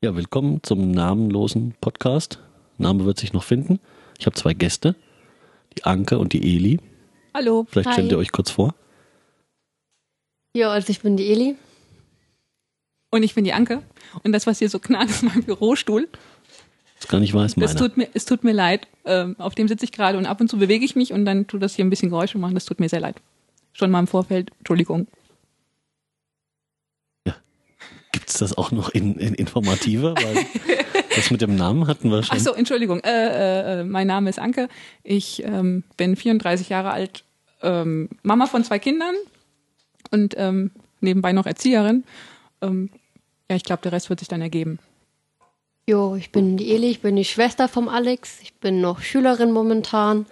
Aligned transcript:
Ja, 0.00 0.14
willkommen 0.14 0.60
zum 0.62 0.92
namenlosen 0.92 1.74
Podcast. 1.80 2.38
Name 2.78 3.04
wird 3.04 3.18
sich 3.18 3.32
noch 3.32 3.42
finden. 3.42 3.80
Ich 4.18 4.26
habe 4.26 4.36
zwei 4.36 4.54
Gäste, 4.54 4.94
die 5.76 5.84
Anke 5.84 6.18
und 6.18 6.32
die 6.32 6.56
Eli. 6.56 6.78
Hallo. 7.34 7.66
Vielleicht 7.68 7.88
Hi. 7.88 7.92
stellt 7.94 8.12
ihr 8.12 8.18
euch 8.18 8.30
kurz 8.30 8.50
vor. 8.50 8.74
Ja, 10.54 10.70
also 10.70 10.90
ich 10.90 11.00
bin 11.00 11.16
die 11.16 11.26
Eli. 11.32 11.56
Und 13.10 13.22
ich 13.24 13.34
bin 13.34 13.42
die 13.44 13.52
Anke. 13.52 13.82
Und 14.22 14.32
das, 14.32 14.46
was 14.46 14.58
hier 14.60 14.70
so 14.70 14.78
knarrt, 14.78 15.10
ist 15.10 15.22
mein 15.24 15.42
Bürostuhl. 15.42 16.08
Das 17.00 17.08
gar 17.08 17.18
nicht 17.20 17.34
weiß, 17.34 17.52
Es 17.52 17.56
meiner. 17.56 17.74
tut 17.74 17.96
mir, 17.96 18.08
es 18.14 18.24
tut 18.24 18.44
mir 18.44 18.52
leid. 18.52 18.86
Ähm, 19.04 19.34
auf 19.38 19.54
dem 19.54 19.66
sitze 19.66 19.84
ich 19.84 19.92
gerade 19.92 20.18
und 20.18 20.26
ab 20.26 20.40
und 20.40 20.48
zu 20.48 20.58
bewege 20.58 20.84
ich 20.84 20.94
mich 20.94 21.12
und 21.12 21.24
dann 21.24 21.46
tut 21.46 21.62
das 21.62 21.74
hier 21.74 21.84
ein 21.84 21.90
bisschen 21.90 22.10
Geräusche 22.10 22.38
machen. 22.38 22.54
Das 22.54 22.64
tut 22.66 22.78
mir 22.80 22.88
sehr 22.88 23.00
leid. 23.00 23.16
Schon 23.72 23.90
mal 23.90 24.00
im 24.00 24.06
Vorfeld. 24.06 24.50
Entschuldigung. 24.58 25.06
Gibt's 28.38 28.52
das 28.52 28.58
auch 28.58 28.70
noch 28.70 28.90
in, 28.90 29.16
in 29.16 29.34
informativer? 29.34 30.14
Weil 30.14 30.46
das 31.16 31.32
mit 31.32 31.40
dem 31.40 31.56
Namen 31.56 31.88
hatten 31.88 32.08
wir 32.08 32.22
schon. 32.22 32.36
Ach 32.36 32.40
so, 32.40 32.52
Entschuldigung. 32.52 33.00
Äh, 33.00 33.80
äh, 33.80 33.84
mein 33.84 34.06
Name 34.06 34.30
ist 34.30 34.38
Anke. 34.38 34.68
Ich 35.02 35.42
ähm, 35.42 35.82
bin 35.96 36.14
34 36.14 36.68
Jahre 36.68 36.92
alt, 36.92 37.24
ähm, 37.62 38.08
Mama 38.22 38.46
von 38.46 38.62
zwei 38.62 38.78
Kindern 38.78 39.16
und 40.12 40.34
ähm, 40.36 40.70
nebenbei 41.00 41.32
noch 41.32 41.46
Erzieherin. 41.46 42.04
Ähm, 42.62 42.90
ja, 43.50 43.56
ich 43.56 43.64
glaube, 43.64 43.82
der 43.82 43.90
Rest 43.90 44.08
wird 44.08 44.20
sich 44.20 44.28
dann 44.28 44.40
ergeben. 44.40 44.78
Jo, 45.88 46.14
ich 46.14 46.30
bin 46.30 46.56
die 46.56 46.70
Eli, 46.70 46.90
ich 46.90 47.00
bin 47.00 47.16
die 47.16 47.24
Schwester 47.24 47.66
vom 47.66 47.88
Alex. 47.88 48.38
Ich 48.42 48.54
bin 48.54 48.80
noch 48.80 49.00
Schülerin 49.00 49.50
momentan. 49.50 50.26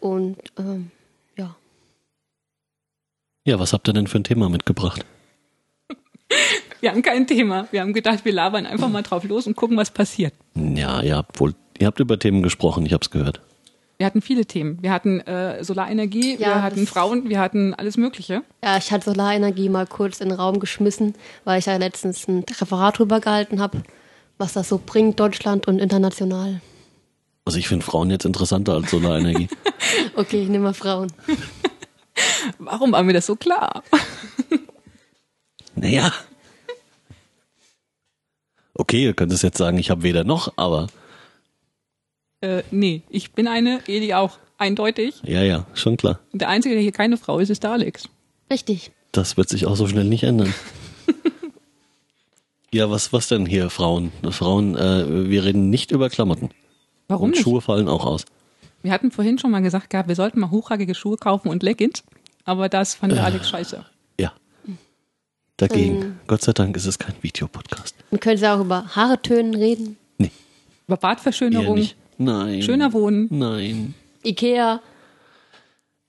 Und 0.00 0.38
ähm, 0.58 0.90
ja. 1.36 1.54
Ja, 3.44 3.60
was 3.60 3.72
habt 3.72 3.88
ihr 3.88 3.92
denn 3.92 4.08
für 4.08 4.18
ein 4.18 4.24
Thema 4.24 4.48
mitgebracht? 4.48 5.04
Wir 6.80 6.90
haben 6.90 7.02
kein 7.02 7.26
Thema. 7.26 7.68
Wir 7.70 7.80
haben 7.80 7.92
gedacht, 7.94 8.24
wir 8.24 8.32
labern 8.32 8.66
einfach 8.66 8.88
mal 8.88 9.02
drauf 9.02 9.24
los 9.24 9.46
und 9.46 9.56
gucken, 9.56 9.76
was 9.76 9.90
passiert. 9.90 10.34
Ja, 10.54 11.00
ihr 11.00 11.16
habt 11.16 11.40
wohl, 11.40 11.54
ihr 11.78 11.86
habt 11.86 12.00
über 12.00 12.18
Themen 12.18 12.42
gesprochen, 12.42 12.84
ich 12.84 12.92
hab's 12.92 13.10
gehört. 13.10 13.40
Wir 13.96 14.04
hatten 14.04 14.20
viele 14.20 14.44
Themen. 14.44 14.78
Wir 14.82 14.92
hatten 14.92 15.20
äh, 15.20 15.64
Solarenergie, 15.64 16.34
Ja, 16.34 16.48
wir 16.48 16.62
hatten 16.62 16.86
Frauen, 16.86 17.30
wir 17.30 17.40
hatten 17.40 17.72
alles 17.72 17.96
Mögliche. 17.96 18.42
Ja, 18.62 18.76
ich 18.76 18.92
hatte 18.92 19.06
Solarenergie 19.10 19.70
mal 19.70 19.86
kurz 19.86 20.20
in 20.20 20.28
den 20.28 20.38
Raum 20.38 20.60
geschmissen, 20.60 21.14
weil 21.44 21.58
ich 21.58 21.66
ja 21.66 21.76
letztens 21.78 22.28
ein 22.28 22.44
Referat 22.60 22.98
drüber 22.98 23.20
gehalten 23.20 23.58
habe, 23.58 23.82
was 24.36 24.52
das 24.52 24.68
so 24.68 24.78
bringt, 24.84 25.18
Deutschland 25.18 25.66
und 25.66 25.78
international. 25.78 26.60
Also 27.46 27.58
ich 27.58 27.68
finde 27.68 27.86
Frauen 27.86 28.10
jetzt 28.10 28.26
interessanter 28.26 28.74
als 28.74 28.90
Solarenergie. 28.90 29.48
Okay, 30.16 30.42
ich 30.42 30.48
nehme 30.48 30.64
mal 30.64 30.74
Frauen. 30.74 31.12
Warum 32.58 32.92
war 32.92 33.02
mir 33.02 33.12
das 33.12 33.26
so 33.26 33.36
klar? 33.36 33.82
Naja. 35.76 36.12
Okay, 38.74 39.04
ihr 39.04 39.14
könnt 39.14 39.32
es 39.32 39.42
jetzt 39.42 39.56
sagen, 39.58 39.78
ich 39.78 39.90
habe 39.90 40.02
weder 40.02 40.24
noch, 40.24 40.52
aber 40.56 40.88
Äh, 42.42 42.62
nee, 42.70 43.02
ich 43.08 43.32
bin 43.32 43.48
eine, 43.48 43.80
Eli 43.86 44.12
auch, 44.14 44.38
eindeutig. 44.58 45.22
ja, 45.24 45.42
ja, 45.42 45.66
schon 45.74 45.96
klar. 45.96 46.20
Und 46.32 46.42
Der 46.42 46.48
Einzige, 46.50 46.74
der 46.74 46.82
hier 46.82 46.92
keine 46.92 47.16
Frau 47.16 47.38
ist, 47.38 47.48
ist 47.48 47.62
der 47.62 47.70
Alex. 47.72 48.08
Richtig. 48.50 48.90
Das 49.12 49.36
wird 49.38 49.48
sich 49.48 49.64
auch 49.66 49.76
so 49.76 49.86
schnell 49.88 50.04
nicht 50.04 50.24
ändern. 50.24 50.52
ja, 52.72 52.90
was, 52.90 53.12
was 53.14 53.28
denn 53.28 53.46
hier, 53.46 53.70
Frauen? 53.70 54.12
Frauen, 54.30 54.76
äh, 54.76 55.30
wir 55.30 55.44
reden 55.44 55.70
nicht 55.70 55.90
über 55.90 56.10
Klamotten. 56.10 56.50
Warum 57.08 57.26
Und 57.26 57.30
nicht? 57.30 57.42
Schuhe 57.42 57.62
fallen 57.62 57.88
auch 57.88 58.04
aus. 58.04 58.26
Wir 58.82 58.92
hatten 58.92 59.10
vorhin 59.10 59.38
schon 59.38 59.50
mal 59.50 59.62
gesagt 59.62 59.88
gehabt, 59.90 60.08
wir 60.08 60.14
sollten 60.16 60.38
mal 60.40 60.50
hochhackige 60.50 60.94
Schuhe 60.94 61.16
kaufen 61.16 61.48
und 61.48 61.62
Leggings. 61.62 62.04
Aber 62.44 62.68
das 62.68 62.94
fand 62.94 63.12
der 63.14 63.24
Alex 63.24 63.48
scheiße. 63.48 63.84
Dagegen, 65.56 66.02
Ähm. 66.02 66.16
Gott 66.26 66.42
sei 66.42 66.52
Dank 66.52 66.76
ist 66.76 66.86
es 66.86 66.98
kein 66.98 67.14
Videopodcast. 67.22 67.94
Man 68.10 68.20
könnte 68.20 68.50
auch 68.52 68.60
über 68.60 68.94
Haaretönen 68.94 69.54
reden. 69.54 69.96
Nee, 70.18 70.30
Über 70.86 70.96
eher 70.96 71.00
Badverschönerung, 71.00 71.78
nicht. 71.78 71.96
Nein. 72.18 72.62
schöner 72.62 72.92
Wohnen. 72.92 73.26
Nein. 73.30 73.94
Ikea. 74.24 74.80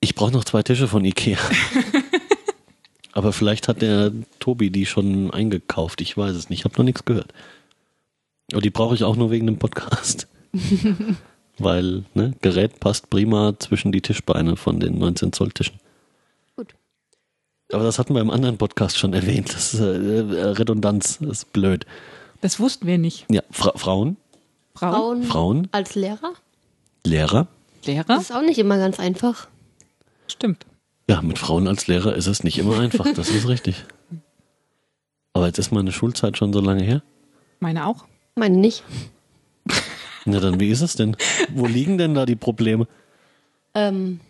Ich 0.00 0.14
brauche 0.14 0.32
noch 0.32 0.44
zwei 0.44 0.62
Tische 0.62 0.86
von 0.88 1.04
Ikea. 1.04 1.38
Aber 3.12 3.32
vielleicht 3.32 3.68
hat 3.68 3.82
der 3.82 4.12
Tobi 4.38 4.70
die 4.70 4.86
schon 4.86 5.30
eingekauft. 5.32 6.00
Ich 6.00 6.16
weiß 6.16 6.36
es 6.36 6.50
nicht. 6.50 6.60
Ich 6.60 6.64
habe 6.64 6.74
noch 6.76 6.84
nichts 6.84 7.04
gehört. 7.04 7.32
Aber 8.52 8.60
die 8.60 8.70
brauche 8.70 8.94
ich 8.94 9.02
auch 9.02 9.16
nur 9.16 9.30
wegen 9.30 9.46
dem 9.46 9.58
Podcast. 9.58 10.28
Weil, 11.58 12.04
ne, 12.14 12.34
Gerät 12.40 12.78
passt 12.78 13.10
prima 13.10 13.54
zwischen 13.58 13.90
die 13.90 14.00
Tischbeine 14.00 14.56
von 14.56 14.78
den 14.78 14.98
19 14.98 15.32
Zoll 15.32 15.50
Tischen. 15.50 15.80
Aber 17.72 17.84
das 17.84 17.98
hatten 17.98 18.14
wir 18.14 18.20
im 18.22 18.30
anderen 18.30 18.56
Podcast 18.58 18.96
schon 18.98 19.12
erwähnt. 19.12 19.52
Das 19.54 19.74
ist 19.74 19.80
äh, 19.80 19.84
Redundanz, 19.84 21.18
das 21.20 21.28
ist 21.42 21.52
blöd. 21.52 21.84
Das 22.40 22.58
wussten 22.60 22.86
wir 22.86 22.98
nicht. 22.98 23.26
Ja, 23.30 23.42
Fra 23.50 23.72
Frauen, 23.76 24.16
Frauen, 24.74 24.92
Frauen, 24.94 25.22
Frauen, 25.24 25.68
als 25.72 25.94
Lehrer. 25.94 26.32
Lehrer. 27.04 27.46
Lehrer, 27.84 28.04
Das 28.04 28.22
ist 28.22 28.32
auch 28.32 28.42
nicht 28.42 28.58
immer 28.58 28.78
ganz 28.78 28.98
einfach. 28.98 29.48
stimmt. 30.28 30.64
Ja, 31.10 31.22
mit 31.22 31.38
Frauen 31.38 31.66
als 31.68 31.86
Lehrer 31.86 32.14
ist 32.14 32.26
es 32.26 32.44
nicht 32.44 32.58
immer 32.58 32.78
einfach, 32.78 33.06
das 33.14 33.30
ist 33.30 33.48
richtig. 33.48 33.84
Aber 35.32 35.46
jetzt 35.46 35.58
ist 35.58 35.72
meine 35.72 35.90
Schulzeit 35.92 36.36
schon 36.36 36.52
so 36.52 36.60
lange 36.60 36.82
her. 36.84 37.02
Meine 37.60 37.86
auch. 37.86 38.04
Meine 38.34 38.56
nicht. 38.58 38.82
Na 40.26 40.38
dann, 40.40 40.60
wie 40.60 40.68
ist 40.68 40.82
es 40.82 40.94
denn? 40.96 41.16
Wo 41.54 41.66
liegen 41.66 41.96
denn 41.98 42.14
da 42.14 42.26
die 42.26 42.36
Probleme? 42.36 42.86
ähm, 43.74 44.20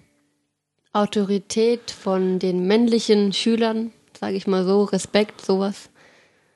Autorität 0.99 1.91
von 1.91 2.39
den 2.39 2.67
männlichen 2.67 3.33
Schülern, 3.33 3.93
sage 4.19 4.37
ich 4.37 4.47
mal 4.47 4.65
so, 4.65 4.85
Respekt, 4.85 5.41
sowas. 5.45 5.91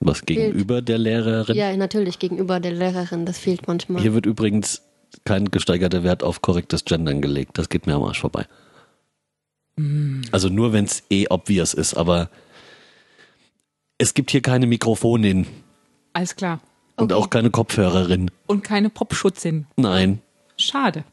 Was 0.00 0.22
gegenüber 0.26 0.82
der 0.82 0.98
Lehrerin? 0.98 1.56
Ja, 1.56 1.74
natürlich 1.76 2.18
gegenüber 2.18 2.58
der 2.58 2.72
Lehrerin, 2.72 3.24
das 3.24 3.38
fehlt 3.38 3.68
manchmal. 3.68 4.02
Hier 4.02 4.14
wird 4.14 4.26
übrigens 4.26 4.82
kein 5.24 5.50
gesteigerter 5.50 6.02
Wert 6.02 6.22
auf 6.24 6.42
korrektes 6.42 6.84
Gendern 6.84 7.20
gelegt. 7.22 7.56
Das 7.58 7.68
geht 7.68 7.86
mir 7.86 7.94
am 7.94 8.02
Arsch 8.02 8.20
vorbei. 8.20 8.46
Also 10.32 10.48
nur 10.48 10.72
wenn 10.72 10.84
es 10.84 11.02
eh 11.10 11.26
obvious 11.30 11.72
ist, 11.72 11.94
aber 11.94 12.28
es 13.98 14.12
gibt 14.14 14.30
hier 14.30 14.42
keine 14.42 14.66
Mikrofonin 14.66 15.46
Alles 16.12 16.36
klar. 16.36 16.60
und 16.96 17.12
Okay. 17.12 17.14
auch 17.22 17.30
keine 17.30 17.50
Kopfhörerin. 17.50 18.30
Und 18.46 18.64
keine 18.64 18.90
Popschutzin. 18.90 19.66
Nein. 19.76 20.20
Schade. 20.56 21.04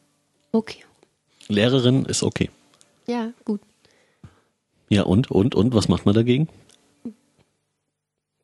Okay. 0.52 0.84
Lehrerin 1.48 2.06
ist 2.06 2.24
okay. 2.24 2.50
Ja, 3.10 3.34
gut. 3.44 3.60
Ja, 4.88 5.02
und, 5.02 5.32
und, 5.32 5.56
und, 5.56 5.74
was 5.74 5.90
macht 5.90 6.06
man 6.06 6.14
dagegen? 6.14 6.48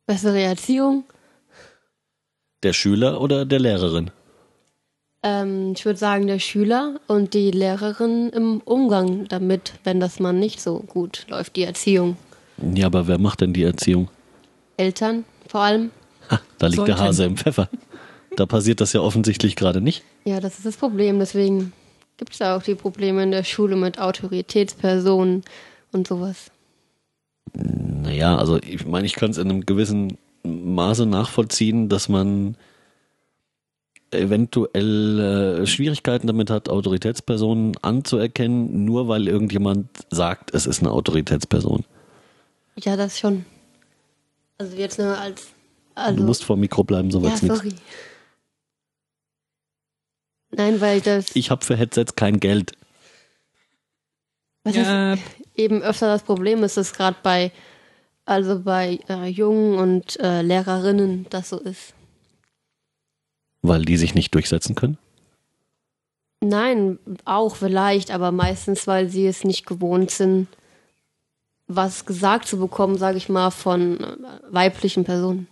Bessere 0.06 0.40
Erziehung. 0.40 1.04
Der 2.64 2.72
Schüler 2.72 3.20
oder 3.20 3.44
der 3.46 3.60
Lehrerin? 3.60 4.10
Ähm, 5.22 5.74
ich 5.76 5.84
würde 5.84 6.00
sagen, 6.00 6.26
der 6.26 6.40
Schüler 6.40 6.98
und 7.06 7.34
die 7.34 7.52
Lehrerin 7.52 8.30
im 8.30 8.60
Umgang 8.64 9.28
damit, 9.28 9.74
wenn 9.84 10.00
das 10.00 10.18
mal 10.18 10.32
nicht 10.32 10.60
so 10.60 10.80
gut 10.80 11.26
läuft, 11.28 11.54
die 11.54 11.62
Erziehung. 11.62 12.16
Ja, 12.74 12.86
aber 12.86 13.06
wer 13.06 13.18
macht 13.18 13.42
denn 13.42 13.52
die 13.52 13.62
Erziehung? 13.62 14.08
Eltern 14.78 15.24
vor 15.46 15.60
allem. 15.60 15.92
Ha, 16.28 16.40
da 16.58 16.66
liegt 16.66 16.88
der 16.88 16.96
Sollten. 16.96 17.08
Hase 17.08 17.24
im 17.24 17.36
Pfeffer. 17.36 17.68
Da 18.34 18.46
passiert 18.46 18.80
das 18.80 18.92
ja 18.92 19.00
offensichtlich 19.00 19.54
gerade 19.54 19.80
nicht. 19.80 20.02
Ja, 20.24 20.40
das 20.40 20.56
ist 20.58 20.66
das 20.66 20.76
Problem. 20.76 21.20
Deswegen 21.20 21.72
gibt 22.16 22.32
es 22.32 22.38
ja 22.38 22.56
auch 22.56 22.62
die 22.62 22.74
Probleme 22.74 23.22
in 23.22 23.30
der 23.30 23.44
Schule 23.44 23.76
mit 23.76 23.98
Autoritätspersonen 23.98 25.42
und 25.92 26.06
sowas. 26.06 26.50
Naja, 27.52 28.36
also 28.36 28.58
ich 28.58 28.86
meine, 28.86 29.06
ich 29.06 29.14
kann 29.14 29.30
es 29.30 29.38
in 29.38 29.50
einem 29.50 29.66
gewissen 29.66 30.18
Maße 30.42 31.06
nachvollziehen, 31.06 31.88
dass 31.88 32.08
man 32.08 32.56
eventuell 34.10 35.60
äh, 35.62 35.66
Schwierigkeiten 35.66 36.26
damit 36.26 36.50
hat, 36.50 36.68
Autoritätspersonen 36.68 37.76
anzuerkennen, 37.82 38.84
nur 38.84 39.08
weil 39.08 39.28
irgendjemand 39.28 39.88
sagt, 40.10 40.54
es 40.54 40.66
ist 40.66 40.80
eine 40.80 40.90
Autoritätsperson. 40.90 41.84
Ja, 42.76 42.96
das 42.96 43.18
schon. 43.18 43.44
Also 44.58 44.76
jetzt 44.76 44.98
nur 44.98 45.18
als. 45.18 45.48
Also, 45.94 46.18
du 46.18 46.24
musst 46.24 46.44
vor 46.44 46.56
Mikro 46.56 46.84
bleiben, 46.84 47.10
so 47.10 47.18
ja, 47.18 47.24
wird's 47.24 47.42
nichts. 47.42 47.80
Nein, 50.56 50.80
weil 50.80 51.00
das 51.02 51.26
Ich 51.34 51.50
habe 51.50 51.64
für 51.64 51.76
Headsets 51.76 52.16
kein 52.16 52.40
Geld. 52.40 52.72
was 54.64 54.74
Ja, 54.74 55.14
ist 55.14 55.22
eben 55.54 55.82
öfter 55.82 56.06
das 56.08 56.22
Problem 56.22 56.64
ist, 56.64 56.76
dass 56.78 56.94
gerade 56.94 57.16
bei 57.22 57.52
also 58.24 58.58
bei 58.58 58.98
äh, 59.08 59.28
Jungen 59.28 59.78
und 59.78 60.18
äh, 60.18 60.42
Lehrerinnen 60.42 61.26
das 61.30 61.50
so 61.50 61.58
ist. 61.58 61.94
Weil 63.62 63.84
die 63.84 63.96
sich 63.96 64.14
nicht 64.14 64.34
durchsetzen 64.34 64.74
können? 64.74 64.98
Nein, 66.40 66.98
auch 67.24 67.54
vielleicht, 67.56 68.10
aber 68.10 68.32
meistens, 68.32 68.86
weil 68.86 69.08
sie 69.08 69.26
es 69.26 69.44
nicht 69.44 69.64
gewohnt 69.64 70.10
sind, 70.10 70.48
was 71.68 72.04
gesagt 72.04 72.46
zu 72.46 72.58
bekommen, 72.58 72.98
sage 72.98 73.16
ich 73.16 73.28
mal, 73.28 73.50
von 73.50 74.00
äh, 74.00 74.16
weiblichen 74.50 75.04
Personen. 75.04 75.46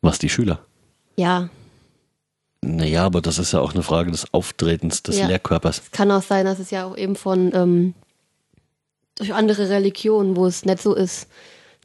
Was 0.00 0.18
die 0.18 0.28
Schüler? 0.28 0.64
Ja, 1.16 1.50
Naja, 2.94 3.06
aber 3.06 3.20
das 3.20 3.40
ist 3.40 3.50
ja 3.50 3.58
auch 3.58 3.74
eine 3.74 3.82
Frage 3.82 4.12
des 4.12 4.32
Auftretens 4.32 5.02
des 5.02 5.18
Ja. 5.18 5.26
Lehrkörpers. 5.26 5.78
es 5.78 5.90
kann 5.90 6.12
auch 6.12 6.22
sein, 6.22 6.44
dass 6.44 6.60
es 6.60 6.70
ja 6.70 6.86
auch 6.86 6.96
eben 6.96 7.16
von 7.16 7.52
ähm, 7.52 7.94
durch 9.16 9.34
andere 9.34 9.68
Religionen, 9.68 10.36
wo 10.36 10.46
es 10.46 10.64
nicht 10.64 10.80
so 10.80 10.94
ist, 10.94 11.26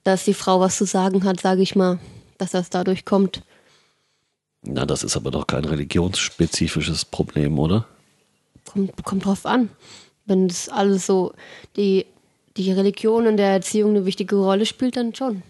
dass 0.04 0.26
die 0.26 0.36
Frau 0.36 0.60
was 0.60 0.78
zu 0.78 0.86
sagen 0.86 1.24
hat, 1.24 1.40
sage 1.40 1.64
ich 1.64 1.76
mal, 1.76 1.98
dass 2.38 2.52
das 2.52 2.70
dadurch 2.70 3.06
kommt. 3.06 3.42
Na, 4.62 4.86
das 4.86 5.04
ist 5.04 5.18
aber 5.18 5.32
doch 5.32 5.48
kein 5.48 5.66
religionsspezifisches 5.66 7.06
Problem, 7.06 7.58
oder? 7.58 7.88
Kommt, 8.72 9.04
kommt 9.04 9.26
drauf 9.26 9.48
an. 9.48 9.72
Wenn 10.28 10.48
das 10.48 10.70
alles 10.70 11.08
so, 11.08 11.34
die, 11.76 12.06
die 12.56 12.72
Religion 12.72 13.26
in 13.26 13.38
der 13.38 13.50
Erziehung 13.50 13.92
eine 13.96 14.06
wichtige 14.06 14.36
Rolle 14.36 14.68
spielt, 14.68 14.96
dann 14.96 15.16
schon. 15.16 15.42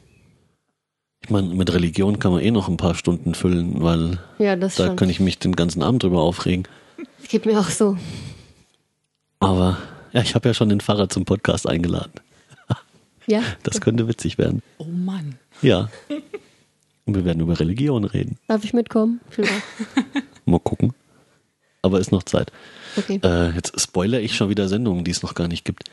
Ich 1.22 1.30
meine, 1.30 1.48
mit 1.54 1.72
Religion 1.74 2.18
kann 2.20 2.32
man 2.32 2.42
eh 2.42 2.52
noch 2.52 2.70
ein 2.70 2.78
paar 2.78 2.96
Stunden 2.96 3.36
füllen, 3.36 3.82
weil 3.84 4.20
Ja, 4.38 4.56
das 4.56 4.76
da 4.76 4.88
schon. 4.88 4.96
kann 4.96 5.10
ich 5.10 5.20
mich 5.20 5.38
den 5.38 5.56
ganzen 5.56 5.84
Abend 5.84 6.04
drüber 6.04 6.22
aufregen. 6.22 6.64
Das 7.20 7.28
geht 7.30 7.46
mir 7.46 7.60
auch 7.60 7.70
so. 7.70 7.98
Aber 9.40 9.78
ja, 10.14 10.22
ich 10.22 10.34
habe 10.36 10.48
ja 10.50 10.54
schon 10.54 10.70
den 10.70 10.80
Pfarrer 10.82 11.10
zum 11.10 11.26
Podcast 11.26 11.68
eingeladen. 11.68 12.14
Ja, 13.28 13.44
Das 13.62 13.80
könnte 13.80 14.08
witzig 14.08 14.40
werden. 14.40 14.64
Oh 14.80 14.86
Mann. 14.86 15.38
Ja. 15.62 15.90
Und 17.06 17.14
wir 17.16 17.26
werden 17.26 17.42
über 17.42 17.60
Religion 17.60 18.04
reden. 18.06 18.40
darf 18.48 18.64
ich 18.64 18.74
mitkommen? 18.74 19.20
Vielleicht. 19.30 19.62
Mal 20.46 20.60
gucken. 20.60 20.94
Aber 21.84 22.00
ist 22.00 22.12
noch 22.12 22.24
Zeit. 22.24 22.52
Okay. 22.98 23.20
Äh, 23.24 23.52
jetzt 23.52 23.80
spoilere 23.80 24.22
ich 24.22 24.36
schon 24.36 24.50
wieder 24.50 24.68
Sendungen, 24.68 25.04
die 25.04 25.12
es 25.12 25.22
noch 25.22 25.36
gar 25.36 25.48
nicht 25.48 25.64
gibt. 25.64 25.84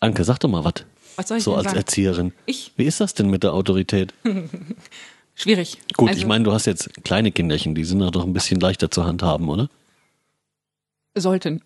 Anke, 0.00 0.24
sag 0.24 0.38
doch 0.40 0.48
mal 0.48 0.64
was. 0.64 0.84
Was 1.16 1.28
soll 1.28 1.38
ich 1.38 1.44
So 1.44 1.54
als 1.54 1.64
sagen? 1.64 1.76
Erzieherin. 1.76 2.32
Ich? 2.46 2.72
Wie 2.76 2.84
ist 2.84 3.00
das 3.00 3.14
denn 3.14 3.28
mit 3.28 3.42
der 3.42 3.52
Autorität? 3.54 4.14
Schwierig. 5.34 5.78
Gut, 5.96 6.10
also, 6.10 6.20
ich 6.20 6.26
meine, 6.26 6.44
du 6.44 6.52
hast 6.52 6.66
jetzt 6.66 6.90
kleine 7.04 7.32
Kinderchen, 7.32 7.74
die 7.74 7.84
sind 7.84 8.00
doch 8.00 8.24
ein 8.24 8.32
bisschen 8.32 8.60
leichter 8.60 8.90
zu 8.90 9.04
handhaben, 9.04 9.48
oder? 9.48 9.68
Sollten. 11.14 11.62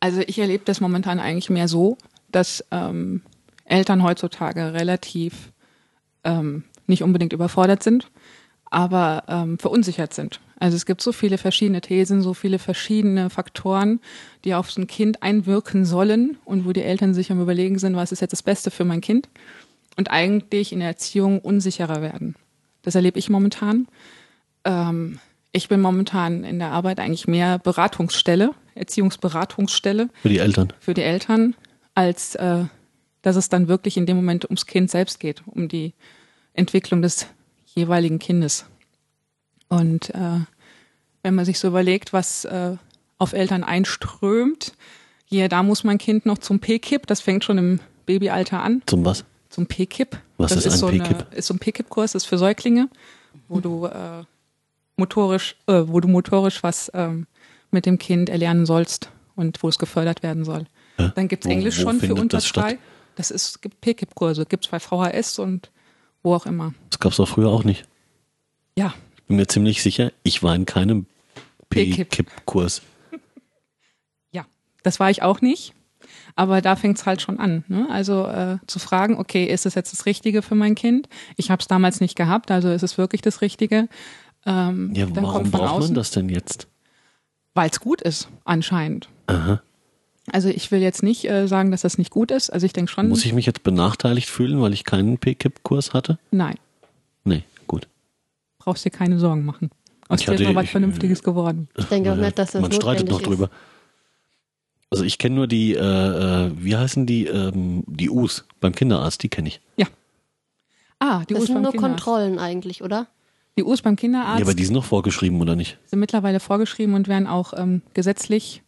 Also 0.00 0.20
ich 0.26 0.38
erlebe 0.38 0.64
das 0.64 0.80
momentan 0.80 1.20
eigentlich 1.20 1.50
mehr 1.50 1.68
so, 1.68 1.96
dass 2.30 2.64
ähm, 2.70 3.22
Eltern 3.64 4.02
heutzutage 4.02 4.72
relativ 4.74 5.52
ähm, 6.24 6.64
nicht 6.86 7.02
unbedingt 7.02 7.32
überfordert 7.32 7.82
sind, 7.82 8.10
aber 8.66 9.24
ähm, 9.28 9.58
verunsichert 9.58 10.12
sind. 10.14 10.40
Also 10.58 10.76
es 10.76 10.86
gibt 10.86 11.02
so 11.02 11.12
viele 11.12 11.38
verschiedene 11.38 11.80
Thesen, 11.80 12.22
so 12.22 12.32
viele 12.32 12.58
verschiedene 12.58 13.28
Faktoren, 13.30 14.00
die 14.44 14.54
auf 14.54 14.70
so 14.70 14.80
ein 14.80 14.86
Kind 14.86 15.22
einwirken 15.22 15.84
sollen 15.84 16.38
und 16.44 16.64
wo 16.64 16.72
die 16.72 16.82
Eltern 16.82 17.12
sich 17.14 17.30
am 17.30 17.40
Überlegen 17.42 17.78
sind, 17.78 17.94
was 17.96 18.12
ist 18.12 18.20
jetzt 18.20 18.32
das 18.32 18.42
Beste 18.42 18.70
für 18.70 18.84
mein 18.84 19.00
Kind 19.02 19.28
und 19.96 20.10
eigentlich 20.10 20.72
in 20.72 20.80
der 20.80 20.88
Erziehung 20.88 21.40
unsicherer 21.40 22.00
werden. 22.00 22.36
Das 22.82 22.94
erlebe 22.94 23.18
ich 23.18 23.28
momentan. 23.28 23.86
Ähm, 24.64 25.18
ich 25.52 25.68
bin 25.68 25.80
momentan 25.80 26.44
in 26.44 26.58
der 26.58 26.70
Arbeit 26.70 27.00
eigentlich 27.00 27.26
mehr 27.26 27.58
Beratungsstelle, 27.58 28.52
Erziehungsberatungsstelle 28.74 30.08
Für 30.22 30.28
die 30.28 30.38
Eltern. 30.38 30.72
für 30.80 30.94
die 30.94 31.02
Eltern, 31.02 31.54
als 31.94 32.34
äh, 32.34 32.64
dass 33.22 33.36
es 33.36 33.48
dann 33.48 33.68
wirklich 33.68 33.96
in 33.96 34.06
dem 34.06 34.16
Moment 34.16 34.44
ums 34.44 34.66
Kind 34.66 34.90
selbst 34.90 35.18
geht, 35.18 35.42
um 35.46 35.68
die 35.68 35.94
Entwicklung 36.52 37.02
des 37.02 37.26
jeweiligen 37.74 38.18
Kindes. 38.18 38.66
Und 39.68 40.10
äh, 40.10 40.40
wenn 41.22 41.34
man 41.34 41.44
sich 41.44 41.58
so 41.58 41.68
überlegt, 41.68 42.12
was 42.12 42.44
äh, 42.44 42.76
auf 43.18 43.32
Eltern 43.32 43.64
einströmt, 43.64 44.74
hier, 45.24 45.48
da 45.48 45.62
muss 45.62 45.82
mein 45.84 45.98
Kind 45.98 46.24
noch 46.26 46.38
zum 46.38 46.60
P-Kip, 46.60 47.06
das 47.06 47.20
fängt 47.20 47.44
schon 47.44 47.58
im 47.58 47.80
Babyalter 48.06 48.62
an, 48.62 48.82
Zum 48.86 49.04
was? 49.04 49.24
zum 49.50 49.66
P-Kip. 49.66 50.18
Was 50.36 50.52
das 50.52 50.66
ist 50.66 50.74
ein 50.74 50.78
so 50.78 50.86
P-Kip? 50.88 51.16
Eine, 51.28 51.36
ist 51.36 51.46
so 51.48 51.54
ein 51.54 51.58
P-Kip-Kurs, 51.58 52.14
ist 52.14 52.26
für 52.26 52.38
Säuglinge, 52.38 52.88
wo 53.48 53.58
du 53.60 53.86
äh, 53.86 54.22
motorisch, 54.96 55.56
äh, 55.66 55.82
wo 55.86 55.98
du 56.00 56.08
motorisch 56.08 56.62
was 56.62 56.90
ähm, 56.94 57.26
mit 57.72 57.86
dem 57.86 57.98
Kind 57.98 58.28
erlernen 58.28 58.66
sollst 58.66 59.10
und 59.34 59.62
wo 59.62 59.68
es 59.68 59.78
gefördert 59.78 60.22
werden 60.22 60.44
soll. 60.44 60.66
Hä? 60.98 61.10
Dann 61.16 61.26
gibt's 61.28 61.46
Wo- 61.46 61.50
Englisch 61.50 61.78
wo 61.78 61.82
schon 61.90 62.00
für 62.00 62.14
unter 62.14 62.36
das 62.36 62.46
statt? 62.46 62.70
zwei. 62.70 62.78
Das 63.16 63.30
ist, 63.30 63.48
es 63.48 63.60
gibt 63.60 63.80
P-Kip-Kurse, 63.80 64.46
gibt's 64.46 64.68
bei 64.68 64.78
VHS 64.78 65.38
und 65.40 65.70
wo 66.22 66.34
auch 66.34 66.46
immer. 66.46 66.72
Das 66.90 67.00
gab's 67.00 67.16
doch 67.16 67.26
früher 67.28 67.48
auch 67.48 67.64
nicht. 67.64 67.84
Ja, 68.78 68.94
bin 69.26 69.36
mir 69.36 69.46
ziemlich 69.46 69.82
sicher, 69.82 70.12
ich 70.22 70.42
war 70.42 70.54
in 70.54 70.66
keinem 70.66 71.06
P-Kip. 71.68 72.10
P-Kip-Kurs. 72.10 72.82
ja, 74.32 74.44
das 74.82 75.00
war 75.00 75.10
ich 75.10 75.22
auch 75.22 75.40
nicht. 75.40 75.72
Aber 76.38 76.60
da 76.60 76.76
fängt's 76.76 77.06
halt 77.06 77.22
schon 77.22 77.38
an. 77.40 77.64
Ne? 77.66 77.88
Also 77.90 78.26
äh, 78.26 78.58
zu 78.66 78.78
fragen, 78.78 79.16
okay, 79.18 79.44
ist 79.46 79.64
es 79.66 79.74
jetzt 79.74 79.92
das 79.92 80.04
Richtige 80.06 80.42
für 80.42 80.54
mein 80.54 80.74
Kind? 80.74 81.08
Ich 81.36 81.50
habe 81.50 81.60
es 81.60 81.66
damals 81.66 82.00
nicht 82.00 82.14
gehabt, 82.16 82.50
also 82.50 82.70
ist 82.70 82.82
es 82.82 82.98
wirklich 82.98 83.22
das 83.22 83.40
Richtige? 83.40 83.88
Ähm, 84.44 84.92
Ja, 84.94 85.06
warum 85.16 85.50
braucht 85.50 85.52
man 85.52 85.70
außen, 85.70 85.94
das 85.94 86.10
denn 86.10 86.28
jetzt? 86.28 86.68
Weil 87.54 87.70
es 87.70 87.80
gut 87.80 88.02
ist, 88.02 88.28
anscheinend. 88.44 89.08
Aha. 89.28 89.62
Also 90.30 90.48
ich 90.50 90.70
will 90.70 90.80
jetzt 90.80 91.02
nicht 91.02 91.24
äh, 91.28 91.48
sagen, 91.48 91.70
dass 91.70 91.80
das 91.82 91.96
nicht 91.98 92.10
gut 92.10 92.30
ist. 92.30 92.50
Also 92.50 92.66
ich 92.66 92.72
denke 92.74 92.92
schon, 92.92 93.08
Muss 93.08 93.24
ich 93.24 93.32
mich 93.32 93.46
jetzt 93.46 93.62
benachteiligt 93.62 94.28
fühlen, 94.28 94.60
weil 94.60 94.72
ich 94.74 94.84
keinen 94.84 95.18
P-Kip-Kurs 95.18 95.94
hatte? 95.94 96.18
nein, 96.30 96.56
Nee. 97.24 97.42
Brauchst 98.66 98.84
dir 98.84 98.90
keine 98.90 99.18
Sorgen 99.18 99.44
machen. 99.44 99.70
Aus 100.08 100.20
Ich 100.20 100.26
dir 100.26 100.32
ist 100.34 100.40
hatte- 100.40 100.52
noch 100.52 100.60
was 100.62 100.68
Vernünftiges 100.68 101.22
geworden. 101.22 101.68
Ich 101.78 101.84
denke 101.86 102.10
auch 102.10 102.16
Naja, 102.16 102.26
nicht, 102.26 102.38
dass 102.38 102.50
das 102.50 102.60
Man 102.62 102.72
streitet 102.72 103.08
noch 103.08 103.22
drüber. 103.22 103.48
Also 104.90 105.04
ich 105.04 105.18
kenne 105.18 105.34
nur 105.36 105.46
die, 105.46 105.74
äh, 105.74 105.78
äh, 105.78 106.50
wie 106.56 106.76
heißen 106.76 107.06
die, 107.06 107.26
ähm, 107.26 107.82
die 107.86 108.10
U's 108.10 108.44
beim 108.60 108.72
Kinderarzt, 108.74 109.22
die 109.22 109.28
kenne 109.28 109.48
ich. 109.48 109.60
Ah, 110.98 111.24
die 111.28 111.34
Das 111.34 111.42
U's 111.42 111.46
sind 111.48 111.56
beim 111.56 111.62
nur 111.64 111.72
Kinderarzt. 111.72 112.04
Kontrollen 112.04 112.38
eigentlich, 112.38 112.82
oder? 112.82 113.06
Die 113.58 113.64
U's 113.64 113.82
beim 113.82 113.96
Kinderarzt 113.96 114.38
Ja, 114.40 114.46
aber 114.46 114.54
die 114.54 114.64
sind 114.64 114.72
noch 114.74 114.84
vorgeschrieben, 114.84 115.40
oder 115.42 115.54
nicht? 115.54 115.78
sind 115.84 115.98
mittlerweile 116.00 116.40
vorgeschrieben 116.40 116.94
und 116.94 117.06
werden 117.06 117.26
auch 117.26 117.52
ähm, 117.54 117.82
gesetzlich 117.92 118.62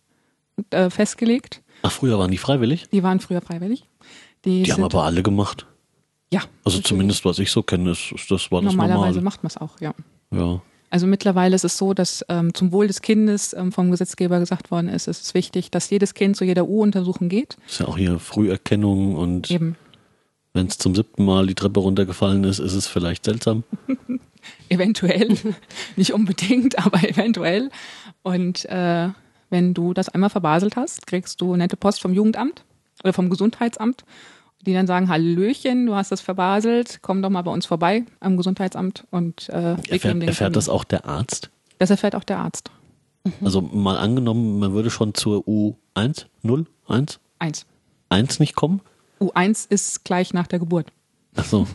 äh, 0.70 0.90
festgelegt. 0.90 1.62
Ach, 1.82 1.90
früher 1.92 2.18
waren 2.18 2.30
die 2.30 2.36
freiwillig? 2.36 2.88
Die 2.90 3.02
waren 3.02 3.20
früher 3.20 3.40
freiwillig. 3.40 3.84
Die, 4.44 4.62
Die 4.64 4.72
haben 4.72 4.84
aber 4.84 5.04
alle 5.04 5.22
gemacht. 5.22 5.66
Ja, 6.32 6.42
Also 6.64 6.80
zumindest, 6.80 7.24
was 7.24 7.38
ich 7.38 7.50
so 7.50 7.62
kenne, 7.62 7.90
ist, 7.92 8.12
ist 8.12 8.30
das 8.30 8.50
war 8.50 8.60
das 8.62 8.72
normalerweise 8.74 9.18
normal. 9.18 9.22
macht 9.22 9.42
man 9.42 9.48
es 9.48 9.56
auch, 9.56 9.80
ja. 9.80 9.94
Ja. 10.30 10.60
Also 10.90 11.06
mittlerweile 11.06 11.54
ist 11.54 11.64
es 11.64 11.76
so, 11.76 11.92
dass 11.92 12.24
ähm, 12.28 12.54
zum 12.54 12.72
Wohl 12.72 12.86
des 12.86 13.02
Kindes 13.02 13.52
ähm, 13.52 13.72
vom 13.72 13.90
Gesetzgeber 13.90 14.38
gesagt 14.38 14.70
worden 14.70 14.88
ist, 14.88 15.06
es 15.06 15.20
ist 15.20 15.34
wichtig, 15.34 15.70
dass 15.70 15.90
jedes 15.90 16.14
Kind 16.14 16.36
zu 16.36 16.44
jeder 16.44 16.66
U-Untersuchung 16.66 17.28
geht. 17.28 17.56
Ist 17.66 17.80
ja 17.80 17.88
auch 17.88 17.98
hier 17.98 18.18
Früherkennung 18.18 19.14
und 19.14 19.50
wenn 20.54 20.66
es 20.66 20.78
zum 20.78 20.94
siebten 20.94 21.24
Mal 21.24 21.46
die 21.46 21.54
Treppe 21.54 21.80
runtergefallen 21.80 22.44
ist, 22.44 22.58
ist 22.58 22.72
es 22.72 22.86
vielleicht 22.86 23.26
seltsam. 23.26 23.64
Eventuell, 24.70 25.36
nicht 25.96 26.12
unbedingt, 26.14 26.78
aber 26.84 27.06
eventuell. 27.08 27.70
Und 28.22 28.64
äh, 28.66 29.10
wenn 29.50 29.74
du 29.74 29.92
das 29.94 30.08
einmal 30.08 30.30
verbaselt 30.30 30.76
hast, 30.76 31.06
kriegst 31.06 31.40
du 31.40 31.54
nette 31.56 31.76
Post 31.76 32.00
vom 32.00 32.14
Jugendamt 32.14 32.64
oder 33.04 33.12
vom 33.12 33.30
Gesundheitsamt, 33.30 34.04
die 34.66 34.72
dann 34.74 34.86
sagen, 34.86 35.08
Hallöchen, 35.08 35.86
du 35.86 35.94
hast 35.94 36.10
das 36.12 36.20
verbaselt, 36.20 36.98
komm 37.02 37.22
doch 37.22 37.30
mal 37.30 37.42
bei 37.42 37.50
uns 37.52 37.66
vorbei 37.66 38.04
am 38.20 38.36
Gesundheitsamt 38.36 39.04
und 39.10 39.48
äh, 39.50 39.76
wir 39.76 39.92
Erfährt, 39.92 40.04
den 40.04 40.22
erfährt 40.22 40.56
das 40.56 40.68
auch 40.68 40.84
der 40.84 41.04
Arzt? 41.06 41.50
Das 41.78 41.90
erfährt 41.90 42.14
auch 42.16 42.24
der 42.24 42.38
Arzt. 42.38 42.70
Also 43.42 43.60
mal 43.60 43.98
angenommen, 43.98 44.58
man 44.58 44.72
würde 44.72 44.90
schon 44.90 45.14
zur 45.14 45.42
U1, 45.46 46.26
0, 46.42 46.66
1, 46.88 47.20
Eins. 47.38 47.66
1 48.08 48.40
nicht 48.40 48.54
kommen? 48.56 48.80
U1 49.20 49.66
ist 49.68 50.04
gleich 50.04 50.32
nach 50.32 50.46
der 50.46 50.58
Geburt. 50.58 50.86
Ach 51.36 51.44
so. 51.44 51.66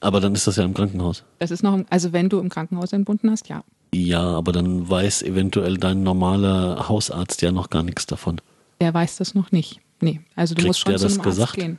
aber 0.00 0.20
dann 0.20 0.34
ist 0.34 0.46
das 0.46 0.56
ja 0.56 0.64
im 0.64 0.74
Krankenhaus. 0.74 1.24
Das 1.38 1.50
ist 1.50 1.62
noch, 1.62 1.74
im- 1.74 1.86
also 1.88 2.12
wenn 2.12 2.28
du 2.28 2.40
im 2.40 2.48
Krankenhaus 2.48 2.92
entbunden 2.92 3.30
hast, 3.30 3.48
ja. 3.48 3.62
Ja, 3.94 4.22
aber 4.22 4.52
dann 4.52 4.88
weiß 4.88 5.22
eventuell 5.22 5.76
dein 5.78 6.02
normaler 6.02 6.88
Hausarzt 6.88 7.42
ja 7.42 7.52
noch 7.52 7.70
gar 7.70 7.82
nichts 7.82 8.06
davon. 8.06 8.40
Der 8.80 8.92
weiß 8.92 9.16
das 9.16 9.34
noch 9.34 9.52
nicht. 9.52 9.80
Nee, 10.00 10.20
also 10.34 10.54
du 10.54 10.60
Kriegt 10.62 10.68
musst 10.68 10.80
schon 10.80 10.96
zu 10.96 11.04
das 11.04 11.12
einem 11.12 11.20
Arzt 11.20 11.30
gesagt? 11.36 11.54
gehen. 11.54 11.78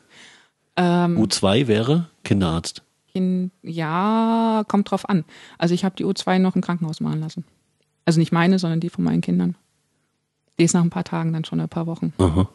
Ähm, 0.76 1.18
U2 1.18 1.68
wäre 1.68 2.08
Kinderarzt. 2.24 2.82
In, 3.14 3.52
ja, 3.62 4.64
kommt 4.68 4.90
drauf 4.90 5.08
an. 5.08 5.24
Also 5.58 5.74
ich 5.76 5.86
habe 5.86 5.96
die 5.96 6.06
U2 6.06 6.40
noch 6.40 6.56
im 6.56 6.62
Krankenhaus 6.62 7.00
machen 7.00 7.20
lassen. 7.20 7.44
Also 8.06 8.20
nicht 8.20 8.32
meine, 8.32 8.58
sondern 8.60 8.80
die 8.80 8.90
von 8.90 9.04
meinen 9.04 9.22
Kindern. 9.22 9.56
Die 10.60 10.64
ist 10.64 10.74
nach 10.74 10.82
ein 10.84 10.90
paar 10.90 11.04
Tagen 11.04 11.32
dann 11.34 11.46
schon, 11.46 11.60
ein 11.60 11.70
paar 11.70 11.86
Wochen. 11.88 12.14
Aha. 12.18 12.48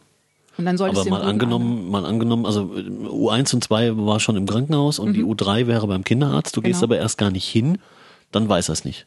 Und 0.57 0.65
dann 0.65 0.77
solltest 0.77 1.07
Aber 1.07 1.11
mal 1.11 1.21
angenommen, 1.21 1.89
mal 1.89 2.05
angenommen, 2.05 2.45
also 2.45 2.75
äh, 2.75 2.81
U1 2.81 3.53
und 3.55 3.63
2 3.63 3.95
war 3.97 4.19
schon 4.19 4.35
im 4.35 4.45
Krankenhaus 4.45 4.99
und 4.99 5.13
die 5.13 5.23
U3 5.23 5.67
wäre 5.67 5.87
beim 5.87 6.03
Kinderarzt. 6.03 6.55
Du 6.57 6.61
gehst 6.61 6.81
Mhm. 6.81 6.87
Genau. 6.87 6.95
aber 6.95 7.01
erst 7.01 7.17
gar 7.17 7.31
nicht 7.31 7.47
hin, 7.47 7.77
dann 8.31 8.49
weiß 8.49 8.69
er 8.69 8.73
es 8.73 8.83
nicht. 8.83 9.05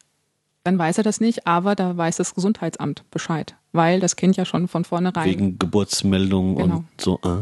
Dann 0.63 0.79
weiß 0.79 0.97
er 0.97 1.03
das 1.03 1.19
nicht, 1.19 1.45
aber 1.45 1.75
da 1.75 1.95
weiß 1.95 2.17
das 2.17 2.33
Gesundheitsamt 2.33 3.03
Bescheid. 3.11 3.55
Weil 3.73 3.99
das 3.99 4.15
Kind 4.15 4.37
ja 4.37 4.45
schon 4.45 4.67
von 4.67 4.85
vornherein. 4.85 5.25
Wegen 5.29 5.59
Geburtsmeldung 5.59 6.55
Genau. 6.55 6.75
und 6.77 6.85
so. 6.99 7.19
Ah. 7.21 7.37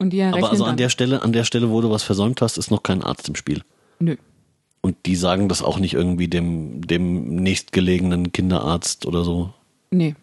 Und 0.00 0.10
die 0.10 0.22
Aber 0.22 0.50
also 0.50 0.64
an 0.64 0.78
der 0.78 0.88
Stelle, 0.88 1.20
an 1.22 1.34
der 1.34 1.44
Stelle, 1.44 1.70
wo 1.70 1.82
du 1.82 1.90
was 1.90 2.02
versäumt 2.02 2.40
hast, 2.40 2.56
ist 2.56 2.70
noch 2.70 2.82
kein 2.82 3.04
Arzt 3.04 3.28
im 3.28 3.36
Spiel. 3.36 3.62
Nö. 3.98 4.16
Und 4.80 4.96
die 5.04 5.14
sagen 5.14 5.50
das 5.50 5.60
auch 5.60 5.78
nicht 5.78 5.92
irgendwie 5.92 6.26
dem, 6.26 6.86
dem 6.86 7.36
nächstgelegenen 7.36 8.32
Kinderarzt 8.32 9.04
oder 9.04 9.24
so. 9.24 9.52
Nee. 9.90 10.16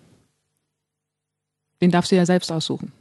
Den 1.80 1.92
darfst 1.92 2.12
du 2.12 2.16
ja 2.16 2.26
selbst 2.26 2.52
aussuchen. 2.52 2.92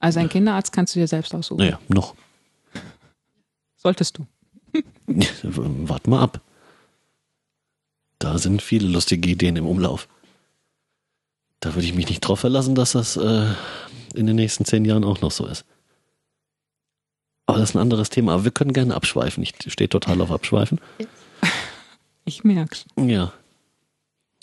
Also 0.00 0.18
einen 0.18 0.28
Kinderarzt 0.28 0.72
kannst 0.72 0.96
du 0.96 0.98
dir 0.98 1.06
selbst 1.06 1.32
aussuchen. 1.36 1.58
Naja, 1.58 1.78
noch. 1.86 2.16
Solltest 3.76 4.18
du. 4.18 4.26
Wart 5.06 6.08
mal 6.08 6.20
ab. 6.20 6.40
Da 8.18 8.38
sind 8.38 8.60
viele 8.60 8.88
lustige 8.88 9.30
Ideen 9.30 9.54
im 9.54 9.66
Umlauf. 9.68 10.08
Da 11.60 11.76
würde 11.76 11.86
ich 11.86 11.94
mich 11.94 12.08
nicht 12.08 12.22
drauf 12.22 12.40
verlassen, 12.40 12.74
dass 12.74 12.92
das 12.92 13.16
äh, 13.16 13.46
in 14.14 14.26
den 14.26 14.34
nächsten 14.34 14.64
zehn 14.64 14.84
Jahren 14.84 15.04
auch 15.04 15.20
noch 15.20 15.30
so 15.30 15.46
ist. 15.46 15.64
Aber 17.46 17.58
das 17.58 17.70
ist 17.70 17.76
ein 17.76 17.80
anderes 17.80 18.10
Thema. 18.10 18.34
Aber 18.34 18.44
wir 18.44 18.50
können 18.50 18.72
gerne 18.72 18.94
abschweifen. 18.94 19.42
Ich 19.42 19.54
stehe 19.68 19.88
total 19.88 20.20
auf 20.20 20.30
Abschweifen. 20.30 20.80
Ich 22.24 22.42
merk's. 22.44 22.84
Ja. 22.96 23.32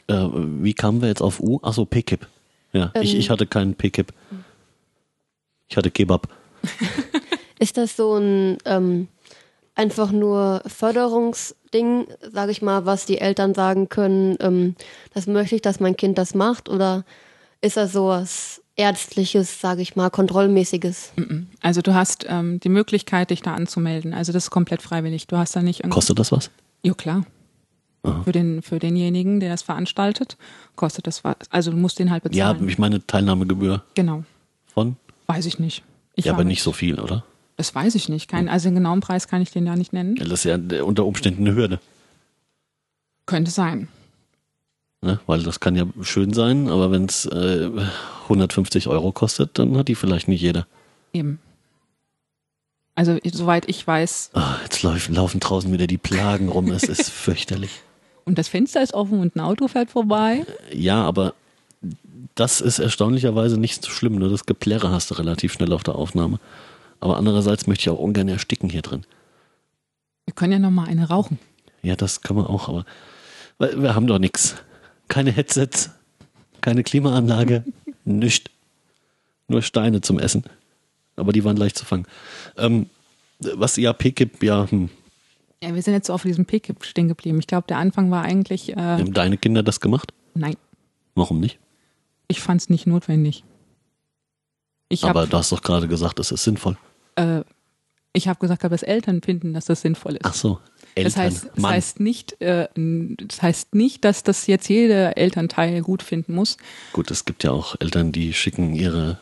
Äh, 0.07 0.27
wie 0.33 0.73
kamen 0.73 1.01
wir 1.01 1.09
jetzt 1.09 1.21
auf 1.21 1.39
U? 1.41 1.59
Achso, 1.61 1.85
PKIP. 1.85 2.27
Ja, 2.71 2.91
ich, 3.01 3.13
Ähm. 3.13 3.19
ich 3.19 3.29
hatte 3.29 3.45
keinen 3.45 3.75
PKIP. 3.75 4.13
Ich 5.67 5.77
hatte 5.77 5.91
Kebab. 5.91 6.27
Ist 7.59 7.77
das 7.77 7.95
so 7.95 8.15
ein 8.15 8.57
ähm, 8.65 9.07
einfach 9.75 10.11
nur 10.11 10.61
Förderungsding, 10.65 12.07
sage 12.31 12.51
ich 12.51 12.61
mal, 12.61 12.85
was 12.85 13.05
die 13.05 13.19
Eltern 13.19 13.53
sagen 13.53 13.89
können, 13.89 14.37
ähm, 14.39 14.75
das 15.13 15.27
möchte 15.27 15.55
ich, 15.55 15.61
dass 15.61 15.79
mein 15.79 15.97
Kind 15.97 16.17
das 16.17 16.35
macht? 16.35 16.69
Oder 16.69 17.05
ist 17.61 17.77
das 17.77 17.93
so 17.93 18.07
was 18.07 18.61
Ärztliches, 18.75 19.61
sage 19.61 19.81
ich 19.81 19.95
mal, 19.95 20.09
Kontrollmäßiges? 20.09 21.13
Also 21.61 21.81
du 21.81 21.93
hast 21.93 22.25
ähm, 22.27 22.59
die 22.59 22.69
Möglichkeit, 22.69 23.29
dich 23.29 23.41
da 23.41 23.53
anzumelden. 23.53 24.13
Also 24.13 24.33
das 24.33 24.45
ist 24.45 24.49
komplett 24.49 24.81
freiwillig. 24.81 25.27
Du 25.27 25.37
hast 25.37 25.55
da 25.55 25.61
nicht 25.61 25.81
irgendwie. 25.81 25.93
Kostet 25.93 26.17
das 26.19 26.31
was? 26.31 26.49
Ja 26.83 26.93
klar. 26.93 27.25
Für, 28.25 28.33
den, 28.33 28.61
für 28.61 28.79
denjenigen, 28.79 29.39
der 29.39 29.49
das 29.49 29.61
veranstaltet, 29.61 30.35
kostet 30.75 31.07
das 31.07 31.23
was. 31.23 31.35
Also 31.51 31.71
du 31.71 31.77
musst 31.77 31.99
den 31.99 32.11
halt 32.11 32.23
Ja, 32.35 32.51
bezahlen. 32.51 32.67
ich 32.69 32.77
meine 32.77 33.05
Teilnahmegebühr 33.07 33.81
genau. 33.95 34.25
von? 34.65 34.97
Weiß 35.27 35.45
ich 35.45 35.57
nicht. 35.57 35.83
Ich 36.15 36.25
ja, 36.25 36.33
aber 36.33 36.43
nicht 36.43 36.63
so 36.63 36.73
viel, 36.73 36.99
oder? 36.99 37.23
Das 37.55 37.73
weiß 37.73 37.95
ich 37.95 38.09
nicht. 38.09 38.27
Kein, 38.29 38.49
also 38.49 38.67
den 38.67 38.75
genauen 38.75 38.99
Preis 38.99 39.29
kann 39.29 39.41
ich 39.41 39.51
den 39.51 39.65
ja 39.65 39.77
nicht 39.77 39.93
nennen. 39.93 40.17
Ja, 40.17 40.23
Das 40.25 40.39
ist 40.39 40.43
ja 40.43 40.55
äh, 40.55 40.81
unter 40.81 41.05
Umständen 41.05 41.47
eine 41.47 41.55
Hürde. 41.55 41.79
Könnte 43.25 43.51
sein. 43.51 43.87
Ne? 45.01 45.19
Weil 45.25 45.43
das 45.43 45.61
kann 45.61 45.75
ja 45.77 45.85
schön 46.01 46.33
sein, 46.33 46.67
aber 46.67 46.91
wenn 46.91 47.05
es 47.05 47.25
äh, 47.25 47.69
150 48.23 48.87
Euro 48.87 49.11
kostet, 49.11 49.57
dann 49.59 49.77
hat 49.77 49.87
die 49.87 49.95
vielleicht 49.95 50.27
nicht 50.27 50.41
jeder. 50.41 50.65
Eben. 51.13 51.39
Also 52.95 53.17
soweit 53.23 53.67
ich 53.69 53.85
weiß, 53.85 54.31
Ah, 54.33 54.57
jetzt 54.63 54.83
laufen, 54.83 55.15
laufen 55.15 55.39
draußen 55.39 55.71
wieder 55.71 55.87
die 55.87 55.97
Plagen 55.97 56.49
rum. 56.49 56.69
Es 56.71 56.83
ist 56.83 57.09
fürchterlich. 57.09 57.81
und 58.25 58.37
das 58.37 58.47
Fenster 58.47 58.81
ist 58.83 58.93
offen 58.93 59.19
und 59.19 59.35
ein 59.35 59.39
Auto 59.39 59.67
fährt 59.67 59.89
vorbei. 59.89 60.45
Ja, 60.71 61.03
aber 61.03 61.33
das 62.35 62.61
ist 62.61 62.79
erstaunlicherweise 62.79 63.59
nicht 63.59 63.83
so 63.83 63.89
schlimm. 63.91 64.15
Nur 64.15 64.29
das 64.29 64.45
Geplärre 64.45 64.91
hast 64.91 65.09
du 65.11 65.15
relativ 65.15 65.53
schnell 65.53 65.73
auf 65.73 65.83
der 65.83 65.95
Aufnahme. 65.95 66.39
Aber 66.99 67.17
andererseits 67.17 67.67
möchte 67.67 67.81
ich 67.83 67.89
auch 67.89 67.99
ungern 67.99 68.29
ersticken 68.29 68.69
hier 68.69 68.81
drin. 68.81 69.05
Wir 70.25 70.33
können 70.33 70.53
ja 70.53 70.59
noch 70.59 70.71
mal 70.71 70.87
eine 70.87 71.09
rauchen. 71.09 71.37
Ja, 71.81 71.95
das 71.97 72.21
kann 72.21 72.37
man 72.37 72.45
auch, 72.47 72.69
aber 72.69 72.85
wir 73.59 73.93
haben 73.93 74.07
doch 74.07 74.19
nichts. 74.19 74.55
Keine 75.09 75.31
Headsets, 75.31 75.89
keine 76.61 76.83
Klimaanlage, 76.83 77.65
nichts. 78.05 78.49
Nur 79.47 79.61
Steine 79.61 80.01
zum 80.01 80.19
Essen. 80.19 80.43
Aber 81.15 81.31
die 81.33 81.43
waren 81.43 81.57
leicht 81.57 81.77
zu 81.77 81.85
fangen. 81.85 82.05
Ähm, 82.57 82.87
was 83.39 83.75
ja 83.75 83.93
PKIP, 83.93 84.41
ja, 84.43 84.69
hm, 84.69 84.89
Ja, 85.61 85.75
wir 85.75 85.81
sind 85.81 85.93
jetzt 85.93 86.07
so 86.07 86.13
auf 86.13 86.23
diesem 86.23 86.45
PKIP 86.45 86.83
stehen 86.85 87.07
geblieben. 87.07 87.39
Ich 87.39 87.47
glaube, 87.47 87.67
der 87.67 87.77
Anfang 87.77 88.09
war 88.09 88.23
eigentlich, 88.23 88.69
äh, 88.71 88.75
haben 88.75 89.13
deine 89.13 89.37
Kinder 89.37 89.61
das 89.63 89.79
gemacht? 89.79 90.13
nein, 90.33 90.55
Warum 91.15 91.39
nicht? 91.39 91.59
ich 92.27 92.39
fand 92.41 92.61
es 92.61 92.69
nicht 92.69 92.87
notwendig. 92.87 93.43
Ich 94.89 95.03
aber 95.03 95.21
habe 95.21 95.29
du 95.29 95.37
hast 95.37 95.51
doch 95.51 95.61
gerade 95.61 95.87
gesagt, 95.87 96.19
es 96.19 96.31
ist 96.31 96.43
sinnvoll. 96.43 96.77
äh, 97.15 97.41
ich 98.15 98.27
hab 98.27 98.39
gesagt, 98.39 98.63
dass 98.63 98.83
Eltern 98.83 99.21
finden, 99.21 99.53
dass 99.53 99.65
das 99.65 99.81
sinnvoll 99.81 100.13
ist. 100.13 100.25
Ach 100.25 100.33
so, 100.35 100.59
Eltern, 100.95 101.11
das 101.13 101.17
heißt, 101.17 101.47
das 101.55 101.65
heißt 101.65 101.99
nicht, 101.99 102.41
äh, 102.41 102.67
das 102.75 103.41
heißt 103.41 103.75
nicht, 103.75 104.05
dass 104.05 104.23
das 104.23 104.47
jetzt 104.47 104.67
jeder 104.69 105.17
Elternteil 105.17 105.81
gut 105.81 106.03
finden 106.03 106.35
muss. 106.35 106.57
Gut, 106.93 107.11
es 107.11 107.25
gibt 107.25 107.43
ja 107.43 107.51
auch 107.51 107.75
Eltern, 107.79 108.11
die 108.11 108.33
schicken 108.33 108.73
ihre 108.73 109.19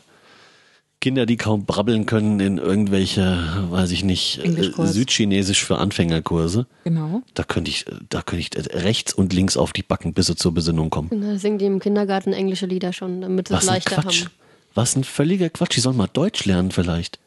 Kinder, 1.02 1.26
die 1.26 1.36
kaum 1.36 1.64
brabbeln 1.66 2.06
können, 2.06 2.38
in 2.38 2.58
irgendwelche, 2.58 3.66
weiß 3.70 3.90
ich 3.90 4.04
nicht, 4.04 4.38
äh. 4.44 4.70
Südchinesisch 4.86 5.64
für 5.64 5.78
Anfängerkurse. 5.78 6.66
Genau. 6.84 7.22
Da 7.34 7.42
könnte 7.42 7.70
ich, 7.70 7.86
da 8.08 8.22
könnte 8.22 8.46
ich 8.56 8.72
rechts 8.72 9.12
und 9.12 9.32
links 9.32 9.56
auf 9.56 9.72
die 9.72 9.82
Backen, 9.82 10.14
bis 10.14 10.26
sie 10.28 10.36
zur 10.36 10.54
Besinnung 10.54 10.90
kommen. 10.90 11.08
Da 11.10 11.38
singen 11.38 11.58
die 11.58 11.64
im 11.66 11.80
Kindergarten 11.80 12.32
englische 12.32 12.66
Lieder 12.66 12.92
schon, 12.92 13.20
damit 13.20 13.48
sie 13.48 13.54
es 13.54 13.62
Was 13.62 13.68
ein 13.68 13.74
leichter 13.74 14.02
Quatsch. 14.02 14.24
haben. 14.26 14.30
Was 14.74 14.96
ein 14.96 15.02
völliger 15.02 15.50
Quatsch. 15.50 15.74
Die 15.76 15.80
sollen 15.80 15.96
mal 15.96 16.06
Deutsch 16.06 16.44
lernen 16.44 16.70
vielleicht. 16.70 17.18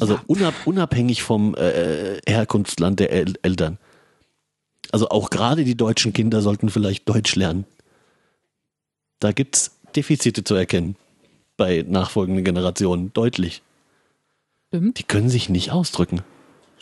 Also 0.00 0.14
ja. 0.14 0.22
unab, 0.26 0.54
unabhängig 0.66 1.22
vom 1.22 1.54
äh, 1.54 2.20
Herkunftsland 2.26 3.00
der 3.00 3.10
El 3.10 3.34
Eltern. 3.42 3.78
Also 4.92 5.08
auch 5.08 5.30
gerade 5.30 5.64
die 5.64 5.76
deutschen 5.76 6.12
Kinder 6.12 6.40
sollten 6.40 6.70
vielleicht 6.70 7.08
Deutsch 7.08 7.36
lernen. 7.36 7.64
Da 9.20 9.32
gibt's 9.32 9.78
Defizite 9.96 10.44
zu 10.44 10.54
erkennen 10.54 10.96
bei 11.56 11.84
nachfolgenden 11.86 12.44
Generationen, 12.44 13.12
deutlich. 13.12 13.62
Stimmt, 14.68 14.98
Die 14.98 15.02
können 15.02 15.28
sich 15.28 15.48
nicht 15.48 15.72
ausdrücken. 15.72 16.22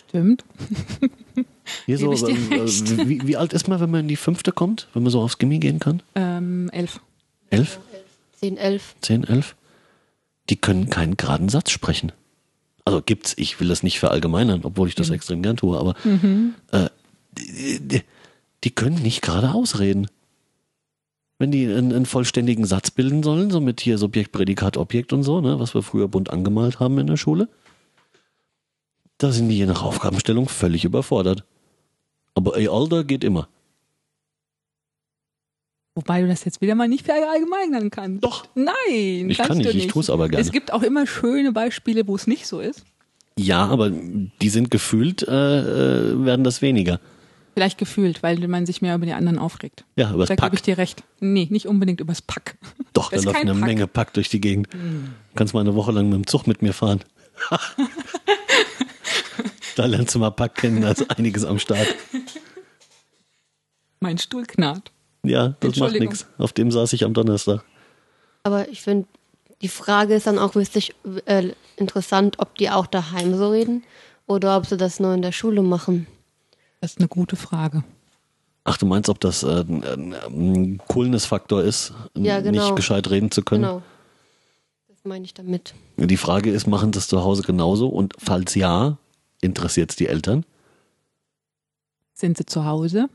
stimmt. 0.09 0.45
Hier 1.87 1.99
so, 1.99 2.13
ähm, 2.29 2.53
äh, 2.53 3.09
wie, 3.09 3.27
wie 3.27 3.37
alt 3.37 3.53
ist 3.53 3.67
man, 3.67 3.81
wenn 3.81 3.91
man 3.91 4.01
in 4.01 4.09
die 4.09 4.17
fünfte 4.17 4.53
kommt? 4.53 4.89
Wenn 4.93 5.03
man 5.03 5.11
so 5.11 5.21
aufs 5.21 5.39
Gimmi 5.39 5.59
gehen 5.59 5.81
kann? 5.81 6.03
Ähm, 6.15 6.71
elf. 6.73 7.01
Elf? 7.51 7.81
10, 8.41 8.57
11. 8.57 8.95
Zehn, 9.01 9.25
elf? 9.25 9.57
Die 10.49 10.57
können 10.57 10.91
keinen 10.91 11.17
geraden 11.17 11.49
Satz 11.49 11.71
sprechen. 11.71 12.13
Also 12.87 13.03
gibt's, 13.03 13.35
ich 13.37 13.59
will 13.59 13.67
das 13.67 13.83
nicht 13.83 13.99
verallgemeinern, 13.99 14.61
obwohl 14.63 14.87
ich 14.87 14.95
das 14.95 15.11
extrem 15.11 15.43
gern 15.43 15.57
tue, 15.57 15.77
aber 15.77 15.97
äh, 16.71 16.89
die, 17.33 17.81
die, 17.81 18.03
die 18.63 18.71
können 18.71 19.03
nicht 19.03 19.23
gerade 19.23 19.53
ausreden. 19.53 20.07
Wenn 21.39 21.51
die 21.51 21.67
einen, 21.67 21.93
einen 21.93 22.07
vollständigen 22.07 22.65
Satz 22.65 22.93
bilden 22.93 23.25
sollen, 23.25 23.51
so 23.51 23.61
mit 23.61 23.81
hier 23.81 23.99
Subjekt, 23.99 24.31
Prädikat, 24.31 24.77
Objekt 24.77 25.13
und 25.13 25.25
so, 25.25 25.41
ne, 25.41 25.59
was 25.59 25.75
wir 25.75 25.83
früher 25.83 26.07
bunt 26.07 26.31
angemalt 26.31 26.79
haben 26.79 26.97
in 26.99 27.09
der 27.09 27.17
Schule, 27.17 27.49
da 29.19 29.33
sind 29.33 29.49
die 29.49 29.59
je 29.59 29.67
nach 29.67 29.83
Aufgabenstellung 29.83 30.49
völlig 30.49 30.85
überfordert. 30.85 31.45
Aber 32.35 32.57
ey, 32.57 32.69
Alter 32.69 33.03
geht 33.03 33.25
immer. 33.25 33.49
Wobei 35.97 36.21
du 36.21 36.29
das 36.29 36.45
jetzt 36.45 36.61
wieder 36.61 36.75
mal 36.75 36.89
nicht 36.89 37.07
verallgemeinern 37.07 37.91
kannst. 37.91 38.23
Doch. 38.23 38.47
Nein, 38.55 39.31
Ich 39.31 39.39
kannst 39.39 39.49
kann 39.49 39.59
du 39.59 39.65
nicht, 39.65 39.75
nicht. 39.75 39.87
ich 39.87 39.91
tue 39.93 40.03
es 40.03 40.11
aber 40.11 40.29
gerne. 40.29 40.43
Es 40.45 40.53
gibt 40.53 40.71
auch 40.73 40.83
immer 40.83 41.07
schöne 41.07 41.53
Beispiele, 41.53 42.07
wo 42.07 42.15
es 42.15 42.27
nicht 42.27 42.47
so 42.47 42.61
ist. 42.61 42.85
Ja, 43.39 43.65
aber 43.67 43.91
die 43.91 44.49
sind 44.51 44.71
gefühlt, 44.71 45.23
äh, 45.27 46.11
äh, 46.11 46.25
werden 46.25 46.45
das 46.45 46.61
weniger. 46.61 47.01
Vielleicht 47.55 47.79
gefühlt, 47.79 48.23
weil 48.23 48.37
man 48.47 48.67
sich 48.67 48.83
mehr 48.83 48.95
über 48.95 49.07
die 49.07 49.15
anderen 49.15 49.39
aufregt. 49.39 49.85
Ja, 49.97 50.13
übers 50.13 50.29
da 50.29 50.35
gebe 50.35 50.43
Pack. 50.43 50.53
ich 50.55 50.63
dir 50.63 50.77
recht. 50.77 51.03
Nee, 51.21 51.49
nicht 51.51 51.67
unbedingt 51.67 52.01
übers 52.01 52.21
Pack. 52.21 52.59
Doch, 52.93 53.11
da 53.11 53.17
läuft 53.17 53.35
eine 53.37 53.55
Pack. 53.55 53.65
Menge 53.65 53.87
Pack 53.87 54.13
durch 54.13 54.29
die 54.29 54.41
Gegend. 54.43 54.69
Kannst 55.35 55.55
mal 55.55 55.61
eine 55.61 55.75
Woche 55.75 55.93
lang 55.93 56.11
mit 56.11 56.15
dem 56.15 56.27
Zug 56.27 56.47
mit 56.47 56.61
mir 56.61 56.75
fahren. 56.75 57.01
da 59.77 59.87
lernst 59.87 60.15
du 60.15 60.19
mal 60.19 60.31
Pack 60.31 60.57
kennen, 60.57 60.83
da 60.83 60.91
ist 60.91 61.11
einiges 61.11 61.45
am 61.45 61.59
Start. 61.59 61.87
Mein 64.01 64.19
Stuhl 64.19 64.45
knarrt. 64.45 64.93
Ja, 65.29 65.55
das 65.61 65.77
macht 65.77 65.99
nichts. 65.99 66.27
Auf 66.39 66.53
dem 66.53 66.71
saß 66.71 66.93
ich 66.93 67.05
am 67.05 67.15
Donnerstag. 67.15 67.65
Aber 68.43 68.69
ich 68.69 68.83
finde, 68.83 69.07
die 69.63 69.69
Frage 69.69 70.15
ist 70.15 70.27
dann 70.27 70.39
auch 70.39 70.55
wirklich 70.55 70.95
äh, 71.25 71.51
interessant, 71.77 72.37
ob 72.39 72.57
die 72.59 72.71
auch 72.71 72.87
daheim 72.87 73.37
so 73.37 73.51
reden 73.51 73.83
oder 74.27 74.57
ob 74.57 74.67
sie 74.67 74.77
das 74.77 75.01
nur 75.01 75.15
in 75.15 75.23
der 75.23 75.33
Schule 75.33 75.63
machen. 75.63 76.07
Das 76.81 76.93
ist 76.93 76.99
eine 76.99 77.09
gute 77.09 77.37
Frage. 77.37 77.83
Ach, 78.65 78.77
du 78.77 78.87
meinst, 78.87 79.09
ob 79.09 79.21
das 79.21 79.43
äh, 79.43 79.61
ein, 79.61 79.85
ein, 79.85 80.13
ein 80.15 80.79
Coolness-Faktor 80.89 81.63
ist, 81.63 81.93
Ja, 82.17 82.41
genau. 82.41 82.65
nicht 82.65 82.77
gescheit 82.77 83.09
reden 83.11 83.31
zu 83.31 83.43
können? 83.43 83.63
Genau. 83.63 83.83
Das 84.89 84.99
meine 85.05 85.25
ich 85.25 85.35
damit. 85.35 85.75
Die 85.97 86.17
Frage 86.17 86.51
ist, 86.51 86.67
machen 86.67 86.93
das 86.93 87.09
zu 87.09 87.23
Hause 87.23 87.43
genauso? 87.43 87.89
Und 87.89 88.15
falls 88.19 88.55
ja, 88.57 88.99
interessiert 89.41 89.91
es 89.91 89.97
die 89.97 90.09
Eltern? 90.09 90.45
Sind 92.13 92.37
sie 92.37 92.47
zu 92.47 92.65
Hause? 92.65 93.09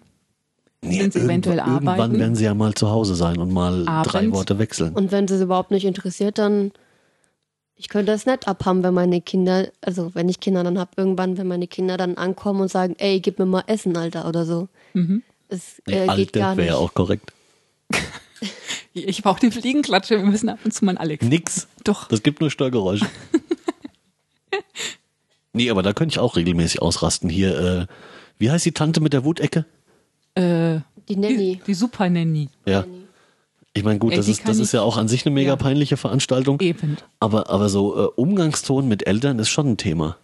Nee, 0.83 1.01
Sind 1.01 1.13
sie 1.13 1.19
eventuell 1.19 1.57
irgendwann, 1.57 1.73
Irgendwann 1.75 1.99
arbeiten? 1.99 2.19
werden 2.19 2.35
sie 2.35 2.43
ja 2.45 2.53
mal 2.55 2.73
zu 2.73 2.89
Hause 2.89 3.15
sein 3.15 3.37
und 3.37 3.51
mal 3.51 3.85
drei 3.85 4.19
Abends? 4.19 4.37
Worte 4.37 4.57
wechseln. 4.57 4.93
Und 4.93 5.11
wenn 5.11 5.27
sie 5.27 5.35
es 5.35 5.41
überhaupt 5.41 5.69
nicht 5.71 5.85
interessiert, 5.85 6.37
dann 6.39 6.71
ich 7.75 7.89
könnte 7.89 8.11
das 8.11 8.25
nicht 8.27 8.47
abhaben, 8.47 8.83
wenn 8.83 8.93
meine 8.93 9.21
Kinder, 9.21 9.67
also 9.81 10.13
wenn 10.13 10.29
ich 10.29 10.39
Kinder 10.39 10.63
dann 10.63 10.77
habe, 10.77 10.91
irgendwann, 10.97 11.37
wenn 11.37 11.47
meine 11.47 11.67
Kinder 11.67 11.97
dann 11.97 12.15
ankommen 12.15 12.61
und 12.61 12.69
sagen, 12.71 12.95
ey, 12.99 13.19
gib 13.19 13.39
mir 13.39 13.45
mal 13.47 13.63
Essen, 13.67 13.97
Alter, 13.97 14.27
oder 14.27 14.45
so. 14.45 14.69
Mhm. 14.93 15.23
Es 15.49 15.81
Nee, 15.87 15.93
äh, 15.93 15.99
geht 16.01 16.09
Alte 16.09 16.39
gar 16.39 16.57
wäre 16.57 16.67
ja 16.67 16.75
auch 16.75 16.93
korrekt. 16.93 17.33
Ich 18.93 19.23
brauche 19.23 19.39
die 19.39 19.51
Fliegenklatsche. 19.51 20.17
Wir 20.17 20.25
müssen 20.25 20.49
ab 20.49 20.59
und 20.65 20.73
zu 20.73 20.83
mal 20.83 20.97
Alex. 20.97 21.25
Nix. 21.25 21.67
Doch. 21.85 22.09
Das 22.09 22.23
gibt 22.23 22.41
nur 22.41 22.51
Störgeräusche. 22.51 23.05
nee, 25.53 25.69
aber 25.69 25.81
da 25.81 25.93
könnte 25.93 26.11
ich 26.13 26.19
auch 26.19 26.35
regelmäßig 26.35 26.81
ausrasten. 26.81 27.29
Hier, 27.29 27.57
äh, 27.57 27.85
wie 28.37 28.51
heißt 28.51 28.65
die 28.65 28.73
Tante 28.73 28.99
mit 28.99 29.13
der 29.13 29.23
Wutecke? 29.23 29.65
Äh, 30.35 30.79
Die 31.09 31.15
die, 31.15 31.17
Nanny. 31.17 31.61
die 31.65 31.73
Super 31.73 32.09
Nanny. 32.09 32.49
Ja. 32.65 32.85
Ich 33.73 33.83
meine, 33.83 33.99
gut, 33.99 34.11
Ey, 34.11 34.17
das, 34.17 34.25
die 34.25 34.31
ist, 34.33 34.47
das 34.47 34.57
ist 34.59 34.73
ja 34.73 34.81
auch 34.81 34.97
an 34.97 35.07
sich 35.07 35.25
eine 35.25 35.33
mega 35.33 35.51
Ja. 35.51 35.55
peinliche 35.55 35.95
Veranstaltung. 35.97 36.59
Eben. 36.59 36.97
Aber, 37.19 37.49
aber 37.49 37.69
so 37.69 37.95
äh, 37.97 38.07
Umgangston 38.15 38.87
mit 38.87 39.07
Eltern 39.07 39.39
ist 39.39 39.49
schon 39.49 39.67
ein 39.71 39.77
Thema. 39.77 40.17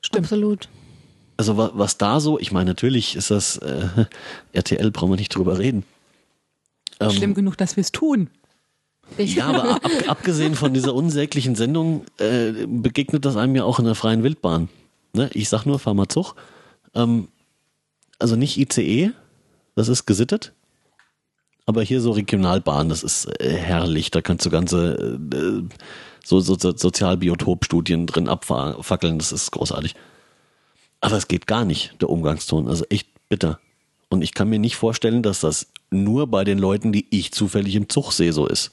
Stimmt. 0.00 0.24
Absolut. 0.26 0.68
Also 1.36 1.56
wa, 1.56 1.70
was 1.74 1.96
da 1.96 2.18
so, 2.20 2.38
ich 2.40 2.50
meine, 2.52 2.70
natürlich 2.70 3.14
ist 3.16 3.30
das 3.30 3.56
äh, 3.58 3.86
RTL, 4.52 4.90
brauchen 4.90 5.10
wir 5.10 5.16
nicht 5.16 5.34
drüber 5.34 5.58
reden. 5.58 5.84
Ähm, 7.00 7.10
Schlimm 7.10 7.34
genug, 7.34 7.56
dass 7.56 7.76
wir 7.76 7.82
es 7.82 7.92
tun. 7.92 8.30
Ja, 9.16 9.46
aber 9.46 9.70
ab, 9.84 9.90
abgesehen 10.08 10.54
von 10.54 10.74
dieser 10.74 10.94
unsäglichen 10.94 11.54
Sendung 11.54 12.04
äh, 12.18 12.52
begegnet 12.66 13.24
das 13.24 13.36
einem 13.36 13.54
ja 13.56 13.64
auch 13.64 13.78
in 13.78 13.84
der 13.84 13.94
freien 13.94 14.22
Wildbahn. 14.22 14.68
Ne? 15.12 15.30
Ich 15.34 15.48
sag 15.48 15.66
nur, 15.66 15.78
fahr 15.78 15.94
mal 15.94 16.08
Zug. 16.08 16.34
Ähm, 16.94 17.28
also 18.18 18.34
nicht 18.36 18.56
ICE, 18.58 19.12
das 19.74 19.88
ist 19.88 20.06
gesittet. 20.06 20.52
Aber 21.64 21.82
hier 21.82 22.00
so 22.00 22.10
Regionalbahn, 22.10 22.88
das 22.88 23.02
ist 23.02 23.26
äh, 23.40 23.56
herrlich. 23.56 24.10
Da 24.10 24.20
kannst 24.20 24.44
du 24.44 24.50
ganze 24.50 25.18
äh, 25.32 25.62
so, 26.24 26.40
so, 26.40 26.56
so 26.58 26.76
Sozialbiotopstudien 26.76 28.06
drin 28.06 28.28
abfackeln. 28.28 29.18
Das 29.18 29.32
ist 29.32 29.50
großartig. 29.52 29.94
Aber 31.00 31.16
es 31.16 31.28
geht 31.28 31.46
gar 31.46 31.64
nicht, 31.64 32.00
der 32.00 32.10
Umgangston. 32.10 32.68
Also 32.68 32.84
echt 32.88 33.08
bitter. 33.28 33.60
Und 34.08 34.22
ich 34.22 34.34
kann 34.34 34.48
mir 34.48 34.58
nicht 34.58 34.76
vorstellen, 34.76 35.22
dass 35.22 35.40
das 35.40 35.68
nur 35.90 36.26
bei 36.26 36.44
den 36.44 36.58
Leuten, 36.58 36.92
die 36.92 37.06
ich 37.10 37.32
zufällig 37.32 37.74
im 37.76 37.88
Zug 37.88 38.12
sehe, 38.12 38.32
so 38.32 38.46
ist. 38.46 38.72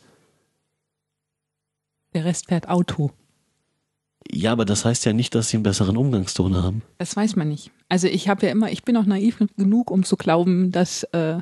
Der 2.13 2.25
Rest 2.25 2.47
fährt 2.47 2.67
Auto. 2.67 3.11
Ja, 4.31 4.51
aber 4.51 4.65
das 4.65 4.85
heißt 4.85 5.05
ja 5.05 5.13
nicht, 5.13 5.33
dass 5.33 5.49
sie 5.49 5.57
einen 5.57 5.63
besseren 5.63 5.97
Umgangston 5.97 6.55
haben. 6.55 6.81
Das 6.97 7.15
weiß 7.15 7.35
man 7.35 7.47
nicht. 7.47 7.71
Also 7.87 8.07
ich 8.07 8.27
habe 8.27 8.45
ja 8.45 8.51
immer, 8.51 8.71
ich 8.71 8.83
bin 8.83 8.97
auch 8.97 9.05
naiv 9.05 9.39
genug, 9.57 9.91
um 9.91 10.03
zu 10.03 10.17
glauben, 10.17 10.71
dass, 10.71 11.03
äh, 11.03 11.39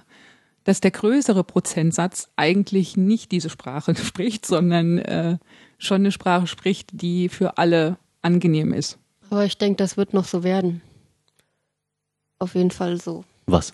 dass 0.63 0.79
der 0.81 0.91
größere 0.91 1.43
Prozentsatz 1.43 2.29
eigentlich 2.35 2.95
nicht 2.95 3.31
diese 3.31 3.49
Sprache 3.49 3.95
spricht, 4.03 4.45
sondern 4.45 4.99
äh, 4.99 5.37
schon 5.77 6.01
eine 6.01 6.11
Sprache 6.11 6.47
spricht, 6.47 6.89
die 7.01 7.29
für 7.29 7.57
alle 7.57 7.97
angenehm 8.21 8.73
ist. 8.73 8.97
Aber 9.29 9.43
ich 9.43 9.57
denke, 9.57 9.77
das 9.77 9.97
wird 9.97 10.13
noch 10.13 10.25
so 10.25 10.43
werden. 10.43 10.81
Auf 12.39 12.55
jeden 12.55 12.71
Fall 12.71 13.01
so. 13.01 13.25
Was? 13.47 13.73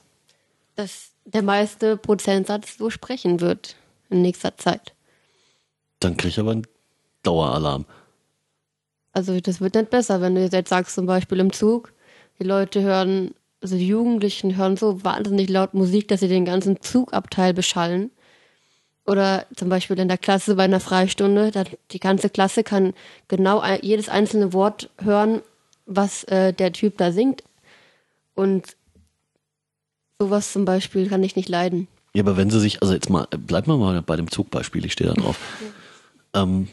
Dass 0.76 1.12
der 1.26 1.44
meiste 1.44 1.98
Prozentsatz 1.98 2.78
so 2.78 2.90
sprechen 2.90 3.42
wird 3.42 3.76
in 4.10 4.22
nächster 4.22 4.58
Zeit. 4.58 4.94
Dann 6.00 6.18
krieg 6.18 6.32
ich 6.32 6.40
aber 6.40 6.52
einen 6.52 6.68
Daueralarm. 7.24 7.86
Also 9.14 9.40
das 9.40 9.62
wird 9.62 9.76
nicht 9.76 9.92
besser, 9.92 10.22
wenn 10.22 10.36
du 10.36 10.42
jetzt 10.42 10.70
sagst, 10.70 10.96
zum 10.96 11.06
Beispiel 11.06 11.40
im 11.40 11.54
Zug, 11.54 11.94
die 12.40 12.44
Leute 12.44 12.82
hören, 12.82 13.36
also 13.62 13.78
die 13.78 13.88
Jugendlichen 13.88 14.58
hören 14.58 14.76
so 14.76 15.04
wahnsinnig 15.04 15.50
laut 15.50 15.76
Musik, 15.76 16.08
dass 16.08 16.20
sie 16.20 16.28
den 16.28 16.46
ganzen 16.46 16.82
Zugabteil 16.82 17.54
beschallen. 17.54 18.10
Oder 19.06 19.46
zum 19.56 19.70
Beispiel 19.70 20.00
in 20.00 20.08
der 20.08 20.18
Klasse 20.18 20.56
bei 20.56 20.64
einer 20.64 20.80
Freistunde, 20.80 21.52
die 21.92 22.00
ganze 22.00 22.30
Klasse 22.30 22.64
kann 22.64 22.94
genau 23.28 23.64
jedes 23.82 24.10
einzelne 24.10 24.54
Wort 24.54 24.90
hören, 25.02 25.42
was 25.86 26.24
äh, 26.26 26.54
der 26.54 26.72
Typ 26.72 26.98
da 26.98 27.12
singt. 27.12 27.44
Und 28.34 28.76
sowas 30.20 30.54
zum 30.54 30.66
Beispiel 30.66 31.08
kann 31.08 31.22
ich 31.22 31.36
nicht 31.36 31.50
leiden. 31.50 31.88
Ja, 32.14 32.24
aber 32.24 32.38
wenn 32.38 32.50
sie 32.50 32.60
sich, 32.60 32.82
also 32.82 32.94
jetzt 32.94 33.10
mal, 33.10 33.28
bleiben 33.32 33.68
wir 33.68 33.78
mal 33.78 34.02
bei 34.02 34.16
dem 34.16 34.32
Zugbeispiel, 34.32 34.86
ich 34.86 34.94
stehe 34.94 35.10
da 35.14 35.22
drauf. 35.22 35.38
ähm, 36.34 36.70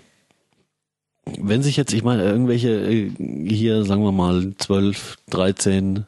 wenn 1.38 1.62
sich 1.62 1.76
jetzt, 1.76 1.92
ich 1.92 2.02
meine, 2.02 2.25
irgendwelche 2.25 2.70
äh, 2.70 3.10
hier, 3.46 3.84
sagen 3.84 4.02
wir 4.02 4.12
mal, 4.12 4.52
12, 4.56 5.18
13, 5.30 6.06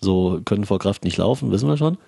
so 0.00 0.40
können 0.44 0.66
vor 0.66 0.78
Kraft 0.78 1.04
nicht 1.04 1.16
laufen, 1.16 1.50
wissen 1.50 1.68
wir 1.68 1.76
schon. 1.76 1.98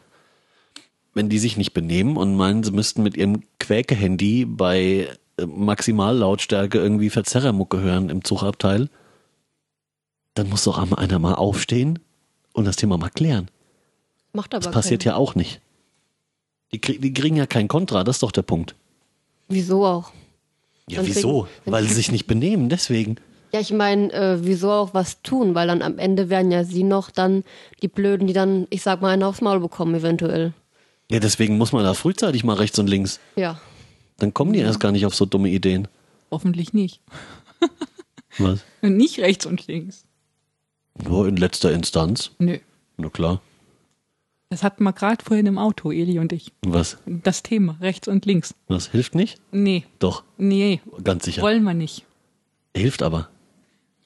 Wenn 1.14 1.28
die 1.28 1.38
sich 1.38 1.56
nicht 1.56 1.72
benehmen 1.72 2.16
und 2.16 2.36
meinen, 2.36 2.62
sie 2.62 2.70
müssten 2.70 3.02
mit 3.02 3.16
ihrem 3.16 3.42
Quäke-Handy 3.58 4.44
bei 4.44 5.08
äh, 5.36 5.46
Maximallautstärke 5.46 6.78
irgendwie 6.78 7.10
Verzerrermucke 7.10 7.80
hören 7.80 8.10
im 8.10 8.24
Zugabteil, 8.24 8.88
dann 10.34 10.48
muss 10.48 10.64
doch 10.64 10.78
einer 10.78 11.18
mal 11.18 11.34
aufstehen 11.34 11.98
und 12.52 12.64
das 12.64 12.76
Thema 12.76 12.98
mal 12.98 13.10
klären. 13.10 13.50
Macht 14.32 14.54
aber 14.54 14.62
Das 14.62 14.72
passiert 14.72 15.02
keiner. 15.02 15.16
ja 15.16 15.20
auch 15.20 15.34
nicht. 15.34 15.60
Die, 16.72 16.80
krieg, 16.80 17.00
die 17.00 17.12
kriegen 17.12 17.36
ja 17.36 17.46
kein 17.46 17.66
Kontra, 17.66 18.04
das 18.04 18.16
ist 18.16 18.22
doch 18.22 18.32
der 18.32 18.42
Punkt. 18.42 18.74
Wieso 19.48 19.86
auch? 19.86 20.12
Ja, 20.88 20.96
Dann 20.98 21.06
wieso? 21.06 21.48
Weil 21.64 21.84
sie 21.84 21.94
sich 21.94 22.10
nicht 22.12 22.26
benehmen, 22.26 22.68
deswegen. 22.68 23.16
Ja, 23.50 23.60
ich 23.60 23.72
meine, 23.72 24.12
äh, 24.12 24.44
wieso 24.44 24.70
auch 24.70 24.92
was 24.92 25.22
tun? 25.22 25.54
Weil 25.54 25.68
dann 25.68 25.80
am 25.80 25.98
Ende 25.98 26.28
werden 26.28 26.50
ja 26.50 26.64
sie 26.64 26.82
noch 26.82 27.10
dann 27.10 27.44
die 27.80 27.88
Blöden, 27.88 28.26
die 28.26 28.34
dann, 28.34 28.66
ich 28.68 28.82
sag 28.82 29.00
mal, 29.00 29.08
einen 29.08 29.22
aufs 29.22 29.40
Maul 29.40 29.60
bekommen, 29.60 29.94
eventuell. 29.94 30.52
Ja, 31.10 31.18
deswegen 31.18 31.56
muss 31.56 31.72
man 31.72 31.82
da 31.82 31.94
frühzeitig 31.94 32.44
mal 32.44 32.56
rechts 32.56 32.78
und 32.78 32.88
links. 32.88 33.20
Ja. 33.36 33.58
Dann 34.18 34.34
kommen 34.34 34.52
die 34.52 34.58
erst 34.58 34.80
gar 34.80 34.92
nicht 34.92 35.06
auf 35.06 35.14
so 35.14 35.24
dumme 35.24 35.48
Ideen. 35.48 35.88
Hoffentlich 36.30 36.74
nicht. 36.74 37.00
Was? 38.36 38.64
Und 38.82 38.96
nicht 38.98 39.18
rechts 39.18 39.46
und 39.46 39.66
links. 39.66 40.04
Nur 41.02 41.26
in 41.26 41.36
letzter 41.38 41.72
Instanz. 41.72 42.32
Nö. 42.38 42.58
Na 42.98 43.08
klar. 43.08 43.40
Das 44.50 44.62
hatten 44.62 44.82
wir 44.84 44.92
gerade 44.94 45.22
vorhin 45.22 45.46
im 45.46 45.58
Auto, 45.58 45.92
Eli 45.92 46.18
und 46.18 46.32
ich. 46.32 46.52
Was? 46.62 46.96
Das 47.06 47.42
Thema, 47.42 47.76
rechts 47.80 48.08
und 48.08 48.24
links. 48.24 48.54
Was 48.66 48.88
hilft 48.88 49.14
nicht? 49.14 49.38
Nee, 49.52 49.84
Doch, 49.98 50.24
nee, 50.38 50.80
ganz 51.04 51.24
sicher. 51.26 51.42
wollen 51.42 51.64
wir 51.64 51.74
nicht. 51.74 52.04
Hilft 52.74 53.02
aber. 53.02 53.28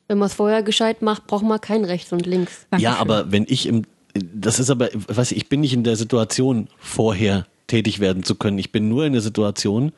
Wenn 0.08 0.18
man 0.18 0.26
es 0.26 0.34
vorher 0.34 0.62
gescheit 0.64 1.00
macht, 1.00 1.26
braucht 1.28 1.44
man 1.44 1.60
kein 1.60 1.84
rechts 1.84 2.12
und 2.12 2.26
links. 2.26 2.66
Dankeschön. 2.70 2.92
Ja, 2.92 2.98
aber 3.00 3.30
wenn 3.30 3.46
ich 3.48 3.66
im, 3.66 3.84
das 4.14 4.58
ist 4.58 4.68
aber, 4.70 4.88
weiß 4.92 5.30
ich, 5.30 5.38
ich 5.38 5.48
bin 5.48 5.60
nicht 5.60 5.74
in 5.74 5.84
der 5.84 5.96
Situation, 5.96 6.68
vorher 6.76 7.46
tätig 7.68 8.00
werden 8.00 8.24
zu 8.24 8.34
können. 8.34 8.58
Ich 8.58 8.72
bin 8.72 8.88
nur 8.88 9.06
in 9.06 9.12
der 9.12 9.22
Situation, 9.22 9.92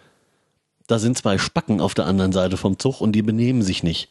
da 0.86 0.98
sind 0.98 1.16
zwei 1.16 1.38
Spacken 1.38 1.80
auf 1.80 1.94
der 1.94 2.04
anderen 2.06 2.32
Seite 2.32 2.58
vom 2.58 2.78
Zug 2.78 3.00
und 3.00 3.12
die 3.12 3.22
benehmen 3.22 3.62
sich 3.62 3.82
nicht. 3.82 4.10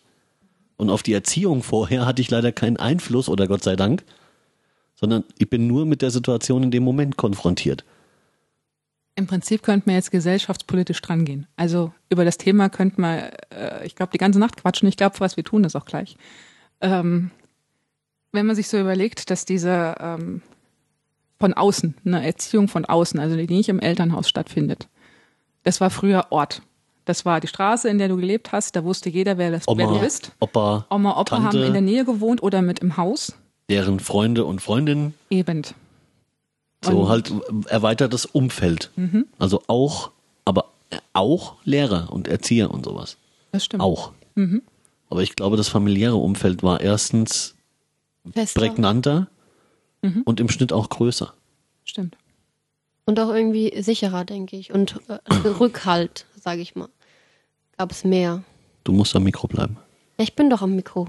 Und 0.77 0.89
auf 0.89 1.03
die 1.03 1.13
Erziehung 1.13 1.61
vorher 1.61 2.07
hatte 2.07 2.21
ich 2.23 2.31
leider 2.31 2.51
keinen 2.51 2.77
Einfluss, 2.77 3.29
oder 3.29 3.47
Gott 3.47 3.63
sei 3.63 3.75
Dank, 3.75 4.03
sondern 5.03 5.25
ich 5.37 5.49
bin 5.49 5.67
nur 5.67 5.85
mit 5.85 6.01
der 6.01 6.11
Situation 6.11 6.63
in 6.63 6.71
dem 6.71 6.81
Moment 6.81 7.17
konfrontiert. 7.17 7.83
Im 9.15 9.27
Prinzip 9.27 9.61
könnte 9.61 9.89
man 9.89 9.97
jetzt 9.97 10.11
gesellschaftspolitisch 10.11 11.01
drangehen. 11.01 11.45
Also 11.57 11.91
über 12.09 12.23
das 12.23 12.37
Thema 12.37 12.69
könnte 12.69 13.01
man, 13.01 13.19
äh, 13.49 13.85
ich 13.85 13.95
glaube, 13.95 14.13
die 14.13 14.17
ganze 14.17 14.39
Nacht 14.39 14.55
quatschen. 14.55 14.87
Ich 14.87 14.95
glaube, 14.95 15.19
was 15.19 15.35
wir 15.35 15.43
tun, 15.43 15.65
ist 15.65 15.75
auch 15.75 15.83
gleich. 15.83 16.15
Ähm, 16.79 17.31
wenn 18.31 18.45
man 18.45 18.55
sich 18.55 18.69
so 18.69 18.79
überlegt, 18.79 19.29
dass 19.29 19.43
diese 19.43 19.95
ähm, 19.99 20.41
von 21.37 21.53
außen, 21.53 21.95
eine 22.05 22.25
Erziehung 22.25 22.69
von 22.69 22.85
außen, 22.85 23.19
also 23.19 23.35
die 23.35 23.45
nicht 23.45 23.67
im 23.67 23.81
Elternhaus 23.81 24.29
stattfindet, 24.29 24.87
das 25.63 25.81
war 25.81 25.89
früher 25.89 26.27
Ort. 26.29 26.61
Das 27.03 27.25
war 27.25 27.41
die 27.41 27.47
Straße, 27.47 27.89
in 27.89 27.97
der 27.97 28.07
du 28.07 28.15
gelebt 28.15 28.53
hast. 28.53 28.77
Da 28.77 28.85
wusste 28.85 29.09
jeder, 29.09 29.37
wer, 29.37 29.51
das, 29.51 29.65
wer 29.67 29.85
du 29.85 29.99
bist. 29.99 30.31
Opa, 30.39 30.85
Oma, 30.89 31.19
Opa 31.19 31.25
Tante, 31.25 31.45
haben 31.45 31.63
in 31.67 31.73
der 31.73 31.81
Nähe 31.81 32.05
gewohnt 32.05 32.41
oder 32.41 32.61
mit 32.61 32.79
im 32.79 32.95
Haus. 32.95 33.33
Deren 33.69 33.99
Freunde 33.99 34.45
und 34.45 34.61
Freundinnen, 34.61 35.13
Eben. 35.29 35.63
so 36.83 36.99
Und- 37.01 37.09
halt 37.09 37.31
erweitertes 37.67 38.25
Umfeld. 38.25 38.91
Also 39.39 39.63
auch, 39.67 40.11
aber 40.45 40.65
auch 41.13 41.55
Lehrer 41.63 42.11
und 42.11 42.27
Erzieher 42.27 42.71
und 42.71 42.85
sowas. 42.85 43.17
Das 43.51 43.65
stimmt. 43.65 43.81
Auch. 43.83 44.11
Aber 45.09 45.21
ich 45.21 45.35
glaube, 45.35 45.57
das 45.57 45.67
familiäre 45.69 46.15
Umfeld 46.15 46.63
war 46.63 46.81
erstens 46.81 47.55
Fester. 48.31 48.59
prägnanter 48.59 49.27
und 50.25 50.39
im 50.39 50.49
Schnitt 50.49 50.73
auch 50.73 50.89
größer. 50.89 51.33
Stimmt. 51.85 52.17
Und 53.05 53.19
auch 53.19 53.29
irgendwie 53.29 53.81
sicherer, 53.81 54.23
denke 54.25 54.55
ich. 54.55 54.71
Und 54.73 54.99
äh, 55.09 55.19
Rückhalt, 55.59 56.25
sage 56.39 56.61
ich 56.61 56.75
mal. 56.75 56.87
Gab 57.77 57.91
es 57.91 58.03
mehr. 58.05 58.43
Du 58.85 58.91
musst 58.93 59.15
am 59.15 59.23
Mikro 59.23 59.47
bleiben. 59.47 59.77
Ja, 60.17 60.23
ich 60.23 60.35
bin 60.35 60.49
doch 60.49 60.61
am 60.61 60.75
Mikro. 60.75 61.07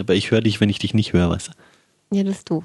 Aber 0.00 0.14
ich 0.14 0.30
höre 0.30 0.40
dich, 0.40 0.60
wenn 0.60 0.68
ich 0.68 0.78
dich 0.78 0.94
nicht 0.94 1.12
höre, 1.12 1.30
weißt 1.30 1.48
du. 1.48 2.16
Ja, 2.16 2.24
das 2.24 2.38
ist 2.38 2.50
doof. 2.50 2.64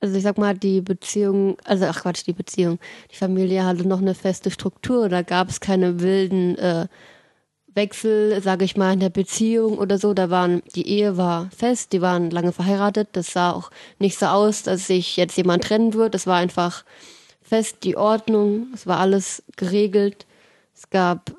Also 0.00 0.16
ich 0.16 0.22
sag 0.22 0.38
mal, 0.38 0.56
die 0.56 0.80
Beziehung, 0.80 1.56
also 1.64 1.86
ach 1.86 2.02
Quatsch, 2.02 2.26
die 2.26 2.32
Beziehung. 2.32 2.78
Die 3.10 3.16
Familie 3.16 3.64
hatte 3.64 3.86
noch 3.86 4.00
eine 4.00 4.14
feste 4.14 4.50
Struktur, 4.50 5.08
da 5.08 5.22
gab 5.22 5.48
es 5.48 5.60
keine 5.60 6.00
wilden 6.00 6.56
äh, 6.58 6.86
Wechsel, 7.74 8.40
sage 8.42 8.64
ich 8.64 8.76
mal, 8.76 8.92
in 8.92 9.00
der 9.00 9.10
Beziehung 9.10 9.78
oder 9.78 9.98
so. 9.98 10.14
Da 10.14 10.30
waren, 10.30 10.62
die 10.74 10.88
Ehe 10.88 11.16
war 11.16 11.48
fest, 11.56 11.92
die 11.92 12.00
waren 12.00 12.30
lange 12.30 12.52
verheiratet. 12.52 13.08
Das 13.12 13.32
sah 13.32 13.52
auch 13.52 13.70
nicht 13.98 14.18
so 14.18 14.26
aus, 14.26 14.62
dass 14.62 14.86
sich 14.86 15.16
jetzt 15.16 15.36
jemand 15.36 15.64
trennen 15.64 15.94
wird. 15.94 16.14
Das 16.14 16.26
war 16.26 16.36
einfach 16.36 16.84
fest, 17.40 17.78
die 17.84 17.96
Ordnung, 17.96 18.68
es 18.74 18.86
war 18.86 18.98
alles 18.98 19.42
geregelt. 19.56 20.26
Es 20.74 20.90
gab 20.90 21.32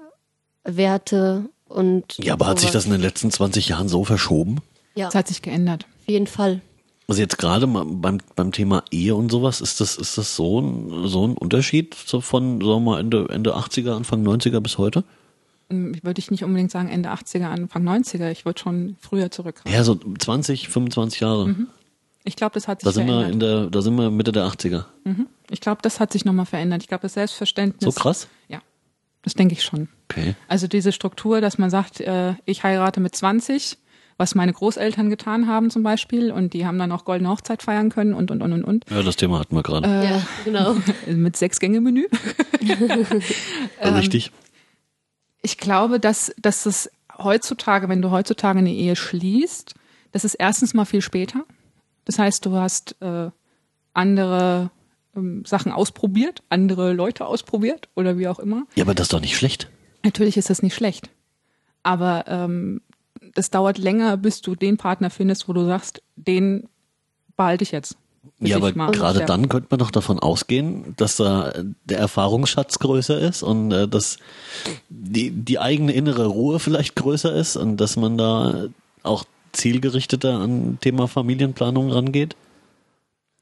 Werte 0.63 1.49
und. 1.79 2.17
Ja, 2.17 2.33
aber 2.33 2.47
hat 2.47 2.59
sich 2.59 2.71
das 2.71 2.85
in 2.85 2.91
den 2.91 3.01
letzten 3.01 3.31
20 3.31 3.69
Jahren 3.69 3.87
so 3.89 4.03
verschoben? 4.03 4.57
Ja, 4.95 5.05
Das 5.07 5.15
hat 5.15 5.27
sich 5.27 5.41
geändert. 5.41 5.85
auf 6.01 6.09
jeden 6.09 6.27
Fall. 6.27 6.61
Also 7.07 7.21
jetzt 7.21 7.37
gerade 7.39 7.65
mal 7.65 7.85
beim, 7.85 8.19
beim 8.35 8.51
Thema 8.51 8.83
Ehe 8.91 9.15
und 9.15 9.31
sowas, 9.31 9.61
ist 9.61 9.79
das, 9.81 9.95
ist 9.95 10.17
das 10.19 10.35
so 10.35 10.61
ein, 10.61 11.07
so 11.07 11.25
ein 11.27 11.35
Unterschied 11.37 11.95
so 11.95 12.21
von, 12.21 12.59
sagen 12.61 12.67
wir 12.67 12.79
mal, 12.81 12.99
Ende, 12.99 13.27
Ende 13.29 13.55
80er, 13.55 13.93
Anfang 13.95 14.23
90er 14.27 14.59
bis 14.59 14.77
heute? 14.77 15.03
Ähm, 15.71 15.95
Würde 16.03 16.19
ich 16.19 16.29
nicht 16.29 16.43
unbedingt 16.43 16.69
sagen 16.69 16.87
Ende 16.89 17.09
80er, 17.11 17.45
Anfang 17.45 17.87
90er. 17.87 18.29
Ich 18.29 18.45
würde 18.45 18.59
schon 18.59 18.95
früher 18.99 19.31
zurück. 19.31 19.61
Ja, 19.67 19.83
so 19.83 19.95
20, 19.95 20.69
25 20.69 21.19
Jahre. 21.21 21.55
Ich 22.25 22.35
glaube, 22.35 22.53
das 22.53 22.67
hat 22.67 22.81
sich 22.81 22.85
Da 22.85 22.91
sind 22.91 23.07
wir 23.07 23.21
verändert. 23.21 23.33
in 23.33 23.39
der, 23.61 23.69
da 23.71 23.81
sind 23.81 23.95
wir 23.95 24.11
Mitte 24.11 24.31
der 24.31 24.45
80er. 24.45 24.85
Ich 25.49 25.61
glaube, 25.61 25.79
das 25.81 25.99
hat 25.99 26.11
sich 26.13 26.25
nochmal 26.25 26.45
verändert. 26.45 26.83
Ich 26.83 26.87
glaube, 26.89 27.01
das 27.03 27.13
Selbstverständnis. 27.13 27.95
So 27.95 27.99
krass? 27.99 28.27
Ja, 28.49 28.61
das 29.23 29.33
denke 29.33 29.53
ich 29.53 29.63
schon. 29.63 29.87
Okay. 30.09 30.35
Also 30.47 30.67
diese 30.67 30.91
Struktur, 30.91 31.39
dass 31.41 31.57
man 31.57 31.69
sagt, 31.69 32.01
äh, 32.01 32.33
ich 32.45 32.63
heirate 32.63 32.99
mit 32.99 33.15
20, 33.15 33.77
was 34.17 34.35
meine 34.35 34.51
Großeltern 34.51 35.09
getan 35.09 35.47
haben 35.47 35.69
zum 35.69 35.83
Beispiel, 35.83 36.31
und 36.31 36.53
die 36.53 36.65
haben 36.65 36.77
dann 36.79 36.91
auch 36.91 37.05
goldene 37.05 37.29
Hochzeit 37.29 37.61
feiern 37.63 37.89
können 37.89 38.13
und, 38.13 38.31
und, 38.31 38.41
und, 38.41 38.51
und, 38.53 38.63
und. 38.63 38.85
Ja, 38.89 39.01
das 39.03 39.15
Thema 39.15 39.39
hatten 39.39 39.55
wir 39.55 39.63
gerade. 39.63 39.87
Äh, 39.87 40.09
Ja, 40.09 40.21
genau. 40.45 40.75
mit 41.07 41.37
Sechs-Gänge-Menü. 41.37 42.07
Richtig? 43.83 44.31
Ich 45.41 45.57
glaube, 45.57 45.99
dass, 45.99 46.33
dass 46.37 46.65
es 46.65 46.91
heutzutage, 47.17 47.87
wenn 47.87 48.01
du 48.01 48.11
heutzutage 48.11 48.59
eine 48.59 48.73
Ehe 48.73 48.95
schließt, 48.95 49.75
das 50.11 50.25
ist 50.25 50.35
erstens 50.35 50.73
mal 50.73 50.85
viel 50.85 51.01
später. 51.01 51.45
Das 52.05 52.17
heißt, 52.19 52.45
du 52.45 52.55
hast 52.55 52.95
äh, 53.01 53.29
andere 53.93 54.71
ähm, 55.15 55.43
Sachen 55.45 55.71
ausprobiert, 55.71 56.41
andere 56.49 56.93
Leute 56.93 57.25
ausprobiert 57.25 57.87
oder 57.95 58.17
wie 58.17 58.27
auch 58.27 58.39
immer. 58.39 58.65
Ja, 58.75 58.83
aber 58.83 58.95
das 58.95 59.05
ist 59.05 59.13
doch 59.13 59.21
nicht 59.21 59.37
schlecht. 59.37 59.69
Natürlich 60.03 60.37
ist 60.37 60.49
das 60.49 60.61
nicht 60.61 60.75
schlecht. 60.75 61.09
Aber 61.83 62.25
ähm, 62.27 62.81
das 63.35 63.49
dauert 63.49 63.77
länger, 63.77 64.17
bis 64.17 64.41
du 64.41 64.55
den 64.55 64.77
Partner 64.77 65.09
findest, 65.09 65.47
wo 65.47 65.53
du 65.53 65.65
sagst, 65.65 66.01
den 66.15 66.67
behalte 67.35 67.63
ich 67.63 67.71
jetzt. 67.71 67.97
Ja, 68.41 68.57
aber 68.57 68.71
gerade 68.71 69.25
dann 69.25 69.49
könnte 69.49 69.67
man 69.69 69.79
doch 69.79 69.91
davon 69.91 70.19
ausgehen, 70.19 70.93
dass 70.97 71.17
da 71.17 71.53
der 71.85 71.99
Erfahrungsschatz 71.99 72.79
größer 72.79 73.19
ist 73.19 73.43
und 73.43 73.71
äh, 73.71 73.87
dass 73.87 74.17
die, 74.89 75.31
die 75.31 75.59
eigene 75.59 75.93
innere 75.93 76.25
Ruhe 76.25 76.59
vielleicht 76.59 76.95
größer 76.95 77.33
ist 77.33 77.57
und 77.57 77.77
dass 77.77 77.95
man 77.97 78.17
da 78.17 78.67
auch 79.03 79.25
zielgerichteter 79.51 80.39
an 80.39 80.77
Thema 80.81 81.07
Familienplanung 81.07 81.91
rangeht. 81.91 82.35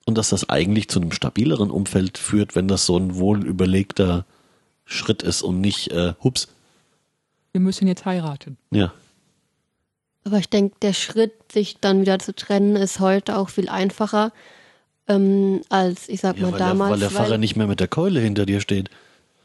Und 0.05 0.17
dass 0.17 0.29
das 0.29 0.47
eigentlich 0.49 0.87
zu 0.87 1.01
einem 1.01 1.11
stabileren 1.11 1.69
Umfeld 1.69 2.17
führt, 2.17 2.55
wenn 2.55 2.69
das 2.69 2.85
so 2.85 2.97
ein 2.97 3.17
wohl 3.17 3.45
überlegter 3.45 4.25
Schritt 4.87 5.21
ist 5.21 5.43
und 5.43 5.61
nicht, 5.61 5.91
äh, 5.91 6.13
hups, 6.23 6.47
Wir 7.51 7.61
müssen 7.61 7.87
jetzt 7.87 8.05
heiraten. 8.05 8.57
ja. 8.71 8.91
Aber 10.23 10.39
ich 10.39 10.49
denke, 10.49 10.75
der 10.81 10.91
Schritt, 10.91 11.31
sich 11.53 11.77
dann 11.79 12.01
wieder 12.01 12.19
zu 12.19 12.35
trennen, 12.35 12.75
ist 12.75 12.99
heute 12.99 13.37
auch 13.37 13.47
viel 13.47 13.69
einfacher 13.69 14.33
ähm, 15.07 15.61
als, 15.69 16.09
ich 16.09 16.19
sag 16.19 16.35
ja 16.35 16.43
mal, 16.43 16.51
weil, 16.51 16.57
der, 16.57 16.67
damals. 16.67 16.91
weil 16.91 16.99
der 16.99 17.09
Pfarrer 17.11 17.37
nicht 17.37 17.55
mehr 17.55 17.67
mit 17.67 17.79
der 17.79 17.87
Keule 17.87 18.19
hinter 18.19 18.45
dir 18.45 18.59
steht. 18.59 18.89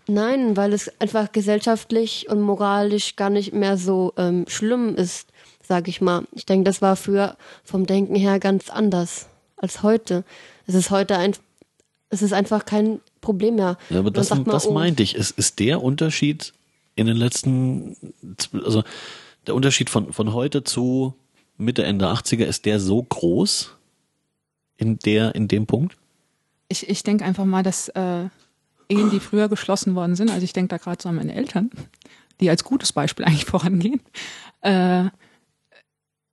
Nein, 0.09 0.57
weil 0.57 0.73
es 0.73 0.91
einfach 1.01 1.31
gesellschaftlich 1.31 2.29
und 2.29 2.41
moralisch 2.41 3.15
gar 3.15 3.31
nicht 3.31 3.53
mehr 3.53 3.77
so 3.77 4.13
ähm, 4.17 4.45
schlimm 4.49 4.97
ist, 4.97 5.29
sag 5.63 5.87
ich 5.87 6.01
mal. 6.01 6.25
Ich 6.33 6.47
denke, 6.47 6.65
das 6.65 6.83
war 6.83 6.97
früher 6.97 7.37
vom 7.63 7.87
Denken 7.87 8.17
her 8.17 8.41
ganz 8.41 8.69
anders 8.69 9.29
als 9.57 9.85
heute. 9.85 10.25
Es 10.67 10.75
ist 10.75 10.91
heute 10.91 11.17
ein, 11.17 11.37
es 12.11 12.23
ist 12.23 12.33
einfach 12.33 12.65
kein 12.65 13.01
Problem 13.23 13.55
mehr. 13.55 13.79
Ja, 13.89 14.01
aber 14.01 14.11
Man 14.11 14.13
das, 14.13 14.31
mal, 14.31 14.45
das 14.45 14.67
oh, 14.67 14.73
meinte 14.73 15.03
ich. 15.03 15.15
Es 15.15 15.31
ist 15.31 15.59
der 15.59 15.83
Unterschied 15.83 16.53
in 16.95 17.07
den 17.07 17.17
letzten, 17.17 17.97
also 18.53 18.85
der 19.47 19.55
Unterschied 19.55 19.89
von, 19.89 20.13
von 20.13 20.35
heute 20.35 20.63
zu 20.63 21.15
Mitte, 21.57 21.85
Ende 21.85 22.07
80er, 22.07 22.45
ist 22.45 22.67
der 22.67 22.79
so 22.81 23.03
groß 23.03 23.75
in 24.77 24.99
der, 24.99 25.35
in 25.35 25.49
dem 25.49 25.67
Punkt? 25.67 25.97
Ich, 26.69 26.89
ich 26.89 27.03
denke 27.03 27.25
einfach 27.25 27.45
mal, 27.45 27.63
dass 27.63 27.89
äh, 27.91 28.25
Ehen, 28.89 29.11
die 29.11 29.21
früher 29.21 29.49
geschlossen 29.49 29.95
worden 29.95 30.17
sind, 30.17 30.31
also 30.31 30.45
ich 30.45 30.53
denke 30.53 30.69
da 30.69 30.77
gerade 30.77 31.03
so 31.03 31.09
an 31.09 31.15
meine 31.15 31.35
Eltern, 31.35 31.71
die 32.41 32.51
als 32.51 32.65
gutes 32.65 32.93
Beispiel 32.93 33.25
eigentlich 33.27 33.47
vorangehen, 33.47 34.01
äh, 34.61 35.05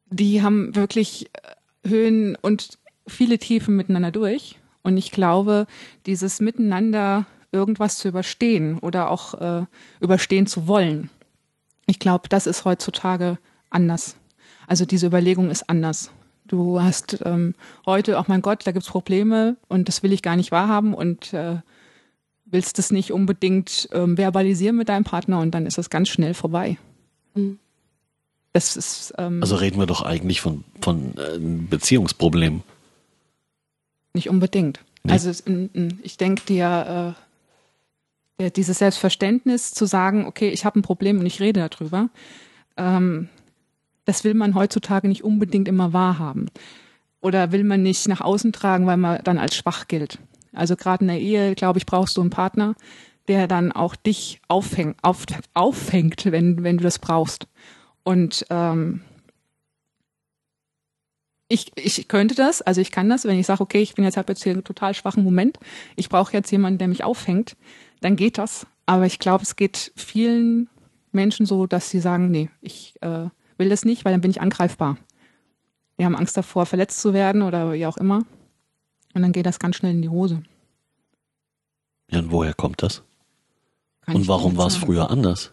die 0.09 0.41
haben 0.41 0.75
wirklich 0.75 1.29
äh, 1.33 1.87
Höhen 1.87 2.35
und 2.41 2.77
viele 3.07 3.37
Tiefen 3.37 3.75
miteinander 3.75 4.11
durch. 4.11 4.58
Und 4.89 4.97
ich 4.97 5.11
glaube, 5.11 5.67
dieses 6.05 6.39
Miteinander 6.39 7.25
irgendwas 7.51 7.97
zu 7.97 8.07
überstehen 8.07 8.79
oder 8.79 9.11
auch 9.11 9.33
äh, 9.35 9.65
überstehen 10.01 10.47
zu 10.47 10.67
wollen, 10.67 11.09
ich 11.85 11.99
glaube, 11.99 12.27
das 12.29 12.47
ist 12.47 12.65
heutzutage 12.65 13.37
anders. 13.69 14.15
Also 14.67 14.85
diese 14.85 15.07
Überlegung 15.07 15.49
ist 15.49 15.69
anders. 15.69 16.11
Du 16.47 16.81
hast 16.81 17.19
ähm, 17.25 17.53
heute, 17.85 18.17
oh 18.17 18.23
mein 18.27 18.41
Gott, 18.41 18.65
da 18.65 18.71
gibt's 18.71 18.89
Probleme 18.89 19.57
und 19.67 19.87
das 19.87 20.01
will 20.01 20.11
ich 20.11 20.21
gar 20.21 20.35
nicht 20.35 20.51
wahrhaben 20.51 20.93
und 20.95 21.33
äh, 21.33 21.57
willst 22.45 22.79
es 22.79 22.91
nicht 22.91 23.11
unbedingt 23.11 23.89
ähm, 23.91 24.17
verbalisieren 24.17 24.75
mit 24.75 24.89
deinem 24.89 25.03
Partner 25.03 25.39
und 25.39 25.51
dann 25.51 25.67
ist 25.67 25.77
es 25.77 25.91
ganz 25.91 26.09
schnell 26.09 26.33
vorbei. 26.33 26.77
Mhm. 27.35 27.59
Das 28.53 28.75
ist 28.75 29.13
ähm, 29.19 29.41
Also 29.41 29.55
reden 29.55 29.79
wir 29.79 29.85
doch 29.85 30.01
eigentlich 30.01 30.41
von, 30.41 30.63
von 30.81 31.15
äh, 31.17 31.35
einem 31.35 31.67
Beziehungsproblem. 31.67 32.63
Nicht 34.13 34.29
unbedingt. 34.29 34.79
Nee. 35.03 35.13
Also 35.13 35.31
n- 35.45 35.69
n- 35.73 35.99
ich 36.03 36.17
denke 36.17 36.45
dir, 36.45 37.15
äh, 38.39 38.43
ja, 38.43 38.49
dieses 38.49 38.79
Selbstverständnis 38.79 39.71
zu 39.71 39.85
sagen, 39.85 40.25
okay, 40.25 40.49
ich 40.49 40.65
habe 40.65 40.79
ein 40.79 40.83
Problem 40.83 41.19
und 41.19 41.25
ich 41.25 41.39
rede 41.39 41.67
darüber, 41.69 42.09
ähm, 42.77 43.29
das 44.05 44.23
will 44.23 44.33
man 44.33 44.55
heutzutage 44.55 45.07
nicht 45.07 45.23
unbedingt 45.23 45.67
immer 45.67 45.93
wahrhaben. 45.93 46.49
Oder 47.21 47.51
will 47.51 47.63
man 47.65 47.83
nicht 47.83 48.07
nach 48.07 48.21
außen 48.21 48.53
tragen, 48.53 48.87
weil 48.87 48.97
man 48.97 49.21
dann 49.23 49.37
als 49.37 49.55
schwach 49.55 49.87
gilt. 49.87 50.19
Also 50.53 50.75
gerade 50.75 51.03
in 51.03 51.09
der 51.09 51.19
Ehe, 51.19 51.53
glaube 51.53 51.77
ich, 51.79 51.85
brauchst 51.85 52.17
du 52.17 52.21
einen 52.21 52.29
Partner, 52.29 52.75
der 53.27 53.47
dann 53.47 53.71
auch 53.71 53.95
dich 53.95 54.39
auffängt, 54.47 54.97
auf, 55.03 55.25
auffängt 55.53 56.25
wenn, 56.31 56.63
wenn 56.63 56.77
du 56.77 56.83
das 56.83 56.97
brauchst. 56.97 57.45
Und 58.03 58.45
ähm, 58.49 59.01
ich, 61.49 61.71
ich 61.75 62.07
könnte 62.07 62.35
das, 62.35 62.61
also 62.61 62.79
ich 62.79 62.91
kann 62.91 63.09
das, 63.09 63.25
wenn 63.25 63.37
ich 63.39 63.47
sage, 63.47 63.61
okay, 63.61 63.81
ich 63.81 63.95
bin 63.95 64.05
jetzt 64.05 64.17
habe 64.17 64.31
jetzt 64.31 64.43
hier 64.43 64.53
einen 64.53 64.63
total 64.63 64.93
schwachen 64.93 65.23
Moment, 65.23 65.57
ich 65.95 66.07
brauche 66.07 66.31
jetzt 66.31 66.51
jemanden, 66.51 66.77
der 66.77 66.87
mich 66.87 67.03
auffängt, 67.03 67.57
dann 68.01 68.15
geht 68.15 68.37
das. 68.37 68.65
Aber 68.85 69.05
ich 69.05 69.19
glaube, 69.19 69.43
es 69.43 69.55
geht 69.55 69.91
vielen 69.95 70.69
Menschen 71.11 71.45
so, 71.45 71.65
dass 71.65 71.89
sie 71.89 71.99
sagen, 71.99 72.29
nee, 72.31 72.49
ich 72.61 72.95
äh, 73.01 73.29
will 73.57 73.69
das 73.69 73.83
nicht, 73.83 74.05
weil 74.05 74.13
dann 74.13 74.21
bin 74.21 74.31
ich 74.31 74.41
angreifbar. 74.41 74.97
Die 75.99 76.05
haben 76.05 76.15
Angst 76.15 76.37
davor, 76.37 76.65
verletzt 76.65 77.01
zu 77.01 77.13
werden 77.13 77.41
oder 77.41 77.73
wie 77.73 77.85
auch 77.85 77.97
immer. 77.97 78.23
Und 79.13 79.21
dann 79.23 79.31
geht 79.31 79.45
das 79.47 79.59
ganz 79.59 79.75
schnell 79.75 79.91
in 79.91 80.01
die 80.01 80.09
Hose. 80.09 80.43
Ja, 82.11 82.19
und 82.19 82.31
woher 82.31 82.53
kommt 82.53 82.81
das? 82.83 83.03
Kann 84.01 84.15
Und 84.15 84.27
warum 84.27 84.55
war 84.55 84.67
es 84.67 84.75
früher 84.75 85.09
anders? 85.09 85.51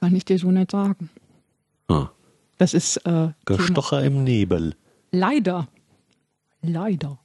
Kann 0.00 0.14
ich 0.14 0.24
dir 0.24 0.38
so 0.38 0.50
nicht 0.50 0.70
sagen. 0.70 1.10
Ah, 1.88 2.08
Das 2.56 2.72
ist 2.72 2.98
äh, 2.98 3.02
Thema. 3.02 3.34
Gestocher 3.46 4.02
im 4.04 4.22
Nebel. 4.24 4.74
Leider. 5.10 5.68
Leider. 6.62 7.18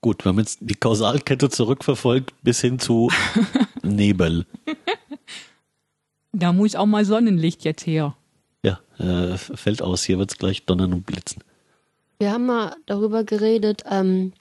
Gut, 0.00 0.24
wir 0.24 0.30
haben 0.30 0.38
jetzt 0.38 0.58
die 0.62 0.74
Kausalkette 0.74 1.50
zurückverfolgt 1.50 2.32
bis 2.42 2.60
hin 2.60 2.78
zu 2.78 3.10
Nebel. 3.82 4.46
Da 6.32 6.52
muss 6.52 6.74
auch 6.74 6.86
mal 6.86 7.04
Sonnenlicht 7.04 7.64
jetzt 7.64 7.86
her. 7.86 8.16
Ja, 8.64 8.80
äh, 8.98 9.36
fällt 9.36 9.82
aus. 9.82 10.04
Hier 10.04 10.18
wird's 10.18 10.38
gleich 10.38 10.64
donnern 10.64 10.94
und 10.94 11.04
blitzen. 11.04 11.42
Wir 12.18 12.32
haben 12.32 12.46
mal 12.46 12.76
darüber 12.86 13.24
geredet, 13.24 13.82
ähm, 13.90 14.32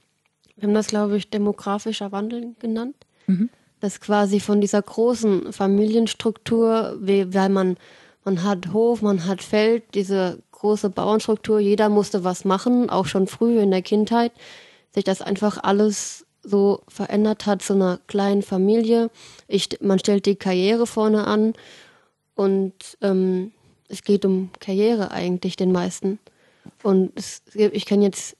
wir 0.56 0.68
haben 0.68 0.76
das, 0.76 0.88
glaube 0.88 1.16
ich, 1.16 1.30
demografischer 1.30 2.12
Wandel 2.12 2.54
genannt. 2.60 2.96
Mhm. 3.28 3.50
Das 3.80 4.02
quasi 4.02 4.42
von 4.42 4.60
dieser 4.60 4.82
großen 4.82 5.54
Familienstruktur, 5.54 6.98
weil 7.00 7.50
man, 7.50 7.78
man 8.26 8.44
hat 8.44 8.74
Hof, 8.74 9.02
man 9.02 9.26
hat 9.26 9.42
Feld, 9.42 9.84
diese 9.94 10.40
große 10.60 10.90
Bauernstruktur, 10.90 11.60
jeder 11.60 11.90
musste 11.90 12.24
was 12.24 12.46
machen, 12.46 12.90
auch 12.90 13.06
schon 13.06 13.28
früh 13.28 13.60
in 13.60 13.72
der 13.72 13.82
Kindheit, 13.82 14.32
sich 14.94 15.04
das 15.04 15.22
einfach 15.22 15.64
alles 15.64 16.26
so 16.44 16.82
verändert 16.88 17.46
hat 17.46 17.62
zu 17.62 17.74
einer 17.74 18.00
kleinen 18.08 18.42
Familie. 18.42 19.10
Ich, 19.48 19.70
man 19.82 20.00
stellt 20.00 20.26
die 20.26 20.36
Karriere 20.36 20.88
vorne 20.88 21.28
an 21.28 21.54
und 22.36 22.74
ähm, 23.02 23.52
es 23.90 24.04
geht 24.04 24.24
um 24.24 24.50
Karriere 24.60 25.12
eigentlich 25.12 25.56
den 25.56 25.72
meisten. 25.72 26.20
Und 26.84 27.12
es, 27.16 27.42
ich 27.54 27.86
kenne 27.86 28.06
jetzt 28.06 28.38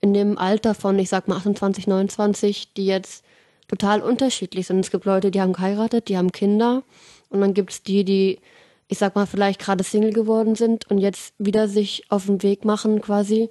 in 0.00 0.12
dem 0.12 0.36
Alter 0.36 0.74
von, 0.74 0.98
ich 0.98 1.08
sag 1.08 1.28
mal 1.28 1.36
28, 1.36 1.86
29, 1.86 2.74
die 2.74 2.86
jetzt 2.86 3.24
total 3.68 4.02
unterschiedlich 4.02 4.66
sind. 4.66 4.80
Es 4.80 4.90
gibt 4.90 5.06
Leute, 5.06 5.30
die 5.30 5.40
haben 5.40 5.54
geheiratet, 5.54 6.08
die 6.08 6.18
haben 6.18 6.32
Kinder. 6.32 6.82
Und 7.30 7.40
dann 7.40 7.54
gibt 7.54 7.72
es 7.72 7.82
die, 7.82 8.04
die, 8.04 8.40
ich 8.88 8.98
sag 8.98 9.14
mal, 9.14 9.26
vielleicht 9.26 9.60
gerade 9.60 9.84
Single 9.84 10.12
geworden 10.12 10.54
sind 10.54 10.90
und 10.90 10.98
jetzt 10.98 11.34
wieder 11.38 11.68
sich 11.68 12.04
auf 12.08 12.26
den 12.26 12.42
Weg 12.42 12.64
machen, 12.64 13.00
quasi, 13.00 13.48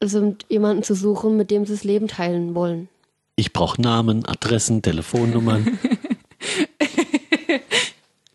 also 0.00 0.36
jemanden 0.48 0.82
zu 0.82 0.94
suchen, 0.94 1.36
mit 1.36 1.50
dem 1.50 1.66
sie 1.66 1.74
das 1.74 1.84
Leben 1.84 2.08
teilen 2.08 2.54
wollen. 2.54 2.88
Ich 3.36 3.52
brauche 3.52 3.80
Namen, 3.80 4.24
Adressen, 4.26 4.82
Telefonnummern. 4.82 5.78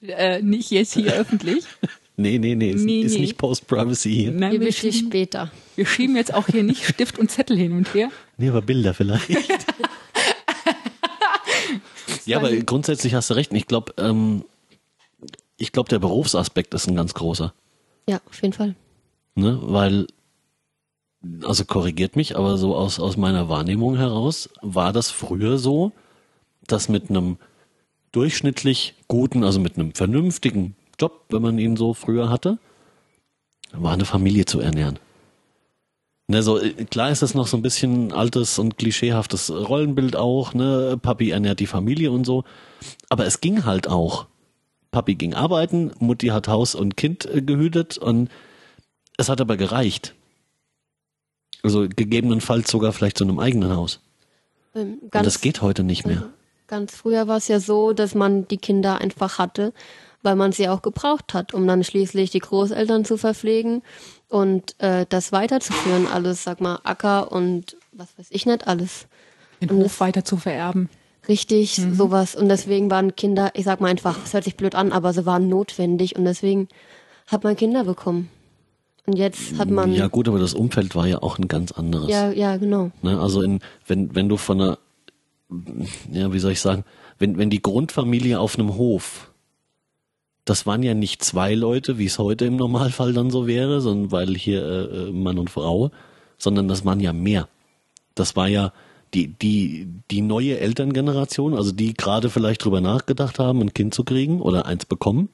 Äh, 0.08 0.42
nicht 0.42 0.72
jetzt 0.72 0.94
hier 0.94 1.14
öffentlich. 1.14 1.66
Nee, 2.18 2.38
nee, 2.40 2.56
nee, 2.56 2.72
ist, 2.72 2.86
Nee, 2.86 3.02
ist 3.02 3.16
nee. 3.16 3.20
nicht 3.20 3.38
Post-Privacy 3.38 4.10
hier. 4.10 4.32
Nein, 4.32 4.54
wir, 4.54 4.62
wirklich 4.62 4.78
schieben, 4.78 5.10
später. 5.12 5.52
wir 5.76 5.86
schieben 5.86 6.16
jetzt 6.16 6.34
auch 6.34 6.48
hier 6.48 6.64
nicht 6.64 6.86
Stift 6.86 7.20
und 7.20 7.30
Zettel 7.30 7.58
hin 7.58 7.74
und 7.74 7.94
her. 7.94 8.10
Nee, 8.38 8.48
aber 8.48 8.62
Bilder 8.62 8.94
vielleicht. 8.94 9.30
ja, 12.26 12.38
aber 12.38 12.56
grundsätzlich 12.56 13.16
hast 13.16 13.32
du 13.32 13.34
recht. 13.34 13.52
Ich 13.52 13.68
glaube, 13.68 13.94
ähm, 13.98 14.46
ich 15.58 15.72
glaube, 15.72 15.90
der 15.90 16.00
Berufsaspekt 16.00 16.74
ist 16.74 16.88
ein 16.88 16.96
ganz 16.96 17.14
großer. 17.14 17.54
Ja, 18.08 18.20
auf 18.28 18.42
jeden 18.42 18.54
Fall. 18.54 18.76
Ne? 19.36 19.60
Weil, 19.62 20.08
also 21.44 21.66
korrigiert 21.66 22.16
mich, 22.16 22.38
aber 22.38 22.58
so 22.58 22.76
aus, 22.76 23.00
aus 23.00 23.18
meiner 23.18 23.50
Wahrnehmung 23.50 23.98
heraus 23.98 24.50
war 24.62 24.94
das 24.94 25.12
früher 25.12 25.58
so, 25.58 25.92
dass 26.68 26.90
mit 26.90 27.10
einem 27.10 27.38
durchschnittlich 28.12 28.96
guten, 29.08 29.44
also 29.44 29.60
mit 29.60 29.78
einem 29.78 29.94
vernünftigen 29.94 30.76
Job, 31.00 31.26
wenn 31.30 31.42
man 31.42 31.60
ihn 31.60 31.76
so 31.76 31.94
früher 31.94 32.30
hatte, 32.30 32.58
war 33.74 33.94
eine 33.94 34.06
Familie 34.06 34.46
zu 34.46 34.60
ernähren. 34.60 35.00
Ne, 36.28 36.42
so, 36.42 36.60
äh, 36.60 36.86
klar 36.86 37.12
ist 37.12 37.22
das 37.22 37.36
noch 37.36 37.46
so 37.46 37.58
ein 37.58 37.62
bisschen 37.62 38.12
altes 38.12 38.58
und 38.58 38.78
klischeehaftes 38.78 39.52
Rollenbild 39.52 40.16
auch, 40.16 40.54
ne? 40.54 40.98
Papi 41.00 41.30
ernährt 41.30 41.60
die 41.60 41.68
Familie 41.68 42.12
und 42.12 42.26
so. 42.26 42.44
Aber 43.10 43.26
es 43.26 43.42
ging 43.42 43.66
halt 43.66 43.88
auch. 43.88 44.26
Papi 44.96 45.16
ging 45.16 45.34
arbeiten, 45.34 45.92
Mutti 46.00 46.28
hat 46.28 46.48
Haus 46.48 46.74
und 46.74 46.96
Kind 46.96 47.26
äh, 47.26 47.42
gehütet 47.42 47.98
und 47.98 48.30
es 49.18 49.28
hat 49.28 49.42
aber 49.42 49.58
gereicht. 49.58 50.16
Also 51.64 51.86
gegebenenfalls 51.90 52.72
sogar 52.72 52.94
vielleicht 52.94 53.18
zu 53.18 53.26
einem 53.26 53.40
eigenen 53.40 53.76
Haus. 53.76 54.00
Ähm, 54.74 55.00
und 55.02 55.14
das 55.14 55.42
geht 55.42 55.62
heute 55.62 55.84
nicht 55.84 56.08
mehr. 56.08 56.30
Ganz 56.68 56.96
früher 56.96 57.28
war 57.28 57.36
es 57.36 57.50
ja 57.50 57.60
so, 57.60 57.92
dass 57.92 58.16
man 58.16 58.48
die 58.48 58.56
Kinder 58.56 59.02
einfach 59.02 59.38
hatte, 59.38 59.74
weil 60.22 60.38
man 60.38 60.54
sie 60.54 60.70
auch 60.70 60.82
gebraucht 60.82 61.34
hat, 61.34 61.54
um 61.54 61.68
dann 61.68 61.84
schließlich 61.84 62.32
die 62.32 62.40
Großeltern 62.40 63.04
zu 63.04 63.18
verpflegen 63.18 63.84
und 64.30 64.80
äh, 64.80 65.06
das 65.10 65.34
weiterzuführen, 65.34 66.08
alles, 66.08 66.46
sag 66.46 66.62
mal, 66.62 66.80
Acker 66.86 67.34
und 67.34 67.76
was 67.92 68.18
weiß 68.18 68.28
ich 68.30 68.46
nicht 68.46 68.66
alles. 68.66 69.08
Den 69.60 69.72
Und 69.72 69.84
Hof 69.84 70.00
weiter 70.00 70.24
zu 70.24 70.38
vererben. 70.38 70.90
Richtig, 71.28 71.82
sowas. 71.94 72.36
Und 72.36 72.50
deswegen 72.50 72.92
waren 72.92 73.16
Kinder, 73.16 73.52
ich 73.54 73.66
sag 73.66 73.82
mal 73.82 73.88
einfach, 73.88 74.18
es 74.24 74.34
hört 74.34 74.44
sich 74.44 74.56
blöd 74.56 74.76
an, 74.76 74.92
aber 74.92 75.14
sie 75.14 75.26
waren 75.26 75.50
notwendig 75.50 76.16
und 76.16 76.26
deswegen 76.26 76.68
hat 77.28 77.44
man 77.44 77.56
Kinder 77.56 77.84
bekommen. 77.84 78.30
Und 79.06 79.18
jetzt 79.18 79.58
hat 79.58 79.70
man, 79.70 79.92
Ja 79.92 80.00
ja, 80.00 80.08
gut, 80.08 80.28
aber 80.28 80.40
das 80.40 80.54
Umfeld 80.54 80.96
war 80.96 81.08
ja 81.08 81.22
auch 81.22 81.38
ein 81.38 81.48
ganz 81.48 81.72
anderes. 81.72 82.10
ja, 82.32 82.58
genau. 82.58 82.92
Ne? 83.02 83.20
Also 83.20 83.42
in, 83.42 83.60
wenn, 83.86 84.16
wenn 84.16 84.30
du 84.30 84.38
von 84.38 84.62
einer, 84.62 84.80
ja, 86.12 86.34
wie 86.34 86.40
soll 86.40 86.54
ich 86.54 86.62
sagen, 86.62 86.86
wenn, 87.20 87.38
wenn 87.38 87.50
die 87.50 87.62
Grundfamilie 87.62 88.40
auf 88.40 88.58
einem 88.58 88.76
Hof, 88.76 89.32
das 90.44 90.66
waren 90.66 90.84
ja 90.84 90.94
nicht 90.94 91.24
zwei 91.24 91.54
Leute, 91.56 91.98
wie 91.98 92.06
es 92.06 92.20
heute 92.20 92.46
im 92.46 92.56
Normalfall 92.56 93.14
dann 93.14 93.30
so 93.30 93.48
wäre, 93.48 93.82
sondern 93.82 94.12
weil 94.12 94.36
hier 94.36 94.64
äh, 94.64 95.08
äh, 95.08 95.12
Mann 95.12 95.40
und 95.40 95.50
Frau, 95.50 95.92
sondern 96.38 96.68
das 96.68 96.86
waren 96.86 97.00
ja 97.00 97.14
mehr. 97.14 97.48
Das 98.16 98.36
war 98.36 98.48
ja 98.48 98.72
die, 99.16 99.28
die, 99.28 99.88
die 100.12 100.22
neue 100.22 100.60
Elterngeneration, 100.60 101.56
also 101.56 101.72
die 101.72 101.94
gerade 101.94 102.30
vielleicht 102.30 102.64
drüber 102.64 102.82
nachgedacht 102.82 103.40
haben, 103.40 103.62
ein 103.62 103.74
Kind 103.74 103.94
zu 103.94 104.04
kriegen 104.04 104.42
oder 104.42 104.66
eins 104.66 104.86
bekommen. 104.86 105.30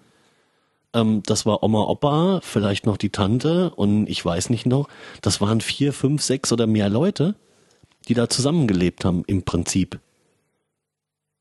Ähm, 0.94 1.24
das 1.26 1.46
war 1.46 1.64
Oma, 1.64 1.84
Opa, 1.84 2.40
vielleicht 2.44 2.86
noch 2.86 2.98
die 2.98 3.10
Tante 3.10 3.72
und 3.72 4.08
ich 4.08 4.24
weiß 4.24 4.50
nicht 4.52 4.66
noch. 4.66 4.88
Das 5.22 5.42
waren 5.42 5.62
vier, 5.62 5.94
fünf, 5.94 6.22
sechs 6.22 6.52
oder 6.54 6.68
mehr 6.68 6.90
Leute, 6.90 7.36
die 8.08 8.14
da 8.14 8.30
zusammengelebt 8.30 9.04
haben 9.04 9.24
im 9.26 9.44
Prinzip. 9.44 10.00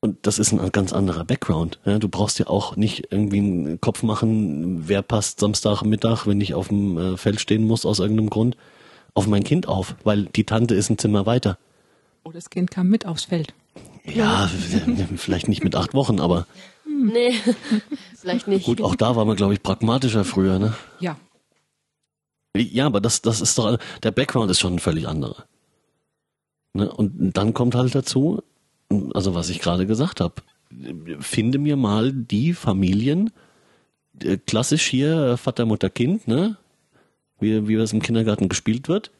Und 0.03 0.27
das 0.27 0.39
ist 0.39 0.53
ein 0.53 0.73
ganz 0.73 0.95
anderer 0.95 1.25
Background. 1.25 1.79
Ja, 1.85 1.99
du 1.99 2.09
brauchst 2.09 2.39
ja 2.39 2.47
auch 2.47 2.75
nicht 2.75 3.09
irgendwie 3.11 3.39
einen 3.39 3.81
Kopf 3.83 4.03
machen, 4.03 4.89
wer 4.89 5.03
passt 5.03 5.41
Samstagmittag, 5.41 6.27
wenn 6.27 6.41
ich 6.41 6.55
auf 6.55 6.69
dem 6.69 6.97
äh, 6.97 7.17
Feld 7.19 7.39
stehen 7.39 7.67
muss 7.67 7.85
aus 7.85 7.99
irgendeinem 7.99 8.31
Grund, 8.31 8.57
auf 9.13 9.27
mein 9.27 9.45
Kind 9.45 9.69
auf, 9.69 9.95
weil 10.05 10.25
die 10.25 10.45
Tante 10.45 10.75
ist 10.75 10.89
ein 10.89 10.97
Zimmer 10.97 11.27
weiter. 11.27 11.59
Oh, 12.25 12.33
das 12.33 12.51
Kind 12.51 12.71
kam 12.71 12.89
mit 12.89 13.07
aufs 13.07 13.25
Feld. 13.25 13.55
Ja, 14.05 14.49
vielleicht 15.17 15.49
nicht 15.49 15.63
mit 15.65 15.75
acht 15.75 15.95
Wochen, 15.95 16.21
aber 16.21 16.47
Nee, 16.87 17.33
vielleicht 18.17 18.49
nicht. 18.49 18.67
gut, 18.67 18.83
auch 18.83 18.95
da 18.95 19.17
war 19.17 19.25
man, 19.25 19.37
glaube 19.37 19.55
ich, 19.55 19.63
pragmatischer 19.63 20.25
früher, 20.25 20.59
ne? 20.59 20.75
Ja. 20.99 21.17
Ja, 22.57 22.87
aber 22.87 23.01
das, 23.01 23.23
das 23.23 23.41
ist 23.41 23.57
doch, 23.59 23.79
der 24.03 24.11
Background 24.11 24.51
ist 24.51 24.59
schon 24.59 24.75
ein 24.75 24.79
völlig 24.81 25.07
anderer. 25.07 25.45
Ne? 26.75 26.91
Und 26.91 27.33
dann 27.37 27.55
kommt 27.55 27.75
halt 27.75 27.95
dazu, 27.95 28.43
also 29.15 29.35
was 29.35 29.51
ich 29.51 29.61
gerade 29.61 29.87
gesagt 29.87 30.21
habe, 30.21 30.35
finde 31.21 31.59
mir 31.59 31.77
mal 31.77 32.13
die 32.13 32.53
Familien, 32.55 33.31
äh, 34.23 34.37
klassisch 34.37 34.87
hier 34.87 35.37
Vater, 35.37 35.65
Mutter, 35.67 35.91
Kind, 35.91 36.27
ne? 36.29 36.57
Wie, 37.39 37.69
wie 37.69 37.75
es 37.75 37.93
im 37.93 38.03
Kindergarten 38.03 38.49
gespielt 38.49 38.89
wird. 38.89 39.11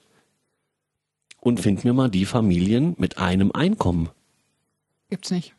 Und 1.41 1.61
find 1.61 1.85
mir 1.85 1.93
mal 1.93 2.11
die 2.11 2.27
Familien 2.27 2.95
mit 2.99 3.19
einem 3.19 3.51
Einkommen. 3.53 4.11
Gibt's 5.09 5.31
nicht. 5.31 5.55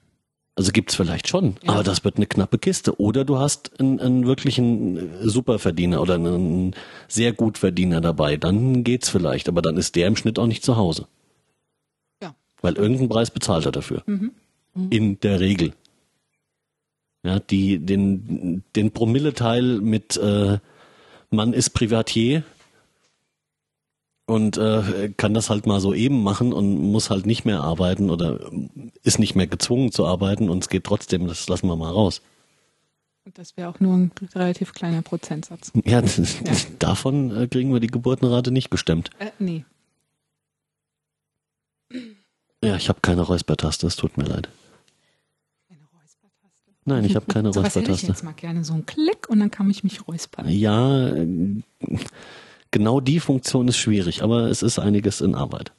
Also 0.56 0.72
gibt's 0.74 0.96
vielleicht 0.96 1.28
schon, 1.28 1.56
Ja. 1.64 1.74
aber 1.74 1.84
das 1.84 2.04
wird 2.04 2.18
eine 2.18 2.28
knappe 2.28 2.60
Kiste. 2.60 3.00
Oder 3.00 3.24
du 3.26 3.40
hast 3.40 3.80
einen, 3.80 4.00
einen 4.00 4.28
wirklichen 4.28 5.10
Superverdiener 5.28 6.02
oder 6.02 6.16
einen 6.16 6.76
sehr 7.08 7.32
gut 7.34 7.58
Verdiener 7.58 8.02
dabei. 8.02 8.38
Dann 8.38 8.84
geht's 8.84 9.10
vielleicht, 9.10 9.48
aber 9.50 9.62
dann 9.62 9.78
ist 9.78 9.96
der 9.96 10.08
im 10.08 10.16
Schnitt 10.18 10.38
auch 10.38 10.48
nicht 10.48 10.64
zu 10.64 10.76
Hause. 10.76 11.08
Ja. 12.22 12.36
Weil 12.62 12.76
irgendeinen 12.76 13.10
Preis 13.10 13.32
bezahlt 13.32 13.66
er 13.66 13.72
dafür. 13.72 14.04
Mhm. 14.06 14.32
In 14.90 15.20
der 15.22 15.40
Regel. 15.40 15.74
Ja, 17.24 17.40
die, 17.40 17.80
den, 17.80 18.64
den 18.76 18.92
Promilleteil 18.92 19.80
mit 19.80 20.18
äh, 20.18 20.60
man 21.30 21.54
ist 21.54 21.70
Privatier 21.72 22.44
und 24.32 24.58
äh, 24.58 25.12
kann 25.18 25.34
das 25.34 25.50
halt 25.50 25.68
mal 25.68 25.82
so 25.82 25.94
eben 25.94 26.24
machen 26.24 26.54
und 26.54 26.80
muss 26.80 27.10
halt 27.10 27.26
nicht 27.26 27.44
mehr 27.44 27.62
arbeiten 27.62 28.10
oder 28.10 28.40
ist 29.04 29.20
nicht 29.20 29.36
mehr 29.36 29.48
gezwungen 29.48 29.92
zu 29.92 30.06
arbeiten 30.06 30.50
und 30.50 30.64
es 30.64 30.70
geht 30.70 30.86
trotzdem, 30.86 31.28
das 31.28 31.50
lassen 31.50 31.68
wir 31.68 31.76
mal 31.76 31.92
raus. 31.92 32.22
Und 33.26 33.38
das 33.38 33.58
wäre 33.58 33.70
auch 33.70 33.80
nur 33.82 33.94
ein 33.96 34.12
relativ 34.34 34.74
kleiner 34.74 35.02
Prozentsatz. 35.02 35.74
Ja, 35.86 36.02
davon 36.80 37.36
äh, 37.36 37.48
kriegen 37.48 37.74
wir 37.74 37.82
die 37.82 37.88
Geburtenrate 37.88 38.52
nicht 38.52 38.72
gestemmt. 38.72 39.10
Äh, 39.20 39.32
nee. 39.38 39.66
Ja, 42.64 42.78
ich 42.78 42.88
habe 42.88 43.00
keine 43.02 43.22
Räuspertaste, 43.24 43.86
es 43.86 43.98
tut 43.98 44.18
mir 44.18 44.24
leid. 44.24 44.48
Räuspertaste. 45.70 46.72
Nein, 46.86 47.04
ich 47.04 47.16
habe 47.16 47.26
keine 47.26 47.52
So 47.54 47.62
was 47.64 47.76
hätte 47.76 47.86
ich 47.86 47.90
Räuspertaste. 47.90 48.08
jetzt 48.08 48.24
mal 48.24 48.34
gerne. 48.34 48.64
So 48.64 48.74
ein 48.76 48.86
Klick 48.86 49.30
und 49.30 49.40
dann 49.42 49.52
kann 49.52 49.70
ich 49.70 49.84
mich 49.84 50.08
räuspern. 50.08 50.48
Ja, 50.48 51.10
äh, 51.10 51.58
genau 52.72 53.00
die 53.00 53.20
Funktion 53.20 53.68
ist 53.68 53.78
schwierig, 53.78 54.24
aber 54.24 54.50
es 54.50 54.64
ist 54.64 54.80
einiges 54.80 55.22
in 55.22 55.36
Arbeit. 55.36 55.72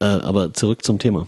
Äh, 0.00 0.04
aber 0.06 0.52
zurück 0.52 0.84
zum 0.84 0.98
Thema. 0.98 1.26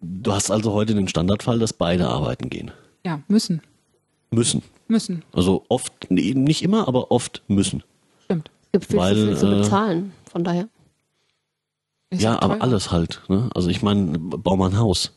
Du 0.00 0.32
hast 0.32 0.50
also 0.50 0.72
heute 0.72 0.94
den 0.94 1.08
Standardfall, 1.08 1.58
dass 1.58 1.72
beide 1.72 2.08
arbeiten 2.08 2.48
gehen. 2.48 2.70
Ja, 3.04 3.20
müssen. 3.28 3.62
Müssen. 4.30 4.62
Müssen. 4.88 5.24
Also 5.32 5.64
oft, 5.68 5.92
nee, 6.10 6.34
nicht 6.34 6.62
immer, 6.62 6.86
aber 6.88 7.10
oft 7.10 7.42
müssen. 7.48 7.82
Stimmt. 8.24 8.50
Es 8.66 8.72
gibt 8.72 8.86
viel 8.86 8.98
Weil, 8.98 9.14
zu 9.16 9.26
viel 9.26 9.36
zu 9.36 9.46
äh, 9.46 9.54
bezahlen, 9.56 10.12
von 10.30 10.44
daher. 10.44 10.68
Ist 12.10 12.22
ja, 12.22 12.40
aber 12.40 12.62
alles 12.62 12.92
halt. 12.92 13.22
Ne? 13.28 13.50
Also 13.54 13.68
ich 13.68 13.82
meine, 13.82 14.18
bau 14.18 14.56
mal 14.56 14.70
ein 14.70 14.78
Haus. 14.78 15.12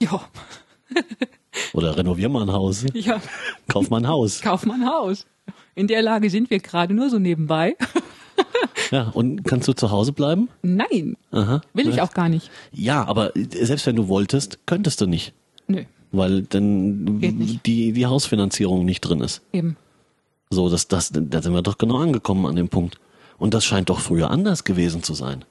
Ja, 0.00 0.20
Oder 1.72 1.96
renovier 1.96 2.28
mal 2.28 2.42
ein 2.42 2.52
Haus. 2.52 2.84
ja. 2.94 3.20
Kauf 3.68 3.90
mal 3.90 3.98
ein 3.98 4.08
Haus. 4.08 4.40
Kauf 4.40 4.66
mal 4.66 4.74
ein 4.74 4.86
Haus. 4.86 5.26
In 5.76 5.86
der 5.86 6.02
Lage 6.02 6.30
sind 6.30 6.50
wir 6.50 6.58
gerade 6.58 6.92
nur 6.94 7.08
so 7.10 7.18
nebenbei. 7.20 7.76
Ja, 8.90 9.08
und 9.14 9.44
kannst 9.44 9.66
du 9.66 9.72
zu 9.72 9.90
Hause 9.90 10.12
bleiben? 10.12 10.48
Nein, 10.62 11.16
Aha. 11.32 11.62
will 11.72 11.88
ich 11.88 12.02
auch 12.02 12.12
gar 12.12 12.28
nicht. 12.28 12.50
Ja, 12.70 13.04
aber 13.06 13.32
selbst 13.34 13.86
wenn 13.86 13.96
du 13.96 14.06
wolltest, 14.08 14.58
könntest 14.66 15.00
du 15.00 15.06
nicht. 15.06 15.32
Nö, 15.66 15.84
Weil 16.12 16.42
dann 16.42 17.18
die, 17.64 17.92
die 17.92 18.06
Hausfinanzierung 18.06 18.84
nicht 18.84 19.00
drin 19.00 19.20
ist. 19.22 19.42
eben. 19.52 19.76
So, 20.50 20.68
das, 20.68 20.86
das, 20.86 21.10
da 21.12 21.42
sind 21.42 21.54
wir 21.54 21.62
doch 21.62 21.78
genau 21.78 21.96
angekommen 21.96 22.46
an 22.46 22.54
dem 22.56 22.68
Punkt. 22.68 22.98
Und 23.38 23.54
das 23.54 23.64
scheint 23.64 23.88
doch 23.90 23.98
früher 24.00 24.30
anders 24.30 24.62
gewesen 24.64 25.02
zu 25.02 25.14
sein. 25.14 25.44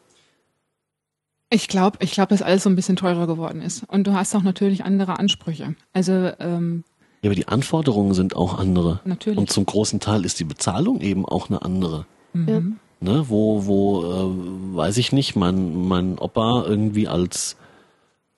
Ich 1.49 1.67
glaube, 1.67 1.97
ich 2.01 2.11
glaube, 2.11 2.29
dass 2.29 2.41
alles 2.41 2.63
so 2.63 2.69
ein 2.69 2.75
bisschen 2.75 2.95
teurer 2.95 3.27
geworden 3.27 3.61
ist. 3.61 3.83
Und 3.89 4.07
du 4.07 4.13
hast 4.13 4.33
auch 4.35 4.43
natürlich 4.43 4.85
andere 4.85 5.19
Ansprüche. 5.19 5.75
Also 5.91 6.31
ähm, 6.39 6.83
Ja, 7.25 7.29
aber 7.29 7.35
die 7.35 7.47
Anforderungen 7.47 8.13
sind 8.13 8.35
auch 8.35 8.59
andere. 8.59 8.99
Natürlich. 9.03 9.39
Und 9.39 9.49
zum 9.49 9.65
großen 9.65 9.99
Teil 9.99 10.25
ist 10.25 10.39
die 10.39 10.43
Bezahlung 10.43 11.01
eben 11.01 11.25
auch 11.25 11.49
eine 11.49 11.63
andere. 11.63 12.05
Ja. 12.35 12.61
Ne, 12.99 13.25
wo, 13.29 13.65
wo, 13.65 14.03
äh, 14.03 14.75
weiß 14.77 14.97
ich 14.97 15.11
nicht, 15.11 15.35
mein, 15.35 15.87
mein 15.87 16.19
Opa 16.19 16.65
irgendwie 16.67 17.07
als 17.07 17.57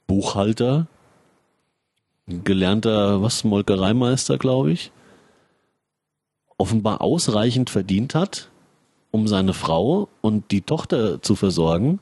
Buchhalter, 0.08 0.88
gelernter, 2.28 3.22
was, 3.22 3.44
Molkereimeister, 3.44 4.38
glaube 4.38 4.72
ich, 4.72 4.94
offenbar 6.58 7.02
ausreichend 7.02 7.70
verdient 7.70 8.16
hat, 8.16 8.50
um 9.12 9.28
seine 9.28 9.54
Frau 9.54 10.08
und 10.22 10.50
die 10.52 10.62
Tochter 10.62 11.22
zu 11.22 11.36
versorgen 11.36 12.00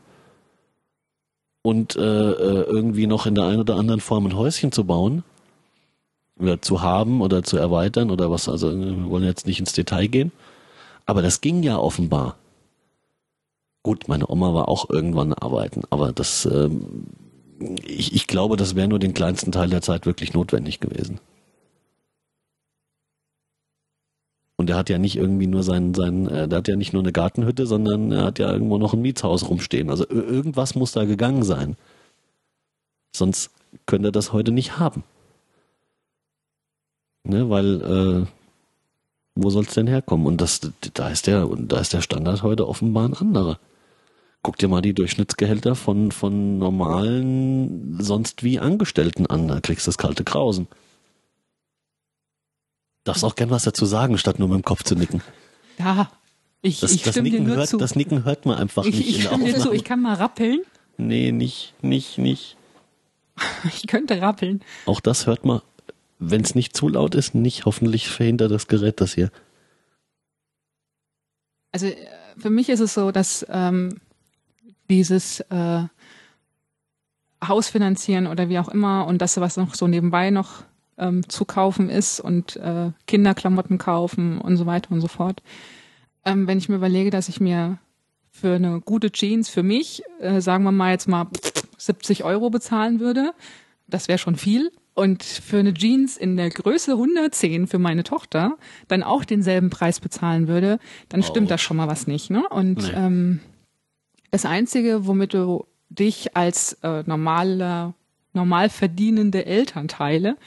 und 1.64 1.96
äh, 1.96 2.00
äh, 2.00 2.64
irgendwie 2.68 3.08
noch 3.08 3.26
in 3.26 3.34
der 3.34 3.46
einen 3.46 3.62
oder 3.62 3.78
anderen 3.78 4.02
Form 4.02 4.28
ein 4.28 4.38
Häuschen 4.38 4.72
zu 4.72 4.84
bauen 4.84 5.24
oder 6.40 6.62
zu 6.62 6.82
haben 6.82 7.22
oder 7.22 7.44
zu 7.44 7.58
erweitern 7.58 8.12
oder 8.12 8.30
was, 8.32 8.50
also 8.50 8.70
äh, 8.70 8.80
wir 8.80 9.10
wollen 9.10 9.24
jetzt 9.24 9.48
nicht 9.48 9.60
ins 9.60 9.74
Detail 9.74 10.08
gehen. 10.08 10.32
Aber 11.06 11.22
das 11.22 11.42
ging 11.42 11.64
ja 11.64 11.78
offenbar. 11.78 12.36
Gut, 13.84 14.08
meine 14.08 14.30
Oma 14.30 14.54
war 14.54 14.68
auch 14.68 14.90
irgendwann 14.90 15.34
arbeiten, 15.34 15.84
aber 15.92 16.12
das, 16.12 16.46
ähm, 16.46 17.06
ich, 17.86 18.14
ich 18.16 18.28
glaube, 18.28 18.58
das 18.58 18.76
wäre 18.76 18.88
nur 18.88 19.00
den 19.00 19.14
kleinsten 19.14 19.52
Teil 19.52 19.70
der 19.70 19.82
Zeit 19.82 20.06
wirklich 20.06 20.34
notwendig 20.34 20.80
gewesen. 20.80 21.20
Und 24.58 24.70
er 24.70 24.78
hat 24.78 24.90
ja 24.90 24.98
nicht 24.98 25.18
irgendwie 25.18 25.48
nur 25.48 25.64
sein, 25.64 25.94
sein, 25.94 26.28
äh, 26.28 26.48
der 26.48 26.60
hat 26.60 26.68
ja 26.68 26.76
nicht 26.76 26.94
nur 26.94 27.04
eine 27.04 27.12
Gartenhütte, 27.12 27.68
sondern 27.68 28.12
er 28.12 28.24
hat 28.26 28.40
ja 28.40 28.52
irgendwo 28.52 28.78
noch 28.78 28.94
ein 28.94 29.02
Mietshaus 29.02 29.50
rumstehen. 29.50 29.90
Also 29.90 30.06
ir- 30.06 30.28
irgendwas 30.28 30.76
muss 30.76 30.94
da 30.94 31.04
gegangen 31.06 31.44
sein. 31.44 31.76
Sonst 33.16 33.52
könnte 33.86 34.10
er 34.10 34.12
das 34.12 34.34
heute 34.34 34.52
nicht 34.52 34.80
haben. 34.80 35.04
Ne, 37.26 37.50
weil 37.50 37.82
äh, 37.82 38.28
Wo 39.36 39.50
soll 39.50 39.64
es 39.64 39.74
denn 39.74 39.88
herkommen? 39.88 40.28
Und 40.28 40.40
das, 40.42 40.62
da 40.94 41.10
ist 41.10 41.28
der, 41.28 41.48
da 41.58 41.80
ist 41.80 41.92
der 41.94 42.02
Standard 42.02 42.44
heute 42.44 42.68
offenbar 42.68 43.08
ein 43.08 43.14
anderer. 43.16 43.60
Guck 44.44 44.58
dir 44.58 44.68
mal 44.68 44.82
die 44.82 44.94
Durchschnittsgehälter 44.94 45.74
von, 45.76 46.12
von 46.12 46.60
normalen, 46.60 47.98
sonst 48.00 48.44
wie 48.44 48.60
Angestellten 48.60 49.26
an. 49.26 49.48
Da 49.48 49.60
kriegst 49.60 49.88
du 49.88 49.90
das 49.90 49.98
kalte 49.98 50.24
Grausen. 50.24 50.68
Darfst 53.04 53.24
auch 53.24 53.36
gern 53.36 53.50
was 53.50 53.64
dazu 53.64 53.86
sagen, 53.86 54.18
statt 54.20 54.38
nur 54.40 54.48
mit 54.48 54.58
dem 54.58 54.64
Kopf 54.64 54.84
zu 54.84 54.96
nicken. 54.96 55.22
Ja, 55.80 56.10
ich, 56.62 56.80
Das, 56.80 56.92
ich 56.92 57.04
das, 57.04 57.14
stimme 57.14 57.30
dir 57.30 57.34
Nicken 57.40 57.48
nur 57.48 57.58
hört, 57.58 57.70
zu. 57.70 57.78
das 57.78 57.96
Nicken 57.96 58.24
hört 58.24 58.46
man 58.46 58.58
einfach 58.58 58.86
ich 58.86 58.96
nicht 58.96 59.10
ich 59.10 59.16
in 59.18 59.22
der 59.24 59.28
stimme 59.30 59.46
dir 59.46 59.60
zu, 59.60 59.72
ich 59.72 59.84
kann 59.84 60.02
mal 60.02 60.14
rappeln. 60.16 60.62
Nee, 60.98 61.32
nicht, 61.32 61.74
nicht, 61.82 62.18
nicht. 62.20 62.56
Ich 63.66 63.88
könnte 63.88 64.22
rappeln. 64.22 64.62
Auch 64.86 65.00
das 65.02 65.28
hört 65.28 65.44
man, 65.44 65.62
wenn 66.20 66.42
es 66.42 66.56
nicht 66.56 66.76
zu 66.76 66.88
laut 66.88 67.16
ist, 67.16 67.36
nicht. 67.36 67.66
Hoffentlich 67.66 68.08
verhindert 68.10 68.52
das 68.52 68.68
Gerät 68.68 69.02
das 69.02 69.14
hier. 69.14 69.32
Also 71.72 71.88
äh, 71.88 71.96
für 72.38 72.50
mich 72.50 72.70
ist 72.70 72.80
es 72.80 72.94
so, 72.94 73.12
dass 73.12 73.46
ähm, 73.50 74.00
dieses 74.90 75.42
äh, 75.42 75.84
Haus 77.46 77.70
finanzieren 77.70 78.28
oder 78.28 78.50
wie 78.50 78.60
auch 78.60 78.70
immer 78.70 79.08
und 79.08 79.22
das, 79.22 79.40
was 79.40 79.58
noch 79.58 79.76
so 79.76 79.88
nebenbei 79.88 80.30
noch 80.30 80.64
ähm, 80.98 81.28
zu 81.28 81.46
kaufen 81.46 81.90
ist 81.90 82.20
und 82.20 82.56
äh, 82.58 82.92
Kinderklamotten 83.08 83.78
kaufen 83.78 84.40
und 84.40 84.58
so 84.58 84.66
weiter 84.66 84.92
und 84.92 85.02
so 85.02 85.08
fort. 85.08 85.42
Ähm, 86.24 86.48
wenn 86.48 86.58
ich 86.58 86.70
mir 86.70 86.76
überlege, 86.76 87.10
dass 87.10 87.30
ich 87.30 87.40
mir 87.40 87.78
für 88.32 88.56
eine 88.56 88.82
gute 88.82 89.12
Jeans 89.12 89.50
für 89.50 89.64
mich, 89.64 90.04
äh, 90.20 90.42
sagen 90.42 90.64
wir 90.64 90.72
mal 90.72 90.92
jetzt 90.92 91.08
mal 91.08 91.28
70 91.78 92.24
Euro 92.24 92.50
bezahlen 92.50 93.00
würde, 93.00 93.34
das 93.88 94.08
wäre 94.08 94.18
schon 94.18 94.36
viel. 94.36 94.72
Und 94.96 95.24
für 95.24 95.60
eine 95.60 95.74
Jeans 95.74 96.16
in 96.18 96.38
der 96.38 96.50
Größe 96.50 96.94
110 96.94 97.68
für 97.68 97.80
meine 97.80 98.04
Tochter 98.04 98.58
dann 98.88 99.04
auch 99.04 99.26
denselben 99.26 99.70
Preis 99.70 100.00
bezahlen 100.00 100.48
würde, 100.48 100.80
dann 101.10 101.22
stimmt 101.22 101.52
da 101.52 101.58
schon 101.58 101.76
mal 101.78 101.88
was 101.90 102.08
nicht. 102.08 102.30
Ne? 102.30 102.48
Und 102.50 102.78
Nee. 102.78 102.92
ähm, 102.96 103.40
das 104.32 104.46
Einzige, 104.46 105.06
womit 105.06 105.34
du 105.34 105.66
dich 105.90 106.36
als 106.38 106.74
äh, 106.82 107.04
normaler, 107.06 107.94
normal 108.34 108.70
verdienende 108.70 109.46
Elternteile 109.46 110.38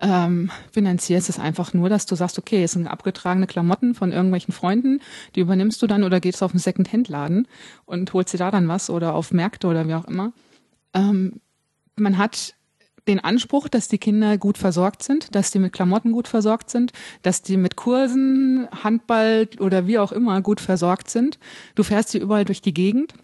ähm, 0.00 0.50
finanzierst, 0.72 1.28
ist 1.28 1.38
einfach 1.38 1.72
nur, 1.72 1.88
dass 1.88 2.06
du 2.06 2.16
sagst, 2.16 2.38
okay, 2.38 2.64
es 2.64 2.72
sind 2.72 2.88
abgetragene 2.88 3.46
Klamotten 3.46 3.94
von 3.94 4.10
irgendwelchen 4.12 4.52
Freunden, 4.52 5.00
die 5.36 5.40
übernimmst 5.40 5.80
du 5.80 5.86
dann 5.86 6.02
oder 6.02 6.18
gehst 6.20 6.42
auf 6.42 6.50
einen 6.50 6.58
Second-Hand-Laden 6.58 7.46
und 7.84 8.12
holst 8.12 8.34
dir 8.34 8.38
da 8.38 8.50
dann 8.50 8.66
was 8.68 8.90
oder 8.90 9.14
auf 9.14 9.30
Märkte 9.32 9.68
oder 9.68 9.86
wie 9.88 9.94
auch 9.94 10.04
immer. 10.06 10.32
Ähm, 10.92 11.40
man 11.94 12.18
hat 12.18 12.55
den 13.08 13.20
Anspruch, 13.20 13.68
dass 13.68 13.88
die 13.88 13.98
Kinder 13.98 14.38
gut 14.38 14.58
versorgt 14.58 15.02
sind, 15.02 15.34
dass 15.34 15.50
die 15.50 15.58
mit 15.58 15.72
Klamotten 15.72 16.12
gut 16.12 16.28
versorgt 16.28 16.70
sind, 16.70 16.92
dass 17.22 17.42
die 17.42 17.56
mit 17.56 17.76
Kursen, 17.76 18.68
Handball 18.82 19.48
oder 19.60 19.86
wie 19.86 19.98
auch 19.98 20.12
immer 20.12 20.40
gut 20.40 20.60
versorgt 20.60 21.10
sind. 21.10 21.38
Du 21.74 21.82
fährst 21.82 22.12
hier 22.12 22.20
überall 22.20 22.44
durch 22.44 22.62
die 22.62 22.74
Gegend, 22.74 23.14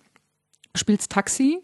spielst 0.75 1.11
Taxi 1.11 1.61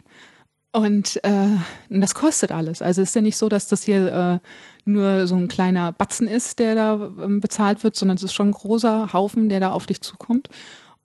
und 0.73 1.23
äh, 1.25 1.57
das 1.89 2.15
kostet 2.15 2.53
alles. 2.53 2.83
Also 2.83 3.03
ist 3.03 3.15
ja 3.15 3.23
nicht 3.23 3.37
so, 3.37 3.49
dass 3.49 3.69
das 3.69 3.85
hier 3.85 4.13
äh, 4.13 4.49
nur 4.85 5.27
so 5.27 5.37
ein 5.37 5.49
kleiner 5.49 5.93
Batzen 5.93 6.29
ist, 6.29 6.59
der 6.59 6.75
da 6.75 7.11
ähm, 7.23 7.41
bezahlt 7.41 7.83
wird, 7.85 7.97
sondern 7.97 8.17
es 8.17 8.23
ist 8.23 8.35
schon 8.35 8.51
ein 8.51 8.53
großer 8.53 9.13
Haufen, 9.13 9.49
der 9.49 9.61
da 9.61 9.71
auf 9.71 9.87
dich 9.87 10.01
zukommt. 10.03 10.49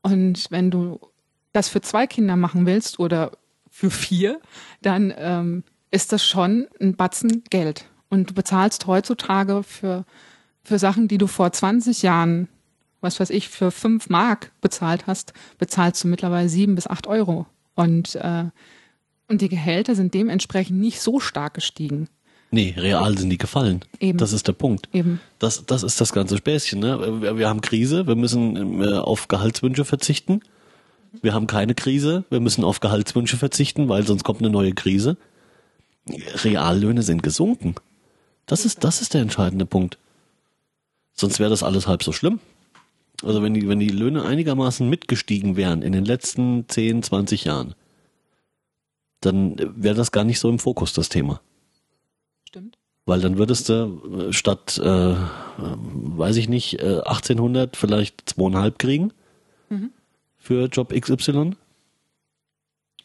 Und 0.02 0.48
wenn 0.50 0.70
du 0.70 1.00
das 1.54 1.70
für 1.70 1.82
zwei 1.82 2.08
Kinder 2.08 2.36
machen 2.36 2.66
willst 2.66 3.00
oder 3.00 3.32
für 3.70 3.90
vier, 3.90 4.40
dann 4.82 5.14
ähm, 5.18 5.64
ist 5.94 6.12
das 6.12 6.26
schon 6.26 6.68
ein 6.82 6.96
Batzen 6.96 7.44
Geld. 7.52 7.86
Und 8.10 8.32
du 8.32 8.34
bezahlst 8.34 8.88
heutzutage 8.88 9.62
für, 9.62 10.06
für 10.64 10.80
Sachen, 10.80 11.08
die 11.08 11.20
du 11.20 11.28
vor 11.28 11.52
20 11.52 12.02
Jahren, 12.02 12.48
was 13.00 13.20
weiß 13.20 13.30
ich, 13.30 13.48
für 13.48 13.70
fünf 13.70 14.10
Mark 14.10 14.52
bezahlt 14.60 15.06
hast, 15.06 15.34
bezahlst 15.60 16.04
du 16.04 16.08
mittlerweile 16.08 16.50
sieben 16.50 16.74
bis 16.74 16.88
acht 16.88 17.06
Euro. 17.06 17.46
Und, 17.76 18.16
äh, 18.16 18.46
und 19.28 19.42
die 19.42 19.50
Gehälter 19.50 19.94
sind 19.94 20.16
dementsprechend 20.16 20.80
nicht 20.80 21.00
so 21.00 21.20
stark 21.20 21.54
gestiegen. 21.54 22.10
Nee, 22.50 22.74
real 22.76 23.16
sind 23.18 23.30
die 23.30 23.38
gefallen. 23.38 23.82
Eben. 24.00 24.18
Das 24.18 24.34
ist 24.34 24.48
der 24.48 24.54
Punkt. 24.54 24.90
Eben. 24.94 25.20
Das, 25.38 25.66
das 25.66 25.84
ist 25.84 26.02
das 26.02 26.12
ganze 26.12 26.38
Späßchen. 26.38 26.80
Ne? 26.80 27.22
Wir, 27.22 27.38
wir 27.38 27.50
haben 27.50 27.62
Krise, 27.62 28.08
wir 28.08 28.16
müssen 28.16 28.82
äh, 28.82 28.94
auf 28.98 29.28
Gehaltswünsche 29.28 29.86
verzichten. 29.86 30.42
Wir 31.22 31.36
haben 31.36 31.46
keine 31.46 31.76
Krise, 31.76 32.26
wir 32.32 32.40
müssen 32.40 32.64
auf 32.64 32.80
Gehaltswünsche 32.80 33.38
verzichten, 33.38 33.90
weil 33.90 34.06
sonst 34.08 34.24
kommt 34.24 34.40
eine 34.40 34.50
neue 34.50 34.74
Krise. 34.74 35.18
Reallöhne 36.08 37.02
sind 37.02 37.24
gesunken. 37.24 37.76
Das 38.46 38.66
ist, 38.66 38.84
das 38.84 39.02
ist 39.02 39.14
der 39.14 39.22
entscheidende 39.22 39.66
Punkt. 39.66 39.98
Sonst 41.14 41.40
wäre 41.40 41.50
das 41.50 41.64
alles 41.64 41.88
halb 41.88 42.04
so 42.04 42.12
schlimm. 42.12 42.40
Also 43.24 43.42
wenn 43.42 43.54
die, 43.54 43.68
wenn 43.68 43.80
die 43.80 43.90
Löhne 43.90 44.24
einigermaßen 44.24 44.90
mitgestiegen 44.90 45.56
wären 45.56 45.82
in 45.82 45.94
den 45.94 46.04
letzten 46.04 46.68
10, 46.68 47.04
20 47.04 47.46
Jahren, 47.46 47.76
dann 49.22 49.56
wäre 49.82 49.96
das 49.96 50.12
gar 50.12 50.26
nicht 50.26 50.40
so 50.40 50.50
im 50.50 50.60
Fokus, 50.60 50.92
das 50.92 51.08
Thema. 51.08 51.40
Stimmt. 52.48 52.78
Weil 53.06 53.22
dann 53.22 53.38
würdest 53.38 53.70
du 53.70 54.28
äh, 54.30 54.34
statt, 54.34 54.78
äh, 54.84 55.12
äh, 55.12 55.16
weiß 55.58 56.36
ich 56.38 56.50
nicht, 56.50 56.80
äh, 56.80 57.02
1800 57.06 57.78
vielleicht 57.78 58.30
zweieinhalb 58.30 58.80
kriegen 58.80 59.14
für 60.38 60.66
Job 60.66 60.94
XY. 60.94 61.56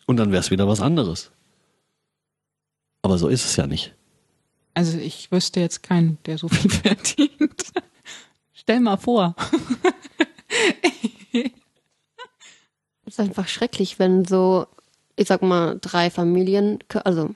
Und 0.06 0.16
dann 0.16 0.32
wäre 0.32 0.40
es 0.40 0.50
wieder 0.50 0.66
was 0.66 0.80
anderes. 0.80 1.30
Aber 3.08 3.16
so 3.16 3.28
ist 3.28 3.46
es 3.46 3.56
ja 3.56 3.66
nicht. 3.66 3.94
Also 4.74 4.98
ich 4.98 5.32
wüsste 5.32 5.60
jetzt 5.60 5.82
keinen, 5.82 6.18
der 6.26 6.36
so 6.36 6.46
viel 6.48 6.70
verdient. 6.82 7.72
Stell 8.52 8.80
mal 8.80 8.98
vor. 8.98 9.34
ist 13.06 13.18
einfach 13.18 13.48
schrecklich, 13.48 13.98
wenn 13.98 14.26
so, 14.26 14.66
ich 15.16 15.26
sag 15.26 15.40
mal, 15.40 15.78
drei 15.80 16.10
Familien, 16.10 16.80
also 17.02 17.30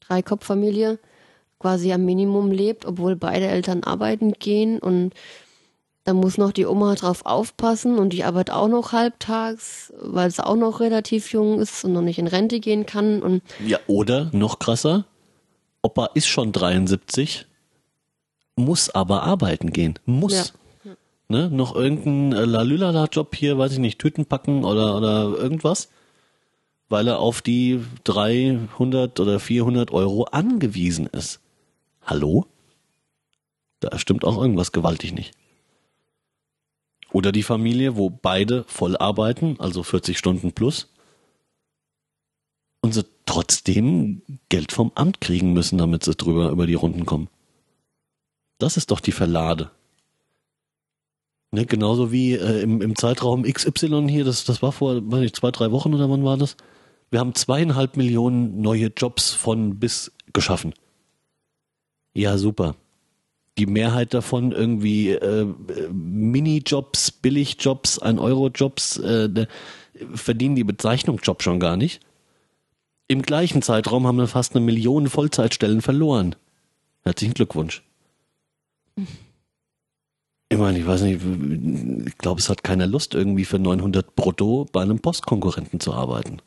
drei 0.00 0.20
Kopffamilie 0.20 0.98
quasi 1.58 1.90
am 1.90 2.04
Minimum 2.04 2.50
lebt, 2.50 2.84
obwohl 2.84 3.16
beide 3.16 3.46
Eltern 3.46 3.84
arbeiten 3.84 4.32
gehen 4.32 4.78
und 4.78 5.14
da 6.08 6.14
muss 6.14 6.38
noch 6.38 6.52
die 6.52 6.64
Oma 6.64 6.94
drauf 6.94 7.26
aufpassen 7.26 7.98
und 7.98 8.14
die 8.14 8.24
arbeitet 8.24 8.54
auch 8.54 8.68
noch 8.68 8.92
halbtags, 8.92 9.92
weil 10.00 10.30
sie 10.30 10.42
auch 10.42 10.56
noch 10.56 10.80
relativ 10.80 11.32
jung 11.32 11.60
ist 11.60 11.84
und 11.84 11.92
noch 11.92 12.00
nicht 12.00 12.18
in 12.18 12.26
Rente 12.26 12.60
gehen 12.60 12.86
kann 12.86 13.20
und 13.20 13.42
Ja, 13.66 13.78
oder 13.88 14.30
noch 14.32 14.58
krasser, 14.58 15.04
Opa 15.82 16.06
ist 16.14 16.26
schon 16.26 16.52
73, 16.52 17.44
muss 18.56 18.88
aber 18.88 19.24
arbeiten 19.24 19.70
gehen. 19.70 19.98
Muss. 20.06 20.54
Ne? 21.28 21.50
Noch 21.50 21.76
irgendein 21.76 22.32
äh, 22.32 22.46
Lalülala-Job 22.46 23.34
hier, 23.34 23.58
weiß 23.58 23.72
ich 23.72 23.78
nicht, 23.78 23.98
Tüten 23.98 24.24
packen 24.24 24.64
oder, 24.64 24.96
oder 24.96 25.36
irgendwas, 25.36 25.90
weil 26.88 27.06
er 27.06 27.18
auf 27.18 27.42
die 27.42 27.84
300 28.04 29.20
oder 29.20 29.38
400 29.40 29.90
Euro 29.90 30.24
angewiesen 30.24 31.06
ist. 31.06 31.40
Hallo? 32.02 32.46
Da 33.80 33.98
stimmt 33.98 34.24
auch 34.24 34.40
irgendwas 34.40 34.72
gewaltig 34.72 35.12
nicht. 35.12 35.34
Oder 37.18 37.32
die 37.32 37.42
Familie, 37.42 37.96
wo 37.96 38.10
beide 38.10 38.62
voll 38.68 38.96
arbeiten, 38.96 39.56
also 39.58 39.82
40 39.82 40.16
Stunden 40.16 40.52
plus, 40.52 40.94
und 42.80 42.94
sie 42.94 43.04
trotzdem 43.26 44.22
Geld 44.48 44.70
vom 44.70 44.92
Amt 44.94 45.20
kriegen 45.20 45.52
müssen, 45.52 45.78
damit 45.78 46.04
sie 46.04 46.14
drüber 46.14 46.50
über 46.50 46.68
die 46.68 46.74
Runden 46.74 47.06
kommen. 47.06 47.28
Das 48.58 48.76
ist 48.76 48.92
doch 48.92 49.00
die 49.00 49.10
Verlade. 49.10 49.72
Ne, 51.50 51.66
genauso 51.66 52.12
wie 52.12 52.34
äh, 52.34 52.62
im, 52.62 52.80
im 52.80 52.94
Zeitraum 52.94 53.42
XY 53.42 54.06
hier, 54.08 54.24
das, 54.24 54.44
das 54.44 54.62
war 54.62 54.70
vor, 54.70 54.94
weiß 55.10 55.18
nicht, 55.18 55.34
zwei, 55.34 55.50
drei 55.50 55.72
Wochen 55.72 55.94
oder 55.94 56.08
wann 56.08 56.22
war 56.22 56.36
das? 56.36 56.56
Wir 57.10 57.18
haben 57.18 57.34
zweieinhalb 57.34 57.96
Millionen 57.96 58.60
neue 58.60 58.92
Jobs 58.96 59.32
von 59.32 59.80
bis 59.80 60.12
geschaffen. 60.32 60.72
Ja, 62.14 62.38
super. 62.38 62.76
Die 63.58 63.66
Mehrheit 63.66 64.14
davon 64.14 64.52
irgendwie 64.52 65.10
äh, 65.10 65.44
Minijobs, 65.92 67.10
Billigjobs, 67.10 68.00
1-Euro-Jobs, 68.00 68.98
äh, 68.98 69.28
ne, 69.28 69.48
verdienen 70.14 70.54
die 70.54 70.64
Bezeichnung 70.64 71.18
Job 71.22 71.42
schon 71.42 71.58
gar 71.58 71.76
nicht. 71.76 72.00
Im 73.08 73.22
gleichen 73.22 73.62
Zeitraum 73.62 74.06
haben 74.06 74.18
wir 74.18 74.28
fast 74.28 74.54
eine 74.54 74.64
Million 74.64 75.08
Vollzeitstellen 75.08 75.82
verloren. 75.82 76.36
Herzlichen 77.02 77.34
Glückwunsch. 77.34 77.82
Ich 80.50 80.58
meine, 80.58 80.78
ich 80.78 80.86
weiß 80.86 81.02
nicht, 81.02 81.20
ich 82.06 82.18
glaube, 82.18 82.40
es 82.40 82.48
hat 82.48 82.62
keiner 82.62 82.86
Lust, 82.86 83.14
irgendwie 83.14 83.44
für 83.44 83.58
900 83.58 84.14
brutto 84.14 84.66
bei 84.70 84.82
einem 84.82 85.00
Postkonkurrenten 85.00 85.80
zu 85.80 85.92
arbeiten. 85.92 86.40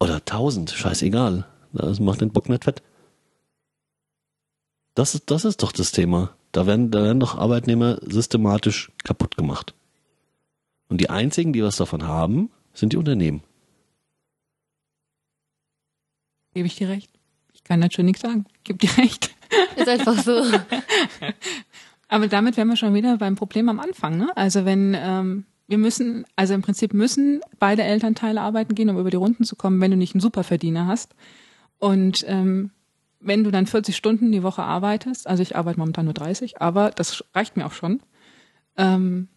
Oder 0.00 0.16
1000, 0.16 0.70
scheißegal. 0.70 1.46
Das 1.72 2.00
macht 2.00 2.20
den 2.20 2.30
Bock 2.30 2.48
nicht 2.48 2.64
fett. 2.64 2.82
Das 4.96 5.14
ist, 5.14 5.30
das 5.30 5.44
ist 5.44 5.62
doch 5.62 5.72
das 5.72 5.92
Thema. 5.92 6.34
Da 6.52 6.66
werden, 6.66 6.90
da 6.90 7.02
werden 7.02 7.20
doch 7.20 7.36
Arbeitnehmer 7.36 7.98
systematisch 8.00 8.90
kaputt 9.04 9.36
gemacht. 9.36 9.74
Und 10.88 11.02
die 11.02 11.10
einzigen, 11.10 11.52
die 11.52 11.62
was 11.62 11.76
davon 11.76 12.04
haben, 12.04 12.48
sind 12.72 12.94
die 12.94 12.96
Unternehmen. 12.96 13.42
Gebe 16.54 16.66
ich 16.66 16.76
dir 16.76 16.88
recht? 16.88 17.10
Ich 17.52 17.62
kann 17.62 17.78
natürlich 17.78 18.06
nichts 18.06 18.22
sagen. 18.22 18.46
Gib 18.64 18.78
dir 18.78 18.96
recht. 18.96 19.34
ist 19.76 19.86
einfach 19.86 20.18
so. 20.18 20.42
Aber 22.08 22.28
damit 22.28 22.56
wären 22.56 22.68
wir 22.68 22.76
schon 22.76 22.94
wieder 22.94 23.18
beim 23.18 23.36
Problem 23.36 23.68
am 23.68 23.80
Anfang. 23.80 24.16
Ne? 24.16 24.34
Also 24.34 24.64
wenn 24.64 24.96
ähm, 24.98 25.44
wir 25.68 25.76
müssen, 25.76 26.24
also 26.36 26.54
im 26.54 26.62
Prinzip 26.62 26.94
müssen 26.94 27.42
beide 27.58 27.82
Elternteile 27.82 28.40
arbeiten 28.40 28.74
gehen, 28.74 28.88
um 28.88 28.98
über 28.98 29.10
die 29.10 29.18
Runden 29.18 29.44
zu 29.44 29.56
kommen, 29.56 29.78
wenn 29.82 29.90
du 29.90 29.98
nicht 29.98 30.14
einen 30.14 30.22
Superverdiener 30.22 30.86
hast. 30.86 31.14
Und 31.78 32.24
ähm, 32.26 32.70
wenn 33.20 33.44
du 33.44 33.50
dann 33.50 33.66
40 33.66 33.96
Stunden 33.96 34.32
die 34.32 34.42
Woche 34.42 34.62
arbeitest, 34.62 35.26
also 35.26 35.42
ich 35.42 35.56
arbeite 35.56 35.78
momentan 35.78 36.04
nur 36.04 36.14
30, 36.14 36.60
aber 36.60 36.90
das 36.90 37.24
reicht 37.34 37.56
mir 37.56 37.66
auch 37.66 37.72
schon, 37.72 38.00
ähm, 38.76 39.28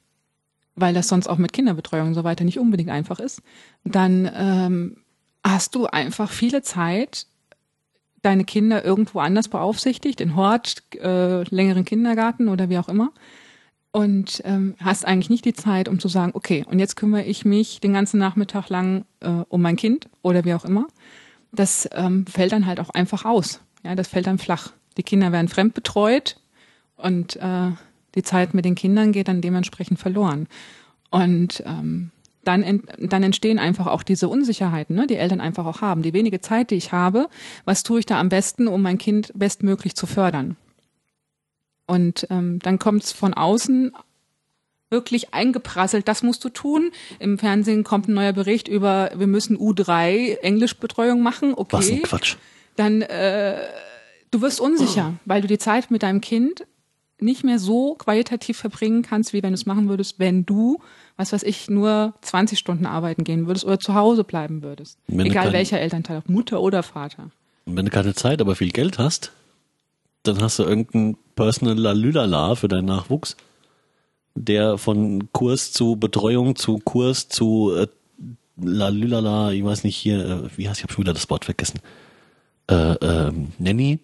weil 0.75 0.93
das 0.93 1.07
sonst 1.07 1.27
auch 1.27 1.38
mit 1.38 1.53
Kinderbetreuung 1.53 2.09
und 2.09 2.13
so 2.13 2.23
weiter 2.23 2.43
nicht 2.43 2.59
unbedingt 2.59 2.89
einfach 2.89 3.19
ist, 3.19 3.41
dann 3.84 4.30
ähm, 4.34 4.97
hast 5.43 5.75
du 5.75 5.86
einfach 5.88 6.32
viele 6.32 6.61
Zeit, 6.61 7.27
deine 8.21 8.43
Kinder 8.43 8.84
irgendwo 8.84 9.19
anders 9.19 9.47
beaufsichtigt, 9.47 10.21
in 10.21 10.36
Hort, 10.36 10.84
äh, 10.95 11.43
längeren 11.43 11.86
Kindergarten 11.86 12.49
oder 12.49 12.69
wie 12.69 12.77
auch 12.77 12.89
immer. 12.89 13.11
Und 13.91 14.41
ähm, 14.45 14.75
hast 14.80 15.05
eigentlich 15.05 15.32
nicht 15.32 15.45
die 15.45 15.53
Zeit, 15.53 15.88
um 15.88 15.99
zu 15.99 16.09
sagen, 16.09 16.34
okay, 16.36 16.63
und 16.69 16.77
jetzt 16.77 16.95
kümmere 16.95 17.23
ich 17.23 17.43
mich 17.43 17.80
den 17.80 17.93
ganzen 17.93 18.19
Nachmittag 18.19 18.69
lang 18.69 19.05
äh, 19.19 19.30
um 19.49 19.61
mein 19.61 19.77
Kind 19.77 20.07
oder 20.21 20.45
wie 20.45 20.53
auch 20.53 20.65
immer. 20.65 20.86
Das 21.51 21.89
ähm, 21.93 22.27
fällt 22.27 22.51
dann 22.51 22.67
halt 22.67 22.80
auch 22.80 22.91
einfach 22.91 23.25
aus. 23.25 23.61
Ja, 23.84 23.95
das 23.95 24.07
fällt 24.07 24.27
dann 24.27 24.38
flach. 24.38 24.71
Die 24.97 25.03
Kinder 25.03 25.32
werden 25.32 25.47
fremdbetreut 25.47 26.39
und 26.97 27.36
äh, 27.38 27.71
die 28.15 28.23
Zeit 28.23 28.53
mit 28.53 28.65
den 28.65 28.75
Kindern 28.75 29.11
geht 29.11 29.27
dann 29.27 29.41
dementsprechend 29.41 29.99
verloren. 29.99 30.47
Und 31.09 31.63
ähm, 31.65 32.11
dann, 32.43 32.63
ent, 32.63 32.84
dann 32.97 33.23
entstehen 33.23 33.59
einfach 33.59 33.88
auch 33.88 34.03
diese 34.03 34.27
Unsicherheiten, 34.27 34.95
ne, 34.95 35.07
die 35.07 35.15
Eltern 35.15 35.41
einfach 35.41 35.65
auch 35.65 35.82
haben. 35.82 36.01
Die 36.01 36.13
wenige 36.13 36.41
Zeit, 36.41 36.71
die 36.71 36.75
ich 36.75 36.91
habe, 36.91 37.30
was 37.65 37.84
tue 37.84 37.99
ich 37.99 38.05
da 38.05 38.19
am 38.19 38.30
besten, 38.30 38.67
um 38.67 38.82
mein 38.82 38.97
Kind 38.97 39.32
bestmöglich 39.36 39.95
zu 39.95 40.07
fördern? 40.07 40.57
Und 41.86 42.27
ähm, 42.30 42.59
dann 42.59 42.80
kommt 42.80 43.03
es 43.03 43.11
von 43.11 43.34
außen 43.34 43.93
wirklich 44.89 45.34
eingeprasselt, 45.34 46.07
das 46.07 46.23
musst 46.23 46.43
du 46.43 46.49
tun. 46.49 46.91
Im 47.19 47.38
Fernsehen 47.38 47.84
kommt 47.84 48.07
ein 48.07 48.13
neuer 48.13 48.34
Bericht 48.34 48.67
über, 48.67 49.11
wir 49.15 49.27
müssen 49.27 49.57
U3 49.57 50.39
Englischbetreuung 50.39 51.21
machen. 51.21 51.53
Okay. 51.55 51.77
Was 51.77 51.89
ein 51.89 52.01
Quatsch. 52.01 52.38
Dann 52.80 53.01
äh, 53.01 53.57
du 54.32 54.41
wirst 54.41 54.61
unsicher, 54.61 55.13
weil 55.25 55.41
du 55.41 55.47
die 55.47 55.57
Zeit 55.57 55.91
mit 55.91 56.01
deinem 56.03 56.21
Kind 56.21 56.65
nicht 57.21 57.43
mehr 57.43 57.59
so 57.59 57.95
qualitativ 57.95 58.57
verbringen 58.57 59.01
kannst, 59.01 59.34
wie 59.34 59.43
wenn 59.43 59.49
du 59.51 59.55
es 59.55 59.65
machen 59.65 59.89
würdest, 59.89 60.19
wenn 60.19 60.45
du, 60.45 60.80
was 61.17 61.34
weiß 61.34 61.43
ich, 61.43 61.69
nur 61.69 62.13
20 62.21 62.57
Stunden 62.57 62.86
arbeiten 62.86 63.25
gehen 63.25 63.45
würdest 63.47 63.65
oder 63.65 63.77
zu 63.80 63.93
Hause 63.93 64.23
bleiben 64.23 64.63
würdest. 64.63 64.97
Egal 65.09 65.45
kein- 65.45 65.53
welcher 65.53 65.80
Elternteil, 65.82 66.19
ob 66.19 66.30
Mutter 66.30 66.61
oder 66.61 66.82
Vater. 66.82 67.32
Und 67.65 67.75
wenn 67.75 67.84
du 67.86 67.91
keine 67.91 68.13
Zeit, 68.15 68.39
aber 68.39 68.55
viel 68.55 68.71
Geld 68.71 68.97
hast, 68.99 69.34
dann 70.23 70.41
hast 70.41 70.59
du 70.59 70.63
irgendeinen 70.63 71.17
Personal 71.36 71.77
Lalülala 71.77 72.55
für 72.55 72.69
deinen 72.69 72.86
Nachwuchs, 72.86 73.36
der 74.36 74.77
von 74.77 75.30
Kurs 75.34 75.73
zu 75.73 75.97
Betreuung 75.97 76.55
zu 76.55 76.77
Kurs 76.80 77.27
zu 77.27 77.73
äh, 77.75 77.88
Lalülala, 78.61 79.51
ich 79.51 79.63
weiß 79.63 79.84
nicht 79.84 79.95
hier, 79.97 80.25
äh, 80.25 80.57
wie 80.57 80.69
heißt, 80.69 80.80
ich 80.80 80.84
habe 80.84 80.93
schon 80.93 81.03
wieder 81.03 81.13
das 81.13 81.30
Wort 81.30 81.45
vergessen, 81.45 81.80
äh, 82.70 82.93
ähm, 83.01 83.51
Nanny. 83.57 83.99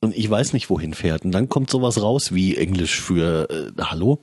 Und 0.00 0.16
ich 0.16 0.30
weiß 0.30 0.52
nicht, 0.52 0.70
wohin 0.70 0.94
fährt. 0.94 1.24
Und 1.24 1.32
dann 1.32 1.48
kommt 1.48 1.70
sowas 1.70 2.00
raus 2.00 2.32
wie 2.32 2.56
Englisch 2.56 3.00
für 3.00 3.48
äh, 3.50 3.82
Hallo. 3.82 4.22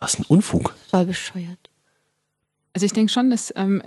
Was 0.00 0.18
ein 0.18 0.24
Unfug. 0.26 0.74
Voll 0.90 1.06
bescheuert. 1.06 1.70
Also 2.72 2.86
ich 2.86 2.92
denke 2.92 3.12
schon, 3.12 3.30
dass 3.30 3.52
ähm, 3.56 3.82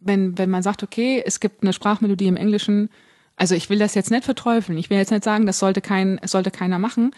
wenn, 0.00 0.38
wenn 0.38 0.50
man 0.50 0.62
sagt, 0.62 0.82
okay, 0.82 1.22
es 1.24 1.40
gibt 1.40 1.62
eine 1.62 1.72
Sprachmelodie 1.72 2.26
im 2.26 2.36
Englischen, 2.36 2.90
also 3.36 3.54
ich 3.54 3.70
will 3.70 3.78
das 3.78 3.94
jetzt 3.94 4.10
nicht 4.10 4.24
verteufeln, 4.24 4.78
ich 4.78 4.90
will 4.90 4.98
jetzt 4.98 5.10
nicht 5.10 5.24
sagen, 5.24 5.46
das 5.46 5.58
sollte 5.58 5.80
kein, 5.80 6.20
sollte 6.24 6.50
keiner 6.50 6.78
machen, 6.78 7.12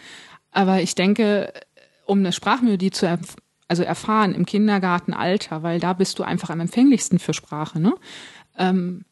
aber 0.51 0.81
ich 0.81 0.95
denke, 0.95 1.53
um 2.05 2.19
eine 2.19 2.31
Sprachmelodie 2.31 2.91
zu 2.91 3.05
erf 3.05 3.35
also 3.67 3.83
erfahren 3.83 4.35
im 4.35 4.45
Kindergartenalter, 4.45 5.63
weil 5.63 5.79
da 5.79 5.93
bist 5.93 6.19
du 6.19 6.23
einfach 6.23 6.49
am 6.49 6.59
empfänglichsten 6.59 7.19
für 7.19 7.33
Sprache, 7.33 7.79
ne? 7.79 7.93
Ähm, 8.57 9.05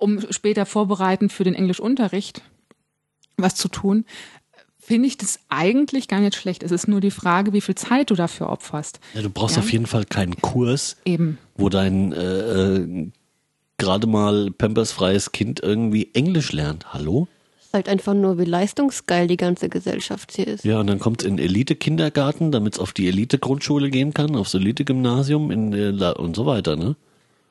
um 0.00 0.20
später 0.30 0.66
vorbereiten 0.66 1.28
für 1.28 1.44
den 1.44 1.54
Englischunterricht 1.54 2.42
was 3.36 3.54
zu 3.54 3.68
tun, 3.68 4.04
finde 4.78 5.06
ich 5.08 5.16
das 5.16 5.38
eigentlich 5.48 6.08
gar 6.08 6.20
nicht 6.20 6.34
schlecht. 6.36 6.62
Es 6.62 6.72
ist 6.72 6.88
nur 6.88 7.00
die 7.00 7.10
Frage, 7.10 7.52
wie 7.52 7.60
viel 7.60 7.74
Zeit 7.74 8.10
du 8.10 8.14
dafür 8.14 8.50
opferst. 8.50 9.00
Ja, 9.14 9.22
du 9.22 9.30
brauchst 9.30 9.56
Ja. 9.56 9.62
auf 9.62 9.72
jeden 9.72 9.86
Fall 9.86 10.04
keinen 10.04 10.36
Kurs, 10.40 10.96
Eben. 11.04 11.38
wo 11.56 11.68
dein 11.68 12.12
äh, 12.12 12.76
äh, 12.76 13.08
gerade 13.78 14.06
mal 14.06 14.50
pampersfreies 14.50 15.32
Kind 15.32 15.60
irgendwie 15.62 16.10
Englisch 16.14 16.52
lernt. 16.52 16.92
Hallo? 16.92 17.28
ist 17.62 17.72
halt 17.74 17.88
einfach 17.88 18.14
nur, 18.14 18.36
wie 18.36 18.44
leistungsgeil 18.44 19.28
die 19.28 19.36
ganze 19.36 19.68
Gesellschaft 19.68 20.32
hier 20.34 20.48
ist. 20.48 20.64
Ja, 20.64 20.80
und 20.80 20.88
dann 20.88 20.98
kommt 20.98 21.22
in 21.22 21.38
Elite-Kindergarten, 21.38 22.50
damit 22.50 22.74
es 22.74 22.80
auf 22.80 22.92
die 22.92 23.06
Elite-Grundschule 23.06 23.90
gehen 23.90 24.12
kann, 24.12 24.34
aufs 24.34 24.54
Elite-Gymnasium 24.54 25.50
und 25.50 26.34
so 26.36 26.46
weiter, 26.46 26.74
ne? 26.74 26.96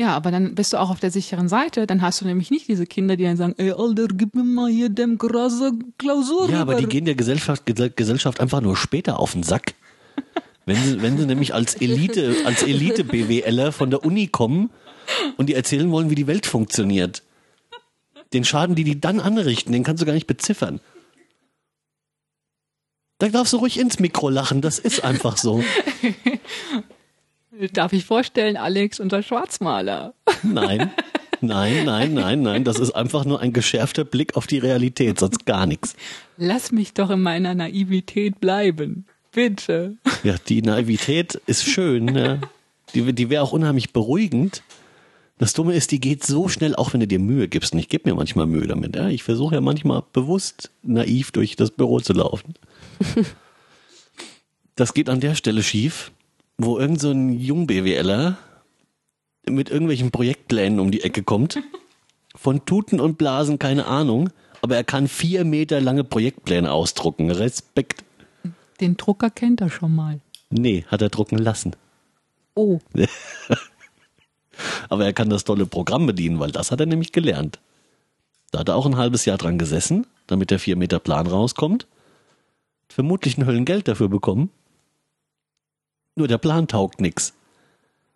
Ja, 0.01 0.15
aber 0.15 0.31
dann 0.31 0.55
bist 0.55 0.71
du 0.71 0.77
auch 0.77 0.89
auf 0.89 0.99
der 1.01 1.11
sicheren 1.11 1.49
Seite. 1.49 1.85
Dann 1.85 2.01
hast 2.01 2.21
du 2.21 2.25
nämlich 2.25 2.51
nicht 2.51 2.67
diese 2.69 2.85
Kinder, 2.85 3.17
die 3.17 3.25
dann 3.25 3.35
sagen, 3.35 3.53
ey, 3.57 3.71
Alter, 3.71 4.07
gib 4.07 4.33
mir 4.33 4.43
mal 4.43 4.69
hier 4.71 4.87
dem 4.89 5.17
krasse 5.17 5.73
Klausur. 5.97 6.49
Ja, 6.49 6.61
aber 6.61 6.75
die 6.75 6.83
rüber." 6.83 6.89
gehen 6.91 7.05
der 7.05 7.15
Gesellschaft, 7.15 7.65
Gesell- 7.67 7.91
Gesellschaft 7.93 8.39
einfach 8.39 8.61
nur 8.61 8.77
später 8.77 9.19
auf 9.19 9.33
den 9.33 9.43
Sack. 9.43 9.73
Wenn 10.65 10.77
sie, 10.77 11.01
wenn 11.01 11.17
sie 11.17 11.25
nämlich 11.25 11.53
als 11.53 11.75
Elite, 11.75 12.35
als 12.45 12.63
Elite-BWLer 12.63 13.71
von 13.71 13.89
der 13.89 14.05
Uni 14.05 14.27
kommen 14.27 14.69
und 15.37 15.47
die 15.47 15.55
erzählen 15.55 15.89
wollen, 15.91 16.09
wie 16.11 16.15
die 16.15 16.27
Welt 16.27 16.45
funktioniert. 16.45 17.23
Den 18.33 18.45
Schaden, 18.45 18.75
die 18.75 18.83
die 18.83 19.01
dann 19.01 19.19
anrichten, 19.19 19.73
den 19.73 19.83
kannst 19.83 20.01
du 20.01 20.05
gar 20.05 20.13
nicht 20.13 20.27
beziffern. 20.27 20.79
Da 23.17 23.27
darfst 23.29 23.51
du 23.51 23.57
ruhig 23.57 23.79
ins 23.79 23.99
Mikro 23.99 24.29
lachen, 24.29 24.61
das 24.61 24.79
ist 24.79 25.03
einfach 25.03 25.35
so. 25.37 25.63
Darf 27.73 27.93
ich 27.93 28.05
vorstellen, 28.05 28.55
Alex, 28.55 28.99
unser 28.99 29.21
Schwarzmaler. 29.21 30.13
Nein, 30.43 30.91
nein, 31.41 31.83
nein, 31.83 32.13
nein, 32.13 32.41
nein, 32.41 32.63
das 32.63 32.79
ist 32.79 32.91
einfach 32.91 33.25
nur 33.25 33.41
ein 33.41 33.51
geschärfter 33.51 34.05
Blick 34.05 34.37
auf 34.37 34.47
die 34.47 34.59
Realität, 34.59 35.19
sonst 35.19 35.45
gar 35.45 35.65
nichts. 35.65 35.95
Lass 36.37 36.71
mich 36.71 36.93
doch 36.93 37.09
in 37.09 37.21
meiner 37.21 37.55
Naivität 37.55 38.39
bleiben. 38.39 39.05
Bitte. 39.31 39.97
Ja, 40.23 40.35
die 40.47 40.61
Naivität 40.61 41.35
ist 41.45 41.65
schön. 41.65 42.15
Ja. 42.15 42.39
Die, 42.93 43.13
die 43.13 43.29
wäre 43.29 43.43
auch 43.43 43.51
unheimlich 43.51 43.93
beruhigend. 43.93 44.63
Das 45.37 45.53
Dumme 45.53 45.73
ist, 45.75 45.91
die 45.91 45.99
geht 45.99 46.25
so 46.25 46.49
schnell, 46.49 46.75
auch 46.75 46.93
wenn 46.93 46.99
du 46.99 47.07
dir 47.07 47.19
Mühe 47.19 47.47
gibst. 47.47 47.73
Und 47.73 47.79
ich 47.79 47.87
gebe 47.87 48.09
mir 48.09 48.15
manchmal 48.15 48.45
Mühe 48.45 48.67
damit. 48.67 48.95
Ja. 48.95 49.09
Ich 49.09 49.23
versuche 49.23 49.55
ja 49.55 49.61
manchmal 49.61 50.03
bewusst 50.13 50.71
naiv 50.81 51.31
durch 51.31 51.55
das 51.55 51.71
Büro 51.71 51.99
zu 51.99 52.13
laufen. 52.13 52.55
Das 54.75 54.93
geht 54.93 55.09
an 55.09 55.19
der 55.19 55.35
Stelle 55.35 55.61
schief, 55.61 56.11
wo 56.59 56.77
irgend 56.77 56.99
so 56.99 57.09
ein 57.09 57.31
Jung-BWLer 57.31 58.37
mit 59.47 59.69
irgendwelchen 59.69 60.11
Projektplänen 60.11 60.79
um 60.79 60.91
die 60.91 61.01
Ecke 61.01 61.23
kommt. 61.23 61.57
Von 62.35 62.65
Tuten 62.65 62.99
und 62.99 63.17
Blasen 63.17 63.57
keine 63.57 63.87
Ahnung. 63.87 64.29
Aber 64.61 64.75
er 64.75 64.83
kann 64.83 65.07
vier 65.07 65.45
Meter 65.45 65.81
lange 65.81 66.03
Projektpläne 66.03 66.71
ausdrucken. 66.71 67.31
Respekt. 67.31 68.03
Den 68.81 68.97
Drucker 68.97 69.29
kennt 69.29 69.61
er 69.61 69.69
schon 69.69 69.95
mal. 69.95 70.19
Nee, 70.49 70.85
hat 70.87 71.01
er 71.01 71.09
drucken 71.09 71.37
lassen. 71.37 71.75
Oh, 72.55 72.79
Aber 74.89 75.05
er 75.05 75.13
kann 75.13 75.29
das 75.29 75.45
tolle 75.45 75.65
Programm 75.65 76.05
bedienen, 76.05 76.39
weil 76.39 76.51
das 76.51 76.71
hat 76.71 76.81
er 76.81 76.85
nämlich 76.85 77.13
gelernt. 77.13 77.59
Da 78.51 78.59
hat 78.59 78.67
er 78.67 78.75
auch 78.75 78.85
ein 78.85 78.97
halbes 78.97 79.23
Jahr 79.23 79.37
dran 79.37 79.57
gesessen, 79.57 80.05
damit 80.27 80.51
der 80.51 80.59
4 80.59 80.75
Meter 80.75 80.99
Plan 80.99 81.27
rauskommt. 81.27 81.87
Vermutlich 82.89 83.37
ein 83.37 83.45
Höllengeld 83.45 83.87
dafür 83.87 84.09
bekommen. 84.09 84.49
Nur 86.15 86.27
der 86.27 86.37
Plan 86.37 86.67
taugt 86.67 87.01
nix. 87.01 87.33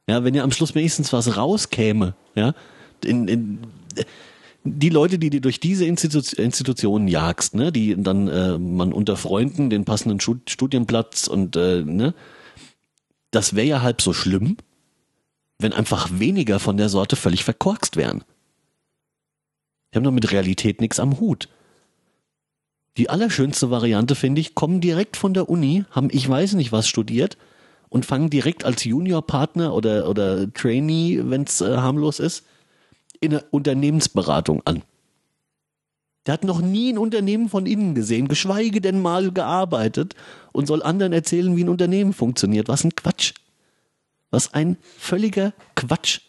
Ja, 0.07 0.23
wenn 0.23 0.35
ja 0.35 0.43
am 0.43 0.51
Schluss 0.51 0.75
wenigstens 0.75 1.13
was 1.13 1.37
rauskäme, 1.37 2.15
ja, 2.35 2.53
in, 3.05 3.27
in, 3.27 3.59
die 4.65 4.89
Leute, 4.89 5.19
die 5.19 5.29
du 5.29 5.41
durch 5.41 5.59
diese 5.59 5.85
Institu 5.85 6.19
Institutionen 6.41 7.07
jagst, 7.07 7.55
ne, 7.55 7.71
die 7.71 7.95
dann 7.97 8.27
äh, 8.27 8.57
man 8.57 8.93
unter 8.93 9.17
Freunden 9.17 9.69
den 9.69 9.85
passenden 9.85 10.19
Studienplatz 10.19 11.27
und 11.27 11.55
äh, 11.55 11.83
ne, 11.83 12.13
das 13.31 13.55
wäre 13.55 13.67
ja 13.67 13.81
halb 13.81 14.01
so 14.01 14.13
schlimm, 14.13 14.57
wenn 15.59 15.73
einfach 15.73 16.09
weniger 16.13 16.59
von 16.59 16.77
der 16.77 16.89
Sorte 16.89 17.15
völlig 17.15 17.43
verkorkst 17.43 17.97
wären. 17.97 18.23
Die 19.91 19.97
haben 19.97 20.03
doch 20.03 20.11
mit 20.11 20.31
Realität 20.31 20.81
nichts 20.81 20.99
am 20.99 21.19
Hut. 21.19 21.49
Die 22.97 23.09
allerschönste 23.09 23.71
Variante, 23.71 24.15
finde 24.15 24.41
ich, 24.41 24.55
kommen 24.55 24.81
direkt 24.81 25.17
von 25.17 25.33
der 25.33 25.49
Uni, 25.49 25.85
haben 25.91 26.09
ich 26.11 26.27
weiß 26.27 26.53
nicht 26.53 26.71
was 26.71 26.87
studiert 26.87 27.37
und 27.93 28.07
fangen 28.07 28.31
direkt 28.31 28.65
als 28.65 28.85
Juniorpartner 28.85 29.71
oder, 29.75 30.09
oder 30.09 30.51
Trainee, 30.51 31.21
wenn 31.25 31.43
es 31.43 31.61
äh, 31.61 31.77
harmlos 31.77 32.19
ist, 32.19 32.43
in 33.19 33.29
der 33.29 33.43
Unternehmensberatung 33.51 34.63
an. 34.65 34.81
Der 36.25 36.33
hat 36.33 36.43
noch 36.43 36.59
nie 36.59 36.91
ein 36.91 36.97
Unternehmen 36.97 37.49
von 37.49 37.67
innen 37.67 37.93
gesehen, 37.93 38.27
geschweige 38.27 38.81
denn 38.81 38.99
mal 38.99 39.31
gearbeitet 39.31 40.15
und 40.53 40.65
soll 40.65 40.81
anderen 40.81 41.13
erzählen, 41.13 41.55
wie 41.55 41.63
ein 41.63 41.69
Unternehmen 41.69 42.13
funktioniert. 42.13 42.67
Was 42.67 42.83
ein 42.83 42.95
Quatsch. 42.95 43.33
Was 44.31 44.55
ein 44.55 44.77
völliger 44.97 45.53
Quatsch. 45.75 46.21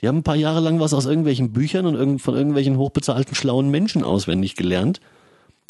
Die 0.00 0.08
haben 0.08 0.18
ein 0.18 0.22
paar 0.22 0.36
Jahre 0.36 0.60
lang 0.60 0.80
was 0.80 0.94
aus 0.94 1.04
irgendwelchen 1.04 1.52
Büchern 1.52 1.84
und 1.84 2.20
von 2.20 2.34
irgendwelchen 2.34 2.78
hochbezahlten 2.78 3.34
schlauen 3.34 3.70
Menschen 3.70 4.02
auswendig 4.02 4.56
gelernt 4.56 5.02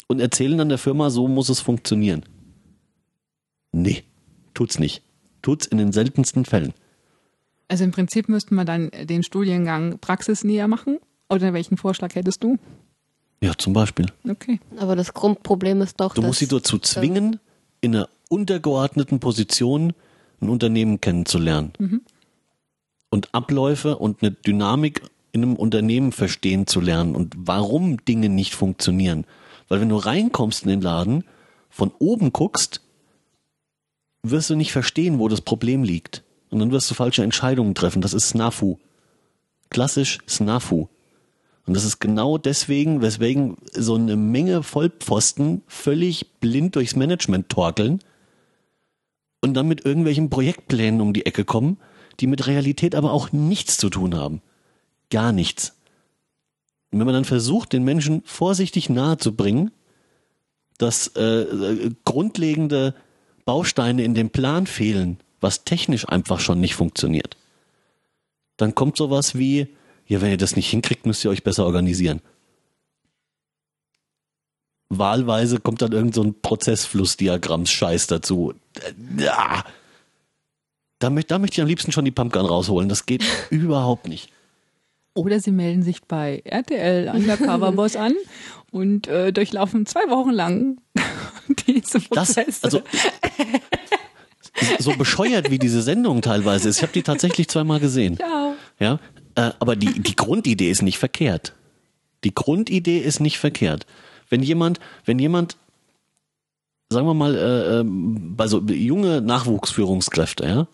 und 0.07 0.21
erzählen 0.21 0.57
dann 0.57 0.69
der 0.69 0.77
Firma, 0.77 1.09
so 1.09 1.27
muss 1.27 1.49
es 1.49 1.59
funktionieren. 1.59 2.23
Nee, 3.73 4.05
tut's 4.53 4.79
nicht. 4.79 5.01
Tut's 5.41 5.65
in 5.65 5.77
den 5.77 5.91
seltensten 5.91 6.45
Fällen. 6.45 6.73
Also 7.67 7.83
im 7.83 7.91
Prinzip 7.91 8.29
müssten 8.29 8.55
wir 8.55 8.65
dann 8.65 8.91
den 9.03 9.23
Studiengang 9.23 9.97
praxisnäher 9.99 10.67
machen. 10.67 10.99
Oder 11.29 11.53
welchen 11.53 11.77
Vorschlag 11.77 12.15
hättest 12.15 12.43
du? 12.43 12.57
Ja, 13.41 13.53
zum 13.57 13.73
Beispiel. 13.73 14.07
Okay. 14.29 14.59
Aber 14.77 14.95
das 14.95 15.13
Grundproblem 15.13 15.81
ist 15.81 15.99
doch, 15.99 16.13
Du 16.13 16.21
dass 16.21 16.27
musst 16.27 16.39
sie 16.39 16.47
dazu 16.47 16.77
zwingen, 16.79 17.39
in 17.79 17.95
einer 17.95 18.09
untergeordneten 18.29 19.19
Position 19.19 19.93
ein 20.41 20.49
Unternehmen 20.49 21.01
kennenzulernen. 21.01 21.73
Und 23.09 23.33
Abläufe 23.33 23.97
und 23.97 24.21
eine 24.21 24.31
Dynamik 24.31 25.01
in 25.31 25.43
einem 25.43 25.55
Unternehmen 25.55 26.11
verstehen 26.11 26.67
zu 26.67 26.81
lernen 26.81 27.15
und 27.15 27.33
warum 27.37 28.03
Dinge 28.05 28.29
nicht 28.29 28.53
funktionieren. 28.53 29.25
Weil 29.69 29.81
wenn 29.81 29.89
du 29.89 29.95
reinkommst 29.95 30.63
in 30.63 30.69
den 30.69 30.81
Laden, 30.81 31.23
von 31.69 31.91
oben 31.99 32.33
guckst, 32.33 32.81
wirst 34.23 34.49
du 34.49 34.55
nicht 34.55 34.71
verstehen, 34.71 35.19
wo 35.19 35.27
das 35.27 35.41
Problem 35.41 35.83
liegt. 35.83 36.23
Und 36.49 36.59
dann 36.59 36.71
wirst 36.71 36.89
du 36.89 36.95
falsche 36.95 37.23
Entscheidungen 37.23 37.75
treffen. 37.75 38.01
Das 38.01 38.13
ist 38.13 38.29
Snafu. 38.29 38.77
Klassisch 39.69 40.19
Snafu. 40.27 40.87
Und 41.65 41.75
das 41.75 41.85
ist 41.85 41.99
genau 41.99 42.37
deswegen, 42.37 43.01
weswegen 43.01 43.57
so 43.71 43.95
eine 43.95 44.15
Menge 44.15 44.63
Vollpfosten 44.63 45.61
völlig 45.67 46.31
blind 46.39 46.75
durchs 46.75 46.95
Management 46.95 47.49
torkeln 47.49 47.99
und 49.41 49.53
dann 49.53 49.67
mit 49.67 49.85
irgendwelchen 49.85 50.29
Projektplänen 50.29 51.01
um 51.01 51.13
die 51.13 51.25
Ecke 51.25 51.45
kommen, 51.45 51.77
die 52.19 52.27
mit 52.27 52.47
Realität 52.47 52.95
aber 52.95 53.11
auch 53.11 53.31
nichts 53.31 53.77
zu 53.77 53.89
tun 53.89 54.15
haben. 54.15 54.41
Gar 55.09 55.31
nichts. 55.31 55.75
Und 56.91 56.99
wenn 56.99 57.05
man 57.05 57.15
dann 57.15 57.25
versucht, 57.25 57.73
den 57.73 57.83
Menschen 57.83 58.21
vorsichtig 58.25 58.89
nahe 58.89 59.17
zu 59.17 59.35
bringen, 59.35 59.71
dass 60.77 61.07
äh, 61.15 61.21
äh, 61.21 61.91
grundlegende 62.05 62.95
Bausteine 63.51 64.05
in 64.05 64.13
dem 64.13 64.29
Plan 64.29 64.65
fehlen, 64.65 65.19
was 65.41 65.65
technisch 65.65 66.07
einfach 66.07 66.39
schon 66.39 66.61
nicht 66.61 66.73
funktioniert, 66.73 67.35
dann 68.55 68.75
kommt 68.75 68.95
sowas 68.95 69.37
wie, 69.37 69.67
ja, 70.07 70.21
wenn 70.21 70.31
ihr 70.31 70.37
das 70.37 70.55
nicht 70.55 70.69
hinkriegt, 70.69 71.05
müsst 71.05 71.25
ihr 71.25 71.31
euch 71.31 71.43
besser 71.43 71.65
organisieren. 71.65 72.21
Wahlweise 74.87 75.59
kommt 75.59 75.81
dann 75.81 75.91
irgend 75.91 76.15
so 76.15 76.23
ein 76.23 76.41
Prozessflussdiagramms-Scheiß 76.41 78.07
dazu. 78.07 78.53
Ja. 79.17 79.65
Da, 80.99 81.09
da 81.09 81.37
möchte 81.37 81.55
ich 81.55 81.61
am 81.61 81.67
liebsten 81.67 81.91
schon 81.91 82.05
die 82.05 82.11
Pumpgun 82.11 82.45
rausholen. 82.45 82.87
Das 82.87 83.05
geht 83.05 83.25
überhaupt 83.49 84.07
nicht. 84.07 84.31
Oder 85.13 85.39
sie 85.39 85.51
melden 85.51 85.83
sich 85.83 86.01
bei 86.03 86.41
RTL 86.45 87.09
Undercover 87.13 87.71
Boss 87.73 87.95
an 87.95 88.13
und 88.71 89.07
äh, 89.07 89.33
durchlaufen 89.33 89.85
zwei 89.85 90.09
Wochen 90.09 90.31
lang 90.31 90.77
diese 91.67 91.99
Das, 92.11 92.33
Prozesse. 92.33 92.63
also, 92.63 92.81
so 94.79 94.93
bescheuert 94.95 95.49
wie 95.51 95.59
diese 95.59 95.81
Sendung 95.81 96.21
teilweise 96.21 96.69
ist. 96.69 96.77
Ich 96.77 96.83
habe 96.83 96.93
die 96.93 97.03
tatsächlich 97.03 97.47
zweimal 97.47 97.79
gesehen. 97.79 98.17
ja. 98.19 98.53
Ja, 98.79 98.99
äh, 99.35 99.51
aber 99.59 99.75
die, 99.75 99.99
die 100.01 100.15
Grundidee 100.15 100.71
ist 100.71 100.81
nicht 100.81 100.97
verkehrt. 100.97 101.53
Die 102.23 102.33
Grundidee 102.33 102.97
ist 102.97 103.19
nicht 103.19 103.37
verkehrt. 103.37 103.85
Wenn 104.29 104.41
jemand, 104.41 104.79
wenn 105.05 105.19
jemand, 105.19 105.55
sagen 106.89 107.05
wir 107.05 107.13
mal, 107.13 107.35
äh, 107.35 107.79
ähm, 107.79 108.35
bei 108.35 108.47
so 108.47 108.59
junge 108.61 109.21
Nachwuchsführungskräfte, 109.21 110.45
ja, 110.47 110.67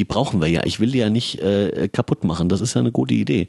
die 0.00 0.04
brauchen 0.04 0.40
wir 0.40 0.48
ja. 0.48 0.62
Ich 0.64 0.80
will 0.80 0.92
die 0.92 0.98
ja 0.98 1.10
nicht 1.10 1.40
äh, 1.40 1.86
kaputt 1.92 2.24
machen. 2.24 2.48
Das 2.48 2.62
ist 2.62 2.72
ja 2.72 2.80
eine 2.80 2.90
gute 2.90 3.12
Idee. 3.12 3.48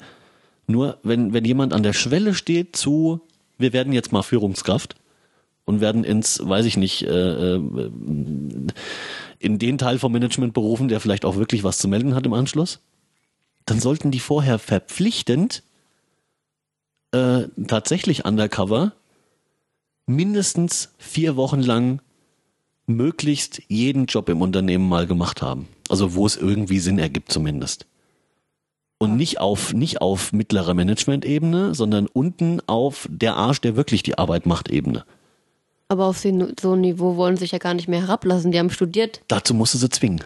Nur 0.67 0.97
wenn, 1.01 1.31
wenn 1.31 1.45
jemand 1.45 1.71
an 1.71 1.81
der 1.81 1.93
Schwelle 1.93 2.33
steht 2.33 2.75
zu, 2.75 3.21
wir 3.57 3.71
werden 3.71 3.93
jetzt 3.93 4.11
mal 4.11 4.21
Führungskraft 4.21 4.95
und 5.63 5.79
werden 5.79 6.03
ins, 6.03 6.45
weiß 6.45 6.65
ich 6.65 6.75
nicht, 6.75 7.03
äh, 7.03 7.55
äh, 7.55 7.61
in 9.39 9.59
den 9.59 9.77
Teil 9.77 9.97
vom 9.97 10.11
Management 10.11 10.53
berufen, 10.53 10.89
der 10.89 10.99
vielleicht 10.99 11.23
auch 11.23 11.37
wirklich 11.37 11.63
was 11.63 11.77
zu 11.77 11.87
melden 11.87 12.15
hat 12.15 12.25
im 12.25 12.33
Anschluss, 12.33 12.81
dann 13.65 13.79
sollten 13.79 14.11
die 14.11 14.19
vorher 14.19 14.59
verpflichtend 14.59 15.63
äh, 17.13 17.43
tatsächlich 17.65 18.25
undercover 18.25 18.91
mindestens 20.05 20.93
vier 20.97 21.37
Wochen 21.37 21.61
lang 21.61 22.01
möglichst 22.87 23.61
jeden 23.69 24.05
Job 24.07 24.27
im 24.27 24.41
Unternehmen 24.41 24.89
mal 24.89 25.07
gemacht 25.07 25.41
haben. 25.41 25.69
Also 25.91 26.15
wo 26.15 26.25
es 26.25 26.37
irgendwie 26.37 26.79
Sinn 26.79 26.99
ergibt 26.99 27.31
zumindest. 27.31 27.85
Und 28.97 29.17
nicht 29.17 29.39
auf, 29.39 29.73
nicht 29.73 29.99
auf 30.01 30.31
mittlerer 30.31 30.73
Management-Ebene, 30.75 31.73
sondern 31.73 32.07
unten 32.07 32.61
auf 32.67 33.07
der 33.11 33.35
Arsch, 33.35 33.59
der 33.59 33.75
wirklich 33.75 34.03
die 34.03 34.17
Arbeit 34.17 34.45
macht, 34.45 34.69
Ebene. 34.69 35.05
aber 35.89 36.05
auf 36.05 36.19
so 36.19 36.29
ein 36.29 36.81
Niveau 36.81 37.17
wollen 37.17 37.35
sie 37.35 37.41
sich 37.41 37.51
ja 37.51 37.57
gar 37.57 37.73
nicht 37.73 37.87
mehr 37.87 38.01
herablassen. 38.01 38.51
Die 38.51 38.59
haben 38.59 38.69
studiert. 38.69 39.21
Dazu 39.27 39.53
musst 39.53 39.73
du 39.73 39.79
sie 39.79 39.89
zwingen. 39.89 40.23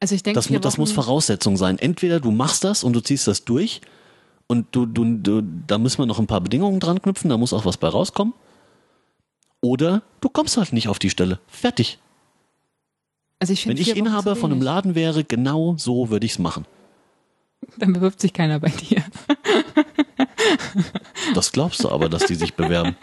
Also 0.00 0.14
ich 0.14 0.22
denke, 0.22 0.40
Das, 0.40 0.48
das 0.48 0.78
muss 0.78 0.90
Voraussetzung 0.92 1.58
sein. 1.58 1.78
Entweder 1.78 2.18
du 2.18 2.30
machst 2.30 2.64
das 2.64 2.82
und 2.82 2.94
du 2.94 3.00
ziehst 3.00 3.26
das 3.28 3.44
durch 3.44 3.82
und 4.46 4.66
du, 4.72 4.86
du, 4.86 5.04
du, 5.18 5.42
da 5.66 5.76
müssen 5.76 5.98
wir 5.98 6.06
noch 6.06 6.18
ein 6.18 6.26
paar 6.26 6.40
Bedingungen 6.40 6.80
dran 6.80 7.02
knüpfen, 7.02 7.28
da 7.28 7.36
muss 7.36 7.52
auch 7.52 7.66
was 7.66 7.76
bei 7.76 7.88
rauskommen. 7.88 8.32
Oder 9.60 10.02
du 10.22 10.30
kommst 10.30 10.56
halt 10.56 10.72
nicht 10.72 10.88
auf 10.88 10.98
die 10.98 11.10
Stelle. 11.10 11.38
Fertig. 11.46 11.98
Also 13.40 13.52
ich 13.52 13.66
Wenn 13.66 13.76
ich 13.76 13.96
Inhaber 13.96 14.36
von 14.36 14.52
einem. 14.52 14.62
Laden 14.62 14.94
wäre, 14.94 15.24
genau 15.24 15.74
so 15.78 16.10
würde 16.10 16.26
ich's 16.26 16.38
machen. 16.38 16.66
Dann 17.78 17.92
bewirbt 17.92 18.20
sich 18.20 18.32
keiner 18.32 18.60
bei 18.60 18.68
dir. 18.68 19.02
Das 21.34 21.52
glaubst 21.52 21.84
du 21.84 21.90
aber, 21.90 22.08
dass 22.08 22.24
die 22.24 22.34
sich 22.34 22.54
bewerben. 22.54 22.96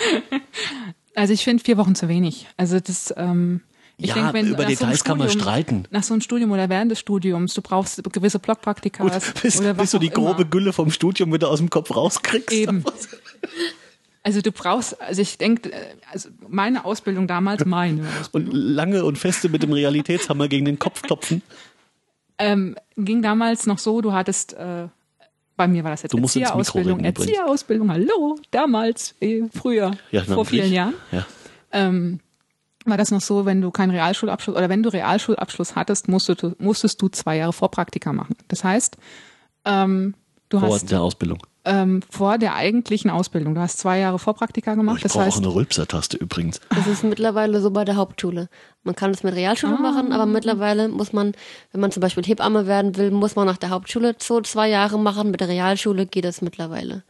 Also 1.16 1.34
ich 1.34 1.44
finde 1.44 1.64
vier 1.64 1.78
Wochen 1.78 1.96
zu 1.96 2.08
wenig. 2.08 2.48
Also 2.58 2.80
das, 2.80 3.14
ähm, 3.16 3.62
ich 3.98 4.10
ja, 4.10 4.16
denk, 4.16 4.34
wenn 4.34 4.48
über 4.48 4.64
nach 4.64 4.70
so 4.70 4.76
Details 4.76 5.04
kann 5.04 5.18
man 5.18 5.30
streiten. 5.30 5.86
Nach 5.92 6.04
so 6.04 6.14
einem 6.14 6.22
Studium 6.22 6.52
oder 6.52 6.70
während 6.70 6.92
des 6.92 7.00
Studiums, 7.00 7.54
du 7.54 7.62
brauchst 7.62 8.04
gewisse 8.12 8.40
Blockpraktika. 8.40 9.04
Gut, 9.04 9.14
bis, 9.42 9.62
bis 9.62 9.92
du 9.92 10.00
die 10.00 10.08
immer. 10.08 10.16
grobe 10.16 10.46
Gülle 10.46 10.74
vom 10.74 10.92
Studium 10.92 11.34
wieder 11.34 11.50
aus 11.50 11.60
dem 11.60 11.70
Kopf 11.70 11.96
rauskriegst. 11.96 12.52
Eben. 12.52 12.84
Also 14.28 14.42
du 14.42 14.52
brauchst, 14.52 15.02
also 15.02 15.22
ich 15.22 15.38
denke, 15.38 15.72
also 16.12 16.28
meine 16.50 16.84
Ausbildung 16.84 17.28
damals, 17.28 17.64
meine 17.64 18.06
Ausbildung, 18.20 18.54
Und 18.54 18.60
lange 18.60 19.06
und 19.06 19.18
feste 19.18 19.48
mit 19.48 19.64
dem 19.64 19.72
Realitätshammer 19.72 20.50
gegen 20.50 20.66
den 20.66 20.80
Kopf 20.80 21.02
klopfen. 21.02 21.42
ähm, 22.38 22.76
ging 22.98 23.22
damals 23.22 23.68
noch 23.68 23.78
so, 23.78 24.02
du 24.02 24.12
hattest, 24.12 24.52
äh, 24.52 24.90
bei 25.56 25.70
mir 25.70 25.86
war 25.86 25.92
das 25.92 26.02
jetzt 26.02 26.14
Erzieherausbildung. 26.14 27.06
Erzieherausbildung, 27.06 27.90
hallo, 27.90 28.38
damals, 28.52 29.16
eh, 29.22 29.44
früher, 29.50 29.92
Ja, 30.12 30.26
vor 30.26 30.44
vielen 30.44 30.74
Jahren. 30.74 30.96
Ja. 31.14 31.26
ähm, 31.72 32.20
war 32.84 32.98
das 32.98 33.12
noch 33.12 33.22
so, 33.22 33.46
wenn 33.46 33.62
du 33.62 33.72
keinen 33.72 33.92
Realschulabschluss 33.92 34.58
oder 34.58 34.68
wenn 34.68 34.84
du 34.84 34.90
Realschulabschluss 34.90 35.78
hattest, 35.78 36.10
musstest 36.10 36.44
du, 36.44 36.54
musstest 36.60 37.02
du 37.02 37.08
zwei 37.08 37.38
Jahre 37.38 37.54
Vorpraktika 37.54 38.12
machen. 38.12 38.36
Das 38.50 38.66
heißt, 38.66 38.98
ähm, 39.64 40.16
du 40.50 40.60
Vor 40.60 40.74
hast 40.74 40.92
der 40.92 41.02
Ausbildung. 41.02 41.40
Ähm, 41.68 42.02
vor 42.10 42.38
der 42.38 42.56
eigentlichen 42.56 43.12
Ausbildung, 43.12 43.54
du 43.56 43.62
hast 43.62 43.78
zwei 43.80 44.00
Jahre 44.00 44.18
Vorpraktika 44.20 44.74
Oh, 44.74 44.76
gemacht. 44.76 44.98
ich 44.98 45.04
das 45.04 45.14
brauche 45.14 45.24
auch 45.24 45.28
heißt, 45.28 45.38
eine 45.38 45.54
Rülpser-Taste 45.54 46.18
übrigens. 46.18 46.60
Das 46.70 46.88
ist 46.88 47.04
mittlerweile 47.04 47.62
so 47.62 47.70
bei 47.72 47.86
der 47.86 47.96
Hauptschule. 47.96 48.50
Man 48.84 48.96
kann 48.96 49.12
es 49.12 49.22
mit 49.24 49.36
Realschule 49.36 49.76
Ah. 49.78 49.82
machen, 49.82 50.12
aber 50.14 50.26
mittlerweile 50.26 50.88
muss 50.88 51.14
man, 51.14 51.34
wenn 51.72 51.82
man 51.82 51.92
zum 51.92 52.02
Beispiel 52.02 52.24
Hebamme 52.26 52.66
werden 52.68 52.96
will, 52.98 53.12
muss 53.12 53.36
man 53.36 53.46
nach 53.46 53.58
der 53.58 53.70
Hauptschule 53.70 54.16
so 54.20 54.42
zwei 54.42 54.70
Jahre 54.70 54.98
machen. 55.00 55.30
Mit 55.32 55.42
der 55.42 55.50
Realschule 55.50 56.06
geht 56.06 56.26
es 56.26 56.42
mittlerweile. 56.42 57.04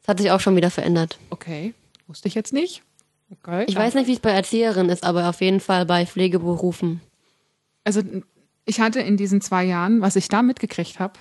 Das 0.00 0.08
hat 0.08 0.18
sich 0.20 0.30
auch 0.30 0.40
schon 0.40 0.56
wieder 0.56 0.70
verändert. 0.70 1.18
okay, 1.30 1.74
wusste 2.06 2.28
ich 2.28 2.34
jetzt 2.34 2.52
nicht. 2.52 2.82
Okay, 3.30 3.64
Ich 3.68 3.76
weiß 3.76 3.94
nicht, 3.94 4.08
wie 4.08 4.14
es 4.14 4.18
bei 4.20 4.30
Erzieherinnen 4.32 4.90
ist, 4.90 5.04
aber 5.04 5.28
auf 5.28 5.40
jeden 5.40 5.60
Fall 5.60 5.86
bei 5.86 6.04
Pflegeberufen. 6.04 7.00
Also 7.84 8.02
ich 8.64 8.80
hatte 8.80 9.00
in 9.00 9.16
diesen 9.16 9.40
zwei 9.40 9.64
Jahren, 9.64 10.00
was 10.00 10.16
ich 10.16 10.28
da 10.28 10.42
mitgekriegt 10.42 10.98
habe, 10.98 11.14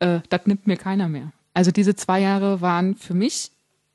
äh, 0.00 0.20
das 0.28 0.42
nimmt 0.46 0.66
mir 0.66 0.76
keiner 0.76 1.08
mehr. 1.08 1.32
Also 1.58 1.72
diese 1.72 1.96
zwei 1.96 2.20
Jahre 2.20 2.60
waren 2.60 2.94
für 2.94 3.14
mich 3.14 3.50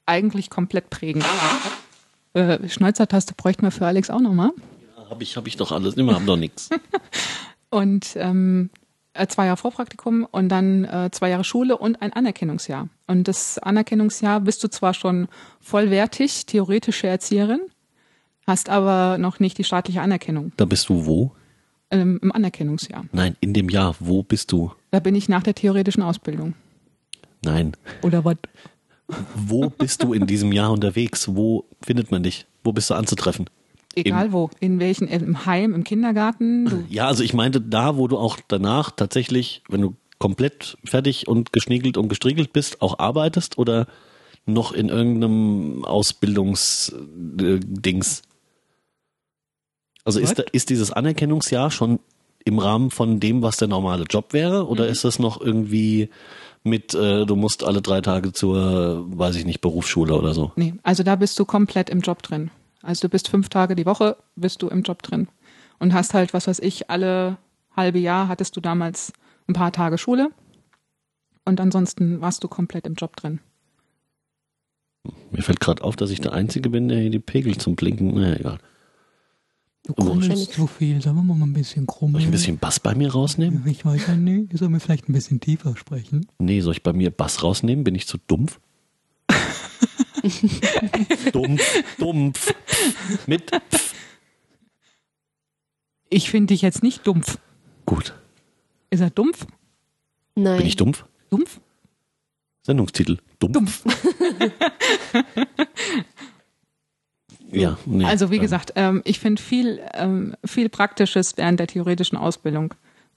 eigentlich 0.06 0.50
komplett 0.50 0.90
prägend. 0.90 1.24
Äh, 2.34 2.68
Schnäuzertaste 2.68 3.36
bräuchten 3.36 3.62
wir 3.62 3.72
für 3.72 3.86
Alex 3.86 4.10
auch 4.10 4.20
nochmal. 4.20 4.52
Habe 5.10 5.24
ich, 5.24 5.38
hab 5.38 5.48
ich 5.48 5.56
doch 5.56 5.72
alles. 5.72 5.96
Wir 5.96 6.06
haben 6.14 6.26
doch 6.26 6.36
nichts. 6.36 6.70
Und 7.70 8.18
ähm, 8.18 8.70
äh, 9.14 9.28
zwei 9.28 9.46
Jahre 9.46 9.56
Vorpraktikum 9.56 10.28
und 10.30 10.50
dann 10.50 10.84
äh, 10.84 11.10
zwei 11.14 11.30
Jahre 11.30 11.46
Schule 11.46 11.78
und 11.78 12.02
ein 12.02 12.12
Anerkennungsjahr. 12.12 12.90
Und 13.08 13.30
das 13.30 13.60
Anerkennungsjahr 13.60 14.42
bist 14.42 14.62
du 14.66 14.68
zwar 14.68 14.94
schon 14.94 15.30
vollwertig 15.62 16.46
theoretische 16.46 17.08
Erzieherin, 17.08 17.62
hast 18.46 18.68
aber 18.68 19.18
noch 19.18 19.40
nicht 19.40 19.58
die 19.58 19.64
staatliche 19.64 20.02
Anerkennung 20.02 20.52
Da 20.58 20.66
bist 20.66 20.90
du 20.90 21.06
wo? 21.06 21.32
ähm, 21.94 22.20
im 22.22 22.32
Anerkennungsjahr. 22.32 23.06
Nein, 23.12 23.38
in 23.40 23.54
dem 23.54 23.70
Jahr. 23.70 23.96
Wo 24.00 24.24
bist 24.24 24.52
du? 24.52 24.74
Da 24.92 25.00
bin 25.00 25.16
ich 25.16 25.30
nach 25.30 25.44
der 25.44 25.56
theoretischen 25.56 26.04
Ausbildung. 26.04 26.56
Nein. 27.44 27.74
Oder 28.02 28.26
was? 28.26 28.38
Wo 29.36 29.70
bist 29.70 30.04
du 30.04 30.14
in 30.14 30.28
diesem 30.28 30.52
Jahr 30.52 30.72
unterwegs? 30.72 31.36
Wo 31.36 31.66
findet 31.82 32.12
man 32.12 32.24
dich? 32.24 32.46
Wo 32.64 32.72
bist 32.72 32.90
du 32.90 32.94
anzutreffen? 32.94 33.50
Egal 33.96 34.32
wo. 34.32 34.50
In 34.60 34.80
welchen, 34.80 35.08
im 35.08 35.46
Heim, 35.46 35.74
im 35.74 35.84
Kindergarten. 35.84 36.66
Du, 36.66 36.84
Ja, 36.90 37.08
also 37.08 37.24
ich 37.24 37.34
meinte 37.34 37.62
da, 37.62 37.98
wo 37.98 38.08
du 38.08 38.18
auch 38.18 38.38
danach 38.48 38.92
tatsächlich, 38.92 39.62
wenn 39.70 39.82
du 39.82 39.96
komplett 40.18 40.78
fertig 40.86 41.28
und 41.28 41.54
geschniegelt 41.54 41.98
und 41.98 42.08
gestriegelt 42.08 42.54
bist, 42.54 42.82
auch 42.82 43.00
arbeitest 43.00 43.58
oder 43.58 43.88
noch 44.46 44.72
in 44.72 44.90
irgendeinem 44.90 45.86
Ausbildungsdings? 45.86 48.24
Also 50.06 50.20
ist, 50.20 50.40
da, 50.40 50.44
ist 50.52 50.70
dieses 50.70 50.92
Anerkennungsjahr 50.92 51.72
schon 51.72 52.00
im 52.46 52.60
Rahmen 52.60 52.92
von 52.92 53.20
dem, 53.20 53.42
was 53.42 53.58
der 53.58 53.68
normale 53.68 54.06
Job 54.10 54.34
wäre? 54.34 54.68
Oder 54.68 54.88
ist 54.88 55.06
das 55.06 55.20
noch 55.20 55.40
irgendwie 55.40 56.10
mit, 56.64 56.94
äh, 56.94 57.26
du 57.26 57.36
musst 57.36 57.64
alle 57.64 57.82
drei 57.82 58.02
Tage 58.02 58.32
zur, 58.32 59.06
weiß 59.18 59.36
ich 59.36 59.46
nicht, 59.46 59.62
Berufsschule 59.62 60.16
oder 60.16 60.34
so? 60.34 60.52
Nee, 60.56 60.76
also 60.84 61.04
da 61.04 61.16
bist 61.16 61.38
du 61.40 61.46
komplett 61.46 61.90
im 61.90 62.02
Job 62.02 62.24
drin. 62.24 62.52
Also 62.82 63.08
du 63.08 63.10
bist 63.10 63.28
fünf 63.28 63.50
Tage 63.50 63.76
die 63.76 63.86
Woche, 63.86 64.18
bist 64.36 64.62
du 64.62 64.68
im 64.68 64.84
Job 64.84 65.04
drin. 65.04 65.28
Und 65.80 65.94
hast 65.94 66.14
halt, 66.14 66.34
was 66.34 66.48
weiß 66.48 66.60
ich, 66.60 66.90
alle 66.90 67.38
halbe 67.76 68.00
Jahr 68.00 68.28
hattest 68.28 68.56
du 68.56 68.62
damals 68.62 69.14
ein 69.48 69.54
paar 69.54 69.72
Tage 69.72 69.98
Schule. 69.98 70.30
Und 71.46 71.60
ansonsten 71.60 72.22
warst 72.22 72.44
du 72.44 72.48
komplett 72.48 72.88
im 72.88 72.94
Job 72.94 73.16
drin. 73.16 73.40
Mir 75.32 75.42
fällt 75.42 75.60
gerade 75.60 75.84
auf, 75.84 75.98
dass 75.98 76.12
ich 76.12 76.22
der 76.22 76.34
Einzige 76.34 76.70
bin, 76.70 76.88
der 76.88 77.00
hier 77.00 77.10
die 77.10 77.20
Pegel 77.20 77.58
zum 77.58 77.76
Blinken, 77.76 78.14
naja, 78.14 78.36
egal. 78.36 78.60
Du 79.86 79.94
krummelst 79.94 80.54
zu 80.54 80.66
viel. 80.66 81.02
Sollen 81.02 81.18
wir 81.18 81.24
mal 81.24 81.46
ein 81.46 81.52
bisschen 81.52 81.86
Soll 81.86 81.96
krummeln? 81.96 82.22
ich 82.22 82.28
ein 82.28 82.32
bisschen 82.32 82.58
Bass 82.58 82.80
bei 82.80 82.96
mir 82.96 83.12
rausnehmen? 83.12 83.68
Ich 83.68 83.84
weiß 83.84 84.08
ja 84.08 84.16
nicht. 84.16 84.58
Sollen 84.58 84.72
wir 84.72 84.80
vielleicht 84.80 85.10
ein 85.10 85.14
bisschen 85.14 85.42
tiefer 85.42 85.76
sprechen? 85.76 86.26
Nee, 86.40 86.62
soll 86.62 86.74
ich 86.74 86.84
bei 86.84 86.94
mir 86.94 87.12
Bass 87.12 87.44
rausnehmen? 87.44 87.84
Bin 87.84 87.94
ich 87.94 88.08
zu 88.08 88.18
dumpf? 88.18 88.62
dumpf, 91.34 91.84
dumpf. 91.98 92.54
Mit 93.28 93.52
Pf. 93.52 93.94
Ich 96.10 96.30
finde 96.30 96.54
dich 96.54 96.62
jetzt 96.62 96.82
nicht 96.82 97.06
dumpf. 97.06 97.38
Gut. 97.86 98.14
Ist 98.90 99.02
er 99.02 99.10
dumpf? 99.10 99.46
Nein. 100.36 100.60
Bin 100.60 100.68
ich 100.68 100.78
dumpf? 100.78 101.04
Dumpf? 101.30 101.60
Sendungstitel. 102.62 103.18
Dumpf. 103.40 103.84
ja, 107.54 107.78
nee. 107.86 108.06
Also 108.06 108.32
wie 108.32 108.36
ähm, 108.36 108.42
gesagt, 108.42 108.74
ähm, 108.76 109.02
ich 109.06 109.20
finde 109.20 109.42
viel, 109.42 109.80
ähm, 109.94 110.36
viel 110.46 110.70
Praktisches 110.70 111.38
während 111.38 111.60
der 111.60 111.68
theoretischen 111.68 112.18
Ausbildung 112.18 112.74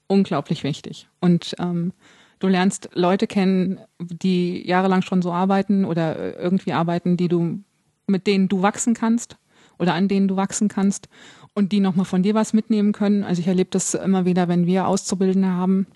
unglaublich 0.07 0.63
wichtig. 0.63 1.07
Und 1.19 1.55
ähm, 1.59 1.93
du 2.39 2.47
lernst 2.47 2.89
Leute 2.93 3.27
kennen, 3.27 3.79
die 3.99 4.65
jahrelang 4.67 5.01
schon 5.01 5.21
so 5.21 5.31
arbeiten 5.31 5.85
oder 5.85 6.17
äh, 6.17 6.41
irgendwie 6.41 6.73
arbeiten, 6.73 7.17
die 7.17 7.27
du, 7.27 7.59
mit 8.07 8.27
denen 8.27 8.47
du 8.47 8.61
wachsen 8.61 8.93
kannst 8.93 9.37
oder 9.79 9.93
an 9.93 10.07
denen 10.07 10.27
du 10.27 10.35
wachsen 10.35 10.67
kannst 10.69 11.09
und 11.53 11.71
die 11.71 11.79
nochmal 11.79 12.05
von 12.05 12.23
dir 12.23 12.35
was 12.35 12.53
mitnehmen 12.53 12.91
können. 12.91 13.23
Also 13.23 13.41
ich 13.41 13.47
erlebe 13.47 13.69
das 13.71 13.93
immer 13.93 14.25
wieder, 14.25 14.47
wenn 14.47 14.65
wir 14.65 14.87
Auszubildende 14.87 15.49
haben, 15.49 15.87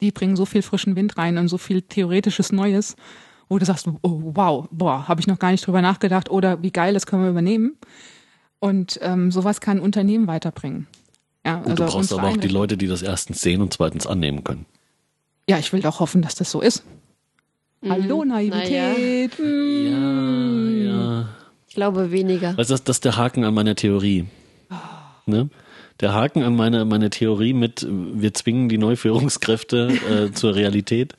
die 0.00 0.12
bringen 0.12 0.36
so 0.36 0.44
viel 0.44 0.62
frischen 0.62 0.94
Wind 0.96 1.16
rein 1.18 1.38
und 1.38 1.48
so 1.48 1.58
viel 1.58 1.82
theoretisches 1.82 2.52
Neues, 2.52 2.94
wo 3.48 3.58
du 3.58 3.64
sagst, 3.64 3.88
oh, 4.02 4.20
wow, 4.34 4.68
boah, 4.70 5.08
habe 5.08 5.20
ich 5.20 5.26
noch 5.26 5.38
gar 5.38 5.50
nicht 5.50 5.66
drüber 5.66 5.82
nachgedacht 5.82 6.30
oder 6.30 6.62
wie 6.62 6.70
geil, 6.70 6.94
das 6.94 7.06
können 7.06 7.22
wir 7.22 7.30
übernehmen. 7.30 7.76
Und 8.60 8.98
ähm, 9.02 9.30
sowas 9.30 9.60
kann 9.60 9.78
ein 9.78 9.82
Unternehmen 9.82 10.26
weiterbringen. 10.26 10.86
Ja, 11.46 11.58
Gut, 11.58 11.70
also 11.70 11.84
du 11.84 11.92
brauchst 11.92 12.12
aber 12.12 12.28
auch 12.28 12.36
die 12.36 12.48
Leute, 12.48 12.76
die 12.76 12.88
das 12.88 13.02
erstens 13.02 13.40
sehen 13.40 13.62
und 13.62 13.72
zweitens 13.72 14.06
annehmen 14.06 14.44
können. 14.44 14.66
Ja, 15.48 15.58
ich 15.58 15.72
will 15.72 15.80
doch 15.80 16.00
hoffen, 16.00 16.20
dass 16.20 16.34
das 16.34 16.50
so 16.50 16.60
ist. 16.60 16.84
Hallo, 17.88 18.24
Naivität. 18.24 19.38
Hm. 19.38 20.84
Ja, 20.84 20.90
ja. 20.90 21.28
Ich 21.68 21.74
glaube 21.74 22.10
weniger. 22.10 22.54
Also 22.56 22.74
das, 22.74 22.84
das 22.84 22.96
ist 22.96 23.04
der 23.04 23.16
Haken 23.16 23.44
an 23.44 23.54
meiner 23.54 23.76
Theorie. 23.76 24.26
Ne? 25.26 25.48
Der 26.00 26.14
Haken 26.14 26.42
an 26.42 26.56
meine, 26.56 26.84
meine 26.84 27.10
Theorie 27.10 27.52
mit, 27.52 27.86
wir 27.88 28.32
zwingen 28.34 28.68
die 28.68 28.78
Neuführungskräfte 28.78 30.28
äh, 30.28 30.32
zur 30.32 30.54
Realität, 30.54 31.14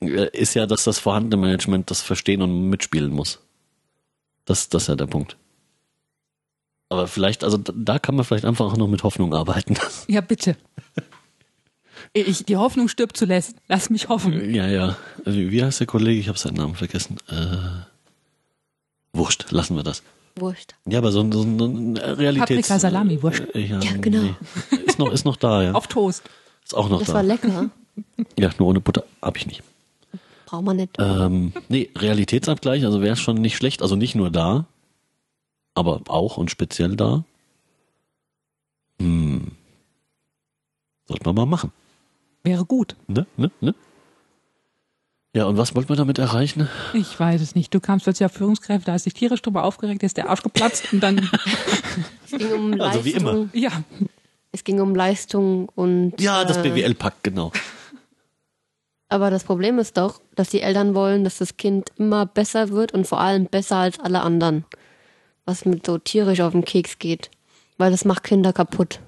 ist 0.00 0.54
ja, 0.54 0.66
dass 0.66 0.84
das 0.84 0.98
vorhandene 0.98 1.40
Management 1.40 1.90
das 1.90 2.02
verstehen 2.02 2.42
und 2.42 2.68
mitspielen 2.68 3.10
muss. 3.12 3.40
Das, 4.44 4.68
das 4.68 4.82
ist 4.84 4.88
ja 4.88 4.94
der 4.96 5.06
Punkt. 5.06 5.36
Aber 6.88 7.08
vielleicht, 7.08 7.42
also 7.42 7.56
da- 7.58 7.98
kann 7.98 8.14
man 8.14 8.24
vielleicht 8.24 8.44
einfach 8.44 8.66
auch 8.66 8.76
noch 8.76 8.86
mit 8.88 9.02
Hoffnung 9.02 9.34
arbeiten. 9.34 9.76
Ja, 10.08 10.20
bitte. 10.20 10.56
Ich, 12.12 12.44
die 12.44 12.56
Hoffnung 12.56 12.88
stirbt 12.88 13.16
zuletzt. 13.16 13.56
Lass 13.68 13.90
mich 13.90 14.08
hoffen. 14.08 14.54
ja, 14.54 14.66
ja. 14.68 14.96
Wie 15.24 15.62
heißt 15.64 15.80
der 15.80 15.86
Kollege? 15.86 16.20
Ich 16.20 16.28
habe 16.28 16.38
seinen 16.38 16.54
Namen 16.56 16.74
vergessen. 16.74 17.16
Äh, 17.28 17.56
wurscht, 19.12 19.50
lassen 19.50 19.76
wir 19.76 19.82
das. 19.82 20.02
Wurscht. 20.36 20.74
Ja, 20.86 20.98
aber 20.98 21.10
so 21.12 21.20
ein, 21.22 21.32
so 21.32 21.42
ein 21.42 21.96
Realitäts... 21.96 22.68
Paprika, 22.68 22.78
Salami, 22.78 23.22
wurscht. 23.22 23.42
Äh, 23.54 23.60
Ja, 23.66 23.80
Ja, 23.80 23.96
genau. 23.96 24.20
nee. 24.22 24.34
Ist 24.86 24.98
noch, 24.98 25.10
ist 25.10 25.24
noch 25.24 25.36
da, 25.36 25.62
ja. 25.62 25.72
Auf 25.72 25.86
Toast. 25.88 26.22
Ist 26.64 26.74
auch 26.74 26.88
noch 26.88 26.98
Das 27.00 27.08
da. 27.08 27.14
war 27.14 27.22
lecker. 27.22 27.70
Ja, 28.38 28.50
nur 28.58 28.68
ohne 28.68 28.80
Butter 28.80 29.04
habe 29.22 29.38
ich 29.38 29.46
nicht. 29.46 29.62
Braucht 30.46 30.64
man 30.64 30.76
nicht. 30.76 30.96
Ähm, 30.98 31.52
nee, 31.68 31.90
Realitätsabgleich, 31.96 32.84
also 32.84 33.02
wäre 33.02 33.16
schon 33.16 33.36
nicht 33.36 33.56
schlecht. 33.56 33.82
Also 33.82 33.96
nicht 33.96 34.14
nur 34.14 34.30
da, 34.30 34.66
aber 35.74 36.00
auch 36.08 36.36
und 36.38 36.50
speziell 36.50 36.96
da. 36.96 37.24
Hm. 39.00 39.52
Sollte 41.06 41.24
man 41.26 41.34
mal 41.34 41.46
machen. 41.46 41.72
Wäre 42.42 42.64
gut. 42.64 42.96
Ne? 43.08 43.26
Ne? 43.36 43.50
Ne? 43.60 43.74
Ja, 45.34 45.44
und 45.44 45.58
was 45.58 45.74
wollten 45.74 45.90
wir 45.90 45.96
damit 45.96 46.18
erreichen? 46.18 46.68
Ich 46.94 47.18
weiß 47.20 47.40
es 47.42 47.54
nicht. 47.54 47.74
Du 47.74 47.80
kamst 47.80 48.04
plötzlich 48.04 48.24
auf 48.24 48.32
Führungskräfte, 48.32 48.90
hast 48.90 49.04
dich 49.04 49.12
tierisch 49.14 49.42
drüber 49.42 49.64
aufgeregt, 49.64 50.02
ist 50.02 50.16
der 50.16 50.30
Arsch 50.30 50.42
geplatzt 50.42 50.92
und 50.92 51.00
dann, 51.00 51.28
Es 52.24 52.30
ging 52.38 52.52
um 52.52 52.80
Also 52.80 53.04
wie 53.04 53.10
immer. 53.10 53.32
Leistung. 53.32 53.50
ja, 53.52 53.70
Es 54.52 54.64
ging 54.64 54.80
um 54.80 54.94
Leistung 54.94 55.68
und. 55.74 56.18
Ja, 56.20 56.44
das 56.44 56.56
äh, 56.58 56.62
BWL-Pakt, 56.70 57.22
genau. 57.24 57.52
Aber 59.08 59.30
das 59.30 59.44
Problem 59.44 59.78
ist 59.78 59.96
doch, 59.96 60.20
dass 60.34 60.48
die 60.50 60.60
Eltern 60.62 60.94
wollen, 60.94 61.22
dass 61.24 61.38
das 61.38 61.56
Kind 61.56 61.90
immer 61.96 62.26
besser 62.26 62.70
wird 62.70 62.92
und 62.92 63.06
vor 63.06 63.20
allem 63.20 63.46
besser 63.46 63.76
als 63.76 64.00
alle 64.00 64.20
anderen. 64.22 64.64
Was 65.44 65.64
mit 65.64 65.86
so 65.86 65.98
tierisch 65.98 66.40
auf 66.40 66.52
den 66.52 66.64
Keks 66.64 66.98
geht. 66.98 67.30
Weil 67.78 67.90
das 67.92 68.04
macht 68.04 68.24
Kinder 68.24 68.52
kaputt. 68.52 68.98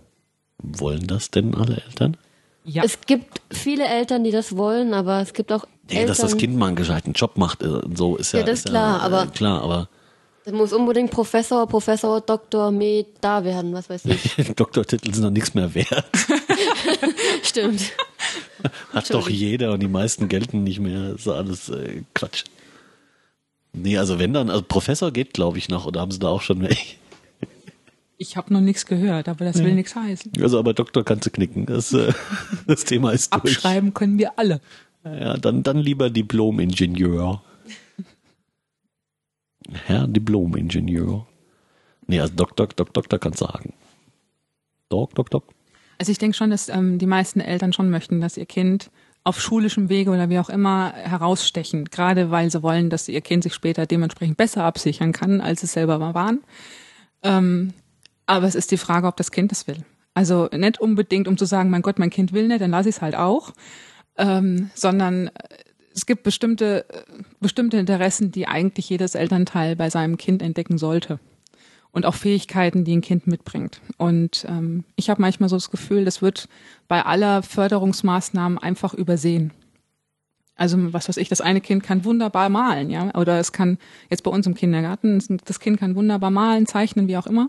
Wollen 0.63 1.07
das 1.07 1.31
denn 1.31 1.55
alle 1.55 1.83
Eltern? 1.87 2.17
ja. 2.65 2.83
Es 2.85 3.01
gibt 3.07 3.41
viele 3.51 3.87
Eltern, 3.87 4.25
die 4.25 4.31
das 4.31 4.57
wollen, 4.57 4.93
aber 4.95 5.21
es 5.23 5.33
gibt 5.33 5.51
auch 5.53 5.67
Nee, 5.89 5.95
Eltern, 5.97 6.09
dass 6.09 6.19
das 6.19 6.37
Kind 6.37 6.55
mal 6.57 6.67
einen 6.67 6.77
gescheiten 6.77 7.13
Job 7.15 7.39
macht, 7.39 7.63
äh, 7.63 7.81
so 7.95 8.17
ist 8.17 8.33
ja, 8.33 8.41
Ja, 8.41 8.45
das 8.47 8.59
ist 8.61 8.69
klar, 8.69 8.99
ja, 8.99 9.03
aber- 9.05 9.23
äh, 9.23 9.27
klar, 9.29 9.63
aber 9.63 9.89
Es 10.45 10.53
muss 10.53 10.73
unbedingt 10.75 11.11
Professor, 11.11 11.67
Professor, 11.67 12.21
Doktor, 12.21 12.71
Med 12.71 13.07
da 13.23 13.43
werden, 13.43 13.73
was 13.73 13.89
weiß 13.89 14.05
ich. 14.07 14.53
Doktortitel 14.57 15.13
sind 15.15 15.25
doch 15.25 15.31
nichts 15.31 15.55
mehr 15.55 15.75
wert. 15.75 16.05
Stimmt. 17.43 17.81
Hat 18.93 19.13
doch 19.13 19.29
jeder 19.29 19.73
und 19.73 19.81
die 19.81 19.89
meisten 19.89 20.29
gelten 20.29 20.65
nicht 20.65 20.81
mehr. 20.81 21.13
Das 21.13 21.21
ist 21.21 21.29
alles 21.29 21.69
äh, 21.69 22.03
Quatsch. 22.15 22.45
Nee, 23.73 23.99
also 23.99 24.19
wenn 24.19 24.33
dann, 24.33 24.51
also 24.51 24.63
Professor 24.63 25.13
geht, 25.13 25.35
glaube 25.35 25.59
ich, 25.59 25.69
noch, 25.69 25.87
oder 25.87 26.01
haben 26.01 26.11
sie 26.11 26.19
da 26.19 26.29
auch 26.29 26.43
schon 26.43 26.63
welche? 26.63 26.97
Ich 28.21 28.37
habe 28.37 28.53
noch 28.53 28.61
nichts 28.61 28.87
gehört, 28.87 29.29
aber 29.29 29.45
das 29.45 29.63
will 29.63 29.75
nichts 29.75 29.95
heißen. 29.95 30.33
Also 30.43 30.59
aber 30.59 30.75
Doktor 30.75 31.05
kannst 31.05 31.27
du 31.27 31.31
knicken. 31.31 31.67
Das, 31.67 31.93
äh, 31.93 32.13
das 32.67 32.85
Thema 32.85 33.13
ist 33.13 33.33
durch. 33.33 33.57
Abschreiben 33.57 33.95
können 33.95 34.19
wir 34.19 34.39
alle. 34.39 34.61
Ja, 35.05 35.37
dann, 35.37 35.63
dann 35.63 35.79
lieber 35.79 36.11
Diplom-Ingenieur. 36.11 37.43
Herr 39.71 40.09
Diplom-Ingenieur. 40.09 41.27
Nee, 42.09 42.21
also 42.21 42.35
Doktor, 42.35 42.67
Doktor, 42.67 42.93
Doktor 42.93 43.19
kannst 43.21 43.41
du 43.41 43.45
sagen. 43.45 43.75
Doc, 44.89 45.15
Doc, 45.15 45.31
Doc. 45.31 45.45
Also 45.99 46.13
ich 46.13 46.19
denke 46.19 46.37
schon, 46.37 46.51
dass 46.51 46.69
ähm, 46.69 46.99
die 46.99 47.07
meisten 47.07 47.41
Eltern 47.41 47.73
schon 47.73 47.91
möchten, 47.91 48.21
dass 48.21 48.37
ihr 48.37 48.47
Kind 48.47 48.91
auf 49.25 49.41
schulischem 49.41 49.89
Wege 49.89 50.11
oder 50.11 50.31
wie 50.31 50.39
auch 50.39 50.49
immer 50.49 50.93
herausstechen, 50.95 51.87
gerade 51.87 52.31
weil 52.31 52.51
sie 52.51 52.63
wollen, 52.63 52.89
dass 52.89 53.09
ihr 53.09 53.21
Kind 53.21 53.43
sich 53.43 53.53
später 53.53 53.85
dementsprechend 53.85 54.37
besser 54.37 54.65
absichern 54.65 55.13
kann, 55.13 55.41
als 55.41 55.63
es 55.63 55.73
selber 55.73 55.99
mal 55.99 56.15
waren. 56.15 56.41
Ähm, 57.23 57.75
aber 58.27 58.47
es 58.47 58.55
ist 58.55 58.71
die 58.71 58.77
Frage, 58.77 59.07
ob 59.07 59.17
das 59.17 59.33
Kind 59.33 59.53
es 59.53 59.67
will. 59.67 59.85
Also 60.15 60.49
nicht 60.53 60.81
unbedingt, 60.81 61.29
um 61.29 61.37
zu 61.37 61.45
sagen, 61.45 61.69
mein 61.69 61.83
Gott, 61.83 61.99
mein 61.99 62.11
Kind 62.11 62.33
will 62.33 62.49
nicht, 62.49 62.61
dann 62.61 62.71
lasse 62.71 62.89
ich 62.89 62.97
es 62.97 63.03
halt 63.03 63.17
auch, 63.17 63.53
ähm, 64.17 64.71
sondern 64.75 65.29
äh, 65.29 65.33
es 65.95 66.07
gibt 66.07 66.23
bestimmte, 66.23 66.89
äh, 66.89 67.03
bestimmte 67.41 67.77
Interessen, 67.77 68.31
die 68.31 68.47
eigentlich 68.47 68.89
jedes 68.89 69.15
Elternteil 69.15 69.75
bei 69.77 69.91
seinem 69.91 70.17
Kind 70.17 70.43
entdecken 70.43 70.79
sollte 70.79 71.19
und 71.93 72.07
auch 72.07 72.15
Fähigkeiten, 72.15 72.85
die 72.85 72.97
ein 72.97 73.01
Kind 73.01 73.27
mitbringt. 73.27 73.81
Und 73.97 74.45
ähm, 74.49 74.85
ich 74.97 75.11
habe 75.11 75.21
manchmal 75.21 75.49
so 75.49 75.57
das 75.57 75.71
Gefühl, 75.71 76.05
das 76.05 76.23
wird 76.23 76.49
bei 76.87 77.05
aller 77.05 77.43
Förderungsmaßnahmen 77.43 78.59
einfach 78.59 78.95
übersehen. 78.95 79.53
Also 80.59 80.93
was 80.93 81.09
weiß 81.09 81.19
ich, 81.19 81.29
das 81.29 81.41
eine 81.41 81.61
Kind 81.61 81.85
kann 81.85 82.05
wunderbar 82.05 82.49
malen, 82.49 82.91
ja, 82.91 83.15
oder 83.15 83.39
es 83.39 83.53
kann 83.53 83.79
jetzt 84.11 84.25
bei 84.25 84.31
uns 84.31 84.45
im 84.45 84.55
Kindergarten, 84.55 85.23
das 85.45 85.61
Kind 85.61 85.79
kann 85.79 85.95
wunderbar 85.95 86.33
malen, 86.33 86.67
zeichnen, 86.67 87.07
wie 87.07 87.17
auch 87.17 87.29
immer, 87.29 87.49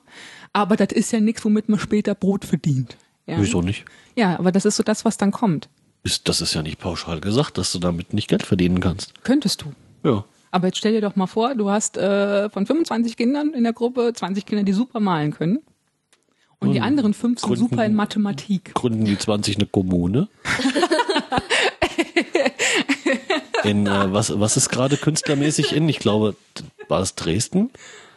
aber 0.53 0.75
das 0.75 0.89
ist 0.91 1.11
ja 1.11 1.19
nichts, 1.19 1.43
womit 1.43 1.69
man 1.69 1.79
später 1.79 2.13
Brot 2.13 2.45
verdient. 2.45 2.97
Ja. 3.25 3.37
Wieso 3.39 3.63
nicht? 3.63 3.85
Ja, 4.15 4.37
aber 4.37 4.51
das 4.51 4.65
ist 4.65 4.75
so 4.75 4.83
das, 4.83 5.05
was 5.05 5.17
dann 5.17 5.31
kommt. 5.31 5.69
Ist, 6.03 6.29
das 6.29 6.39
ist 6.39 6.53
ja 6.53 6.61
nicht 6.61 6.79
pauschal 6.79 7.19
gesagt, 7.19 7.57
dass 7.57 7.71
du 7.71 7.79
damit 7.79 8.13
nicht 8.13 8.27
Geld 8.27 8.43
verdienen 8.45 8.79
kannst. 8.79 9.23
Könntest 9.23 9.63
du. 9.63 9.73
Ja. 10.03 10.23
Aber 10.51 10.67
jetzt 10.67 10.77
stell 10.77 10.93
dir 10.93 11.01
doch 11.01 11.15
mal 11.15 11.27
vor, 11.27 11.55
du 11.55 11.69
hast 11.69 11.97
äh, 11.97 12.49
von 12.49 12.65
25 12.65 13.17
Kindern 13.17 13.53
in 13.53 13.63
der 13.63 13.73
Gruppe 13.73 14.13
20 14.13 14.45
Kinder, 14.45 14.63
die 14.63 14.73
super 14.73 14.99
malen 14.99 15.31
können. 15.33 15.59
Und 16.61 16.73
die 16.73 16.81
anderen 16.81 17.13
fünf 17.13 17.39
sind 17.39 17.47
Gründen- 17.47 17.69
super 17.69 17.85
in 17.85 17.95
Mathematik. 17.95 18.73
Gründen 18.73 19.05
die 19.05 19.17
20 19.17 19.55
eine 19.57 19.65
Kommune? 19.65 20.27
in 23.63 23.87
äh, 23.87 24.11
was, 24.13 24.37
was 24.39 24.57
ist 24.57 24.69
gerade 24.69 24.97
künstlermäßig 24.97 25.73
in? 25.73 25.87
Ich 25.87 25.99
glaube, 25.99 26.35
war 26.89 27.01
es 27.01 27.15
Dresden? 27.15 27.69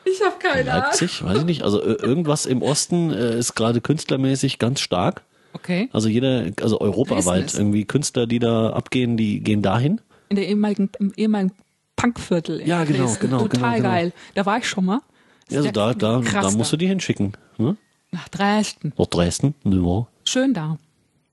Ich 0.05 0.21
habe 0.25 0.35
keine 0.41 0.73
Ahnung. 0.73 0.85
Leipzig? 0.87 1.23
Weiß 1.25 1.39
ich 1.39 1.45
nicht. 1.45 1.63
Also 1.63 1.81
äh, 1.81 1.93
irgendwas 2.03 2.47
im 2.47 2.63
Osten 2.63 3.13
äh, 3.13 3.39
ist 3.39 3.55
gerade 3.55 3.81
künstlermäßig 3.81 4.59
ganz 4.59 4.81
stark. 4.81 5.23
Okay. 5.53 5.89
Also 5.93 6.09
jeder, 6.09 6.47
also 6.63 6.81
europaweit 6.81 7.55
irgendwie 7.55 7.85
Künstler, 7.85 8.27
die 8.27 8.41
da 8.41 8.71
abgehen, 8.71 9.17
die 9.17 9.39
gehen 9.41 9.63
dahin. 9.63 10.01
In 10.31 10.37
der 10.37 10.49
ehemaligen, 10.49 10.91
im 10.99 11.13
ehemaligen 11.17 11.53
Punkviertel. 11.97 12.61
in 12.61 12.67
Ja, 12.69 12.85
genau, 12.85 13.05
Dresden. 13.07 13.21
genau, 13.21 13.39
Total 13.43 13.59
genau, 13.61 13.73
genau. 13.77 13.89
geil. 13.89 14.13
Da 14.35 14.47
war 14.47 14.59
ich 14.59 14.69
schon 14.69 14.85
mal. 14.85 15.01
Ja, 15.49 15.59
also 15.59 15.71
da, 15.71 15.95
da, 15.95 16.21
da 16.21 16.51
musst 16.53 16.73
du 16.73 16.77
die 16.77 16.87
hinschicken. 16.87 17.33
Ne? 17.59 17.77
Nach 18.11 18.29
Dresden. 18.29 18.93
Nach 18.99 19.07
Dresden? 19.07 19.55
Ja. 19.65 20.07
Schön 20.25 20.55
da. 20.55 20.79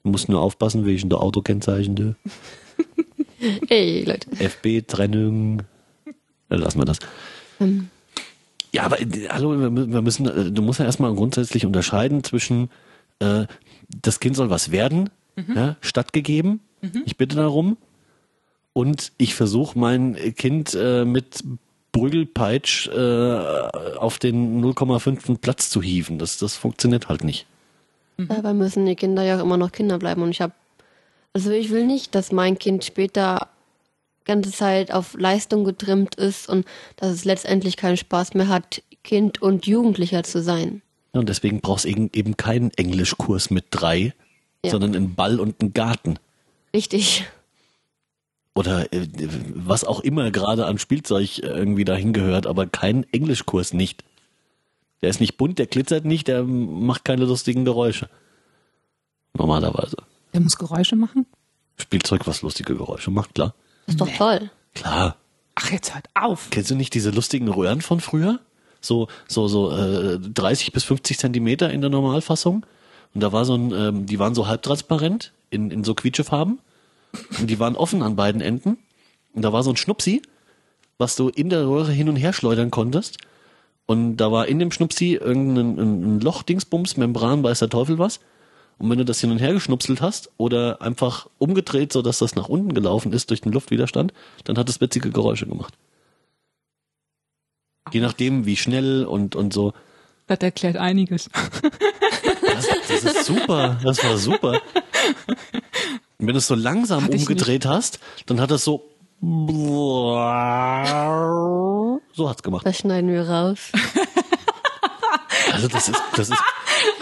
Du 0.04 0.10
musst 0.12 0.30
nur 0.30 0.42
aufpassen 0.42 0.86
wegen 0.86 1.10
der 1.10 1.20
Autokennzeichen, 1.20 1.96
der 1.96 2.16
Hey, 3.68 4.04
Leute. 4.04 4.30
FB-Trennung. 4.32 5.62
Lassen 6.50 6.80
wir 6.80 6.86
das. 6.86 7.00
Ja, 8.72 8.84
aber 8.84 8.98
hallo, 9.30 9.60
wir 9.60 9.70
mü- 9.70 9.92
wir 9.92 10.02
müssen, 10.02 10.26
äh, 10.28 10.52
du 10.52 10.62
musst 10.62 10.80
ja 10.80 10.86
erstmal 10.86 11.14
grundsätzlich 11.14 11.66
unterscheiden 11.66 12.24
zwischen 12.24 12.70
äh, 13.20 13.46
das 13.90 14.20
Kind 14.20 14.36
soll 14.36 14.50
was 14.50 14.72
werden, 14.72 15.10
ja, 15.56 15.76
stattgegeben, 15.82 16.60
ich 17.06 17.18
bitte 17.18 17.36
darum, 17.38 17.78
und 18.80 19.12
ich 19.18 19.36
versuche 19.36 19.78
mein 19.78 20.16
Kind 20.38 20.74
äh, 20.74 21.04
mit 21.04 21.44
Prügelpeitsch 21.92 22.88
äh, 22.88 22.92
auf 23.98 24.20
den 24.20 24.64
0,5. 24.64 25.38
Platz 25.40 25.70
zu 25.70 25.82
hieven. 25.82 26.18
Das, 26.18 26.38
das 26.38 26.56
funktioniert 26.56 27.10
halt 27.10 27.26
nicht. 27.26 27.46
Dabei 28.18 28.54
müssen 28.54 28.86
die 28.86 28.96
Kinder 28.96 29.24
ja 29.24 29.38
auch 29.38 29.44
immer 29.44 29.58
noch 29.58 29.74
Kinder 29.74 30.00
bleiben. 30.00 30.22
Und 30.22 30.30
ich 30.30 30.40
habe, 30.40 30.54
also 31.34 31.52
ich 31.52 31.72
will 31.72 31.86
nicht, 31.88 32.16
dass 32.16 32.32
mein 32.32 32.58
Kind 32.58 32.86
später 32.86 33.50
ganze 34.24 34.52
Zeit 34.54 34.94
auf 34.94 35.14
Leistung 35.20 35.66
getrimmt 35.66 36.16
ist 36.16 36.48
und 36.48 36.66
dass 36.96 37.12
es 37.12 37.26
letztendlich 37.26 37.76
keinen 37.76 37.98
Spaß 37.98 38.34
mehr 38.34 38.48
hat, 38.48 38.82
Kind 39.04 39.42
und 39.42 39.68
Jugendlicher 39.68 40.24
zu 40.24 40.42
sein. 40.42 40.82
Ja, 41.14 41.20
und 41.20 41.28
deswegen 41.28 41.60
brauchst 41.60 41.84
du 41.84 41.90
eben 41.90 42.10
eben 42.14 42.38
keinen 42.38 42.72
Englischkurs 42.78 43.50
mit 43.50 43.66
drei, 43.72 44.14
Ja. 44.64 44.72
sondern 44.72 44.96
einen 44.96 45.16
Ball 45.16 45.38
und 45.38 45.60
einen 45.60 45.74
Garten. 45.74 46.18
Richtig. 46.74 47.26
Oder 48.60 48.92
äh, 48.92 49.08
was 49.56 49.86
auch 49.86 50.02
immer 50.02 50.32
gerade 50.32 50.66
an 50.66 50.78
Spielzeug 50.80 51.40
äh, 51.40 51.48
irgendwie 51.48 51.86
dahin 51.86 52.12
gehört, 52.12 52.46
aber 52.46 52.68
kein 52.68 53.06
Englischkurs 53.14 53.74
nicht. 53.74 54.04
Der 55.02 55.10
ist 55.10 55.22
nicht 55.22 55.38
bunt, 55.38 55.60
der 55.60 55.68
glitzert 55.68 56.04
nicht, 56.04 56.28
der 56.28 56.44
macht 56.44 57.06
keine 57.06 57.24
lustigen 57.24 57.64
Geräusche. 57.64 58.10
Normalerweise. 59.34 59.96
Der 60.34 60.42
muss 60.42 60.58
Geräusche 60.58 60.98
machen? 60.98 61.26
Spielzeug, 61.78 62.28
was 62.28 62.42
lustige 62.42 62.76
Geräusche 62.76 63.12
macht, 63.12 63.34
klar. 63.34 63.56
Ist 63.88 64.02
doch 64.02 64.10
toll. 64.10 64.52
Klar. 64.74 65.16
Ach, 65.56 65.72
jetzt 65.72 65.96
hört 65.96 66.08
auf. 66.14 66.50
Kennst 66.52 66.70
du 66.70 66.76
nicht 66.76 66.94
diese 66.94 67.12
lustigen 67.12 67.48
Röhren 67.48 67.80
von 67.80 68.02
früher? 68.02 68.40
So, 68.82 69.08
so, 69.30 69.48
so 69.48 69.72
äh, 69.72 70.20
30 70.20 70.74
bis 70.74 70.84
50 70.84 71.18
Zentimeter 71.18 71.72
in 71.72 71.80
der 71.80 71.90
Normalfassung. 71.90 72.66
Und 73.14 73.24
da 73.24 73.32
war 73.32 73.46
so 73.46 73.56
ein, 73.56 73.72
ähm, 73.72 74.06
die 74.06 74.20
waren 74.20 74.36
so 74.36 74.48
halbtransparent 74.48 75.32
in, 75.50 75.72
in 75.72 75.86
so 75.86 75.96
quietschefarben. 75.96 76.60
Und 77.40 77.50
die 77.50 77.60
waren 77.60 77.76
offen 77.76 78.02
an 78.02 78.16
beiden 78.16 78.42
Enden. 78.42 78.78
Und 79.34 79.42
da 79.44 79.54
war 79.54 79.64
so 79.64 79.72
ein 79.72 79.78
Schnupsi, 79.78 80.22
was 80.98 81.16
du 81.16 81.30
in 81.30 81.50
der 81.50 81.68
Röhre 81.68 81.92
hin 81.92 82.10
und 82.10 82.16
her 82.16 82.34
schleudern 82.34 82.72
konntest. 82.72 83.18
Und 83.86 84.18
da 84.18 84.32
war 84.32 84.48
in 84.48 84.60
dem 84.60 84.72
Schnupsi 84.72 85.14
irgendein 85.16 85.80
ein, 85.80 86.04
ein 86.18 86.20
Loch, 86.20 86.44
Dingsbums, 86.44 86.98
Membran, 86.98 87.44
weiß 87.44 87.60
der 87.60 87.70
Teufel 87.70 87.98
was. 87.98 88.20
Und 88.78 88.90
wenn 88.90 88.98
du 88.98 89.06
das 89.06 89.20
hin 89.20 89.32
und 89.32 89.40
her 89.40 89.54
geschnupselt 89.54 90.02
hast 90.02 90.32
oder 90.38 90.82
einfach 90.82 91.28
umgedreht, 91.38 91.92
so 91.92 92.02
dass 92.02 92.20
das 92.20 92.36
nach 92.36 92.48
unten 92.48 92.74
gelaufen 92.74 93.12
ist 93.14 93.30
durch 93.30 93.42
den 93.42 93.52
Luftwiderstand, 93.52 94.14
dann 94.46 94.58
hat 94.58 94.70
es 94.70 94.80
witzige 94.80 95.12
Geräusche 95.12 95.48
gemacht. 95.48 95.74
Je 97.92 98.00
nachdem, 98.00 98.46
wie 98.46 98.56
schnell 98.56 99.06
und, 99.06 99.36
und 99.36 99.54
so. 99.54 99.74
Das 100.28 100.40
erklärt 100.40 100.78
einiges. 100.78 101.30
Das, 102.42 102.68
das 102.88 103.04
ist 103.04 103.26
super. 103.26 103.80
Das 103.84 104.04
war 104.04 104.18
super. 104.18 104.62
Und 106.20 106.28
wenn 106.28 106.34
du 106.34 106.38
es 106.40 106.48
so 106.48 106.56
langsam 106.56 107.04
Hatte 107.06 107.18
umgedreht 107.18 107.66
hast, 107.66 108.00
dann 108.26 108.40
hat 108.42 108.52
es 108.52 108.64
so. 108.66 108.86
So 112.14 112.30
hat's 112.30 112.44
gemacht. 112.44 112.66
Das 112.66 112.78
schneiden 112.78 113.10
wir 113.12 113.28
raus. 113.28 113.60
Also 115.52 115.68
das 115.68 115.90
ist, 115.90 116.00
das 116.16 116.30
ist, 116.30 116.38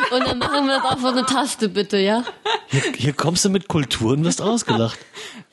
Und 0.10 0.26
dann 0.26 0.40
machen 0.40 0.68
wir 0.68 0.78
das 0.82 0.86
auf 0.92 1.02
so 1.02 1.08
eine 1.08 1.26
Taste, 1.26 1.68
bitte, 1.68 1.98
ja? 1.98 2.24
hier, 2.68 2.82
hier 2.96 3.12
kommst 3.14 3.44
du 3.44 3.50
mit 3.50 3.68
Kultur 3.68 4.14
und 4.14 4.24
wirst 4.24 4.42
ausgelacht. 4.42 4.98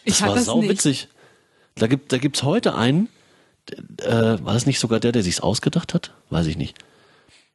Das 0.06 0.14
Ich 0.14 0.22
war 0.22 0.34
das 0.36 0.44
sau 0.44 0.60
nicht. 0.60 0.70
witzig. 0.70 1.08
Da 1.74 1.88
gibt, 1.88 2.12
da 2.12 2.18
gibt's 2.18 2.44
heute 2.44 2.76
einen, 2.76 3.08
äh, 4.00 4.38
war 4.40 4.54
das 4.54 4.66
nicht 4.66 4.78
sogar 4.78 5.00
der, 5.00 5.10
der 5.10 5.24
sich's 5.24 5.40
ausgedacht 5.40 5.92
hat? 5.92 6.12
Weiß 6.30 6.46
ich 6.46 6.56
nicht. 6.56 6.78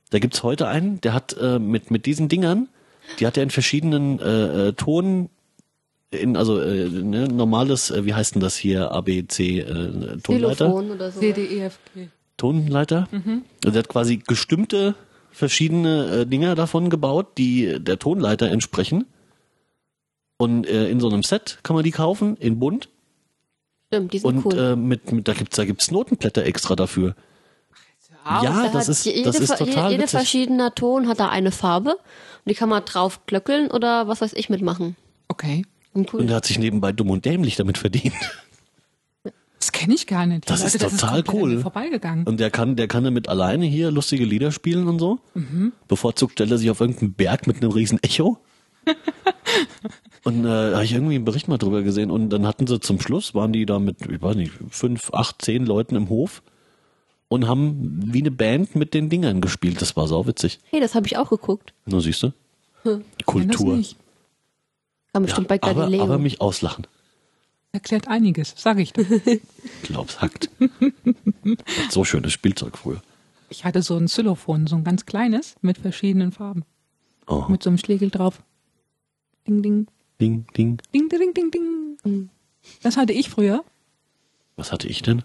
Da 0.10 0.20
gibt's 0.20 0.43
heute 0.43 0.68
einen, 0.68 0.99
der 1.01 1.14
hat 1.14 1.34
äh, 1.39 1.57
mit 1.57 1.89
mit 1.89 2.05
diesen 2.05 2.28
Dingern, 2.28 2.68
die 3.20 3.26
hat 3.26 3.38
er 3.38 3.43
in 3.43 3.49
verschiedenen 3.49 4.20
äh, 4.20 4.68
äh, 4.68 4.74
Ton, 4.74 5.30
in 6.12 6.36
also 6.36 6.60
äh, 6.60 6.89
ne, 6.89 7.28
normales, 7.28 7.91
äh, 7.91 8.05
wie 8.05 8.14
heißt 8.14 8.36
denn 8.36 8.41
das 8.41 8.55
hier, 8.57 8.91
A 8.91 9.01
B 9.01 9.26
C 9.28 9.60
äh, 9.60 10.18
Tonleiter, 10.22 10.66
Telefon 10.66 10.91
oder 10.91 11.12
so. 11.12 11.20
C, 11.20 11.34
D, 11.34 11.45
E, 11.45 11.60
F, 11.66 11.80
G. 11.93 12.07
Tonleiter. 12.38 13.07
Mhm. 13.12 13.43
Also 13.64 13.74
der 13.74 13.80
hat 13.84 13.89
quasi 13.89 14.18
gestimmte 14.18 14.95
verschiedene 15.32 16.22
äh, 16.22 16.26
Dinger 16.26 16.55
davon 16.55 16.89
gebaut, 16.89 17.38
die 17.38 17.78
der 17.80 17.99
Tonleiter 17.99 18.49
entsprechen. 18.49 19.05
Und 20.38 20.66
äh, 20.68 20.89
in 20.89 20.99
so 20.99 21.10
einem 21.10 21.22
Set 21.24 21.60
kann 21.64 21.76
man 21.76 21.84
die 21.84 21.91
kaufen, 21.91 22.38
in 22.38 22.60
bunt. 22.60 22.89
Stimmt, 23.88 24.14
die 24.14 24.20
sind 24.20 24.45
Und 24.45 24.45
cool. 24.45 24.57
äh, 24.57 24.76
mit, 24.76 25.12
mit 25.12 25.28
da 25.28 25.34
gibt's 25.34 25.57
da 25.57 25.66
gibt's 25.66 25.91
Notenblätter 25.91 26.45
extra 26.45 26.76
dafür. 26.76 27.16
ja, 28.26 28.64
Da 28.64 28.70
das 28.72 28.88
ist 28.89 29.05
jede, 29.05 29.24
das 29.24 29.39
ist 29.39 29.57
total 29.57 29.91
jede 29.91 30.03
witzig. 30.03 30.18
verschiedener 30.18 30.74
Ton 30.74 31.07
hat 31.07 31.20
da 31.20 31.30
eine 31.30 31.51
Farbe 31.51 31.91
und 31.91 32.49
die 32.49 32.53
kann 32.53 32.70
man 32.70 32.86
drauf 32.86 33.26
klöckeln 33.26 33.70
oder 33.70 34.07
was 34.07 34.22
weiß 34.22 34.34
ich 34.34 34.49
mitmachen. 34.49 34.95
Okay. 35.28 35.64
Und 35.94 36.14
cool. 36.14 36.22
Und 36.22 36.30
er 36.30 36.36
hat 36.38 36.46
sich 36.46 36.60
nebenbei 36.60 36.92
dumm 36.92 37.10
und 37.10 37.26
dämlich 37.26 37.56
damit 37.56 37.78
verdient. 37.78 38.14
Das 39.60 39.72
kenne 39.72 39.94
ich 39.94 40.08
gar 40.08 40.26
nicht. 40.26 40.46
Die 40.46 40.48
Das 40.48 40.64
ist 40.64 40.82
Leute, 40.82 40.96
total 40.96 41.24
komplett 41.24 41.44
an 41.44 41.52
cool. 41.52 41.62
vorbeigegangen. 41.62 42.26
Und 42.26 42.40
der 42.40 42.50
kann, 42.50 42.76
der 42.76 42.88
kann 42.88 43.04
damit 43.04 43.28
alleine 43.28 43.66
hier 43.66 43.92
lustige 43.92 44.24
Lieder 44.24 44.52
spielen 44.52 44.88
und 44.88 45.00
so. 45.00 45.20
Bevorzugt 45.88 46.34
stellt 46.34 46.52
er 46.52 46.58
sich 46.58 46.70
auf 46.70 46.80
irgendeinen 46.80 47.14
Berg 47.14 47.46
mit 47.46 47.58
einem 47.58 47.72
riesen 47.72 48.02
Echo. 48.02 48.38
und 50.24 50.46
äh, 50.46 50.48
da 50.48 50.76
habe 50.76 50.86
ich 50.86 50.94
irgendwie 50.94 51.16
einen 51.16 51.26
Bericht 51.26 51.48
mal 51.48 51.58
drüber 51.58 51.82
gesehen. 51.82 52.10
Und 52.10 52.30
dann 52.30 52.48
hatten 52.48 52.68
sie 52.68 52.80
zum 52.80 53.02
Schluss, 53.02 53.36
waren 53.36 53.52
die 53.52 53.66
da 53.66 53.80
mit, 53.80 53.98
ich 54.10 54.22
weiß 54.22 54.38
nicht, 54.38 54.54
fünf, 54.70 55.14
acht, 55.14 55.42
zehn 55.42 55.66
Leuten 55.66 55.96
im 55.96 56.10
Hof 56.10 56.42
und 57.28 57.48
haben 57.48 58.02
wie 58.14 58.22
eine 58.22 58.32
Band 58.32 58.76
mit 58.76 58.94
den 58.94 59.10
Dingern 59.10 59.42
gespielt. 59.42 59.82
Das 59.82 59.96
war 59.96 60.08
sau 60.08 60.26
witzig. 60.26 60.60
Hey, 60.70 60.80
das 60.80 60.96
habe 60.96 61.08
ich 61.08 61.18
auch 61.18 61.30
geguckt. 61.30 61.74
Na 61.86 62.00
siehst 62.00 62.24
du? 62.24 62.32
Das 62.84 63.00
Kultur. 63.26 63.82
Nicht. 65.14 65.14
Kam 65.14 65.24
Ja, 65.24 65.26
bestimmt 65.28 65.47
bei 65.47 65.62
aber, 65.62 65.74
Galileo. 65.82 66.03
aber 66.03 66.18
mich 66.18 66.41
auslachen. 66.41 66.88
Erklärt 67.72 68.07
einiges, 68.07 68.53
sag 68.57 68.80
ich 68.80 68.93
doch. 68.93 69.03
Glaub's 69.84 70.22
hackt. 70.22 70.49
so 71.89 72.03
schönes 72.03 72.34
Spielzeug 72.34 72.78
früher. 72.78 73.01
Ich 73.49 73.64
hatte 73.66 73.82
so 73.82 73.95
ein 73.97 74.05
Xylophon, 74.05 74.68
so 74.68 74.76
ein 74.76 74.84
ganz 74.84 75.05
kleines, 75.05 75.55
mit 75.62 75.78
verschiedenen 75.78 76.32
Farben. 76.32 76.64
Oh. 77.28 77.45
Mit 77.47 77.62
so 77.64 77.70
einem 77.70 77.78
Schlegel 77.78 78.10
drauf. 78.10 78.41
Ding, 79.47 79.62
ding, 79.62 79.88
Ding, 80.20 80.45
ding. 80.55 80.82
ding, 80.93 81.10
ding, 81.10 81.34
ding, 81.34 81.51
ding. 82.03 82.30
Das 82.82 82.97
hatte 82.97 83.14
ich 83.14 83.30
früher. 83.30 83.64
Was 84.55 84.72
hatte 84.72 84.88
ich 84.88 85.01
denn? 85.01 85.24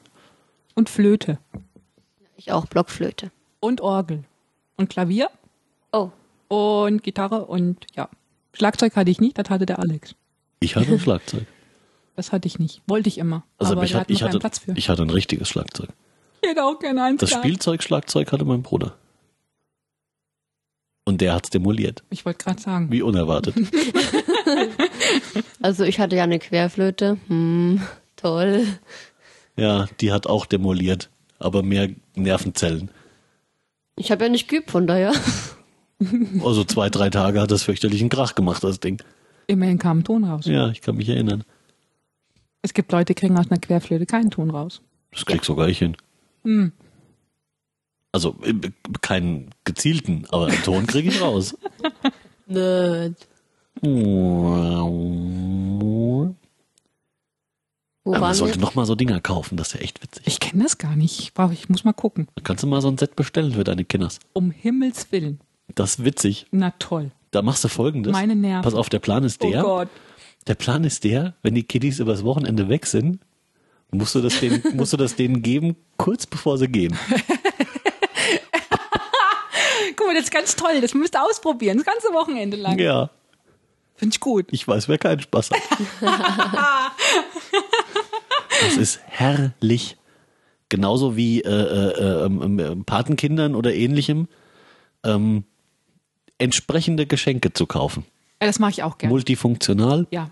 Und 0.75 0.89
Flöte. 0.91 1.39
ich 2.37 2.53
auch 2.53 2.67
Blockflöte. 2.67 3.31
Und 3.61 3.81
Orgel. 3.81 4.25
Und 4.77 4.89
Klavier. 4.91 5.31
Oh, 5.93 6.11
Und 6.49 7.03
Gitarre 7.03 7.47
und 7.47 7.87
ja. 7.95 8.09
Schlagzeug 8.55 8.97
hatte 8.97 9.11
ich 9.11 9.21
nicht, 9.21 9.37
das 9.37 9.51
hatte 9.51 9.67
der 9.67 9.79
Alex. 9.79 10.15
Ich 10.61 10.77
hatte 10.77 10.93
ein 10.93 11.01
Schlagzeug. 11.01 11.47
Das 12.17 12.33
hatte 12.33 12.47
ich 12.47 12.59
nicht. 12.59 12.81
Wollte 12.87 13.09
ich 13.09 13.19
immer. 13.19 13.45
Also 13.59 13.73
aber 13.73 13.85
ich, 13.85 13.95
hat, 13.95 14.09
ich, 14.09 14.21
keinen 14.21 14.29
hatte, 14.29 14.39
Platz 14.39 14.61
für. 14.61 14.73
ich 14.77 14.89
hatte 14.89 15.03
ein 15.03 15.11
richtiges 15.11 15.49
Schlagzeug. 15.49 15.89
Ich 16.41 16.49
hätte 16.49 16.65
auch 16.65 16.79
gerne 16.79 17.03
eins 17.03 17.21
Das. 17.21 17.31
Spielzeugschlagzeug 17.31 18.33
hatte 18.33 18.45
mein 18.45 18.63
Bruder. 18.63 18.97
Und 21.05 21.21
der 21.21 21.35
hat's 21.35 21.51
demoliert. 21.51 22.03
Ich 22.11 22.25
wollte 22.25 22.45
gerade 22.45 22.63
sagen. 22.63 22.91
Wie 22.91 23.03
unerwartet. 23.03 23.55
also 25.63 25.85
ich 25.85 26.01
hatte 26.01 26.17
ja 26.17 26.25
eine 26.25 26.39
Querflöte. 26.39 27.19
Hm, 27.27 27.83
toll. 28.17 28.67
ja, 29.57 29.87
die 30.01 30.13
hat 30.13 30.27
auch 30.27 30.47
demoliert. 30.47 31.11
Aber 31.39 31.63
mehr 31.63 31.91
Nervenzellen. 32.15 32.91
Ich 33.97 34.11
habe 34.11 34.25
ja 34.25 34.31
nicht 34.31 34.49
geübt, 34.49 34.71
von 34.71 34.87
daher. 34.87 35.13
Also 36.45 36.65
zwei, 36.65 36.91
drei 36.91 37.11
Tage 37.11 37.41
hat 37.41 37.51
das 37.51 37.63
fürchterlichen 37.63 38.09
Krach 38.09 38.35
gemacht, 38.35 38.63
das 38.65 38.81
Ding. 38.81 39.03
Immerhin 39.47 39.79
kam 39.79 39.99
ein 39.99 40.05
Ton 40.05 40.25
raus. 40.25 40.47
Ja, 40.47 40.69
ich 40.71 40.81
kann 40.81 40.97
mich 40.97 41.09
erinnern. 41.09 41.45
Es 42.63 42.75
gibt 42.75 42.93
Leute, 42.93 43.15
die 43.15 43.15
kriegen 43.15 43.37
aus 43.39 43.51
einer 43.51 43.61
Querflöte 43.61 44.07
keinen 44.07 44.31
Ton 44.31 44.51
raus. 44.51 44.83
Das 45.13 45.27
krieg 45.27 45.45
sogar 45.45 45.69
ich 45.69 45.79
hin. 45.79 45.97
Hm. 46.45 46.73
Also 48.13 48.37
äh, 48.43 48.55
keinen 49.03 49.51
gezielten, 49.65 50.27
aber 50.31 50.47
einen 50.47 50.63
Ton 50.63 50.87
kriege 50.87 51.09
ich 51.09 51.21
raus. 51.21 51.57
Nerd. 52.47 53.29
Wo 58.05 58.13
Aber 58.15 58.21
man 58.21 58.35
sollte 58.35 58.57
wir? 58.57 58.61
noch 58.61 58.75
mal 58.75 58.87
so 58.87 58.95
Dinger 58.95 59.21
kaufen, 59.21 59.57
das 59.57 59.69
ist 59.69 59.75
ja 59.75 59.81
echt 59.81 60.03
witzig. 60.03 60.23
Ich 60.27 60.41
kenne 60.41 60.63
das 60.63 60.79
gar 60.79 60.95
nicht. 60.97 61.21
Ich, 61.21 61.35
brauch, 61.35 61.51
ich 61.53 61.69
muss 61.69 61.85
mal 61.85 61.93
gucken. 61.93 62.29
Da 62.35 62.43
kannst 62.43 62.63
du 62.63 62.67
mal 62.67 62.81
so 62.81 62.89
ein 62.89 62.99
Set 62.99 63.17
bestellen 63.17 63.53
für 63.53 63.65
deine 63.65 63.85
Kinders. 63.85 64.21
Um 64.33 64.51
Himmels 64.51 65.11
Willen. 65.11 65.41
Das 65.75 65.91
ist 65.91 66.05
witzig. 66.05 66.47
Na 66.51 66.73
toll. 66.79 67.13
Da 67.31 67.43
machst 67.43 67.65
du 67.65 67.69
folgendes. 67.69 68.13
Meine 68.13 68.37
Nerven. 68.37 68.63
Pass 68.63 68.75
auf, 68.75 68.89
der 68.89 69.01
Plan 69.01 69.25
ist 69.25 69.43
der. 69.43 69.61
Oh 69.65 69.69
Gott. 69.79 69.89
Der 70.47 70.55
Plan 70.55 70.85
ist 70.85 71.05
der, 71.05 71.35
wenn 71.43 71.55
die 71.55 71.63
Kiddies 71.63 71.99
übers 72.01 72.23
Wochenende 72.23 72.69
weg 72.69 72.87
sind, 72.87 73.21
musst 73.91 74.15
du 74.15 74.21
das 74.21 74.39
denen, 74.41 74.63
musst 74.75 74.93
du 74.93 74.97
das 74.97 75.17
denen 75.17 75.43
geben, 75.43 75.77
kurz 75.97 76.27
bevor 76.27 76.59
sie 76.59 76.69
gehen. 76.69 76.97
Guck 79.97 80.07
mal, 80.07 80.15
das 80.15 80.25
ist 80.25 80.31
ganz 80.31 80.55
toll. 80.55 80.81
Das 80.81 80.93
müsst 80.95 81.17
ihr 81.17 81.23
ausprobieren. 81.25 81.79
Das 81.79 81.87
ganze 81.87 82.09
Wochenende 82.09 82.57
lang. 82.57 82.79
Ja, 82.79 83.11
Finde 83.97 84.15
ich 84.15 84.21
gut. 84.21 84.47
ich 84.51 84.67
weiß, 84.67 84.89
wer 84.89 84.99
keinen 84.99 85.21
Spaß 85.21 85.51
hat. 85.51 85.61
das 88.61 88.77
ist 88.77 89.01
herrlich. 89.07 89.97
Genauso 90.69 91.17
wie 91.17 91.41
äh, 91.43 91.49
äh, 91.49 92.25
ähm, 92.27 92.59
ähm, 92.59 92.85
Patenkindern 92.85 93.55
oder 93.55 93.73
ähnlichem 93.73 94.29
ähm, 95.05 95.45
entsprechende 96.39 97.07
Geschenke 97.07 97.53
zu 97.53 97.67
kaufen. 97.67 98.05
Ja, 98.41 98.47
das 98.49 98.59
mache 98.59 98.73
ich 98.73 98.83
auch 98.83 98.99
gerne. 98.99 99.13
Multifunktional, 99.13 100.07
Ja. 100.11 100.31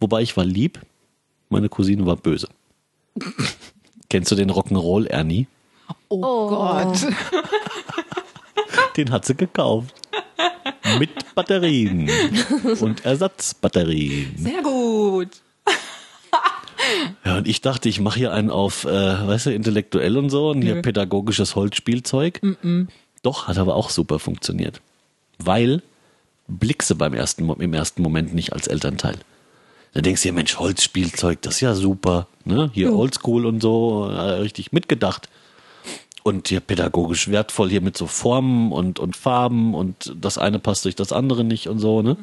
wobei 0.00 0.22
ich 0.22 0.36
war 0.36 0.44
lieb, 0.44 0.80
meine 1.48 1.68
Cousine 1.68 2.06
war 2.06 2.16
böse. 2.16 2.48
Kennst 4.10 4.30
du 4.30 4.34
den 4.36 4.50
Rock'n'Roll 4.50 5.06
Ernie? 5.08 5.46
Oh, 6.08 6.20
Oh. 6.22 6.48
Gott. 6.48 7.06
Den 8.96 9.10
hat 9.10 9.24
sie 9.24 9.34
gekauft. 9.34 9.94
Mit 10.98 11.10
Batterien 11.34 12.10
und 12.80 13.04
Ersatzbatterien. 13.04 14.34
Sehr 14.36 14.62
gut. 14.62 15.28
Ja, 17.24 17.36
und 17.38 17.46
ich 17.46 17.60
dachte, 17.60 17.88
ich 17.90 18.00
mache 18.00 18.18
hier 18.18 18.32
einen 18.32 18.50
auf, 18.50 18.84
äh, 18.84 18.88
weißt 18.88 19.46
du, 19.46 19.52
intellektuell 19.52 20.16
und 20.16 20.30
so 20.30 20.50
und 20.50 20.62
hier 20.62 20.80
pädagogisches 20.80 21.54
Holzspielzeug. 21.54 22.40
Doch, 23.22 23.46
hat 23.46 23.58
aber 23.58 23.74
auch 23.74 23.90
super 23.90 24.18
funktioniert. 24.18 24.80
Weil 25.38 25.82
blickst 26.48 26.90
du 26.90 26.96
beim 26.96 27.14
ersten, 27.14 27.48
im 27.48 27.74
ersten 27.74 28.02
Moment 28.02 28.34
nicht 28.34 28.52
als 28.52 28.66
Elternteil. 28.66 29.16
Da 29.92 30.00
denkst 30.00 30.22
du 30.22 30.28
dir, 30.28 30.34
Mensch, 30.34 30.58
Holzspielzeug, 30.58 31.40
das 31.42 31.56
ist 31.56 31.60
ja 31.60 31.74
super. 31.74 32.26
Ne? 32.44 32.70
Hier 32.72 32.88
Ja. 32.88 32.94
Oldschool 32.94 33.46
und 33.46 33.60
so, 33.60 34.08
äh, 34.08 34.20
richtig 34.40 34.72
mitgedacht. 34.72 35.28
Und 36.22 36.48
hier 36.48 36.60
pädagogisch 36.60 37.28
wertvoll, 37.28 37.70
hier 37.70 37.80
mit 37.80 37.96
so 37.96 38.06
Formen 38.06 38.72
und, 38.72 38.98
und 38.98 39.16
Farben 39.16 39.74
und 39.74 40.12
das 40.20 40.36
eine 40.36 40.58
passt 40.58 40.84
durch 40.84 40.96
das 40.96 41.12
andere 41.12 41.44
nicht 41.44 41.68
und 41.68 41.78
so. 41.78 42.02
Ne? 42.02 42.16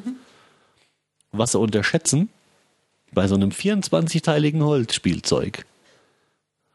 Was 1.32 1.52
sie 1.52 1.58
unterschätzen, 1.58 2.28
bei 3.12 3.26
so 3.26 3.34
einem 3.34 3.50
24-teiligen 3.50 4.62
Holzspielzeug 4.62 5.64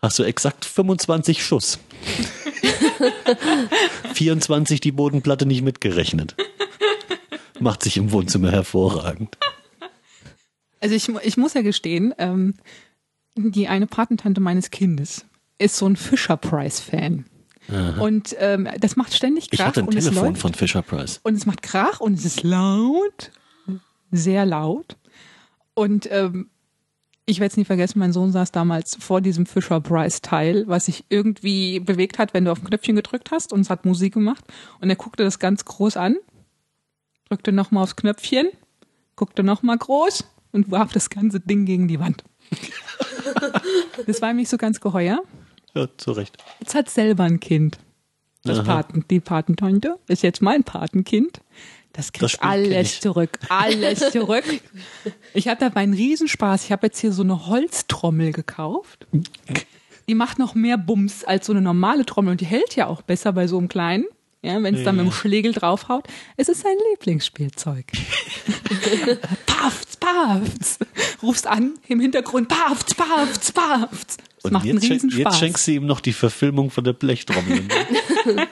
hast 0.01 0.19
du 0.19 0.23
exakt 0.23 0.65
25 0.65 1.43
Schuss. 1.45 1.79
24 4.13 4.79
die 4.81 4.91
Bodenplatte 4.91 5.45
nicht 5.45 5.61
mitgerechnet. 5.61 6.35
Macht 7.59 7.83
sich 7.83 7.97
im 7.97 8.11
Wohnzimmer 8.11 8.51
hervorragend. 8.51 9.37
Also 10.79 10.95
ich, 10.95 11.09
ich 11.23 11.37
muss 11.37 11.53
ja 11.53 11.61
gestehen, 11.61 12.13
ähm, 12.17 12.55
die 13.35 13.67
eine 13.67 13.87
Patentante 13.87 14.41
meines 14.41 14.71
Kindes 14.71 15.25
ist 15.59 15.77
so 15.77 15.85
ein 15.87 15.95
Fisher-Price-Fan. 15.95 17.25
Und 17.99 18.35
ähm, 18.39 18.67
das 18.79 18.95
macht 18.97 19.13
ständig 19.13 19.49
Krach 19.49 19.59
Ich 19.59 19.65
hatte 19.65 19.79
ein 19.81 19.87
und 19.87 19.95
es 19.95 20.05
Telefon 20.05 20.29
läuft. 20.29 20.41
von 20.41 20.53
Fisher 20.53 20.81
Price. 20.81 21.21
und 21.23 21.35
es 21.35 21.45
macht 21.45 21.61
Krach 21.61 22.01
und 22.01 22.15
es 22.15 22.25
ist 22.25 22.43
laut, 22.43 23.31
sehr 24.11 24.45
laut. 24.45 24.97
Und 25.73 26.09
ähm, 26.11 26.49
ich 27.31 27.39
werde 27.39 27.51
es 27.51 27.57
nie 27.57 27.65
vergessen, 27.65 27.99
mein 27.99 28.13
Sohn 28.13 28.31
saß 28.31 28.51
damals 28.51 28.95
vor 28.99 29.21
diesem 29.21 29.45
Fisher-Price-Teil, 29.45 30.65
was 30.67 30.85
sich 30.85 31.05
irgendwie 31.09 31.79
bewegt 31.79 32.19
hat, 32.19 32.33
wenn 32.33 32.45
du 32.45 32.51
auf 32.51 32.59
ein 32.61 32.65
Knöpfchen 32.65 32.95
gedrückt 32.95 33.31
hast 33.31 33.53
und 33.53 33.61
es 33.61 33.69
hat 33.69 33.85
Musik 33.85 34.13
gemacht. 34.13 34.43
Und 34.81 34.89
er 34.89 34.97
guckte 34.97 35.23
das 35.23 35.39
ganz 35.39 35.63
groß 35.65 35.97
an, 35.97 36.17
drückte 37.29 37.51
nochmal 37.51 37.83
aufs 37.83 37.95
Knöpfchen, 37.95 38.49
guckte 39.15 39.43
nochmal 39.43 39.77
groß 39.77 40.25
und 40.51 40.69
warf 40.71 40.91
das 40.91 41.09
ganze 41.09 41.39
Ding 41.39 41.65
gegen 41.65 41.87
die 41.87 41.99
Wand. 41.99 42.23
das 44.05 44.21
war 44.21 44.31
ihm 44.31 44.35
nicht 44.35 44.49
so 44.49 44.57
ganz 44.57 44.81
geheuer. 44.81 45.21
Ja, 45.73 45.87
zu 45.97 46.11
Recht. 46.11 46.37
Jetzt 46.59 46.75
hat 46.75 46.89
selber 46.89 47.23
ein 47.23 47.39
Kind. 47.39 47.79
Das 48.43 48.59
Aha. 48.59 48.81
Paten, 48.81 49.05
die 49.09 49.21
Patentante 49.21 49.97
ist 50.07 50.23
jetzt 50.23 50.41
mein 50.41 50.63
Patenkind. 50.63 51.41
Das 51.93 52.11
Das 52.11 52.13
kriegt 52.13 52.39
kenn 52.41 52.49
alles 52.49 52.99
zurück. 53.01 53.37
Alles 53.49 53.99
zurück. 54.11 54.43
Ich 55.33 55.47
habe 55.47 55.59
dabei 55.59 55.81
einen 55.81 55.93
Riesenspaß. 55.93 56.63
Ich 56.65 56.71
habe 56.71 56.87
jetzt 56.87 56.99
hier 56.99 57.11
so 57.11 57.23
eine 57.23 57.47
Holztrommel 57.47 58.31
gekauft. 58.31 59.07
Die 60.07 60.15
macht 60.15 60.39
noch 60.39 60.55
mehr 60.55 60.77
Bums 60.77 61.23
als 61.23 61.45
so 61.47 61.53
eine 61.53 61.61
normale 61.61 62.05
Trommel 62.05 62.31
und 62.31 62.41
die 62.41 62.45
hält 62.45 62.75
ja 62.75 62.87
auch 62.87 63.01
besser 63.01 63.33
bei 63.33 63.47
so 63.47 63.57
einem 63.57 63.67
kleinen. 63.67 64.05
Ja, 64.43 64.61
wenn 64.63 64.73
es 64.73 64.83
dann 64.83 64.95
mit 64.95 65.05
dem 65.05 65.11
Schlegel 65.11 65.51
draufhaut. 65.51 66.07
Es 66.35 66.49
ist 66.49 66.61
sein 66.61 66.75
Lieblingsspielzeug. 66.91 67.85
pafts, 69.45 69.97
pafts. 69.97 70.79
Rufst 71.21 71.45
an, 71.45 71.73
im 71.87 71.99
Hintergrund 71.99 72.47
pafts, 72.47 72.95
pafts, 72.95 73.51
pafts. 73.51 74.17
Das 74.17 74.45
Und 74.45 74.53
macht 74.53 74.63
einen 74.63 74.73
jetzt, 74.79 74.85
schen- 74.85 74.93
Riesenspaß. 74.93 75.19
jetzt 75.23 75.39
schenkst 75.39 75.67
du 75.67 75.71
ihm 75.73 75.85
noch 75.85 75.99
die 75.99 76.13
Verfilmung 76.13 76.71
von 76.71 76.83
der 76.83 76.93
Blechtrommel. 76.93 77.63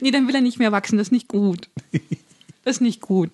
Nee, 0.00 0.10
dann 0.12 0.28
will 0.28 0.34
er 0.36 0.40
nicht 0.40 0.58
mehr 0.58 0.70
wachsen. 0.72 0.98
Das 0.98 1.08
ist 1.08 1.10
nicht 1.12 1.26
gut. 1.26 1.68
Das 2.64 2.76
ist 2.76 2.80
nicht 2.80 3.00
gut. 3.00 3.30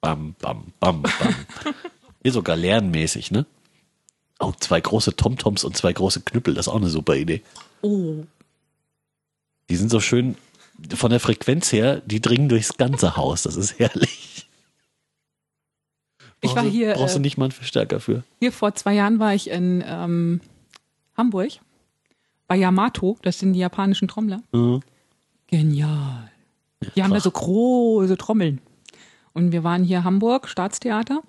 bam, 0.00 0.34
bam, 0.40 0.72
bam, 0.80 1.02
bam. 1.02 1.12
Hier 2.22 2.32
sogar 2.32 2.56
lernmäßig, 2.56 3.30
ne? 3.30 3.46
Oh, 4.38 4.52
zwei 4.58 4.80
große 4.80 5.16
Tomtoms 5.16 5.64
und 5.64 5.76
zwei 5.76 5.92
große 5.92 6.22
Knüppel, 6.22 6.54
das 6.54 6.66
ist 6.66 6.72
auch 6.72 6.76
eine 6.76 6.88
super 6.88 7.16
Idee. 7.16 7.42
Oh. 7.82 8.24
Die 9.68 9.76
sind 9.76 9.90
so 9.90 10.00
schön 10.00 10.36
von 10.94 11.10
der 11.10 11.20
Frequenz 11.20 11.72
her, 11.72 12.00
die 12.06 12.20
dringen 12.20 12.48
durchs 12.48 12.76
ganze 12.76 13.16
Haus. 13.16 13.42
Das 13.42 13.56
ist 13.56 13.78
herrlich. 13.78 14.48
Ich 16.42 16.54
war 16.54 16.64
hier, 16.64 16.94
Brauchst 16.94 17.16
du 17.16 17.18
äh, 17.18 17.22
nicht 17.22 17.36
mal 17.36 17.46
einen 17.46 17.52
Verstärker 17.52 18.00
für? 18.00 18.24
Hier 18.38 18.52
vor 18.52 18.74
zwei 18.74 18.94
Jahren 18.94 19.18
war 19.18 19.34
ich 19.34 19.50
in 19.50 19.84
ähm, 19.86 20.40
Hamburg 21.16 21.52
bei 22.46 22.56
Yamato. 22.56 23.18
Das 23.22 23.38
sind 23.38 23.52
die 23.52 23.60
japanischen 23.60 24.08
Trommler. 24.08 24.42
Mhm. 24.52 24.80
Genial. 25.48 26.30
Die 26.94 27.02
haben 27.02 27.12
da 27.12 27.20
so 27.20 27.30
große 27.30 28.16
Trommeln. 28.16 28.60
Und 29.32 29.52
wir 29.52 29.64
waren 29.64 29.84
hier 29.84 30.04
Hamburg, 30.04 30.48
Staatstheater. 30.48 31.22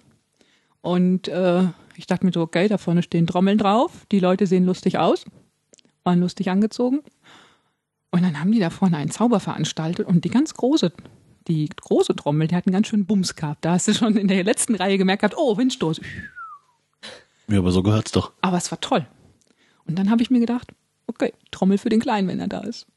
Und 0.81 1.27
äh, 1.27 1.67
ich 1.95 2.07
dachte 2.07 2.25
mir 2.25 2.31
so, 2.31 2.41
okay, 2.41 2.67
da 2.67 2.77
vorne 2.77 3.03
stehen 3.03 3.27
Trommeln 3.27 3.57
drauf. 3.57 4.05
Die 4.11 4.19
Leute 4.19 4.47
sehen 4.47 4.65
lustig 4.65 4.97
aus, 4.97 5.25
waren 6.03 6.19
lustig 6.19 6.49
angezogen. 6.49 7.01
Und 8.11 8.23
dann 8.23 8.39
haben 8.39 8.51
die 8.51 8.59
da 8.59 8.69
vorne 8.69 8.97
einen 8.97 9.11
Zauber 9.11 9.39
veranstaltet 9.39 10.07
und 10.07 10.25
die 10.25 10.29
ganz 10.29 10.53
große, 10.53 10.91
die 11.47 11.69
große 11.69 12.15
Trommel, 12.15 12.47
die 12.47 12.55
hat 12.55 12.67
einen 12.67 12.73
ganz 12.73 12.87
schönen 12.87 13.05
Bums 13.05 13.35
gehabt. 13.35 13.63
Da 13.63 13.73
hast 13.73 13.87
du 13.87 13.93
schon 13.93 14.17
in 14.17 14.27
der 14.27 14.43
letzten 14.43 14.75
Reihe 14.75 14.97
gemerkt, 14.97 15.21
gehabt, 15.21 15.37
oh, 15.37 15.57
Windstoß. 15.57 16.01
Ja, 17.47 17.59
aber 17.59 17.71
so 17.71 17.83
gehört's 17.83 18.11
doch. 18.11 18.33
Aber 18.41 18.57
es 18.57 18.71
war 18.71 18.81
toll. 18.81 19.05
Und 19.85 19.97
dann 19.97 20.09
habe 20.09 20.21
ich 20.21 20.29
mir 20.29 20.39
gedacht, 20.39 20.73
okay, 21.07 21.33
Trommel 21.51 21.77
für 21.77 21.89
den 21.89 21.99
Kleinen, 21.99 22.27
wenn 22.27 22.39
er 22.39 22.47
da 22.47 22.61
ist. 22.61 22.87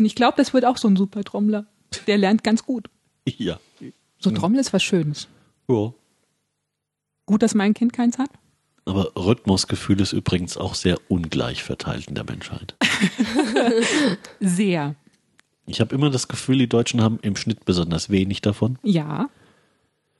Und 0.00 0.06
ich 0.06 0.14
glaube, 0.14 0.32
das 0.38 0.54
wird 0.54 0.64
auch 0.64 0.78
so 0.78 0.88
ein 0.88 0.96
super 0.96 1.22
Trommler. 1.24 1.66
Der 2.06 2.16
lernt 2.16 2.42
ganz 2.42 2.64
gut. 2.64 2.88
Ja. 3.26 3.60
So 4.18 4.30
Trommel 4.30 4.58
ist 4.58 4.72
was 4.72 4.82
Schönes. 4.82 5.28
ja. 5.68 5.92
Gut, 7.26 7.42
dass 7.42 7.54
mein 7.54 7.74
Kind 7.74 7.92
keins 7.92 8.16
hat. 8.16 8.30
Aber 8.86 9.12
Rhythmusgefühl 9.14 10.00
ist 10.00 10.14
übrigens 10.14 10.56
auch 10.56 10.74
sehr 10.74 10.96
ungleich 11.08 11.62
verteilt 11.62 12.08
in 12.08 12.14
der 12.14 12.24
Menschheit. 12.24 12.76
Sehr. 14.40 14.94
Ich 15.66 15.82
habe 15.82 15.94
immer 15.94 16.08
das 16.08 16.28
Gefühl, 16.28 16.56
die 16.56 16.68
Deutschen 16.68 17.02
haben 17.02 17.18
im 17.20 17.36
Schnitt 17.36 17.66
besonders 17.66 18.08
wenig 18.08 18.40
davon. 18.40 18.78
Ja. 18.82 19.28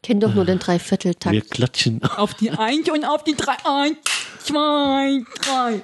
Kenn 0.02 0.20
doch 0.20 0.34
nur 0.34 0.44
den 0.44 0.58
Dreivierteltakt. 0.58 1.32
Wir 1.32 1.40
klatschen. 1.40 2.02
Auf 2.02 2.34
die 2.34 2.50
Eins 2.50 2.90
und 2.90 3.06
auf 3.06 3.24
die 3.24 3.34
Drei. 3.34 3.56
Eins, 3.64 3.96
zwei, 4.40 5.24
drei. 5.40 5.82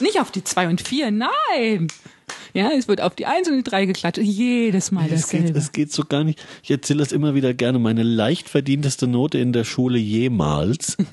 Nicht 0.00 0.18
auf 0.20 0.30
die 0.30 0.42
Zwei 0.42 0.68
und 0.68 0.80
Vier, 0.80 1.10
nein. 1.10 1.88
Ja, 2.54 2.70
es 2.76 2.88
wird 2.88 3.00
auf 3.00 3.14
die 3.14 3.26
Eins 3.26 3.48
und 3.48 3.56
die 3.56 3.62
Drei 3.62 3.86
geklatscht. 3.86 4.18
Jedes 4.18 4.90
Mal 4.90 5.08
Es 5.10 5.28
geht, 5.28 5.54
es 5.54 5.72
geht 5.72 5.92
so 5.92 6.04
gar 6.04 6.24
nicht. 6.24 6.42
Ich 6.62 6.70
erzähle 6.70 7.00
das 7.00 7.12
immer 7.12 7.34
wieder 7.34 7.54
gerne. 7.54 7.78
Meine 7.78 8.02
leicht 8.02 8.48
verdienteste 8.48 9.06
Note 9.06 9.38
in 9.38 9.52
der 9.52 9.64
Schule 9.64 9.98
jemals. 9.98 10.96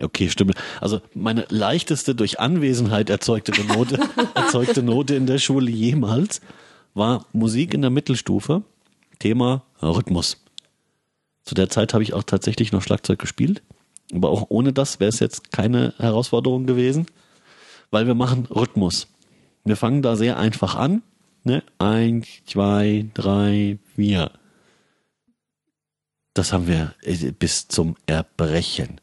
Okay, 0.00 0.28
stimmt. 0.30 0.54
Also 0.80 1.00
meine 1.14 1.46
leichteste 1.48 2.16
durch 2.16 2.40
Anwesenheit 2.40 3.08
erzeugte 3.08 3.52
Note, 3.64 4.00
erzeugte 4.34 4.82
Note 4.82 5.14
in 5.14 5.26
der 5.26 5.38
Schule 5.38 5.70
jemals 5.70 6.40
war 6.94 7.26
Musik 7.32 7.72
in 7.72 7.82
der 7.82 7.90
Mittelstufe. 7.90 8.62
Thema 9.18 9.62
Rhythmus. 9.80 10.42
Zu 11.44 11.54
der 11.54 11.68
Zeit 11.68 11.94
habe 11.94 12.02
ich 12.02 12.14
auch 12.14 12.24
tatsächlich 12.24 12.72
noch 12.72 12.82
Schlagzeug 12.82 13.20
gespielt. 13.20 13.62
Aber 14.12 14.30
auch 14.30 14.46
ohne 14.48 14.72
das 14.72 15.00
wäre 15.00 15.08
es 15.08 15.20
jetzt 15.20 15.52
keine 15.52 15.94
Herausforderung 15.98 16.66
gewesen, 16.66 17.06
weil 17.92 18.08
wir 18.08 18.14
machen 18.14 18.46
Rhythmus. 18.46 19.06
Wir 19.64 19.76
fangen 19.76 20.02
da 20.02 20.16
sehr 20.16 20.38
einfach 20.38 20.74
an. 20.74 21.02
Ne? 21.44 21.62
Eins, 21.78 22.26
zwei, 22.46 23.06
drei, 23.14 23.78
vier. 23.94 24.32
Das 26.34 26.52
haben 26.52 26.66
wir 26.66 26.94
äh, 27.02 27.30
bis 27.30 27.68
zum 27.68 27.96
Erbrechen. 28.06 29.00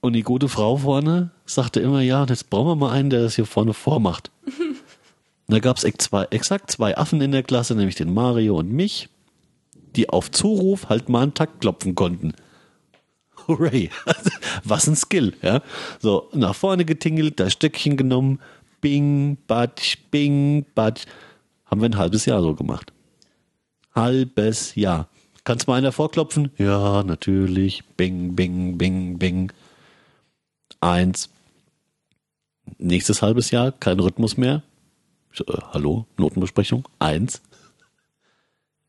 Und 0.00 0.12
die 0.12 0.22
gute 0.22 0.48
Frau 0.48 0.76
vorne 0.76 1.30
sagte 1.46 1.80
immer, 1.80 2.00
ja, 2.02 2.24
jetzt 2.28 2.50
brauchen 2.50 2.68
wir 2.68 2.76
mal 2.76 2.92
einen, 2.92 3.10
der 3.10 3.22
das 3.22 3.34
hier 3.34 3.46
vorne 3.46 3.72
vormacht. 3.72 4.30
Und 4.44 4.76
da 5.48 5.58
gab 5.58 5.78
es 5.78 5.84
exakt 5.84 6.70
zwei 6.70 6.96
Affen 6.96 7.20
in 7.20 7.32
der 7.32 7.42
Klasse, 7.42 7.74
nämlich 7.74 7.96
den 7.96 8.12
Mario 8.12 8.58
und 8.58 8.70
mich, 8.70 9.08
die 9.96 10.10
auf 10.10 10.30
Zuruf 10.30 10.88
halt 10.88 11.08
mal 11.08 11.22
einen 11.22 11.34
Takt 11.34 11.60
klopfen 11.60 11.94
konnten. 11.94 12.34
Hooray. 13.48 13.90
Was 14.64 14.86
ein 14.86 14.96
Skill, 14.96 15.34
ja. 15.42 15.62
So, 16.00 16.28
nach 16.32 16.54
vorne 16.54 16.84
getingelt, 16.84 17.40
das 17.40 17.52
Stöckchen 17.52 17.96
genommen, 17.96 18.40
bing, 18.80 19.36
batsch, 19.46 19.96
bing, 20.10 20.64
batsch. 20.74 21.06
Haben 21.66 21.80
wir 21.80 21.88
ein 21.88 21.96
halbes 21.96 22.26
Jahr 22.26 22.42
so 22.42 22.54
gemacht. 22.54 22.92
Halbes 23.94 24.74
Jahr. 24.74 25.08
Kannst 25.44 25.68
mal 25.68 25.76
einer 25.76 25.92
vorklopfen? 25.92 26.50
Ja, 26.58 27.02
natürlich. 27.02 27.84
Bing, 27.96 28.34
bing, 28.34 28.78
bing, 28.78 29.18
bing. 29.18 29.52
Eins. 30.80 31.30
Nächstes 32.78 33.22
halbes 33.22 33.50
Jahr, 33.52 33.72
kein 33.72 34.00
Rhythmus 34.00 34.36
mehr. 34.36 34.62
Äh, 35.38 35.44
hallo, 35.72 36.06
Notenbesprechung? 36.16 36.88
Eins. 36.98 37.42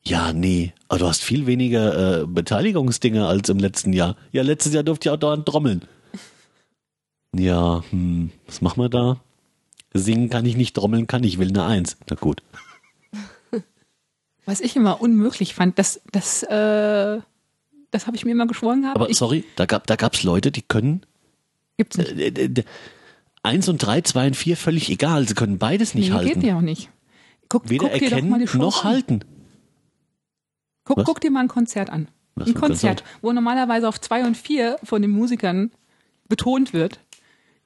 Ja, 0.07 0.31
nee, 0.31 0.73
aber 0.87 0.99
du 0.99 1.07
hast 1.07 1.21
viel 1.21 1.47
weniger 1.47 2.21
äh, 2.21 2.25
Beteiligungsdinge 2.25 3.27
als 3.27 3.49
im 3.49 3.59
letzten 3.59 3.91
Jahr. 3.91 4.15
Ja, 4.31 4.41
letztes 4.41 4.73
Jahr 4.73 4.83
durfte 4.83 5.09
ich 5.09 5.13
auch 5.13 5.17
dauernd 5.17 5.45
trommeln. 5.45 5.81
Ja, 7.35 7.83
hm, 7.89 8.31
was 8.45 8.61
machen 8.61 8.81
wir 8.81 8.87
da? 8.87 9.19
Singen 9.93 10.29
kann 10.29 10.45
ich 10.45 10.55
nicht, 10.55 10.75
trommeln 10.75 11.07
kann 11.07 11.25
ich, 11.25 11.39
will 11.39 11.49
eine 11.49 11.65
Eins. 11.65 11.97
Na 12.09 12.15
gut. 12.15 12.41
Was 14.45 14.61
ich 14.61 14.77
immer 14.77 15.01
unmöglich 15.01 15.53
fand, 15.53 15.77
das, 15.77 15.99
das, 16.13 16.41
äh, 16.43 17.19
das 17.91 18.07
habe 18.07 18.15
ich 18.15 18.23
mir 18.23 18.31
immer 18.31 18.47
geschworen 18.47 18.83
gehabt. 18.83 18.95
Aber 18.95 19.09
ich, 19.09 19.17
sorry, 19.17 19.43
da 19.57 19.65
gab 19.65 19.87
da 19.87 19.97
gab's 19.97 20.23
Leute, 20.23 20.51
die 20.51 20.61
können 20.61 21.05
gibt's 21.75 21.97
nicht. 21.97 22.11
äh, 22.11 22.45
äh, 22.45 22.63
eins 23.43 23.67
und 23.67 23.79
drei, 23.79 23.99
zwei 24.01 24.27
und 24.27 24.37
vier 24.37 24.55
völlig 24.55 24.89
egal. 24.89 25.27
Sie 25.27 25.33
können 25.33 25.57
beides 25.57 25.95
nicht 25.95 26.09
nee, 26.11 26.15
halten. 26.15 26.39
geht 26.39 26.43
ja 26.43 26.57
auch 26.57 26.61
nicht. 26.61 26.89
Guck, 27.49 27.69
Weder 27.69 27.89
guck 27.89 27.99
dir 27.99 28.09
doch 28.09 28.21
mal 28.21 28.39
erkennen 28.39 28.61
noch 28.61 28.85
an. 28.85 28.89
halten. 28.89 29.19
Guck, 30.87 31.03
guck 31.05 31.21
dir 31.21 31.31
mal 31.31 31.41
ein 31.41 31.47
Konzert 31.47 31.89
an. 31.89 32.07
Was 32.35 32.47
ein 32.47 32.53
Konzert, 32.53 32.97
Konzert? 32.99 33.03
wo 33.21 33.31
normalerweise 33.33 33.87
auf 33.87 33.99
zwei 33.99 34.25
und 34.25 34.35
vier 34.37 34.77
von 34.83 35.01
den 35.01 35.11
Musikern 35.11 35.71
betont 36.29 36.73
wird. 36.73 36.99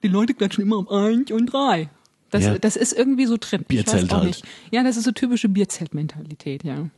Die 0.02 0.08
Leute 0.08 0.34
klatschen 0.34 0.62
immer 0.62 0.76
auf 0.76 0.90
eins 0.90 1.30
und 1.30 1.46
drei. 1.46 1.88
Das, 2.30 2.44
Ja. 2.44 2.58
das 2.58 2.76
ist 2.76 2.92
irgendwie 2.92 3.26
so 3.26 3.36
drin. 3.38 3.60
ich 3.62 3.66
Bierzelt 3.68 4.04
weiß 4.04 4.10
auch 4.12 4.16
halt. 4.18 4.26
nicht. 4.28 4.44
Ja, 4.70 4.82
das 4.82 4.96
ist 4.96 5.04
so 5.04 5.12
typische 5.12 5.48
Bierzeltmentalität, 5.48 6.64
ja. 6.64 6.88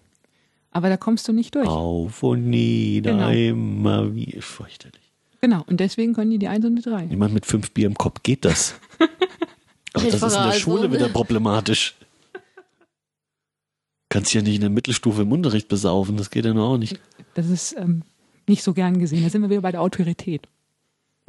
Aber 0.71 0.89
da 0.89 0.97
kommst 0.97 1.27
du 1.29 1.33
nicht 1.33 1.55
durch. 1.55 1.67
Auf 1.69 2.23
und 2.23 2.49
nieder, 2.49 3.13
Genau. 3.13 3.29
immer 3.31 4.15
wie 4.15 4.39
fürchterlich. 4.41 5.01
Genau. 5.41 5.63
Und 5.67 5.81
deswegen 5.81 6.15
können 6.15 6.31
die 6.31 6.39
die 6.39 6.49
eins 6.49 6.65
und 6.65 6.77
die 6.77 6.83
drei. 6.83 7.05
Jemand 7.05 7.35
mit 7.35 7.45
fünf 7.47 7.71
Bier 7.73 7.87
im 7.87 7.95
Kopf 7.95 8.23
geht 8.23 8.45
das. 8.45 8.75
Aber 9.93 10.05
das 10.05 10.15
ist 10.23 10.37
in 10.37 10.43
der 10.43 10.53
Schule 10.53 10.91
wieder 10.93 11.09
problematisch. 11.09 11.95
Kannst 14.15 14.33
ja 14.33 14.43
nicht 14.43 14.55
in 14.55 14.61
der 14.61 14.71
Mittelstufe 14.71 15.23
im 15.23 15.33
Unterricht 15.33 15.67
besaufen, 15.67 16.17
das 16.17 16.31
geht 16.31 16.45
ja 16.45 16.55
noch 16.55 16.75
auch 16.75 16.79
nicht. 16.79 17.01
Das 17.35 17.49
ist 17.49 17.75
ähm, 17.77 18.03
nicht 18.47 18.63
so 18.63 18.73
gern 18.73 19.01
gesehen. 19.01 19.25
Da 19.25 19.29
sind 19.29 19.43
wir 19.43 19.51
wieder 19.51 19.61
bei 19.61 19.73
der 19.73 19.83
Autorität. 19.83 20.47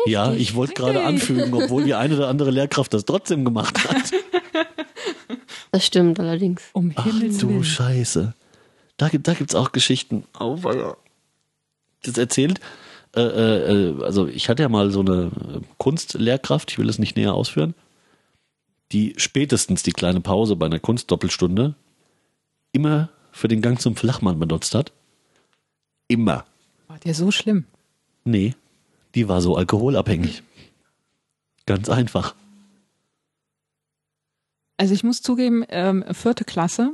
Ja, 0.05 0.31
ich 0.33 0.53
wollte 0.53 0.75
gerade 0.75 1.03
anfügen, 1.03 1.51
obwohl 1.55 1.83
die 1.83 1.95
eine 1.95 2.15
oder 2.15 2.27
andere 2.27 2.51
Lehrkraft 2.51 2.93
das 2.93 3.03
trotzdem 3.05 3.43
gemacht 3.43 3.83
hat. 3.89 4.11
Das 5.71 5.85
stimmt 5.85 6.21
allerdings. 6.21 6.61
Um 6.71 6.93
Ach 6.95 7.03
Himmels 7.03 7.37
du 7.39 7.49
Willen. 7.49 7.63
Scheiße. 7.65 8.33
Da, 8.95 9.09
gibt- 9.09 9.27
da 9.27 9.33
gibt's 9.33 9.55
auch 9.55 9.73
Geschichten. 9.73 10.23
Oh, 10.39 10.63
weia. 10.63 10.95
Das 12.03 12.17
erzählt. 12.17 12.61
Äh, 13.13 13.21
äh, 13.21 14.03
also 14.03 14.25
ich 14.27 14.47
hatte 14.47 14.63
ja 14.63 14.69
mal 14.69 14.89
so 14.91 15.01
eine 15.01 15.31
äh, 15.55 15.59
Kunstlehrkraft, 15.77 16.71
ich 16.71 16.77
will 16.79 16.87
es 16.87 16.97
nicht 16.97 17.17
näher 17.17 17.33
ausführen, 17.33 17.73
die 18.93 19.15
spätestens 19.17 19.83
die 19.83 19.91
kleine 19.91 20.21
Pause 20.21 20.55
bei 20.55 20.65
einer 20.67 20.79
Kunstdoppelstunde 20.79 21.75
immer 22.75 23.09
für 23.31 23.47
den 23.47 23.61
Gang 23.61 23.79
zum 23.79 23.95
Flachmann 23.95 24.37
benutzt 24.39 24.75
hat. 24.75 24.91
Immer. 26.07 26.45
War 26.87 26.99
der 26.99 27.15
so 27.15 27.31
schlimm? 27.31 27.65
Nee, 28.25 28.53
die 29.15 29.27
war 29.27 29.41
so 29.41 29.55
alkoholabhängig. 29.55 30.43
Ganz 31.65 31.89
einfach. 31.89 32.35
Also 34.77 34.93
ich 34.93 35.03
muss 35.03 35.21
zugeben, 35.21 35.63
ähm, 35.69 36.03
vierte 36.11 36.43
Klasse. 36.43 36.91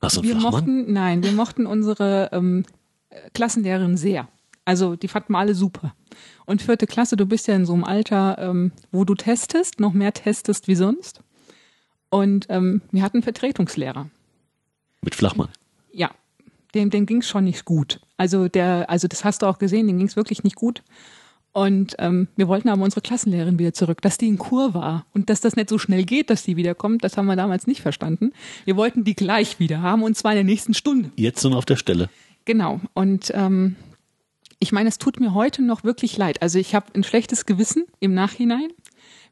Du 0.00 0.06
einen 0.06 0.22
Wir 0.22 0.32
Flachmann? 0.32 0.52
mochten, 0.52 0.92
nein, 0.92 1.22
wir 1.22 1.32
mochten 1.32 1.66
unsere 1.66 2.30
ähm, 2.32 2.64
äh, 3.10 3.30
Klassenlehrerin 3.30 3.96
sehr. 3.96 4.28
Also 4.64 4.96
die 4.96 5.08
fanden 5.08 5.32
wir 5.32 5.38
alle 5.38 5.54
super. 5.54 5.94
Und 6.46 6.62
vierte 6.62 6.86
Klasse, 6.86 7.16
du 7.16 7.26
bist 7.26 7.46
ja 7.48 7.54
in 7.54 7.64
so 7.64 7.74
einem 7.74 7.84
Alter, 7.84 8.38
ähm, 8.38 8.72
wo 8.90 9.04
du 9.04 9.14
testest, 9.14 9.80
noch 9.80 9.92
mehr 9.92 10.12
testest 10.12 10.68
wie 10.68 10.74
sonst. 10.74 11.20
Und 12.10 12.46
ähm, 12.48 12.82
wir 12.90 13.02
hatten 13.02 13.22
Vertretungslehrer. 13.22 14.08
Mit 15.02 15.14
Flachmann. 15.14 15.48
Ja, 15.92 16.10
dem, 16.74 16.90
dem 16.90 17.06
ging's 17.06 17.28
schon 17.28 17.44
nicht 17.44 17.64
gut. 17.64 18.00
Also 18.16 18.48
der, 18.48 18.90
also 18.90 19.08
das 19.08 19.24
hast 19.24 19.42
du 19.42 19.46
auch 19.46 19.58
gesehen, 19.58 19.86
dem 19.86 19.98
ging's 19.98 20.16
wirklich 20.16 20.44
nicht 20.44 20.56
gut. 20.56 20.82
Und 21.52 21.96
ähm, 21.98 22.28
wir 22.36 22.46
wollten 22.46 22.68
aber 22.68 22.82
unsere 22.84 23.00
Klassenlehrerin 23.00 23.58
wieder 23.58 23.72
zurück, 23.72 24.02
dass 24.02 24.18
die 24.18 24.28
in 24.28 24.38
Kur 24.38 24.74
war 24.74 25.06
und 25.14 25.30
dass 25.30 25.40
das 25.40 25.56
nicht 25.56 25.70
so 25.70 25.78
schnell 25.78 26.04
geht, 26.04 26.30
dass 26.30 26.42
die 26.42 26.56
wiederkommt, 26.56 27.02
das 27.02 27.16
haben 27.16 27.26
wir 27.26 27.36
damals 27.36 27.66
nicht 27.66 27.80
verstanden. 27.80 28.32
Wir 28.64 28.76
wollten 28.76 29.02
die 29.02 29.14
gleich 29.14 29.58
wieder 29.58 29.80
haben 29.82 30.02
und 30.02 30.16
zwar 30.16 30.32
in 30.32 30.36
der 30.36 30.44
nächsten 30.44 30.74
Stunde. 30.74 31.10
Jetzt 31.16 31.44
und 31.44 31.54
auf 31.54 31.64
der 31.64 31.76
Stelle. 31.76 32.10
Genau. 32.44 32.80
Und 32.94 33.32
ähm, 33.34 33.76
ich 34.60 34.72
meine, 34.72 34.88
es 34.88 34.98
tut 34.98 35.20
mir 35.20 35.34
heute 35.34 35.62
noch 35.62 35.84
wirklich 35.84 36.16
leid. 36.16 36.42
Also 36.42 36.58
ich 36.58 36.74
habe 36.74 36.86
ein 36.94 37.02
schlechtes 37.02 37.46
Gewissen 37.46 37.84
im 37.98 38.14
Nachhinein. 38.14 38.68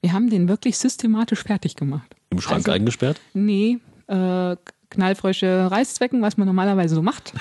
Wir 0.01 0.12
haben 0.12 0.31
den 0.31 0.49
wirklich 0.49 0.79
systematisch 0.79 1.43
fertig 1.43 1.77
gemacht. 1.77 2.14
Im 2.31 2.41
Schrank 2.41 2.59
Also- 2.61 2.73
eingesperrt. 2.73 3.21
Nee, 3.35 3.79
äh, 4.09 4.57
knallfrische 4.91 5.70
Reißzwecken, 5.70 6.22
was 6.22 6.37
man 6.37 6.47
normalerweise 6.47 6.95
so 6.95 7.03
macht. 7.03 7.32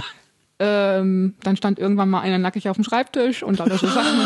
ähm, 0.58 1.34
dann 1.42 1.56
stand 1.56 1.78
irgendwann 1.78 2.10
mal 2.10 2.20
einer 2.20 2.38
nackig 2.38 2.68
auf 2.68 2.76
dem 2.76 2.84
Schreibtisch 2.84 3.42
und 3.42 3.58
lauter 3.58 3.78
so 3.78 3.86
Sachen. 3.86 4.18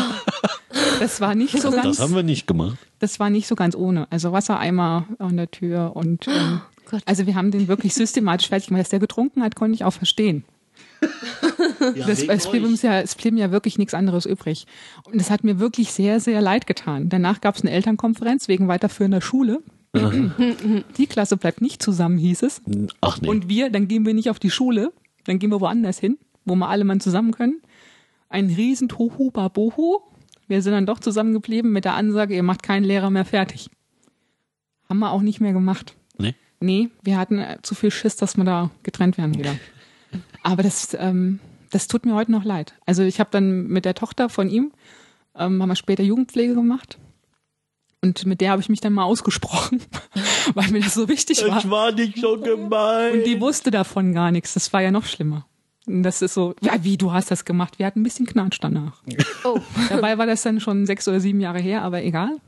Das 0.99 1.21
war 1.21 1.35
nicht 1.35 1.59
so 1.59 1.71
ganz, 1.71 1.83
Das 1.83 1.99
haben 1.99 2.15
wir 2.15 2.23
nicht 2.23 2.47
gemacht. 2.47 2.77
das 2.99 3.19
war 3.19 3.29
nicht 3.29 3.47
so 3.47 3.55
ganz 3.55 3.75
ohne. 3.75 4.07
Also 4.09 4.31
Wassereimer 4.31 5.07
an 5.19 5.37
der 5.37 5.51
Tür 5.51 5.95
und 5.95 6.27
ähm, 6.27 6.61
Gott. 6.89 7.03
also 7.05 7.27
wir 7.27 7.35
haben 7.35 7.51
den 7.51 7.67
wirklich 7.67 7.93
systematisch 7.93 8.49
fertig 8.49 8.67
gemacht. 8.67 8.81
Dass 8.81 8.89
der 8.89 8.99
getrunken 8.99 9.43
hat, 9.43 9.55
konnte 9.55 9.75
ich 9.75 9.83
auch 9.83 9.93
verstehen. 9.93 10.43
Das, 12.07 12.23
es, 12.23 12.49
blieb 12.49 12.63
uns 12.63 12.81
ja, 12.81 13.01
es 13.01 13.13
blieb 13.15 13.33
mir 13.33 13.41
ja 13.41 13.51
wirklich 13.51 13.77
nichts 13.77 13.93
anderes 13.93 14.25
übrig. 14.25 14.65
Und 15.03 15.19
es 15.19 15.29
hat 15.29 15.43
mir 15.43 15.59
wirklich 15.59 15.91
sehr, 15.91 16.21
sehr 16.21 16.41
leid 16.41 16.65
getan. 16.65 17.09
Danach 17.09 17.41
gab 17.41 17.55
es 17.55 17.61
eine 17.61 17.71
Elternkonferenz 17.71 18.47
wegen 18.47 18.69
weiterführender 18.69 19.19
Schule. 19.19 19.61
Die 19.93 21.07
Klasse 21.07 21.37
bleibt 21.37 21.61
nicht 21.61 21.81
zusammen, 21.81 22.17
hieß 22.17 22.43
es. 22.43 22.61
Ach 23.01 23.21
nee. 23.21 23.27
Und 23.29 23.47
wir, 23.47 23.69
dann 23.69 23.87
gehen 23.87 24.05
wir 24.05 24.13
nicht 24.13 24.29
auf 24.29 24.39
die 24.39 24.49
Schule, 24.49 24.91
dann 25.25 25.39
gehen 25.39 25.51
wir 25.51 25.61
woanders 25.61 25.99
hin, 25.99 26.17
wo 26.45 26.55
wir 26.55 26.67
alle 26.67 26.83
mal 26.83 26.99
zusammen 26.99 27.31
können. 27.31 27.61
Ein 28.29 28.47
riesen 28.47 28.89
Tohu 28.89 29.29
Babohu. 29.29 29.99
Wir 30.47 30.61
sind 30.61 30.73
dann 30.73 30.85
doch 30.85 30.99
zusammengeblieben 30.99 31.71
mit 31.71 31.85
der 31.85 31.93
Ansage, 31.93 32.35
ihr 32.35 32.43
macht 32.43 32.63
keinen 32.63 32.83
Lehrer 32.83 33.09
mehr 33.11 33.25
fertig. 33.25 33.69
Haben 34.89 34.99
wir 34.99 35.11
auch 35.11 35.21
nicht 35.21 35.39
mehr 35.39 35.53
gemacht. 35.53 35.95
nee. 36.17 36.35
Nee, 36.59 36.89
wir 37.01 37.17
hatten 37.17 37.39
äh, 37.39 37.57
zu 37.61 37.75
viel 37.75 37.91
Schiss, 37.91 38.15
dass 38.15 38.37
wir 38.37 38.45
da 38.45 38.71
getrennt 38.83 39.17
werden 39.17 39.37
wieder. 39.37 39.53
Aber 40.43 40.63
das, 40.63 40.95
ähm, 40.97 41.39
das 41.71 41.87
tut 41.87 42.05
mir 42.05 42.15
heute 42.15 42.31
noch 42.31 42.45
leid. 42.45 42.73
Also 42.85 43.03
ich 43.03 43.19
habe 43.19 43.29
dann 43.31 43.67
mit 43.67 43.83
der 43.83 43.95
Tochter 43.95 44.29
von 44.29 44.49
ihm, 44.49 44.71
ähm, 45.35 45.61
haben 45.61 45.69
wir 45.69 45.75
später 45.75 46.03
Jugendpflege 46.03 46.53
gemacht. 46.55 46.99
Und 48.03 48.25
mit 48.25 48.41
der 48.41 48.51
habe 48.51 48.61
ich 48.61 48.67
mich 48.67 48.81
dann 48.81 48.91
mal 48.91 49.05
ausgesprochen, 49.05 49.81
weil 50.53 50.69
mir 50.71 50.81
das 50.81 50.93
so 50.93 51.07
wichtig 51.07 51.41
war. 51.47 51.57
Ich 51.57 51.69
war 51.69 51.91
nicht 51.93 52.17
so 52.19 52.37
gemein. 52.37 53.13
Und 53.13 53.23
die 53.23 53.39
wusste 53.39 53.71
davon 53.71 54.13
gar 54.13 54.29
nichts. 54.29 54.53
Das 54.55 54.73
war 54.73 54.81
ja 54.81 54.91
noch 54.91 55.05
schlimmer. 55.05 55.45
Und 55.87 56.03
das 56.03 56.21
ist 56.21 56.33
so, 56.33 56.53
ja, 56.61 56.83
wie, 56.83 56.97
du 56.97 57.13
hast 57.13 57.31
das 57.31 57.45
gemacht. 57.45 57.79
Wir 57.79 57.85
hatten 57.85 58.01
ein 58.01 58.03
bisschen 58.03 58.25
Knatsch 58.25 58.57
danach. 58.61 59.01
Oh, 59.45 59.59
Dabei 59.89 60.17
war 60.17 60.25
das 60.25 60.41
dann 60.41 60.59
schon 60.59 60.85
sechs 60.85 61.07
oder 61.07 61.19
sieben 61.19 61.39
Jahre 61.41 61.59
her, 61.59 61.81
aber 61.81 62.03
egal. 62.03 62.39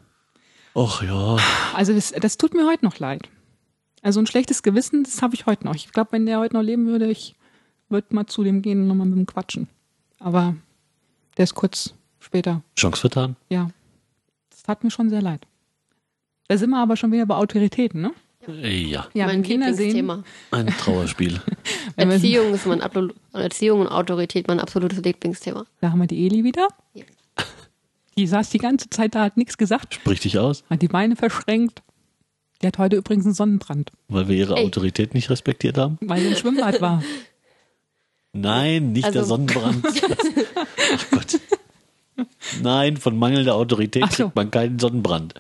Och 0.76 1.01
ja. 1.03 1.38
Also 1.74 1.93
das, 1.93 2.12
das 2.12 2.38
tut 2.38 2.53
mir 2.53 2.66
heute 2.68 2.84
noch 2.84 2.99
leid. 2.99 3.30
Also 4.01 4.20
ein 4.20 4.28
schlechtes 4.28 4.62
Gewissen, 4.62 5.03
das 5.03 5.22
habe 5.22 5.36
ich 5.36 5.45
heute 5.45 5.66
noch. 5.66 5.76
Ich 5.76 5.91
glaube, 5.91 6.12
wenn 6.12 6.26
der 6.26 6.39
heute 6.39 6.56
noch 6.56 6.64
leben 6.64 6.86
würde, 6.86 7.10
ich 7.10 7.36
würde 7.89 8.14
mal 8.14 8.28
zu 8.28 8.43
dem 8.43 8.62
gehen 8.62 8.82
und 8.82 8.88
nochmal 8.88 9.08
mit 9.08 9.18
ihm 9.18 9.26
quatschen. 9.26 9.68
Aber 10.20 10.56
der 11.38 11.43
ist 11.43 11.56
kurz 11.56 11.93
später, 12.20 12.62
Chance 12.78 12.99
vertan. 13.01 13.36
ja. 13.49 13.70
Das 14.66 14.78
tat 14.78 14.84
mir 14.84 14.89
schon 14.89 15.11
sehr 15.11 15.22
leid. 15.22 15.45
Da 16.47 16.57
sind 16.57 16.72
wir 16.72 16.80
aber 16.82 16.97
schon 16.97 17.11
wieder 17.11 17.28
bei 17.28 17.36
Autoritäten, 17.36 18.01
ne? 18.01 18.11
Ja, 18.47 19.07
Ja, 19.13 19.28
mein 19.28 19.38
wenn 19.38 19.43
Kinder 19.43 19.74
sehen, 19.76 19.95
Lieblingsthema. 19.95 20.24
ein 20.49 20.68
Trauerspiel. 20.76 21.39
Erziehung 21.97 22.51
ist 22.55 22.66
mein 22.66 22.82
Ablo 22.82 23.09
Erziehung 23.34 23.82
und 23.82 23.88
Autorität 23.89 24.47
mein 24.47 24.59
absolutes 24.59 25.03
Lieblingsthema. 25.03 25.66
da 25.82 25.91
haben 25.91 25.99
wir 25.99 26.07
die 26.07 26.26
Eli 26.26 26.43
wieder. 26.43 26.68
Ja. 26.95 27.03
Die 28.18 28.26
saß 28.26 28.49
die 28.49 28.57
ganze 28.57 28.89
Zeit 28.89 29.13
da, 29.13 29.22
hat 29.26 29.38
nichts 29.38 29.55
gesagt, 29.57 29.93
Sprich 29.95 30.20
dich 30.22 30.39
aus, 30.39 30.63
hat 30.68 30.82
die 30.82 30.88
Beine 30.88 31.16
verschränkt. 31.16 31.84
Die 32.63 32.68
hat 32.68 32.80
heute 32.80 32.95
übrigens 32.95 33.26
einen 33.26 33.36
Sonnenbrand, 33.36 33.91
weil 34.07 34.28
wir 34.28 34.36
ihre 34.36 34.55
Ey. 34.55 34.66
Autorität 34.66 35.13
nicht 35.13 35.30
respektiert 35.30 35.78
haben. 35.78 35.99
weil 36.01 36.22
sie 36.22 36.28
im 36.30 36.36
Schwimmbad 36.36 36.82
war. 36.82 37.03
Nein, 38.34 38.93
nicht 38.93 39.05
der 39.13 39.22
Also- 39.22 39.36
Sonnenbrand. 39.36 39.86
Ach 40.95 41.05
Gott. 41.11 41.39
Nein, 42.61 42.97
von 42.97 43.17
mangelnder 43.17 43.55
Autorität 43.55 44.03
Ach 44.05 44.11
so. 44.11 44.23
kriegt 44.23 44.35
man 44.35 44.51
keinen 44.51 44.79
Sonnenbrand. 44.79 45.35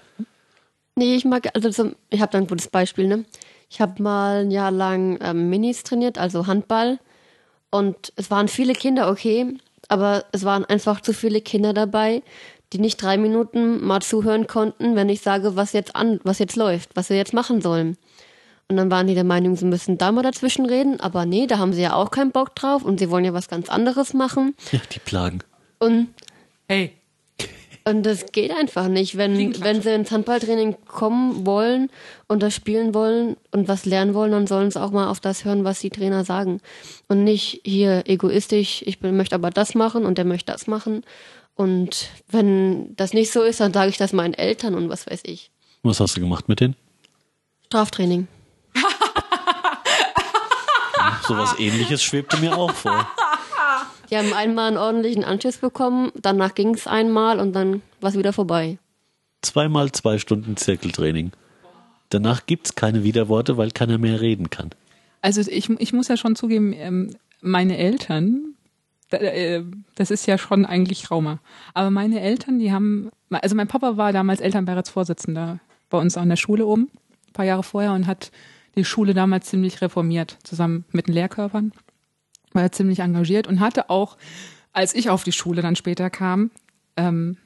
Nee, 0.95 1.15
ich 1.15 1.25
mag, 1.25 1.49
also 1.53 1.71
so, 1.71 1.91
ich 2.09 2.21
habe 2.21 2.31
da 2.31 2.37
ein 2.37 2.47
gutes 2.47 2.67
Beispiel, 2.69 3.07
ne? 3.07 3.25
Ich 3.69 3.81
habe 3.81 4.01
mal 4.01 4.41
ein 4.41 4.51
Jahr 4.51 4.71
lang 4.71 5.17
ähm, 5.21 5.49
Minis 5.49 5.83
trainiert, 5.83 6.17
also 6.17 6.47
Handball. 6.47 6.99
Und 7.69 8.13
es 8.15 8.31
waren 8.31 8.47
viele 8.47 8.73
Kinder 8.73 9.09
okay, 9.09 9.57
aber 9.89 10.25
es 10.31 10.45
waren 10.45 10.63
einfach 10.65 11.01
zu 11.01 11.13
viele 11.13 11.41
Kinder 11.41 11.73
dabei, 11.73 12.23
die 12.71 12.79
nicht 12.79 13.01
drei 13.01 13.17
Minuten 13.17 13.85
mal 13.85 14.01
zuhören 14.01 14.47
konnten, 14.47 14.95
wenn 14.95 15.09
ich 15.09 15.21
sage, 15.21 15.55
was 15.55 15.73
jetzt 15.73 15.95
an, 15.95 16.19
was 16.23 16.39
jetzt 16.39 16.55
läuft, 16.55 16.95
was 16.95 17.09
wir 17.09 17.17
jetzt 17.17 17.33
machen 17.33 17.61
sollen. 17.61 17.97
Und 18.67 18.77
dann 18.77 18.89
waren 18.89 19.07
die 19.07 19.13
der 19.13 19.23
Meinung, 19.23 19.55
sie 19.55 19.65
müssen 19.65 19.97
da 19.97 20.11
mal 20.11 20.23
dazwischen 20.23 20.65
reden, 20.65 20.99
aber 20.99 21.25
nee, 21.25 21.45
da 21.45 21.59
haben 21.59 21.73
sie 21.73 21.83
ja 21.83 21.93
auch 21.93 22.09
keinen 22.09 22.31
Bock 22.31 22.55
drauf 22.55 22.83
und 22.83 22.99
sie 22.99 23.11
wollen 23.11 23.25
ja 23.25 23.33
was 23.33 23.47
ganz 23.47 23.69
anderes 23.69 24.13
machen. 24.13 24.55
Ja, 24.71 24.79
die 24.91 24.99
Plagen. 24.99 25.39
Und 25.79 26.07
Hey, 26.67 26.93
und 27.87 28.03
das 28.03 28.31
geht 28.31 28.51
einfach 28.51 28.87
nicht. 28.87 29.15
Wenn, 29.15 29.61
wenn 29.61 29.83
sie 29.83 29.93
ins 29.93 30.09
Handballtraining 30.09 30.75
kommen 30.87 31.45
wollen 31.45 31.91
und 32.27 32.41
das 32.41 32.55
spielen 32.55 32.95
wollen 32.95 33.37
und 33.51 33.67
was 33.67 33.85
lernen 33.85 34.15
wollen, 34.15 34.31
dann 34.31 34.47
sollen 34.47 34.71
sie 34.71 34.81
auch 34.81 34.89
mal 34.89 35.07
auf 35.07 35.19
das 35.19 35.45
hören, 35.45 35.63
was 35.63 35.81
die 35.81 35.91
Trainer 35.91 36.25
sagen. 36.25 36.61
Und 37.07 37.23
nicht 37.23 37.61
hier 37.63 38.01
egoistisch, 38.07 38.81
ich 38.87 38.99
bin, 38.99 39.15
möchte 39.15 39.35
aber 39.35 39.51
das 39.51 39.75
machen 39.75 40.03
und 40.03 40.17
der 40.17 40.25
möchte 40.25 40.51
das 40.51 40.65
machen. 40.65 41.03
Und 41.53 42.09
wenn 42.27 42.95
das 42.95 43.13
nicht 43.13 43.31
so 43.31 43.43
ist, 43.43 43.59
dann 43.59 43.71
sage 43.71 43.89
ich 43.89 43.97
das 43.97 44.13
meinen 44.13 44.33
Eltern 44.33 44.73
und 44.73 44.89
was 44.89 45.05
weiß 45.05 45.21
ich. 45.23 45.51
Was 45.83 45.99
hast 45.99 46.17
du 46.17 46.21
gemacht 46.21 46.49
mit 46.49 46.61
denen? 46.61 46.75
Straftraining. 47.67 48.27
Sowas 51.27 51.53
ähnliches 51.59 52.01
schwebte 52.01 52.37
mir 52.37 52.57
auch 52.57 52.73
vor. 52.73 53.07
Die 54.09 54.17
haben 54.17 54.33
einmal 54.33 54.67
einen 54.67 54.77
ordentlichen 54.77 55.23
Anschiss 55.23 55.57
bekommen, 55.57 56.11
danach 56.15 56.55
ging 56.55 56.73
es 56.73 56.87
einmal 56.87 57.39
und 57.39 57.53
dann 57.53 57.81
war 58.01 58.09
es 58.09 58.17
wieder 58.17 58.33
vorbei. 58.33 58.77
Zweimal 59.41 59.91
zwei 59.91 60.17
Stunden 60.17 60.57
Zirkeltraining. 60.57 61.31
Danach 62.09 62.45
gibt's 62.45 62.75
keine 62.75 63.03
Widerworte, 63.03 63.57
weil 63.57 63.71
keiner 63.71 63.97
mehr 63.97 64.21
reden 64.21 64.49
kann. 64.49 64.71
also 65.21 65.41
ich, 65.41 65.69
ich 65.69 65.93
muss 65.93 66.07
ja 66.07 66.17
schon 66.17 66.35
zugeben, 66.35 66.73
ähm, 66.73 67.15
meine 67.41 67.77
Eltern, 67.77 68.55
äh, 69.11 69.61
das 69.95 70.11
ist 70.11 70.25
ja 70.25 70.37
schon 70.37 70.65
eigentlich 70.65 71.03
Trauma. 71.03 71.39
Aber 71.73 71.91
meine 71.91 72.21
Eltern, 72.21 72.59
die 72.59 72.71
haben, 72.71 73.09
also 73.29 73.55
mein 73.55 73.67
Papa 73.67 73.97
war 73.97 74.13
damals 74.13 74.39
Elternbeiratsvorsitzender 74.41 75.59
bei 75.89 75.97
uns 75.97 76.17
an 76.17 76.29
der 76.29 76.35
Schule 76.35 76.65
oben, 76.65 76.89
ein 77.27 77.33
paar 77.33 77.45
Jahre 77.45 77.63
vorher 77.63 77.93
und 77.93 78.07
hat 78.07 78.31
die 78.75 78.85
Schule 78.85 79.13
damals 79.13 79.47
ziemlich 79.47 79.81
reformiert, 79.81 80.37
zusammen 80.43 80.85
mit 80.91 81.07
den 81.07 81.13
Lehrkörpern. 81.13 81.71
War 82.55 82.63
er 82.63 82.71
ziemlich 82.71 82.99
engagiert 82.99 83.47
und 83.47 83.59
hatte 83.59 83.89
auch, 83.89 84.17
als 84.71 84.95
ich 84.95 85.09
auf 85.09 85.23
die 85.23 85.33
Schule 85.33 85.61
dann 85.61 85.75
später 85.75 86.09
kam, 86.09 86.51
ähm, 86.95 87.37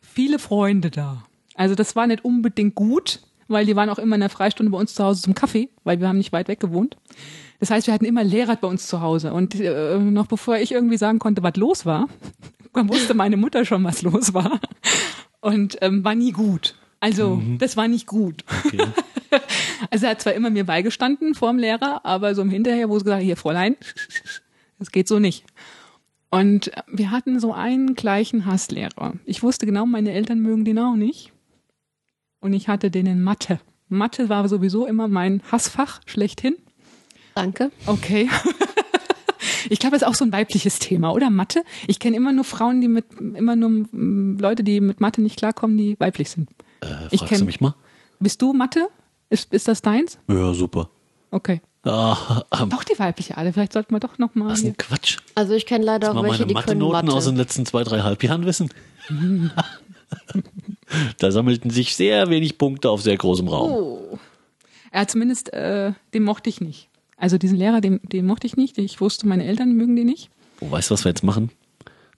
viele 0.00 0.38
Freunde 0.38 0.90
da. 0.90 1.24
Also 1.56 1.74
das 1.74 1.96
war 1.96 2.06
nicht 2.06 2.24
unbedingt 2.24 2.74
gut, 2.74 3.22
weil 3.48 3.66
die 3.66 3.76
waren 3.76 3.90
auch 3.90 3.98
immer 3.98 4.14
in 4.14 4.20
der 4.20 4.30
Freistunde 4.30 4.70
bei 4.70 4.78
uns 4.78 4.94
zu 4.94 5.04
Hause 5.04 5.22
zum 5.22 5.34
Kaffee, 5.34 5.68
weil 5.84 6.00
wir 6.00 6.08
haben 6.08 6.18
nicht 6.18 6.32
weit 6.32 6.48
weg 6.48 6.60
gewohnt. 6.60 6.96
Das 7.58 7.70
heißt, 7.70 7.86
wir 7.86 7.94
hatten 7.94 8.04
immer 8.04 8.22
Lehrer 8.22 8.56
bei 8.56 8.68
uns 8.68 8.86
zu 8.86 9.00
Hause. 9.00 9.32
Und 9.32 9.54
äh, 9.58 9.98
noch 9.98 10.26
bevor 10.26 10.58
ich 10.58 10.72
irgendwie 10.72 10.98
sagen 10.98 11.18
konnte, 11.18 11.42
was 11.42 11.56
los 11.56 11.86
war, 11.86 12.08
wusste 12.72 13.14
meine 13.14 13.36
Mutter 13.36 13.64
schon, 13.64 13.82
was 13.84 14.02
los 14.02 14.32
war. 14.34 14.60
Und 15.40 15.78
ähm, 15.80 16.04
war 16.04 16.14
nie 16.14 16.32
gut. 16.32 16.76
Also, 17.06 17.40
das 17.58 17.76
war 17.76 17.86
nicht 17.86 18.06
gut. 18.06 18.44
Okay. 18.64 18.78
Also 19.90 20.06
er 20.06 20.12
hat 20.12 20.22
zwar 20.22 20.32
immer 20.32 20.48
mir 20.48 20.64
beigestanden 20.64 21.34
vor 21.34 21.50
dem 21.50 21.58
Lehrer, 21.58 22.00
aber 22.04 22.34
so 22.34 22.40
im 22.40 22.48
Hinterher, 22.48 22.88
wo 22.88 22.96
es 22.96 23.04
gesagt 23.04 23.20
hat, 23.20 23.24
hier 23.24 23.36
Fräulein, 23.36 23.76
das 24.78 24.90
geht 24.90 25.06
so 25.06 25.18
nicht. 25.18 25.44
Und 26.30 26.70
wir 26.90 27.10
hatten 27.10 27.38
so 27.38 27.52
einen 27.52 27.94
gleichen 27.94 28.46
Hasslehrer. 28.46 29.14
Ich 29.26 29.42
wusste 29.42 29.66
genau, 29.66 29.84
meine 29.84 30.12
Eltern 30.12 30.40
mögen 30.40 30.64
den 30.64 30.78
auch 30.78 30.94
nicht. 30.94 31.32
Und 32.40 32.54
ich 32.54 32.68
hatte 32.68 32.90
den 32.90 33.06
in 33.06 33.22
Mathe. 33.22 33.60
Mathe 33.88 34.28
war 34.30 34.48
sowieso 34.48 34.86
immer 34.86 35.06
mein 35.08 35.42
Hassfach 35.52 36.00
schlechthin. 36.06 36.56
Danke. 37.34 37.70
Okay. 37.86 38.30
Ich 39.68 39.78
glaube, 39.78 39.96
das 39.96 40.02
ist 40.02 40.08
auch 40.08 40.14
so 40.14 40.24
ein 40.24 40.32
weibliches 40.32 40.78
Thema, 40.78 41.12
oder? 41.12 41.30
Mathe? 41.30 41.62
Ich 41.86 41.98
kenne 41.98 42.16
immer 42.16 42.32
nur 42.32 42.44
Frauen, 42.44 42.80
die 42.80 42.88
mit, 42.88 43.06
immer 43.18 43.56
nur 43.56 43.70
mm, 43.70 44.38
Leute, 44.38 44.62
die 44.62 44.80
mit 44.80 45.00
Mathe 45.00 45.22
nicht 45.22 45.38
klarkommen, 45.38 45.76
die 45.76 45.98
weiblich 45.98 46.30
sind. 46.30 46.48
Äh, 46.80 46.86
Ich 47.10 47.20
fragst 47.20 47.32
du 47.32 47.36
kenn- 47.36 47.44
mich 47.46 47.60
mal? 47.60 47.74
Bist 48.20 48.40
du 48.42 48.52
Mathe? 48.52 48.88
Ist, 49.30 49.52
ist 49.52 49.68
das 49.68 49.82
deins? 49.82 50.18
Ja, 50.28 50.54
super. 50.54 50.88
Okay. 51.30 51.60
Ah, 51.84 52.42
ähm, 52.60 52.70
Doch 52.70 52.82
die 52.84 52.98
weibliche 52.98 53.36
Ader. 53.36 53.52
Vielleicht 53.52 53.72
sollten 53.72 53.94
wir 53.94 54.00
doch 54.00 54.18
noch 54.18 54.34
mal. 54.34 54.48
was 54.48 54.64
ein 54.64 54.76
Quatsch. 54.76 55.18
Also 55.36 55.54
ich 55.54 55.66
kenne 55.66 55.84
leider 55.84 56.10
auch 56.10 56.14
welche, 56.22 56.42
meine 56.42 56.46
die 56.46 56.54
können 56.54 56.80
Mathe-Noten 56.80 57.10
aus 57.10 57.24
den 57.26 57.34
Mathe. 57.34 57.42
letzten 57.42 57.66
zwei, 57.66 57.84
drei 57.84 58.00
Halbjahren 58.00 58.44
wissen. 58.44 58.70
da 61.18 61.30
sammelten 61.30 61.70
sich 61.70 61.94
sehr 61.96 62.28
wenig 62.30 62.58
Punkte 62.58 62.90
auf 62.90 63.02
sehr 63.02 63.16
großem 63.16 63.48
Raum. 63.48 63.70
Oh. 63.70 64.18
Ja, 64.92 65.06
zumindest, 65.06 65.52
äh, 65.52 65.92
den 66.14 66.24
mochte 66.24 66.48
ich 66.50 66.60
nicht. 66.60 66.88
Also 67.16 67.38
diesen 67.38 67.56
Lehrer, 67.58 67.80
den, 67.80 68.00
den 68.02 68.26
mochte 68.26 68.46
ich 68.46 68.56
nicht. 68.56 68.78
Ich 68.78 69.00
wusste, 69.00 69.26
meine 69.26 69.44
Eltern 69.44 69.72
mögen 69.74 69.96
den 69.96 70.06
nicht. 70.06 70.30
Oh, 70.60 70.70
weißt 70.70 70.90
du, 70.90 70.94
was 70.94 71.04
wir 71.04 71.10
jetzt 71.10 71.22
machen? 71.22 71.50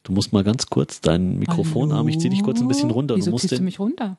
Du 0.02 0.12
musst 0.12 0.32
mal 0.32 0.44
ganz 0.44 0.66
kurz 0.66 1.00
deinen 1.00 1.38
Mikrofonarm, 1.38 2.08
ich 2.08 2.18
zieh 2.18 2.28
dich 2.30 2.42
kurz 2.42 2.60
ein 2.60 2.68
bisschen 2.68 2.90
runter. 2.90 3.16
Wieso 3.16 3.26
du 3.26 3.30
musst 3.32 3.42
ziehst 3.42 3.52
du 3.52 3.56
den, 3.56 3.64
mich 3.64 3.78
runter? 3.78 4.16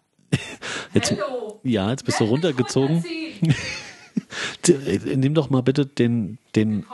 Jetzt, 0.94 1.16
ja, 1.64 1.90
jetzt 1.92 2.06
bist 2.06 2.20
du 2.20 2.26
runtergezogen. 2.26 3.04
Äh, 4.68 5.16
Nimm 5.16 5.34
doch 5.34 5.50
mal 5.50 5.62
bitte 5.64 5.86
den, 5.86 6.38
den, 6.56 6.86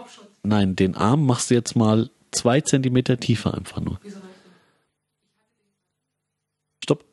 nein, 0.43 0.75
den 0.75 0.95
Arm 0.95 1.25
machst 1.25 1.49
du 1.49 1.55
jetzt 1.55 1.75
mal 1.75 2.09
zwei 2.31 2.61
Zentimeter 2.61 3.17
tiefer 3.19 3.53
einfach 3.53 3.81
nur. 3.81 3.99
Stopp. 6.83 7.03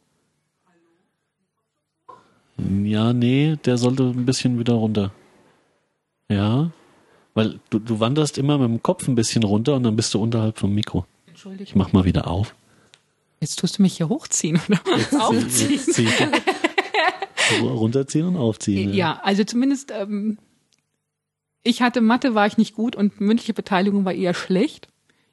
Ja, 2.84 3.12
nee, 3.12 3.56
der 3.64 3.78
sollte 3.78 4.04
ein 4.04 4.26
bisschen 4.26 4.58
wieder 4.58 4.74
runter. 4.74 5.12
Ja, 6.28 6.70
weil 7.34 7.58
du, 7.70 7.78
du 7.78 7.98
wanderst 7.98 8.38
immer 8.38 8.58
mit 8.58 8.68
dem 8.68 8.82
Kopf 8.82 9.08
ein 9.08 9.14
bisschen 9.14 9.42
runter 9.42 9.74
und 9.74 9.82
dann 9.82 9.96
bist 9.96 10.14
du 10.14 10.20
unterhalb 10.22 10.58
vom 10.58 10.74
Mikro. 10.74 11.06
Ich 11.24 11.30
Entschuldigung. 11.30 11.72
mach 11.74 11.92
mal 11.92 12.04
wieder 12.04 12.28
auf. 12.28 12.54
Jetzt 13.42 13.58
tust 13.58 13.78
du 13.78 13.82
mich 13.82 13.96
hier 13.96 14.08
hochziehen 14.08 14.60
oder 14.68 14.80
aufziehen. 15.20 15.72
Jetzt 15.72 15.94
zieh. 15.94 16.08
Runterziehen 17.60 18.24
und 18.24 18.36
aufziehen. 18.36 18.94
Ja, 18.94 19.18
also 19.24 19.42
zumindest, 19.42 19.90
ähm, 19.90 20.38
ich 21.64 21.82
hatte 21.82 22.00
Mathe, 22.00 22.36
war 22.36 22.46
ich 22.46 22.56
nicht 22.56 22.76
gut 22.76 22.94
und 22.94 23.20
mündliche 23.20 23.52
Beteiligung 23.52 24.04
war 24.04 24.12
eher 24.12 24.32
schlecht. 24.32 24.86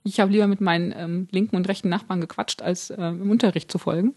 Ich 0.04 0.20
habe 0.20 0.32
lieber 0.32 0.48
mit 0.48 0.60
meinen 0.60 0.92
ähm, 0.98 1.28
linken 1.30 1.56
und 1.56 1.68
rechten 1.68 1.90
Nachbarn 1.90 2.20
gequatscht, 2.20 2.64
als 2.64 2.90
äh, 2.90 2.96
im 3.00 3.30
Unterricht 3.30 3.72
zu 3.72 3.78
folgen. 3.78 4.16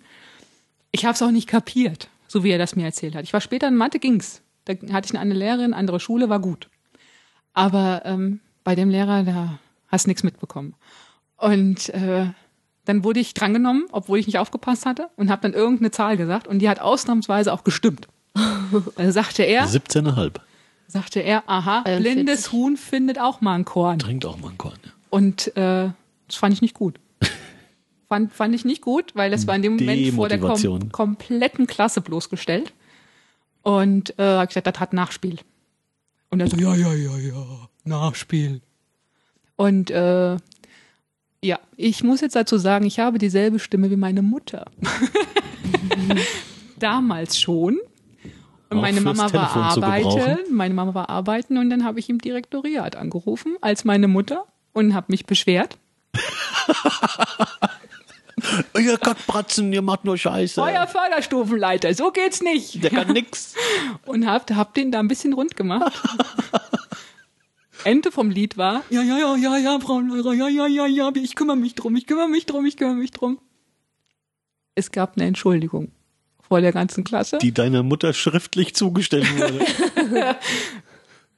Ich 0.90 1.04
habe 1.04 1.12
es 1.12 1.20
auch 1.20 1.30
nicht 1.30 1.46
kapiert, 1.46 2.08
so 2.28 2.44
wie 2.44 2.50
er 2.50 2.58
das 2.58 2.74
mir 2.74 2.86
erzählt 2.86 3.14
hat. 3.14 3.24
Ich 3.24 3.34
war 3.34 3.42
später 3.42 3.68
in 3.68 3.76
Mathe, 3.76 3.98
ging's. 3.98 4.40
Da 4.64 4.72
hatte 4.90 5.12
ich 5.12 5.20
eine 5.20 5.34
Lehrerin, 5.34 5.74
andere 5.74 6.00
Schule, 6.00 6.30
war 6.30 6.40
gut. 6.40 6.70
Aber 7.52 8.00
ähm, 8.06 8.40
bei 8.64 8.74
dem 8.74 8.88
Lehrer, 8.88 9.24
da 9.24 9.58
hast 9.88 10.06
nichts 10.06 10.22
mitbekommen. 10.22 10.76
Und 11.36 11.90
äh, 11.90 12.28
dann 12.84 13.04
wurde 13.04 13.20
ich 13.20 13.34
drangenommen, 13.34 13.84
obwohl 13.92 14.18
ich 14.18 14.26
nicht 14.26 14.38
aufgepasst 14.38 14.86
hatte 14.86 15.08
und 15.16 15.30
habe 15.30 15.42
dann 15.42 15.52
irgendeine 15.52 15.90
Zahl 15.90 16.16
gesagt 16.16 16.48
und 16.48 16.58
die 16.60 16.68
hat 16.68 16.80
ausnahmsweise 16.80 17.52
auch 17.52 17.64
gestimmt. 17.64 18.08
Also 18.96 19.12
sagte 19.12 19.42
er, 19.42 19.66
17,5. 19.66 20.36
sagte 20.86 21.20
er, 21.20 21.42
aha, 21.46 21.82
43. 21.82 22.14
blindes 22.14 22.52
Huhn 22.52 22.78
findet 22.78 23.20
auch 23.20 23.42
mal 23.42 23.54
ein 23.54 23.66
Korn. 23.66 23.98
Trinkt 23.98 24.24
auch 24.24 24.38
mal 24.38 24.48
einen 24.48 24.56
Korn. 24.56 24.78
ja. 24.82 24.90
Und 25.10 25.54
äh, 25.58 25.90
das 26.26 26.36
fand 26.36 26.54
ich 26.54 26.62
nicht 26.62 26.72
gut. 26.72 26.98
fand, 28.08 28.32
fand 28.32 28.54
ich 28.54 28.64
nicht 28.64 28.80
gut, 28.80 29.14
weil 29.14 29.30
das 29.30 29.46
war 29.46 29.54
in 29.54 29.60
dem 29.60 29.76
Moment 29.76 30.14
vor 30.14 30.30
der 30.30 30.38
kom 30.38 30.90
kompletten 30.90 31.66
Klasse 31.66 32.00
bloßgestellt. 32.00 32.72
Und 33.60 34.18
äh, 34.18 34.22
hab 34.22 34.44
ich 34.44 34.48
gesagt, 34.48 34.66
das 34.68 34.80
hat 34.80 34.94
Nachspiel. 34.94 35.38
Und 36.30 36.40
er 36.40 36.48
so, 36.48 36.56
ja, 36.56 36.74
ja, 36.74 36.94
ja, 36.94 37.18
ja, 37.18 37.44
Nachspiel. 37.84 38.62
Und 39.56 39.90
äh, 39.90 40.36
ja, 41.42 41.58
ich 41.76 42.04
muss 42.04 42.20
jetzt 42.20 42.36
dazu 42.36 42.58
sagen, 42.58 42.86
ich 42.86 42.98
habe 43.00 43.18
dieselbe 43.18 43.58
Stimme 43.58 43.90
wie 43.90 43.96
meine 43.96 44.22
Mutter. 44.22 44.66
Damals 46.78 47.38
schon. 47.38 47.78
Und 48.70 48.80
meine 48.80 49.00
Mama 49.00 49.32
war 49.32 49.54
arbeiten. 49.56 50.54
Meine 50.54 50.74
Mama 50.74 50.94
war 50.94 51.10
arbeiten 51.10 51.58
und 51.58 51.68
dann 51.68 51.84
habe 51.84 51.98
ich 51.98 52.08
im 52.08 52.20
Direktoriat 52.20 52.96
angerufen 52.96 53.56
als 53.60 53.84
meine 53.84 54.08
Mutter 54.08 54.46
und 54.72 54.94
habe 54.94 55.06
mich 55.10 55.26
beschwert. 55.26 55.78
Ihr 58.78 58.98
Kackbratzen, 58.98 59.72
ihr 59.72 59.82
macht 59.82 60.04
nur 60.04 60.16
Scheiße. 60.18 60.60
Euer 60.60 60.86
Förderstufenleiter, 60.86 61.94
so 61.94 62.10
geht's 62.10 62.42
nicht. 62.42 62.82
Der 62.82 62.90
kann 62.90 63.12
nix. 63.12 63.54
Und 64.06 64.26
hab, 64.26 64.50
hab 64.50 64.74
den 64.74 64.90
da 64.90 64.98
ein 64.98 65.08
bisschen 65.08 65.32
rund 65.32 65.56
gemacht. 65.56 65.92
Ende 67.84 68.12
vom 68.12 68.30
Lied 68.30 68.56
war, 68.56 68.82
ja, 68.90 69.02
ja, 69.02 69.18
ja, 69.18 69.36
ja, 69.36 69.56
ja, 69.56 69.80
Frau 69.80 70.00
Lehrer, 70.00 70.32
ja, 70.32 70.48
ja, 70.48 70.66
ja, 70.66 70.86
ja, 70.86 71.10
ich 71.14 71.34
kümmere 71.34 71.56
mich 71.56 71.74
drum, 71.74 71.96
ich 71.96 72.06
kümmere 72.06 72.28
mich 72.28 72.46
drum, 72.46 72.64
ich 72.66 72.76
kümmere 72.76 72.96
mich 72.96 73.10
drum. 73.10 73.38
Es 74.74 74.90
gab 74.90 75.16
eine 75.16 75.26
Entschuldigung 75.26 75.90
vor 76.38 76.60
der 76.60 76.72
ganzen 76.72 77.04
Klasse. 77.04 77.38
Die 77.38 77.52
deiner 77.52 77.82
Mutter 77.82 78.12
schriftlich 78.12 78.74
zugestellt 78.74 79.26
wurde. 79.36 80.36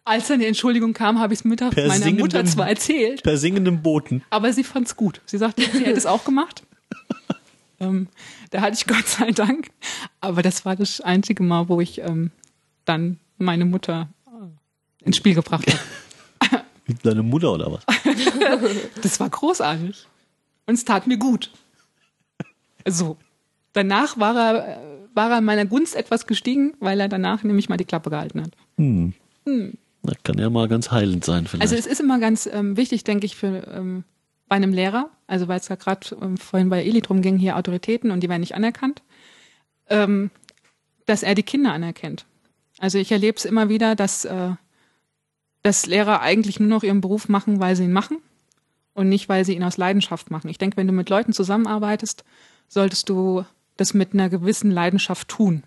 Als 0.05 0.29
dann 0.29 0.41
die 0.41 0.47
Entschuldigung 0.47 0.93
kam, 0.93 1.19
habe 1.19 1.33
ich 1.33 1.41
es 1.41 1.45
Mittag 1.45 1.73
Per 1.73 1.89
meiner 1.89 2.11
Mutter 2.11 2.45
zwar 2.45 2.69
erzählt, 2.69 3.23
Per 3.23 3.39
singendem 3.39 3.83
Boten. 3.83 4.23
aber 4.29 4.53
sie 4.53 4.65
fand's 4.65 4.97
gut. 4.97 5.23
Sie 5.25 5.39
sagte, 5.39 5.63
sie 5.63 5.85
hätte 5.85 5.97
es 5.97 6.05
auch 6.05 6.25
gemacht. 6.25 6.63
ähm, 7.81 8.09
da 8.51 8.61
hatte 8.61 8.77
ich 8.77 8.87
Gott 8.87 9.07
sei 9.07 9.31
Dank. 9.31 9.69
Aber 10.21 10.43
das 10.43 10.65
war 10.65 10.77
das 10.77 11.01
einzige 11.01 11.43
Mal, 11.43 11.69
wo 11.69 11.81
ich 11.81 12.01
ähm, 12.01 12.33
dann 12.85 13.19
meine 13.39 13.65
Mutter 13.65 14.09
äh, 14.27 15.07
ins 15.07 15.17
Spiel 15.17 15.35
gebracht 15.35 15.67
habe. 15.67 15.81
Deine 17.03 17.23
Mutter 17.23 17.53
oder 17.53 17.73
was? 17.73 17.85
Das 19.03 19.21
war 19.21 19.31
großartig. 19.31 20.07
Und 20.67 20.75
es 20.75 20.85
tat 20.85 21.07
mir 21.07 21.17
gut. 21.17 21.51
So. 22.87 23.17
Danach 23.73 24.19
war 24.19 24.37
er, 24.37 24.81
war 25.15 25.31
er 25.31 25.39
in 25.39 25.45
meiner 25.45 25.67
Gunst 25.67 25.97
etwas 25.97 26.27
gestiegen, 26.27 26.75
weil 26.81 27.01
er 27.01 27.09
danach 27.09 27.43
nämlich 27.43 27.69
mal 27.69 27.77
die 27.77 27.85
Klappe 27.85 28.11
gehalten 28.11 28.43
hat. 28.43 28.51
Das 30.03 30.17
kann 30.23 30.39
ja 30.39 30.51
mal 30.51 30.69
ganz 30.69 30.91
heilend 30.91 31.25
sein 31.25 31.47
vielleicht. 31.47 31.63
Also 31.63 31.77
es 31.77 31.87
ist 31.87 32.01
immer 32.01 32.19
ganz 32.21 32.47
ähm, 32.47 32.77
wichtig, 32.77 33.05
denke 33.05 33.27
ich, 33.27 33.37
für 33.37 33.67
ähm, 33.75 34.05
bei 34.49 34.57
einem 34.57 34.73
Lehrer, 34.73 35.11
also 35.27 35.49
weil 35.49 35.59
es 35.59 35.69
ja 35.69 35.77
gerade 35.77 36.17
ähm, 36.21 36.37
vorhin 36.37 36.69
bei 36.69 36.85
Eli 36.85 37.01
drum 37.01 37.23
ging, 37.23 37.39
hier 37.39 37.57
Autoritäten 37.57 38.11
und 38.11 38.21
die 38.21 38.29
werden 38.29 38.41
nicht 38.41 38.55
anerkannt, 38.55 39.03
ähm, 39.89 40.31
dass 41.07 41.23
er 41.23 41.35
die 41.35 41.43
Kinder 41.43 41.73
anerkennt. 41.73 42.27
Also 42.79 42.99
ich 42.99 43.11
erlebe 43.11 43.39
es 43.39 43.45
immer 43.45 43.69
wieder, 43.69 43.95
dass, 43.95 44.25
äh, 44.25 44.51
dass 45.65 45.87
Lehrer 45.87 46.21
eigentlich 46.21 46.61
nur 46.61 46.69
noch 46.69 46.85
ihren 46.85 47.01
Beruf 47.01 47.29
machen, 47.29 47.59
weil 47.59 47.75
sie 47.75 47.85
ihn 47.85 47.93
machen 47.93 48.19
und 48.93 49.09
nicht, 49.09 49.29
weil 49.29 49.45
sie 49.45 49.57
ihn 49.57 49.65
aus 49.65 49.79
Leidenschaft 49.79 50.31
machen. 50.31 50.49
Ich 50.49 50.59
denke, 50.59 50.77
wenn 50.77 50.87
du 50.87 50.93
mit 50.93 51.09
Leuten 51.11 51.33
zusammenarbeitest, 51.33 52.23
solltest 52.69 53.09
du 53.09 53.45
das 53.77 53.95
mit 53.95 54.13
einer 54.13 54.29
gewissen 54.29 54.71
Leidenschaft 54.71 55.27
tun. 55.27 55.65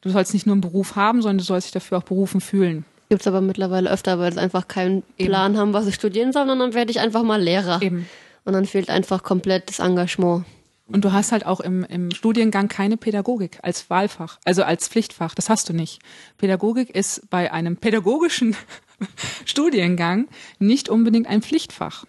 Du 0.00 0.08
sollst 0.08 0.32
nicht 0.32 0.46
nur 0.46 0.54
einen 0.54 0.62
Beruf 0.62 0.96
haben, 0.96 1.20
sondern 1.20 1.38
du 1.38 1.44
sollst 1.44 1.66
dich 1.66 1.72
dafür 1.72 1.98
auch 1.98 2.04
berufen 2.04 2.40
fühlen. 2.40 2.86
Gibt's 3.10 3.26
aber 3.26 3.40
mittlerweile 3.40 3.90
öfter, 3.90 4.20
weil 4.20 4.32
sie 4.32 4.40
einfach 4.40 4.68
keinen 4.68 5.02
Eben. 5.18 5.28
Plan 5.28 5.58
haben, 5.58 5.72
was 5.72 5.84
sie 5.84 5.92
studieren 5.92 6.32
sollen, 6.32 6.48
und 6.48 6.60
dann 6.60 6.72
werde 6.72 6.92
ich 6.92 7.00
einfach 7.00 7.24
mal 7.24 7.42
Lehrer. 7.42 7.82
Eben. 7.82 8.08
Und 8.44 8.52
dann 8.52 8.66
fehlt 8.66 8.88
einfach 8.88 9.24
komplett 9.24 9.68
das 9.68 9.80
Engagement. 9.80 10.44
Und 10.86 11.04
du 11.04 11.12
hast 11.12 11.32
halt 11.32 11.44
auch 11.44 11.60
im, 11.60 11.84
im 11.84 12.12
Studiengang 12.12 12.68
keine 12.68 12.96
Pädagogik 12.96 13.58
als 13.62 13.90
Wahlfach, 13.90 14.38
also 14.44 14.62
als 14.62 14.88
Pflichtfach. 14.88 15.34
Das 15.34 15.50
hast 15.50 15.68
du 15.68 15.72
nicht. 15.72 16.00
Pädagogik 16.38 16.90
ist 16.90 17.28
bei 17.30 17.52
einem 17.52 17.76
pädagogischen 17.76 18.56
Studiengang 19.44 20.28
nicht 20.58 20.88
unbedingt 20.88 21.26
ein 21.26 21.42
Pflichtfach 21.42 22.04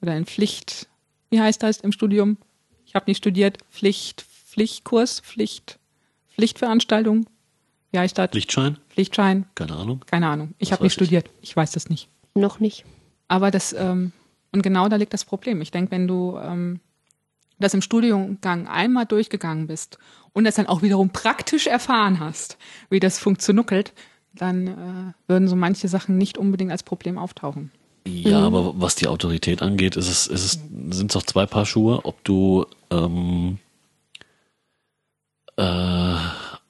oder 0.00 0.12
ein 0.12 0.26
Pflicht. 0.26 0.88
Wie 1.30 1.40
heißt 1.40 1.62
das 1.62 1.78
im 1.78 1.92
Studium? 1.92 2.38
Ich 2.86 2.94
habe 2.94 3.04
nicht 3.08 3.18
studiert. 3.18 3.58
Pflicht, 3.70 4.22
Pflichtkurs, 4.22 5.20
Pflicht, 5.20 5.78
Pflichtveranstaltung. 6.34 7.26
Wie 7.90 7.98
heißt 7.98 8.18
das? 8.18 8.32
Lichtschein? 8.32 8.78
Pflichtschein? 8.90 9.46
Keine 9.54 9.76
Ahnung. 9.76 10.04
Keine 10.06 10.28
Ahnung. 10.28 10.54
Ich 10.58 10.72
habe 10.72 10.82
nicht 10.82 10.94
studiert. 10.94 11.30
Ich 11.40 11.54
weiß 11.54 11.72
das 11.72 11.88
nicht. 11.88 12.08
Noch 12.34 12.60
nicht. 12.60 12.84
Aber 13.28 13.50
das, 13.50 13.72
ähm, 13.72 14.12
und 14.52 14.62
genau 14.62 14.88
da 14.88 14.96
liegt 14.96 15.12
das 15.12 15.24
Problem. 15.24 15.60
Ich 15.60 15.70
denke, 15.70 15.90
wenn 15.90 16.06
du 16.06 16.38
ähm, 16.38 16.80
das 17.58 17.74
im 17.74 17.82
Studiengang 17.82 18.66
einmal 18.68 19.06
durchgegangen 19.06 19.66
bist 19.66 19.98
und 20.32 20.44
das 20.44 20.56
dann 20.56 20.66
auch 20.66 20.82
wiederum 20.82 21.10
praktisch 21.10 21.66
erfahren 21.66 22.20
hast, 22.20 22.56
wie 22.90 23.00
das 23.00 23.18
funktioniert, 23.18 23.92
dann 24.34 24.66
äh, 24.66 25.12
würden 25.26 25.48
so 25.48 25.56
manche 25.56 25.88
Sachen 25.88 26.18
nicht 26.18 26.38
unbedingt 26.38 26.70
als 26.70 26.82
Problem 26.82 27.18
auftauchen. 27.18 27.70
Ja, 28.06 28.40
aber 28.40 28.80
was 28.80 28.94
die 28.94 29.06
Autorität 29.06 29.60
angeht, 29.60 29.96
ist 29.96 30.08
es, 30.08 30.26
ist 30.26 30.44
es, 30.44 30.52
sind 30.96 31.10
es 31.10 31.14
doch 31.14 31.22
zwei 31.22 31.46
Paar 31.46 31.66
Schuhe, 31.66 32.04
ob 32.04 32.24
du, 32.24 32.64
ähm, 32.90 33.58
äh, 35.56 36.14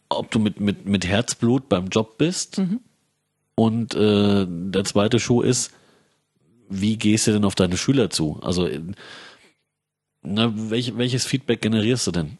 ob 0.08 0.30
du 0.30 0.38
mit, 0.40 0.58
mit, 0.58 0.86
mit 0.86 1.06
Herzblut 1.06 1.68
beim 1.68 1.88
Job 1.88 2.18
bist 2.18 2.60
und 3.54 3.94
äh, 3.94 4.46
der 4.48 4.84
zweite 4.84 5.20
Schuh 5.20 5.42
ist, 5.42 5.72
wie 6.68 6.96
gehst 6.96 7.26
du 7.26 7.32
denn 7.32 7.44
auf 7.44 7.54
deine 7.54 7.76
Schüler 7.76 8.10
zu? 8.10 8.40
Also, 8.42 8.66
äh, 8.66 8.80
na, 10.22 10.52
welch, 10.70 10.96
welches 10.96 11.24
Feedback 11.24 11.60
generierst 11.60 12.06
du 12.08 12.10
denn? 12.10 12.38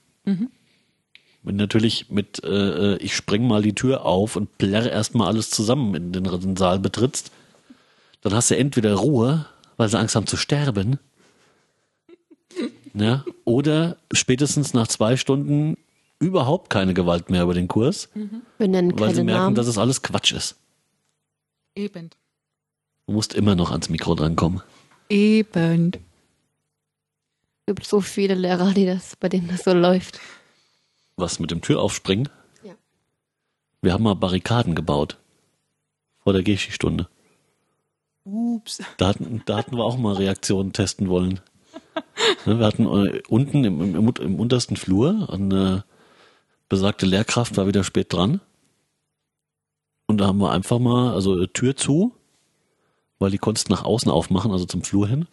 Wenn 1.49 1.57
natürlich 1.57 2.11
mit, 2.11 2.45
äh, 2.45 2.99
ich 2.99 3.17
spreng 3.17 3.49
mal 3.49 3.63
die 3.63 3.75
Tür 3.75 4.05
auf 4.05 4.37
und 4.37 4.59
plärre 4.59 4.91
erstmal 4.91 5.29
alles 5.29 5.49
zusammen 5.49 5.95
in 5.95 6.13
den, 6.13 6.25
den 6.25 6.57
Saal 6.57 6.79
betrittst, 6.79 7.33
dann 8.21 8.35
hast 8.35 8.51
du 8.51 8.57
entweder 8.59 8.95
Ruhe, 8.97 9.47
weil 9.79 9.89
sie 9.89 9.99
Angst 9.99 10.15
haben 10.15 10.27
zu 10.27 10.37
sterben, 10.37 10.99
ja, 12.93 13.25
oder 13.47 13.97
spätestens 14.13 14.75
nach 14.75 14.89
zwei 14.89 15.17
Stunden 15.17 15.79
überhaupt 16.19 16.69
keine 16.69 16.93
Gewalt 16.93 17.31
mehr 17.31 17.45
über 17.45 17.55
den 17.55 17.67
Kurs, 17.67 18.11
nennen 18.59 19.01
weil 19.01 19.15
sie 19.15 19.25
merken, 19.25 19.45
Namen. 19.45 19.55
dass 19.55 19.69
es 19.69 19.79
alles 19.79 20.03
Quatsch 20.03 20.33
ist. 20.33 20.57
Eben. 21.75 22.11
Du 23.07 23.15
musst 23.15 23.33
immer 23.33 23.55
noch 23.55 23.71
ans 23.71 23.89
Mikro 23.89 24.15
drankommen. 24.15 24.61
Eben. 25.09 25.93
Es 25.95 27.75
gibt 27.75 27.87
so 27.87 28.03
viele 28.03 28.35
Lehrer, 28.35 28.75
die 28.75 28.85
das, 28.85 29.17
bei 29.17 29.31
denen 29.31 29.49
das 29.49 29.65
so 29.65 29.73
läuft. 29.73 30.21
Was 31.19 31.41
mit 31.41 31.51
dem 31.51 31.61
Türaufspringen? 31.61 32.29
Ja. 32.63 32.75
Wir 33.83 33.93
haben 33.93 34.05
mal 34.05 34.15
Barrikaden 34.15 34.77
gebaut. 34.77 35.19
Vor 36.21 36.33
der 36.33 36.45
Geschi-Stunde. 36.45 37.09
Ups. 38.23 38.81
Da 38.99 39.09
hatten, 39.09 39.43
da 39.45 39.57
hatten 39.57 39.77
wir 39.77 39.85
auch 39.85 39.99
mal 39.99 40.15
Reaktionen 40.15 40.73
testen 40.73 41.09
wollen. 41.09 41.41
Ne, 42.47 42.61
Wir 42.61 42.67
hatten 42.67 42.87
äh, 42.87 43.23
unten 43.29 43.65
im, 43.65 43.97
im, 43.97 44.13
im, 44.21 44.41
untersten 44.41 44.77
Flur 44.77 45.29
eine 45.33 45.85
besagte 46.69 47.05
Lehrkraft 47.05 47.57
war 47.57 47.67
wieder 47.67 47.83
spät 47.83 48.13
dran. 48.13 48.41
Und 50.07 50.19
da 50.19 50.27
haben 50.27 50.39
wir 50.39 50.53
einfach 50.53 50.79
mal, 50.79 51.15
also 51.15 51.41
äh, 51.41 51.49
Tür 51.49 51.75
zu, 51.75 52.15
weil 53.19 53.33
die 53.33 53.39
konntest 53.39 53.71
nach 53.71 53.85
außen 53.85 54.11
aufmachen, 54.11 54.53
also 54.53 54.67
zum 54.67 54.83
Flur 54.83 55.09
hin. 55.09 55.27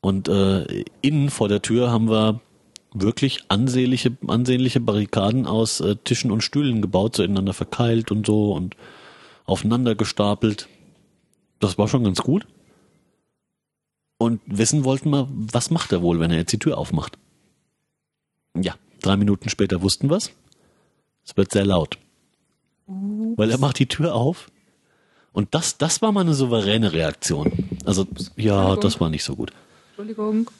Und 0.00 0.28
äh, 0.28 0.84
innen 1.02 1.28
vor 1.28 1.48
der 1.48 1.60
Tür 1.60 1.90
haben 1.90 2.08
wir 2.08 2.40
wirklich 2.94 3.44
ansehnliche, 3.48 4.16
ansehnliche 4.26 4.80
Barrikaden 4.80 5.46
aus 5.46 5.80
äh, 5.80 5.96
Tischen 5.96 6.30
und 6.30 6.42
Stühlen 6.42 6.82
gebaut, 6.82 7.16
so 7.16 7.22
ineinander 7.22 7.54
verkeilt 7.54 8.10
und 8.10 8.26
so 8.26 8.52
und 8.52 8.76
aufeinander 9.44 9.94
gestapelt. 9.94 10.68
Das 11.60 11.78
war 11.78 11.88
schon 11.88 12.04
ganz 12.04 12.20
gut. 12.20 12.46
Und 14.18 14.40
wissen 14.46 14.84
wollten 14.84 15.10
wir, 15.10 15.28
was 15.30 15.70
macht 15.70 15.92
er 15.92 16.02
wohl, 16.02 16.20
wenn 16.20 16.30
er 16.30 16.38
jetzt 16.38 16.52
die 16.52 16.58
Tür 16.58 16.78
aufmacht? 16.78 17.18
Ja, 18.56 18.74
drei 19.00 19.16
Minuten 19.16 19.48
später 19.48 19.82
wussten 19.82 20.10
wir's. 20.10 20.30
Es 21.24 21.36
wird 21.36 21.52
sehr 21.52 21.64
laut. 21.64 21.98
Weil 22.86 23.50
er 23.50 23.58
macht 23.58 23.78
die 23.78 23.86
Tür 23.86 24.14
auf. 24.14 24.50
Und 25.32 25.54
das, 25.54 25.78
das 25.78 26.02
war 26.02 26.12
mal 26.12 26.20
eine 26.20 26.34
souveräne 26.34 26.92
Reaktion. 26.92 27.70
Also, 27.84 28.06
ja, 28.36 28.76
das 28.76 29.00
war 29.00 29.08
nicht 29.08 29.24
so 29.24 29.34
gut. 29.34 29.52
Entschuldigung. 29.90 30.50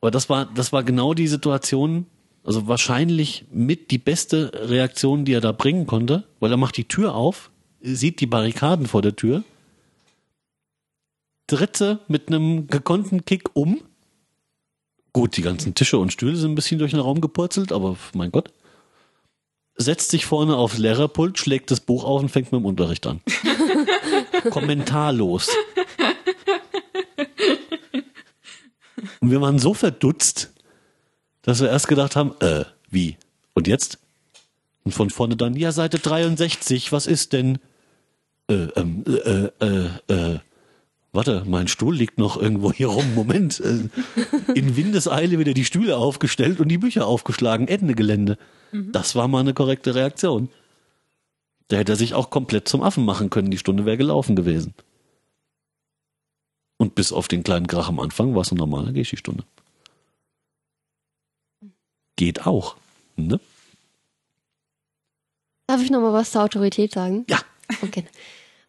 Aber 0.00 0.10
das 0.10 0.28
war, 0.28 0.46
das 0.46 0.72
war 0.72 0.84
genau 0.84 1.14
die 1.14 1.28
Situation, 1.28 2.06
also 2.44 2.68
wahrscheinlich 2.68 3.44
mit 3.50 3.90
die 3.90 3.98
beste 3.98 4.52
Reaktion, 4.54 5.24
die 5.24 5.32
er 5.32 5.40
da 5.40 5.52
bringen 5.52 5.86
konnte, 5.86 6.24
weil 6.40 6.50
er 6.50 6.56
macht 6.56 6.76
die 6.76 6.86
Tür 6.86 7.14
auf, 7.14 7.50
sieht 7.80 8.20
die 8.20 8.26
Barrikaden 8.26 8.86
vor 8.86 9.02
der 9.02 9.16
Tür, 9.16 9.42
dritte 11.46 12.00
mit 12.08 12.28
einem 12.28 12.68
gekonnten 12.68 13.24
Kick 13.24 13.50
um. 13.54 13.80
Gut, 15.12 15.36
die 15.36 15.42
ganzen 15.42 15.74
Tische 15.74 15.98
und 15.98 16.12
Stühle 16.12 16.36
sind 16.36 16.52
ein 16.52 16.54
bisschen 16.54 16.78
durch 16.78 16.92
den 16.92 17.00
Raum 17.00 17.20
gepurzelt, 17.20 17.72
aber 17.72 17.96
mein 18.14 18.30
Gott. 18.30 18.52
Setzt 19.80 20.10
sich 20.10 20.26
vorne 20.26 20.56
aufs 20.56 20.78
Lehrerpult, 20.78 21.38
schlägt 21.38 21.70
das 21.70 21.80
Buch 21.80 22.04
auf 22.04 22.20
und 22.20 22.28
fängt 22.28 22.52
mit 22.52 22.60
dem 22.60 22.66
Unterricht 22.66 23.06
an. 23.06 23.20
Kommentarlos. 24.50 25.48
Und 29.20 29.30
wir 29.30 29.40
waren 29.40 29.58
so 29.58 29.74
verdutzt, 29.74 30.50
dass 31.42 31.60
wir 31.60 31.68
erst 31.68 31.88
gedacht 31.88 32.16
haben, 32.16 32.34
äh, 32.40 32.64
wie? 32.90 33.16
Und 33.54 33.66
jetzt? 33.66 33.98
Und 34.84 34.92
von 34.92 35.10
vorne 35.10 35.36
dann, 35.36 35.54
ja, 35.54 35.72
Seite 35.72 35.98
63, 35.98 36.92
was 36.92 37.06
ist 37.06 37.32
denn? 37.32 37.58
Äh, 38.48 38.68
ähm, 38.76 39.04
äh, 39.06 39.48
äh, 39.64 39.88
äh, 40.08 40.38
warte, 41.12 41.44
mein 41.46 41.68
Stuhl 41.68 41.94
liegt 41.94 42.18
noch 42.18 42.40
irgendwo 42.40 42.72
hier 42.72 42.88
rum. 42.88 43.14
Moment. 43.14 43.60
Äh, 43.60 43.88
in 44.54 44.76
Windeseile 44.76 45.38
wieder 45.38 45.54
die 45.54 45.64
Stühle 45.64 45.96
aufgestellt 45.96 46.60
und 46.60 46.68
die 46.68 46.78
Bücher 46.78 47.06
aufgeschlagen. 47.06 47.68
Ende 47.68 47.94
Gelände. 47.94 48.38
Das 48.72 49.14
war 49.14 49.28
mal 49.28 49.40
eine 49.40 49.54
korrekte 49.54 49.94
Reaktion. 49.94 50.50
Da 51.68 51.76
hätte 51.76 51.92
er 51.92 51.96
sich 51.96 52.14
auch 52.14 52.30
komplett 52.30 52.68
zum 52.68 52.82
Affen 52.82 53.04
machen 53.04 53.30
können. 53.30 53.50
Die 53.50 53.58
Stunde 53.58 53.84
wäre 53.84 53.96
gelaufen 53.96 54.36
gewesen. 54.36 54.74
Und 56.78 56.94
bis 56.94 57.12
auf 57.12 57.28
den 57.28 57.42
kleinen 57.42 57.66
Krach 57.66 57.88
am 57.88 58.00
Anfang 58.00 58.34
war 58.34 58.42
es 58.42 58.50
eine 58.50 58.60
normale 58.60 58.92
Geschi-Stunde. 58.92 59.44
Geht 62.16 62.46
auch. 62.46 62.76
Ne? 63.16 63.40
Darf 65.66 65.82
ich 65.82 65.90
noch 65.90 66.00
mal 66.00 66.12
was 66.12 66.30
zur 66.30 66.42
Autorität 66.42 66.92
sagen? 66.92 67.26
Ja. 67.28 67.40
Okay. 67.82 68.04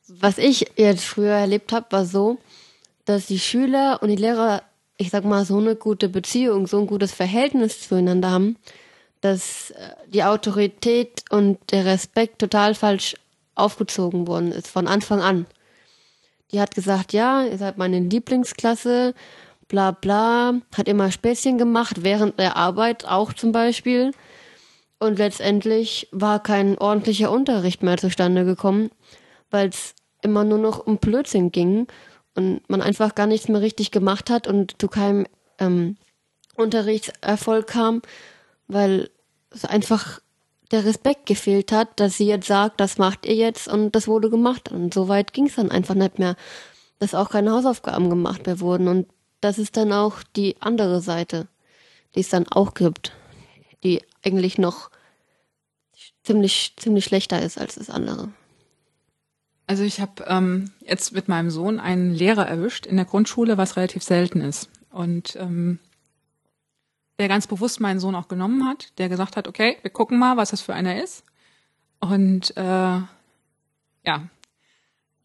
Was 0.08 0.38
ich 0.38 0.72
jetzt 0.76 1.06
früher 1.06 1.34
erlebt 1.34 1.72
habe, 1.72 1.86
war 1.92 2.06
so, 2.06 2.40
dass 3.06 3.28
die 3.28 3.40
Schüler 3.40 4.00
und 4.02 4.10
die 4.10 4.16
Lehrer, 4.16 4.64
ich 4.98 5.12
sag 5.12 5.24
mal, 5.24 5.46
so 5.46 5.58
eine 5.58 5.76
gute 5.76 6.10
Beziehung, 6.10 6.68
so 6.68 6.80
ein 6.80 6.88
gutes 6.88 7.12
Verhältnis 7.12 7.88
zueinander 7.88 8.32
haben, 8.32 8.58
dass 9.22 9.72
äh, 9.72 9.92
die 10.08 10.24
Autorität 10.24 11.24
und 11.30 11.60
der 11.72 11.86
Respekt 11.86 12.40
total 12.40 12.76
falsch 12.76 13.16
aufgezogen 13.56 14.28
worden 14.28 14.52
ist, 14.52 14.68
von 14.68 14.88
Anfang 14.88 15.22
an. 15.22 15.46
Die 16.52 16.60
hat 16.60 16.74
gesagt, 16.76 17.14
ja, 17.14 17.44
ihr 17.44 17.58
seid 17.58 17.78
meine 17.78 18.00
Lieblingsklasse, 18.00 19.14
bla 19.68 19.92
bla, 19.92 20.56
hat 20.76 20.88
immer 20.88 21.12
Späßchen 21.12 21.58
gemacht, 21.58 22.04
während 22.04 22.40
der 22.40 22.56
Arbeit 22.56 23.06
auch 23.06 23.34
zum 23.34 23.52
Beispiel. 23.52 24.12
Und 25.00 25.18
letztendlich 25.18 26.10
war 26.12 26.42
kein 26.44 26.78
ordentlicher 26.78 27.32
Unterricht 27.32 27.84
mehr 27.84 27.98
zustande 27.98 28.44
gekommen, 28.44 28.92
weil 29.50 29.70
es 29.70 29.94
immer 30.22 30.44
nur 30.44 30.58
noch 30.58 30.86
um 30.86 30.98
Blödsinn 30.98 31.52
ging 31.52 31.88
und 32.36 32.68
man 32.70 32.82
einfach 32.82 33.16
gar 33.16 33.28
nichts 33.28 33.48
mehr 33.48 33.62
richtig 33.62 33.92
gemacht 33.92 34.30
hat 34.30 34.48
und 34.48 34.80
zu 34.82 34.88
keinem 34.88 35.26
ähm, 35.60 35.96
Unterrichtserfolg 36.56 37.68
kam, 37.68 38.02
weil 38.68 39.10
es 39.52 39.66
einfach 39.66 40.20
der 40.72 40.86
Respekt 40.86 41.26
gefehlt 41.26 41.72
hat, 41.72 42.00
dass 42.00 42.18
sie 42.18 42.28
jetzt 42.28 42.48
sagt, 42.48 42.80
das 42.80 42.98
macht 42.98 43.26
ihr 43.26 43.36
jetzt 43.36 43.68
und 43.68 43.96
das 43.96 44.08
wurde 44.08 44.30
gemacht. 44.30 44.72
Und 44.72 44.94
so 44.94 45.08
weit 45.08 45.34
ging 45.34 45.48
es 45.48 45.56
dann 45.56 45.72
einfach 45.72 45.96
nicht 45.96 46.20
mehr, 46.20 46.36
dass 47.00 47.16
auch 47.16 47.30
keine 47.30 47.52
Hausaufgaben 47.52 48.10
gemacht 48.10 48.46
mehr 48.46 48.60
wurden. 48.60 48.88
Und 48.88 49.08
das 49.42 49.58
ist 49.58 49.78
dann 49.78 49.92
auch 49.92 50.22
die 50.36 50.56
andere 50.60 51.02
Seite, 51.02 51.48
die 52.16 52.20
es 52.20 52.30
dann 52.30 52.48
auch 52.48 52.74
gibt, 52.74 53.14
die 53.84 54.02
eigentlich 54.24 54.58
noch 54.58 54.92
ziemlich, 56.24 56.74
ziemlich 56.78 57.06
schlechter 57.06 57.42
ist 57.42 57.58
als 57.58 57.76
das 57.76 57.90
andere. 57.90 58.30
Also 59.66 59.84
ich 59.84 60.00
habe 60.00 60.26
ähm, 60.28 60.72
jetzt 60.82 61.14
mit 61.14 61.28
meinem 61.28 61.52
Sohn 61.52 61.80
einen 61.80 62.14
Lehrer 62.14 62.48
erwischt 62.48 62.86
in 62.86 62.96
der 62.96 63.06
Grundschule, 63.06 63.58
was 63.58 63.78
relativ 63.78 64.04
selten 64.04 64.42
ist. 64.42 64.70
Und 64.92 65.36
ähm, 65.36 65.80
der 67.20 67.28
ganz 67.28 67.48
bewusst 67.48 67.80
meinen 67.80 68.00
Sohn 68.00 68.16
auch 68.16 68.28
genommen 68.28 68.66
hat, 68.68 68.98
der 68.98 69.10
gesagt 69.10 69.36
hat, 69.38 69.48
okay, 69.48 69.78
wir 69.82 69.92
gucken 69.92 70.18
mal, 70.18 70.38
was 70.38 70.52
das 70.52 70.62
für 70.62 70.74
einer 70.74 71.04
ist. 71.04 71.24
Und 72.00 72.56
äh, 72.56 72.62
ja, 72.62 74.30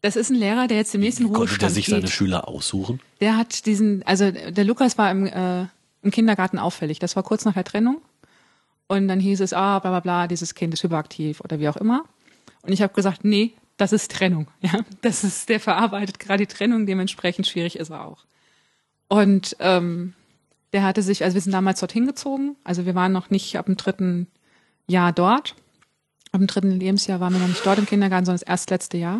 das 0.01 0.15
ist 0.15 0.29
ein 0.29 0.35
Lehrer, 0.35 0.67
der 0.67 0.77
jetzt 0.77 0.93
im 0.93 1.01
nächsten 1.01 1.23
Konnte 1.23 1.39
Ruhestand 1.39 1.61
der 1.61 1.69
sich 1.69 1.87
seine 1.87 2.01
geht. 2.01 2.11
Schüler 2.11 2.47
aussuchen? 2.47 2.99
Der 3.21 3.37
hat 3.37 3.65
diesen, 3.65 4.03
also 4.03 4.29
der 4.29 4.63
Lukas 4.65 4.97
war 4.97 5.09
im, 5.09 5.25
äh, 5.25 5.65
im 6.03 6.11
Kindergarten 6.11 6.59
auffällig. 6.59 6.99
Das 6.99 7.15
war 7.15 7.23
kurz 7.23 7.45
nach 7.45 7.53
der 7.53 7.63
Trennung. 7.63 8.01
Und 8.87 9.07
dann 9.07 9.19
hieß 9.19 9.41
es, 9.41 9.53
ah, 9.53 9.79
bla 9.79 9.89
bla 9.89 9.99
bla, 10.01 10.27
dieses 10.27 10.53
Kind 10.53 10.73
ist 10.73 10.83
hyperaktiv 10.83 11.41
oder 11.41 11.59
wie 11.59 11.69
auch 11.69 11.77
immer. 11.77 12.03
Und 12.61 12.73
ich 12.73 12.81
habe 12.81 12.93
gesagt, 12.93 13.23
nee, 13.23 13.53
das 13.77 13.93
ist 13.93 14.11
Trennung. 14.11 14.47
Ja, 14.61 14.81
das 15.01 15.23
ist, 15.23 15.49
der 15.49 15.59
verarbeitet 15.59 16.19
gerade 16.19 16.45
die 16.45 16.53
Trennung, 16.53 16.85
dementsprechend 16.85 17.47
schwierig 17.47 17.77
ist 17.77 17.89
er 17.89 18.05
auch. 18.05 18.25
Und 19.07 19.55
ähm, 19.59 20.13
der 20.73 20.83
hatte 20.83 21.01
sich, 21.01 21.23
also 21.23 21.35
wir 21.35 21.41
sind 21.41 21.53
damals 21.53 21.79
dorthin 21.79 22.05
gezogen, 22.05 22.55
also 22.63 22.85
wir 22.85 22.95
waren 22.95 23.11
noch 23.11 23.29
nicht 23.29 23.57
ab 23.57 23.65
dem 23.67 23.77
dritten 23.77 24.27
Jahr 24.87 25.13
dort. 25.13 25.55
Ab 26.31 26.39
dem 26.41 26.47
dritten 26.47 26.71
Lebensjahr 26.71 27.19
waren 27.19 27.33
wir 27.33 27.39
noch 27.39 27.47
nicht 27.47 27.65
dort 27.65 27.79
im 27.79 27.85
Kindergarten, 27.85 28.25
sondern 28.25 28.41
das 28.41 28.49
erst 28.49 28.69
letzte 28.69 28.97
Jahr. 28.97 29.19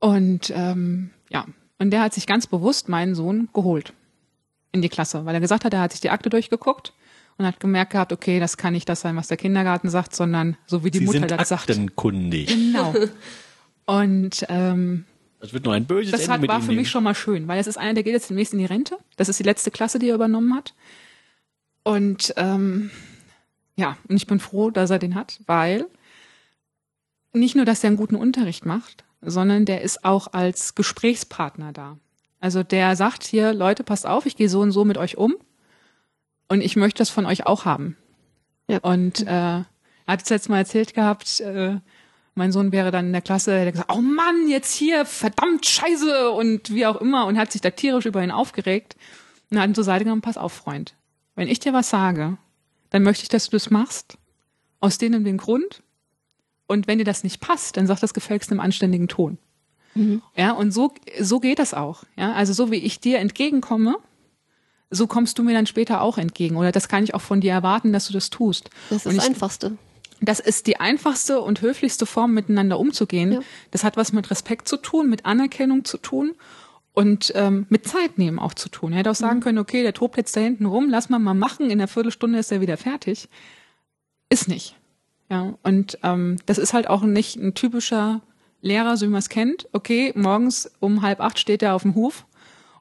Und 0.00 0.52
ähm, 0.54 1.10
ja, 1.30 1.46
und 1.78 1.90
der 1.90 2.02
hat 2.02 2.14
sich 2.14 2.26
ganz 2.26 2.46
bewusst 2.46 2.88
meinen 2.88 3.14
Sohn 3.14 3.48
geholt 3.54 3.92
in 4.72 4.82
die 4.82 4.88
Klasse, 4.88 5.24
weil 5.24 5.34
er 5.34 5.40
gesagt 5.40 5.64
hat, 5.64 5.72
er 5.72 5.80
hat 5.80 5.92
sich 5.92 6.00
die 6.00 6.10
Akte 6.10 6.30
durchgeguckt 6.30 6.92
und 7.38 7.46
hat 7.46 7.60
gemerkt 7.60 7.92
gehabt, 7.92 8.12
okay, 8.12 8.38
das 8.38 8.56
kann 8.56 8.74
nicht 8.74 8.88
das 8.88 9.00
sein, 9.00 9.16
was 9.16 9.28
der 9.28 9.36
Kindergarten 9.36 9.88
sagt, 9.88 10.14
sondern 10.14 10.56
so 10.66 10.84
wie 10.84 10.90
die 10.90 10.98
Sie 10.98 11.04
Mutter 11.06 11.20
sind 11.20 11.30
das 11.30 11.48
sagt. 11.48 11.70
aktenkundig. 11.70 12.48
Genau. 12.48 12.94
Und 13.86 14.44
ähm, 14.48 15.04
Das 15.44 15.52
wird 15.52 15.66
nur 15.66 15.74
ein 15.74 15.84
böses 15.84 16.10
das 16.10 16.22
Ende 16.22 16.32
hat, 16.32 16.40
mit 16.40 16.48
war 16.48 16.60
für 16.62 16.68
mich 16.68 16.76
nehmen. 16.76 16.86
schon 16.86 17.04
mal 17.04 17.14
schön, 17.14 17.46
weil 17.48 17.60
es 17.60 17.66
ist 17.66 17.76
einer, 17.76 17.92
der 17.92 18.02
geht 18.02 18.14
jetzt 18.14 18.30
demnächst 18.30 18.54
in 18.54 18.60
die 18.60 18.64
Rente. 18.64 18.96
Das 19.18 19.28
ist 19.28 19.38
die 19.38 19.42
letzte 19.42 19.70
Klasse, 19.70 19.98
die 19.98 20.08
er 20.08 20.14
übernommen 20.14 20.54
hat. 20.54 20.72
Und 21.82 22.32
ähm, 22.38 22.90
ja, 23.76 23.98
und 24.08 24.16
ich 24.16 24.26
bin 24.26 24.40
froh, 24.40 24.70
dass 24.70 24.88
er 24.88 24.98
den 24.98 25.14
hat, 25.14 25.40
weil 25.46 25.84
nicht 27.34 27.56
nur, 27.56 27.66
dass 27.66 27.84
er 27.84 27.88
einen 27.88 27.98
guten 27.98 28.16
Unterricht 28.16 28.64
macht, 28.64 29.04
sondern 29.20 29.66
der 29.66 29.82
ist 29.82 30.02
auch 30.02 30.32
als 30.32 30.76
Gesprächspartner 30.76 31.74
da. 31.74 31.98
Also 32.40 32.62
der 32.62 32.96
sagt 32.96 33.22
hier, 33.22 33.52
Leute, 33.52 33.84
passt 33.84 34.06
auf, 34.06 34.24
ich 34.24 34.36
gehe 34.36 34.48
so 34.48 34.60
und 34.62 34.72
so 34.72 34.86
mit 34.86 34.96
euch 34.96 35.18
um 35.18 35.34
und 36.48 36.62
ich 36.62 36.74
möchte 36.74 37.02
das 37.02 37.10
von 37.10 37.26
euch 37.26 37.46
auch 37.46 37.66
haben. 37.66 37.98
Ja. 38.66 38.78
Und 38.78 39.20
äh, 39.26 39.26
er 39.26 39.66
hat 40.06 40.22
es 40.22 40.30
jetzt 40.30 40.48
mal 40.48 40.56
erzählt 40.56 40.94
gehabt, 40.94 41.40
äh, 41.40 41.80
mein 42.34 42.52
Sohn 42.52 42.72
wäre 42.72 42.90
dann 42.90 43.06
in 43.06 43.12
der 43.12 43.22
Klasse, 43.22 43.52
der 43.52 43.66
hat 43.66 43.72
gesagt, 43.72 43.92
oh 43.92 44.00
Mann, 44.00 44.48
jetzt 44.48 44.74
hier, 44.74 45.04
verdammt 45.04 45.66
scheiße 45.66 46.30
und 46.30 46.74
wie 46.74 46.86
auch 46.86 47.00
immer 47.00 47.26
und 47.26 47.38
hat 47.38 47.52
sich 47.52 47.60
da 47.60 47.70
tierisch 47.70 48.06
über 48.06 48.22
ihn 48.22 48.30
aufgeregt 48.30 48.96
und 49.50 49.58
hat 49.58 49.68
ihn 49.68 49.74
zur 49.74 49.84
Seite 49.84 50.04
genommen, 50.04 50.22
pass 50.22 50.36
auf, 50.36 50.52
Freund, 50.52 50.94
wenn 51.34 51.48
ich 51.48 51.60
dir 51.60 51.72
was 51.72 51.90
sage, 51.90 52.38
dann 52.90 53.02
möchte 53.02 53.22
ich, 53.22 53.28
dass 53.28 53.46
du 53.46 53.52
das 53.52 53.70
machst, 53.70 54.18
aus 54.80 54.98
dem 54.98 55.14
und 55.14 55.24
dem 55.24 55.38
Grund 55.38 55.82
und 56.66 56.86
wenn 56.86 56.98
dir 56.98 57.04
das 57.04 57.24
nicht 57.24 57.40
passt, 57.40 57.76
dann 57.76 57.86
sag 57.86 58.00
das 58.00 58.14
gefälligst 58.14 58.50
im 58.52 58.60
anständigen 58.60 59.08
Ton. 59.08 59.38
Ja, 60.36 60.52
und 60.52 60.72
so, 60.72 60.92
so 61.20 61.38
geht 61.40 61.58
das 61.58 61.72
auch. 61.72 62.04
Ja, 62.16 62.32
also 62.32 62.52
so 62.52 62.70
wie 62.70 62.76
ich 62.76 63.00
dir 63.00 63.18
entgegenkomme, 63.20 63.96
so 64.90 65.06
kommst 65.06 65.38
du 65.38 65.42
mir 65.42 65.54
dann 65.54 65.66
später 65.66 66.00
auch 66.00 66.18
entgegen. 66.18 66.56
Oder 66.56 66.72
das 66.72 66.88
kann 66.88 67.04
ich 67.04 67.14
auch 67.14 67.20
von 67.20 67.40
dir 67.40 67.52
erwarten, 67.52 67.92
dass 67.92 68.06
du 68.06 68.12
das 68.12 68.30
tust. 68.30 68.70
Das 68.90 69.06
ist 69.06 69.16
das 69.16 69.26
Einfachste. 69.26 69.76
Das 70.24 70.40
ist 70.40 70.66
die 70.66 70.78
einfachste 70.78 71.40
und 71.40 71.60
höflichste 71.60 72.06
Form, 72.06 72.34
miteinander 72.34 72.78
umzugehen. 72.78 73.32
Ja. 73.32 73.40
Das 73.70 73.84
hat 73.84 73.96
was 73.96 74.12
mit 74.12 74.30
Respekt 74.30 74.68
zu 74.68 74.76
tun, 74.76 75.08
mit 75.08 75.26
Anerkennung 75.26 75.84
zu 75.84 75.98
tun 75.98 76.34
und 76.92 77.32
ähm, 77.34 77.66
mit 77.68 77.86
Zeit 77.86 78.18
nehmen 78.18 78.38
auch 78.38 78.54
zu 78.54 78.68
tun. 78.68 78.92
Er 78.92 78.98
hätte 78.98 79.10
auch 79.10 79.16
sagen 79.16 79.40
können, 79.40 79.58
okay, 79.58 79.82
der 79.82 79.92
tobt 79.92 80.16
jetzt 80.16 80.36
da 80.36 80.40
hinten 80.40 80.66
rum, 80.66 80.88
lass 80.88 81.08
mal 81.08 81.18
mal 81.18 81.34
machen, 81.34 81.66
in 81.66 81.72
einer 81.72 81.88
Viertelstunde 81.88 82.38
ist 82.38 82.52
er 82.52 82.60
wieder 82.60 82.76
fertig. 82.76 83.28
Ist 84.30 84.48
nicht. 84.48 84.76
Ja, 85.30 85.54
und 85.62 85.98
ähm, 86.02 86.36
das 86.46 86.58
ist 86.58 86.74
halt 86.74 86.88
auch 86.88 87.02
nicht 87.02 87.36
ein 87.36 87.54
typischer 87.54 88.20
Lehrer, 88.60 88.96
so 88.96 89.06
wie 89.06 89.10
man 89.10 89.18
es 89.18 89.28
kennt. 89.28 89.68
Okay, 89.72 90.12
morgens 90.14 90.70
um 90.80 91.02
halb 91.02 91.20
acht 91.20 91.38
steht 91.38 91.62
er 91.62 91.74
auf 91.74 91.82
dem 91.82 91.94
Hof 91.94 92.26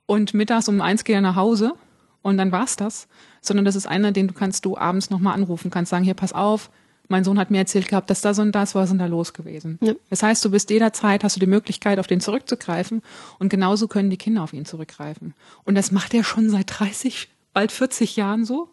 und 0.06 0.34
mittags 0.34 0.68
um 0.68 0.80
eins 0.82 1.04
geht 1.04 1.16
er 1.16 1.22
nach 1.22 1.36
Hause 1.36 1.74
und 2.22 2.38
dann 2.38 2.52
war's 2.52 2.76
das. 2.76 3.08
Sondern 3.42 3.66
das 3.66 3.76
ist 3.76 3.88
einer, 3.88 4.12
den 4.12 4.28
du 4.28 4.34
kannst 4.34 4.66
du 4.66 4.78
abends 4.78 5.10
nochmal 5.10 5.34
anrufen, 5.34 5.72
kannst 5.72 5.90
sagen, 5.90 6.06
hier, 6.06 6.14
pass 6.14 6.34
auf, 6.34 6.70
mein 7.14 7.24
Sohn 7.24 7.38
hat 7.38 7.52
mir 7.52 7.60
erzählt 7.60 7.88
gehabt, 7.88 8.10
dass 8.10 8.22
das 8.22 8.40
und 8.40 8.54
das, 8.54 8.74
ist 8.74 8.90
denn 8.90 8.98
da 8.98 9.06
los 9.06 9.34
gewesen? 9.34 9.78
Ja. 9.84 9.94
Das 10.10 10.24
heißt, 10.24 10.44
du 10.44 10.50
bist 10.50 10.72
jederzeit, 10.72 11.24
hast 11.24 11.36
du 11.36 11.40
die 11.40 11.46
Möglichkeit, 11.46 12.00
auf 12.00 12.08
den 12.08 12.20
zurückzugreifen 12.20 13.04
und 13.38 13.50
genauso 13.50 13.88
können 13.88 14.10
die 14.10 14.18
Kinder 14.18 14.42
auf 14.42 14.52
ihn 14.52 14.66
zurückgreifen. 14.66 15.36
Und 15.64 15.76
das 15.76 15.92
macht 15.92 16.16
er 16.16 16.24
schon 16.24 16.50
seit 16.50 16.80
30, 16.80 17.30
bald 17.54 17.72
40 17.72 18.16
Jahren 18.16 18.46
so. 18.46 18.70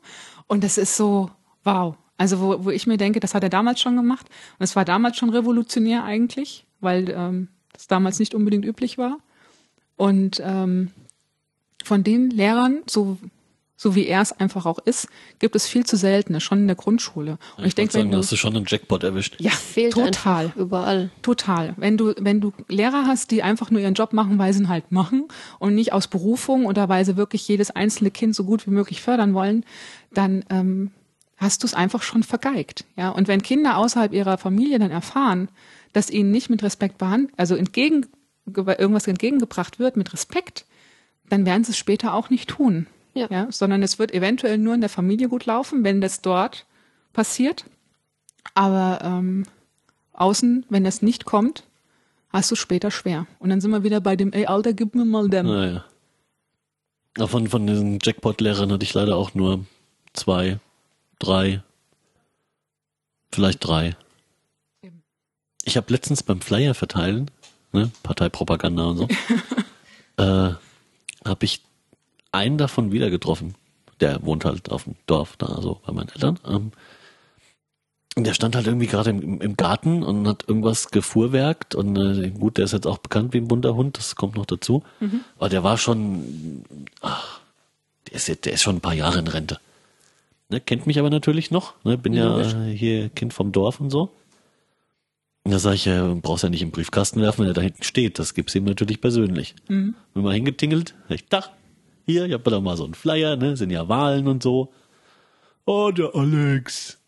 Und 0.46 0.64
das 0.64 0.78
ist 0.78 0.96
so, 0.96 1.30
wow. 1.64 1.96
Also 2.16 2.40
wo, 2.40 2.64
wo 2.64 2.70
ich 2.70 2.86
mir 2.86 2.96
denke, 2.96 3.20
das 3.20 3.34
hat 3.34 3.42
er 3.42 3.50
damals 3.50 3.78
schon 3.78 3.94
gemacht. 3.94 4.26
Und 4.58 4.64
es 4.64 4.74
war 4.74 4.86
damals 4.86 5.18
schon 5.18 5.28
revolutionär 5.28 6.04
eigentlich, 6.04 6.64
weil 6.80 7.10
ähm, 7.10 7.48
das 7.74 7.88
damals 7.88 8.18
nicht 8.20 8.34
unbedingt 8.34 8.64
üblich 8.64 8.96
war. 8.96 9.18
Und 9.96 10.40
ähm, 10.42 10.92
von 11.84 12.04
den 12.04 12.30
Lehrern, 12.30 12.78
so, 12.88 13.18
so 13.80 13.94
wie 13.94 14.06
er 14.06 14.20
es 14.20 14.32
einfach 14.32 14.66
auch 14.66 14.78
ist, 14.78 15.08
gibt 15.38 15.56
es 15.56 15.66
viel 15.66 15.86
zu 15.86 15.96
seltene, 15.96 16.42
schon 16.42 16.58
in 16.58 16.66
der 16.66 16.76
Grundschule. 16.76 17.38
Und 17.56 17.64
ich, 17.64 17.74
denke, 17.74 17.94
wollte 17.94 17.98
sagen, 18.00 18.04
wenn 18.04 18.12
du, 18.12 18.18
hast 18.18 18.30
du 18.30 18.36
schon 18.36 18.54
einen 18.54 18.66
Jackpot 18.68 19.02
erwischt. 19.04 19.36
ja, 19.40 19.52
Fehlt 19.52 19.94
total. 19.94 20.52
überall. 20.54 21.08
Total. 21.22 21.72
Wenn 21.78 21.96
du, 21.96 22.12
wenn 22.18 22.42
du 22.42 22.52
Lehrer 22.68 23.06
hast, 23.06 23.30
die 23.30 23.42
einfach 23.42 23.70
nur 23.70 23.80
ihren 23.80 23.94
Job 23.94 24.12
machen, 24.12 24.38
weil 24.38 24.52
sie 24.52 24.64
ihn 24.64 24.68
halt 24.68 24.92
machen 24.92 25.28
und 25.60 25.74
nicht 25.74 25.94
aus 25.94 26.08
Berufung 26.08 26.66
oder 26.66 26.90
weil 26.90 27.06
sie 27.06 27.16
wirklich 27.16 27.48
jedes 27.48 27.70
einzelne 27.70 28.10
Kind 28.10 28.34
so 28.34 28.44
gut 28.44 28.66
wie 28.66 28.70
möglich 28.70 29.00
fördern 29.00 29.32
wollen, 29.32 29.64
dann 30.12 30.44
ähm, 30.50 30.90
hast 31.38 31.62
du 31.62 31.66
es 31.66 31.72
einfach 31.72 32.02
schon 32.02 32.22
vergeigt. 32.22 32.84
Ja, 32.96 33.08
und 33.08 33.28
wenn 33.28 33.40
Kinder 33.40 33.78
außerhalb 33.78 34.12
ihrer 34.12 34.36
Familie 34.36 34.78
dann 34.78 34.90
erfahren, 34.90 35.48
dass 35.94 36.10
ihnen 36.10 36.30
nicht 36.30 36.50
mit 36.50 36.62
Respekt 36.62 36.98
behandelt, 36.98 37.32
also 37.38 37.56
entgegen 37.56 38.04
irgendwas 38.44 39.06
entgegengebracht 39.06 39.78
wird 39.78 39.96
mit 39.96 40.12
Respekt, 40.12 40.66
dann 41.30 41.46
werden 41.46 41.64
sie 41.64 41.70
es 41.70 41.78
später 41.78 42.12
auch 42.12 42.28
nicht 42.28 42.50
tun. 42.50 42.86
Ja. 43.14 43.26
ja, 43.30 43.46
sondern 43.50 43.82
es 43.82 43.98
wird 43.98 44.12
eventuell 44.12 44.58
nur 44.58 44.74
in 44.74 44.80
der 44.80 44.90
Familie 44.90 45.28
gut 45.28 45.46
laufen, 45.46 45.82
wenn 45.84 46.00
das 46.00 46.22
dort 46.22 46.66
passiert. 47.12 47.64
Aber 48.54 49.00
ähm, 49.02 49.44
außen, 50.12 50.66
wenn 50.68 50.84
das 50.84 51.02
nicht 51.02 51.24
kommt, 51.24 51.64
hast 52.30 52.50
du 52.50 52.54
später 52.54 52.90
schwer. 52.90 53.26
Und 53.38 53.50
dann 53.50 53.60
sind 53.60 53.70
wir 53.70 53.82
wieder 53.82 54.00
bei 54.00 54.16
dem, 54.16 54.32
ey 54.32 54.46
Alter, 54.46 54.72
gib 54.72 54.94
mir 54.94 55.04
mal 55.04 55.28
dem. 55.28 55.46
Naja. 55.46 55.84
Aber 57.16 57.28
von, 57.28 57.48
von 57.48 57.66
diesen 57.66 57.98
Jackpot-Lehrern 58.00 58.70
hatte 58.72 58.84
ich 58.84 58.94
leider 58.94 59.16
auch 59.16 59.34
nur 59.34 59.64
zwei, 60.12 60.60
drei, 61.18 61.62
vielleicht 63.32 63.66
drei. 63.66 63.96
Eben. 64.82 65.02
Ich 65.64 65.76
habe 65.76 65.92
letztens 65.92 66.22
beim 66.22 66.40
Flyer 66.40 66.74
verteilen, 66.74 67.30
ne, 67.72 67.90
Parteipropaganda 68.04 68.84
und 68.84 68.96
so, 68.96 69.08
äh, 70.18 70.54
habe 71.24 71.44
ich 71.44 71.62
einen 72.32 72.58
davon 72.58 72.92
wieder 72.92 73.10
getroffen. 73.10 73.54
Der 74.00 74.22
wohnt 74.24 74.44
halt 74.44 74.70
auf 74.70 74.84
dem 74.84 74.94
Dorf, 75.06 75.36
da 75.36 75.60
so 75.60 75.80
bei 75.86 75.92
meinen 75.92 76.08
Eltern. 76.08 76.38
Ähm, 76.46 76.72
und 78.16 78.24
der 78.26 78.34
stand 78.34 78.56
halt 78.56 78.66
irgendwie 78.66 78.86
gerade 78.88 79.10
im, 79.10 79.40
im 79.40 79.56
Garten 79.56 80.02
und 80.02 80.26
hat 80.26 80.44
irgendwas 80.48 80.90
gefuhrwerkt 80.90 81.74
und 81.74 81.96
äh, 81.96 82.30
gut, 82.30 82.56
der 82.58 82.64
ist 82.64 82.72
jetzt 82.72 82.86
auch 82.86 82.98
bekannt 82.98 83.32
wie 83.34 83.38
ein 83.38 83.46
bunter 83.48 83.74
Hund, 83.76 83.98
das 83.98 84.16
kommt 84.16 84.34
noch 84.36 84.46
dazu. 84.46 84.82
Aber 85.38 85.48
der 85.48 85.62
war 85.62 85.78
schon, 85.78 86.64
ach, 87.02 87.40
der 88.08 88.14
ist, 88.16 88.26
jetzt- 88.28 88.46
der 88.46 88.52
ist 88.54 88.62
schon 88.62 88.76
ein 88.76 88.80
paar 88.80 88.94
Jahre 88.94 89.20
in 89.20 89.28
Rente. 89.28 89.60
Ne, 90.48 90.60
kennt 90.60 90.86
mich 90.88 90.98
aber 90.98 91.10
natürlich 91.10 91.52
noch, 91.52 91.74
ne, 91.84 91.96
bin 91.96 92.12
ja 92.12 92.26
Logisch. 92.36 92.54
äh, 92.54 92.72
hier 92.76 93.08
Kind 93.10 93.32
vom 93.32 93.52
Dorf 93.52 93.78
und 93.80 93.90
so. 93.90 94.10
Da 95.44 95.58
sage 95.60 95.76
ich, 95.76 95.84
ja, 95.84 96.12
brauchst 96.20 96.42
ja 96.42 96.50
nicht 96.50 96.62
im 96.62 96.72
Briefkasten 96.72 97.20
werfen, 97.20 97.42
wenn 97.42 97.48
er 97.50 97.54
da 97.54 97.60
hinten 97.62 97.84
steht. 97.84 98.18
Das 98.18 98.34
gibt's 98.34 98.54
ihm 98.56 98.64
natürlich 98.64 99.00
persönlich. 99.00 99.54
Mhm. 99.68 99.94
Bin 100.14 100.22
mal 100.24 100.34
hingetingelt, 100.34 100.94
sag 101.08 101.14
ich, 101.14 101.26
Tag, 101.26 101.50
hier, 102.10 102.26
ich 102.26 102.32
hab 102.32 102.44
da 102.44 102.60
mal 102.60 102.76
so 102.76 102.84
einen 102.84 102.94
Flyer, 102.94 103.36
ne, 103.36 103.56
sind 103.56 103.70
ja 103.70 103.88
Wahlen 103.88 104.28
und 104.28 104.42
so. 104.42 104.72
Oh, 105.64 105.90
der 105.90 106.14
Alex. 106.14 106.98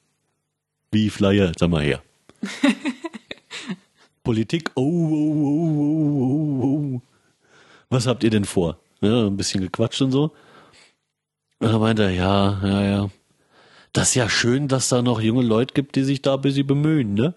Wie 0.90 1.10
Flyer, 1.10 1.52
sag 1.58 1.70
mal 1.70 1.82
her. 1.82 2.02
Politik, 4.24 4.70
oh, 4.74 4.82
oh, 4.82 5.32
oh, 5.42 5.80
oh, 5.80 6.62
oh, 6.62 6.96
oh. 6.96 7.02
Was 7.90 8.06
habt 8.06 8.24
ihr 8.24 8.30
denn 8.30 8.44
vor? 8.44 8.78
Ja, 9.00 9.26
ein 9.26 9.36
bisschen 9.36 9.62
gequatscht 9.62 10.00
und 10.02 10.12
so. 10.12 10.32
Und 11.58 11.72
dann 11.72 11.80
meinte 11.80 12.04
er, 12.04 12.10
ja, 12.10 12.60
ja, 12.62 12.82
ja. 12.82 13.10
Das 13.92 14.10
ist 14.10 14.14
ja 14.14 14.28
schön, 14.28 14.68
dass 14.68 14.88
da 14.88 15.02
noch 15.02 15.20
junge 15.20 15.42
Leute 15.42 15.74
gibt, 15.74 15.96
die 15.96 16.04
sich 16.04 16.22
da 16.22 16.34
ein 16.34 16.40
bisschen 16.40 16.66
bemühen, 16.66 17.14
ne? 17.14 17.34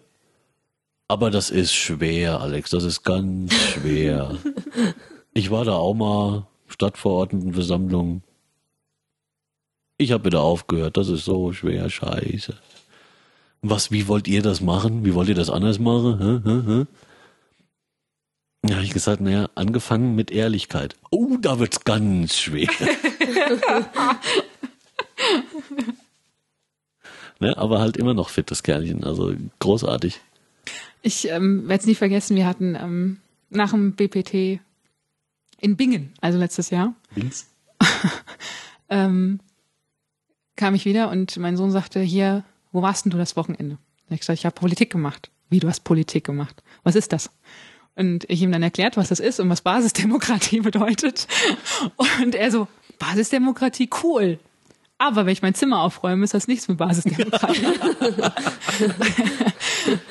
Aber 1.08 1.30
das 1.30 1.50
ist 1.50 1.74
schwer, 1.74 2.40
Alex, 2.42 2.70
das 2.72 2.84
ist 2.84 3.04
ganz 3.04 3.54
schwer. 3.54 4.38
ich 5.34 5.52
war 5.52 5.66
da 5.66 5.74
auch 5.74 5.94
mal 5.94 6.48
Stadtverordnetenversammlung. 6.68 8.22
Ich 9.98 10.12
habe 10.12 10.26
wieder 10.26 10.42
aufgehört, 10.42 10.98
das 10.98 11.08
ist 11.10 11.26
so 11.26 11.54
schwer, 11.54 11.90
scheiße. 11.90 12.54
Was, 13.62 13.92
wie 13.92 14.08
wollt 14.08 14.28
ihr 14.28 14.42
das 14.42 14.62
machen? 14.62 15.06
Wie 15.06 15.14
wollt 15.14 15.30
ihr 15.30 15.36
das 15.36 15.50
anders 15.50 15.80
machen? 15.80 16.20
Hä, 16.20 16.42
hä, 16.44 16.62
hä? 16.68 16.86
Ja, 18.68 18.82
ich 18.82 18.92
gesagt, 18.92 19.22
naja, 19.22 19.50
angefangen 19.56 20.16
mit 20.16 20.32
Ehrlichkeit. 20.32 20.96
Oh, 21.12 21.38
da 21.40 21.60
wird's 21.60 21.84
ganz 21.84 22.36
schwer. 22.38 22.68
ne, 27.40 27.58
aber 27.58 27.80
halt 27.80 27.96
immer 27.98 28.14
noch 28.14 28.30
fittes 28.30 28.64
Kerlchen, 28.64 29.04
also 29.04 29.34
großartig. 29.60 30.20
Ich 31.04 31.30
ähm, 31.30 31.68
werde 31.68 31.82
es 31.82 31.88
nie 31.88 31.96
vergessen, 31.96 32.36
wir 32.36 32.48
hatten 32.48 32.76
ähm, 32.76 33.18
nach 33.50 33.72
dem 33.72 33.94
BPT 33.94 34.60
in 35.60 35.76
Bingen, 35.76 36.14
also 36.22 36.38
letztes 36.38 36.70
Jahr, 36.70 36.94
Links. 37.16 37.48
ähm, 38.90 39.40
kam 40.56 40.76
ich 40.76 40.86
wieder 40.86 41.10
und 41.10 41.38
mein 41.38 41.58
Sohn 41.58 41.72
sagte, 41.72 42.00
hier, 42.00 42.44
wo 42.72 42.82
warst 42.82 43.06
denn 43.06 43.12
du 43.12 43.18
das 43.18 43.36
Wochenende? 43.36 43.78
Da 44.08 44.16
ich 44.16 44.22
gesagt, 44.22 44.40
ich 44.40 44.46
habe 44.46 44.56
Politik 44.56 44.92
gemacht. 44.92 45.32
Wie, 45.50 45.60
du 45.60 45.68
hast 45.68 45.84
Politik 45.84 46.24
gemacht? 46.24 46.64
Was 46.84 46.96
ist 46.96 47.14
das? 47.14 47.30
Und 47.96 48.26
ich 48.30 48.42
ihm 48.42 48.52
dann 48.52 48.64
erklärt, 48.64 48.98
was 48.98 49.10
das 49.10 49.20
ist 49.20 49.40
und 49.40 49.50
was 49.50 49.62
Basisdemokratie 49.62 50.60
bedeutet. 50.62 51.28
Und 52.22 52.36
er 52.36 52.52
so, 52.52 52.68
Basisdemokratie, 53.00 53.90
cool. 54.04 54.40
Aber 54.98 55.26
wenn 55.26 55.34
ich 55.34 55.42
mein 55.42 55.54
Zimmer 55.54 55.82
aufräume, 55.82 56.24
ist 56.24 56.34
das 56.34 56.48
nichts 56.48 56.68
mit 56.68 56.78
Basisdemokratie. 56.78 57.66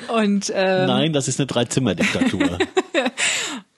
und 0.07 0.51
ähm, 0.53 0.85
Nein, 0.87 1.13
das 1.13 1.27
ist 1.27 1.39
eine 1.39 1.47
Dreizimmer-Diktatur. 1.47 2.59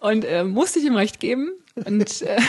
Und 0.07 0.25
äh, 0.25 0.43
musste 0.43 0.79
ich 0.79 0.85
ihm 0.85 0.95
recht 0.95 1.19
geben. 1.19 1.51
Und, 1.75 2.21
äh, 2.21 2.39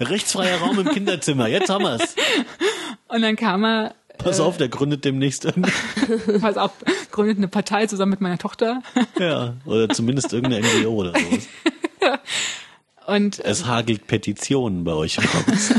Rechtsfreier 0.00 0.58
Raum 0.58 0.78
im 0.80 0.88
Kinderzimmer, 0.88 1.48
jetzt 1.48 1.70
haben 1.70 1.84
wir's. 1.84 2.14
und 3.08 3.22
dann 3.22 3.36
kam 3.36 3.64
er, 3.64 3.94
Pass 4.18 4.40
auf, 4.40 4.56
der 4.56 4.68
gründet 4.68 5.04
demnächst 5.04 5.48
pass 6.40 6.56
auf, 6.56 6.72
gründet 7.10 7.38
eine 7.38 7.48
Partei 7.48 7.86
zusammen 7.86 8.10
mit 8.10 8.20
meiner 8.20 8.38
Tochter. 8.38 8.82
ja, 9.18 9.54
oder 9.64 9.88
zumindest 9.88 10.32
irgendeine 10.32 10.66
NGO 10.66 10.90
oder 10.90 11.12
sowas. 11.18 11.48
Und, 13.04 13.40
äh, 13.40 13.48
Es 13.48 13.66
hagelt 13.66 14.06
Petitionen 14.06 14.84
bei 14.84 14.92
euch 14.92 15.18
im 15.18 15.24
Haus. 15.24 15.74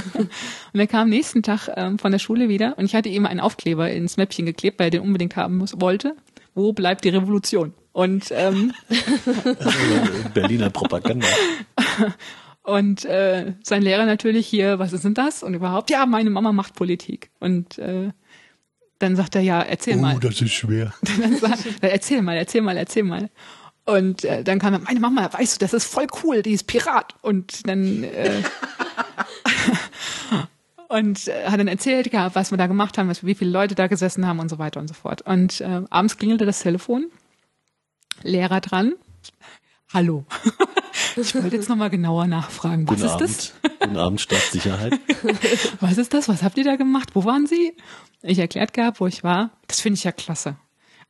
und 0.74 0.80
er 0.80 0.88
kam 0.88 1.08
nächsten 1.08 1.42
Tag 1.42 1.70
ähm, 1.74 1.98
von 1.98 2.12
der 2.12 2.20
Schule 2.20 2.50
wieder 2.50 2.78
und 2.78 2.84
ich 2.84 2.96
hatte 2.96 3.08
ihm 3.08 3.26
einen 3.26 3.40
Aufkleber 3.40 3.90
ins 3.90 4.18
Mäppchen 4.18 4.46
geklebt, 4.46 4.78
weil 4.78 4.88
er 4.88 4.92
den 4.92 5.02
unbedingt 5.02 5.38
haben 5.38 5.56
muss, 5.56 5.80
wollte. 5.80 6.18
Wo 6.54 6.74
bleibt 6.74 7.06
die 7.06 7.10
Revolution? 7.10 7.74
Und 7.94 8.32
ähm, 8.32 8.74
Berliner 10.34 10.70
Propaganda. 10.70 11.28
Und 12.64 13.06
äh, 13.06 13.54
sein 13.62 13.82
Lehrer 13.82 14.06
natürlich 14.06 14.48
hier, 14.48 14.80
was 14.80 14.94
ist 14.94 15.04
denn 15.04 15.14
das? 15.14 15.44
Und 15.44 15.54
überhaupt, 15.54 15.90
ja, 15.90 16.06
meine 16.06 16.30
Mama 16.30 16.54
macht 16.54 16.76
Politik. 16.76 17.30
Und 17.40 17.78
äh, 17.78 18.12
dann 19.00 19.16
sagt 19.16 19.36
er, 19.36 19.42
ja, 19.42 19.62
erzähl 19.62 19.98
mal. 19.98 20.16
Oh, 20.16 20.20
das 20.20 20.42
ist 20.42 20.54
schwer. 20.54 20.94
Dann 21.02 21.36
sagt, 21.38 21.66
er, 21.82 21.92
erzähl 21.92 22.22
mal, 22.22 22.38
erzähl 22.38 22.62
mal, 22.62 22.78
erzähl 22.78 23.04
mal. 23.04 23.30
Und 23.86 24.24
äh, 24.24 24.46
dann 24.46 24.60
kam 24.60 24.74
er, 24.74 24.80
meine 24.80 25.02
Mama, 25.02 25.30
weißt 25.34 25.56
du, 25.56 25.60
das 25.60 25.74
ist 25.74 25.86
voll 25.86 26.08
cool, 26.24 26.42
die 26.42 26.54
ist 26.54 26.68
Pirat. 26.68 27.16
Und 27.22 27.68
dann 27.68 28.06
äh, 28.06 28.42
und 30.88 31.28
äh, 31.28 31.50
hat 31.50 31.60
dann 31.60 31.68
erzählt 31.68 32.10
gehabt, 32.12 32.36
was 32.36 32.52
wir 32.52 32.58
da 32.58 32.68
gemacht 32.68 32.98
haben, 32.98 33.10
was, 33.10 33.26
wie 33.26 33.36
viele 33.36 33.52
Leute 33.52 33.76
da 33.76 33.88
gesessen 33.88 34.26
haben 34.26 34.40
und 34.40 34.48
so 34.48 34.58
weiter 34.58 34.80
und 34.80 34.88
so 34.88 34.94
fort. 34.94 35.22
Und 35.24 35.60
äh, 35.60 35.82
abends 35.90 36.18
klingelte 36.18 36.46
das 36.46 36.62
Telefon, 36.62 37.08
Lehrer 38.24 38.62
dran. 38.62 38.94
Hallo. 39.94 40.26
Ich 41.16 41.36
wollte 41.36 41.56
jetzt 41.56 41.70
nochmal 41.70 41.92
genauer 41.92 42.26
nachfragen. 42.26 42.88
Was 42.88 42.96
Guten 42.96 43.08
ist 43.08 43.18
das? 43.18 43.54
Abend. 43.64 43.80
Guten 43.82 43.98
Abend, 43.98 44.22
Staatssicherheit. 44.22 45.00
Was 45.80 46.00
ist 46.00 46.14
das? 46.14 46.28
Was 46.28 46.42
habt 46.42 46.58
ihr 46.58 46.64
da 46.64 46.76
gemacht? 46.76 47.10
Wo 47.14 47.24
waren 47.24 47.46
Sie? 47.46 47.74
Ich 48.24 48.40
erklärt 48.40 48.74
gehabt, 48.74 49.00
wo 49.00 49.06
ich 49.06 49.24
war. 49.24 49.52
Das 49.68 49.80
finde 49.80 49.98
ich 49.98 50.04
ja 50.04 50.12
klasse. 50.12 50.56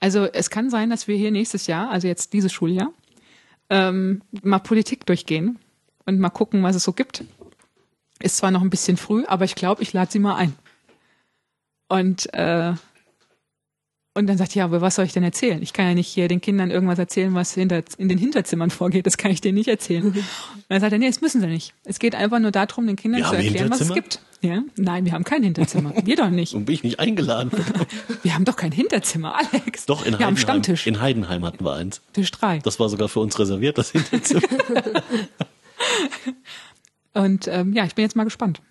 Also 0.02 0.26
es 0.26 0.50
kann 0.50 0.70
sein, 0.70 0.90
dass 0.90 1.08
wir 1.08 1.16
hier 1.16 1.32
nächstes 1.32 1.68
Jahr, 1.68 1.90
also 1.90 2.08
jetzt 2.08 2.34
dieses 2.34 2.52
Schuljahr, 2.52 2.92
ähm, 3.70 4.22
mal 4.42 4.60
Politik 4.60 5.06
durchgehen 5.06 5.58
und 6.06 6.20
mal 6.20 6.30
gucken, 6.30 6.64
was 6.64 6.76
es 6.76 6.84
so 6.84 6.92
gibt. 6.92 7.24
Ist 8.20 8.38
zwar 8.38 8.52
noch 8.52 8.62
ein 8.62 8.70
bisschen 8.70 8.98
früh, 8.98 9.24
aber 9.26 9.46
ich 9.46 9.56
glaube, 9.56 9.84
ich 9.84 9.94
lade 9.94 10.12
sie 10.12 10.20
mal 10.20 10.36
ein. 10.36 10.54
Und 11.88 12.34
äh, 12.34 12.74
und 14.16 14.28
dann 14.28 14.38
sagt 14.38 14.54
ja, 14.54 14.64
aber 14.66 14.82
was 14.82 14.96
soll 14.96 15.06
ich 15.06 15.14
denn 15.14 15.24
erzählen? 15.24 15.62
Ich 15.64 15.74
kann 15.74 15.88
ja 15.88 15.94
nicht 15.96 16.08
hier 16.08 16.28
den 16.28 16.40
Kindern 16.40 16.70
irgendwas 16.70 17.00
erzählen, 17.00 17.34
was 17.34 17.54
hinter, 17.54 17.82
in 17.98 18.10
den 18.10 18.20
Hinterzimmern 18.20 18.70
vorgeht. 18.70 19.08
Das 19.08 19.18
kann 19.18 19.32
ich 19.32 19.42
denen 19.42 19.56
nicht 19.56 19.68
erzählen. 19.68 20.06
Und 20.06 20.24
dann 20.70 20.82
sagt 20.82 20.94
er, 20.94 21.00
nee, 21.00 21.08
das 21.08 21.22
müssen 21.22 21.42
sie 21.42 21.48
nicht. 21.48 21.74
Es 21.84 21.98
geht 21.98 22.14
einfach 22.14 22.40
nur 22.40 22.52
darum, 22.52 22.86
den 22.86 22.96
Kindern 22.96 23.22
Wir 23.22 23.26
zu 23.26 23.32
haben 23.32 23.44
erklären, 23.44 23.72
was 23.72 23.82
es 23.82 23.94
gibt. 23.94 24.20
Ja? 24.42 24.62
Nein, 24.76 25.06
wir 25.06 25.14
haben 25.14 25.24
kein 25.24 25.42
Hinterzimmer. 25.42 25.94
Wir 26.06 26.18
doch 26.18 26.30
nicht. 26.30 26.54
Und 26.54 26.66
bin 26.66 26.76
ich 26.76 26.84
nicht 26.84 27.00
eingeladen. 27.00 27.50
Wir 28.24 28.36
haben 28.36 28.44
doch 28.44 28.58
kein 28.58 28.74
Hinterzimmer, 28.74 29.36
Alex. 29.38 29.86
Doch, 29.86 30.06
in 30.06 30.08
Wir 30.08 30.14
haben 30.14 30.20
Heidenheim. 30.20 30.38
Stammtisch. 30.38 30.86
In 30.86 31.00
Heidenheim 31.00 31.46
hatten 31.46 31.64
wir 31.64 31.74
eins. 31.74 32.02
Tisch 32.12 32.30
drei. 32.30 32.60
Das 32.60 32.78
war 32.78 32.90
sogar 32.90 33.08
für 33.08 33.22
uns 33.22 33.40
reserviert, 33.40 33.78
das 33.78 33.92
Hinterzimmer. 33.92 34.42
Und 37.14 37.48
ähm, 37.48 37.74
ja, 37.74 37.86
ich 37.86 37.96
bin 37.96 38.04
jetzt 38.04 38.18
mal 38.18 38.26
gespannt. 38.26 38.62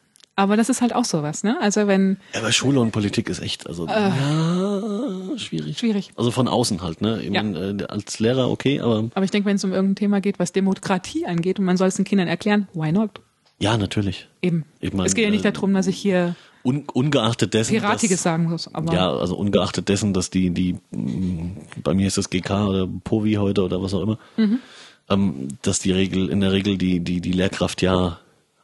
Aber 0.42 0.56
das 0.56 0.68
ist 0.68 0.80
halt 0.80 0.92
auch 0.92 1.04
sowas, 1.04 1.44
ne? 1.44 1.56
Also 1.60 1.86
wenn 1.86 2.16
Aber 2.36 2.50
Schule 2.50 2.80
und 2.80 2.90
Politik 2.90 3.28
ist 3.28 3.38
echt, 3.40 3.66
also, 3.68 3.86
ja, 3.86 4.82
schwierig. 5.36 5.78
schwierig. 5.78 6.10
Also 6.16 6.30
von 6.30 6.48
außen 6.48 6.82
halt, 6.82 7.00
ne? 7.00 7.20
Ich 7.22 7.30
Ja. 7.32 7.42
mein, 7.42 7.78
äh, 7.80 7.84
als 7.84 8.18
Lehrer 8.18 8.50
okay, 8.50 8.80
aber 8.80 9.08
Aber 9.14 9.24
ich 9.24 9.30
denke, 9.30 9.48
wenn 9.48 9.56
es 9.56 9.64
um 9.64 9.72
irgendein 9.72 9.96
Thema 9.96 10.20
geht, 10.20 10.38
was 10.38 10.52
Demokratie 10.52 11.26
angeht 11.26 11.58
und 11.58 11.64
man 11.64 11.76
soll 11.76 11.88
es 11.88 11.94
den 11.94 12.04
Kindern 12.04 12.28
erklären, 12.28 12.68
why 12.74 12.90
not? 12.92 13.20
ja, 13.60 13.76
natürlich. 13.78 14.26
Eben. 14.42 14.64
Ich 14.80 14.92
mein, 14.92 15.06
es 15.06 15.14
geht 15.14 15.24
ja 15.24 15.30
nicht 15.30 15.44
äh, 15.44 15.52
darum, 15.52 15.72
dass 15.74 15.86
ich 15.86 15.96
hier 15.96 16.34
Un, 16.64 16.84
ungeachtet 16.92 17.54
dessen. 17.54 17.70
Piratiges 17.72 18.16
dass, 18.18 18.22
sagen 18.24 18.44
muss, 18.50 18.72
aber 18.74 18.92
Ja, 18.92 19.12
also 19.12 19.36
ungeachtet 19.36 19.88
dessen, 19.88 20.12
dass 20.12 20.30
die, 20.30 20.50
die, 20.50 20.76
mh, 20.90 21.50
bei 21.84 21.94
mir 21.94 22.08
ist 22.08 22.18
das 22.18 22.28
GK 22.30 22.66
oder 22.68 22.88
POVI 23.04 23.34
heute 23.34 23.62
oder 23.62 23.80
was 23.80 23.94
auch 23.94 24.02
immer, 24.02 24.18
Mhm. 24.36 24.58
ähm, 25.08 25.48
dass 25.62 25.78
die 25.78 25.92
Regel, 25.92 26.28
in 26.28 26.40
der 26.40 26.50
Regel 26.52 26.76
die, 26.78 26.98
die, 27.00 27.20
die 27.20 27.32
Lehrkraft 27.32 27.82
ja 27.82 28.18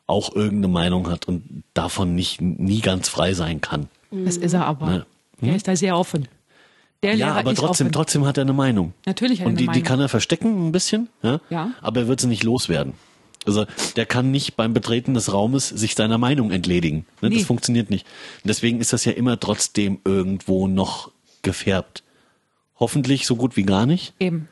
auch 0.09 0.35
irgendeine 0.35 0.69
Meinung 0.73 1.09
hat 1.09 1.29
und 1.29 1.63
davon 1.75 2.17
nicht, 2.17 2.41
nie 2.41 2.81
ganz 2.81 3.09
frei 3.09 3.35
sein 3.35 3.61
kann. 3.61 3.89
das 4.11 4.37
ist 4.37 4.55
er 4.55 4.67
aber. 4.67 4.87
Ne? 4.87 5.07
Er 5.41 5.55
ist 5.55 5.69
da 5.69 5.77
sehr 5.77 5.97
offen. 5.97 6.27
Der 7.05 7.15
Ja, 7.15 7.27
Lehrer 7.29 7.39
aber 7.39 7.55
trotzdem, 7.55 7.87
offen. 7.87 7.93
trotzdem 7.93 8.27
hat 8.27 8.39
er 8.39 8.43
eine 8.43 8.53
Meinung. 8.55 8.93
Natürlich 9.07 9.39
hat 9.41 9.47
er 9.47 9.51
Und 9.51 9.53
eine 9.53 9.59
die, 9.59 9.63
die 9.65 9.67
Meinung. 9.69 9.85
kann 9.85 10.01
er 10.01 10.09
verstecken 10.09 10.67
ein 10.67 10.73
bisschen, 10.73 11.09
ja? 11.23 11.41
Ja. 11.51 11.71
aber 11.81 12.01
er 12.01 12.09
wird 12.09 12.21
sie 12.21 12.27
nicht 12.27 12.43
loswerden. 12.43 12.95
Also 13.47 13.67
der 13.97 14.05
kann 14.05 14.31
nicht 14.33 14.57
beim 14.57 14.75
Betreten 14.75 15.15
des 15.15 15.33
Raumes 15.33 15.69
sich 15.69 15.95
seiner 15.95 16.19
Meinung 16.19 16.51
entledigen. 16.51 17.07
Ne? 17.23 17.29
Nee. 17.31 17.37
Das 17.37 17.47
funktioniert 17.47 17.89
nicht. 17.89 18.05
Und 18.43 18.49
deswegen 18.49 18.81
ist 18.81 18.93
das 18.93 19.05
ja 19.05 19.13
immer 19.13 19.39
trotzdem 19.39 20.01
irgendwo 20.05 20.67
noch 20.67 21.13
gefärbt. 21.43 22.03
Hoffentlich 22.81 23.27
so 23.27 23.37
gut 23.37 23.57
wie 23.57 23.63
gar 23.63 23.87
nicht. 23.87 24.13
Eben. 24.19 24.49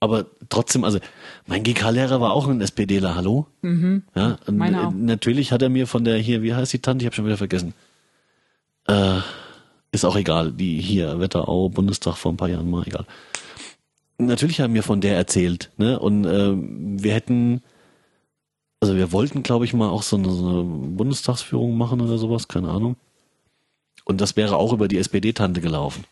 Aber 0.00 0.24
trotzdem, 0.48 0.84
also 0.84 0.98
mein 1.46 1.62
GK-Lehrer 1.62 2.22
war 2.22 2.32
auch 2.32 2.48
ein 2.48 2.62
SPDler, 2.62 3.14
hallo? 3.14 3.46
Mhm. 3.60 4.02
Ja, 4.14 4.38
Meine 4.50 4.88
auch. 4.88 4.92
Natürlich 4.92 5.52
hat 5.52 5.60
er 5.60 5.68
mir 5.68 5.86
von 5.86 6.04
der 6.04 6.16
hier, 6.16 6.42
wie 6.42 6.54
heißt 6.54 6.72
die 6.72 6.78
Tante? 6.78 7.02
Ich 7.02 7.06
habe 7.06 7.14
schon 7.14 7.26
wieder 7.26 7.36
vergessen. 7.36 7.74
Äh, 8.88 9.18
ist 9.92 10.06
auch 10.06 10.16
egal, 10.16 10.52
die 10.52 10.80
hier, 10.80 11.20
Wetterau, 11.20 11.68
Bundestag 11.68 12.16
vor 12.16 12.32
ein 12.32 12.38
paar 12.38 12.48
Jahren 12.48 12.70
mal, 12.70 12.86
egal. 12.86 13.04
Natürlich 14.16 14.58
hat 14.58 14.66
er 14.66 14.68
mir 14.68 14.82
von 14.82 15.02
der 15.02 15.16
erzählt, 15.16 15.70
ne? 15.76 15.98
Und 15.98 16.24
äh, 16.24 16.52
wir 16.54 17.12
hätten, 17.12 17.62
also 18.80 18.96
wir 18.96 19.12
wollten, 19.12 19.42
glaube 19.42 19.66
ich, 19.66 19.74
mal 19.74 19.88
auch 19.88 20.02
so 20.02 20.16
eine, 20.16 20.30
so 20.30 20.48
eine 20.48 20.62
Bundestagsführung 20.62 21.76
machen 21.76 22.00
oder 22.00 22.16
sowas, 22.16 22.48
keine 22.48 22.70
Ahnung. 22.70 22.96
Und 24.06 24.20
das 24.20 24.36
wäre 24.36 24.56
auch 24.56 24.72
über 24.72 24.88
die 24.88 24.98
SPD-Tante 24.98 25.60
gelaufen. 25.60 26.04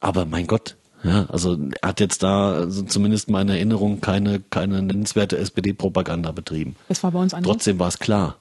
Aber 0.00 0.24
mein 0.24 0.46
Gott, 0.46 0.76
ja, 1.02 1.26
also 1.26 1.58
er 1.80 1.88
hat 1.88 2.00
jetzt 2.00 2.22
da, 2.22 2.52
also 2.52 2.82
zumindest 2.82 3.30
meine 3.30 3.52
Erinnerung, 3.52 4.00
keine, 4.00 4.40
keine 4.40 4.82
nennenswerte 4.82 5.38
SPD-Propaganda 5.38 6.32
betrieben. 6.32 6.76
Das 6.88 7.02
war 7.02 7.12
bei 7.12 7.20
uns 7.20 7.34
anders. 7.34 7.50
Trotzdem 7.52 7.78
war 7.78 7.88
es 7.88 7.98
klar, 7.98 8.36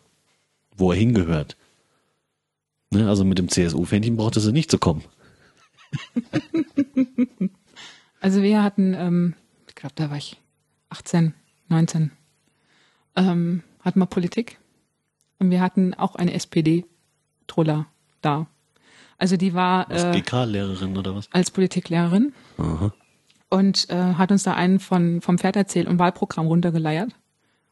wo 0.75 0.91
er 0.91 0.97
hingehört. 0.97 1.57
Ne, 2.91 3.07
also 3.07 3.25
mit 3.25 3.37
dem 3.37 3.49
CSU-Fähnchen 3.49 4.15
brauchte 4.17 4.39
sie 4.39 4.51
nicht 4.51 4.71
zu 4.71 4.77
kommen. 4.77 5.03
Also 8.25 8.41
wir 8.41 8.63
hatten, 8.63 8.95
ähm, 8.95 9.35
ich 9.67 9.75
glaube, 9.75 9.93
da 9.93 10.09
war 10.09 10.17
ich 10.17 10.41
18, 10.89 11.35
19, 11.69 12.09
ähm, 13.15 13.61
hatten 13.81 13.99
wir 13.99 14.07
Politik. 14.07 14.57
Und 15.37 15.51
wir 15.51 15.61
hatten 15.61 15.93
auch 15.93 16.15
eine 16.15 16.33
SPD-Troller 16.33 17.85
da. 18.21 18.47
Also 19.17 19.37
die 19.37 19.53
war 19.53 19.85
Was, 19.89 20.03
äh, 20.03 20.11
GK-Lehrerin 20.11 20.97
oder 20.97 21.15
was? 21.15 21.29
als 21.31 21.49
Politiklehrerin 21.51 22.33
Aha. 22.57 22.91
und 23.49 23.89
äh, 23.89 23.95
hat 24.15 24.31
uns 24.31 24.43
da 24.43 24.53
einen 24.53 24.79
von, 24.79 25.21
vom 25.21 25.37
Pferd 25.37 25.55
erzählt 25.55 25.87
und 25.87 25.99
Wahlprogramm 25.99 26.47
runtergeleiert. 26.47 27.11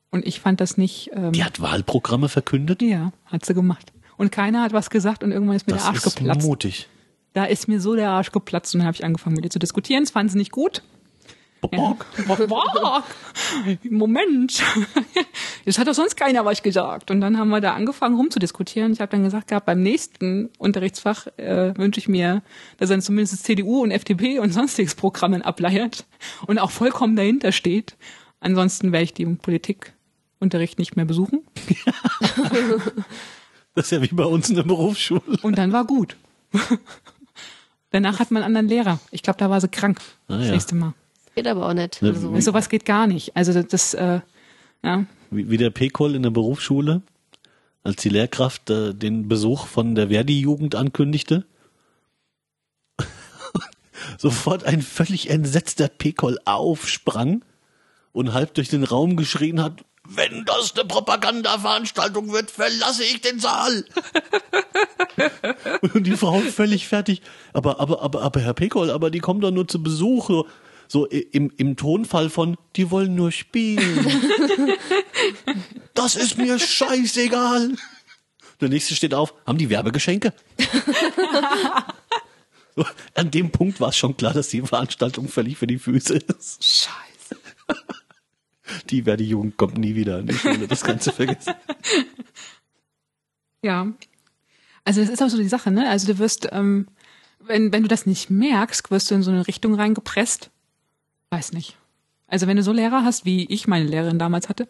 Und 0.09 0.25
ich 0.27 0.39
fand 0.39 0.61
das 0.61 0.77
nicht. 0.77 1.09
Ähm, 1.13 1.31
Die 1.31 1.43
hat 1.43 1.59
Wahlprogramme 1.59 2.29
verkündet? 2.29 2.81
ja, 2.81 3.11
hat 3.25 3.45
sie 3.45 3.53
gemacht. 3.53 3.91
Und 4.15 4.31
keiner 4.31 4.61
hat 4.61 4.71
was 4.73 4.89
gesagt 4.89 5.23
und 5.23 5.31
irgendwann 5.31 5.55
ist 5.55 5.67
mir 5.67 5.73
Das 5.73 5.83
der 5.83 5.89
Arsch 5.91 6.05
ist 6.05 6.15
geplatzt. 6.17 6.45
mutig. 6.47 6.87
Da 7.33 7.45
ist 7.45 7.67
mir 7.67 7.81
so 7.81 7.95
der 7.95 8.11
Arsch 8.11 8.31
geplatzt 8.31 8.75
und 8.75 8.79
dann 8.79 8.87
habe 8.87 8.95
ich 8.95 9.03
angefangen 9.03 9.35
mit 9.35 9.43
ihr 9.43 9.49
zu 9.49 9.57
diskutieren. 9.59 10.03
Das 10.03 10.11
fanden 10.11 10.31
sie 10.31 10.37
nicht 10.37 10.51
gut. 10.51 10.83
Bock. 11.71 12.05
Bock. 12.47 13.03
Moment. 13.89 14.63
Das 15.65 15.77
hat 15.77 15.87
doch 15.87 15.93
sonst 15.93 16.17
keiner 16.17 16.43
was 16.43 16.61
gesagt. 16.61 17.09
Und 17.09 17.21
dann 17.21 17.37
haben 17.37 17.47
wir 17.47 17.61
da 17.61 17.73
angefangen 17.73 18.17
rumzudiskutieren. 18.17 18.91
Ich 18.91 18.99
habe 18.99 19.09
dann 19.11 19.23
gesagt 19.23 19.47
gehabt, 19.47 19.65
beim 19.65 19.81
nächsten 19.81 20.49
Unterrichtsfach 20.57 21.27
äh, 21.37 21.73
wünsche 21.77 22.01
ich 22.01 22.09
mir, 22.09 22.41
dass 22.79 22.89
er 22.89 22.99
zumindest 22.99 23.45
CDU 23.45 23.81
und 23.81 23.91
FDP 23.91 24.39
und 24.39 24.51
sonstiges 24.51 24.95
Programmen 24.95 25.41
ableiert 25.41 26.05
und 26.47 26.59
auch 26.59 26.69
vollkommen 26.69 27.15
dahinter 27.15 27.53
steht. 27.53 27.95
Ansonsten 28.41 28.91
werde 28.91 29.05
ich 29.05 29.13
den 29.13 29.37
Politikunterricht 29.37 30.79
nicht 30.79 30.97
mehr 30.97 31.05
besuchen. 31.05 31.43
Das 33.75 33.85
ist 33.85 33.91
ja 33.91 34.01
wie 34.03 34.07
bei 34.13 34.25
uns 34.25 34.49
in 34.49 34.55
der 34.55 34.63
Berufsschule. 34.63 35.21
Und 35.41 35.57
dann 35.57 35.71
war 35.71 35.85
gut. 35.85 36.15
Danach 37.89 38.19
hat 38.19 38.29
man 38.31 38.43
einen 38.43 38.55
anderen 38.55 38.67
Lehrer. 38.67 38.99
Ich 39.11 39.23
glaube, 39.23 39.39
da 39.39 39.49
war 39.49 39.61
sie 39.61 39.67
krank. 39.67 39.99
Ah, 40.27 40.37
das 40.37 40.45
ja. 40.45 40.51
nächste 40.51 40.75
Mal. 40.75 40.93
Geht 41.35 41.47
aber 41.47 41.67
auch 41.67 41.73
nicht. 41.73 42.01
Ne, 42.01 42.09
Also, 42.09 42.33
wie- 42.35 42.41
Sowas 42.41 42.69
geht 42.69 42.85
gar 42.85 43.07
nicht. 43.07 43.35
Also 43.35 43.53
das, 43.53 43.67
das 43.67 43.93
äh, 43.95 44.21
ja, 44.83 45.05
Wie, 45.31 45.49
wie 45.49 45.57
der 45.57 45.69
Pekol 45.71 46.15
in 46.15 46.23
der 46.23 46.29
Berufsschule, 46.29 47.01
als 47.83 48.01
die 48.01 48.09
Lehrkraft 48.09 48.69
äh, 48.69 48.93
den 48.93 49.27
Besuch 49.27 49.67
von 49.67 49.95
der 49.95 50.09
Verdi-Jugend 50.09 50.75
ankündigte. 50.75 51.45
Sofort 54.17 54.63
ein 54.65 54.81
völlig 54.81 55.29
entsetzter 55.29 55.87
Pekol 55.87 56.37
aufsprang 56.45 57.43
und 58.11 58.33
halb 58.33 58.53
durch 58.53 58.69
den 58.69 58.83
Raum 58.83 59.15
geschrien 59.17 59.61
hat, 59.61 59.83
wenn 60.07 60.43
das 60.43 60.75
eine 60.75 60.83
Propagandaveranstaltung 60.85 62.33
wird, 62.33 62.51
verlasse 62.51 63.03
ich 63.03 63.21
den 63.21 63.39
Saal. 63.39 63.85
und 65.93 66.05
die 66.05 66.17
Frau 66.17 66.39
völlig 66.39 66.87
fertig. 66.89 67.21
Aber, 67.53 67.79
aber, 67.79 68.01
aber, 68.01 68.21
aber 68.21 68.41
Herr 68.41 68.53
Pekol, 68.53 68.91
aber 68.91 69.09
die 69.09 69.19
kommen 69.19 69.39
doch 69.39 69.51
nur 69.51 69.65
zu 69.67 69.81
Besuch. 69.81 70.45
So, 70.93 71.07
im, 71.07 71.51
im 71.57 71.75
Tonfall 71.75 72.29
von, 72.29 72.55
die 72.75 72.91
wollen 72.91 73.15
nur 73.15 73.31
spielen. 73.31 74.05
Das 75.95 76.15
ist 76.15 76.37
mir 76.37 76.59
scheißegal. 76.59 77.75
Der 78.61 78.69
nächste 78.69 78.95
steht 78.95 79.13
auf, 79.13 79.33
haben 79.47 79.57
die 79.57 79.69
Werbegeschenke? 79.69 80.33
so, 82.75 82.85
an 83.15 83.31
dem 83.31 83.51
Punkt 83.51 83.79
war 83.79 83.89
es 83.89 83.97
schon 83.97 84.17
klar, 84.17 84.33
dass 84.33 84.49
die 84.49 84.61
Veranstaltung 84.61 85.29
völlig 85.29 85.57
für 85.57 85.65
die 85.65 85.79
Füße 85.79 86.15
ist. 86.15 86.63
scheiße. 86.63 87.37
Die 88.89 89.05
wäre 89.05 89.17
die 89.17 89.29
Jugend 89.29 89.57
kommt 89.57 89.77
nie 89.77 89.95
wieder 89.95 90.17
an 90.17 90.27
die 90.27 90.33
Schule, 90.33 90.67
das 90.67 90.81
du 90.81 91.11
vergessen. 91.11 91.53
Ja. 93.61 93.87
Also 94.83 95.01
das 95.01 95.09
ist 95.09 95.23
auch 95.23 95.29
so 95.29 95.37
die 95.37 95.47
Sache, 95.47 95.71
ne? 95.71 95.89
Also 95.89 96.11
du 96.11 96.19
wirst, 96.19 96.49
ähm, 96.51 96.87
wenn, 97.39 97.71
wenn 97.71 97.83
du 97.83 97.87
das 97.87 98.05
nicht 98.05 98.29
merkst, 98.29 98.91
wirst 98.91 99.09
du 99.09 99.15
in 99.15 99.23
so 99.23 99.31
eine 99.31 99.47
Richtung 99.47 99.75
reingepresst. 99.75 100.51
Weiß 101.33 101.51
nicht. 101.51 101.75
Also 102.27 102.45
wenn 102.45 102.57
du 102.57 102.61
so 102.63 102.71
Lehrer 102.71 103.03
hast, 103.03 103.25
wie 103.25 103.45
ich 103.45 103.67
meine 103.67 103.85
Lehrerin 103.85 104.19
damals 104.19 104.49
hatte, 104.49 104.67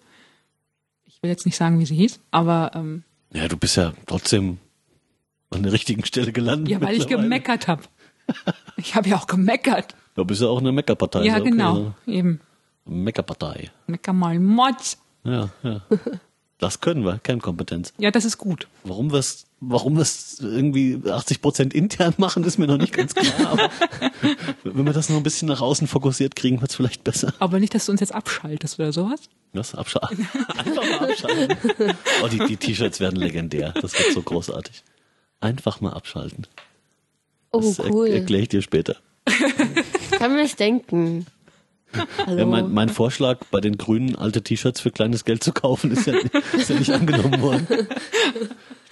ich 1.05 1.21
will 1.21 1.29
jetzt 1.29 1.45
nicht 1.45 1.57
sagen, 1.57 1.77
wie 1.77 1.85
sie 1.85 1.95
hieß, 1.95 2.21
aber 2.31 2.71
ähm, 2.73 3.03
Ja, 3.33 3.49
du 3.49 3.57
bist 3.57 3.75
ja 3.75 3.91
trotzdem 4.05 4.59
an 5.49 5.63
der 5.63 5.73
richtigen 5.73 6.05
Stelle 6.05 6.31
gelandet. 6.31 6.69
ja, 6.69 6.79
weil 6.79 6.95
ich 6.95 7.07
gemeckert 7.07 7.67
habe. 7.67 7.83
Ich 8.77 8.95
habe 8.95 9.09
ja 9.09 9.17
auch 9.17 9.27
gemeckert. 9.27 9.93
Du 10.15 10.23
bist 10.23 10.41
ja 10.41 10.47
auch 10.47 10.59
eine 10.59 10.71
Meckerpartei. 10.71 11.25
ja, 11.25 11.35
okay, 11.37 11.49
genau. 11.51 11.73
ne? 11.79 11.93
Eben. 12.07 12.39
Meckerpartei. 12.85 13.69
Mecker 13.87 14.13
mal 14.13 14.39
Motz. 14.39 14.97
Ja, 15.25 15.49
ja. 15.63 15.81
Das 16.59 16.79
können 16.79 17.03
wir, 17.03 17.19
Kernkompetenz. 17.19 17.93
Ja, 17.97 18.09
das 18.11 18.23
ist 18.23 18.37
gut. 18.37 18.69
Warum 18.85 19.11
wir 19.11 19.19
es 19.19 19.45
warum 19.67 19.97
wir's 19.97 20.37
irgendwie 20.41 20.99
80 21.09 21.41
Prozent 21.41 21.73
intern 21.73 22.13
machen, 22.17 22.43
ist 22.43 22.57
mir 22.57 22.67
noch 22.67 22.77
nicht 22.77 22.93
ganz 22.93 23.13
klar. 23.13 23.51
Aber 23.51 23.69
wenn 24.63 24.85
wir 24.85 24.93
das 24.93 25.09
noch 25.09 25.17
ein 25.17 25.23
bisschen 25.23 25.47
nach 25.47 25.61
außen 25.61 25.87
fokussiert 25.87 26.35
kriegen, 26.35 26.61
wird's 26.61 26.75
vielleicht 26.75 27.03
besser. 27.03 27.33
Aber 27.39 27.59
nicht, 27.59 27.73
dass 27.75 27.85
du 27.85 27.91
uns 27.91 28.01
jetzt 28.01 28.13
abschaltest 28.13 28.79
oder 28.79 28.91
sowas. 28.93 29.21
Was? 29.53 29.75
Abschalten. 29.75 30.27
Einfach 30.57 30.83
mal 30.99 31.09
abschalten. 31.11 31.57
Oh, 32.23 32.27
die, 32.27 32.39
die 32.39 32.57
T-Shirts 32.57 32.99
werden 32.99 33.17
legendär. 33.19 33.73
Das 33.81 33.97
wird 33.97 34.13
so 34.13 34.21
großartig. 34.21 34.83
Einfach 35.41 35.81
mal 35.81 35.91
abschalten. 35.93 36.47
oh, 37.51 37.59
Das 37.61 37.79
er- 37.79 37.91
cool. 37.91 38.07
erkläre 38.07 38.43
ich 38.43 38.49
dir 38.49 38.61
später. 38.61 38.95
Kann 40.17 40.33
mir 40.33 40.43
das 40.43 40.55
denken. 40.55 41.25
Hallo. 42.25 42.39
Ja, 42.39 42.45
mein, 42.47 42.73
mein 42.73 42.89
Vorschlag, 42.89 43.37
bei 43.51 43.61
den 43.61 43.77
Grünen 43.77 44.15
alte 44.15 44.41
T-Shirts 44.41 44.79
für 44.81 44.89
kleines 44.89 45.25
Geld 45.25 45.43
zu 45.43 45.51
kaufen, 45.53 45.91
ist 45.91 46.07
ja, 46.07 46.15
ist 46.57 46.69
ja 46.71 46.79
nicht 46.79 46.89
angenommen 46.91 47.39
worden. 47.39 47.67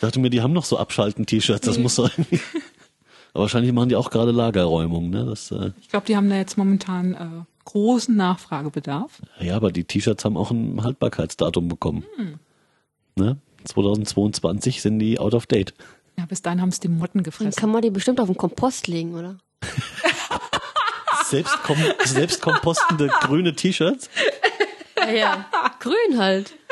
Ich 0.02 0.08
dachte 0.08 0.20
mir, 0.20 0.32
die 0.32 0.42
haben 0.42 0.52
noch 0.52 0.66
so 0.66 0.80
Abschalten-T-Shirts, 0.80 1.64
das 1.68 1.78
muss 1.78 1.98
doch 1.98 2.10
irgendwie. 2.10 2.40
Aber 3.34 3.44
wahrscheinlich 3.44 3.72
machen 3.72 3.90
die 3.90 3.96
auch 3.96 4.10
gerade 4.10 4.32
Lagerräumung, 4.32 5.12
ne? 5.12 5.26
Das, 5.26 5.52
äh, 5.52 5.74
Ich 5.80 5.90
glaube, 5.90 6.08
die 6.08 6.18
haben 6.18 6.28
da 6.28 6.38
jetzt 6.38 6.58
momentan 6.58 7.14
äh, 7.14 7.44
großen 7.66 8.16
Nachfragebedarf. 8.16 9.22
ja, 9.40 9.56
aber 9.56 9.72
die 9.72 9.84
T-Shirts 9.84 10.26
haben 10.26 10.38
auch 10.38 10.50
ein 10.50 10.84
Haltbarkeitsdatum 10.84 11.68
bekommen. 11.68 12.04
Ne? 13.16 13.38
2022 13.66 14.82
sind 14.82 14.98
die 14.98 15.20
out 15.20 15.36
of 15.36 15.46
date. 15.46 15.76
Ja, 16.18 16.26
bis 16.26 16.42
dahin 16.42 16.62
haben 16.62 16.70
es 16.70 16.80
die 16.80 16.88
Motten 16.88 17.20
Dann 17.20 17.24
gefressen. 17.26 17.52
kann 17.62 17.70
man 17.72 17.84
die 17.84 17.92
bestimmt 17.92 18.20
auf 18.20 18.28
den 18.28 18.36
Kompost 18.38 18.88
legen, 18.88 19.14
oder? 19.14 19.38
Selbst, 21.28 21.62
kom 21.64 21.78
selbst 22.06 22.42
kompostende 22.42 23.08
grüne 23.22 23.56
T-Shirts. 23.56 24.10
Ja, 24.98 25.12
ja. 25.12 25.46
Grün 25.80 26.18
halt. 26.18 26.56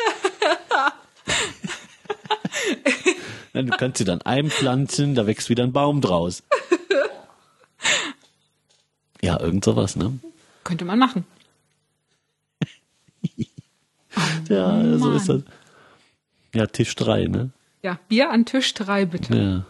Ja, 3.59 3.63
du 3.63 3.77
kannst 3.77 3.97
sie 3.97 4.05
dann 4.05 4.21
einpflanzen, 4.21 5.15
da 5.15 5.27
wächst 5.27 5.49
wieder 5.49 5.63
ein 5.63 5.73
Baum 5.73 5.99
draus. 5.99 6.43
Ja, 9.21 9.37
irgend 9.39 9.65
sowas, 9.65 9.97
ne? 9.97 10.17
Könnte 10.63 10.85
man 10.85 10.97
machen. 10.99 11.25
Ja, 14.49 14.97
so 14.97 15.11
ist 15.11 15.29
das. 15.29 15.43
Mann. 15.43 15.45
Ja, 16.55 16.65
Tisch 16.65 16.95
drei, 16.95 17.25
ne? 17.25 17.51
Ja, 17.83 17.99
Bier 18.09 18.31
an 18.31 18.45
Tisch 18.45 18.73
drei 18.73 19.05
bitte. 19.05 19.35
Ja. 19.37 19.65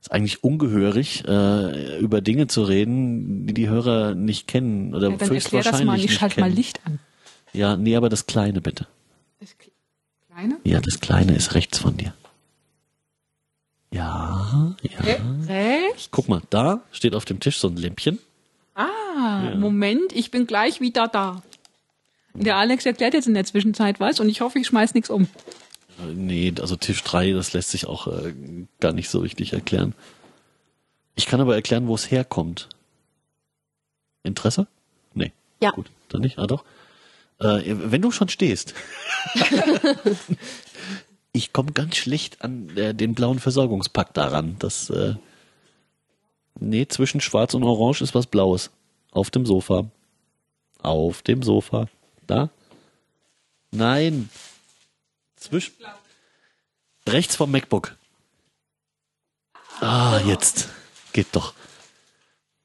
Ist 0.00 0.10
eigentlich 0.10 0.42
ungehörig, 0.42 1.22
äh, 1.28 1.98
über 2.00 2.20
Dinge 2.20 2.48
zu 2.48 2.64
reden, 2.64 3.46
die 3.46 3.54
die 3.54 3.68
Hörer 3.68 4.16
nicht 4.16 4.48
kennen 4.48 4.94
oder 4.94 5.10
Ja, 5.10 5.16
dann 5.16 5.30
höchstwahrscheinlich 5.30 5.78
das 5.78 5.84
mal. 5.84 5.98
Ich 6.04 6.14
schalte 6.14 6.40
mal 6.40 6.50
Licht 6.50 6.80
an. 6.84 6.98
Ja, 7.52 7.76
nee, 7.76 7.94
aber 7.94 8.08
das 8.08 8.26
Kleine 8.26 8.60
bitte. 8.60 8.88
Das 9.38 9.54
Kleine? 10.28 10.56
Ja, 10.64 10.80
das 10.80 10.98
Kleine 10.98 11.36
ist 11.36 11.54
rechts 11.54 11.78
von 11.78 11.96
dir. 11.96 12.12
Ja, 13.92 14.74
ja. 14.82 15.00
Recht? 15.46 16.08
Guck 16.10 16.28
mal, 16.28 16.40
da 16.50 16.80
steht 16.92 17.14
auf 17.14 17.26
dem 17.26 17.40
Tisch 17.40 17.58
so 17.58 17.68
ein 17.68 17.76
Lämpchen. 17.76 18.18
Ah, 18.74 19.54
Moment, 19.54 20.12
ich 20.14 20.30
bin 20.30 20.46
gleich 20.46 20.80
wieder 20.80 21.08
da. 21.08 21.42
Der 22.32 22.56
Alex 22.56 22.86
erklärt 22.86 23.12
jetzt 23.12 23.28
in 23.28 23.34
der 23.34 23.44
Zwischenzeit 23.44 24.00
was 24.00 24.18
und 24.18 24.30
ich 24.30 24.40
hoffe, 24.40 24.58
ich 24.58 24.66
schmeiß 24.66 24.94
nichts 24.94 25.10
um. 25.10 25.28
Nee, 26.14 26.54
also 26.58 26.74
Tisch 26.76 27.02
drei, 27.04 27.32
das 27.32 27.52
lässt 27.52 27.70
sich 27.70 27.86
auch 27.86 28.06
äh, 28.06 28.32
gar 28.80 28.92
nicht 28.92 29.10
so 29.10 29.20
richtig 29.20 29.52
erklären. 29.52 29.94
Ich 31.14 31.26
kann 31.26 31.42
aber 31.42 31.54
erklären, 31.54 31.86
wo 31.86 31.94
es 31.94 32.10
herkommt. 32.10 32.70
Interesse? 34.22 34.66
Nee. 35.12 35.32
Ja. 35.60 35.70
Gut, 35.72 35.90
dann 36.08 36.22
nicht. 36.22 36.38
Ah, 36.38 36.46
doch. 36.46 36.64
Äh, 37.40 37.60
wenn 37.66 38.00
du 38.00 38.10
schon 38.10 38.30
stehst. 38.30 38.72
ich 41.32 41.52
komme 41.52 41.72
ganz 41.72 41.96
schlecht 41.96 42.42
an 42.42 42.76
äh, 42.76 42.94
den 42.94 43.14
blauen 43.14 43.38
Versorgungspakt 43.38 44.16
daran. 44.16 44.56
Das, 44.58 44.90
äh, 44.90 45.14
nee, 46.58 46.86
zwischen 46.86 47.20
schwarz 47.20 47.54
und 47.54 47.64
orange 47.64 48.02
ist 48.02 48.14
was 48.14 48.26
Blaues. 48.26 48.70
Auf 49.10 49.30
dem 49.30 49.46
Sofa. 49.46 49.90
Auf 50.80 51.22
dem 51.22 51.42
Sofa. 51.42 51.86
Da? 52.26 52.50
Nein. 53.70 54.30
Zwischen. 55.36 55.74
Rechts 57.08 57.36
vom 57.36 57.50
MacBook. 57.50 57.96
Ah, 59.80 60.20
jetzt. 60.26 60.68
Geht 61.12 61.28
doch. 61.32 61.54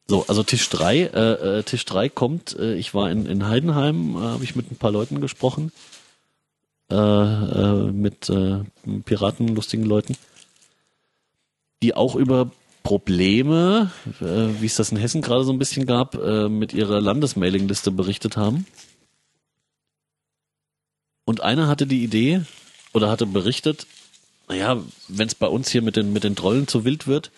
So, 0.09 0.25
also 0.27 0.43
Tisch 0.43 0.69
3, 0.69 0.97
äh, 0.97 1.59
äh, 1.59 1.63
Tisch 1.63 1.83
3 1.83 2.07
kommt, 2.07 2.55
äh, 2.57 2.75
ich 2.75 2.93
war 2.93 3.11
in, 3.11 3.25
in 3.25 3.45
Heidenheim, 3.45 4.15
äh, 4.15 4.19
habe 4.19 4.43
ich 4.43 4.55
mit 4.55 4.71
ein 4.71 4.77
paar 4.77 4.91
Leuten 4.91 5.19
gesprochen, 5.19 5.73
äh, 6.91 6.95
äh, 6.95 7.91
mit 7.91 8.29
äh, 8.29 8.63
Piraten, 9.05 9.55
lustigen 9.55 9.83
Leuten, 9.83 10.15
die 11.83 11.93
auch 11.93 12.15
über 12.15 12.51
Probleme, 12.83 13.91
äh, 14.21 14.61
wie 14.61 14.65
es 14.65 14.77
das 14.77 14.91
in 14.91 14.97
Hessen 14.97 15.21
gerade 15.21 15.43
so 15.43 15.51
ein 15.51 15.59
bisschen 15.59 15.85
gab, 15.85 16.15
äh, 16.15 16.47
mit 16.47 16.73
ihrer 16.73 17.01
Landesmailingliste 17.01 17.91
berichtet 17.91 18.37
haben. 18.37 18.65
Und 21.25 21.41
einer 21.41 21.67
hatte 21.67 21.85
die 21.85 22.03
Idee 22.03 22.43
oder 22.93 23.09
hatte 23.09 23.25
berichtet, 23.25 23.85
naja, 24.47 24.81
wenn 25.09 25.27
es 25.27 25.35
bei 25.35 25.47
uns 25.47 25.69
hier 25.69 25.81
mit 25.81 25.97
den, 25.97 26.13
mit 26.13 26.23
den 26.23 26.37
Trollen 26.37 26.67
zu 26.67 26.85
wild 26.85 27.05
wird, 27.07 27.31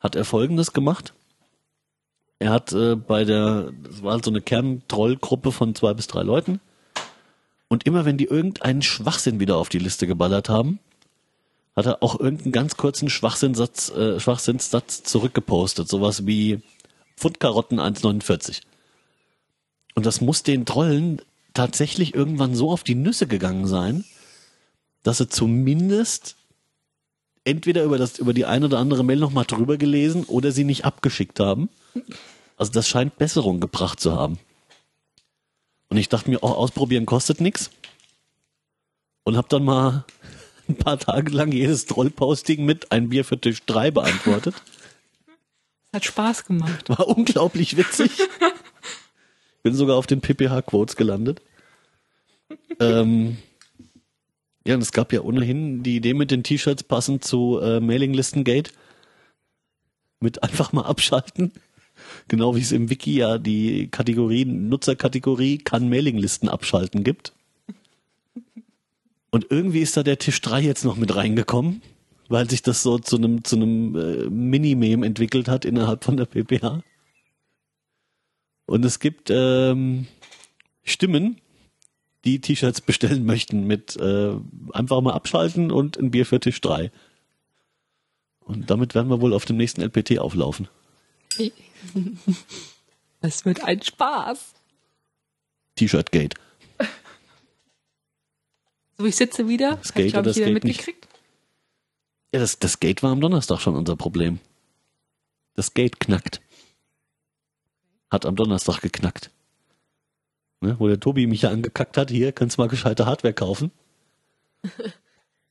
hat 0.00 0.16
er 0.16 0.24
Folgendes 0.24 0.72
gemacht. 0.72 1.12
Er 2.38 2.50
hat 2.50 2.72
äh, 2.72 2.96
bei 2.96 3.24
der, 3.24 3.72
das 3.82 4.02
war 4.02 4.14
halt 4.14 4.24
so 4.24 4.30
eine 4.30 4.40
Kerntrollgruppe 4.40 5.52
von 5.52 5.74
zwei 5.74 5.92
bis 5.92 6.06
drei 6.06 6.22
Leuten. 6.22 6.60
Und 7.68 7.86
immer 7.86 8.04
wenn 8.04 8.16
die 8.16 8.26
irgendeinen 8.26 8.82
Schwachsinn 8.82 9.40
wieder 9.40 9.56
auf 9.56 9.68
die 9.68 9.78
Liste 9.78 10.06
geballert 10.06 10.48
haben, 10.48 10.78
hat 11.74 11.86
er 11.86 12.02
auch 12.02 12.18
irgendeinen 12.18 12.52
ganz 12.52 12.76
kurzen 12.76 13.10
Schwachsinnssatz, 13.10 13.90
äh, 13.90 14.18
Schwachsinnssatz 14.18 15.02
zurückgepostet. 15.02 15.88
Sowas 15.88 16.26
wie 16.26 16.62
Pfundkarotten 17.16 17.78
1,49. 17.78 18.62
Und 19.94 20.06
das 20.06 20.20
muss 20.20 20.42
den 20.42 20.64
Trollen 20.64 21.20
tatsächlich 21.54 22.14
irgendwann 22.14 22.54
so 22.54 22.70
auf 22.70 22.82
die 22.82 22.94
Nüsse 22.94 23.26
gegangen 23.26 23.66
sein, 23.66 24.04
dass 25.02 25.18
sie 25.18 25.28
zumindest 25.28 26.36
entweder 27.44 27.84
über 27.84 27.96
das, 27.96 28.18
über 28.18 28.34
die 28.34 28.44
eine 28.44 28.66
oder 28.66 28.78
andere 28.78 29.04
Mail 29.04 29.18
nochmal 29.18 29.44
drüber 29.44 29.76
gelesen 29.76 30.24
oder 30.24 30.52
sie 30.52 30.64
nicht 30.64 30.84
abgeschickt 30.84 31.40
haben. 31.40 31.68
Also 32.56 32.72
das 32.72 32.88
scheint 32.88 33.16
Besserung 33.18 33.60
gebracht 33.60 34.00
zu 34.00 34.14
haben. 34.14 34.38
Und 35.88 35.96
ich 35.96 36.08
dachte 36.08 36.30
mir, 36.30 36.42
auch 36.42 36.56
ausprobieren 36.56 37.06
kostet 37.06 37.40
nichts. 37.40 37.70
Und 39.24 39.36
habe 39.36 39.48
dann 39.48 39.64
mal 39.64 40.04
ein 40.68 40.76
paar 40.76 40.98
Tage 40.98 41.32
lang 41.32 41.52
jedes 41.52 41.86
Trollposting 41.86 42.64
mit 42.64 42.92
ein 42.92 43.08
Bier 43.08 43.24
für 43.24 43.40
Tisch 43.40 43.62
3 43.66 43.90
beantwortet. 43.90 44.54
Hat 45.92 46.04
Spaß 46.04 46.44
gemacht. 46.44 46.88
War 46.88 47.08
unglaublich 47.08 47.76
witzig. 47.76 48.10
Bin 49.62 49.74
sogar 49.74 49.96
auf 49.96 50.06
den 50.06 50.20
PPH-Quotes 50.20 50.96
gelandet. 50.96 51.40
ähm, 52.80 53.38
ja, 54.66 54.74
und 54.74 54.82
es 54.82 54.92
gab 54.92 55.12
ja 55.12 55.22
ohnehin 55.22 55.82
die 55.82 55.96
Idee 55.96 56.14
mit 56.14 56.30
den 56.30 56.42
T-Shirts 56.42 56.82
passend 56.82 57.24
zu 57.24 57.58
äh, 57.60 57.80
Mailinglistengate. 57.80 58.72
Mit 60.20 60.42
einfach 60.42 60.72
mal 60.72 60.82
abschalten. 60.82 61.52
Genau 62.28 62.56
wie 62.56 62.60
es 62.60 62.72
im 62.72 62.90
Wiki 62.90 63.18
ja 63.18 63.38
die 63.38 63.88
Kategorie, 63.88 64.44
Nutzerkategorie 64.44 65.58
kann 65.58 65.88
Mailinglisten 65.88 66.48
abschalten 66.48 67.04
gibt. 67.04 67.32
Und 69.30 69.46
irgendwie 69.50 69.80
ist 69.80 69.96
da 69.96 70.02
der 70.02 70.18
Tisch 70.18 70.40
3 70.40 70.60
jetzt 70.60 70.84
noch 70.84 70.96
mit 70.96 71.14
reingekommen, 71.14 71.82
weil 72.28 72.48
sich 72.50 72.62
das 72.62 72.82
so 72.82 72.98
zu 72.98 73.16
einem 73.16 73.44
zu 73.44 73.56
einem 73.56 73.94
äh, 73.94 74.30
Mini-Meme 74.30 75.06
entwickelt 75.06 75.48
hat 75.48 75.64
innerhalb 75.64 76.04
von 76.04 76.16
der 76.16 76.26
PPH. 76.26 76.82
Und 78.66 78.84
es 78.84 78.98
gibt 78.98 79.30
ähm, 79.30 80.06
Stimmen, 80.82 81.40
die 82.24 82.40
T-Shirts 82.40 82.80
bestellen 82.80 83.24
möchten 83.24 83.66
mit 83.66 83.96
äh, 83.96 84.32
einfach 84.72 85.00
mal 85.00 85.12
abschalten 85.12 85.70
und 85.70 85.96
ein 85.96 86.10
Bier 86.10 86.26
für 86.26 86.40
Tisch 86.40 86.60
3. 86.60 86.90
Und 88.40 88.70
damit 88.70 88.94
werden 88.94 89.08
wir 89.08 89.20
wohl 89.20 89.32
auf 89.32 89.44
dem 89.44 89.56
nächsten 89.56 89.82
LPT 89.82 90.18
auflaufen. 90.18 90.68
Es 93.22 93.44
wird 93.44 93.64
ein 93.64 93.82
Spaß. 93.82 94.54
T-Shirt 95.74 96.12
Gate. 96.12 96.34
So, 98.98 99.04
ich 99.04 99.16
sitze 99.16 99.48
wieder. 99.48 99.76
Das 99.76 99.88
ich, 99.88 99.94
Gate 99.94 100.12
glaub 100.12 100.20
oder 100.22 100.30
ich, 100.30 100.36
das 100.36 100.44
wieder 100.44 100.54
Gate 100.54 100.64
nicht? 100.64 100.76
mitgekriegt. 100.76 101.08
Ja, 102.32 102.40
das, 102.40 102.58
das 102.58 102.80
Gate 102.80 103.02
war 103.02 103.10
am 103.10 103.20
Donnerstag 103.20 103.60
schon 103.60 103.76
unser 103.76 103.96
Problem. 103.96 104.38
Das 105.54 105.74
Gate 105.74 106.00
knackt. 106.00 106.40
Hat 108.10 108.26
am 108.26 108.36
Donnerstag 108.36 108.80
geknackt. 108.80 109.30
Ne, 110.60 110.76
wo 110.78 110.88
der 110.88 111.00
Tobi 111.00 111.26
mich 111.26 111.42
ja 111.42 111.50
angekackt 111.50 111.96
hat, 111.96 112.10
hier, 112.10 112.32
kannst 112.32 112.56
du 112.56 112.62
mal 112.62 112.68
gescheite 112.68 113.06
Hardware 113.06 113.34
kaufen. 113.34 113.70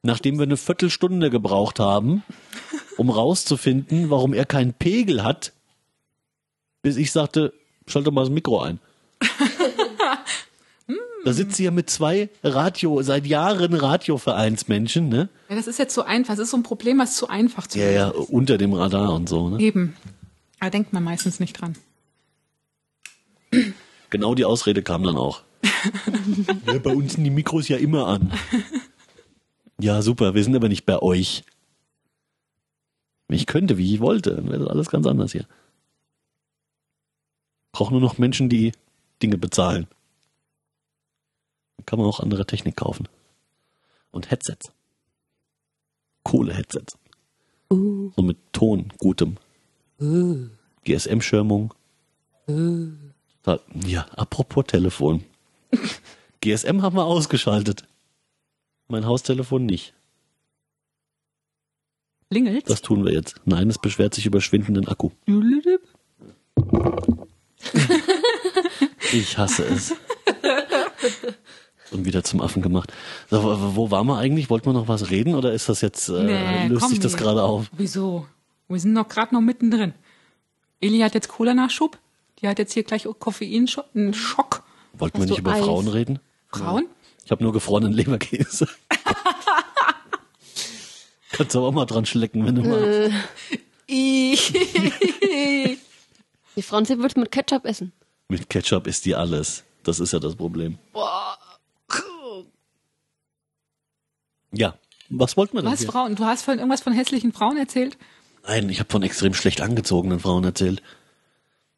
Nachdem 0.02 0.38
wir 0.38 0.44
eine 0.44 0.58
Viertelstunde 0.58 1.30
gebraucht 1.30 1.80
haben, 1.80 2.24
um 2.98 3.10
rauszufinden, 3.10 4.10
warum 4.10 4.34
er 4.34 4.46
keinen 4.46 4.74
Pegel 4.74 5.24
hat, 5.24 5.54
bis 6.86 6.98
ich 6.98 7.12
sagte, 7.12 7.52
schalte 7.88 8.12
mal 8.12 8.22
das 8.22 8.30
Mikro 8.30 8.62
ein. 8.62 8.80
Da 11.24 11.34
sitzt 11.34 11.56
sie 11.56 11.64
ja 11.64 11.72
mit 11.72 11.90
zwei 11.90 12.30
Radio, 12.44 13.02
seit 13.02 13.26
Jahren 13.26 13.74
Radiovereinsmenschen, 13.74 15.10
ne? 15.10 15.28
Ja, 15.50 15.56
das 15.56 15.66
ist 15.66 15.80
jetzt 15.80 15.96
so 15.96 16.04
einfach. 16.04 16.36
Das 16.36 16.44
ist 16.44 16.52
so 16.52 16.58
ein 16.58 16.62
Problem, 16.62 17.00
was 17.00 17.16
zu 17.16 17.28
einfach 17.28 17.66
zu 17.66 17.80
Ja, 17.80 17.90
ja, 17.90 18.10
ist. 18.10 18.30
unter 18.30 18.60
dem 18.60 18.74
Radar 18.74 19.12
und 19.16 19.28
so, 19.28 19.50
ne? 19.50 19.60
Eben. 19.60 19.96
Da 20.60 20.70
denkt 20.70 20.94
man 20.94 21.04
meistens 21.04 21.40
nicht 21.40 21.60
dran. 21.60 21.76
Genau 24.12 24.36
die 24.36 24.46
Ausrede 24.46 24.84
kam 24.84 25.02
dann 25.02 25.18
auch. 25.18 25.42
ja, 26.68 26.78
bei 26.78 26.94
uns 26.94 27.14
sind 27.14 27.24
die 27.24 27.32
Mikros 27.32 27.70
ja 27.70 27.78
immer 27.78 28.06
an. 28.06 28.32
Ja, 29.80 30.04
super, 30.04 30.36
wir 30.36 30.44
sind 30.44 30.56
aber 30.56 30.70
nicht 30.70 30.86
bei 30.86 31.00
euch. 31.00 31.44
Ich 33.30 33.48
könnte, 33.48 33.80
wie 33.80 33.96
ich 33.96 34.00
wollte, 34.00 34.36
dann 34.36 34.48
wäre 34.48 34.60
das 34.60 34.68
alles 34.68 34.90
ganz 34.92 35.08
anders 35.08 35.32
hier. 35.32 35.48
Braucht 37.76 37.92
nur 37.92 38.00
noch 38.00 38.18
Menschen, 38.18 38.48
die 38.48 38.72
Dinge 39.22 39.38
bezahlen. 39.38 39.86
Dann 41.76 41.86
kann 41.86 42.00
man 42.00 42.08
auch 42.08 42.22
andere 42.22 42.46
Technik 42.46 42.78
kaufen. 42.78 43.10
Und 44.12 44.32
Headsets. 44.32 44.72
Kohle-Headsets. 46.24 46.98
So 47.70 48.14
mit 48.24 48.38
Ton, 48.54 48.94
gutem. 49.00 49.36
GSM-Schirmung. 50.86 51.74
Da- 53.44 53.60
Ja, 53.86 54.04
apropos 54.16 54.64
Telefon. 54.68 55.26
GSM 56.40 56.82
haben 56.82 56.96
wir 56.96 57.04
ausgeschaltet. 57.04 57.86
Mein 58.88 59.06
Haustelefon 59.06 59.66
nicht. 59.66 59.94
Klingelt. 62.32 62.70
Das 62.70 62.82
tun 62.82 63.04
wir 63.04 63.12
jetzt. 63.12 63.42
Nein, 63.44 63.70
es 63.70 63.80
beschwert 63.80 64.14
sich 64.14 64.26
über 64.26 64.40
schwindenden 64.40 64.88
Akku. 64.88 65.10
Ich 69.14 69.38
hasse 69.38 69.64
es. 69.66 69.94
Und 71.92 72.06
wieder 72.06 72.24
zum 72.24 72.42
Affen 72.42 72.62
gemacht. 72.62 72.92
So, 73.30 73.76
wo- 73.76 73.92
waren 73.92 74.08
wir 74.08 74.18
eigentlich? 74.18 74.50
Wollten 74.50 74.66
wir 74.66 74.74
noch 74.74 74.88
was 74.88 75.12
reden 75.12 75.36
oder 75.36 75.54
ist 75.54 75.70
das 75.70 75.82
jetzt, 75.82 76.10
äh, 76.10 76.24
Nee, 76.24 76.68
löst 76.68 76.90
sich 76.90 77.00
das 77.00 77.16
gerade 77.16 77.44
auf? 77.44 77.68
Wieso? 77.78 78.28
Wir 78.68 78.80
sind 78.80 78.94
noch 78.94 79.08
gerade 79.08 79.34
noch 79.36 79.42
mittendrin. 79.42 79.94
Eli 80.82 81.00
hat 81.00 81.14
jetzt 81.14 81.28
Cola-Nachschub. 81.30 81.98
Die 82.42 82.48
hat 82.48 82.60
jetzt 82.60 82.74
hier 82.74 82.84
gleich 82.84 83.08
Koffeinschock. 83.20 84.64
Wollten 84.94 85.18
wir 85.18 85.22
Hast 85.24 85.30
nicht 85.30 85.38
du 85.38 85.42
über 85.42 85.52
Eis? 85.54 85.64
Frauen 85.64 85.88
reden? 85.88 86.20
Frauen? 86.50 86.88
Ich 87.24 87.32
habe 87.32 87.44
nur 87.44 87.54
gefrorenen 87.54 87.94
Leberkäse. 87.94 88.68
Kannst 91.32 91.54
du 91.54 91.60
aber 91.60 91.68
auch 91.68 91.74
mal 91.74 91.86
dran 91.86 92.06
schlecken, 92.06 92.46
wenn 92.46 92.56
du 92.56 92.64
magst. 92.64 93.12
Die 96.56 96.62
Franzi 96.62 96.98
wird 96.98 97.18
mit 97.18 97.32
Ketchup 97.32 97.66
essen. 97.66 97.92
Mit 98.30 98.50
Ketchup 98.50 98.88
ist 98.88 99.06
die 99.06 99.16
alles. 99.16 99.64
Das 99.84 100.00
ist 100.00 100.14
ja 100.14 100.20
das 100.20 100.36
Problem. 100.36 100.78
Ja, 104.52 104.78
was 105.10 105.38
wollten 105.38 105.58
wir 105.58 105.62
denn 105.62 105.72
Was 105.72 105.80
hier? 105.82 105.92
Frauen? 105.92 106.16
Du 106.16 106.24
hast 106.26 106.44
vorhin 106.44 106.60
irgendwas 106.60 106.82
von 106.82 106.94
hässlichen 106.94 107.34
Frauen 107.34 107.58
erzählt? 107.58 107.98
Nein, 108.48 108.70
ich 108.70 108.80
habe 108.80 108.90
von 108.90 109.04
extrem 109.04 109.34
schlecht 109.34 109.62
angezogenen 109.62 110.20
Frauen 110.20 110.44
erzählt. 110.44 110.82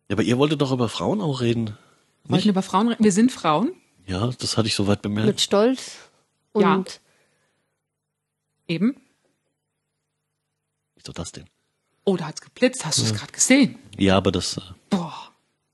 Ja, 0.09 0.15
aber 0.15 0.23
ihr 0.23 0.37
wolltet 0.37 0.61
doch 0.61 0.71
über 0.71 0.87
Frauen 0.89 1.21
auch 1.21 1.41
reden. 1.41 1.77
Wir 2.23 2.31
wollten 2.31 2.49
über 2.49 2.61
Frauen 2.61 2.89
reden. 2.89 3.03
Wir 3.03 3.11
sind 3.11 3.31
Frauen. 3.31 3.71
Ja, 4.05 4.29
das 4.39 4.57
hatte 4.57 4.67
ich 4.67 4.75
soweit 4.75 5.01
bemerkt. 5.01 5.27
Mit 5.27 5.41
Stolz. 5.41 5.97
Und 6.53 6.61
Ja. 6.61 6.83
Eben. 8.67 8.95
Wieso 10.95 11.11
das 11.13 11.31
denn? 11.31 11.45
Oh, 12.09 12.15
da 12.15 12.27
hat's 12.27 12.39
geblitzt. 12.39 12.85
Hast 12.85 12.99
du 12.99 13.03
es 13.03 13.13
gerade 13.13 13.33
gesehen? 13.33 13.77
Ja, 13.97 14.15
aber 14.15 14.31
das, 14.31 14.55
äh, 14.55 14.61
Boah. 14.89 15.13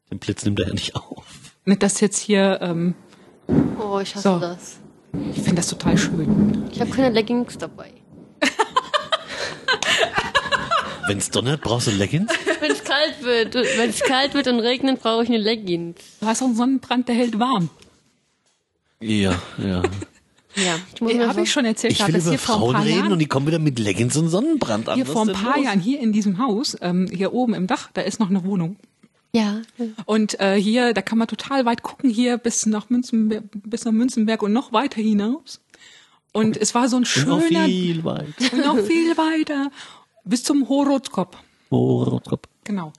den 0.10 0.18
Blitz 0.18 0.44
nimmt 0.46 0.60
er 0.60 0.70
ja 0.70 0.74
nicht 0.74 0.96
auf. 0.96 1.24
Nicht, 1.66 1.84
dass 1.84 2.00
jetzt 2.00 2.18
hier, 2.18 2.58
ähm, 2.60 2.96
oh, 3.80 4.00
ich 4.00 4.16
hasse 4.16 4.30
So. 4.30 4.40
das. 4.40 4.78
ich 5.30 5.36
finde 5.44 5.58
das 5.58 5.68
total 5.68 5.96
schön. 5.96 6.68
Ich 6.72 6.82
habe 6.82 6.90
keine 6.90 7.12
Leggings 7.12 7.60
dabei. 7.60 7.92
Wenn's 11.08 11.30
donnert, 11.30 11.62
brauchst 11.62 11.86
du 11.86 11.92
Leggings? 11.92 12.32
Wenn 12.62 12.72
es 12.72 12.84
kalt 12.84 13.22
wird, 13.22 13.54
wenn 13.54 13.92
es 13.92 14.00
kalt 14.00 14.34
wird 14.34 14.48
und 14.48 14.60
regnet, 14.60 15.04
brauche 15.04 15.22
ich 15.24 15.30
eine 15.30 15.38
Leggings. 15.38 15.98
Du 16.20 16.26
hast 16.26 16.42
auch 16.42 16.48
einen 16.48 16.56
Sonnenbrand, 16.56 17.10
der 17.10 17.16
hält 17.16 17.38
warm. 17.40 17.70
Ja, 19.02 19.40
ja. 19.60 19.84
Ja, 20.56 20.76
ich 20.94 21.02
muss 21.02 21.14
mir 21.14 21.24
Habe 21.28 21.34
so, 21.36 21.42
ich 21.42 21.52
schon 21.52 21.66
erzählt, 21.66 21.94
Ich 21.94 22.00
dass 22.00 22.10
über 22.10 22.30
hier 22.30 22.40
vor 22.40 22.56
ein 22.56 22.60
Frauen 22.60 22.74
paar 22.76 22.86
reden 22.86 22.98
Jahren, 22.98 23.12
und 23.14 23.20
die 23.20 23.26
kommen 23.28 23.48
wieder 23.48 23.60
mit 23.60 23.80
Leggings 23.80 24.16
und 24.18 24.30
Sonnenbrand 24.30 24.90
an. 24.90 24.96
hier 24.96 25.08
Was 25.08 25.14
vor 25.14 25.28
ein 25.28 25.34
paar 25.34 25.56
los? 25.58 25.66
Jahren, 25.66 25.80
hier 25.80 26.00
in 26.00 26.12
diesem 26.14 26.38
Haus, 26.38 26.78
ähm, 26.82 27.08
hier 27.12 27.34
oben 27.34 27.54
im 27.54 27.68
Dach, 27.68 27.90
da 27.94 28.02
ist 28.02 28.20
noch 28.20 28.30
eine 28.30 28.44
Wohnung. 28.44 28.78
Ja. 29.36 29.62
Und 30.06 30.40
äh, 30.40 30.56
hier, 30.62 30.94
da 30.94 31.02
kann 31.02 31.18
man 31.18 31.28
total 31.28 31.66
weit 31.66 31.82
gucken, 31.82 32.10
hier 32.10 32.38
bis 32.38 32.68
nach 32.68 32.90
Münzenberg, 32.92 33.44
bis 33.52 33.84
nach 33.84 33.92
Münzenberg 33.92 34.44
und 34.44 34.54
noch 34.54 34.72
weiter 34.74 35.02
hinaus. 35.02 35.60
Und 36.34 36.56
es 36.56 36.76
war 36.76 36.88
so 36.88 36.98
ein 36.98 37.04
Und 37.04 37.28
noch 37.28 37.42
schöner, 37.42 37.66
viel 37.66 38.04
weit. 38.04 38.28
und 38.52 38.64
noch 38.66 38.78
viel 38.80 39.18
weiter, 39.18 39.72
bis 40.24 40.44
zum 40.44 40.70
Horoskop. 40.70 41.38
Horoskop. 41.72 42.48
Genau. 42.64 42.94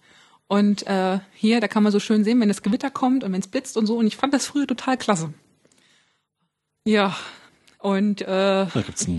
Und 0.48 0.86
äh, 0.86 1.20
hier, 1.34 1.60
da 1.60 1.68
kann 1.68 1.82
man 1.84 1.92
so 1.92 2.00
schön 2.00 2.24
sehen, 2.24 2.40
wenn 2.40 2.48
das 2.48 2.62
Gewitter 2.62 2.90
kommt 2.90 3.24
und 3.24 3.32
wenn 3.32 3.40
es 3.40 3.46
blitzt 3.46 3.76
und 3.76 3.86
so. 3.86 3.96
Und 3.96 4.06
ich 4.06 4.16
fand 4.16 4.34
das 4.34 4.46
früher 4.46 4.66
total 4.66 4.96
klasse. 4.96 5.32
Ja. 6.84 7.16
Und 7.84 8.22
äh, 8.22 8.62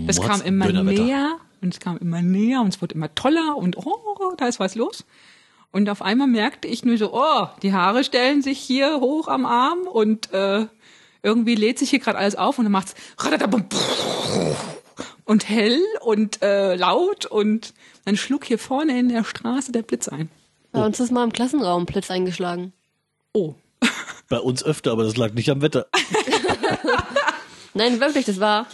es 0.08 0.20
kam 0.20 0.42
immer 0.42 0.66
näher 0.72 1.36
und 1.62 1.72
es 1.72 1.78
kam 1.78 1.98
immer 1.98 2.20
näher 2.20 2.62
und 2.62 2.74
es 2.74 2.82
wurde 2.82 2.96
immer 2.96 3.14
toller 3.14 3.56
und 3.56 3.76
oh, 3.76 4.34
da 4.36 4.48
ist 4.48 4.58
was 4.58 4.74
los. 4.74 5.04
Und 5.70 5.88
auf 5.88 6.02
einmal 6.02 6.26
merkte 6.26 6.66
ich 6.66 6.84
nur 6.84 6.98
so, 6.98 7.14
oh, 7.14 7.46
die 7.62 7.72
Haare 7.72 8.02
stellen 8.02 8.42
sich 8.42 8.58
hier 8.58 8.98
hoch 8.98 9.28
am 9.28 9.46
Arm 9.46 9.86
und 9.86 10.32
äh, 10.32 10.66
irgendwie 11.22 11.54
lädt 11.54 11.78
sich 11.78 11.90
hier 11.90 12.00
gerade 12.00 12.18
alles 12.18 12.34
auf 12.34 12.58
und 12.58 12.64
dann 12.64 12.72
macht's 12.72 12.96
und 15.24 15.48
hell 15.48 15.78
und 16.00 16.42
äh, 16.42 16.74
laut 16.74 17.24
und 17.24 17.72
dann 18.04 18.16
schlug 18.16 18.46
hier 18.46 18.58
vorne 18.58 18.98
in 18.98 19.10
der 19.10 19.22
Straße 19.22 19.70
der 19.70 19.82
Blitz 19.82 20.08
ein. 20.08 20.28
Bei 20.72 20.84
uns 20.84 20.98
ist 20.98 21.12
mal 21.12 21.22
im 21.22 21.32
Klassenraum 21.32 21.84
ein 21.84 21.86
Blitz 21.86 22.10
eingeschlagen. 22.10 22.72
Oh. 23.32 23.54
Bei 24.28 24.40
uns 24.40 24.64
öfter, 24.64 24.90
aber 24.90 25.04
das 25.04 25.16
lag 25.16 25.34
nicht 25.34 25.50
am 25.50 25.62
Wetter. 25.62 25.86
Nein, 27.76 28.00
wirklich, 28.00 28.24
das 28.24 28.40
war. 28.40 28.66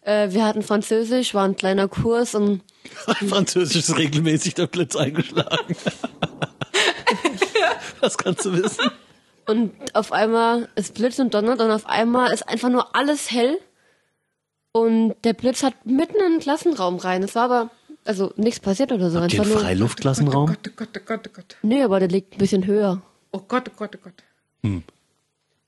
Äh, 0.00 0.30
wir 0.30 0.44
hatten 0.46 0.62
Französisch, 0.62 1.34
war 1.34 1.44
ein 1.44 1.56
kleiner 1.56 1.88
Kurs 1.88 2.34
und 2.34 2.62
Französisch 3.28 3.76
ist 3.76 3.98
regelmäßig 3.98 4.54
der 4.54 4.66
Blitz 4.66 4.96
eingeschlagen. 4.96 5.76
das 8.00 8.16
kannst 8.16 8.46
du 8.46 8.52
wissen. 8.54 8.90
Und 9.46 9.72
auf 9.94 10.12
einmal, 10.12 10.68
es 10.74 10.92
blitzt 10.92 11.20
und 11.20 11.34
donnert 11.34 11.60
und 11.60 11.70
auf 11.70 11.84
einmal 11.86 12.32
ist 12.32 12.48
einfach 12.48 12.70
nur 12.70 12.96
alles 12.96 13.30
hell. 13.30 13.58
Und 14.72 15.16
der 15.24 15.34
Blitz 15.34 15.62
hat 15.62 15.74
mitten 15.84 16.16
in 16.24 16.32
den 16.32 16.40
Klassenraum 16.40 16.96
rein. 16.96 17.22
Es 17.22 17.34
war 17.34 17.44
aber, 17.44 17.70
also 18.04 18.32
nichts 18.36 18.60
passiert 18.60 18.92
oder 18.92 19.10
so. 19.10 19.20
Habt 19.20 19.34
ihr 19.34 19.42
einen 19.42 19.50
Freiluftklassenraum? 19.50 20.46
Gott, 20.46 20.58
oh 20.68 20.72
Gott, 20.76 20.88
oh 20.96 21.00
Gott, 21.04 21.28
oh 21.28 21.32
Gott. 21.34 21.56
nee, 21.62 21.82
aber 21.82 21.98
der 21.98 22.08
liegt 22.08 22.34
ein 22.34 22.38
bisschen 22.38 22.66
höher. 22.66 23.02
Oh 23.32 23.40
Gott, 23.46 23.68
oh 23.68 23.76
Gott, 23.76 23.96
oh 23.96 24.04
Gott. 24.04 24.84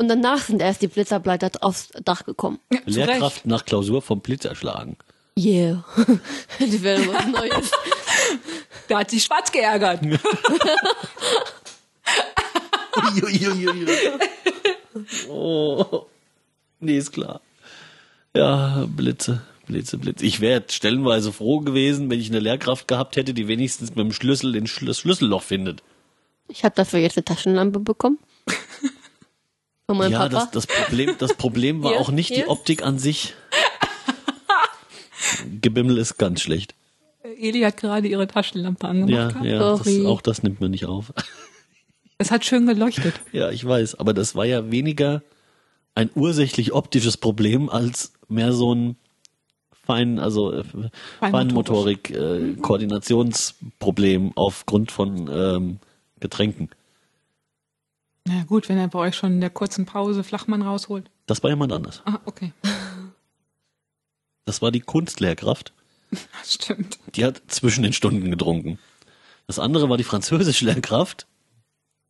Und 0.02 0.08
danach 0.08 0.40
sind 0.40 0.60
erst 0.60 0.82
die 0.82 0.88
Blitzableiter 0.88 1.52
aufs 1.60 1.90
Dach 2.04 2.24
gekommen. 2.24 2.58
Ja, 2.72 2.80
zu 2.80 2.86
Recht. 2.86 2.96
Lehrkraft 2.96 3.46
nach 3.46 3.64
Klausur 3.64 4.02
vom 4.02 4.18
Blitz 4.18 4.44
erschlagen. 4.44 4.96
Yeah. 5.38 5.84
die 6.58 6.82
werden 6.82 7.06
was 7.06 7.26
Neues. 7.28 7.70
Da 8.88 8.98
hat 8.98 9.10
sich 9.10 9.22
schwarz 9.22 9.52
geärgert. 9.52 10.00
Oh. 15.28 16.06
Nee, 16.80 16.98
ist 16.98 17.12
klar. 17.12 17.40
Ja, 18.36 18.86
Blitze, 18.88 19.40
Blitze, 19.66 19.96
Blitze. 19.96 20.26
Ich 20.26 20.40
wäre 20.40 20.62
stellenweise 20.68 21.32
froh 21.32 21.60
gewesen, 21.60 22.10
wenn 22.10 22.20
ich 22.20 22.28
eine 22.28 22.40
Lehrkraft 22.40 22.88
gehabt 22.88 23.16
hätte, 23.16 23.32
die 23.32 23.48
wenigstens 23.48 23.90
mit 23.90 24.00
dem 24.00 24.12
Schlüssel 24.12 24.52
den 24.52 24.66
Schl 24.66 24.86
das 24.86 24.98
Schlüsselloch 24.98 25.42
findet. 25.42 25.82
Ich 26.48 26.64
habe 26.64 26.74
dafür 26.74 27.00
jetzt 27.00 27.16
eine 27.16 27.24
Taschenlampe 27.24 27.78
bekommen. 27.78 28.18
Von 29.92 29.98
meinem 29.98 30.12
ja, 30.12 30.20
Papa. 30.20 30.48
das, 30.54 30.66
das 30.66 30.66
Problem, 30.66 31.16
das 31.18 31.34
Problem 31.34 31.82
war 31.82 31.90
Hier, 31.92 32.00
auch 32.00 32.10
nicht 32.10 32.30
die 32.30 32.36
hier. 32.36 32.48
Optik 32.48 32.82
an 32.82 32.98
sich. 32.98 33.34
Gebimmel 35.60 35.98
ist 35.98 36.16
ganz 36.16 36.40
schlecht. 36.40 36.74
Eli 37.38 37.60
hat 37.60 37.76
gerade 37.76 38.08
ihre 38.08 38.26
Taschenlampe 38.26 38.86
Ja, 38.86 38.90
angemacht. 38.90 39.44
ja, 39.44 39.58
das, 39.58 39.84
Sorry. 39.84 40.06
auch 40.06 40.22
das 40.22 40.42
nimmt 40.42 40.62
man 40.62 40.70
nicht 40.70 40.86
auf. 40.86 41.12
Es 42.18 42.30
hat 42.30 42.44
schön 42.44 42.66
geleuchtet. 42.66 43.14
Ja, 43.32 43.50
ich 43.50 43.64
weiß, 43.64 43.96
aber 43.96 44.14
das 44.14 44.36
war 44.36 44.44
ja 44.44 44.70
weniger 44.70 45.22
ein 45.96 46.08
ursächlich 46.14 46.72
optisches 46.72 47.16
Problem 47.16 47.68
als 47.68 48.12
mehr 48.28 48.52
so 48.52 48.72
ein 48.72 48.96
fein, 49.84 50.20
also 50.20 50.52
äh, 50.52 50.62
Feinmotorik, 51.18 52.10
äh, 52.10 52.54
Koordinationsproblem 52.62 54.32
aufgrund 54.36 54.92
von 54.92 55.28
ähm, 55.32 55.78
Getränken. 56.20 56.68
Na 58.26 58.44
gut, 58.44 58.68
wenn 58.68 58.78
er 58.78 58.88
bei 58.88 58.98
euch 59.00 59.16
schon 59.16 59.32
in 59.32 59.40
der 59.40 59.50
kurzen 59.50 59.84
Pause 59.86 60.22
Flachmann 60.24 60.62
rausholt. 60.62 61.10
Das 61.26 61.42
war 61.42 61.50
jemand 61.50 61.72
anders. 61.72 62.02
Ah, 62.04 62.20
okay. 62.24 62.52
Das 64.44 64.62
war 64.62 64.70
die 64.70 64.80
Kunstlehrkraft. 64.80 65.72
Das 66.40 66.52
stimmt. 66.54 66.98
Die 67.14 67.24
hat 67.24 67.40
zwischen 67.46 67.82
den 67.82 67.94
Stunden 67.94 68.30
getrunken. 68.30 68.78
Das 69.46 69.58
andere 69.58 69.88
war 69.88 69.96
die 69.96 70.04
Französischlehrkraft. 70.04 71.26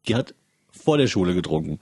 Die 0.08 0.16
hat 0.16 0.34
vor 0.72 0.98
der 0.98 1.06
Schule 1.06 1.34
getrunken. 1.34 1.78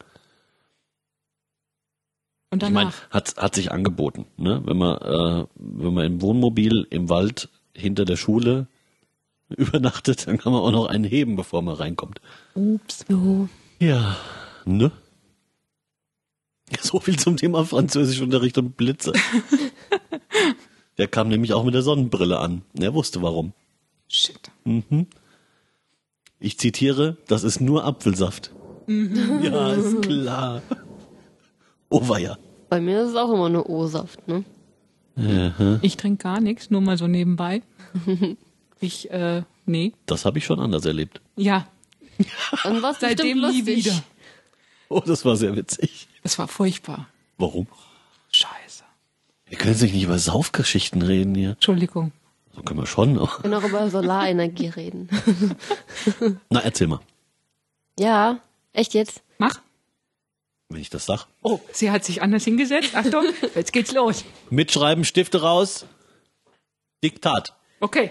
Und 2.50 2.62
Ich 2.62 2.68
meine, 2.68 2.90
danach. 2.90 3.10
hat, 3.10 3.36
hat 3.38 3.54
sich 3.54 3.72
angeboten, 3.72 4.26
ne? 4.36 4.60
Wenn 4.66 4.76
man, 4.76 4.98
äh, 4.98 5.46
wenn 5.54 5.94
man 5.94 6.04
im 6.04 6.20
Wohnmobil 6.20 6.86
im 6.90 7.08
Wald 7.08 7.48
hinter 7.74 8.04
der 8.04 8.16
Schule 8.16 8.66
übernachtet, 9.48 10.26
dann 10.26 10.36
kann 10.36 10.52
man 10.52 10.60
auch 10.60 10.72
noch 10.72 10.86
einen 10.86 11.04
heben, 11.04 11.36
bevor 11.36 11.62
man 11.62 11.76
reinkommt. 11.76 12.20
Ups. 12.54 13.06
Jo. 13.08 13.48
Ja, 13.80 14.16
ne? 14.66 14.92
So 16.82 17.00
viel 17.00 17.18
zum 17.18 17.36
Thema 17.36 17.64
Französischunterricht 17.64 18.58
und 18.58 18.76
Blitze. 18.76 19.12
Der 20.98 21.08
kam 21.08 21.28
nämlich 21.28 21.54
auch 21.54 21.64
mit 21.64 21.72
der 21.72 21.82
Sonnenbrille 21.82 22.38
an. 22.38 22.60
Er 22.78 22.92
wusste 22.92 23.22
warum. 23.22 23.54
Shit. 24.06 24.50
Ich 26.38 26.58
zitiere, 26.58 27.16
das 27.26 27.42
ist 27.42 27.60
nur 27.60 27.84
Apfelsaft. 27.84 28.52
Ja, 28.86 29.72
ist 29.72 30.02
klar. 30.02 30.60
Oh 31.88 32.06
weia. 32.06 32.36
Bei 32.68 32.80
mir 32.80 33.02
ist 33.02 33.10
es 33.10 33.16
auch 33.16 33.32
immer 33.32 33.48
nur 33.48 33.68
O-Saft, 33.70 34.28
ne? 34.28 34.44
Ich 35.80 35.96
trinke 35.96 36.22
gar 36.22 36.40
nichts, 36.40 36.70
nur 36.70 36.82
mal 36.82 36.98
so 36.98 37.06
nebenbei. 37.08 37.62
Ich, 38.82 39.10
äh, 39.10 39.42
nee. 39.66 39.92
Das 40.06 40.24
habe 40.24 40.38
ich 40.38 40.46
schon 40.46 40.58
anders 40.58 40.86
erlebt. 40.86 41.20
Ja, 41.36 41.66
Dann 42.64 42.82
war's 42.82 42.98
seitdem 43.00 43.40
bestimmt 43.40 43.66
nie 43.66 43.76
wieder. 43.76 44.02
Oh, 44.88 45.00
das 45.00 45.24
war 45.24 45.36
sehr 45.36 45.54
witzig. 45.56 46.08
Das 46.22 46.38
war 46.38 46.48
furchtbar. 46.48 47.08
Warum? 47.38 47.66
Scheiße. 48.32 48.84
Wir 49.46 49.58
können 49.58 49.74
sich 49.74 49.92
nicht 49.92 50.02
über 50.04 50.18
Saufgeschichten 50.18 51.02
reden 51.02 51.34
hier. 51.34 51.50
Entschuldigung. 51.50 52.12
So 52.54 52.62
können 52.62 52.80
wir 52.80 52.86
schon. 52.86 53.16
aber- 53.18 53.26
Wir 53.28 53.42
können 53.42 53.54
auch 53.54 53.62
über 53.64 53.88
Solarenergie 53.90 54.68
reden. 54.68 55.08
Na, 56.50 56.60
erzähl 56.60 56.86
mal, 56.88 57.00
ja, 57.98 58.40
echt 58.72 58.94
jetzt? 58.94 59.22
Mach. 59.38 59.60
wenn 60.68 60.80
ich 60.80 60.90
das 60.90 61.06
sag. 61.06 61.26
Oh, 61.42 61.60
sie 61.72 61.90
hat 61.90 62.04
sich 62.04 62.22
anders 62.22 62.44
hingesetzt. 62.44 62.94
Achtung, 62.94 63.24
jetzt 63.54 63.72
geht's 63.72 63.92
los. 63.92 64.24
Mitschreiben, 64.50 65.04
Stifte 65.04 65.42
raus. 65.42 65.86
Diktat. 67.02 67.54
Okay. 67.80 68.10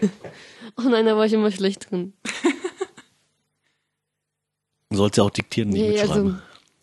Oh 0.78 0.82
nein, 0.90 1.06
da 1.06 1.16
war 1.16 1.26
ich 1.26 1.34
immer 1.34 1.52
schlecht 1.52 1.92
drin. 1.92 2.14
Du 4.90 4.98
sollst 4.98 5.18
ja 5.18 5.24
auch 5.24 5.30
diktieren, 5.30 5.70
nicht 5.70 5.82
Nee, 5.82 5.90
mitschreiben. 5.92 6.14
also, 6.34 6.36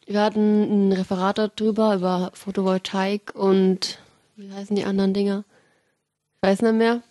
wir 0.07 0.21
hatten 0.23 0.89
ein 0.89 0.93
Referat 0.93 1.39
darüber, 1.39 1.95
über 1.97 2.31
Photovoltaik 2.35 3.35
und 3.35 3.99
wie 4.37 4.53
heißen 4.53 4.77
die 4.77 4.85
anderen 4.85 5.13
Dinger? 5.15 5.45
Ich 6.37 6.43
weiß 6.49 6.63
nicht 6.63 6.75
mehr. 6.75 7.03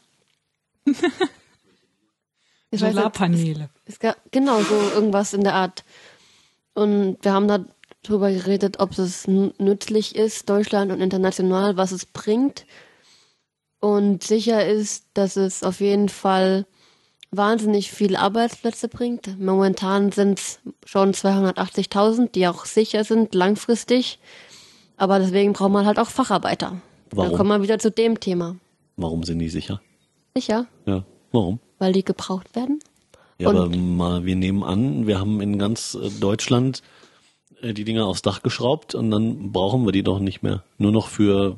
Ich 2.71 2.81
weiß 2.81 2.87
nicht, 2.89 2.95
Solarpaneele. 2.97 3.69
Es 3.85 3.99
gab, 3.99 4.17
genau, 4.31 4.59
so 4.61 4.75
irgendwas 4.93 5.33
in 5.33 5.45
der 5.45 5.53
Art. 5.53 5.85
Und 6.73 7.17
wir 7.21 7.31
haben 7.31 7.47
da 7.47 7.63
drüber 8.03 8.29
geredet, 8.31 8.79
ob 8.81 8.97
es 8.97 9.27
nützlich 9.27 10.15
ist, 10.15 10.49
Deutschland 10.49 10.91
und 10.91 10.99
international, 10.99 11.77
was 11.77 11.93
es 11.93 12.05
bringt. 12.05 12.65
Und 13.79 14.23
sicher 14.23 14.65
ist, 14.67 15.05
dass 15.13 15.37
es 15.37 15.63
auf 15.63 15.79
jeden 15.79 16.09
Fall 16.09 16.65
wahnsinnig 17.37 17.91
viele 17.91 18.19
Arbeitsplätze 18.19 18.87
bringt. 18.87 19.39
Momentan 19.39 20.11
sind 20.11 20.39
es 20.39 20.59
schon 20.85 21.13
280.000, 21.13 22.31
die 22.31 22.47
auch 22.47 22.65
sicher 22.65 23.03
sind, 23.03 23.33
langfristig. 23.35 24.19
Aber 24.97 25.19
deswegen 25.19 25.53
braucht 25.53 25.71
man 25.71 25.85
halt 25.85 25.99
auch 25.99 26.07
Facharbeiter. 26.09 26.81
Warum? 27.11 27.29
Dann 27.29 27.37
kommen 27.37 27.49
wir 27.49 27.61
wieder 27.63 27.79
zu 27.79 27.91
dem 27.91 28.19
Thema. 28.19 28.55
Warum 28.97 29.23
sind 29.23 29.39
die 29.39 29.49
sicher? 29.49 29.81
Sicher, 30.35 30.67
Ja. 30.85 31.03
Warum? 31.31 31.59
weil 31.79 31.91
die 31.93 32.03
gebraucht 32.05 32.55
werden. 32.55 32.79
Ja, 33.37 33.49
Und- 33.49 33.57
aber 33.57 33.75
mal, 33.75 34.25
wir 34.25 34.35
nehmen 34.37 34.63
an, 34.63 35.07
wir 35.07 35.19
haben 35.19 35.41
in 35.41 35.59
ganz 35.59 35.95
äh, 36.01 36.09
Deutschland 36.21 36.81
äh, 37.61 37.73
die 37.73 37.83
Dinger 37.83 38.05
aufs 38.05 38.21
Dach 38.21 38.41
geschraubt 38.41 38.95
und 38.95 39.11
dann 39.11 39.51
brauchen 39.51 39.85
wir 39.85 39.91
die 39.91 40.03
doch 40.03 40.19
nicht 40.19 40.41
mehr. 40.41 40.63
Nur 40.77 40.93
noch 40.93 41.07
für 41.09 41.57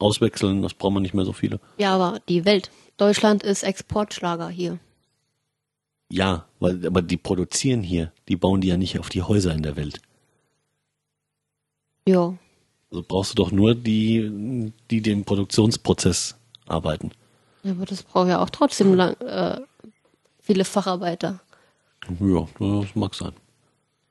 Auswechseln, 0.00 0.62
das 0.62 0.74
brauchen 0.74 0.94
wir 0.94 1.00
nicht 1.00 1.14
mehr 1.14 1.24
so 1.24 1.32
viele. 1.32 1.60
Ja, 1.78 1.94
aber 1.94 2.18
die 2.28 2.44
Welt. 2.44 2.70
Deutschland 2.96 3.44
ist 3.44 3.62
Exportschlager 3.62 4.48
hier. 4.48 4.78
Ja, 6.12 6.44
weil, 6.60 6.86
aber 6.86 7.00
die 7.00 7.16
produzieren 7.16 7.82
hier, 7.82 8.12
die 8.28 8.36
bauen 8.36 8.60
die 8.60 8.68
ja 8.68 8.76
nicht 8.76 8.98
auf 8.98 9.08
die 9.08 9.22
Häuser 9.22 9.54
in 9.54 9.62
der 9.62 9.76
Welt. 9.76 9.98
Ja. 12.06 12.34
Also 12.90 13.02
brauchst 13.08 13.30
du 13.30 13.36
doch 13.36 13.50
nur 13.50 13.74
die, 13.74 14.70
die 14.90 15.00
den 15.00 15.24
Produktionsprozess 15.24 16.36
arbeiten. 16.66 17.12
Ja, 17.62 17.70
aber 17.70 17.86
das 17.86 18.02
braucht 18.02 18.28
ja 18.28 18.42
auch 18.42 18.50
trotzdem 18.50 18.92
lang, 18.92 19.14
äh, 19.20 19.58
viele 20.42 20.66
Facharbeiter. 20.66 21.40
Ja, 22.20 22.46
das 22.58 22.94
mag 22.94 23.14
sein. 23.14 23.32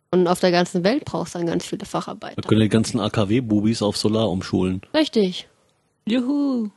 Und 0.10 0.28
auf 0.28 0.40
der 0.40 0.52
ganzen 0.52 0.84
Welt 0.84 1.06
brauchst 1.06 1.36
du 1.36 1.38
dann 1.40 1.48
ganz 1.48 1.66
viele 1.68 1.80
Da 1.80 1.86
Facharbeiter. 1.86 2.42
können 2.42 2.62
die 2.62 2.70
ganzen 2.70 3.00
AKW-Bubis 3.00 3.84
auf 3.84 3.96
Solar 3.96 4.28
umschulen. 4.32 4.82
Richtig. 4.96 5.48
Juhu. 6.08 6.70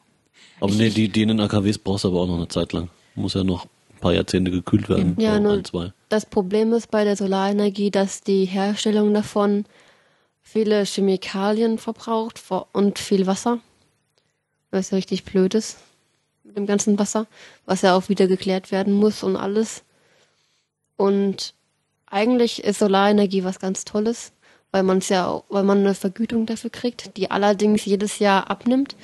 Aber 0.60 0.72
nee, 0.74 0.90
die, 0.90 1.08
die 1.08 1.22
in 1.22 1.28
den 1.28 1.40
AKWs 1.40 1.78
brauchst 1.78 2.04
du 2.04 2.08
aber 2.08 2.20
auch 2.20 2.26
noch 2.26 2.36
eine 2.36 2.48
Zeit 2.48 2.74
lang. 2.74 2.90
Muss 3.14 3.32
ja 3.32 3.42
noch 3.42 3.66
paar 4.04 4.12
Jahrzehnte 4.14 4.50
gekühlt 4.50 4.88
werden. 4.90 5.16
Ja, 5.18 5.36
so 5.36 5.40
nur- 5.42 5.52
ein. 5.84 5.92
Das 6.10 6.26
Problem 6.26 6.72
ist 6.74 6.90
bei 6.90 7.04
der 7.04 7.16
Solarenergie, 7.16 7.90
dass 7.90 8.20
die 8.20 8.44
Herstellung 8.44 9.12
davon 9.14 9.64
viele 10.42 10.84
Chemikalien 10.84 11.78
verbraucht 11.78 12.40
und 12.72 12.98
viel 12.98 13.26
Wasser. 13.26 13.58
Was 14.70 14.90
ja 14.90 14.96
richtig 14.96 15.24
blöd 15.24 15.54
ist 15.54 15.78
mit 16.42 16.56
dem 16.56 16.66
ganzen 16.66 16.98
Wasser, 16.98 17.26
was 17.64 17.80
ja 17.82 17.96
auch 17.96 18.08
wieder 18.10 18.26
geklärt 18.26 18.70
werden 18.70 18.92
muss 18.92 19.22
und 19.22 19.36
alles. 19.36 19.82
Und 20.96 21.54
eigentlich 22.06 22.62
ist 22.62 22.78
Solarenergie 22.80 23.42
was 23.44 23.58
ganz 23.58 23.84
Tolles, 23.84 24.32
weil 24.70 24.82
man 24.82 24.98
es 24.98 25.08
ja, 25.08 25.26
auch- 25.28 25.44
weil 25.48 25.64
man 25.64 25.78
eine 25.78 25.94
Vergütung 25.94 26.44
dafür 26.46 26.70
kriegt, 26.70 27.16
die 27.16 27.30
allerdings 27.30 27.84
jedes 27.86 28.18
Jahr 28.18 28.50
abnimmt. 28.50 28.94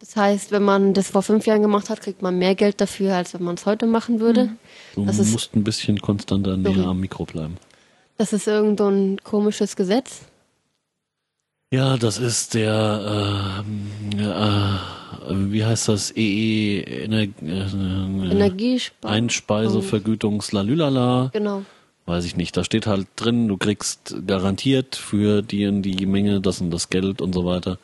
Das 0.00 0.16
heißt, 0.16 0.50
wenn 0.50 0.62
man 0.62 0.94
das 0.94 1.10
vor 1.10 1.22
fünf 1.22 1.44
Jahren 1.46 1.60
gemacht 1.62 1.90
hat, 1.90 2.00
kriegt 2.00 2.22
man 2.22 2.38
mehr 2.38 2.54
Geld 2.54 2.80
dafür, 2.80 3.14
als 3.16 3.34
wenn 3.34 3.42
man 3.42 3.56
es 3.56 3.66
heute 3.66 3.84
machen 3.86 4.18
würde. 4.18 4.48
Du 4.94 5.04
Das 5.04 5.18
ist- 5.18 5.32
musst 5.32 5.54
ein 5.54 5.62
bisschen 5.62 6.00
konstanter 6.00 6.56
näher 6.56 6.74
Sorry. 6.74 6.86
am 6.88 7.00
Mikro 7.00 7.26
bleiben. 7.26 7.58
Das 8.16 8.32
ist 8.32 8.46
irgend 8.48 8.78
so 8.80 8.88
ein 8.88 9.18
komisches 9.22 9.76
Gesetz. 9.76 10.22
Ja, 11.72 11.96
das 11.98 12.18
ist 12.18 12.54
der, 12.54 13.62
ähm, 13.64 13.90
äh, 14.18 14.78
wie 15.52 15.64
heißt 15.64 15.86
das, 15.88 16.12
EE, 16.16 16.82
Ener 17.04 17.22
äh, 17.42 17.42
Energiespar. 17.42 19.10
Einspeisevergütungs-Lalülala. 19.12 21.30
Genau. 21.32 21.62
Weiß 22.06 22.24
ich 22.24 22.36
nicht. 22.36 22.56
Da 22.56 22.64
steht 22.64 22.86
halt 22.88 23.06
drin, 23.16 23.46
du 23.48 23.56
kriegst 23.56 24.16
garantiert 24.26 24.96
für 24.96 25.42
die 25.42 25.66
und 25.66 25.82
die 25.82 26.06
Menge 26.06 26.40
das 26.40 26.60
und 26.60 26.70
das 26.70 26.88
Geld 26.90 27.20
und 27.20 27.32
so 27.34 27.44
weiter. 27.44 27.78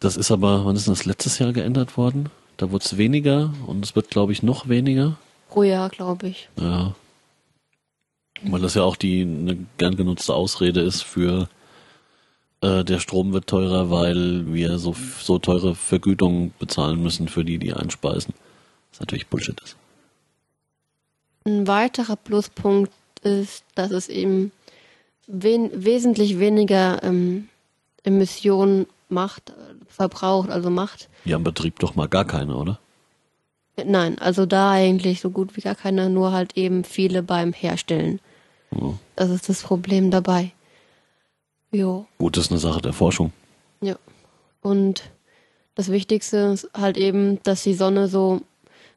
Das 0.00 0.16
ist 0.16 0.30
aber, 0.30 0.64
wann 0.64 0.76
ist 0.76 0.86
denn 0.86 0.94
das 0.94 1.04
letztes 1.04 1.38
Jahr 1.38 1.52
geändert 1.52 1.96
worden? 1.96 2.30
Da 2.56 2.70
wurde 2.70 2.84
es 2.84 2.96
weniger 2.96 3.52
und 3.66 3.84
es 3.84 3.94
wird, 3.94 4.10
glaube 4.10 4.32
ich, 4.32 4.42
noch 4.42 4.68
weniger. 4.68 5.16
Pro 5.48 5.62
Jahr, 5.62 5.90
glaube 5.90 6.28
ich. 6.28 6.48
Ja. 6.58 6.94
Weil 8.42 8.60
das 8.60 8.74
ja 8.74 8.82
auch 8.82 8.96
die 8.96 9.22
eine 9.22 9.58
gern 9.76 9.96
genutzte 9.96 10.34
Ausrede 10.34 10.80
ist 10.80 11.02
für 11.02 11.48
äh, 12.62 12.84
der 12.84 12.98
Strom 12.98 13.32
wird 13.32 13.46
teurer, 13.46 13.90
weil 13.90 14.52
wir 14.52 14.78
so, 14.78 14.94
so 15.20 15.38
teure 15.38 15.74
Vergütungen 15.74 16.54
bezahlen 16.58 17.02
müssen 17.02 17.28
für 17.28 17.44
die, 17.44 17.58
die 17.58 17.74
einspeisen. 17.74 18.34
Was 18.90 19.00
natürlich 19.00 19.26
Bullshit 19.26 19.60
ist. 19.60 19.76
Ein 21.44 21.66
weiterer 21.66 22.16
Pluspunkt 22.16 22.92
ist, 23.22 23.64
dass 23.74 23.90
es 23.90 24.08
eben 24.08 24.52
wen 25.26 25.70
wesentlich 25.72 26.38
weniger 26.38 27.02
ähm, 27.02 27.48
Emissionen 28.02 28.86
macht, 29.10 29.50
äh, 29.50 29.52
verbraucht, 29.88 30.50
also 30.50 30.70
macht. 30.70 31.08
Ja, 31.24 31.36
im 31.36 31.44
Betrieb 31.44 31.78
doch 31.78 31.94
mal 31.94 32.08
gar 32.08 32.24
keine, 32.24 32.56
oder? 32.56 32.78
Nein, 33.82 34.18
also 34.18 34.44
da 34.46 34.70
eigentlich 34.72 35.20
so 35.20 35.30
gut 35.30 35.56
wie 35.56 35.62
gar 35.62 35.74
keine, 35.74 36.10
nur 36.10 36.32
halt 36.32 36.56
eben 36.56 36.84
viele 36.84 37.22
beim 37.22 37.52
Herstellen. 37.52 38.20
Ja. 38.72 38.94
Das 39.16 39.30
ist 39.30 39.48
das 39.48 39.62
Problem 39.62 40.10
dabei. 40.10 40.52
Jo, 41.72 42.06
Gut, 42.18 42.36
das 42.36 42.46
ist 42.46 42.50
eine 42.50 42.60
Sache 42.60 42.80
der 42.82 42.92
Forschung. 42.92 43.32
ja. 43.80 43.96
Und 44.62 45.04
das 45.74 45.90
Wichtigste 45.90 46.36
ist 46.52 46.68
halt 46.74 46.98
eben, 46.98 47.42
dass 47.44 47.62
die 47.62 47.72
Sonne 47.72 48.08
so 48.08 48.42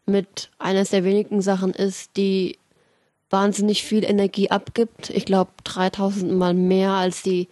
mit 0.06 0.49
eines 0.60 0.90
der 0.90 1.06
wenigen 1.06 1.41
Sachen 1.41 1.72
ist, 1.72 2.18
die 2.18 2.57
wahnsinnig 3.30 3.84
viel 3.84 4.03
Energie 4.03 4.52
abgibt. 4.52 5.10
Ich 5.11 5.23
glaube 5.23 5.52
3000 5.64 6.34
Mal 6.34 6.53
mehr 6.53 6.91
als 6.91 7.23
die 7.23 7.48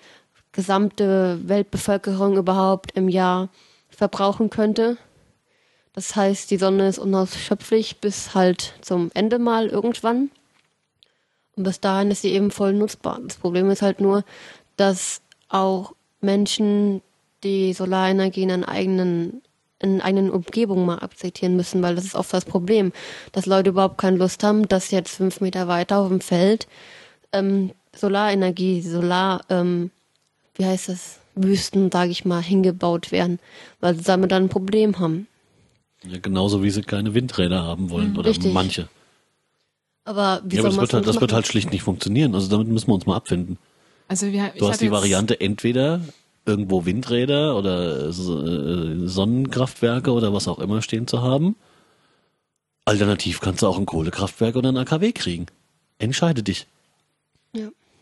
gesamte 0.51 1.39
Weltbevölkerung 1.43 2.37
überhaupt 2.37 2.91
im 2.93 3.09
Jahr 3.09 3.49
verbrauchen 3.89 4.49
könnte. 4.49 4.97
Das 5.93 6.15
heißt, 6.15 6.49
die 6.51 6.57
Sonne 6.57 6.87
ist 6.87 6.99
unausschöpflich 6.99 7.97
bis 7.99 8.33
halt 8.33 8.75
zum 8.81 9.11
Ende 9.13 9.39
mal 9.39 9.67
irgendwann. 9.67 10.31
Und 11.55 11.63
bis 11.63 11.79
dahin 11.79 12.11
ist 12.11 12.21
sie 12.21 12.31
eben 12.31 12.51
voll 12.51 12.73
nutzbar. 12.73 13.19
Das 13.23 13.37
Problem 13.37 13.69
ist 13.69 13.81
halt 13.81 13.99
nur, 13.99 14.23
dass 14.77 15.21
auch 15.49 15.93
Menschen 16.21 17.01
die 17.43 17.73
Solarenergie 17.73 18.43
in 18.43 18.51
einer 18.51 18.69
eigenen 18.69 19.41
in 19.81 19.99
eigenen 19.99 20.29
Umgebung 20.29 20.85
mal 20.85 20.99
akzeptieren 20.99 21.55
müssen, 21.55 21.81
weil 21.81 21.95
das 21.95 22.05
ist 22.05 22.13
oft 22.13 22.31
das 22.33 22.45
Problem, 22.45 22.91
dass 23.31 23.47
Leute 23.47 23.71
überhaupt 23.71 23.97
keine 23.97 24.17
Lust 24.17 24.43
haben, 24.43 24.67
dass 24.67 24.91
jetzt 24.91 25.15
fünf 25.15 25.41
Meter 25.41 25.67
weiter 25.67 25.97
auf 25.97 26.09
dem 26.09 26.21
Feld 26.21 26.67
ähm, 27.31 27.71
Solarenergie, 27.95 28.81
Solar, 28.81 29.41
ähm, 29.49 29.89
wie 30.55 30.65
heißt 30.65 30.89
das, 30.89 31.19
Wüsten, 31.35 31.91
sage 31.91 32.11
ich 32.11 32.25
mal, 32.25 32.41
hingebaut 32.41 33.11
werden, 33.11 33.39
weil 33.79 33.95
sie 33.95 34.03
damit 34.03 34.31
dann 34.31 34.43
ein 34.43 34.49
Problem 34.49 34.99
haben. 34.99 35.27
Ja, 36.03 36.17
genauso 36.19 36.63
wie 36.63 36.71
sie 36.71 36.81
keine 36.81 37.13
Windräder 37.13 37.63
haben 37.63 37.89
wollen. 37.89 38.17
oder 38.17 38.29
richtig. 38.29 38.53
manche. 38.53 38.89
Aber 40.03 40.41
wie 40.43 40.55
Ja, 40.55 40.63
aber 40.63 40.71
soll 40.71 40.81
das 40.81 40.81
wird, 40.81 40.93
halt, 40.93 41.07
das 41.07 41.21
wird 41.21 41.33
halt 41.33 41.47
schlicht 41.47 41.71
nicht 41.71 41.83
funktionieren. 41.83 42.35
Also 42.35 42.49
damit 42.49 42.67
müssen 42.67 42.87
wir 42.87 42.95
uns 42.95 43.05
mal 43.05 43.15
abfinden. 43.15 43.57
Also 44.07 44.31
wir, 44.31 44.51
Du 44.57 44.67
hast 44.67 44.81
die 44.81 44.91
Variante 44.91 45.39
entweder 45.39 46.01
irgendwo 46.45 46.85
Windräder 46.85 47.55
oder 47.55 48.07
äh, 48.07 48.11
Sonnenkraftwerke 48.11 50.11
oder 50.11 50.33
was 50.33 50.47
auch 50.47 50.59
immer 50.59 50.81
stehen 50.81 51.07
zu 51.07 51.21
haben. 51.21 51.55
Alternativ 52.83 53.41
kannst 53.41 53.61
du 53.61 53.67
auch 53.67 53.77
ein 53.77 53.85
Kohlekraftwerk 53.85 54.55
oder 54.55 54.69
ein 54.69 54.77
AKW 54.77 55.11
kriegen. 55.11 55.45
Entscheide 55.99 56.41
dich. 56.41 56.65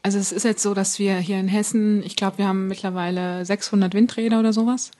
Also 0.01 0.17
es 0.17 0.31
ist 0.31 0.43
jetzt 0.43 0.63
so, 0.63 0.73
dass 0.73 0.99
wir 0.99 1.17
hier 1.17 1.39
in 1.39 1.47
Hessen, 1.47 2.03
ich 2.03 2.15
glaube, 2.15 2.37
wir 2.37 2.47
haben 2.47 2.67
mittlerweile 2.67 3.45
600 3.45 3.93
Windräder 3.93 4.39
oder 4.39 4.53
sowas. 4.53 4.91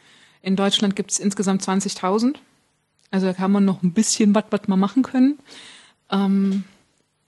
In 0.42 0.56
Deutschland 0.56 0.96
gibt 0.96 1.12
es 1.12 1.20
insgesamt 1.20 1.64
20.000. 1.64 2.36
Also 3.12 3.28
da 3.28 3.34
kann 3.34 3.52
man 3.52 3.66
noch 3.66 3.82
ein 3.82 3.94
bisschen 3.94 4.36
was, 4.36 4.46
was 4.52 4.68
man 4.68 4.80
machen 4.80 5.04
können. 5.04 5.40
Ähm, 6.12 6.64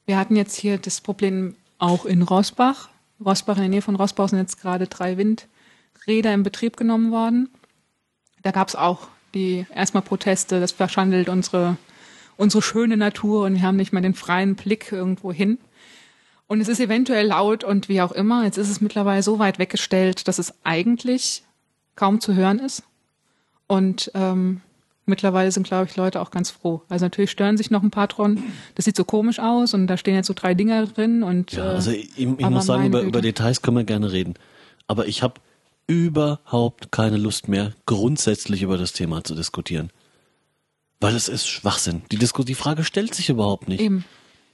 wir 0.06 0.18
hatten 0.18 0.36
jetzt 0.36 0.56
hier 0.56 0.78
das 0.78 1.02
Problem 1.02 1.56
auch 1.78 2.06
in 2.06 2.22
Rossbach. 2.22 2.90
Rossbach, 3.24 3.56
in 3.56 3.64
der 3.64 3.70
Nähe 3.70 3.82
von 3.82 3.96
Rossbach 3.96 4.30
sind 4.30 4.40
jetzt 4.40 4.62
gerade 4.62 4.88
drei 4.88 5.18
Windräder 5.18 6.34
in 6.34 6.44
Betrieb 6.44 6.78
genommen 6.78 7.12
worden. 7.12 7.50
Da 8.44 8.52
gab 8.52 8.68
es 8.68 8.76
auch 8.76 9.08
die 9.34 9.66
erstmal 9.74 10.04
Proteste, 10.04 10.60
das 10.60 10.72
verschandelt 10.72 11.30
unsere, 11.30 11.78
unsere 12.38 12.62
schöne 12.62 12.98
Natur 12.98 13.46
und 13.46 13.56
wir 13.56 13.62
haben 13.62 13.78
nicht 13.78 13.94
mehr 13.94 14.02
den 14.02 14.14
freien 14.14 14.56
Blick 14.56 14.92
irgendwo 14.92 15.32
hin. 15.32 15.58
Und 16.52 16.60
es 16.60 16.68
ist 16.68 16.82
eventuell 16.82 17.28
laut 17.28 17.64
und 17.64 17.88
wie 17.88 18.02
auch 18.02 18.12
immer. 18.12 18.44
Jetzt 18.44 18.58
ist 18.58 18.70
es 18.70 18.82
mittlerweile 18.82 19.24
so 19.24 19.40
weit 19.40 19.58
weggestellt, 19.58 20.28
dass 20.28 20.38
es 20.38 20.54
eigentlich 20.66 21.44
kaum 21.96 22.20
zu 22.20 22.36
hören 22.36 22.60
ist. 22.60 22.84
Und 23.68 24.12
ähm, 24.16 24.60
mittlerweile 25.06 25.50
sind, 25.54 25.66
glaube 25.66 25.88
ich, 25.90 25.96
Leute 25.96 26.20
auch 26.20 26.30
ganz 26.30 26.52
froh. 26.52 26.82
Also 26.90 27.06
natürlich 27.06 27.32
stören 27.32 27.56
sich 27.56 27.72
noch 27.72 27.84
ein 27.84 27.90
paar 27.90 28.08
dran. 28.08 28.44
Das 28.76 28.84
sieht 28.84 28.98
so 28.98 29.06
komisch 29.06 29.40
aus 29.40 29.74
und 29.74 29.88
da 29.88 29.96
stehen 29.96 30.14
jetzt 30.14 30.28
so 30.28 30.34
drei 30.36 30.54
Dinger 30.54 30.88
drin 30.88 31.24
und 31.24 31.54
Ja, 31.54 31.72
äh, 31.72 31.76
also 31.76 31.92
ich, 31.92 32.18
ich 32.18 32.28
muss 32.28 32.66
sagen, 32.66 32.86
über, 32.88 33.00
über 33.00 33.22
Details 33.22 33.62
können 33.62 33.78
wir 33.78 33.86
gerne 33.86 34.12
reden. 34.12 34.34
Aber 34.88 35.08
ich 35.08 35.24
habe 35.24 35.36
überhaupt 35.88 36.92
keine 36.92 37.16
Lust 37.16 37.48
mehr, 37.48 37.72
grundsätzlich 37.86 38.62
über 38.62 38.78
das 38.78 38.92
Thema 38.92 39.24
zu 39.24 39.36
diskutieren. 39.36 39.90
Weil 41.00 41.16
es 41.16 41.30
ist 41.30 41.48
Schwachsinn. 41.48 42.02
Die, 42.12 42.18
Disku 42.18 42.44
die 42.44 42.56
Frage 42.56 42.84
stellt 42.84 43.16
sich 43.16 43.30
überhaupt 43.30 43.70
nicht. 43.70 43.80
eben. 43.80 44.04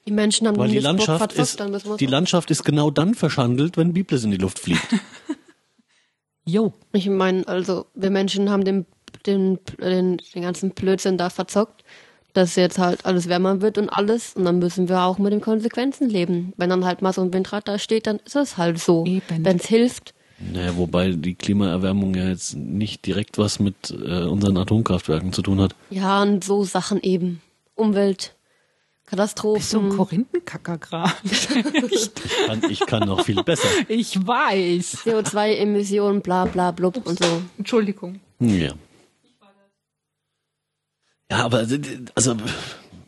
Die 0.08 0.14
Menschen 0.14 0.48
haben 0.48 0.58
Weil 0.58 0.70
die 0.70 0.80
Landschaft 0.80 1.20
verzockt, 1.20 1.40
ist, 1.40 1.60
dann 1.60 1.72
müssen 1.72 1.90
wir 1.90 1.98
die 1.98 2.06
Landschaft 2.06 2.50
ist 2.50 2.64
genau 2.64 2.90
dann 2.90 3.14
verschandelt, 3.14 3.78
wenn 3.78 3.94
Biblis 3.94 4.24
in 4.24 4.32
die 4.32 4.38
Luft 4.38 4.60
fliegt. 4.60 4.88
Jo. 6.48 6.72
Ich 6.94 7.10
meine, 7.10 7.46
also 7.46 7.88
wir 7.94 8.10
Menschen 8.10 8.50
haben 8.50 8.64
den, 8.64 8.86
den, 9.26 9.60
den, 9.82 10.18
den 10.34 10.42
ganzen 10.42 10.70
Blödsinn 10.72 11.18
da 11.18 11.30
verzockt, 11.30 11.84
dass 12.32 12.56
jetzt 12.56 12.80
halt 12.80 13.06
alles 13.06 13.28
wärmer 13.28 13.62
wird 13.62 13.78
und 13.78 13.90
alles. 13.90 14.34
Und 14.34 14.46
dann 14.46 14.60
müssen 14.60 14.88
wir 14.88 15.02
auch 15.02 15.18
mit 15.18 15.34
den 15.34 15.42
Konsequenzen 15.42 16.10
leben. 16.10 16.54
Wenn 16.56 16.70
dann 16.70 16.86
halt 16.86 17.02
mal 17.02 17.12
so 17.12 17.22
ein 17.22 17.34
Windrad 17.34 17.68
da 17.68 17.78
steht, 17.78 18.08
dann 18.08 18.20
ist 18.26 18.38
es 18.38 18.58
halt 18.58 18.80
so. 18.80 19.06
Wenn 19.06 19.58
es 19.58 19.66
hilft. 19.66 20.14
Naja, 20.40 20.78
wobei 20.78 21.12
die 21.12 21.36
Klimaerwärmung 21.36 22.16
ja 22.16 22.30
jetzt 22.30 22.56
nicht 22.56 23.06
direkt 23.06 23.38
was 23.38 23.60
mit 23.60 23.92
äh, 23.92 24.24
unseren 24.24 24.56
Atomkraftwerken 24.56 25.34
zu 25.34 25.42
tun 25.42 25.60
hat. 25.60 25.76
Ja, 25.90 26.22
und 26.22 26.46
so 26.46 26.64
Sachen 26.64 27.02
eben. 27.02 27.42
Umwelt, 27.76 28.37
Katastrophen. 29.08 29.60
Bist 29.60 29.74
du 29.74 29.80
ein 29.80 29.90
Korinthenkacker 29.90 30.78
gerade? 30.78 31.14
Kann, 32.46 32.70
ich 32.70 32.80
kann 32.82 33.08
noch 33.08 33.24
viel 33.24 33.42
besser. 33.42 33.68
ich 33.88 34.28
weiß. 34.28 35.06
CO2-Emissionen, 35.06 36.22
bla 36.22 36.46
bla 36.46 36.72
blub 36.72 37.06
und 37.08 37.18
so. 37.18 37.42
Entschuldigung. 37.58 38.20
Ja. 38.40 38.74
Ja, 41.32 41.46
aber 41.46 41.66
also 42.16 42.36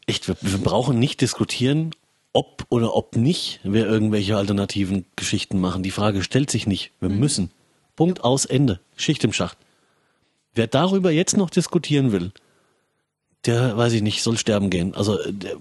echt, 0.07 0.27
wir, 0.27 0.35
wir 0.41 0.57
brauchen 0.57 0.99
nicht 0.99 1.21
diskutieren, 1.21 1.91
ob 2.31 2.65
oder 2.69 2.95
ob 2.95 3.15
nicht 3.15 3.59
wir 3.63 3.85
irgendwelche 3.85 4.37
alternativen 4.37 5.05
Geschichten 5.17 5.59
machen. 5.59 5.83
Die 5.83 5.91
Frage 5.91 6.23
stellt 6.23 6.49
sich 6.49 6.65
nicht. 6.65 6.91
Wir 7.01 7.09
müssen. 7.09 7.51
Punkt 7.97 8.23
aus 8.23 8.45
Ende. 8.45 8.79
Schicht 8.95 9.23
im 9.25 9.33
Schacht. 9.33 9.57
Wer 10.53 10.67
darüber 10.67 11.11
jetzt 11.11 11.35
noch 11.35 11.49
diskutieren 11.49 12.13
will, 12.13 12.31
der, 13.45 13.77
weiß 13.77 13.93
ich 13.93 14.01
nicht, 14.01 14.21
soll 14.21 14.37
sterben 14.37 14.69
gehen. 14.69 14.95
Also 14.95 15.19
äh, 15.19 15.33
der, 15.33 15.55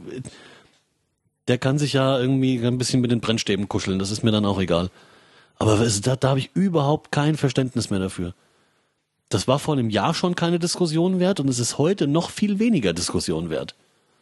der 1.49 1.59
kann 1.59 1.79
sich 1.79 1.95
ja 1.95 2.19
irgendwie 2.19 2.65
ein 2.65 2.79
bisschen 2.79 3.01
mit 3.01 3.11
den 3.11 3.21
Brennstäben 3.21 3.69
kuscheln. 3.69 3.99
Das 3.99 4.11
ist 4.11 4.23
mir 4.23 4.31
dann 4.33 4.45
auch 4.45 4.61
egal. 4.61 4.91
Aber 5.59 5.77
da, 5.77 6.17
da 6.17 6.29
habe 6.29 6.39
ich 6.39 6.51
überhaupt 6.55 7.11
kein 7.11 7.37
Verständnis 7.37 7.91
mehr 7.91 7.99
dafür. 7.99 8.35
Das 9.29 9.49
war 9.49 9.59
vor 9.59 9.75
einem 9.75 9.91
Jahr 9.91 10.15
schon 10.15 10.35
keine 10.35 10.59
Diskussion 10.59 11.21
wert 11.21 11.41
und 11.41 11.49
es 11.49 11.59
ist 11.59 11.79
heute 11.79 12.07
noch 12.07 12.31
viel 12.31 12.59
weniger 12.59 12.93
Diskussion 12.93 13.51
wert. 13.51 13.75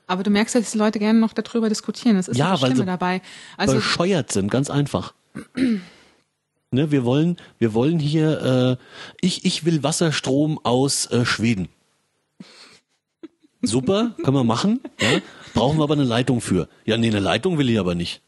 Aber 0.08 0.22
du 0.22 0.30
merkst, 0.30 0.54
dass 0.54 0.70
die 0.70 0.78
Leute 0.78 0.98
gerne 0.98 1.18
noch 1.18 1.32
darüber 1.32 1.68
diskutieren. 1.68 2.16
Das 2.16 2.28
ist 2.28 2.36
Ja, 2.36 2.52
das 2.52 2.62
weil 2.62 2.70
Schlimme 2.70 2.82
sie 2.84 2.86
dabei. 2.86 3.22
Also 3.56 3.76
bescheuert 3.76 4.32
sind, 4.32 4.50
ganz 4.50 4.70
einfach. 4.70 5.14
ne, 6.70 6.90
wir 6.90 7.04
wollen, 7.04 7.36
wir 7.58 7.74
wollen 7.74 7.98
hier, 7.98 8.78
äh, 8.80 8.84
ich, 9.20 9.44
ich 9.44 9.64
will 9.64 9.82
Wasserstrom 9.82 10.60
aus 10.62 11.06
äh, 11.10 11.24
Schweden. 11.24 11.68
Super, 13.62 14.14
können 14.22 14.36
wir 14.36 14.44
machen. 14.44 14.80
Ja? 15.00 15.20
Brauchen 15.54 15.78
wir 15.78 15.84
aber 15.84 15.94
eine 15.94 16.04
Leitung 16.04 16.40
für. 16.40 16.68
Ja, 16.84 16.96
nee, 16.96 17.08
eine 17.08 17.20
Leitung 17.20 17.58
will 17.58 17.70
ich 17.70 17.78
aber 17.78 17.94
nicht. 17.94 18.22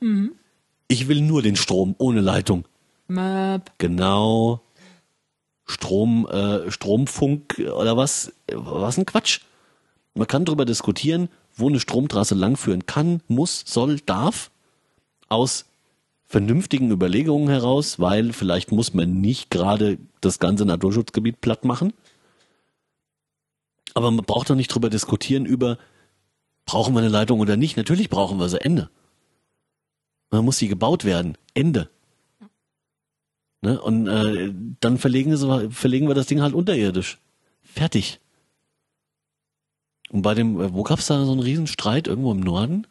Ich 0.88 1.08
will 1.08 1.20
nur 1.20 1.42
den 1.42 1.56
Strom 1.56 1.94
ohne 1.98 2.20
Leitung. 2.20 2.64
Möp. 3.08 3.72
Genau. 3.78 4.62
Strom, 5.66 6.26
äh, 6.26 6.70
Stromfunk 6.70 7.58
oder 7.58 7.96
was? 7.96 8.32
Was 8.52 8.96
ein 8.96 9.06
Quatsch. 9.06 9.40
Man 10.14 10.26
kann 10.26 10.44
darüber 10.46 10.64
diskutieren, 10.64 11.28
wo 11.54 11.68
eine 11.68 11.80
Stromtrasse 11.80 12.34
langführen 12.34 12.86
kann, 12.86 13.20
muss, 13.28 13.64
soll, 13.66 14.00
darf. 14.00 14.50
Aus 15.28 15.66
vernünftigen 16.26 16.90
Überlegungen 16.90 17.48
heraus, 17.48 17.98
weil 18.00 18.32
vielleicht 18.32 18.72
muss 18.72 18.94
man 18.94 19.20
nicht 19.20 19.50
gerade 19.50 19.98
das 20.20 20.38
ganze 20.38 20.64
Naturschutzgebiet 20.64 21.40
platt 21.40 21.64
machen. 21.64 21.92
Aber 23.98 24.12
man 24.12 24.24
braucht 24.24 24.48
doch 24.48 24.54
nicht 24.54 24.72
drüber 24.72 24.90
diskutieren 24.90 25.44
über, 25.44 25.76
brauchen 26.66 26.94
wir 26.94 27.00
eine 27.00 27.08
Leitung 27.08 27.40
oder 27.40 27.56
nicht. 27.56 27.76
Natürlich 27.76 28.08
brauchen 28.08 28.38
wir 28.38 28.48
sie. 28.48 28.60
Ende. 28.60 28.90
Man 30.30 30.44
muss 30.44 30.58
sie 30.58 30.68
gebaut 30.68 31.04
werden. 31.04 31.36
Ende. 31.52 31.90
Ne? 33.60 33.80
Und 33.80 34.06
äh, 34.06 34.54
dann 34.78 34.98
verlegen, 34.98 35.36
sie, 35.36 35.70
verlegen 35.72 36.06
wir 36.06 36.14
das 36.14 36.26
Ding 36.26 36.42
halt 36.42 36.54
unterirdisch. 36.54 37.18
Fertig. 37.60 38.20
Und 40.10 40.22
bei 40.22 40.34
dem, 40.34 40.60
äh, 40.60 40.72
wo 40.72 40.84
gab's 40.84 41.08
da 41.08 41.24
so 41.24 41.32
einen 41.32 41.40
Riesenstreit 41.40 42.06
irgendwo 42.06 42.30
im 42.30 42.38
Norden? 42.38 42.86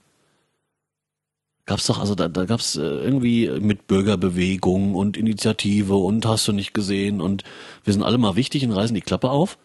Gab's 1.66 1.88
doch, 1.88 2.00
also 2.00 2.16
da, 2.16 2.28
da 2.28 2.44
gab's 2.44 2.76
äh, 2.76 2.82
irgendwie 2.82 3.48
mit 3.62 3.88
Bürgerbewegung 3.88 4.94
und 4.94 5.16
Initiative 5.16 5.96
und 5.96 6.26
hast 6.26 6.50
du 6.50 6.52
nicht 6.52 6.74
gesehen 6.74 7.22
und 7.22 7.46
wir 7.86 7.94
sind 7.94 8.04
alle 8.04 8.18
mal 8.18 8.36
wichtig 8.36 8.66
und 8.66 8.74
reißen 8.74 8.94
die 8.94 9.00
Klappe 9.00 9.30
auf. 9.30 9.58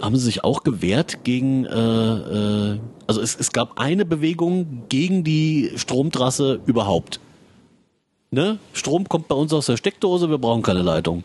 Haben 0.00 0.16
sie 0.16 0.24
sich 0.24 0.44
auch 0.44 0.62
gewehrt 0.62 1.24
gegen, 1.24 1.64
äh, 1.64 2.74
äh, 2.74 2.80
also 3.06 3.20
es, 3.20 3.34
es 3.34 3.52
gab 3.52 3.78
eine 3.78 4.04
Bewegung 4.04 4.82
gegen 4.88 5.24
die 5.24 5.72
Stromtrasse 5.76 6.60
überhaupt. 6.66 7.20
Ne? 8.30 8.58
Strom 8.72 9.08
kommt 9.08 9.28
bei 9.28 9.34
uns 9.34 9.52
aus 9.52 9.66
der 9.66 9.76
Steckdose, 9.76 10.28
wir 10.28 10.38
brauchen 10.38 10.62
keine 10.62 10.82
Leitung. 10.82 11.24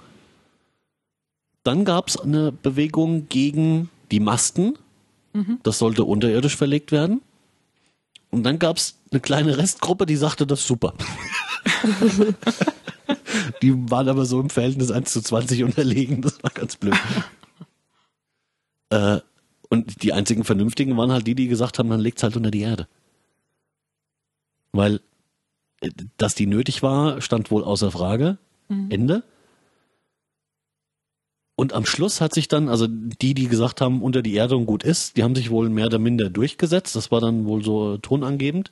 Dann 1.63 1.85
gab's 1.85 2.17
eine 2.17 2.51
Bewegung 2.51 3.27
gegen 3.27 3.89
die 4.11 4.19
Masten. 4.19 4.77
Das 5.63 5.77
sollte 5.77 6.03
unterirdisch 6.03 6.57
verlegt 6.57 6.91
werden. 6.91 7.21
Und 8.31 8.43
dann 8.43 8.59
gab's 8.59 8.97
eine 9.11 9.19
kleine 9.19 9.57
Restgruppe, 9.57 10.05
die 10.05 10.15
sagte, 10.15 10.47
das 10.47 10.61
ist 10.61 10.67
super. 10.67 10.93
die 13.61 13.73
waren 13.91 14.09
aber 14.09 14.25
so 14.25 14.39
im 14.39 14.49
Verhältnis 14.49 14.91
1 14.91 15.11
zu 15.11 15.21
20 15.21 15.63
unterlegen, 15.63 16.21
das 16.21 16.41
war 16.43 16.51
ganz 16.51 16.77
blöd. 16.77 16.97
Äh, 18.91 19.19
und 19.69 20.03
die 20.03 20.13
einzigen 20.13 20.43
Vernünftigen 20.43 20.97
waren 20.97 21.11
halt 21.11 21.25
die, 21.25 21.35
die 21.35 21.47
gesagt 21.47 21.79
haben, 21.79 21.89
dann 21.89 22.01
legt's 22.01 22.23
halt 22.23 22.35
unter 22.35 22.51
die 22.51 22.61
Erde. 22.61 22.87
Weil, 24.73 25.01
äh, 25.79 25.89
dass 26.17 26.35
die 26.35 26.45
nötig 26.45 26.83
war, 26.83 27.21
stand 27.21 27.49
wohl 27.51 27.63
außer 27.63 27.91
Frage. 27.91 28.37
Ende. 28.89 29.23
Und 31.55 31.73
am 31.73 31.85
Schluss 31.85 32.21
hat 32.21 32.33
sich 32.33 32.47
dann, 32.47 32.69
also 32.69 32.87
die, 32.89 33.33
die 33.33 33.47
gesagt 33.47 33.81
haben, 33.81 34.01
unter 34.01 34.21
die 34.21 34.33
Erde 34.33 34.55
und 34.55 34.65
gut 34.65 34.83
ist, 34.83 35.15
die 35.15 35.23
haben 35.23 35.35
sich 35.35 35.51
wohl 35.51 35.69
mehr 35.69 35.85
oder 35.87 35.99
minder 35.99 36.29
durchgesetzt. 36.29 36.95
Das 36.95 37.11
war 37.11 37.21
dann 37.21 37.45
wohl 37.45 37.63
so 37.63 37.97
tonangebend. 37.97 38.71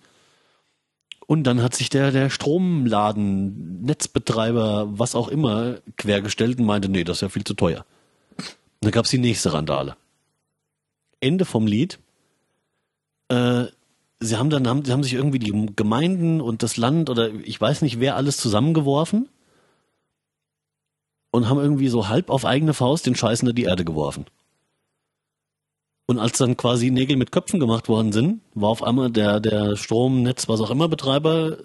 Und 1.28 1.44
dann 1.44 1.62
hat 1.62 1.76
sich 1.76 1.90
der, 1.90 2.12
der 2.12 2.30
Stromladen, 2.30 3.84
Netzbetreiber, 3.84 4.88
was 4.90 5.14
auch 5.14 5.28
immer, 5.28 5.76
quergestellt 5.98 6.60
und 6.60 6.66
meinte, 6.66 6.90
nee, 6.90 7.04
das 7.04 7.18
ist 7.18 7.22
ja 7.22 7.30
viel 7.30 7.44
zu 7.44 7.54
teuer. 7.54 7.86
Und 8.38 8.86
dann 8.86 8.92
gab's 8.92 9.12
die 9.12 9.20
nächste 9.20 9.54
Randale. 9.54 9.96
Ende 11.20 11.46
vom 11.46 11.68
Lied. 11.68 12.00
Äh, 13.30 13.66
sie 14.20 14.38
haben 14.38 14.50
dann, 14.50 14.68
haben, 14.68 14.84
haben 14.90 15.04
sich 15.04 15.14
irgendwie 15.14 15.40
die 15.40 15.54
Gemeinden 15.76 16.42
und 16.42 16.64
das 16.64 16.78
Land 16.78 17.10
oder 17.10 17.34
ich 17.34 17.60
weiß 17.60 17.82
nicht, 17.82 18.00
wer 18.00 18.16
alles 18.16 18.38
zusammengeworfen 18.38 19.30
und 21.32 21.50
haben 21.50 21.60
irgendwie 21.60 21.90
so 21.90 22.08
halb 22.08 22.30
auf 22.30 22.46
eigene 22.46 22.74
Faust 22.74 23.06
den 23.06 23.16
Scheiß 23.16 23.44
in 23.44 23.56
die 23.56 23.64
Erde 23.64 23.86
geworfen. 23.86 24.26
Und 26.08 26.18
als 26.18 26.40
dann 26.40 26.58
quasi 26.58 26.90
Nägel 26.90 27.18
mit 27.18 27.32
Köpfen 27.32 27.60
gemacht 27.60 27.88
worden 27.88 28.12
sind, 28.12 28.42
war 28.56 28.70
auf 28.70 28.82
einmal 28.82 29.12
der, 29.12 29.40
der 29.40 29.76
Stromnetz, 29.76 30.50
was 30.50 30.60
auch 30.60 30.72
immer 30.72 30.88
Betreiber, 30.88 31.58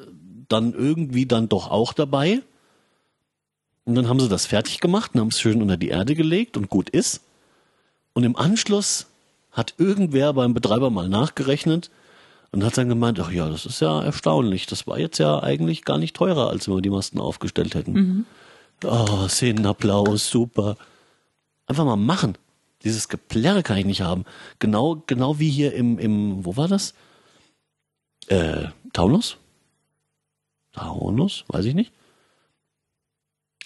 dann 0.48 0.74
irgendwie 0.74 1.24
dann 1.24 1.48
doch 1.48 1.70
auch 1.70 1.94
dabei. 1.94 2.42
Und 3.86 3.94
dann 3.94 4.08
haben 4.08 4.20
sie 4.20 4.28
das 4.28 4.44
fertig 4.44 4.80
gemacht 4.80 5.12
und 5.14 5.20
haben 5.20 5.28
es 5.28 5.40
schön 5.40 5.62
unter 5.62 5.78
die 5.78 5.88
Erde 5.88 6.14
gelegt 6.14 6.58
und 6.58 6.68
gut 6.68 6.90
ist. 6.90 7.22
Und 8.12 8.24
im 8.24 8.36
Anschluss 8.36 9.06
hat 9.54 9.74
irgendwer 9.78 10.32
beim 10.34 10.52
Betreiber 10.52 10.90
mal 10.90 11.08
nachgerechnet 11.08 11.90
und 12.52 12.64
hat 12.64 12.76
dann 12.76 12.88
gemeint, 12.88 13.18
ach 13.20 13.30
ja, 13.30 13.48
das 13.48 13.64
ist 13.66 13.80
ja 13.80 14.02
erstaunlich. 14.02 14.66
Das 14.66 14.86
war 14.86 14.98
jetzt 14.98 15.18
ja 15.18 15.42
eigentlich 15.42 15.84
gar 15.84 15.98
nicht 15.98 16.14
teurer, 16.14 16.50
als 16.50 16.68
wenn 16.68 16.74
wir 16.74 16.82
die 16.82 16.90
Masten 16.90 17.20
aufgestellt 17.20 17.74
hätten. 17.74 18.26
Oh, 18.84 19.28
Szenenapplaus, 19.28 20.28
super. 20.28 20.76
Einfach 21.66 21.84
mal 21.84 21.96
machen. 21.96 22.36
Dieses 22.82 23.08
Geplärre 23.08 23.62
kann 23.62 23.78
ich 23.78 23.86
nicht 23.86 24.02
haben. 24.02 24.24
Genau, 24.58 25.02
genau 25.06 25.38
wie 25.38 25.48
hier 25.50 25.72
im, 25.72 25.98
im, 25.98 26.44
wo 26.44 26.56
war 26.56 26.68
das? 26.68 26.94
Äh, 28.26 28.66
Taunus? 28.92 29.38
Taunus? 30.72 31.44
Weiß 31.48 31.64
ich 31.64 31.74
nicht. 31.74 31.92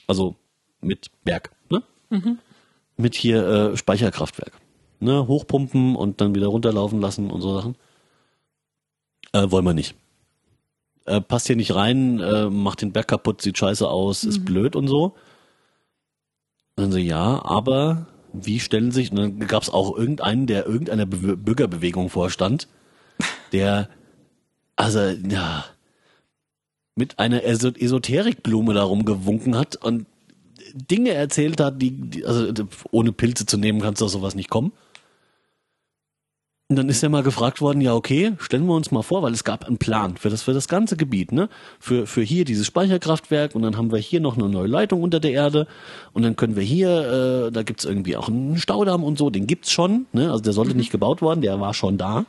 Also 0.07 0.37
mit 0.81 1.11
Berg, 1.25 1.51
ne? 1.71 1.83
Mit 2.97 3.15
hier 3.15 3.47
äh, 3.47 3.77
Speicherkraftwerk. 3.77 4.53
Ne? 5.01 5.27
Hochpumpen 5.27 5.97
und 5.97 6.21
dann 6.21 6.35
wieder 6.35 6.49
runterlaufen 6.49 7.01
lassen 7.01 7.31
und 7.31 7.41
so 7.41 7.55
Sachen. 7.55 7.77
Äh, 9.33 9.51
wollen 9.51 9.65
wir 9.65 9.75
nicht. 9.75 9.95
Äh, 11.05 11.21
passt 11.21 11.47
hier 11.47 11.57
nicht 11.57 11.75
rein, 11.75 12.21
äh, 12.21 12.51
macht 12.51 12.83
den 12.83 12.93
Berg 12.93 13.09
kaputt, 13.09 13.41
sieht 13.43 13.59
scheiße 13.59 13.89
aus, 13.89 14.25
ist 14.25 14.45
blöd 14.45 14.77
und 14.77 14.89
so. 14.89 15.15
Und 16.77 16.85
dann 16.85 16.93
so, 16.93 16.99
ja, 16.99 17.45
aber 17.45 18.07
wie 18.33 18.61
stellen 18.61 18.93
sich, 18.93 19.11
und 19.11 19.17
dann 19.17 19.39
gab 19.41 19.63
es 19.63 19.71
auch 19.71 19.97
irgendeinen, 19.97 20.47
der 20.47 20.67
irgendeiner 20.67 21.07
Be 21.07 21.37
Bürgerbewegung 21.37 22.11
vorstand, 22.11 22.69
der, 23.53 23.89
also, 24.77 25.01
ja, 25.01 25.65
mit 26.95 27.19
einer 27.19 27.45
Eso 27.45 27.69
Esoterikblume 27.69 28.75
da 28.75 28.83
rumgewunken 28.83 29.57
hat 29.57 29.77
und 29.77 30.07
Dinge 30.75 31.13
erzählt 31.13 31.61
hat, 31.61 31.81
die, 31.81 31.93
die, 31.93 32.27
also 32.27 32.53
ohne 32.91 33.13
Pilze 33.13 33.47
zu 33.47 33.57
nehmen, 33.57 33.81
kannst 33.81 34.01
du 34.01 34.05
auf 34.05 34.11
sowas 34.11 34.35
nicht 34.35 34.51
kommen. 34.51 34.73
Und 36.71 36.77
dann 36.77 36.91
ist 36.91 37.03
ja 37.03 37.09
mal 37.09 37.23
gefragt 37.23 37.63
worden, 37.63 37.81
ja 37.81 37.95
okay, 37.95 38.35
stellen 38.39 38.67
wir 38.67 38.75
uns 38.75 38.91
mal 38.91 39.03
vor, 39.03 39.23
weil 39.23 39.33
es 39.33 39.43
gab 39.43 39.65
einen 39.65 39.79
Plan 39.79 40.19
für 40.19 40.29
das 40.29 40.43
für 40.43 40.53
das 40.53 40.69
ganze 40.69 40.99
Gebiet, 40.99 41.33
ne? 41.33 41.49
Für 41.81 42.07
für 42.07 42.21
hier 42.21 42.45
dieses 42.45 42.67
Speicherkraftwerk 42.67 43.55
und 43.55 43.63
dann 43.63 43.79
haben 43.79 43.91
wir 43.91 43.99
hier 43.99 44.21
noch 44.21 44.37
eine 44.37 44.51
neue 44.51 44.67
Leitung 44.67 45.03
unter 45.03 45.19
der 45.19 45.33
Erde 45.33 45.67
und 46.13 46.25
dann 46.25 46.37
können 46.37 46.57
wir 46.57 46.63
hier, 46.63 47.47
äh, 47.47 47.53
da 47.53 47.63
gibt's 47.63 47.87
irgendwie 47.87 48.19
auch 48.19 48.29
einen 48.29 48.59
Staudamm 48.59 49.03
und 49.03 49.17
so, 49.17 49.31
den 49.31 49.47
gibt's 49.47 49.71
schon, 49.73 50.05
ne? 50.13 50.31
Also 50.31 50.43
der 50.43 50.53
sollte 50.53 50.75
nicht 50.75 50.93
gebaut 50.93 51.23
worden, 51.23 51.41
der 51.41 51.59
war 51.59 51.73
schon 51.73 51.97
da. 51.97 52.27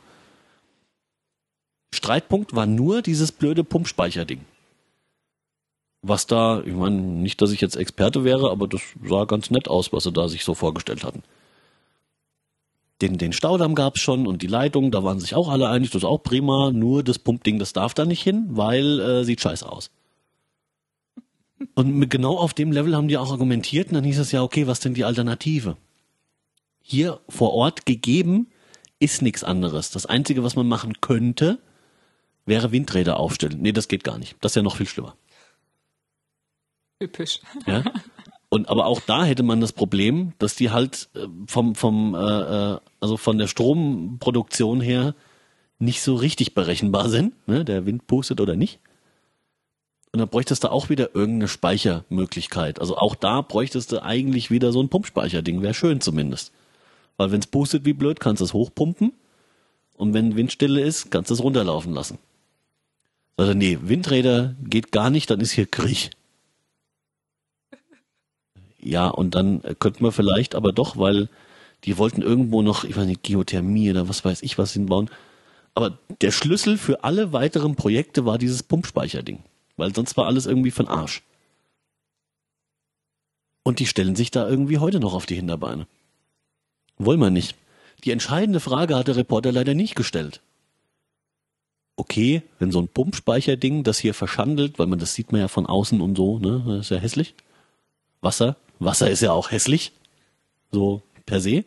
Streitpunkt 1.94 2.54
war 2.56 2.64
nur 2.64 3.02
dieses 3.02 3.32
blöde 3.32 3.62
Pumpspeicherding. 3.62 4.40
Was 6.02 6.26
da, 6.26 6.62
ich 6.64 6.72
meine, 6.72 6.96
nicht, 6.96 7.42
dass 7.42 7.52
ich 7.52 7.60
jetzt 7.60 7.76
Experte 7.76 8.24
wäre, 8.24 8.50
aber 8.50 8.68
das 8.68 8.80
sah 9.04 9.26
ganz 9.26 9.50
nett 9.50 9.68
aus, 9.68 9.92
was 9.92 10.04
sie 10.04 10.12
da 10.12 10.28
sich 10.28 10.44
so 10.44 10.54
vorgestellt 10.54 11.04
hatten. 11.04 11.22
Den, 13.00 13.18
den 13.18 13.32
Staudamm 13.32 13.74
gab's 13.74 14.00
schon 14.00 14.26
und 14.26 14.42
die 14.42 14.46
Leitung, 14.46 14.90
da 14.90 15.02
waren 15.02 15.20
sich 15.20 15.34
auch 15.34 15.48
alle 15.48 15.68
einig, 15.68 15.90
das 15.90 16.02
ist 16.02 16.08
auch 16.08 16.22
prima, 16.22 16.70
nur 16.70 17.02
das 17.02 17.18
Pumpding, 17.18 17.58
das 17.58 17.72
darf 17.72 17.94
da 17.94 18.04
nicht 18.04 18.22
hin, 18.22 18.48
weil 18.50 19.00
äh, 19.00 19.24
sieht 19.24 19.40
scheiße 19.40 19.70
aus. 19.70 19.90
Und 21.74 21.94
mit, 21.94 22.10
genau 22.10 22.36
auf 22.36 22.54
dem 22.54 22.72
Level 22.72 22.96
haben 22.96 23.08
die 23.08 23.18
auch 23.18 23.30
argumentiert 23.30 23.88
und 23.88 23.94
dann 23.94 24.04
hieß 24.04 24.18
es 24.18 24.32
ja, 24.32 24.42
okay, 24.42 24.66
was 24.66 24.80
denn 24.80 24.94
die 24.94 25.04
Alternative? 25.04 25.76
Hier 26.82 27.20
vor 27.28 27.52
Ort 27.52 27.86
gegeben 27.86 28.48
ist 28.98 29.22
nichts 29.22 29.44
anderes. 29.44 29.90
Das 29.90 30.06
Einzige, 30.06 30.42
was 30.42 30.56
man 30.56 30.68
machen 30.68 31.00
könnte, 31.00 31.58
wäre 32.46 32.72
Windräder 32.72 33.18
aufstellen. 33.18 33.60
Nee, 33.60 33.72
das 33.72 33.88
geht 33.88 34.04
gar 34.04 34.18
nicht. 34.18 34.36
Das 34.40 34.52
ist 34.52 34.56
ja 34.56 34.62
noch 34.62 34.76
viel 34.76 34.88
schlimmer. 34.88 35.16
Typisch. 36.98 37.40
Ja? 37.66 37.82
Und 38.50 38.68
aber 38.68 38.86
auch 38.86 39.00
da 39.00 39.24
hätte 39.24 39.44
man 39.44 39.60
das 39.60 39.72
Problem, 39.72 40.32
dass 40.38 40.56
die 40.56 40.70
halt 40.70 41.08
äh, 41.14 41.26
vom 41.46 41.74
vom 41.76 42.14
äh, 42.14 42.18
äh, 42.18 42.78
also 42.98 43.16
von 43.16 43.38
der 43.38 43.46
Stromproduktion 43.46 44.80
her 44.80 45.14
nicht 45.78 46.02
so 46.02 46.16
richtig 46.16 46.52
berechenbar 46.52 47.08
sind, 47.08 47.32
ne? 47.48 47.64
Der 47.64 47.86
Wind 47.86 48.06
pustet 48.06 48.40
oder 48.40 48.56
nicht. 48.56 48.80
Und 50.12 50.18
dann 50.18 50.28
bräuchtest 50.28 50.64
du 50.64 50.72
auch 50.72 50.88
wieder 50.88 51.14
irgendeine 51.14 51.46
Speichermöglichkeit. 51.46 52.80
Also 52.80 52.98
auch 52.98 53.14
da 53.14 53.40
bräuchtest 53.40 53.92
du 53.92 54.02
eigentlich 54.02 54.50
wieder 54.50 54.72
so 54.72 54.82
ein 54.82 54.88
Pumpspeicherding. 54.88 55.62
Wäre 55.62 55.72
schön 55.72 56.00
zumindest. 56.00 56.52
Weil 57.16 57.30
wenn 57.30 57.40
es 57.40 57.46
pustet 57.46 57.84
wie 57.84 57.92
blöd, 57.92 58.18
kannst 58.18 58.40
du 58.40 58.44
es 58.44 58.52
hochpumpen. 58.52 59.12
Und 59.96 60.12
wenn 60.12 60.34
Windstille 60.34 60.80
ist, 60.80 61.12
kannst 61.12 61.30
du 61.30 61.34
es 61.34 61.42
runterlaufen 61.42 61.92
lassen. 61.94 62.18
Er, 63.36 63.54
nee, 63.54 63.78
Windräder 63.82 64.56
geht 64.64 64.90
gar 64.90 65.10
nicht, 65.10 65.30
dann 65.30 65.40
ist 65.40 65.52
hier 65.52 65.66
Krieg. 65.66 66.10
Ja, 68.82 69.08
und 69.08 69.34
dann 69.34 69.62
könnten 69.78 70.04
wir 70.04 70.12
vielleicht 70.12 70.54
aber 70.54 70.72
doch, 70.72 70.96
weil 70.96 71.28
die 71.84 71.98
wollten 71.98 72.22
irgendwo 72.22 72.62
noch, 72.62 72.84
ich 72.84 72.96
weiß 72.96 73.06
nicht, 73.06 73.22
Geothermie 73.22 73.90
oder 73.90 74.08
was 74.08 74.24
weiß 74.24 74.42
ich 74.42 74.58
was 74.58 74.72
hinbauen. 74.72 75.10
Aber 75.74 75.98
der 76.20 76.30
Schlüssel 76.30 76.76
für 76.76 77.04
alle 77.04 77.32
weiteren 77.32 77.76
Projekte 77.76 78.24
war 78.24 78.38
dieses 78.38 78.62
Pumpspeicherding. 78.62 79.38
Weil 79.76 79.94
sonst 79.94 80.16
war 80.16 80.26
alles 80.26 80.46
irgendwie 80.46 80.70
von 80.70 80.88
Arsch. 80.88 81.22
Und 83.62 83.78
die 83.78 83.86
stellen 83.86 84.16
sich 84.16 84.30
da 84.30 84.48
irgendwie 84.48 84.78
heute 84.78 85.00
noch 85.00 85.14
auf 85.14 85.26
die 85.26 85.36
Hinterbeine. 85.36 85.86
Wollen 86.98 87.20
wir 87.20 87.30
nicht. 87.30 87.56
Die 88.04 88.10
entscheidende 88.10 88.60
Frage 88.60 88.96
hat 88.96 89.08
der 89.08 89.16
Reporter 89.16 89.52
leider 89.52 89.74
nicht 89.74 89.94
gestellt. 89.94 90.40
Okay, 91.96 92.42
wenn 92.58 92.72
so 92.72 92.80
ein 92.80 92.88
Pumpspeicherding 92.88 93.84
das 93.84 93.98
hier 93.98 94.14
verschandelt, 94.14 94.78
weil 94.78 94.86
man 94.86 94.98
das 94.98 95.14
sieht 95.14 95.32
man 95.32 95.42
ja 95.42 95.48
von 95.48 95.66
außen 95.66 96.00
und 96.00 96.16
so, 96.16 96.38
ne, 96.38 96.62
das 96.66 96.86
ist 96.86 96.90
ja 96.90 96.96
hässlich. 96.96 97.34
Wasser, 98.22 98.56
Wasser 98.80 99.10
ist 99.10 99.20
ja 99.20 99.32
auch 99.32 99.50
hässlich. 99.50 99.92
So 100.72 101.02
per 101.26 101.40
se. 101.40 101.64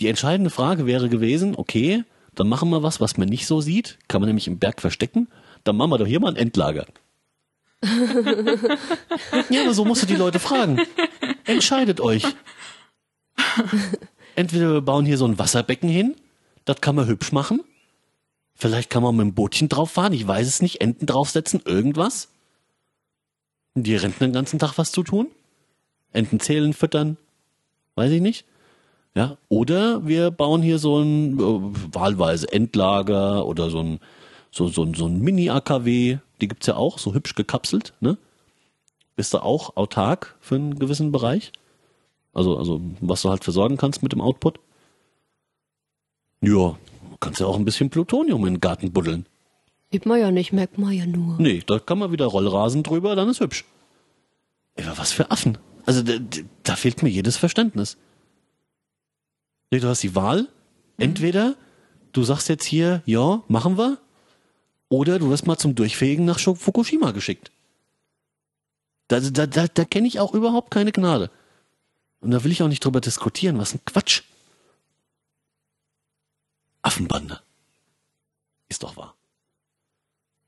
Die 0.00 0.08
entscheidende 0.08 0.50
Frage 0.50 0.86
wäre 0.86 1.08
gewesen, 1.08 1.54
okay, 1.56 2.04
dann 2.34 2.48
machen 2.48 2.70
wir 2.70 2.82
was, 2.82 3.00
was 3.00 3.18
man 3.18 3.28
nicht 3.28 3.46
so 3.46 3.60
sieht, 3.60 3.98
kann 4.08 4.20
man 4.20 4.28
nämlich 4.28 4.48
im 4.48 4.58
Berg 4.58 4.80
verstecken, 4.80 5.28
dann 5.62 5.76
machen 5.76 5.90
wir 5.90 5.98
doch 5.98 6.06
hier 6.06 6.20
mal 6.20 6.30
ein 6.30 6.36
Endlager. 6.36 6.86
ja, 9.50 9.62
aber 9.62 9.74
so 9.74 9.84
musst 9.84 10.02
du 10.02 10.06
die 10.06 10.16
Leute 10.16 10.38
fragen. 10.38 10.80
Entscheidet 11.44 12.00
euch. 12.00 12.24
Entweder 14.36 14.72
wir 14.72 14.80
bauen 14.80 15.04
hier 15.04 15.18
so 15.18 15.26
ein 15.26 15.38
Wasserbecken 15.38 15.88
hin, 15.88 16.14
das 16.64 16.80
kann 16.80 16.94
man 16.94 17.06
hübsch 17.06 17.32
machen. 17.32 17.60
Vielleicht 18.54 18.90
kann 18.90 19.02
man 19.02 19.16
mit 19.16 19.24
dem 19.24 19.34
Bootchen 19.34 19.68
drauf 19.68 19.90
fahren, 19.90 20.12
ich 20.12 20.26
weiß 20.26 20.46
es 20.46 20.62
nicht, 20.62 20.80
Enten 20.80 21.06
draufsetzen, 21.06 21.62
irgendwas. 21.64 22.29
Die 23.74 23.96
Renten 23.96 24.24
den 24.24 24.32
ganzen 24.32 24.58
Tag 24.58 24.76
was 24.78 24.92
zu 24.92 25.02
tun. 25.02 25.28
Enten 26.12 26.40
zählen, 26.40 26.72
füttern, 26.72 27.16
weiß 27.94 28.10
ich 28.10 28.20
nicht. 28.20 28.44
Ja, 29.14 29.38
oder 29.48 30.06
wir 30.06 30.30
bauen 30.30 30.62
hier 30.62 30.78
so 30.78 30.98
ein 31.00 31.38
äh, 31.38 31.94
wahlweise 31.94 32.52
Endlager 32.52 33.46
oder 33.46 33.70
so 33.70 33.80
ein 33.80 34.00
so 34.52 34.68
so 34.68 34.92
so 34.94 35.06
ein 35.06 35.20
Mini-AKW, 35.20 36.18
die 36.40 36.48
gibt's 36.48 36.66
ja 36.66 36.76
auch, 36.76 36.98
so 36.98 37.14
hübsch 37.14 37.34
gekapselt, 37.34 37.92
ne? 38.00 38.18
Bist 39.16 39.34
du 39.34 39.38
auch 39.38 39.76
autark 39.76 40.36
für 40.40 40.56
einen 40.56 40.78
gewissen 40.78 41.12
Bereich? 41.12 41.52
Also 42.32 42.56
also 42.56 42.80
was 43.00 43.22
du 43.22 43.30
halt 43.30 43.44
versorgen 43.44 43.76
kannst 43.76 44.02
mit 44.02 44.12
dem 44.12 44.20
Output? 44.20 44.60
Ja, 46.40 46.76
kannst 47.20 47.40
ja 47.40 47.46
auch 47.46 47.56
ein 47.56 47.64
bisschen 47.64 47.90
Plutonium 47.90 48.46
in 48.46 48.54
den 48.54 48.60
Garten 48.60 48.92
buddeln. 48.92 49.26
Sieht 49.92 50.06
man 50.06 50.20
ja 50.20 50.30
nicht, 50.30 50.52
merkt 50.52 50.78
man 50.78 50.92
ja 50.92 51.06
nur. 51.06 51.36
Nee, 51.38 51.62
da 51.66 51.78
kann 51.78 51.98
man 51.98 52.12
wieder 52.12 52.26
Rollrasen 52.26 52.82
drüber, 52.82 53.16
dann 53.16 53.28
ist 53.28 53.40
hübsch. 53.40 53.64
Ey, 54.76 54.84
aber 54.84 54.98
was 54.98 55.12
für 55.12 55.30
Affen. 55.30 55.58
Also 55.84 56.02
da, 56.02 56.14
da 56.62 56.76
fehlt 56.76 57.02
mir 57.02 57.08
jedes 57.08 57.36
Verständnis. 57.36 57.96
Nee, 59.70 59.80
du 59.80 59.88
hast 59.88 60.02
die 60.02 60.14
Wahl. 60.14 60.48
Entweder 60.96 61.56
du 62.12 62.22
sagst 62.22 62.48
jetzt 62.48 62.64
hier, 62.64 63.02
ja, 63.06 63.42
machen 63.48 63.78
wir. 63.78 63.98
Oder 64.88 65.18
du 65.18 65.30
wirst 65.30 65.46
mal 65.46 65.56
zum 65.56 65.74
Durchfegen 65.74 66.24
nach 66.24 66.38
Fukushima 66.38 67.12
geschickt. 67.12 67.50
Da, 69.08 69.20
da, 69.20 69.46
da, 69.46 69.66
da 69.66 69.84
kenne 69.84 70.06
ich 70.06 70.20
auch 70.20 70.34
überhaupt 70.34 70.70
keine 70.70 70.92
Gnade. 70.92 71.30
Und 72.20 72.30
da 72.30 72.44
will 72.44 72.52
ich 72.52 72.62
auch 72.62 72.68
nicht 72.68 72.84
drüber 72.84 73.00
diskutieren. 73.00 73.58
Was 73.58 73.74
ein 73.74 73.80
Quatsch. 73.84 74.22
Affenbande. 76.82 77.40
Ist 78.68 78.82
doch 78.82 78.96
wahr. 78.96 79.16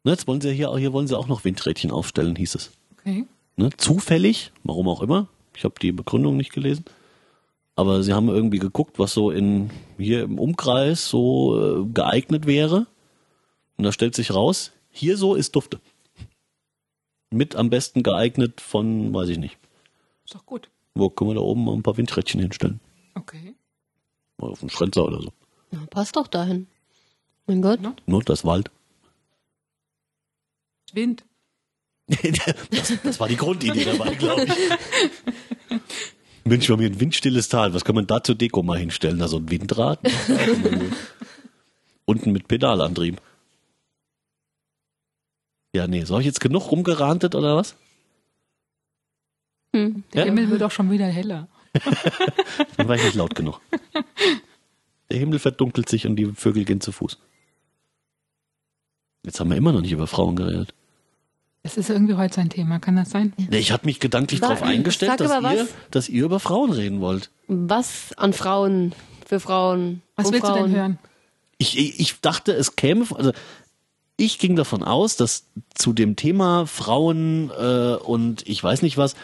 Ne, 0.05 0.13
jetzt 0.13 0.27
wollen 0.27 0.41
sie 0.41 0.53
hier, 0.53 0.75
hier 0.77 0.93
wollen 0.93 1.07
sie 1.07 1.17
auch 1.17 1.29
noch 1.29 1.45
Windrädchen 1.45 1.91
aufstellen, 1.91 2.35
hieß 2.35 2.55
es. 2.57 2.73
Okay. 2.99 3.27
Ne, 3.57 3.71
zufällig, 3.77 4.53
warum 4.65 4.89
auch 4.89 5.03
immer. 5.03 5.29
Ich 5.55 5.65
habe 5.65 5.75
die 5.81 5.93
Begründung 5.93 6.37
nicht 6.37 6.53
gelesen. 6.53 6.85
Aber 7.75 8.03
sie 8.03 8.13
haben 8.13 8.29
irgendwie 8.29 8.59
geguckt, 8.59 8.99
was 8.99 9.15
so 9.15 9.31
in 9.31 9.71
hier 9.97 10.23
im 10.23 10.39
Umkreis 10.39 11.09
so 11.09 11.83
äh, 11.83 11.87
geeignet 11.87 12.47
wäre. 12.47 12.87
Und 13.77 13.85
da 13.85 13.93
stellt 13.93 14.15
sich 14.15 14.35
raus, 14.35 14.73
hier 14.91 15.17
so 15.17 15.35
ist 15.35 15.55
Dufte. 15.57 15.81
Mit 17.31 17.57
am 17.57 17.71
besten 17.71 18.03
geeignet 18.03 18.61
von, 18.61 19.15
weiß 19.15 19.31
ich 19.31 19.39
nicht. 19.39 19.57
Ist 20.25 20.35
doch 20.35 20.45
gut. 20.45 20.69
Wo 20.95 21.09
können 21.09 21.31
wir 21.31 21.35
da 21.37 21.41
oben 21.41 21.65
mal 21.65 21.73
ein 21.73 21.83
paar 21.83 21.97
Windrädchen 21.97 22.41
hinstellen? 22.41 22.81
Okay. 23.15 23.55
Oder 24.39 24.53
auf 24.53 24.61
einen 24.61 24.71
Schrenzer 24.71 25.05
oder 25.07 25.23
so. 25.23 25.33
Na, 25.71 25.81
passt 25.89 26.17
doch 26.17 26.27
dahin. 26.27 26.67
Mein 27.47 27.63
Gott. 27.63 27.81
Ja. 27.83 27.95
Nur 28.07 28.23
das 28.23 28.45
Wald. 28.45 28.71
Wind. 30.93 31.25
das, 32.09 32.93
das 33.03 33.21
war 33.21 33.29
die 33.29 33.37
Grundidee 33.37 33.85
dabei, 33.85 34.15
glaube 34.15 34.45
ich. 34.45 35.81
Mensch, 36.45 36.69
wir 36.69 36.73
haben 36.75 36.81
hier 36.81 36.91
ein 36.91 37.01
windstilles 37.01 37.49
Tal. 37.49 37.73
Was 37.73 37.85
kann 37.85 37.95
man 37.95 38.07
da 38.07 38.23
zur 38.23 38.35
Deko 38.35 38.63
mal 38.63 38.79
hinstellen? 38.79 39.19
Da 39.19 39.29
so 39.29 39.39
ein 39.39 39.49
Windrad? 39.51 40.01
Unten 42.05 42.33
mit 42.33 42.49
Pedalantrieb. 42.49 43.21
Ja, 45.75 45.87
nee, 45.87 46.05
soll 46.05 46.21
ich 46.21 46.27
jetzt 46.27 46.41
genug 46.41 46.71
rumgerantet 46.71 47.35
oder 47.35 47.57
was? 47.57 47.77
Hm. 49.75 50.03
Der 50.13 50.23
Ja. 50.23 50.27
Himmel 50.27 50.51
wird 50.51 50.61
doch 50.61 50.71
schon 50.73 50.91
wieder 50.91 51.07
heller. 51.07 51.49
Dann 52.77 52.89
war 52.89 52.97
ich 52.97 53.05
nicht 53.05 53.15
laut 53.15 53.35
genug. 53.35 53.61
Der 55.11 55.19
Himmel 55.19 55.39
verdunkelt 55.39 55.89
sich 55.89 56.07
und 56.07 56.17
die 56.17 56.27
Vögel 56.27 56.65
gehen 56.65 56.81
zu 56.83 56.93
Fuß. 56.93 57.19
Jetzt 59.25 59.41
haben 59.41 59.49
wir 59.51 59.57
immer 59.57 59.73
noch 59.73 59.81
nicht 59.81 59.93
über 59.93 60.07
Frauen 60.09 60.37
geredet. 60.37 60.75
Das 61.63 61.77
ist 61.77 61.91
irgendwie 61.91 62.15
heute 62.15 62.35
sein 62.35 62.49
Thema, 62.51 62.81
kann 62.81 62.97
das 62.97 63.11
sein? 63.11 63.33
Nee, 63.37 63.59
Ich 63.59 63.71
habe 63.71 63.87
mich 63.87 64.01
gedanklich 64.01 64.41
darauf 64.41 64.63
eingestellt, 64.63 65.21
dass 65.21 65.31
ihr, 65.31 65.43
was. 65.43 65.69
dass 65.93 66.09
ihr 66.09 66.25
über 66.25 66.41
Frauen 66.41 66.73
reden 66.73 67.01
wollt. 67.01 67.31
Was 67.47 68.13
an 68.17 68.33
Frauen, 68.33 68.93
für 69.27 69.39
Frauen, 69.39 70.03
Was 70.17 70.27
um 70.27 70.33
willst 70.33 70.47
Frauen. 70.47 70.59
du 70.59 70.65
denn 70.67 70.77
hören? 70.77 70.99
Ich, 71.59 71.79
ich, 71.79 72.01
ich 72.01 72.21
dachte, 72.21 72.53
es 72.53 72.75
käme, 72.75 73.07
also 73.15 73.31
ich 74.17 74.41
ging 74.41 74.57
davon 74.57 74.83
aus, 74.83 75.17
dass 75.17 75.45
zu 75.75 75.93
dem 75.93 76.17
Thema 76.17 76.67
Frauen 76.67 77.51
äh, 77.51 77.95
und 77.95 78.47
ich 78.49 78.63
weiß 78.63 78.83
nicht 78.83 78.97
was, 78.97 79.15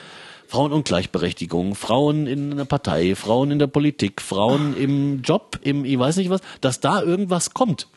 Frauen 0.46 0.72
und 0.72 0.86
Gleichberechtigung, 0.86 1.74
Frauen 1.74 2.26
in 2.28 2.56
der 2.56 2.64
Partei, 2.64 3.16
Frauen 3.16 3.50
in 3.50 3.58
der 3.58 3.66
Politik, 3.66 4.22
Frauen 4.22 4.76
im 4.76 5.22
Job, 5.22 5.58
im 5.62 5.84
ich 5.84 5.98
weiß 5.98 6.16
nicht 6.16 6.30
was, 6.30 6.40
dass 6.60 6.78
da 6.78 7.02
irgendwas 7.02 7.52
kommt. 7.52 7.88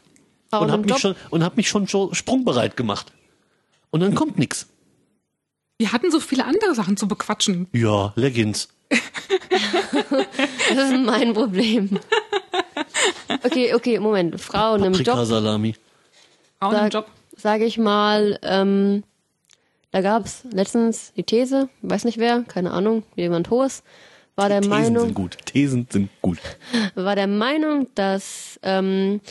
Frauen 0.50 0.66
und 0.66 0.72
hab 0.72 0.80
im 0.82 0.86
mich 0.88 0.98
schon 0.98 1.16
und 1.30 1.44
hab 1.44 1.56
mich 1.58 1.70
schon 1.70 1.86
so 1.86 2.14
sprungbereit 2.14 2.76
gemacht. 2.76 3.14
Und 3.92 4.00
dann 4.02 4.16
kommt 4.16 4.38
nix. 4.40 4.68
Wir 5.80 5.92
hatten 5.92 6.12
so 6.12 6.20
viele 6.20 6.46
andere 6.46 6.76
Sachen 6.76 6.98
zu 6.98 7.08
bequatschen. 7.08 7.68
Ja, 7.74 8.14
Leggings. 8.16 8.70
Das 8.90 10.92
ist 10.92 10.98
mein 11.06 11.34
Problem. 11.34 12.00
Okay, 13.44 13.74
okay, 13.74 14.00
Moment. 14.00 14.40
Frauen 14.40 14.84
im 14.84 14.94
Job, 14.94 15.06
Paprikasalami. 15.06 15.76
Frauen 16.60 16.74
im 16.74 16.80
Sag- 16.82 16.94
Job. 16.94 17.08
sage 17.36 17.66
ich 17.66 17.78
mal, 17.78 18.38
ähm, 18.44 19.04
da 19.92 20.02
gab's 20.02 20.44
letztens 20.52 21.14
die 21.14 21.24
These, 21.24 21.70
weiß 21.82 22.06
nicht 22.06 22.18
wer, 22.18 22.44
keine 22.44 22.72
Ahnung, 22.72 23.04
jemand 23.16 23.50
hohes, 23.50 23.84
war 24.36 24.48
der 24.50 24.62
Thesen 24.62 24.70
Meinung, 24.70 25.04
sind 25.06 25.14
gut. 25.16 25.38
Thesen 25.46 25.88
sind 25.90 26.10
gut. 26.22 26.38
war 26.96 27.16
der 27.16 27.28
Meinung, 27.28 27.88
dass 27.96 28.60
ähm, 28.64 29.22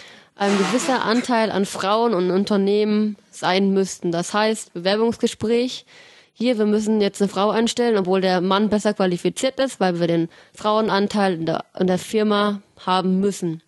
ein 0.40 0.56
gewisser 0.56 1.04
Anteil 1.04 1.50
an 1.52 1.66
Frauen 1.66 2.14
und 2.14 2.30
Unternehmen 2.30 3.16
sein 3.30 3.74
müssten. 3.74 4.10
Das 4.10 4.32
heißt, 4.32 4.72
Bewerbungsgespräch, 4.72 5.84
hier, 6.32 6.56
wir 6.56 6.64
müssen 6.64 7.02
jetzt 7.02 7.20
eine 7.20 7.28
Frau 7.28 7.50
einstellen, 7.50 7.98
obwohl 7.98 8.22
der 8.22 8.40
Mann 8.40 8.70
besser 8.70 8.94
qualifiziert 8.94 9.60
ist, 9.60 9.80
weil 9.80 10.00
wir 10.00 10.06
den 10.06 10.30
Frauenanteil 10.54 11.34
in 11.34 11.44
der, 11.44 11.66
in 11.78 11.86
der 11.86 11.98
Firma 11.98 12.62
haben 12.86 13.20
müssen. 13.20 13.62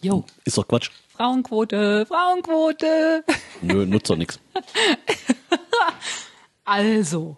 Jo. 0.00 0.24
Ist 0.44 0.56
doch 0.56 0.68
Quatsch. 0.68 0.90
Frauenquote, 1.08 2.06
Frauenquote. 2.06 3.24
Nö, 3.62 3.84
nutzt 3.84 4.08
doch 4.08 4.16
nix. 4.16 4.38
Also, 6.68 7.36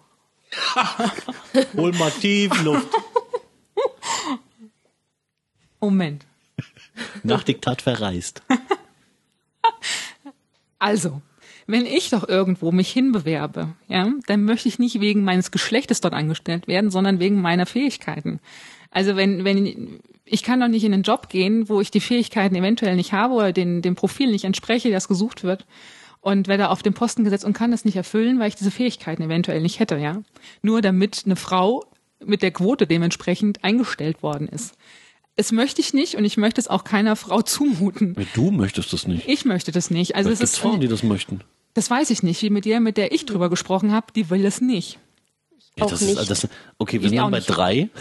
Hol 1.77 1.93
mal 1.93 2.11
tief 2.11 2.63
Luft. 2.63 2.89
Moment. 5.81 6.25
Nach 7.23 7.43
Diktat 7.43 7.83
verreist. 7.83 8.43
Also, 10.79 11.23
wenn 11.67 11.87
ich 11.87 12.11
doch 12.11 12.29
irgendwo 12.29 12.73
mich 12.73 12.91
hinbewerbe, 12.91 13.75
ja, 13.89 14.13
dann 14.27 14.45
möchte 14.45 14.69
ich 14.69 14.79
nicht 14.79 15.01
wegen 15.01 15.25
meines 15.25 15.51
Geschlechtes 15.51 16.01
dort 16.01 16.15
angestellt 16.15 16.69
werden, 16.69 16.91
sondern 16.91 17.21
wegen 17.21 17.41
meiner 17.41 17.67
Fähigkeiten. 17.67 18.41
Also 18.91 19.17
wenn, 19.17 19.45
wenn, 19.45 20.01
ich 20.25 20.43
kann 20.43 20.61
doch 20.61 20.69
nicht 20.69 20.85
in 20.85 20.95
einen 20.95 21.03
Job 21.03 21.29
gehen, 21.29 21.69
wo 21.69 21.81
ich 21.81 21.91
die 21.91 22.01
Fähigkeiten 22.01 22.55
eventuell 22.55 22.97
nicht 22.97 23.13
habe 23.13 23.35
oder 23.35 23.53
den, 23.53 23.83
dem 23.83 23.97
Profil 23.97 24.31
nicht 24.31 24.45
entspreche, 24.45 24.91
das 24.91 25.09
gesucht 25.09 25.45
wird. 25.45 25.67
Und 26.21 26.49
werde 26.49 26.71
auf 26.71 26.83
den 26.83 26.95
Posten 26.95 27.23
gesetzt 27.23 27.45
und 27.45 27.53
kann 27.53 27.71
das 27.71 27.85
nicht 27.85 27.97
erfüllen, 27.97 28.41
weil 28.41 28.49
ich 28.49 28.57
diese 28.57 28.73
Fähigkeiten 28.73 29.23
eventuell 29.23 29.61
nicht 29.61 29.79
hätte, 29.79 29.97
ja. 29.99 30.23
Nur 30.63 30.83
damit 30.83 31.23
eine 31.25 31.37
Frau 31.37 31.85
mit 32.25 32.43
der 32.43 32.51
Quote 32.51 32.87
dementsprechend 32.89 33.63
eingestellt 33.63 34.23
worden 34.23 34.49
ist. 34.49 34.75
Es 35.41 35.53
möchte 35.53 35.81
ich 35.81 35.95
nicht 35.95 36.17
und 36.17 36.25
ich 36.25 36.37
möchte 36.37 36.61
es 36.61 36.67
auch 36.67 36.83
keiner 36.83 37.15
Frau 37.15 37.43
zumuten. 37.43 38.17
Du 38.35 38.51
möchtest 38.51 38.93
das 38.93 39.07
nicht. 39.07 39.29
Ich 39.29 39.45
möchte 39.45 39.71
das 39.71 39.89
nicht. 39.89 40.17
Also 40.17 40.31
es 40.31 40.41
ist, 40.41 40.59
Frauen, 40.59 40.81
die 40.81 40.89
das 40.89 41.05
möchten. 41.05 41.43
das 41.75 41.89
weiß 41.89 42.11
ich 42.11 42.25
nicht. 42.25 42.43
Wie 42.43 42.51
mit 42.51 42.65
der, 42.65 42.81
mit 42.81 42.97
der 42.97 43.13
ich 43.13 43.25
drüber 43.25 43.49
gesprochen 43.49 43.93
habe, 43.93 44.09
die 44.17 44.31
will 44.31 44.45
es 44.45 44.61
nicht. 44.61 44.99
Ja, 45.77 45.85
Auch 45.85 45.91
das 45.91 46.01
nicht. 46.01 46.19
Ist, 46.19 46.29
das, 46.29 46.49
okay, 46.79 46.99
wir 47.01 47.05
Ich 47.05 47.11
sind 47.11 47.19
dann 47.19 47.31
bei 47.31 47.39
nicht. 47.39 47.47
drei. 47.47 47.89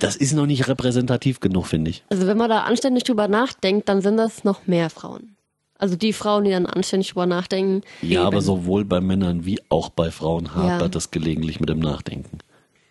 das 0.00 0.16
ist 0.16 0.32
noch 0.32 0.46
nicht 0.46 0.66
repräsentativ 0.66 1.38
genug, 1.38 1.66
finde 1.66 1.92
ich. 1.92 2.02
Also 2.10 2.26
wenn 2.26 2.36
man 2.36 2.50
da 2.50 2.62
anständig 2.64 3.04
drüber 3.04 3.28
nachdenkt, 3.28 3.88
dann 3.88 4.02
sind 4.02 4.16
das 4.16 4.42
noch 4.44 4.66
mehr 4.66 4.90
Frauen. 4.90 5.36
Also 5.78 5.96
die 5.96 6.12
Frauen, 6.12 6.44
die 6.44 6.50
dann 6.50 6.66
anständig 6.66 7.10
drüber 7.10 7.26
nachdenken. 7.26 7.82
Ja, 8.02 8.20
Eben. 8.20 8.26
aber 8.26 8.42
sowohl 8.42 8.84
bei 8.84 9.00
Männern 9.00 9.46
wie 9.46 9.60
auch 9.70 9.88
bei 9.90 10.10
Frauen 10.10 10.54
hapert 10.54 10.94
Ja. 10.94 10.98
es 10.98 11.10
gelegentlich 11.10 11.60
mit 11.60 11.68
dem 11.70 11.78
Nachdenken. 11.78 12.38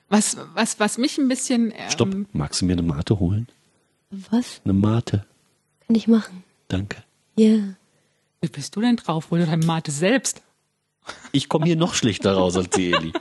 Was, 0.10 0.38
was, 0.56 0.80
was 0.80 0.98
mich 0.98 1.18
ein 1.18 1.28
bisschen. 1.28 1.72
Ähm, 1.76 1.90
Stopp, 1.92 2.16
magst 2.34 2.62
du 2.62 2.66
mir 2.66 2.74
eine 2.74 2.82
Mate 2.82 3.20
holen? 3.20 3.48
Was 4.10 4.62
Eine 4.64 4.74
Mate, 4.74 5.26
kann 5.86 5.96
ich 5.96 6.08
machen? 6.08 6.44
danke. 6.68 7.04
Ja. 7.38 7.58
Wie 8.42 8.48
bist 8.48 8.76
du 8.76 8.82
denn 8.82 8.96
drauf? 8.96 9.28
Hol 9.32 9.40
dir 9.40 9.46
deine 9.46 9.66
Mate 9.66 9.92
selbst. 9.92 10.42
Ich 11.32 11.48
komme 11.50 11.66
hier 11.66 11.76
noch 11.76 11.94
schlechter 11.94 12.34
raus 12.34 12.56
als 12.58 12.70
die 12.72 12.92
Eli. 12.94 13.12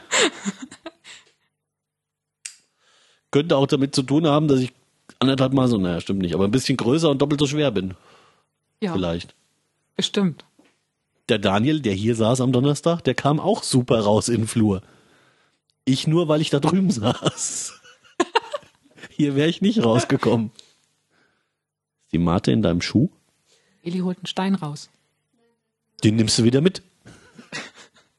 Könnte 3.31 3.57
auch 3.57 3.67
damit 3.67 3.95
zu 3.95 4.03
tun 4.03 4.27
haben, 4.27 4.49
dass 4.49 4.61
ich 4.61 4.73
anderthalb 5.19 5.53
Mal 5.53 5.69
so, 5.69 5.77
naja, 5.77 6.01
stimmt 6.01 6.23
nicht, 6.23 6.35
aber 6.35 6.45
ein 6.45 6.51
bisschen 6.51 6.77
größer 6.77 7.11
und 7.11 7.21
doppelt 7.21 7.41
so 7.41 7.47
schwer 7.47 7.71
bin. 7.71 7.95
Ja, 8.81 8.93
Vielleicht. 8.93 9.35
bestimmt. 9.97 10.45
Der 11.29 11.39
Daniel, 11.39 11.81
der 11.81 11.93
hier 11.93 12.15
saß 12.15 12.41
am 12.41 12.53
Donnerstag, 12.53 13.03
der 13.03 13.15
kam 13.15 13.39
auch 13.41 13.63
super 13.63 14.01
raus 14.01 14.29
in 14.31 14.43
den 14.43 14.47
Flur. 14.49 14.83
Ich 15.89 16.07
nur, 16.07 16.29
weil 16.29 16.43
ich 16.43 16.51
da 16.51 16.61
drüben 16.61 16.91
saß. 16.91 17.81
hier 19.11 19.35
wäre 19.37 19.49
ich 19.49 19.63
nicht 19.63 19.83
rausgekommen. 19.83 20.51
Ist 22.05 22.13
die 22.13 22.19
Mate 22.19 22.53
in 22.53 22.61
deinem 22.61 22.83
Schuh? 22.83 23.09
Eli 23.83 24.01
holt 24.01 24.19
einen 24.19 24.27
Stein 24.27 24.55
raus. 24.55 24.91
Den 26.05 26.17
nimmst 26.17 26.39
du 26.39 26.45
wieder 26.45 26.61
mit. 26.61 26.83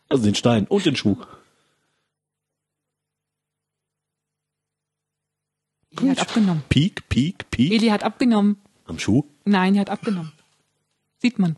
Also 0.10 0.24
den 0.24 0.34
Stein 0.34 0.66
und 0.66 0.84
den 0.84 0.96
Schuh. 0.96 1.18
Eli 5.92 6.10
hat 6.10 6.22
abgenommen. 6.22 6.64
Peak, 6.70 7.08
Peak, 7.08 7.52
Peak. 7.52 7.72
Eli 7.72 7.90
hat 7.90 8.02
abgenommen. 8.04 8.58
Am 8.86 8.98
Schuh? 8.98 9.26
Nein, 9.46 9.76
er 9.76 9.82
hat 9.82 9.92
abgenommen. 9.92 10.32
Sieht 11.20 11.38
man. 11.38 11.56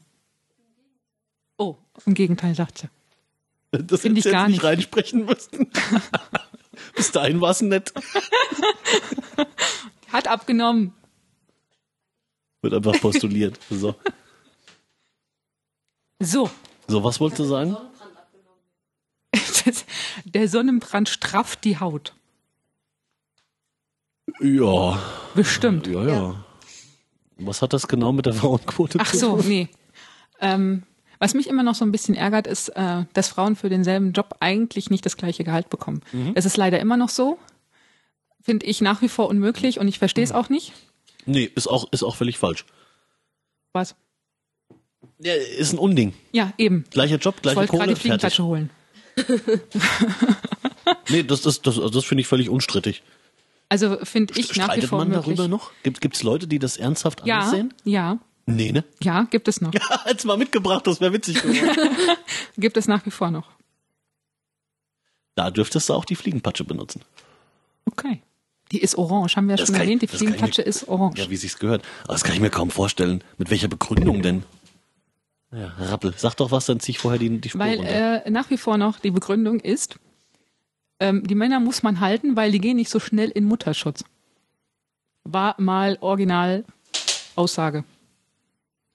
Oh, 1.58 1.78
im 2.06 2.16
Gegenteil, 2.16 2.54
sagt 2.54 2.80
sie. 2.80 2.90
Das 3.72 4.02
Find 4.02 4.18
ich 4.18 4.26
du 4.26 4.31
gar 4.31 4.43
jetzt 4.48 4.52
nicht. 4.52 4.64
reinsprechen 4.64 5.26
müssen. 5.26 5.72
Bis 6.95 7.11
dahin 7.11 7.39
war 7.39 7.52
es 7.52 7.61
nett. 7.61 7.93
Hat 10.11 10.27
abgenommen. 10.27 10.93
Wird 12.61 12.73
einfach 12.73 12.99
postuliert. 12.99 13.57
So. 13.69 13.95
So. 16.19 16.49
so, 16.88 17.03
was 17.03 17.19
wolltest 17.19 17.39
du 17.39 17.43
sagen? 17.45 17.77
Das, 19.31 19.85
der 20.26 20.48
Sonnenbrand 20.49 21.07
strafft 21.10 21.64
die 21.64 21.80
Haut. 21.80 22.14
Ja, 24.39 25.02
Bestimmt. 25.34 25.88
ja, 25.88 26.03
ja. 26.06 26.45
Was 27.38 27.61
hat 27.61 27.73
das 27.73 27.88
genau 27.88 28.11
mit 28.11 28.26
der 28.27 28.34
Frauenquote 28.34 28.99
Ach 29.02 29.10
zu 29.11 29.18
so, 29.18 29.38
tun? 29.38 29.48
nee. 29.48 29.69
Ähm, 30.39 30.84
was 31.22 31.34
mich 31.35 31.48
immer 31.48 31.64
noch 31.64 31.76
so 31.76 31.85
ein 31.85 31.91
bisschen 31.91 32.15
ärgert, 32.15 32.48
ist, 32.48 32.69
äh, 32.69 33.03
dass 33.14 33.30
Frauen 33.30 33.56
für 33.56 33.69
denselben 33.69 34.11
Job 34.11 34.35
eigentlich 34.39 34.89
nicht 34.89 35.06
das 35.06 35.15
gleiche 35.18 35.43
Gehalt 35.43 35.69
bekommen. 35.69 36.02
Es 36.35 36.45
ist 36.45 36.57
leider 36.57 36.80
immer 36.80 36.98
noch 36.98 37.10
so. 37.10 37.38
Finde 38.41 38.65
ich 38.65 38.81
nach 38.81 39.02
wie 39.03 39.07
vor 39.10 39.30
unmöglich 39.30 39.80
und 39.80 39.88
ich 39.88 39.99
verstehe 39.99 40.23
es 40.23 40.31
auch 40.31 40.49
nicht. 40.49 40.73
Nee, 41.27 41.49
ist 41.56 41.68
auch, 41.68 41.91
ist 41.91 42.02
auch 42.03 42.15
völlig 42.15 42.39
falsch. 42.39 42.65
Was? 43.72 43.95
Ja, 45.19 45.34
ist 45.35 45.73
ein 45.73 45.77
Unding. 45.80 46.14
Ja, 46.31 46.52
eben. 46.57 46.85
Gleicher 46.89 47.18
Job, 47.18 47.35
Ich 47.38 47.41
gleiche 47.43 47.57
wollte 47.57 47.72
gerade 47.72 47.93
Kohle, 47.93 47.93
die 47.95 48.07
fertig. 48.10 48.34
Fliegenklatsche 48.34 48.43
holen. 48.43 48.69
Nee, 51.10 51.23
das, 51.23 51.41
das, 51.41 51.61
das, 51.61 51.76
das 51.76 52.06
finde 52.06 52.22
ich 52.22 52.27
völlig 52.27 52.49
unstrittig. 52.49 53.03
Also 53.69 53.98
finde 54.03 54.34
ich 54.38 54.48
nach 54.49 54.53
wie 54.56 54.61
Streitet 54.64 54.89
vor 54.89 54.99
man 54.99 55.10
möglich. 55.10 55.26
darüber 55.35 55.48
noch? 55.48 55.72
Gibt 55.84 56.15
es 56.15 56.23
Leute, 56.23 56.48
die 56.48 56.60
das 56.60 56.77
ernsthaft 56.77 57.26
Ja, 57.26 57.35
anders 57.39 57.52
sehen? 57.52 57.73
ja, 57.84 58.18
Nee, 58.45 58.72
ne? 58.72 58.84
ja, 59.01 59.23
gibt 59.30 59.47
es 59.47 59.61
noch. 59.61 59.73
Hat's 60.05 60.26
mal 60.26 60.38
mitgebracht, 60.38 60.85
das 60.88 60.99
wäre 60.99 61.13
witzig 61.13 61.41
geworden. 61.41 61.95
Gibt 62.57 62.76
es 62.77 62.88
nach 62.88 63.05
wie 63.05 63.11
vor 63.11 63.31
noch. 63.31 63.47
da 65.35 65.51
dürftest 65.51 65.89
du 65.89 65.93
auch 65.93 66.05
die 66.05 66.15
Fliegenpatsche 66.15 66.63
benutzen. 66.63 67.01
Okay. 67.85 68.22
Die 68.72 68.80
ist 68.81 68.95
orange, 68.97 69.35
haben 69.35 69.47
wir 69.47 69.53
ja 69.53 69.57
Das 69.57 69.68
schon 69.68 69.76
ich- 69.76 69.81
erwähnt. 69.81 70.01
Die 70.01 70.05
ich 70.05 70.11
Fliegenklatsche 70.11 70.61
mir- 70.61 70.68
ist 70.68 70.88
orange. 70.88 71.19
Ja, 71.22 71.30
wie 71.30 71.35
sich's 71.38 71.59
gehört. 71.59 71.84
Aber 72.03 72.13
das 72.13 72.23
kann 72.23 72.34
ich 72.34 72.39
mir 72.41 72.49
kaum 72.49 72.69
vorstellen. 72.72 73.23
Mit 73.38 73.49
welcher 73.51 73.68
Begründung 73.68 74.22
denn? 74.22 74.43
Ja, 75.51 75.68
Rappel, 75.80 76.13
sag 76.18 76.35
doch 76.35 76.51
was, 76.51 76.65
dann 76.65 76.80
zieh 76.80 76.91
ich 76.91 76.99
vorher 76.99 77.19
die, 77.19 77.39
die 77.41 77.49
Spur 77.49 77.59
Weil 77.59 77.77
runter. 77.77 78.26
äh, 78.26 78.30
nach 78.30 78.49
wie 78.49 78.57
vor 78.57 78.77
noch 78.77 78.99
die 78.99 79.11
Begründung 79.11 79.59
ist, 79.59 79.97
ähm, 80.99 81.27
die 81.27 81.35
Männer 81.35 81.59
muss 81.59 81.84
man 81.84 81.99
halten, 81.99 82.35
weil 82.38 82.51
die 82.53 82.59
gehen 82.61 82.77
nicht 82.77 82.89
so 82.89 82.99
schnell 83.01 83.30
in 83.30 83.43
Mutterschutz. 83.45 84.05
War 85.26 85.55
mal 85.59 85.97
original 86.01 86.63
Aussage. 87.35 87.84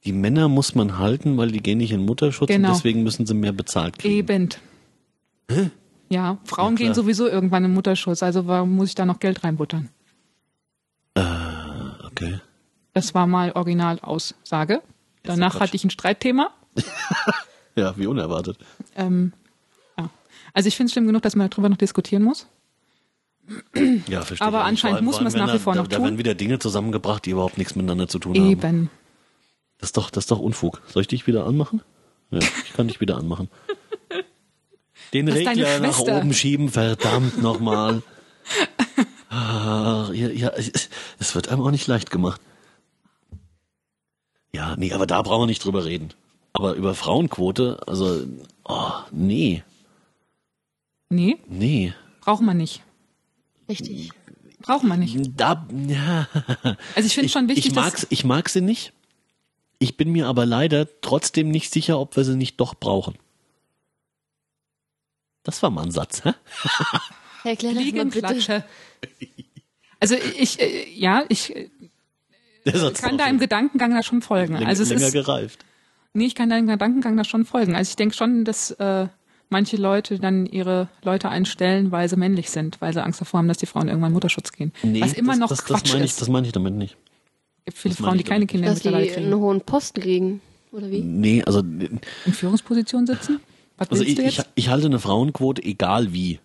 Die 0.07 0.13
Männer 0.13 0.49
muss 0.49 0.75
man 0.75 0.99
halten, 0.99 1.37
weil 1.37 1.51
die 1.51 1.61
gehen 1.61 1.79
nicht 1.79 1.93
in 1.93 2.05
Mutterschutz 2.07 2.49
Genau. 2.49 2.69
und 2.69 2.75
deswegen 2.77 3.03
müssen 3.03 3.27
sie 3.27 3.35
mehr 3.35 3.53
bezahlt 3.53 3.99
kriegen. 3.99 4.15
Eben. 4.15 4.49
Ja, 6.09 6.39
Frauen 6.45 6.77
Ja, 6.77 6.85
gehen 6.85 6.95
sowieso 6.95 7.27
irgendwann 7.29 7.65
in 7.65 7.75
Mutterschutz, 7.75 8.23
also 8.23 8.47
warum 8.47 8.77
muss 8.77 8.91
ich 8.91 8.95
da 8.95 9.05
noch 9.05 9.19
Geld 9.19 9.43
reinbuttern? 9.45 9.89
Okay. 12.07 12.41
Das 12.93 13.15
war 13.15 13.27
mal 13.27 13.53
original 13.53 13.99
Aussage. 14.01 14.81
Danach 15.23 15.61
hatte 15.61 15.77
ich 15.77 15.85
ein 15.85 15.91
Streitthema. 15.91 16.51
Ja, 17.79 17.95
wie 17.99 18.07
unerwartet. 18.07 18.57
Ähm, 18.97 19.35
ja. 19.99 20.09
Also 20.55 20.67
ich 20.69 20.77
finde 20.77 20.87
es 20.87 20.93
schlimm 20.95 21.07
genug, 21.07 21.21
dass 21.21 21.37
man 21.37 21.51
darüber 21.51 21.69
noch 21.69 21.77
diskutieren 21.77 22.23
muss. 22.23 22.47
Ja, 24.09 24.23
verstehe. 24.23 24.47
Aber 24.49 24.65
anscheinend 24.65 25.03
muss 25.03 25.19
man 25.19 25.27
es 25.27 25.35
nach 25.35 25.53
wie 25.53 25.59
vor 25.59 25.75
da, 25.75 25.83
noch 25.83 25.87
da 25.89 25.97
tun. 25.97 26.07
werden 26.07 26.17
wieder 26.19 26.35
Dinge 26.35 26.59
zusammengebracht, 26.59 27.27
die 27.27 27.33
überhaupt 27.33 27.59
nichts 27.59 27.75
miteinander 27.77 28.09
zu 28.09 28.19
tun 28.19 28.35
haben. 28.35 28.47
Eben. 28.49 28.91
Das 29.79 29.89
ist 29.89 29.97
doch, 29.97 30.11
das 30.11 30.25
ist 30.25 30.31
doch 30.31 30.39
Unfug. 30.39 30.83
Soll 30.89 31.03
ich 31.03 31.09
dich 31.09 31.27
wieder 31.27 31.47
anmachen? 31.47 31.83
Ja, 32.31 32.39
ich 32.39 32.73
kann 32.73 32.89
dich 32.89 33.01
wieder 33.01 33.17
anmachen. 33.17 33.49
Den 35.13 35.29
Regler 35.29 35.81
nach 35.81 36.01
oben 36.01 36.33
schieben, 36.33 36.69
verdammt 36.71 37.41
nochmal. 37.43 38.03
Ah, 39.29 40.11
ja, 40.13 40.29
ja, 40.29 40.49
es 40.49 40.89
es 41.19 41.35
wird 41.35 41.49
einem 41.49 41.61
auch 41.63 41.71
nicht 41.71 41.87
leicht 41.87 42.11
gemacht. 42.11 42.41
Ja, 44.53 44.75
nee, 44.77 44.93
aber 44.93 45.07
da 45.07 45.21
brauchen 45.23 45.43
wir 45.43 45.47
nicht 45.47 45.65
drüber 45.65 45.85
reden. 45.85 46.15
Aber 46.53 46.75
über 46.75 46.95
Frauenquote, 46.95 47.81
also, 47.87 48.25
oh, 48.65 48.93
nee, 49.11 49.63
Nee, 51.09 51.37
nee. 51.49 51.93
braucht 52.21 52.43
man 52.43 52.57
nicht. 52.57 52.83
Richtig. 53.69 54.11
Braucht 54.63 54.85
man 54.85 54.99
nicht. 55.01 55.17
Da, 55.37 55.67
ja. 55.87 56.27
Also 56.97 57.07
ich 57.07 57.15
finde 57.15 57.29
schon 57.29 57.49
wichtig, 57.49 57.67
ich 57.67 57.75
mag's, 57.75 58.07
ich 58.11 58.25
mag 58.25 58.49
sie 58.49 58.61
nicht. 58.61 58.93
Ich 59.79 59.97
bin 59.97 60.11
mir 60.11 60.27
aber 60.27 60.47
leider 60.47 60.87
trotzdem 61.01 61.51
nicht 61.51 61.73
sicher, 61.73 61.99
ob 62.01 62.17
wir 62.17 62.25
sie 62.25 62.37
nicht 62.37 62.59
doch 62.61 62.75
brauchen. 62.75 63.17
Das 65.43 65.63
war 65.63 65.71
mal 65.71 65.83
ein 65.85 65.91
Satz, 65.91 66.25
hä? 66.25 66.33
Das 67.45 67.63
mal 67.63 68.07
bitte. 68.07 68.65
Also 70.01 70.17
ich, 70.37 70.61
äh, 70.61 70.91
ja, 70.93 71.25
ich 71.29 71.55
äh, 71.55 71.69
kann 72.95 73.17
da 73.19 73.27
im 73.29 73.39
Gedankengang 73.39 73.93
da 73.93 74.03
schon 74.03 74.21
folgen. 74.21 74.55
länger, 74.55 74.67
Also 74.67 74.83
es 74.83 74.89
länger 74.89 75.07
ist, 75.07 75.13
gereift. 75.13 75.65
nee, 76.13 76.27
ich 76.27 76.35
kann 76.35 76.51
da 76.51 76.59
im 76.59 76.67
Gedankengang 76.67 77.17
da 77.17 77.23
schon 77.23 77.45
folgen. 77.45 77.77
Also 77.77 77.91
ich 77.91 77.97
denke 77.97 78.17
schon, 78.17 78.45
dass 78.45 78.73
äh, 78.73 79.07
manche 79.49 79.77
Leute 79.77 80.19
dann 80.19 80.47
ihre 80.47 80.89
Leute 81.05 81.29
einstellen, 81.29 81.93
weil 81.93 82.09
sie 82.09 82.17
männlich 82.17 82.51
sind, 82.51 82.81
weil 82.81 82.93
sie 82.93 83.03
Angst 83.03 83.21
davor 83.21 83.39
haben, 83.39 83.49
dass 83.49 83.59
die 83.59 83.67
Frauen 83.67 83.87
irgendwann 83.89 84.11
in 84.11 84.15
Mutterschutz 84.15 84.51
gehen. 84.51 84.73
Was 84.83 85.13
immer 85.13 85.33
das, 85.33 85.39
noch 85.39 85.49
das, 85.49 85.65
Quatsch 85.65 85.85
das 85.85 85.93
meine 85.93 86.05
ich, 86.05 86.11
ist. 86.11 86.21
das 86.21 86.29
meine 86.29 86.47
ich 86.49 86.53
damit 86.53 86.75
nicht. 86.75 86.97
Gibt 87.67 87.79
viele 87.79 87.95
Frauen, 87.95 88.17
die 88.19 88.25
keine 88.25 88.47
Kinder 88.47 88.69
Dass 88.69 88.81
die 88.81 88.89
mittlerweile 88.89 89.17
einen 89.17 89.27
kriegen. 89.31 89.41
hohen 89.43 89.61
Posten 89.61 90.01
kriegen. 90.01 90.41
Oder 90.73 90.91
wie? 90.91 91.01
Nee, 91.01 91.43
also, 91.45 91.61
In 91.61 92.01
Führungspositionen 92.33 93.07
sitzen? 93.07 93.41
Was 93.77 93.91
also 93.91 94.03
ich, 94.05 94.15
du 94.15 94.23
ich, 94.23 94.37
jetzt? 94.39 94.49
ich 94.55 94.69
halte 94.69 94.87
eine 94.87 94.99
Frauenquote 94.99 95.63
egal 95.63 96.13
wie. 96.13 96.39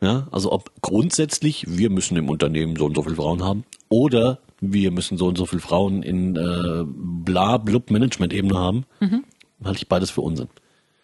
Ja, 0.00 0.28
also 0.32 0.52
ob 0.52 0.70
grundsätzlich, 0.82 1.64
wir 1.68 1.90
müssen 1.90 2.16
im 2.16 2.28
Unternehmen 2.28 2.76
so 2.76 2.84
und 2.86 2.94
so 2.94 3.02
viele 3.02 3.16
Frauen 3.16 3.42
haben 3.42 3.64
oder 3.88 4.38
wir 4.60 4.90
müssen 4.90 5.16
so 5.18 5.26
und 5.28 5.36
so 5.38 5.46
viele 5.46 5.60
Frauen 5.62 6.02
in 6.02 6.36
äh, 6.36 6.84
bla 6.86 7.56
blub 7.58 7.90
Management-Ebene 7.90 8.56
haben, 8.58 8.84
Mhm. 9.00 9.24
halte 9.64 9.78
ich 9.78 9.88
beides 9.88 10.10
für 10.10 10.20
Unsinn. 10.22 10.48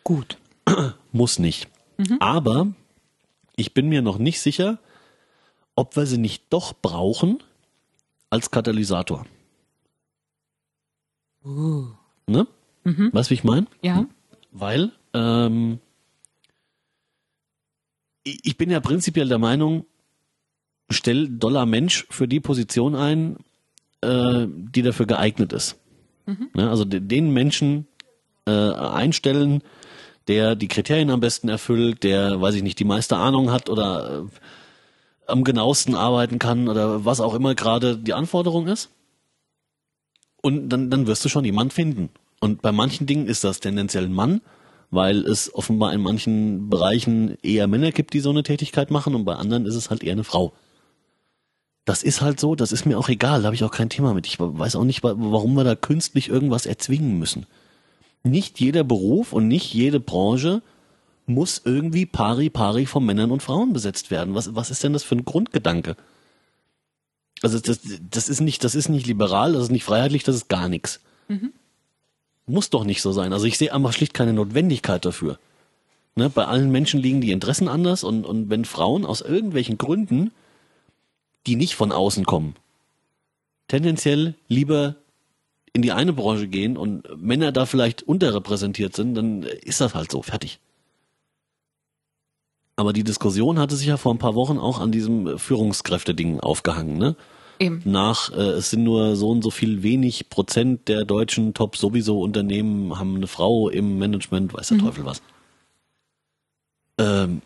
Gut. 0.05 0.37
Muss 1.13 1.39
nicht. 1.39 1.69
Mhm. 1.99 2.17
Aber 2.21 2.69
ich 3.57 3.75
bin 3.75 3.89
mir 3.89 4.03
noch 4.03 4.19
nicht 4.19 4.41
sicher, 4.41 4.79
ob 5.77 5.97
wir 5.97 6.07
sie 6.07 6.19
nicht 6.19 6.45
doch 6.51 6.73
brauchen 6.81 7.43
als 8.29 8.51
Katalysator. 8.51 9.25
Ne? 12.27 12.47
Mhm. 12.85 13.11
Weißt 13.13 13.29
du, 13.29 13.33
wie 13.33 13.35
ich 13.35 13.45
meine? 13.45 13.67
Ja. 13.83 14.07
Weil 14.53 14.93
ähm, 15.15 15.79
ich 18.25 18.57
bin 18.57 18.71
ja 18.71 18.81
prinzipiell 18.81 19.29
der 19.29 19.39
Meinung, 19.39 19.87
stell 20.91 21.29
Dollar 21.29 21.67
Mensch 21.67 22.07
für 22.11 22.29
die 22.29 22.41
Position 22.41 22.95
ein, 22.95 23.37
äh, 24.03 24.47
die 24.49 24.83
dafür 24.83 25.07
geeignet 25.07 25.53
ist. 25.53 25.77
Ne, 26.55 26.69
also 26.71 26.85
de- 26.85 27.01
den 27.01 27.33
Menschen 27.33 27.87
äh, 28.47 28.51
einstellen, 28.51 29.63
der 30.29 30.55
die 30.55 30.69
Kriterien 30.69 31.11
am 31.11 31.21
besten 31.21 31.49
erfüllt, 31.49 32.03
der, 32.05 32.41
weiß 32.41 32.55
ich 32.55 32.63
nicht, 32.63 32.79
die 32.79 32.85
meiste 32.85 33.17
Ahnung 33.17 33.51
hat 33.51 33.69
oder 33.69 34.21
äh, 34.27 35.31
am 35.31 35.43
genauesten 35.45 35.95
arbeiten 35.95 36.39
kann 36.39 36.69
oder 36.69 37.05
was 37.05 37.21
auch 37.21 37.35
immer 37.35 37.55
gerade 37.55 37.97
die 37.97 38.13
Anforderung 38.15 38.67
ist. 38.69 38.91
Und 40.43 40.69
dann, 40.71 40.91
dann 40.91 41.07
wirst 41.07 41.25
du 41.25 41.29
schon 41.29 41.45
jemand 41.45 41.73
finden. 41.73 42.09
Und 42.41 42.63
bei 42.63 42.73
manchen 42.73 43.07
Dingen 43.07 43.27
ist 43.27 43.45
das 43.45 43.61
tendenziell 43.61 44.05
ein 44.05 44.15
Mann, 44.15 44.41
weil 44.91 45.19
es 45.27 45.55
offenbar 45.55 45.93
in 45.93 46.01
manchen 46.01 46.69
Bereichen 46.71 47.37
eher 47.43 47.67
Männer 47.67 47.93
gibt, 47.93 48.15
die 48.15 48.21
so 48.21 48.31
eine 48.31 48.43
Tätigkeit 48.43 48.91
machen 48.91 49.15
und 49.15 49.25
bei 49.25 49.35
anderen 49.35 49.67
ist 49.67 49.75
es 49.75 49.91
halt 49.91 50.03
eher 50.03 50.13
eine 50.13 50.25
Frau. 50.25 50.53
Das 51.85 52.03
ist 52.03 52.21
halt 52.21 52.41
so, 52.41 52.55
das 52.55 52.73
ist 52.73 52.87
mir 52.87 52.99
auch 52.99 53.09
egal, 53.09 53.41
da 53.41 53.47
habe 53.47 53.55
ich 53.55 53.65
auch 53.65 53.71
kein 53.71 53.89
Thema 53.91 54.15
mit. 54.15 54.27
Ich 54.27 54.39
weiß 54.41 54.77
auch 54.77 54.85
nicht, 54.85 55.03
wa- 55.03 55.15
warum 55.17 55.55
wir 55.55 55.65
da 55.65 55.75
künstlich 55.75 56.29
irgendwas 56.29 56.67
erzwingen 56.67 57.19
müssen. 57.19 57.47
Nicht 58.23 58.61
jeder 58.61 58.85
Beruf 58.85 59.33
und 59.33 59.49
nicht 59.49 59.73
jede 59.73 60.01
Branche 60.01 60.63
muss 61.27 61.63
irgendwie 61.65 62.07
pari 62.07 62.51
pari 62.51 62.87
von 62.87 63.05
Männern 63.05 63.31
und 63.31 63.43
Frauen 63.43 63.73
besetzt 63.73 64.11
werden. 64.11 64.35
Was, 64.35 64.55
was 64.55 64.71
ist 64.71 64.83
denn 64.83 64.93
das 64.93 65.05
für 65.05 65.17
ein 65.17 65.25
Grundgedanke? 65.25 65.97
Also 67.43 67.59
das, 67.59 67.81
das 68.11 68.29
ist 68.29 68.41
nicht, 68.41 68.65
das 68.65 68.75
ist 68.75 68.89
nicht 68.89 69.07
liberal, 69.07 69.53
das 69.55 69.65
ist 69.65 69.71
nicht 69.71 69.85
freiheitlich, 69.85 70.25
das 70.25 70.37
ist 70.37 70.49
gar 70.49 70.69
nichts. 70.69 71.01
Muss 72.47 72.71
doch 72.71 72.85
nicht 72.85 73.01
so 73.03 73.13
sein. 73.13 73.33
Also 73.33 73.47
ich 73.47 73.57
sehe 73.57 73.73
einfach 73.73 73.93
schlicht 73.93 74.15
keine 74.15 74.33
Notwendigkeit 74.33 75.05
dafür. 75.05 75.39
Ne? 76.17 76.29
Bei 76.29 76.47
allen 76.47 76.71
Menschen 76.71 77.01
liegen 77.01 77.21
die 77.21 77.31
Interessen 77.33 77.69
anders 77.69 78.05
und, 78.05 78.27
und 78.27 78.51
wenn 78.51 78.65
Frauen 78.65 79.07
aus 79.07 79.21
irgendwelchen 79.21 79.79
Gründen, 79.79 80.33
die 81.47 81.57
nicht 81.57 81.75
von 81.75 81.93
außen 81.93 82.25
kommen, 82.27 82.57
tendenziell 83.69 84.35
lieber 84.49 84.97
in 85.73 85.83
die 85.83 85.93
eine 85.93 86.13
Branche 86.13 86.49
gehen 86.49 86.77
und 86.77 87.05
Männer 87.23 87.53
da 87.53 87.65
vielleicht 87.65 88.03
unterrepräsentiert 88.03 88.97
sind, 88.97 89.15
dann 89.15 89.45
ist 89.45 89.81
das 89.81 89.95
halt 89.95 90.11
so, 90.11 90.23
fertig. 90.23 90.59
Aber 92.81 92.95
die 92.95 93.05
Diskussion 93.05 93.59
hatte 93.59 93.77
sich 93.77 93.89
ja 93.89 93.99
vor 93.99 94.15
ein 94.15 94.19
paar 94.19 94.35
Wochen 94.35 94.57
auch 94.57 94.81
an 94.81 94.91
diesem 94.91 95.39
Führungskräfte-Ding 95.39 96.41
aufgehangen, 96.41 96.97
ne? 96.97 97.15
Eben. 97.59 97.83
Nach, 97.85 98.33
äh, 98.33 98.53
es 98.53 98.71
sind 98.71 98.85
nur 98.85 99.17
so 99.17 99.29
und 99.29 99.43
so 99.43 99.51
viel 99.51 99.83
wenig 99.83 100.31
Prozent 100.31 100.89
der 100.89 101.05
deutschen 101.05 101.53
Top 101.53 101.77
sowieso 101.77 102.23
Unternehmen 102.23 102.99
haben 102.99 103.17
eine 103.17 103.27
Frau 103.27 103.69
im 103.69 103.99
Management, 103.99 104.55
weiß 104.55 104.69
der 104.69 104.79
Teufel 104.79 105.05
was. 105.05 105.21
Ähm, 106.97 107.43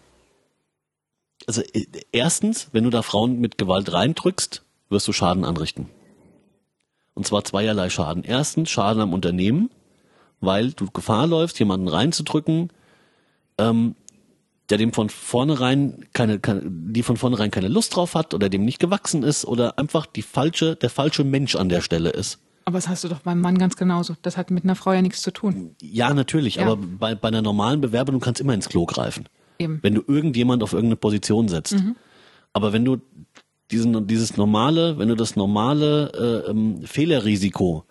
also 1.48 1.62
äh, 1.62 1.84
erstens, 2.12 2.68
wenn 2.70 2.84
du 2.84 2.90
da 2.90 3.02
Frauen 3.02 3.40
mit 3.40 3.58
Gewalt 3.58 3.92
reindrückst, 3.92 4.62
wirst 4.88 5.08
du 5.08 5.12
Schaden 5.12 5.44
anrichten. 5.44 5.88
Und 7.14 7.26
zwar 7.26 7.42
zweierlei 7.42 7.90
Schaden. 7.90 8.22
Erstens 8.22 8.70
Schaden 8.70 9.02
am 9.02 9.12
Unternehmen, 9.12 9.68
weil 10.40 10.70
du 10.70 10.88
Gefahr 10.92 11.26
läufst, 11.26 11.58
jemanden 11.58 11.88
reinzudrücken, 11.88 12.70
ähm, 13.58 13.96
der 14.70 14.78
dem 14.78 14.92
von 14.92 15.10
vornherein 15.10 16.04
keine, 16.12 16.38
keine, 16.38 16.62
die 16.64 17.02
von 17.02 17.16
vornherein 17.16 17.50
keine 17.50 17.68
Lust 17.68 17.94
drauf 17.96 18.14
hat 18.14 18.32
oder 18.34 18.48
dem 18.48 18.64
nicht 18.64 18.78
gewachsen 18.78 19.22
ist 19.22 19.44
oder 19.44 19.78
einfach 19.78 20.06
die 20.06 20.22
falsche, 20.22 20.76
der 20.76 20.90
falsche 20.90 21.24
Mensch 21.24 21.54
an 21.56 21.68
der 21.68 21.80
Stelle 21.82 22.10
ist. 22.10 22.38
Aber 22.64 22.78
das 22.78 22.88
hast 22.88 23.04
du 23.04 23.08
doch 23.08 23.20
beim 23.20 23.40
Mann 23.40 23.58
ganz 23.58 23.76
genauso. 23.76 24.14
Das 24.22 24.38
hat 24.38 24.50
mit 24.50 24.64
einer 24.64 24.74
Frau 24.74 24.92
ja 24.92 25.02
nichts 25.02 25.20
zu 25.20 25.30
tun. 25.32 25.76
Ja, 25.82 26.14
natürlich, 26.14 26.54
Ja. 26.56 26.62
aber 26.62 26.76
bei, 26.76 27.14
bei 27.14 27.28
einer 27.28 27.42
normalen 27.42 27.82
Bewerbung, 27.82 28.14
du 28.14 28.20
kannst 28.24 28.40
immer 28.40 28.54
ins 28.54 28.68
Klo 28.68 28.86
greifen. 28.86 29.28
Eben. 29.56 29.78
wenn 29.82 29.94
du 29.94 30.02
irgendjemand 30.08 30.64
auf 30.64 30.72
irgendeine 30.72 30.96
Position 30.96 31.46
setzt. 31.46 31.76
Aber 32.52 32.72
wenn 32.72 32.84
du 32.84 32.96
diesen, 33.70 34.08
dieses 34.08 34.36
normale, 34.36 34.98
wenn 34.98 35.06
du 35.08 35.14
das 35.14 35.36
normale 35.36 36.42
äh, 36.46 36.50
ähm, 36.50 36.82
Fehlerrisiko 36.82 37.84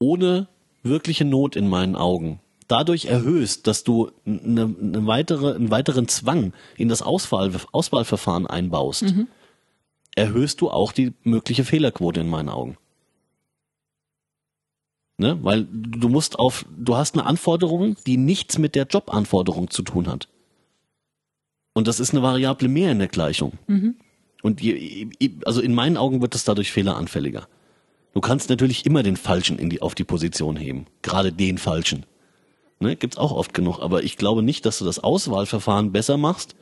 ohne 0.00 0.48
wirkliche 0.82 1.24
Not 1.24 1.54
in 1.56 1.68
meinen 1.68 1.94
Augen 1.96 2.40
dadurch 2.68 3.06
erhöhst, 3.06 3.66
dass 3.66 3.84
du 3.84 4.10
eine, 4.24 4.74
eine 4.80 5.06
weitere, 5.06 5.54
einen 5.54 5.70
weiteren 5.70 6.08
Zwang 6.08 6.52
in 6.76 6.88
das 6.88 7.02
Auswahl, 7.02 7.52
Auswahlverfahren 7.72 8.46
einbaust, 8.46 9.02
erhöhst 10.14 10.60
du 10.60 10.70
auch 10.70 10.92
die 10.92 11.12
mögliche 11.22 11.64
Fehlerquote 11.64 12.20
in 12.20 12.28
meinen 12.28 12.48
Augen. 12.48 12.76
Ne? 15.18 15.38
Weil 15.42 15.66
du 15.70 16.08
musst 16.08 16.38
auf, 16.38 16.66
du 16.76 16.96
hast 16.96 17.14
eine 17.14 17.24
Anforderung, 17.24 17.96
die 18.06 18.16
nichts 18.16 18.58
mit 18.58 18.74
der 18.74 18.86
Jobanforderung 18.86 19.70
zu 19.70 19.82
tun 19.82 20.08
hat. 20.08 20.28
Und 21.74 21.88
das 21.88 22.00
ist 22.00 22.12
eine 22.12 22.22
Variable 22.22 22.68
mehr 22.68 22.92
in 22.92 22.98
der 22.98 23.08
Gleichung. 23.08 23.52
Und 24.42 24.60
je, 24.60 25.08
also 25.44 25.60
in 25.60 25.74
meinen 25.74 25.96
Augen 25.96 26.20
wird 26.20 26.34
es 26.34 26.44
dadurch 26.44 26.72
fehleranfälliger. 26.72 27.48
Du 28.14 28.20
kannst 28.20 28.48
natürlich 28.48 28.86
immer 28.86 29.02
den 29.02 29.16
Falschen 29.16 29.58
in 29.58 29.68
die, 29.68 29.82
auf 29.82 29.94
die 29.94 30.04
Position 30.04 30.56
heben. 30.56 30.86
Gerade 31.02 31.32
den 31.32 31.58
Falschen. 31.58 32.06
Ne? 32.80 32.96
Gibt's 32.96 33.16
auch 33.16 33.32
oft 33.32 33.54
genug. 33.54 33.80
Aber 33.80 34.02
ich 34.02 34.16
glaube 34.16 34.42
nicht, 34.42 34.66
dass 34.66 34.78
du 34.78 34.84
das 34.84 34.98
Auswahlverfahren 34.98 35.92
besser 35.92 36.16
machst, 36.16 36.56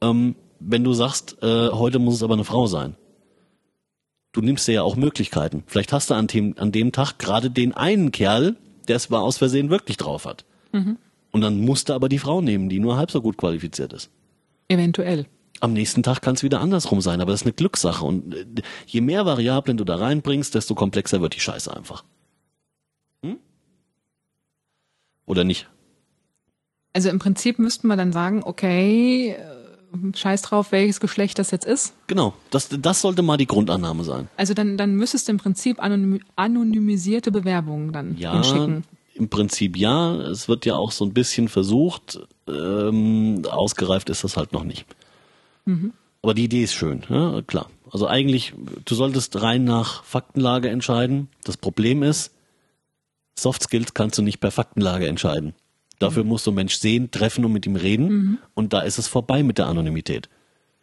ähm, 0.00 0.36
wenn 0.60 0.84
du 0.84 0.92
sagst, 0.92 1.42
äh, 1.42 1.70
heute 1.70 1.98
muss 1.98 2.14
es 2.14 2.22
aber 2.22 2.34
eine 2.34 2.44
Frau 2.44 2.66
sein. 2.66 2.96
Du 4.32 4.42
nimmst 4.42 4.68
dir 4.68 4.72
ja 4.72 4.82
auch 4.82 4.96
Möglichkeiten. 4.96 5.64
Vielleicht 5.66 5.92
hast 5.92 6.10
du 6.10 6.14
an 6.14 6.28
dem, 6.28 6.54
an 6.58 6.70
dem 6.70 6.92
Tag 6.92 7.18
gerade 7.18 7.50
den 7.50 7.72
einen 7.74 8.12
Kerl, 8.12 8.56
der 8.86 8.96
es 8.96 9.10
mal 9.10 9.20
aus 9.20 9.38
Versehen 9.38 9.70
wirklich 9.70 9.96
drauf 9.96 10.24
hat. 10.24 10.44
Und 11.32 11.40
dann 11.40 11.60
musst 11.60 11.88
du 11.88 11.94
aber 11.94 12.08
die 12.08 12.18
Frau 12.18 12.40
nehmen, 12.40 12.68
die 12.68 12.78
nur 12.78 12.96
halb 12.96 13.10
so 13.10 13.22
gut 13.22 13.36
qualifiziert 13.36 13.92
ist. 13.92 14.10
Eventuell. 14.68 15.26
Am 15.60 15.72
nächsten 15.72 16.02
Tag 16.02 16.22
kann 16.22 16.34
es 16.34 16.42
wieder 16.42 16.60
andersrum 16.60 17.00
sein, 17.00 17.20
aber 17.20 17.32
das 17.32 17.42
ist 17.42 17.46
eine 17.46 17.52
Glückssache. 17.52 18.04
Und 18.04 18.34
äh, 18.34 18.46
je 18.86 19.00
mehr 19.00 19.26
Variablen 19.26 19.76
du 19.76 19.84
da 19.84 19.96
reinbringst, 19.96 20.54
desto 20.54 20.74
komplexer 20.74 21.20
wird 21.20 21.34
die 21.34 21.40
Scheiße 21.40 21.74
einfach. 21.74 22.04
Hm? 23.22 23.38
Oder 25.30 25.44
nicht? 25.44 25.68
Also 26.92 27.08
im 27.08 27.20
Prinzip 27.20 27.60
müssten 27.60 27.86
wir 27.86 27.94
dann 27.96 28.12
sagen, 28.12 28.42
okay, 28.44 29.36
äh, 29.38 30.16
scheiß 30.16 30.42
drauf, 30.42 30.72
welches 30.72 30.98
Geschlecht 30.98 31.38
das 31.38 31.52
jetzt 31.52 31.64
ist. 31.64 31.94
Genau, 32.08 32.34
das, 32.50 32.68
das 32.68 33.00
sollte 33.00 33.22
mal 33.22 33.36
die 33.36 33.46
Grundannahme 33.46 34.02
sein. 34.02 34.28
Also 34.36 34.54
dann, 34.54 34.76
dann 34.76 34.96
müsstest 34.96 35.28
du 35.28 35.32
im 35.32 35.38
Prinzip 35.38 35.80
anonym, 35.80 36.20
anonymisierte 36.34 37.30
Bewerbungen 37.30 37.92
dann 37.92 38.16
Ja, 38.18 38.32
hinschicken. 38.32 38.82
im 39.14 39.28
Prinzip 39.28 39.76
ja. 39.76 40.16
Es 40.16 40.48
wird 40.48 40.66
ja 40.66 40.74
auch 40.74 40.90
so 40.90 41.04
ein 41.04 41.12
bisschen 41.14 41.46
versucht. 41.46 42.18
Ähm, 42.48 43.42
ausgereift 43.48 44.10
ist 44.10 44.24
das 44.24 44.36
halt 44.36 44.52
noch 44.52 44.64
nicht. 44.64 44.84
Aber 46.22 46.34
die 46.34 46.44
Idee 46.44 46.64
ist 46.64 46.74
schön, 46.74 47.04
ja, 47.08 47.40
klar. 47.42 47.70
Also 47.92 48.08
eigentlich, 48.08 48.52
du 48.84 48.94
solltest 48.96 49.40
rein 49.40 49.62
nach 49.62 50.02
Faktenlage 50.02 50.68
entscheiden. 50.70 51.28
Das 51.44 51.56
Problem 51.56 52.02
ist, 52.02 52.32
Soft 53.42 53.62
Skills 53.62 53.94
kannst 53.94 54.18
du 54.18 54.22
nicht 54.22 54.40
per 54.40 54.50
Faktenlage 54.50 55.06
entscheiden. 55.06 55.54
Dafür 55.98 56.24
musst 56.24 56.46
du 56.46 56.50
einen 56.50 56.56
Mensch 56.56 56.76
sehen, 56.76 57.10
treffen 57.10 57.44
und 57.44 57.52
mit 57.52 57.66
ihm 57.66 57.76
reden. 57.76 58.38
Und 58.54 58.72
da 58.72 58.80
ist 58.80 58.98
es 58.98 59.06
vorbei 59.06 59.42
mit 59.42 59.58
der 59.58 59.66
Anonymität. 59.66 60.28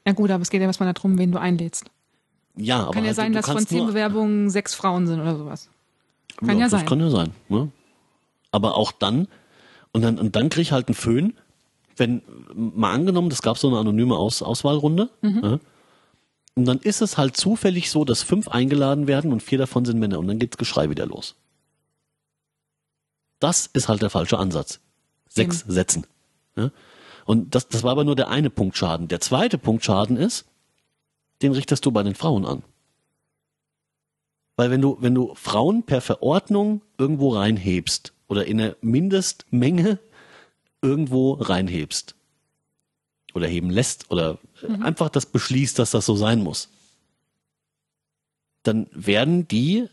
Ja 0.06 0.14
gut, 0.14 0.30
aber 0.30 0.42
es 0.42 0.50
geht 0.50 0.62
ja 0.62 0.68
erstmal 0.68 0.94
darum, 0.94 1.18
wen 1.18 1.32
du 1.32 1.40
einlädst. 1.40 1.86
Ja, 2.56 2.84
aber 2.84 2.92
Kann 2.92 3.04
ja 3.04 3.08
halt, 3.08 3.16
sein, 3.16 3.34
dass 3.34 3.46
von 3.50 3.66
zehn 3.66 3.88
Bewerbungen 3.88 4.50
sechs 4.50 4.74
Frauen 4.74 5.08
sind 5.08 5.20
oder 5.20 5.36
sowas. 5.38 5.70
Kann 6.38 6.58
ja 6.60 6.66
das 6.66 6.72
sein. 6.72 6.86
kann 6.86 7.00
ja 7.00 7.10
sein. 7.10 7.32
Ne? 7.50 7.72
Aber 8.52 8.76
auch 8.76 8.92
dann, 8.92 9.28
und 9.92 10.02
dann, 10.04 10.18
und 10.20 10.36
dann 10.36 10.50
krieg 10.50 10.62
ich 10.64 10.72
halt 10.72 10.88
einen 10.88 10.96
Föhn, 10.96 11.34
wenn, 11.98 12.22
mal 12.54 12.94
angenommen, 12.94 13.30
das 13.30 13.42
gab 13.42 13.58
so 13.58 13.68
eine 13.68 13.78
anonyme 13.80 14.16
Aus, 14.16 14.42
Auswahlrunde, 14.44 15.10
Mhm. 15.22 15.40
ja, 15.44 15.60
und 16.56 16.66
dann 16.66 16.80
ist 16.80 17.02
es 17.02 17.18
halt 17.18 17.38
zufällig 17.38 17.92
so, 17.92 18.04
dass 18.06 18.24
fünf 18.24 18.48
eingeladen 18.48 19.08
werden 19.08 19.32
und 19.32 19.44
vier 19.44 19.60
davon 19.60 19.86
sind 19.86 20.00
Männer 20.00 20.18
und 20.18 20.28
dann 20.28 20.40
geht's 20.40 20.58
Geschrei 20.58 20.90
wieder 20.90 21.06
los. 21.06 21.36
Das 23.40 23.68
ist 23.68 23.88
halt 23.88 24.02
der 24.02 24.10
falsche 24.10 24.38
Ansatz. 24.38 24.80
Sechs 25.30 25.64
Eben. 25.64 25.72
Sätzen. 25.72 26.08
Ja? 26.56 26.72
Und 27.26 27.54
das, 27.56 27.68
das 27.68 27.84
war 27.84 27.92
aber 27.92 28.04
nur 28.04 28.16
der 28.16 28.30
eine 28.30 28.50
Punkt 28.50 28.78
Schaden. 28.78 29.08
Der 29.08 29.20
zweite 29.20 29.58
Punkt 29.58 29.84
Schaden 29.84 30.18
ist, 30.18 30.46
den 31.42 31.52
richtest 31.52 31.86
du 31.86 31.92
bei 31.92 32.04
den 32.04 32.16
Frauen 32.16 32.46
an. 32.46 32.64
Weil 34.56 34.72
wenn 34.72 34.82
du, 34.82 34.98
wenn 35.02 35.14
du 35.14 35.36
Frauen 35.36 35.84
per 35.84 36.02
Verordnung 36.02 36.82
irgendwo 36.98 37.30
reinhebst 37.30 38.14
oder 38.28 38.46
in 38.46 38.60
einer 38.60 38.76
Mindestmenge 38.82 40.00
irgendwo 40.82 41.34
reinhebst 41.34 42.16
oder 43.34 43.48
heben 43.48 43.70
lässt 43.70 44.10
oder 44.10 44.40
äh, 44.64 44.84
einfach 44.84 45.10
das 45.10 45.28
beschließt, 45.28 45.78
dass 45.78 45.92
das 45.92 46.06
so 46.06 46.16
sein 46.16 46.42
muss, 46.42 46.70
dann 48.64 48.88
werden 48.92 49.48
die 49.48 49.88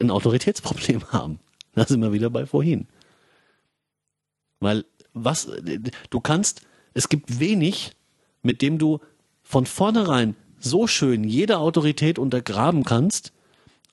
ein 0.00 0.10
Autoritätsproblem 0.10 1.04
haben. 1.12 1.38
Da 1.78 1.86
sind 1.86 2.02
wir 2.02 2.12
wieder 2.12 2.28
bei 2.28 2.44
vorhin. 2.44 2.88
Weil 4.58 4.84
was, 5.14 5.48
du 6.10 6.20
kannst, 6.20 6.62
es 6.92 7.08
gibt 7.08 7.38
wenig, 7.38 7.92
mit 8.42 8.62
dem 8.62 8.78
du 8.78 8.98
von 9.42 9.64
vornherein 9.64 10.34
so 10.58 10.88
schön 10.88 11.22
jede 11.22 11.58
Autorität 11.58 12.18
untergraben 12.18 12.82
kannst, 12.82 13.32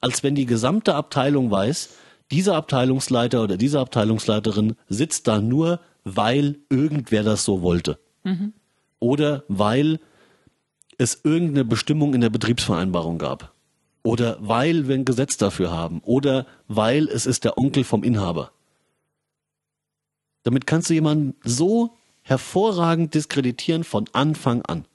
als 0.02 0.24
wenn 0.24 0.34
die 0.34 0.48
gesamte 0.48 0.96
Abteilung 0.96 1.52
weiß, 1.52 1.90
dieser 2.32 2.56
Abteilungsleiter 2.56 3.44
oder 3.44 3.56
diese 3.56 3.80
Abteilungsleiterin 3.80 4.76
sitzt 4.90 5.28
da 5.28 5.40
nur, 5.40 5.80
weil 6.04 6.58
irgendwer 6.72 7.22
das 7.22 7.46
so 7.46 7.62
wollte. 7.62 8.00
Oder 9.00 9.44
weil 9.48 10.00
es 10.98 11.22
irgendeine 11.24 11.66
Bestimmung 11.66 12.16
in 12.16 12.22
der 12.22 12.32
Betriebsvereinbarung 12.32 13.20
gab. 13.20 13.54
Oder 14.06 14.38
weil 14.40 14.88
wir 14.88 14.94
ein 14.94 15.04
Gesetz 15.04 15.36
dafür 15.36 15.72
haben. 15.72 16.00
Oder 16.02 16.46
weil 16.68 17.08
es 17.08 17.26
ist 17.26 17.44
der 17.44 17.58
Onkel 17.58 17.84
vom 17.84 18.04
Inhaber. 18.04 18.52
Damit 20.44 20.68
kannst 20.68 20.92
du 20.92 20.94
jemanden 20.94 21.34
so 21.44 21.98
hervorragend 22.22 23.16
diskreditieren 23.16 23.84
von 23.84 24.08
Anfang 24.14 24.62
an. 24.62 24.86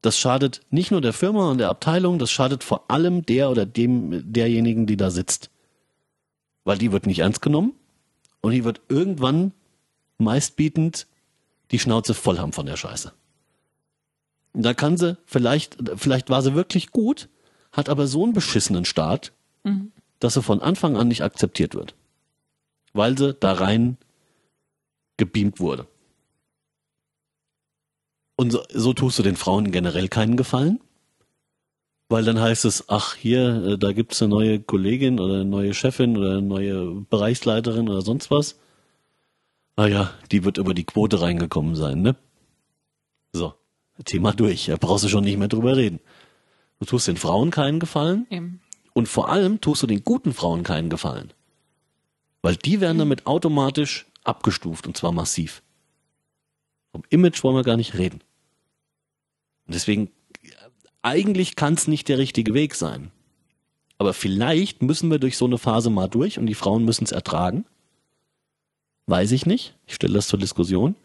Das 0.00 0.18
schadet 0.18 0.62
nicht 0.70 0.92
nur 0.92 1.02
der 1.02 1.12
Firma 1.12 1.50
und 1.50 1.58
der 1.58 1.68
Abteilung, 1.68 2.18
das 2.18 2.30
schadet 2.30 2.64
vor 2.64 2.90
allem 2.90 3.26
der 3.26 3.50
oder 3.50 3.66
dem, 3.66 4.32
derjenigen, 4.32 4.86
die 4.86 4.96
da 4.96 5.10
sitzt. 5.10 5.50
Weil 6.64 6.78
die 6.78 6.90
wird 6.90 7.04
nicht 7.04 7.18
ernst 7.18 7.42
genommen 7.42 7.74
und 8.40 8.52
die 8.52 8.64
wird 8.64 8.80
irgendwann 8.88 9.52
meistbietend 10.16 11.06
die 11.70 11.78
Schnauze 11.78 12.14
voll 12.14 12.38
haben 12.38 12.54
von 12.54 12.64
der 12.64 12.78
Scheiße. 12.78 13.12
Da 14.54 14.72
kann 14.72 14.96
sie, 14.96 15.18
vielleicht, 15.26 15.76
vielleicht 15.96 16.30
war 16.30 16.40
sie 16.40 16.54
wirklich 16.54 16.90
gut, 16.90 17.28
hat 17.74 17.88
aber 17.88 18.06
so 18.06 18.22
einen 18.24 18.32
beschissenen 18.32 18.84
Start, 18.84 19.32
dass 20.20 20.34
sie 20.34 20.42
von 20.42 20.62
Anfang 20.62 20.96
an 20.96 21.08
nicht 21.08 21.22
akzeptiert 21.22 21.74
wird. 21.74 21.94
Weil 22.92 23.18
sie 23.18 23.34
da 23.34 23.52
rein 23.52 23.98
gebeamt 25.16 25.60
wurde. 25.60 25.86
Und 28.36 28.50
so, 28.52 28.62
so 28.72 28.92
tust 28.94 29.18
du 29.18 29.22
den 29.22 29.36
Frauen 29.36 29.70
generell 29.70 30.08
keinen 30.08 30.36
Gefallen. 30.36 30.80
Weil 32.08 32.24
dann 32.24 32.40
heißt 32.40 32.64
es, 32.64 32.88
ach 32.88 33.16
hier, 33.16 33.64
äh, 33.64 33.78
da 33.78 33.92
gibt's 33.92 34.22
eine 34.22 34.30
neue 34.30 34.60
Kollegin 34.60 35.18
oder 35.18 35.34
eine 35.34 35.44
neue 35.44 35.74
Chefin 35.74 36.16
oder 36.16 36.32
eine 36.32 36.42
neue 36.42 37.00
Bereichsleiterin 37.10 37.88
oder 37.88 38.02
sonst 38.02 38.30
was. 38.30 38.58
Ah 39.76 39.86
ja, 39.86 40.12
die 40.30 40.44
wird 40.44 40.58
über 40.58 40.74
die 40.74 40.84
Quote 40.84 41.20
reingekommen 41.20 41.74
sein, 41.74 42.02
ne? 42.02 42.16
So, 43.32 43.54
Thema 44.04 44.32
durch. 44.32 44.66
Da 44.66 44.76
brauchst 44.76 45.04
du 45.04 45.08
schon 45.08 45.24
nicht 45.24 45.38
mehr 45.38 45.48
drüber 45.48 45.76
reden. 45.76 45.98
Du 46.80 46.86
tust 46.86 47.08
den 47.08 47.16
Frauen 47.16 47.50
keinen 47.50 47.80
Gefallen 47.80 48.26
Eben. 48.30 48.60
und 48.92 49.08
vor 49.08 49.28
allem 49.28 49.60
tust 49.60 49.82
du 49.82 49.86
den 49.86 50.04
guten 50.04 50.32
Frauen 50.32 50.62
keinen 50.62 50.90
Gefallen. 50.90 51.32
Weil 52.42 52.56
die 52.56 52.80
werden 52.80 52.98
damit 52.98 53.26
automatisch 53.26 54.06
abgestuft 54.22 54.86
und 54.86 54.96
zwar 54.96 55.12
massiv. 55.12 55.62
Vom 56.92 57.02
Image 57.10 57.42
wollen 57.42 57.56
wir 57.56 57.64
gar 57.64 57.76
nicht 57.76 57.94
reden. 57.94 58.20
Und 59.66 59.74
deswegen, 59.74 60.10
eigentlich 61.02 61.56
kann 61.56 61.74
es 61.74 61.88
nicht 61.88 62.08
der 62.08 62.18
richtige 62.18 62.54
Weg 62.54 62.74
sein. 62.74 63.10
Aber 63.98 64.12
vielleicht 64.12 64.82
müssen 64.82 65.10
wir 65.10 65.18
durch 65.18 65.36
so 65.36 65.44
eine 65.44 65.58
Phase 65.58 65.90
mal 65.90 66.08
durch 66.08 66.38
und 66.38 66.46
die 66.46 66.54
Frauen 66.54 66.84
müssen 66.84 67.04
es 67.04 67.12
ertragen. 67.12 67.64
Weiß 69.06 69.32
ich 69.32 69.46
nicht. 69.46 69.74
Ich 69.86 69.94
stelle 69.94 70.14
das 70.14 70.28
zur 70.28 70.38
Diskussion. 70.38 70.96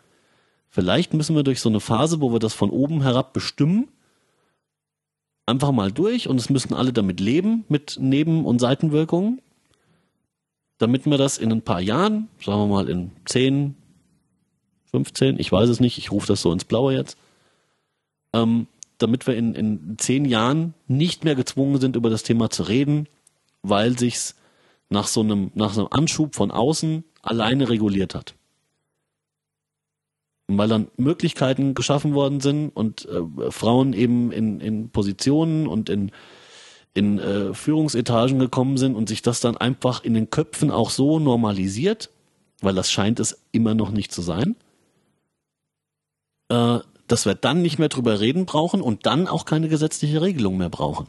Vielleicht 0.70 1.14
müssen 1.14 1.36
wir 1.36 1.44
durch 1.44 1.60
so 1.60 1.70
eine 1.70 1.80
Phase, 1.80 2.22
wo 2.22 2.32
wir 2.32 2.40
das 2.40 2.54
von 2.54 2.70
oben 2.70 3.02
herab 3.02 3.34
bestimmen, 3.34 3.88
einfach 5.50 5.72
mal 5.72 5.92
durch 5.92 6.28
und 6.28 6.40
es 6.40 6.50
müssen 6.50 6.74
alle 6.74 6.94
damit 6.94 7.20
leben, 7.20 7.66
mit 7.68 7.98
Neben- 8.00 8.46
und 8.46 8.60
Seitenwirkungen, 8.60 9.42
damit 10.78 11.06
wir 11.06 11.18
das 11.18 11.38
in 11.38 11.52
ein 11.52 11.62
paar 11.62 11.82
Jahren, 11.82 12.30
sagen 12.44 12.60
wir 12.60 12.68
mal 12.68 12.90
in 12.90 13.12
10, 13.26 13.76
15, 14.92 15.40
ich 15.40 15.52
weiß 15.52 15.70
es 15.70 15.80
nicht, 15.80 15.98
ich 15.98 16.12
rufe 16.12 16.28
das 16.28 16.42
so 16.42 16.52
ins 16.52 16.66
Blaue 16.66 16.94
jetzt, 16.94 17.18
ähm, 18.34 18.68
damit 18.98 19.28
wir 19.28 19.36
in, 19.36 19.56
in 19.56 19.96
zehn 19.98 20.26
Jahren 20.26 20.74
nicht 20.88 21.24
mehr 21.24 21.36
gezwungen 21.36 21.80
sind, 21.80 21.96
über 21.96 22.10
das 22.10 22.24
Thema 22.24 22.50
zu 22.50 22.64
reden, 22.64 23.08
weil 23.62 23.98
sich's 23.98 24.36
nach 24.90 25.08
so 25.08 25.22
einem, 25.22 25.52
nach 25.56 25.74
so 25.74 25.82
einem 25.82 25.90
Anschub 25.92 26.36
von 26.36 26.52
außen 26.52 27.04
alleine 27.22 27.70
reguliert 27.70 28.16
hat. 28.16 28.36
Weil 30.58 30.68
dann 30.68 30.88
Möglichkeiten 30.98 31.76
geschaffen 31.76 32.16
worden 32.16 32.40
sind 32.40 32.70
und 32.70 33.08
äh, 33.08 33.52
Frauen 33.52 33.94
eben 33.94 34.32
in, 34.32 34.60
in 34.60 34.90
Positionen 34.90 35.68
und 35.68 35.90
in, 35.90 36.12
in 36.96 37.20
äh, 37.20 37.54
Führungsetagen 37.54 38.40
gekommen 38.40 38.78
sind 38.78 38.96
und 38.96 39.08
sich 39.08 39.22
das 39.22 39.42
dann 39.42 39.58
einfach 39.58 40.04
in 40.04 40.16
den 40.16 40.32
Köpfen 40.32 40.72
auch 40.72 40.90
so 40.90 41.20
normalisiert, 41.20 42.10
weil 42.62 42.74
das 42.74 42.92
scheint 42.92 43.20
es 43.20 43.44
immer 43.52 43.76
noch 43.76 43.92
nicht 43.92 44.12
zu 44.12 44.24
sein, 44.24 44.56
äh, 46.50 46.80
dass 47.08 47.26
wir 47.28 47.36
dann 47.36 47.62
nicht 47.62 47.78
mehr 47.78 47.90
drüber 47.90 48.20
reden 48.20 48.46
brauchen 48.46 48.82
und 48.82 49.06
dann 49.06 49.28
auch 49.28 49.46
keine 49.46 49.70
gesetzliche 49.70 50.22
Regelung 50.22 50.58
mehr 50.58 50.70
brauchen. 50.70 51.08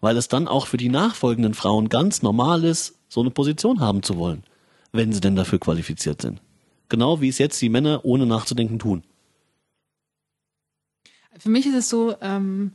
Weil 0.00 0.16
es 0.16 0.28
dann 0.28 0.46
auch 0.46 0.68
für 0.68 0.76
die 0.76 0.90
nachfolgenden 0.90 1.54
Frauen 1.54 1.88
ganz 1.88 2.22
normal 2.22 2.62
ist, 2.62 2.94
so 3.08 3.20
eine 3.20 3.30
Position 3.30 3.80
haben 3.80 4.02
zu 4.02 4.16
wollen, 4.16 4.44
wenn 4.92 5.12
sie 5.12 5.20
denn 5.20 5.34
dafür 5.34 5.58
qualifiziert 5.58 6.22
sind. 6.22 6.40
Genau 6.88 7.20
wie 7.20 7.28
es 7.28 7.38
jetzt 7.38 7.60
die 7.60 7.68
Männer 7.68 8.04
ohne 8.04 8.26
nachzudenken 8.26 8.78
tun. 8.78 9.02
Für 11.38 11.48
mich 11.48 11.66
ist 11.66 11.74
es 11.74 11.88
so, 11.88 12.14
ähm, 12.20 12.72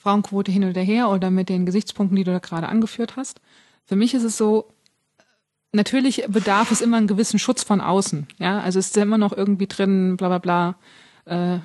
Frauenquote 0.00 0.50
hin 0.50 0.64
oder 0.64 0.80
her 0.80 1.10
oder 1.10 1.30
mit 1.30 1.50
den 1.50 1.66
Gesichtspunkten, 1.66 2.16
die 2.16 2.24
du 2.24 2.32
da 2.32 2.38
gerade 2.38 2.68
angeführt 2.68 3.16
hast. 3.16 3.40
Für 3.84 3.96
mich 3.96 4.14
ist 4.14 4.22
es 4.22 4.36
so, 4.36 4.72
natürlich 5.72 6.24
bedarf 6.28 6.70
es 6.70 6.80
immer 6.80 6.96
einen 6.96 7.06
gewissen 7.06 7.38
Schutz 7.38 7.62
von 7.62 7.82
außen. 7.82 8.26
Ja, 8.38 8.60
also 8.60 8.78
es 8.78 8.86
ist 8.86 8.96
immer 8.96 9.18
noch 9.18 9.36
irgendwie 9.36 9.66
drin, 9.66 10.16
bla 10.16 10.28
bla 10.28 10.38
bla, 10.38 10.76
äh, 11.26 11.58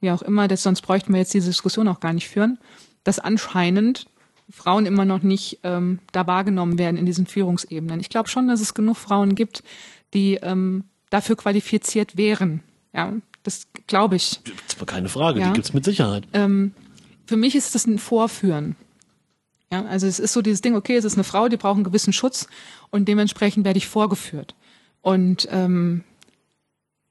wie 0.00 0.10
auch 0.10 0.22
immer, 0.22 0.48
das, 0.48 0.62
sonst 0.62 0.80
bräuchten 0.80 1.12
wir 1.12 1.20
jetzt 1.20 1.34
diese 1.34 1.50
Diskussion 1.50 1.86
auch 1.86 2.00
gar 2.00 2.14
nicht 2.14 2.28
führen, 2.28 2.58
dass 3.04 3.18
anscheinend 3.18 4.06
Frauen 4.50 4.86
immer 4.86 5.04
noch 5.04 5.22
nicht 5.22 5.60
ähm, 5.62 6.00
da 6.12 6.26
wahrgenommen 6.26 6.78
werden 6.78 6.96
in 6.96 7.06
diesen 7.06 7.26
Führungsebenen. 7.26 8.00
Ich 8.00 8.08
glaube 8.08 8.28
schon, 8.28 8.48
dass 8.48 8.60
es 8.60 8.74
genug 8.74 8.96
Frauen 8.96 9.34
gibt, 9.34 9.62
die 10.14 10.36
ähm, 10.42 10.84
dafür 11.12 11.36
qualifiziert 11.36 12.16
wären. 12.16 12.62
Ja, 12.94 13.12
das 13.42 13.66
glaube 13.86 14.16
ich. 14.16 14.40
Das 14.68 14.78
war 14.80 14.86
keine 14.86 15.08
Frage, 15.08 15.40
Ja. 15.40 15.48
die 15.48 15.52
gibt's 15.54 15.72
mit 15.74 15.84
Sicherheit. 15.84 16.24
Ähm, 16.32 16.72
für 17.26 17.36
mich 17.36 17.54
ist 17.54 17.74
das 17.74 17.86
ein 17.86 17.98
Vorführen. 17.98 18.76
Ja, 19.70 19.84
also 19.86 20.06
es 20.06 20.18
ist 20.18 20.32
so 20.32 20.42
dieses 20.42 20.60
Ding, 20.60 20.74
okay, 20.74 20.96
es 20.96 21.04
ist 21.04 21.14
eine 21.14 21.24
Frau, 21.24 21.48
die 21.48 21.56
braucht 21.56 21.76
einen 21.76 21.84
gewissen 21.84 22.12
Schutz 22.12 22.46
und 22.90 23.08
dementsprechend 23.08 23.64
werde 23.64 23.78
ich 23.78 23.86
vorgeführt. 23.88 24.54
Und 25.00 25.48
ähm, 25.50 26.04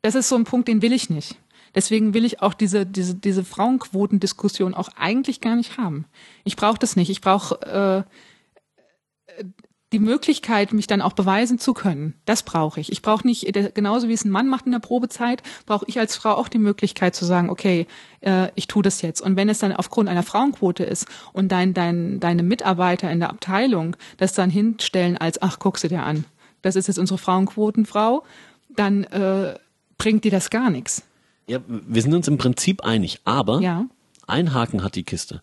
das 0.04 0.16
ist 0.16 0.30
so 0.30 0.36
ein 0.36 0.44
Punkt, 0.46 0.68
den 0.68 0.82
will 0.82 0.94
ich 0.94 1.10
nicht. 1.10 1.36
Deswegen 1.74 2.14
will 2.14 2.26
ich 2.26 2.42
auch 2.42 2.54
diese, 2.54 2.86
diese, 2.86 3.16
diese 3.16 3.44
Frauenquotendiskussion 3.44 4.74
auch 4.74 4.90
eigentlich 4.98 5.42
gar 5.42 5.56
nicht 5.56 5.78
haben. 5.78 6.06
Ich 6.44 6.56
brauche 6.56 6.78
das 6.80 6.96
nicht. 6.96 7.10
Ich 7.10 7.22
brauche 7.22 7.62
äh, 8.08 8.12
die 9.92 10.00
Möglichkeit, 10.00 10.72
mich 10.72 10.88
dann 10.88 11.02
auch 11.02 11.14
beweisen 11.14 11.60
zu 11.60 11.74
können. 11.74 12.14
Das 12.26 12.44
brauche 12.44 12.80
ich. 12.80 12.92
Ich 12.92 13.02
brauche 13.02 13.28
nicht, 13.28 13.46
genauso 13.74 14.08
wie 14.08 14.14
es 14.14 14.24
ein 14.24 14.30
Mann 14.32 14.48
macht 14.48 14.66
in 14.66 14.72
der 14.72 14.80
Probezeit, 14.80 15.44
brauche 15.66 15.86
ich 15.88 16.00
als 16.00 16.16
Frau 16.16 16.32
auch 16.36 16.48
die 16.48 16.60
Möglichkeit 16.60 17.14
zu 17.14 17.26
sagen, 17.26 17.50
okay, 17.50 17.88
äh, 18.22 18.48
ich 18.56 18.68
tue 18.68 18.84
das 18.84 19.02
jetzt. 19.02 19.20
Und 19.22 19.36
wenn 19.36 19.50
es 19.50 19.60
dann 19.60 19.74
aufgrund 19.74 20.08
einer 20.08 20.24
Frauenquote 20.24 20.84
ist 20.86 21.08
und 21.34 21.52
dein, 21.52 21.74
dein, 21.74 22.20
deine 22.22 22.44
Mitarbeiter 22.44 23.12
in 23.12 23.20
der 23.20 23.30
Abteilung 23.30 23.98
das 24.18 24.32
dann 24.34 24.50
hinstellen 24.50 25.18
als, 25.18 25.42
ach, 25.42 25.60
guck 25.60 25.78
sie 25.78 25.90
dir 25.90 26.04
an, 26.04 26.24
das 26.62 26.76
ist 26.78 26.88
jetzt 26.88 27.00
unsere 27.00 27.18
Frauenquotenfrau, 27.18 28.24
dann 28.70 29.04
äh, 29.06 29.56
bringt 29.98 30.24
dir 30.24 30.32
das 30.32 30.50
gar 30.50 30.70
nichts. 30.70 31.04
Ja, 31.48 31.60
wir 31.68 32.02
sind 32.02 32.14
uns 32.14 32.30
im 32.30 32.38
Prinzip 32.38 32.84
einig, 32.86 33.20
aber 33.26 33.60
Ja. 33.60 33.86
ein 34.26 34.54
Haken 34.54 34.84
hat 34.84 34.96
die 34.96 35.04
Kiste. 35.04 35.42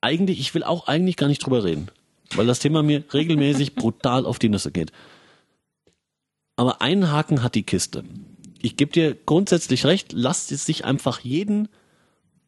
Eigentlich, 0.00 0.40
ich 0.40 0.54
will 0.54 0.62
auch 0.62 0.86
eigentlich 0.88 1.16
gar 1.16 1.26
nicht 1.26 1.44
drüber 1.44 1.64
reden, 1.64 1.88
weil 2.34 2.46
das 2.46 2.58
Thema 2.58 2.82
mir 2.82 3.04
regelmäßig 3.12 3.74
brutal 3.74 4.26
auf 4.26 4.38
die 4.38 4.48
Nüsse 4.48 4.70
geht. 4.70 4.92
Aber 6.56 6.80
ein 6.80 7.10
Haken 7.10 7.42
hat 7.42 7.54
die 7.54 7.62
Kiste. 7.62 8.04
Ich 8.62 8.76
gebe 8.76 8.92
dir 8.92 9.14
grundsätzlich 9.14 9.84
recht, 9.84 10.12
lasst 10.12 10.50
es 10.52 10.64
sich 10.64 10.84
einfach 10.84 11.20
jeden, 11.20 11.68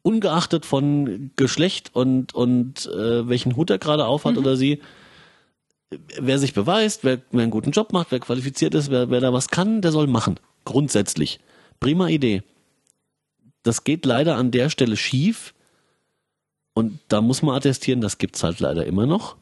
ungeachtet 0.01 0.65
von 0.65 1.31
Geschlecht 1.35 1.91
und, 1.93 2.33
und 2.33 2.87
äh, 2.87 3.27
welchen 3.27 3.55
Hut 3.55 3.69
er 3.69 3.77
gerade 3.77 4.05
aufhat 4.05 4.37
oder 4.37 4.57
sie, 4.57 4.81
wer 6.19 6.39
sich 6.39 6.53
beweist, 6.53 7.03
wer, 7.03 7.21
wer 7.31 7.43
einen 7.43 7.51
guten 7.51 7.71
Job 7.71 7.93
macht, 7.93 8.11
wer 8.11 8.19
qualifiziert 8.19 8.73
ist, 8.75 8.89
wer, 8.89 9.09
wer 9.09 9.21
da 9.21 9.33
was 9.33 9.49
kann, 9.49 9.81
der 9.81 9.91
soll 9.91 10.07
machen. 10.07 10.39
Grundsätzlich. 10.65 11.39
Prima 11.79 12.07
Idee. 12.07 12.43
Das 13.63 13.83
geht 13.83 14.05
leider 14.05 14.35
an 14.35 14.51
der 14.51 14.69
Stelle 14.69 14.97
schief. 14.97 15.53
Und 16.73 16.99
da 17.09 17.21
muss 17.21 17.41
man 17.41 17.55
attestieren, 17.55 18.01
das 18.01 18.17
gibt's 18.17 18.43
halt 18.43 18.59
leider 18.59 18.85
immer 18.85 19.05
noch. 19.05 19.35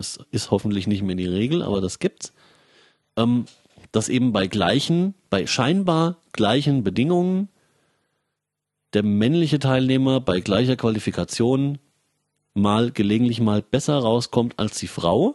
Das 0.00 0.18
ist 0.30 0.50
hoffentlich 0.50 0.86
nicht 0.86 1.02
mehr 1.02 1.14
die 1.14 1.26
Regel, 1.26 1.62
aber 1.62 1.82
das 1.82 1.98
gibt's. 1.98 2.32
Ähm, 3.18 3.44
dass 3.92 4.08
eben 4.08 4.32
bei 4.32 4.46
gleichen, 4.46 5.12
bei 5.28 5.46
scheinbar 5.46 6.16
gleichen 6.32 6.82
Bedingungen 6.82 7.50
der 8.94 9.02
männliche 9.02 9.58
Teilnehmer 9.58 10.22
bei 10.22 10.40
gleicher 10.40 10.76
Qualifikation 10.76 11.78
mal 12.54 12.92
gelegentlich 12.92 13.42
mal 13.42 13.60
besser 13.60 13.98
rauskommt 13.98 14.58
als 14.58 14.78
die 14.78 14.86
Frau, 14.86 15.34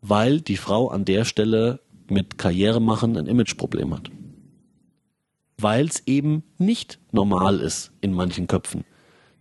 weil 0.00 0.40
die 0.40 0.56
Frau 0.56 0.88
an 0.88 1.04
der 1.04 1.26
Stelle 1.26 1.80
mit 2.08 2.38
Karriere 2.38 2.80
machen 2.80 3.18
ein 3.18 3.26
Imageproblem 3.26 3.92
hat. 3.92 4.10
Weil 5.58 5.84
es 5.84 6.06
eben 6.06 6.44
nicht 6.56 6.98
normal 7.12 7.60
ist 7.60 7.92
in 8.00 8.14
manchen 8.14 8.46
Köpfen, 8.46 8.84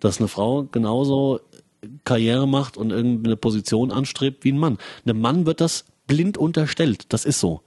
dass 0.01 0.19
eine 0.19 0.27
Frau 0.27 0.65
genauso 0.65 1.39
Karriere 2.03 2.47
macht 2.47 2.77
und 2.77 2.91
irgendeine 2.91 3.37
Position 3.37 3.91
anstrebt 3.91 4.43
wie 4.43 4.51
ein 4.51 4.57
Mann. 4.57 4.77
Einem 5.05 5.21
Mann 5.21 5.45
wird 5.45 5.61
das 5.61 5.85
blind 6.07 6.37
unterstellt. 6.37 7.11
Das 7.13 7.25
ist 7.25 7.39
so. 7.39 7.61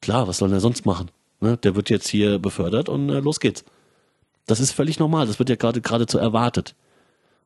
Klar, 0.00 0.28
was 0.28 0.38
soll 0.38 0.52
er 0.52 0.60
sonst 0.60 0.86
machen? 0.86 1.10
Ne? 1.40 1.56
Der 1.56 1.74
wird 1.74 1.90
jetzt 1.90 2.08
hier 2.08 2.38
befördert 2.38 2.88
und 2.88 3.10
äh, 3.10 3.20
los 3.20 3.40
geht's. 3.40 3.64
Das 4.46 4.60
ist 4.60 4.72
völlig 4.72 4.98
normal. 4.98 5.26
Das 5.26 5.38
wird 5.38 5.50
ja 5.50 5.56
gerade 5.56 5.80
geradezu 5.80 6.18
erwartet. 6.18 6.74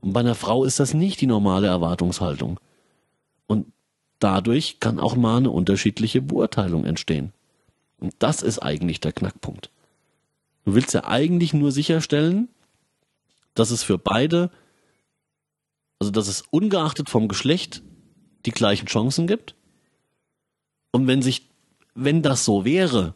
Und 0.01 0.13
bei 0.13 0.21
einer 0.21 0.35
Frau 0.35 0.65
ist 0.65 0.81
das 0.81 0.95
nicht 0.95 1.21
die 1.21 1.27
normale 1.27 1.69
Erwartungshaltung. 1.69 2.61
Und 3.47 3.67
dadurch 4.19 4.81
kann 4.81 5.01
auch 5.01 5.17
mal 5.17 5.39
eine 5.39 5.51
unterschiedliche 5.51 6.21
Beurteilung 6.21 6.85
entstehen. 6.85 7.33
Und 7.99 8.15
das 8.19 8.43
ist 8.43 8.59
eigentlich 8.59 9.01
der 9.01 9.13
Knackpunkt. 9.13 9.71
Du 10.65 10.75
willst 10.75 10.95
ja 10.95 11.05
eigentlich 11.05 11.55
nur 11.55 11.73
sicherstellen, 11.73 12.49
dass 13.55 13.71
es 13.71 13.83
für 13.83 13.99
beide, 13.99 14.51
also 16.03 16.11
dass 16.11 16.27
es 16.27 16.43
ungeachtet 16.51 17.09
vom 17.09 17.29
Geschlecht 17.29 17.81
die 18.45 18.51
gleichen 18.51 18.87
Chancen 18.87 19.29
gibt. 19.29 19.55
Und 20.91 21.07
wenn 21.07 21.23
sich, 21.23 21.49
wenn 21.95 22.23
das 22.23 22.45
so 22.45 22.65
wäre, 22.65 23.15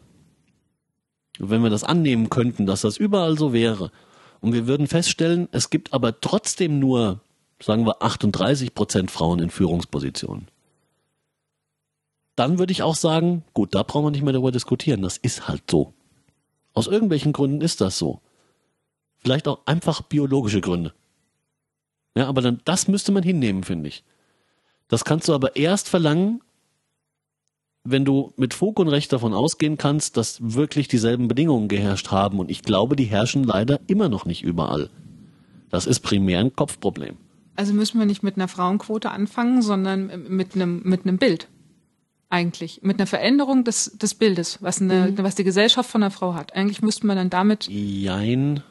wenn 1.37 1.63
wir 1.63 1.69
das 1.69 1.83
annehmen 1.83 2.29
könnten, 2.29 2.65
dass 2.65 2.79
das 2.79 2.95
überall 2.95 3.37
so 3.37 3.51
wäre, 3.51 3.91
und 4.39 4.53
wir 4.53 4.67
würden 4.67 4.87
feststellen, 4.87 5.49
es 5.51 5.69
gibt 5.69 5.91
aber 5.91 6.21
trotzdem 6.21 6.79
nur, 6.79 7.19
sagen 7.61 7.85
wir, 7.85 8.01
38 8.01 8.73
Prozent 8.73 9.11
Frauen 9.11 9.39
in 9.39 9.49
Führungspositionen. 9.49 10.47
Dann 12.37 12.57
würde 12.57 12.71
ich 12.71 12.83
auch 12.83 12.95
sagen, 12.95 13.43
gut, 13.53 13.75
da 13.75 13.83
brauchen 13.83 14.05
wir 14.05 14.11
nicht 14.11 14.23
mehr 14.23 14.31
darüber 14.31 14.53
diskutieren. 14.53 15.01
Das 15.01 15.17
ist 15.17 15.49
halt 15.49 15.63
so. 15.69 15.93
Aus 16.73 16.87
irgendwelchen 16.87 17.33
Gründen 17.33 17.59
ist 17.59 17.81
das 17.81 17.97
so. 17.97 18.21
Vielleicht 19.17 19.49
auch 19.49 19.65
einfach 19.65 20.03
biologische 20.03 20.61
Gründe. 20.61 20.93
Ja, 22.17 22.27
aber 22.27 22.41
dann, 22.41 22.61
das 22.65 22.87
müsste 22.87 23.11
man 23.11 23.21
hinnehmen, 23.21 23.63
finde 23.63 23.89
ich. 23.89 24.03
Das 24.87 25.05
kannst 25.05 25.27
du 25.27 25.35
aber 25.35 25.55
erst 25.55 25.87
verlangen, 25.87 26.41
wenn 27.83 28.05
du 28.05 28.33
mit 28.37 28.55
Fug 28.55 28.79
und 28.79 28.87
Recht 28.87 29.13
davon 29.13 29.35
ausgehen 29.35 29.77
kannst, 29.77 30.17
dass 30.17 30.39
wirklich 30.41 30.87
dieselben 30.87 31.27
Bedingungen 31.27 31.67
geherrscht 31.67 32.09
haben. 32.09 32.39
Und 32.39 32.49
ich 32.49 32.63
glaube, 32.63 32.95
die 32.95 33.03
herrschen 33.03 33.43
leider 33.43 33.79
immer 33.85 34.09
noch 34.09 34.25
nicht 34.25 34.43
überall. 34.43 34.89
Das 35.69 35.85
ist 35.85 35.99
primär 35.99 36.39
ein 36.39 36.55
Kopfproblem. 36.55 37.17
Also 37.55 37.73
müssen 37.73 37.99
wir 37.99 38.07
nicht 38.07 38.23
mit 38.23 38.35
einer 38.35 38.47
Frauenquote 38.47 39.11
anfangen, 39.11 39.61
sondern 39.61 40.27
mit 40.27 40.55
einem, 40.55 40.81
mit 40.85 41.05
einem 41.05 41.19
Bild. 41.19 41.47
Eigentlich. 42.29 42.79
Mit 42.81 42.99
einer 42.99 43.05
Veränderung 43.05 43.63
des, 43.63 43.95
des 43.95 44.15
Bildes, 44.15 44.57
was, 44.63 44.81
eine, 44.81 45.13
was 45.19 45.35
die 45.35 45.43
Gesellschaft 45.43 45.91
von 45.91 46.01
der 46.01 46.09
Frau 46.11 46.33
hat. 46.33 46.55
Eigentlich 46.55 46.81
müssten 46.81 47.05
wir 47.05 47.13
dann 47.13 47.29
damit, 47.29 47.67
Jein. 47.69 48.63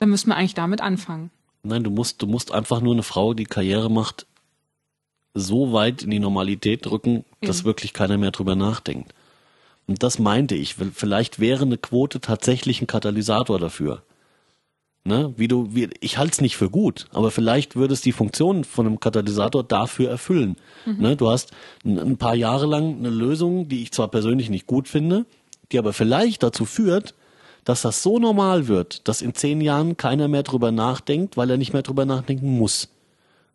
dann 0.00 0.10
müssten 0.10 0.30
wir 0.30 0.36
eigentlich 0.36 0.54
damit 0.54 0.80
anfangen. 0.80 1.30
Nein, 1.62 1.84
du 1.84 1.90
musst, 1.90 2.22
du 2.22 2.26
musst 2.26 2.52
einfach 2.52 2.80
nur 2.80 2.94
eine 2.94 3.02
Frau, 3.02 3.34
die 3.34 3.44
Karriere 3.44 3.90
macht, 3.90 4.26
so 5.34 5.72
weit 5.72 6.02
in 6.02 6.10
die 6.10 6.18
Normalität 6.18 6.86
drücken, 6.86 7.24
dass 7.40 7.60
Eben. 7.60 7.66
wirklich 7.66 7.92
keiner 7.92 8.18
mehr 8.18 8.30
drüber 8.30 8.56
nachdenkt. 8.56 9.14
Und 9.86 10.02
das 10.02 10.18
meinte 10.18 10.54
ich. 10.54 10.74
Vielleicht 10.74 11.40
wäre 11.40 11.62
eine 11.62 11.78
Quote 11.78 12.20
tatsächlich 12.20 12.80
ein 12.80 12.86
Katalysator 12.86 13.58
dafür. 13.58 14.02
Ne? 15.04 15.32
Wie 15.36 15.48
du, 15.48 15.74
wie, 15.74 15.88
ich 16.00 16.18
halte 16.18 16.32
es 16.32 16.40
nicht 16.40 16.56
für 16.56 16.68
gut, 16.68 17.06
aber 17.12 17.30
vielleicht 17.30 17.74
würde 17.74 17.94
es 17.94 18.02
die 18.02 18.12
Funktion 18.12 18.64
von 18.64 18.86
einem 18.86 19.00
Katalysator 19.00 19.64
dafür 19.64 20.10
erfüllen. 20.10 20.56
Ne? 20.84 21.16
Du 21.16 21.30
hast 21.30 21.52
ein, 21.84 21.98
ein 21.98 22.16
paar 22.18 22.34
Jahre 22.34 22.66
lang 22.66 22.98
eine 22.98 23.08
Lösung, 23.08 23.68
die 23.68 23.82
ich 23.82 23.92
zwar 23.92 24.08
persönlich 24.08 24.50
nicht 24.50 24.66
gut 24.66 24.88
finde, 24.88 25.24
die 25.72 25.78
aber 25.78 25.92
vielleicht 25.92 26.42
dazu 26.42 26.66
führt, 26.66 27.14
dass 27.64 27.82
das 27.82 28.02
so 28.02 28.18
normal 28.18 28.68
wird, 28.68 29.06
dass 29.08 29.22
in 29.22 29.34
zehn 29.34 29.60
Jahren 29.60 29.96
keiner 29.96 30.28
mehr 30.28 30.42
drüber 30.42 30.72
nachdenkt, 30.72 31.36
weil 31.36 31.50
er 31.50 31.56
nicht 31.56 31.72
mehr 31.72 31.82
drüber 31.82 32.04
nachdenken 32.04 32.58
muss. 32.58 32.88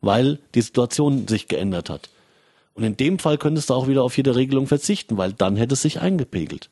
Weil 0.01 0.39
die 0.53 0.61
Situation 0.61 1.27
sich 1.27 1.47
geändert 1.47 1.89
hat. 1.89 2.09
Und 2.75 2.83
in 2.83 2.97
dem 2.97 3.19
Fall 3.19 3.37
könntest 3.37 3.69
du 3.69 3.73
auch 3.73 3.87
wieder 3.87 4.03
auf 4.03 4.17
jede 4.17 4.35
Regelung 4.35 4.67
verzichten, 4.67 5.17
weil 5.17 5.33
dann 5.33 5.55
hätte 5.55 5.73
es 5.73 5.81
sich 5.81 6.01
eingepegelt. 6.01 6.69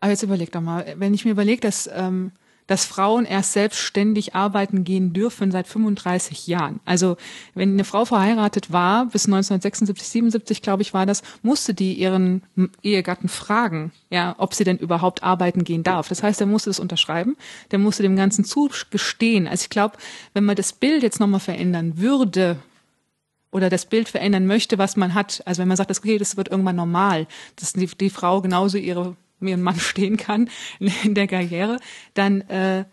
Aber 0.00 0.10
jetzt 0.10 0.22
überleg 0.22 0.50
doch 0.50 0.60
mal, 0.60 0.94
wenn 0.96 1.14
ich 1.14 1.24
mir 1.24 1.30
überlege, 1.30 1.60
dass, 1.60 1.88
ähm, 1.92 2.32
dass 2.66 2.84
Frauen 2.84 3.24
erst 3.24 3.52
selbstständig 3.52 4.34
arbeiten 4.34 4.84
gehen 4.84 5.12
dürfen 5.12 5.50
seit 5.50 5.66
35 5.66 6.46
Jahren. 6.46 6.80
Also 6.84 7.16
wenn 7.54 7.72
eine 7.72 7.84
Frau 7.84 8.04
verheiratet 8.04 8.72
war, 8.72 9.06
bis 9.06 9.26
1976, 9.26 10.08
77 10.08 10.62
glaube 10.62 10.82
ich 10.82 10.94
war 10.94 11.06
das, 11.06 11.22
musste 11.42 11.74
die 11.74 11.94
ihren 11.94 12.42
Ehegatten 12.82 13.28
fragen, 13.28 13.92
ja, 14.10 14.34
ob 14.38 14.54
sie 14.54 14.64
denn 14.64 14.78
überhaupt 14.78 15.22
arbeiten 15.22 15.64
gehen 15.64 15.82
darf. 15.82 16.08
Das 16.08 16.22
heißt, 16.22 16.40
er 16.40 16.46
musste 16.46 16.70
es 16.70 16.80
unterschreiben, 16.80 17.36
der 17.70 17.78
musste 17.78 18.02
dem 18.02 18.16
Ganzen 18.16 18.44
zugestehen. 18.44 19.46
Also 19.48 19.62
ich 19.62 19.70
glaube, 19.70 19.96
wenn 20.34 20.44
man 20.44 20.56
das 20.56 20.72
Bild 20.72 21.02
jetzt 21.02 21.20
nochmal 21.20 21.40
verändern 21.40 21.98
würde, 21.98 22.58
oder 23.52 23.68
das 23.68 23.84
Bild 23.84 24.08
verändern 24.08 24.46
möchte, 24.46 24.78
was 24.78 24.96
man 24.96 25.14
hat. 25.14 25.42
Also 25.44 25.60
wenn 25.60 25.68
man 25.68 25.76
sagt, 25.76 25.90
das, 25.90 25.98
okay, 25.98 26.18
das 26.18 26.36
wird 26.36 26.48
irgendwann 26.48 26.76
normal, 26.76 27.26
dass 27.56 27.74
die, 27.74 27.86
die 27.86 28.10
Frau 28.10 28.40
genauso 28.40 28.78
ihre, 28.78 29.14
ihren 29.48 29.62
Mann 29.62 29.78
stehen 29.80 30.16
kann 30.16 30.48
in 31.04 31.14
der 31.14 31.26
Karriere, 31.26 31.78
dann 32.14 32.42
äh, 32.42 32.84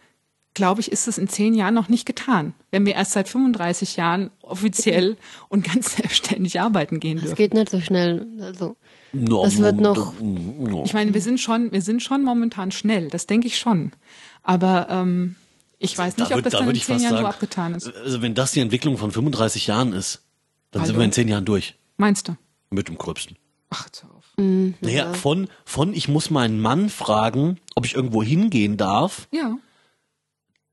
glaube 0.55 0.81
ich, 0.81 0.91
ist 0.91 1.07
es 1.07 1.17
in 1.17 1.27
zehn 1.29 1.53
Jahren 1.53 1.73
noch 1.75 1.89
nicht 1.89 2.05
getan, 2.05 2.53
wenn 2.71 2.85
wir 2.85 2.95
erst 2.95 3.11
seit 3.13 3.29
35 3.29 3.95
Jahren 3.97 4.31
offiziell 4.41 5.15
und 5.47 5.63
ganz 5.63 5.95
selbstständig 5.95 6.59
arbeiten 6.59 6.99
gehen 6.99 7.15
Das 7.17 7.25
dürfen. 7.25 7.35
geht 7.37 7.53
nicht 7.53 7.69
so 7.69 7.79
schnell. 7.81 8.27
Also, 8.41 8.75
No, 9.11 9.43
Das 9.43 9.57
wird 9.57 9.77
no, 9.77 9.93
noch- 9.93 10.13
no. 10.21 10.83
Ich 10.85 10.93
meine, 10.93 11.13
wir 11.15 11.21
sind 11.21 11.39
schon, 11.39 11.71
wir 11.71 11.81
sind 11.81 12.03
schon 12.03 12.23
momentan 12.23 12.71
schnell, 12.71 13.07
das 13.09 13.25
denke 13.25 13.47
ich 13.47 13.57
schon. 13.57 13.91
Aber 14.43 14.87
ähm, 14.89 15.35
ich 15.79 15.97
weiß 15.97 16.17
nicht, 16.17 16.29
Da 16.29 16.35
ob 16.35 16.43
das 16.43 16.51
da 16.53 16.59
dann 16.59 16.69
in 16.69 16.75
zehn 16.75 16.81
fast 16.95 17.03
Jahren 17.03 17.11
so 17.13 17.17
sagen, 17.17 17.25
abgetan 17.27 17.73
ist. 17.75 17.91
Also 17.95 18.21
wenn 18.21 18.35
das 18.35 18.51
die 18.51 18.59
Entwicklung 18.59 18.97
von 18.97 19.11
35 19.11 19.65
Jahren 19.67 19.93
ist, 19.93 20.21
dann 20.71 20.83
sind 20.83 20.93
Hallo? 20.93 20.99
wir 21.01 21.05
in 21.05 21.11
zehn 21.11 21.27
Jahren 21.27 21.45
durch. 21.45 21.75
Meinst 21.97 22.27
du? 22.27 22.35
Mit 22.69 22.87
dem 22.87 22.97
Gröbsten. 22.99 23.37
Ach, 23.71 23.85
jetzt 23.85 24.03
auf. 24.39 24.73
Naja, 24.81 25.13
von, 25.13 25.47
von 25.65 25.93
ich 25.93 26.07
muss 26.07 26.29
meinen 26.29 26.59
Mann 26.61 26.89
fragen, 26.89 27.57
ob 27.75 27.85
ich 27.85 27.95
irgendwo 27.95 28.23
hingehen 28.23 28.77
darf, 28.77 29.27
Ja. 29.31 29.57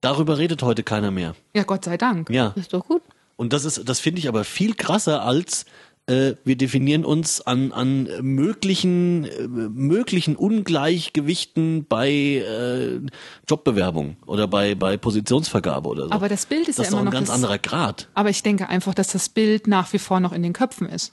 darüber 0.00 0.38
redet 0.38 0.62
heute 0.62 0.82
keiner 0.82 1.10
mehr. 1.10 1.34
Ja, 1.54 1.62
Gott 1.64 1.84
sei 1.84 1.96
Dank. 1.96 2.30
Ja. 2.30 2.52
ist 2.56 2.72
doch 2.72 2.86
gut. 2.86 3.02
Und 3.36 3.52
das 3.52 3.64
ist, 3.64 3.88
das 3.88 4.00
finde 4.00 4.18
ich 4.20 4.28
aber 4.28 4.44
viel 4.44 4.74
krasser 4.74 5.22
als 5.22 5.66
äh, 6.08 6.36
wir 6.44 6.56
definieren 6.56 7.04
uns 7.04 7.40
an, 7.40 7.72
an 7.72 8.08
möglichen, 8.22 9.24
äh, 9.24 9.48
möglichen 9.48 10.36
Ungleichgewichten 10.36 11.84
bei 11.88 12.08
äh, 12.10 13.00
Jobbewerbung 13.48 14.16
oder 14.24 14.46
bei, 14.46 14.76
bei 14.76 14.96
Positionsvergabe 14.96 15.88
oder 15.88 16.04
so. 16.04 16.12
Aber 16.12 16.28
das 16.28 16.46
Bild 16.46 16.68
ist 16.68 16.78
das 16.78 16.84
ja 16.86 16.88
ist 16.90 16.92
doch 16.92 16.98
immer 17.00 17.02
ein 17.02 17.04
noch 17.06 17.12
ganz 17.12 17.26
das- 17.26 17.34
anderer 17.34 17.58
Grad. 17.58 18.08
Aber 18.14 18.30
ich 18.30 18.42
denke 18.44 18.68
einfach, 18.68 18.94
dass 18.94 19.08
das 19.08 19.28
Bild 19.28 19.66
nach 19.66 19.92
wie 19.92 19.98
vor 19.98 20.20
noch 20.20 20.32
in 20.32 20.44
den 20.44 20.52
Köpfen 20.52 20.88
ist. 20.88 21.12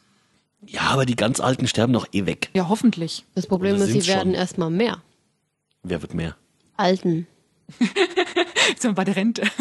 Ja, 0.68 0.82
aber 0.82 1.06
die 1.06 1.16
ganz 1.16 1.40
Alten 1.40 1.68
sterben 1.68 1.94
doch 1.94 2.08
eh 2.12 2.26
weg. 2.26 2.50
Ja, 2.54 2.70
hoffentlich. 2.70 3.26
Das 3.36 3.48
Problem 3.48 3.76
Oder 3.76 3.86
ist, 3.86 3.92
sie 3.92 4.02
schon? 4.02 4.16
werden 4.16 4.34
erstmal 4.34 4.70
mehr. 4.70 5.02
Wer 5.84 6.02
wird 6.02 6.14
mehr? 6.14 6.36
Alten. 6.78 7.28
Jetzt 8.70 8.82
sind 8.82 8.92
wir 8.92 8.96
bei 8.96 9.04
der 9.04 9.16
Rente. 9.16 9.44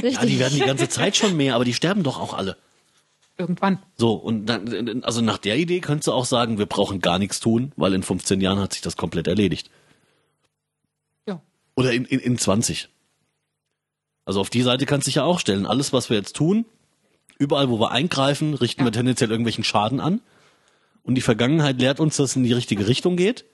Ja, 0.00 0.24
die 0.24 0.38
werden 0.38 0.54
die 0.54 0.60
ganze 0.64 0.88
Zeit 0.88 1.16
schon 1.16 1.36
mehr, 1.36 1.56
aber 1.56 1.64
die 1.64 1.74
sterben 1.74 2.04
doch 2.04 2.20
auch 2.20 2.34
alle. 2.34 2.56
Irgendwann. 3.38 3.78
So, 3.96 4.12
und 4.12 4.46
dann, 4.46 5.02
also 5.02 5.20
nach 5.22 5.38
der 5.38 5.56
Idee 5.56 5.80
könntest 5.80 6.06
du 6.06 6.12
auch 6.12 6.24
sagen, 6.24 6.58
wir 6.58 6.66
brauchen 6.66 7.00
gar 7.00 7.18
nichts 7.18 7.40
tun, 7.40 7.72
weil 7.76 7.92
in 7.94 8.02
15 8.04 8.40
Jahren 8.40 8.60
hat 8.60 8.74
sich 8.74 8.82
das 8.82 8.96
komplett 8.96 9.26
erledigt. 9.26 9.70
Ja. 11.26 11.42
Oder 11.74 11.92
in, 11.92 12.04
in, 12.04 12.20
in 12.20 12.38
20. 12.38 12.88
Also 14.24 14.40
auf 14.40 14.50
die 14.50 14.62
Seite 14.62 14.86
kannst 14.86 15.06
du 15.06 15.08
dich 15.08 15.16
ja 15.16 15.24
auch 15.24 15.40
stellen. 15.40 15.66
Alles, 15.66 15.92
was 15.92 16.10
wir 16.10 16.16
jetzt 16.16 16.36
tun, 16.36 16.64
überall, 17.38 17.68
wo 17.70 17.78
wir 17.80 17.90
eingreifen, 17.92 18.54
richten 18.54 18.80
Ja. 18.82 18.86
wir 18.86 18.92
tendenziell 18.92 19.30
irgendwelchen 19.30 19.64
Schaden 19.64 20.00
an. 20.00 20.20
Und 21.02 21.14
die 21.14 21.20
Vergangenheit 21.20 21.78
lehrt 21.80 22.00
uns, 22.00 22.16
dass 22.16 22.30
es 22.30 22.36
in 22.36 22.42
die 22.44 22.52
richtige 22.52 22.86
Richtung 22.88 23.16
geht. 23.16 23.44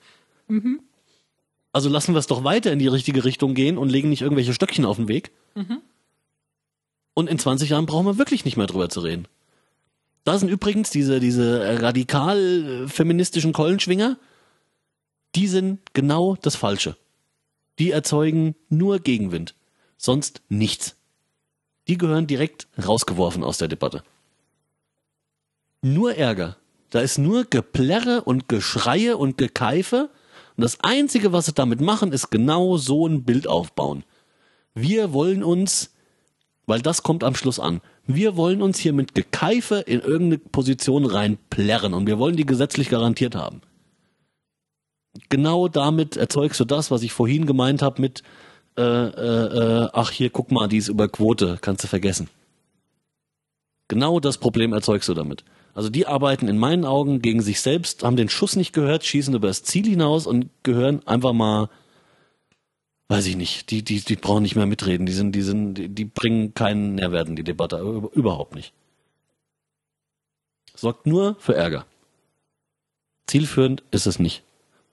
Also 1.73 1.89
lassen 1.89 2.15
wir 2.15 2.19
es 2.19 2.27
doch 2.27 2.45
weiter 2.45 2.73
in 2.73 2.79
die 2.79 2.89
richtige 2.89 3.25
Richtung 3.25 3.55
gehen 3.55 3.79
und 3.79 3.89
legen 3.89 4.09
nicht 4.11 4.23
irgendwelche 4.23 4.53
Stöckchen 4.55 4.85
auf 4.85 4.97
den 4.97 5.09
Weg. 5.09 5.33
Und 7.15 7.29
in 7.29 7.39
20 7.39 7.71
Jahren 7.71 7.87
brauchen 7.87 8.07
wir 8.07 8.19
wirklich 8.19 8.45
nicht 8.45 8.57
mehr 8.57 8.67
drüber 8.67 8.89
zu 8.89 9.01
reden. 9.01 9.27
Da 10.25 10.39
sind 10.39 10.49
übrigens 10.49 10.91
diese, 10.91 11.19
diese 11.21 11.83
radikal 11.83 12.85
äh, 12.85 12.89
feministischen 12.89 13.53
Keulenschwinger, 13.53 14.19
die 15.35 15.49
sind 15.49 15.81
genau 15.95 16.37
das 16.41 16.55
Falsche. 16.57 16.97
Die 17.79 17.91
erzeugen 17.91 18.55
nur 18.69 19.01
Gegenwind. 19.01 19.55
Sonst 19.97 20.43
nichts. 20.49 20.97
Die 21.93 21.99
gehören 21.99 22.27
direkt 22.27 22.69
rausgeworfen 22.83 23.45
aus 23.45 23.59
der 23.59 23.69
Debatte. 23.69 24.03
Nur 25.83 26.15
Ärger. 26.15 26.57
Da 26.89 27.01
ist 27.01 27.19
nur 27.19 27.45
Geplärre 27.45 28.23
und 28.23 28.49
Geschreie 28.49 29.19
und 29.19 29.37
Gekeife. 29.37 30.09
Und 30.57 30.65
das 30.65 30.81
Einzige, 30.81 31.35
was 31.35 31.45
sie 31.45 31.53
damit 31.53 31.83
machen, 31.83 32.11
ist 32.13 32.31
genau 32.31 32.79
so 32.79 33.07
ein 33.07 33.25
Bild 33.25 33.47
aufbauen. 33.47 34.05
Wir 34.73 35.13
wollen 35.13 35.45
uns, 35.45 35.91
weil 36.65 36.81
das 36.81 37.03
kommt 37.03 37.25
am 37.25 37.35
Schluss 37.35 37.61
an, 37.61 37.83
wir 38.07 38.39
wollen 38.39 38.63
uns 38.63 38.79
hier 38.79 38.95
mit 38.95 39.15
Gekeife 39.15 39.81
in 39.81 40.01
irgendeine 40.01 40.39
Position 40.39 41.05
reinplärren 41.05 41.93
und 41.93 42.07
wir 42.07 42.19
wollen 42.19 42.37
die 42.39 42.47
gesetzlich 42.47 42.89
garantiert 42.89 43.35
haben. 43.35 43.61
Genau 45.29 45.69
damit 45.69 46.17
erzeugst 46.17 46.59
du 46.59 46.65
das, 46.65 46.91
was 46.91 47.03
ich 47.03 47.13
vorhin 47.13 47.45
gemeint 47.45 47.83
habe 47.83 48.01
mit, 48.01 48.23
äh, 48.77 48.83
äh, 48.83 49.85
äh, 49.85 49.89
ach 49.93 50.11
hier, 50.11 50.31
guck 50.31 50.51
mal, 50.51 50.69
die 50.69 50.79
ist 50.79 50.89
über 50.89 51.09
Quote, 51.09 51.59
kannst 51.61 51.85
du 51.85 51.89
vergessen. 51.89 52.29
Genau 53.89 54.21
das 54.21 54.39
Problem 54.39 54.73
erzeugst 54.73 55.09
du 55.09 55.15
damit. 55.15 55.45
Also 55.75 55.89
die 55.91 56.07
arbeiten 56.07 56.49
in 56.49 56.59
meinen 56.59 56.85
Augen 56.85 57.21
gegen 57.23 57.43
sich 57.43 57.61
selbst, 57.61 58.03
haben 58.05 58.17
den 58.17 58.29
Schuss 58.29 58.57
nicht 58.57 58.73
gehört, 58.73 59.05
schießen 59.05 59.35
über 59.35 59.49
das 59.49 59.63
Ziel 59.63 59.87
hinaus 59.87 60.27
und 60.27 60.51
gehören 60.63 61.07
einfach 61.07 61.33
mal 61.33 61.69
weiß 63.09 63.27
ich 63.27 63.37
nicht, 63.37 63.71
die, 63.71 63.83
die, 63.83 64.01
die 64.01 64.17
brauchen 64.17 64.43
nicht 64.43 64.57
mehr 64.57 64.65
mitreden. 64.65 65.05
Die 65.05 65.13
sind, 65.13 65.33
die 65.33 65.43
sind, 65.43 65.75
die, 65.75 65.89
die 65.91 66.07
bringen 66.07 66.55
keinen 66.55 66.95
Nährwert 66.95 67.29
in 67.29 67.37
die 67.37 67.45
Debatte. 67.45 67.77
Über- 67.79 68.11
Überhaupt 68.15 68.55
nicht. 68.55 68.73
Sorgt 70.75 71.07
nur 71.07 71.37
für 71.39 71.55
Ärger. 71.55 71.85
Zielführend 73.27 73.83
ist 73.91 74.07
es 74.07 74.19
nicht. 74.19 74.43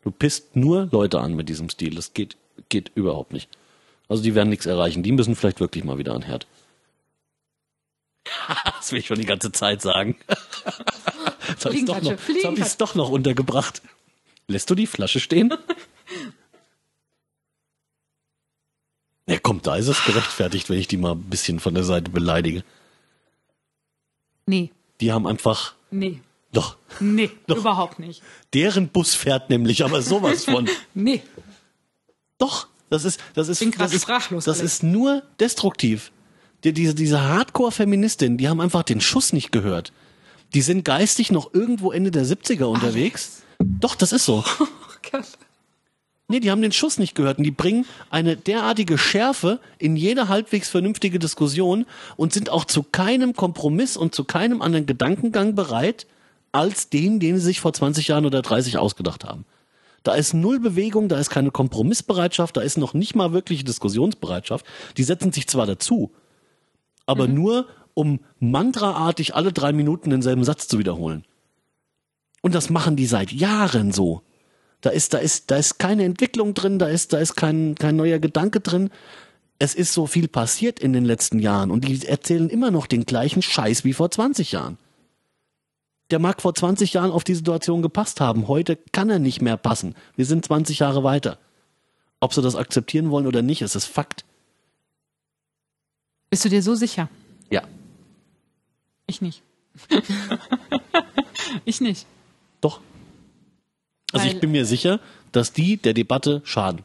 Du 0.01 0.11
pisst 0.11 0.57
nur 0.57 0.89
Leute 0.91 1.21
an 1.21 1.33
mit 1.33 1.47
diesem 1.47 1.69
Stil. 1.69 1.95
Das 1.95 2.13
geht, 2.13 2.35
geht 2.67 2.91
überhaupt 2.93 3.31
nicht. 3.31 3.49
Also 4.09 4.21
die 4.23 4.35
werden 4.35 4.49
nichts 4.49 4.65
erreichen. 4.65 5.03
Die 5.03 5.11
müssen 5.11 5.35
vielleicht 5.35 5.59
wirklich 5.61 5.83
mal 5.85 5.97
wieder 5.97 6.13
an 6.13 6.23
Herd. 6.23 6.47
das 8.77 8.91
will 8.91 8.99
ich 8.99 9.07
schon 9.07 9.19
die 9.19 9.25
ganze 9.25 9.51
Zeit 9.51 9.81
sagen. 9.81 10.17
Jetzt 11.47 11.65
habe 11.65 11.75
ich 11.75 11.87
jetzt 11.87 12.45
hab 12.45 12.57
ich's 12.57 12.77
doch 12.77 12.95
noch 12.95 13.09
untergebracht. 13.09 13.81
Lässt 14.47 14.69
du 14.69 14.75
die 14.75 14.87
Flasche 14.87 15.19
stehen? 15.19 15.53
Ja, 19.27 19.37
komm, 19.37 19.61
da 19.61 19.75
ist 19.75 19.87
es 19.87 20.03
gerechtfertigt, 20.05 20.71
wenn 20.71 20.79
ich 20.79 20.87
die 20.87 20.97
mal 20.97 21.11
ein 21.11 21.21
bisschen 21.29 21.59
von 21.59 21.75
der 21.75 21.83
Seite 21.83 22.09
beleidige. 22.09 22.63
Nee, 24.47 24.71
Die 25.01 25.11
haben 25.11 25.27
einfach, 25.27 25.75
nee, 25.91 26.19
doch, 26.51 26.77
nee, 26.99 27.29
Doch. 27.47 27.57
überhaupt 27.57 27.99
nicht. 27.99 28.23
deren 28.55 28.87
Bus 28.89 29.13
fährt 29.13 29.51
nämlich 29.51 29.85
aber 29.85 30.01
sowas 30.01 30.45
von. 30.45 30.67
Nee, 30.95 31.21
Doch, 32.39 32.67
das 32.89 33.05
ist, 33.05 33.19
das 33.35 33.47
ist, 33.49 33.63
das 33.77 33.93
ist, 33.93 34.01
sprachlos, 34.01 34.45
das 34.45 34.59
Alex. 34.59 34.73
ist 34.73 34.83
nur 34.83 35.23
destruktiv. 35.39 36.11
Die, 36.63 36.73
diese, 36.73 36.93
diese 36.93 37.21
Hardcore-Feministinnen, 37.21 38.37
die 38.37 38.49
haben 38.49 38.59
einfach 38.59 38.83
den 38.83 38.99
Schuss 38.99 39.31
nicht 39.31 39.51
gehört. 39.51 39.93
Die 40.53 40.61
sind 40.61 40.83
geistig 40.83 41.31
noch 41.31 41.53
irgendwo 41.53 41.91
Ende 41.91 42.11
der 42.11 42.25
70er 42.25 42.65
unterwegs. 42.65 43.43
Doch, 43.59 43.95
das 43.95 44.11
ist 44.11 44.25
so. 44.25 44.43
oh 44.59 44.65
Gott. 45.11 45.25
Nee, 46.31 46.39
die 46.39 46.51
haben 46.51 46.61
den 46.61 46.71
Schuss 46.71 46.99
nicht 46.99 47.15
gehört 47.15 47.39
und 47.39 47.43
die 47.43 47.51
bringen 47.51 47.85
eine 48.11 48.37
derartige 48.37 48.99
Schärfe 48.99 49.59
in 49.79 49.95
jede 49.95 50.27
halbwegs 50.27 50.69
vernünftige 50.69 51.17
Diskussion 51.17 51.87
und 52.17 52.33
sind 52.33 52.51
auch 52.51 52.65
zu 52.65 52.83
keinem 52.83 53.33
Kompromiss 53.35 53.97
und 53.97 54.13
zu 54.13 54.23
keinem 54.25 54.61
anderen 54.61 54.85
Gedankengang 54.85 55.55
bereit, 55.55 56.05
als 56.51 56.89
den, 56.89 57.19
den 57.19 57.37
sie 57.37 57.45
sich 57.45 57.59
vor 57.59 57.73
20 57.73 58.07
Jahren 58.09 58.27
oder 58.27 58.43
30 58.43 58.77
ausgedacht 58.77 59.25
haben. 59.25 59.45
Da 60.03 60.13
ist 60.13 60.33
null 60.33 60.59
Bewegung, 60.59 61.09
da 61.09 61.19
ist 61.19 61.29
keine 61.29 61.51
Kompromissbereitschaft, 61.51 62.55
da 62.57 62.61
ist 62.61 62.77
noch 62.77 62.93
nicht 62.93 63.15
mal 63.15 63.33
wirkliche 63.33 63.63
Diskussionsbereitschaft. 63.63 64.65
Die 64.97 65.03
setzen 65.03 65.31
sich 65.31 65.47
zwar 65.47 65.65
dazu, 65.65 66.11
aber 67.05 67.27
nur, 67.27 67.67
um 67.93 68.19
mantraartig 68.39 69.35
alle 69.35 69.51
drei 69.51 69.73
Minuten 69.73 70.09
denselben 70.09 70.43
Satz 70.43 70.67
zu 70.67 70.79
wiederholen. 70.79 71.25
Und 72.41 72.55
das 72.55 72.69
machen 72.69 72.95
die 72.95 73.05
seit 73.05 73.31
Jahren 73.31 73.91
so. 73.91 74.21
Da 74.81 74.91
ist, 74.91 75.13
da 75.13 75.17
ist, 75.17 75.51
da 75.51 75.57
ist 75.57 75.77
keine 75.77 76.05
Entwicklung 76.05 76.53
drin, 76.53 76.79
da 76.79 76.87
ist, 76.87 77.11
da 77.11 77.19
ist 77.19 77.35
kein, 77.35 77.75
kein 77.75 77.97
neuer 77.97 78.19
Gedanke 78.19 78.61
drin. 78.61 78.89
Es 79.57 79.75
ist 79.75 79.91
so 79.91 80.07
viel 80.07 80.29
passiert 80.29 80.79
in 80.79 80.93
den 80.93 81.03
letzten 81.03 81.39
Jahren 81.39 81.69
und 81.69 81.85
die 81.85 82.07
erzählen 82.07 82.49
immer 82.49 82.71
noch 82.71 82.87
den 82.87 83.05
gleichen 83.05 83.41
Scheiß 83.41 83.83
wie 83.83 83.91
vor 83.91 84.09
20 84.09 84.53
Jahren. 84.53 84.77
Der 86.11 86.19
mag 86.19 86.41
vor 86.41 86.55
20 86.55 86.93
Jahren 86.93 87.11
auf 87.11 87.23
die 87.23 87.35
Situation 87.35 87.81
gepasst 87.81 88.19
haben. 88.19 88.47
Heute 88.47 88.77
kann 88.91 89.09
er 89.09 89.19
nicht 89.19 89.41
mehr 89.41 89.57
passen. 89.57 89.95
Wir 90.15 90.25
sind 90.25 90.45
20 90.45 90.79
Jahre 90.79 91.03
weiter. 91.03 91.37
Ob 92.19 92.33
sie 92.33 92.41
das 92.41 92.55
akzeptieren 92.55 93.11
wollen 93.11 93.27
oder 93.27 93.41
nicht, 93.41 93.61
ist 93.61 93.75
es 93.75 93.85
Fakt. 93.85 94.25
Bist 96.29 96.45
du 96.45 96.49
dir 96.49 96.61
so 96.61 96.75
sicher? 96.75 97.09
Ja. 97.49 97.63
Ich 99.07 99.21
nicht. 99.21 99.41
ich 101.65 101.81
nicht. 101.81 102.05
Doch. 102.61 102.81
Also 104.11 104.25
Weil- 104.25 104.33
ich 104.33 104.39
bin 104.39 104.51
mir 104.51 104.65
sicher, 104.65 104.99
dass 105.31 105.53
die 105.53 105.77
der 105.77 105.93
Debatte 105.93 106.41
schaden. 106.43 106.83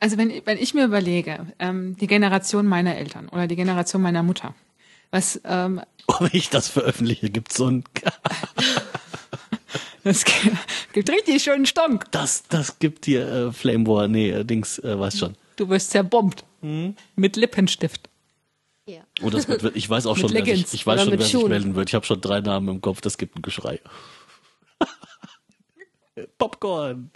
Also 0.00 0.18
wenn, 0.18 0.30
wenn 0.46 0.58
ich 0.58 0.74
mir 0.74 0.84
überlege, 0.84 1.46
ähm, 1.60 1.96
die 1.96 2.08
Generation 2.08 2.66
meiner 2.66 2.96
Eltern 2.96 3.28
oder 3.28 3.46
die 3.46 3.54
Generation 3.54 4.02
meiner 4.02 4.24
Mutter, 4.24 4.52
was 5.12 5.40
ähm, 5.44 5.80
Wenn 6.18 6.30
ich 6.32 6.50
das 6.50 6.68
veröffentliche, 6.68 7.30
gibt's 7.30 7.56
so 7.56 7.66
ein, 7.68 7.84
das 10.04 10.24
gibt 10.92 11.08
richtig 11.08 11.42
schönen 11.42 11.66
Stonk. 11.66 12.10
das, 12.10 12.44
das 12.48 12.78
gibt 12.78 13.06
dir 13.06 13.28
äh, 13.28 13.52
Flame 13.52 13.86
War, 13.86 14.08
nee, 14.08 14.30
äh, 14.30 14.44
Dings, 14.44 14.78
äh, 14.80 14.98
weiß 14.98 15.18
schon. 15.18 15.36
Du 15.56 15.68
wirst 15.68 15.90
zerbombt. 15.90 16.44
Mhm. 16.60 16.96
Mit 17.16 17.36
Lippenstift. 17.36 18.08
Ja. 18.86 19.02
Oh, 19.22 19.30
das 19.30 19.46
wird, 19.46 19.76
ich 19.76 19.88
weiß 19.88 20.06
auch 20.06 20.16
schon, 20.16 20.32
wer 20.32 20.44
sich, 20.44 20.74
ich 20.74 20.86
weiß 20.86 21.02
oder 21.02 21.10
schon, 21.10 21.18
wer 21.18 21.26
sich 21.26 21.48
melden 21.48 21.74
wird. 21.76 21.90
Ich 21.90 21.94
habe 21.94 22.04
schon 22.04 22.20
drei 22.20 22.40
Namen 22.40 22.68
im 22.68 22.80
Kopf, 22.80 23.00
das 23.00 23.16
gibt 23.16 23.36
ein 23.36 23.42
Geschrei. 23.42 23.80
Popcorn. 26.38 27.10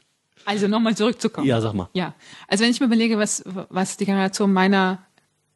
Also 0.44 0.68
nochmal 0.68 0.97
zurückzukommen. 0.97 1.47
Ja, 1.47 1.60
sag 1.60 1.75
mal. 1.75 1.89
Ja. 1.92 2.15
Also 2.47 2.62
wenn 2.62 2.70
ich 2.70 2.78
mir 2.78 2.86
überlege, 2.86 3.18
was, 3.18 3.42
was 3.47 3.97
die 3.97 4.05
Generation 4.05 4.52
meiner 4.52 5.06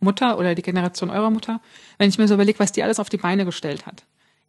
Mutter 0.01 0.39
oder 0.39 0.55
die 0.55 0.63
Generation 0.63 1.11
eurer 1.11 1.31
Mutter, 1.31 1.61
wenn 1.99 2.09
ich 2.09 2.19
mir 2.19 2.27
so 2.29 2.35
überlege, 2.35 2.59
was 2.59 2.73
die 2.73 2.83
alles 2.83 2.99
auf 2.99 3.09
die 3.09 3.17
Beine 3.19 3.45
gestellt 3.45 3.87
hat. 3.87 4.05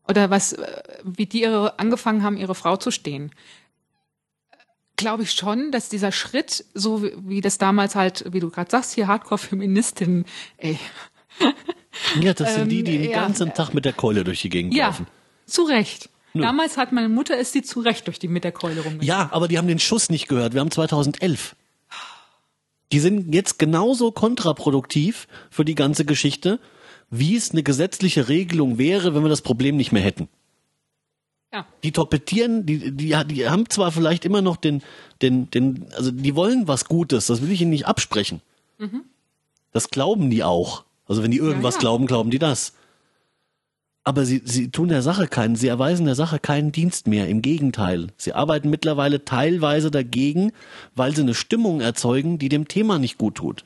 Oder 0.07 0.29
was, 0.29 0.53
äh, 0.53 0.81
wie 1.03 1.25
die 1.27 1.41
ihre, 1.41 1.77
angefangen 1.79 2.23
haben, 2.23 2.37
ihre 2.37 2.55
Frau 2.55 2.77
zu 2.77 2.91
stehen. 2.91 3.31
Glaube 4.97 5.23
ich 5.23 5.31
schon, 5.31 5.71
dass 5.71 5.89
dieser 5.89 6.11
Schritt, 6.11 6.63
so 6.73 7.03
wie, 7.03 7.13
wie 7.25 7.41
das 7.41 7.57
damals 7.57 7.95
halt, 7.95 8.25
wie 8.31 8.39
du 8.39 8.49
gerade 8.49 8.69
sagst, 8.69 8.93
hier 8.93 9.07
Hardcore-Feministinnen, 9.07 10.25
ey, 10.57 10.77
Ja, 12.21 12.33
das 12.33 12.55
sind 12.55 12.69
die, 12.69 12.83
die 12.83 12.95
Ähm, 12.95 13.01
den 13.03 13.11
ja. 13.11 13.21
ganzen 13.21 13.53
Tag 13.53 13.73
mit 13.73 13.85
der 13.85 13.93
Keule 13.93 14.23
durch 14.23 14.41
die 14.41 14.49
Gegend 14.49 14.73
ja, 14.73 14.87
laufen. 14.87 15.07
zu 15.45 15.63
Recht. 15.63 16.09
Nö. 16.33 16.43
Damals 16.43 16.77
hat 16.77 16.91
meine 16.91 17.09
Mutter 17.09 17.37
ist 17.37 17.55
die 17.55 17.61
zu 17.61 17.79
Recht 17.81 18.07
durch 18.07 18.19
die 18.19 18.27
mit 18.27 18.43
der 18.43 18.51
Keule 18.51 18.75
rumgegangen. 18.81 19.03
Ja, 19.07 19.29
aber 19.31 19.47
die 19.47 19.57
haben 19.57 19.67
den 19.67 19.79
Schuss 19.79 20.09
nicht 20.09 20.27
gehört. 20.27 20.53
Wir 20.53 20.61
haben 20.61 20.71
2011. 20.71 21.55
Die 22.91 22.99
sind 22.99 23.33
jetzt 23.33 23.59
genauso 23.59 24.11
kontraproduktiv 24.11 25.27
für 25.49 25.65
die 25.65 25.75
ganze 25.75 26.05
Geschichte, 26.05 26.59
wie 27.09 27.35
es 27.35 27.51
eine 27.51 27.63
gesetzliche 27.63 28.27
Regelung 28.29 28.77
wäre, 28.77 29.13
wenn 29.15 29.23
wir 29.23 29.29
das 29.29 29.41
Problem 29.41 29.75
nicht 29.77 29.91
mehr 29.91 30.01
hätten. 30.01 30.27
Ja. 31.53 31.65
Die 31.83 31.91
torpedieren, 31.91 32.65
die, 32.65 32.91
die, 32.91 33.15
die 33.27 33.49
haben 33.49 33.69
zwar 33.69 33.91
vielleicht 33.91 34.23
immer 34.23 34.41
noch 34.41 34.55
den, 34.55 34.81
den, 35.21 35.51
den, 35.51 35.85
also 35.95 36.11
die 36.11 36.35
wollen 36.35 36.67
was 36.67 36.85
Gutes, 36.85 37.27
das 37.27 37.41
will 37.41 37.51
ich 37.51 37.61
ihnen 37.61 37.71
nicht 37.71 37.87
absprechen. 37.87 38.41
Das 39.73 39.89
glauben 39.89 40.29
die 40.29 40.43
auch. 40.43 40.85
Also 41.05 41.23
wenn 41.23 41.31
die 41.31 41.37
irgendwas 41.37 41.75
Mhm. 41.75 41.77
ja. 41.77 41.81
glauben, 41.81 42.07
glauben 42.07 42.31
die 42.31 42.39
das. 42.39 42.73
Aber 44.03 44.25
sie, 44.25 44.41
sie 44.43 44.71
tun 44.71 44.89
der 44.89 45.03
Sache 45.03 45.27
keinen, 45.27 45.55
sie 45.55 45.67
erweisen 45.67 46.05
der 46.05 46.15
Sache 46.15 46.39
keinen 46.39 46.71
Dienst 46.71 47.07
mehr. 47.07 47.27
Im 47.27 47.41
Gegenteil. 47.41 48.07
Sie 48.17 48.33
arbeiten 48.33 48.69
mittlerweile 48.69 49.25
teilweise 49.25 49.91
dagegen, 49.91 50.51
weil 50.95 51.15
sie 51.15 51.21
eine 51.21 51.35
Stimmung 51.35 51.81
erzeugen, 51.81 52.39
die 52.39 52.49
dem 52.49 52.67
Thema 52.67 52.97
nicht 52.97 53.17
gut 53.19 53.35
tut. 53.35 53.63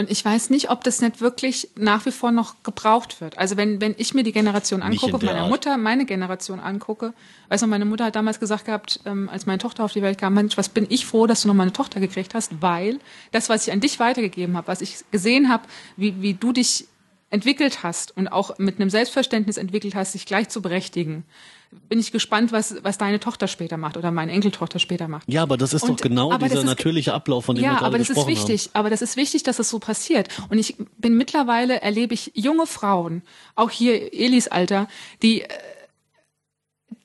Und 0.00 0.10
ich 0.10 0.24
weiß 0.24 0.48
nicht, 0.48 0.70
ob 0.70 0.82
das 0.82 1.02
nicht 1.02 1.20
wirklich 1.20 1.68
nach 1.76 2.06
wie 2.06 2.10
vor 2.10 2.30
noch 2.30 2.62
gebraucht 2.62 3.20
wird. 3.20 3.36
Also 3.36 3.58
wenn, 3.58 3.82
wenn 3.82 3.94
ich 3.98 4.14
mir 4.14 4.22
die 4.22 4.32
Generation 4.32 4.80
angucke, 4.80 5.26
meiner 5.26 5.40
Art. 5.40 5.50
Mutter, 5.50 5.76
meine 5.76 6.06
Generation 6.06 6.58
angucke, 6.58 7.12
weiß 7.50 7.60
noch, 7.60 7.68
meine 7.68 7.84
Mutter 7.84 8.06
hat 8.06 8.16
damals 8.16 8.40
gesagt 8.40 8.64
gehabt, 8.64 9.00
ähm, 9.04 9.28
als 9.28 9.44
meine 9.44 9.58
Tochter 9.58 9.84
auf 9.84 9.92
die 9.92 10.00
Welt 10.00 10.16
kam, 10.16 10.32
Mensch, 10.32 10.56
was 10.56 10.70
bin 10.70 10.86
ich 10.88 11.04
froh, 11.04 11.26
dass 11.26 11.42
du 11.42 11.48
noch 11.48 11.54
mal 11.54 11.64
eine 11.64 11.74
Tochter 11.74 12.00
gekriegt 12.00 12.32
hast, 12.32 12.62
weil 12.62 12.98
das, 13.32 13.50
was 13.50 13.66
ich 13.66 13.74
an 13.74 13.80
dich 13.80 14.00
weitergegeben 14.00 14.56
habe, 14.56 14.68
was 14.68 14.80
ich 14.80 15.04
gesehen 15.10 15.50
habe, 15.50 15.64
wie, 15.98 16.22
wie 16.22 16.32
du 16.32 16.52
dich 16.52 16.86
entwickelt 17.30 17.82
hast 17.84 18.16
und 18.16 18.28
auch 18.28 18.58
mit 18.58 18.80
einem 18.80 18.90
Selbstverständnis 18.90 19.56
entwickelt 19.56 19.94
hast, 19.94 20.14
dich 20.14 20.26
gleich 20.26 20.48
zu 20.48 20.60
berechtigen, 20.62 21.24
bin 21.88 22.00
ich 22.00 22.10
gespannt, 22.10 22.50
was, 22.50 22.74
was 22.82 22.98
deine 22.98 23.20
Tochter 23.20 23.46
später 23.46 23.76
macht 23.76 23.96
oder 23.96 24.10
meine 24.10 24.32
Enkeltochter 24.32 24.80
später 24.80 25.06
macht. 25.06 25.28
Ja, 25.32 25.42
aber 25.42 25.56
das 25.56 25.72
ist 25.72 25.84
Und- 25.84 25.90
doch 25.90 25.96
genau 26.02 26.30
das 26.30 26.40
dieser 26.48 26.60
ist- 26.62 26.66
natürliche 26.66 27.14
Ablauf, 27.14 27.44
von 27.44 27.54
dem 27.54 27.62
wir 27.62 27.66
Ja, 27.68 27.74
gerade 27.74 27.86
aber 27.86 27.98
das 27.98 28.10
ist 28.10 28.16
gesprochen 28.16 28.30
wichtig. 28.48 28.70
Aber 28.72 28.90
das 28.90 29.00
ist 29.02 29.16
wichtig, 29.16 29.44
dass 29.44 29.60
es 29.60 29.68
so 29.70 29.78
passiert. 29.78 30.28
Und 30.48 30.58
ich 30.58 30.74
bin 30.98 31.16
mittlerweile 31.16 31.80
erlebe 31.80 32.12
ich 32.14 32.32
junge 32.34 32.66
Frauen, 32.66 33.22
auch 33.54 33.70
hier 33.70 34.12
Elis 34.12 34.48
Alter, 34.48 34.88
die, 35.22 35.42
äh, 35.42 35.48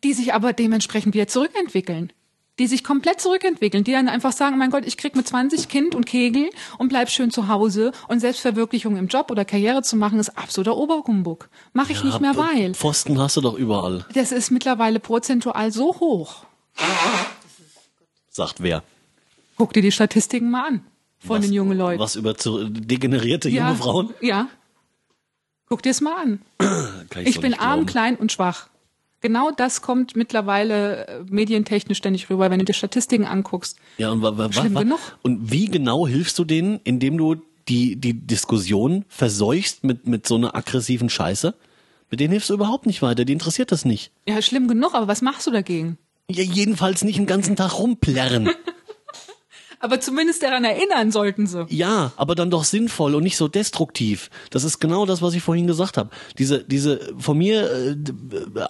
die 0.03 0.13
sich 0.13 0.33
aber 0.33 0.53
dementsprechend 0.53 1.13
wieder 1.13 1.27
zurückentwickeln. 1.27 2.11
Die 2.57 2.67
sich 2.67 2.85
komplett 2.85 3.19
zurückentwickeln, 3.19 3.83
die 3.83 3.91
dann 3.91 4.07
einfach 4.07 4.31
sagen, 4.31 4.57
mein 4.57 4.69
Gott, 4.71 4.85
ich 4.85 4.95
krieg 4.95 5.15
mit 5.15 5.27
20 5.27 5.67
Kind 5.67 5.93
und 5.93 6.05
Kegel 6.05 6.49
und 6.77 6.87
bleib 6.87 7.09
schön 7.09 7.29
zu 7.29 7.49
Hause 7.49 7.91
und 8.07 8.21
Selbstverwirklichung 8.21 8.95
im 8.95 9.07
Job 9.07 9.29
oder 9.29 9.43
Karriere 9.43 9.81
zu 9.81 9.97
machen, 9.97 10.19
ist 10.19 10.37
absoluter 10.37 10.77
Oberhumbug. 10.77 11.49
Mache 11.73 11.91
ich 11.91 11.99
haben. 11.99 12.07
nicht 12.07 12.21
mehr, 12.21 12.31
Ja, 12.31 12.37
weil 12.37 12.73
Pfosten 12.73 13.19
hast 13.19 13.35
du 13.35 13.41
doch 13.41 13.55
überall, 13.55 14.05
das 14.13 14.31
ist 14.31 14.51
mittlerweile 14.51 15.01
prozentual 15.01 15.71
so 15.73 15.99
hoch. 15.99 16.45
sagt 18.29 18.61
wer. 18.63 18.83
Guck 19.57 19.73
dir 19.73 19.81
die 19.81 19.91
Statistiken 19.91 20.49
mal 20.49 20.67
an 20.67 20.85
von 21.19 21.37
was, 21.37 21.45
den 21.45 21.53
jungen 21.53 21.77
Leuten. 21.77 21.99
Was 21.99 22.15
über 22.15 22.37
zu, 22.37 22.69
degenerierte 22.69 23.49
ja, 23.49 23.67
junge 23.67 23.77
Frauen? 23.77 24.13
Ja. 24.21 24.47
Guck 25.67 25.81
dir 25.83 25.89
es 25.89 25.99
mal 26.01 26.15
an. 26.21 26.39
Ich 27.23 27.35
so 27.35 27.41
bin 27.41 27.53
arm, 27.53 27.79
glauben. 27.79 27.85
klein 27.85 28.15
und 28.17 28.31
schwach. 28.31 28.67
Genau 29.21 29.51
das 29.51 29.81
kommt 29.81 30.15
mittlerweile 30.15 31.07
äh, 31.07 31.23
medientechnisch 31.29 31.97
ständig 31.97 32.29
rüber, 32.29 32.51
wenn 32.51 32.59
du 32.59 32.65
dir 32.65 32.73
Statistiken 32.73 33.25
anguckst. 33.25 33.77
Ja, 33.97 34.11
und, 34.11 34.21
wa, 34.21 34.37
wa, 34.37 34.51
Schlimm 34.51 34.75
wa, 34.75 34.83
genug. 34.83 34.99
und 35.23 35.51
wie 35.51 35.65
genau 35.65 36.07
hilfst 36.07 36.37
du 36.37 36.45
denen, 36.45 36.79
indem 36.83 37.17
du 37.17 37.35
die, 37.67 37.95
die 37.95 38.13
Diskussion 38.13 39.05
verseuchst 39.07 39.83
mit, 39.83 40.07
mit 40.07 40.27
so 40.27 40.35
einer 40.35 40.55
aggressiven 40.55 41.09
Scheiße? 41.09 41.55
Mit 42.11 42.19
denen 42.19 42.31
hilfst 42.31 42.49
du 42.49 42.53
überhaupt 42.53 42.85
nicht 42.85 43.01
weiter, 43.01 43.25
die 43.25 43.33
interessiert 43.33 43.71
das 43.71 43.83
nicht. 43.83 44.11
Ja, 44.27 44.41
schlimm 44.41 44.67
genug, 44.67 44.93
aber 44.93 45.07
was 45.07 45.21
machst 45.21 45.47
du 45.47 45.51
dagegen? 45.51 45.97
Ja, 46.29 46.43
jedenfalls 46.43 47.03
nicht 47.03 47.17
den 47.17 47.25
ganzen 47.25 47.55
Tag 47.55 47.79
rumplärren. 47.79 48.49
Aber 49.85 49.99
zumindest 49.99 50.41
daran 50.41 50.63
erinnern 50.63 51.11
sollten 51.11 51.45
sie. 51.45 51.67
Ja, 51.69 52.11
aber 52.17 52.33
dann 52.33 52.49
doch 52.49 52.63
sinnvoll 52.63 53.13
und 53.13 53.21
nicht 53.23 53.37
so 53.37 53.47
destruktiv. 53.47 54.31
Das 54.49 54.63
ist 54.63 54.79
genau 54.79 55.05
das, 55.05 55.21
was 55.21 55.35
ich 55.35 55.43
vorhin 55.43 55.67
gesagt 55.67 55.95
habe. 55.97 56.09
Diese, 56.39 56.63
diese 56.63 56.99
von 57.19 57.37
mir 57.37 57.71
äh, 57.71 57.93
d- 57.95 58.13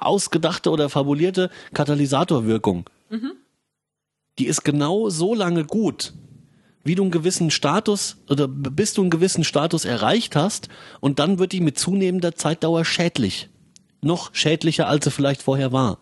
ausgedachte 0.02 0.70
oder 0.72 0.90
fabulierte 0.90 1.50
Katalysatorwirkung, 1.74 2.90
die 4.40 4.48
ist 4.48 4.64
genau 4.66 5.10
so 5.10 5.34
lange 5.34 5.64
gut, 5.64 6.14
wie 6.84 6.96
du 6.96 7.04
einen 7.04 7.12
gewissen 7.12 7.50
Status 7.50 8.18
oder 8.30 8.50
bis 8.50 8.94
du 8.94 9.02
einen 9.04 9.10
gewissen 9.10 9.46
Status 9.46 9.86
erreicht 9.86 10.36
hast 10.36 10.68
und 11.00 11.18
dann 11.20 11.40
wird 11.40 11.54
die 11.54 11.62
mit 11.62 11.80
zunehmender 11.80 12.36
Zeitdauer 12.36 12.84
schädlich. 12.84 13.48
Noch 14.02 14.36
schädlicher, 14.36 14.88
als 14.90 15.06
sie 15.06 15.12
vielleicht 15.12 15.42
vorher 15.42 15.72
war. 15.72 16.00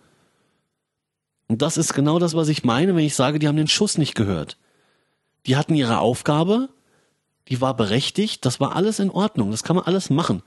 Und 1.48 1.62
das 1.62 1.78
ist 1.78 1.94
genau 1.94 2.18
das, 2.18 2.34
was 2.34 2.48
ich 2.50 2.64
meine, 2.64 2.96
wenn 2.96 3.06
ich 3.06 3.14
sage, 3.14 3.38
die 3.38 3.48
haben 3.48 3.58
den 3.58 3.68
Schuss 3.68 4.00
nicht 4.00 4.16
gehört. 4.16 4.58
Die 5.46 5.56
hatten 5.56 5.76
ihre 5.76 6.00
Aufgabe, 6.00 6.70
die 7.50 7.60
war 7.60 7.76
berechtigt, 7.76 8.46
das 8.46 8.60
war 8.60 8.76
alles 8.76 9.00
in 9.00 9.10
Ordnung, 9.10 9.52
das 9.52 9.64
kann 9.64 9.76
man 9.76 9.86
alles 9.86 10.10
machen. 10.10 10.42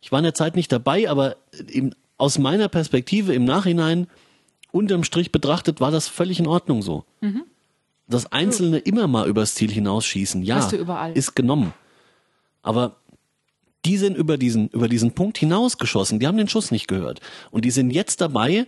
Ich 0.00 0.12
war 0.12 0.20
in 0.20 0.24
der 0.24 0.34
Zeit 0.34 0.54
nicht 0.56 0.70
dabei, 0.70 1.10
aber 1.10 1.36
im, 1.72 1.92
aus 2.18 2.38
meiner 2.38 2.68
Perspektive 2.68 3.34
im 3.34 3.44
Nachhinein, 3.44 4.06
unterm 4.70 5.04
Strich 5.04 5.32
betrachtet, 5.32 5.80
war 5.80 5.90
das 5.90 6.06
völlig 6.08 6.38
in 6.38 6.46
Ordnung 6.46 6.82
so. 6.82 7.04
Das 8.08 8.30
Einzelne 8.30 8.78
immer 8.78 9.08
mal 9.08 9.28
übers 9.28 9.54
Ziel 9.54 9.70
hinausschießen, 9.70 10.42
ja, 10.42 10.58
ist 11.14 11.34
genommen. 11.34 11.72
Aber 12.62 12.96
die 13.84 13.96
sind 13.96 14.16
über 14.16 14.36
diesen, 14.36 14.68
über 14.68 14.88
diesen 14.88 15.12
Punkt 15.12 15.38
hinausgeschossen, 15.38 16.18
die 16.20 16.26
haben 16.26 16.36
den 16.36 16.48
Schuss 16.48 16.70
nicht 16.70 16.86
gehört. 16.88 17.20
Und 17.50 17.64
die 17.64 17.70
sind 17.70 17.90
jetzt 17.90 18.20
dabei, 18.20 18.66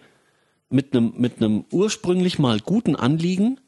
mit 0.71 0.95
einem, 0.95 1.15
mit 1.17 1.37
einem 1.39 1.65
ursprünglich 1.71 2.39
mal 2.39 2.61
guten 2.61 2.97
Anliegen, 2.97 3.61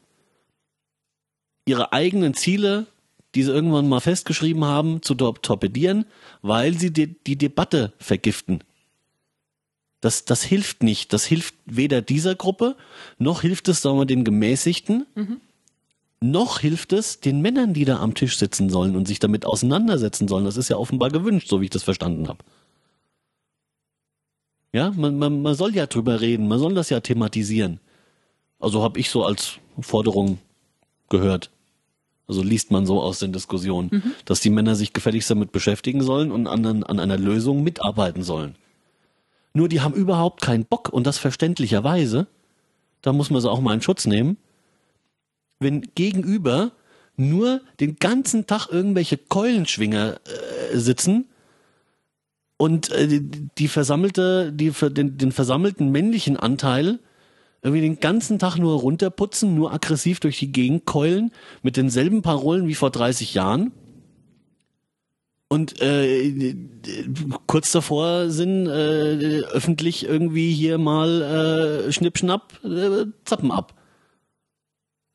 ihre 1.65 1.93
eigenen 1.93 2.33
Ziele, 2.33 2.87
die 3.35 3.43
sie 3.43 3.51
irgendwann 3.51 3.87
mal 3.87 3.99
festgeschrieben 4.01 4.65
haben, 4.65 5.01
zu 5.01 5.15
tor- 5.15 5.41
torpedieren, 5.41 6.05
weil 6.41 6.77
sie 6.77 6.91
die, 6.91 7.15
die 7.23 7.37
Debatte 7.37 7.93
vergiften. 7.97 8.63
Das, 10.01 10.25
das 10.25 10.43
hilft 10.43 10.83
nicht. 10.83 11.13
Das 11.13 11.25
hilft 11.25 11.55
weder 11.65 12.01
dieser 12.01 12.35
Gruppe, 12.35 12.75
noch 13.19 13.41
hilft 13.41 13.67
es, 13.67 13.81
sagen 13.81 13.99
wir, 13.99 14.05
den 14.05 14.23
Gemäßigten, 14.23 15.05
noch 16.19 16.59
hilft 16.59 16.91
es 16.91 17.19
den 17.19 17.41
Männern, 17.41 17.73
die 17.73 17.85
da 17.85 17.99
am 17.99 18.15
Tisch 18.15 18.37
sitzen 18.37 18.69
sollen 18.69 18.95
und 18.95 19.07
sich 19.07 19.19
damit 19.19 19.45
auseinandersetzen 19.45 20.27
sollen. 20.27 20.45
Das 20.45 20.57
ist 20.57 20.69
ja 20.69 20.77
offenbar 20.77 21.09
gewünscht, 21.09 21.47
so 21.47 21.61
wie 21.61 21.65
ich 21.65 21.71
das 21.71 21.83
verstanden 21.83 22.27
habe. 22.27 22.43
Ja, 24.73 24.91
man, 24.91 25.17
man, 25.17 25.41
man 25.41 25.55
soll 25.55 25.75
ja 25.75 25.85
drüber 25.85 26.21
reden, 26.21 26.47
man 26.47 26.59
soll 26.59 26.73
das 26.73 26.89
ja 26.89 26.99
thematisieren. 26.99 27.79
Also 28.59 28.83
habe 28.83 28.99
ich 28.99 29.09
so 29.09 29.23
als 29.25 29.57
Forderung 29.79 30.39
gehört. 31.11 31.51
Also 32.27 32.41
liest 32.41 32.71
man 32.71 32.87
so 32.87 33.01
aus 33.01 33.19
den 33.19 33.33
Diskussionen, 33.33 34.15
dass 34.25 34.39
die 34.39 34.49
Männer 34.49 34.73
sich 34.75 34.93
gefälligst 34.93 35.29
damit 35.29 35.51
beschäftigen 35.51 36.01
sollen 36.01 36.31
und 36.31 36.47
an, 36.47 36.83
an 36.83 36.99
einer 36.99 37.17
Lösung 37.17 37.61
mitarbeiten 37.61 38.23
sollen. 38.23 38.55
Nur 39.53 39.67
die 39.67 39.81
haben 39.81 39.93
überhaupt 39.93 40.41
keinen 40.41 40.65
Bock 40.65 40.89
und 40.89 41.05
das 41.05 41.17
verständlicherweise. 41.17 42.27
Da 43.01 43.13
muss 43.13 43.29
man 43.29 43.41
sie 43.41 43.51
auch 43.51 43.59
mal 43.59 43.73
in 43.73 43.81
Schutz 43.81 44.05
nehmen. 44.05 44.37
Wenn 45.59 45.81
gegenüber 45.93 46.71
nur 47.17 47.61
den 47.79 47.97
ganzen 47.97 48.47
Tag 48.47 48.69
irgendwelche 48.71 49.17
Keulenschwinger 49.17 50.15
äh, 50.23 50.77
sitzen 50.77 51.25
und 52.57 52.91
äh, 52.91 53.07
die, 53.07 53.49
die 53.57 53.67
versammelte, 53.67 54.53
die, 54.53 54.71
den, 54.71 55.17
den 55.17 55.31
versammelten 55.31 55.91
männlichen 55.91 56.37
Anteil 56.37 56.99
irgendwie 57.61 57.81
den 57.81 57.99
ganzen 57.99 58.39
Tag 58.39 58.57
nur 58.57 58.79
runterputzen, 58.79 59.53
nur 59.53 59.73
aggressiv 59.73 60.19
durch 60.19 60.39
die 60.39 60.51
Gegend 60.51 60.85
keulen, 60.85 61.31
mit 61.61 61.77
denselben 61.77 62.21
Parolen 62.21 62.67
wie 62.67 62.75
vor 62.75 62.89
30 62.89 63.33
Jahren. 63.33 63.71
Und 65.47 65.81
äh, 65.81 66.55
kurz 67.45 67.71
davor 67.71 68.29
sind 68.29 68.67
äh, 68.67 69.41
öffentlich 69.51 70.05
irgendwie 70.05 70.53
hier 70.53 70.77
mal 70.77 71.87
äh, 71.87 71.91
Schnippschnapp, 71.91 72.63
äh, 72.63 73.05
Zappen 73.25 73.51
ab. 73.51 73.73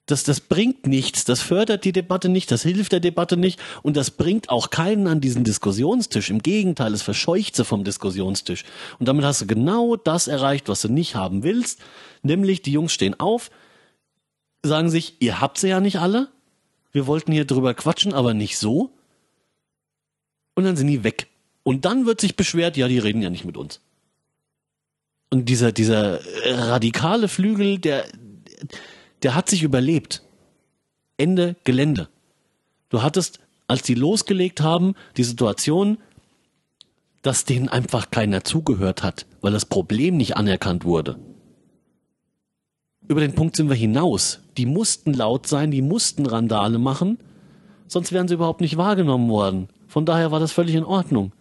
Das, 0.07 0.23
das 0.23 0.41
bringt 0.41 0.87
nichts, 0.87 1.25
das 1.25 1.43
fördert 1.43 1.85
die 1.85 1.91
Debatte 1.91 2.29
nicht, 2.29 2.53
das 2.53 2.63
hilft 2.63 2.93
der 2.93 3.01
Debatte 3.01 3.37
nicht 3.37 3.61
und 3.83 3.97
das 3.97 4.13
bringt 4.13 4.51
auch 4.51 4.71
keinen 4.71 5.09
an 5.09 5.21
diesen 5.21 5.43
Diskussionstisch. 5.43 6.31
Im 6.31 6.43
Gegenteil, 6.43 6.95
es 6.95 7.03
verscheucht 7.03 7.57
sie 7.57 7.65
vom 7.65 7.83
Diskussionstisch. 7.83 8.65
Und 9.01 9.09
damit 9.09 9.25
hast 9.25 9.41
du 9.41 9.47
genau 9.47 9.97
das 9.97 10.29
erreicht, 10.29 10.69
was 10.69 10.83
du 10.83 10.89
nicht 10.89 11.17
haben 11.17 11.43
willst, 11.43 11.81
nämlich 12.23 12.63
die 12.63 12.71
Jungs 12.71 12.93
stehen 12.93 13.19
auf, 13.19 13.51
sagen 14.63 14.91
sich, 14.91 15.17
ihr 15.19 15.41
habt 15.41 15.59
sie 15.59 15.69
ja 15.69 15.81
nicht 15.81 15.99
alle, 15.99 16.29
wir 16.93 17.09
wollten 17.09 17.33
hier 17.33 17.45
drüber 17.45 17.75
quatschen, 17.75 18.15
aber 18.15 18.33
nicht 18.33 18.59
so. 18.59 18.93
Und 20.55 20.65
dann 20.65 20.77
sind 20.77 20.87
die 20.87 21.05
weg. 21.05 21.27
Und 21.65 21.85
dann 21.85 22.07
wird 22.07 22.21
sich 22.21 22.37
beschwert, 22.37 22.77
ja, 22.77 22.87
die 22.87 23.01
reden 23.01 23.23
ja 23.23 23.29
nicht 23.29 23.45
mit 23.45 23.57
uns. 23.57 23.81
Und 25.31 25.49
dieser, 25.49 25.73
dieser 25.73 26.21
radikale 26.45 27.27
Flügel, 27.27 27.79
der, 27.79 28.07
der 29.27 29.35
hat 29.35 29.51
sich 29.51 29.65
überlebt. 29.65 30.23
Ende 31.17 31.57
Gelände. 31.65 32.09
Du 32.91 33.03
hattest, 33.03 33.41
als 33.67 33.83
die 33.83 33.97
losgelegt 33.97 34.61
haben, 34.61 34.95
die 35.17 35.25
Situation, 35.25 35.99
dass 37.23 37.45
denen 37.45 37.69
einfach 37.69 38.13
keiner 38.13 38.45
zugehört 38.45 39.03
hat, 39.03 39.27
weil 39.41 39.51
das 39.51 39.67
Problem 39.67 40.17
nicht 40.17 40.37
anerkannt 40.37 40.85
wurde. 40.85 41.19
Über 43.09 43.21
den 43.21 43.35
Punkt 43.35 43.57
sind 43.57 43.69
wir 43.69 43.75
hinaus. 43.75 44.43
Die 44.59 44.65
mussten 44.65 45.13
laut 45.13 45.49
sein, 45.49 45.73
die 45.73 45.83
mussten 45.83 46.25
Randale 46.25 46.79
machen, 46.79 47.19
sonst 47.89 48.13
wären 48.13 48.29
sie 48.29 48.35
überhaupt 48.35 48.61
nicht 48.61 48.77
wahrgenommen 48.77 49.29
worden. 49.29 49.67
Von 49.89 50.07
daher 50.07 50.31
war 50.31 50.39
das 50.39 50.53
völlig 50.53 50.77
in 50.77 50.85
Ordnung. 50.85 51.33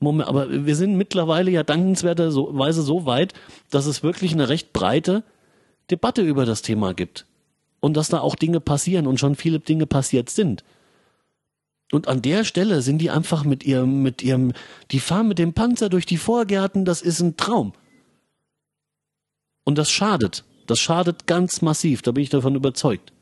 Moment, 0.00 0.30
aber 0.30 0.64
wir 0.64 0.76
sind 0.76 0.96
mittlerweile 0.96 1.50
ja 1.50 1.62
dankenswerterweise 1.62 2.80
so 2.80 3.04
weit, 3.04 3.34
dass 3.68 3.84
es 3.84 4.02
wirklich 4.02 4.32
eine 4.32 4.48
recht 4.48 4.72
breite 4.72 5.24
Debatte 5.90 6.22
über 6.22 6.44
das 6.44 6.62
Thema 6.62 6.94
gibt. 6.94 7.26
Und 7.80 7.96
dass 7.96 8.08
da 8.08 8.20
auch 8.20 8.36
Dinge 8.36 8.60
passieren 8.60 9.06
und 9.06 9.18
schon 9.18 9.34
viele 9.34 9.58
Dinge 9.58 9.86
passiert 9.86 10.30
sind. 10.30 10.64
Und 11.92 12.08
an 12.08 12.22
der 12.22 12.44
Stelle 12.44 12.80
sind 12.80 12.98
die 12.98 13.10
einfach 13.10 13.44
mit 13.44 13.64
ihrem, 13.64 14.02
mit 14.02 14.22
ihrem, 14.22 14.52
die 14.90 15.00
fahren 15.00 15.28
mit 15.28 15.38
dem 15.38 15.52
Panzer 15.52 15.90
durch 15.90 16.06
die 16.06 16.16
Vorgärten, 16.16 16.86
das 16.86 17.02
ist 17.02 17.20
ein 17.20 17.36
Traum. 17.36 17.74
Und 19.64 19.76
das 19.76 19.90
schadet. 19.90 20.44
Das 20.66 20.78
schadet 20.78 21.26
ganz 21.26 21.60
massiv, 21.60 22.02
da 22.02 22.12
bin 22.12 22.22
ich 22.22 22.30
davon 22.30 22.54
überzeugt. 22.54 23.12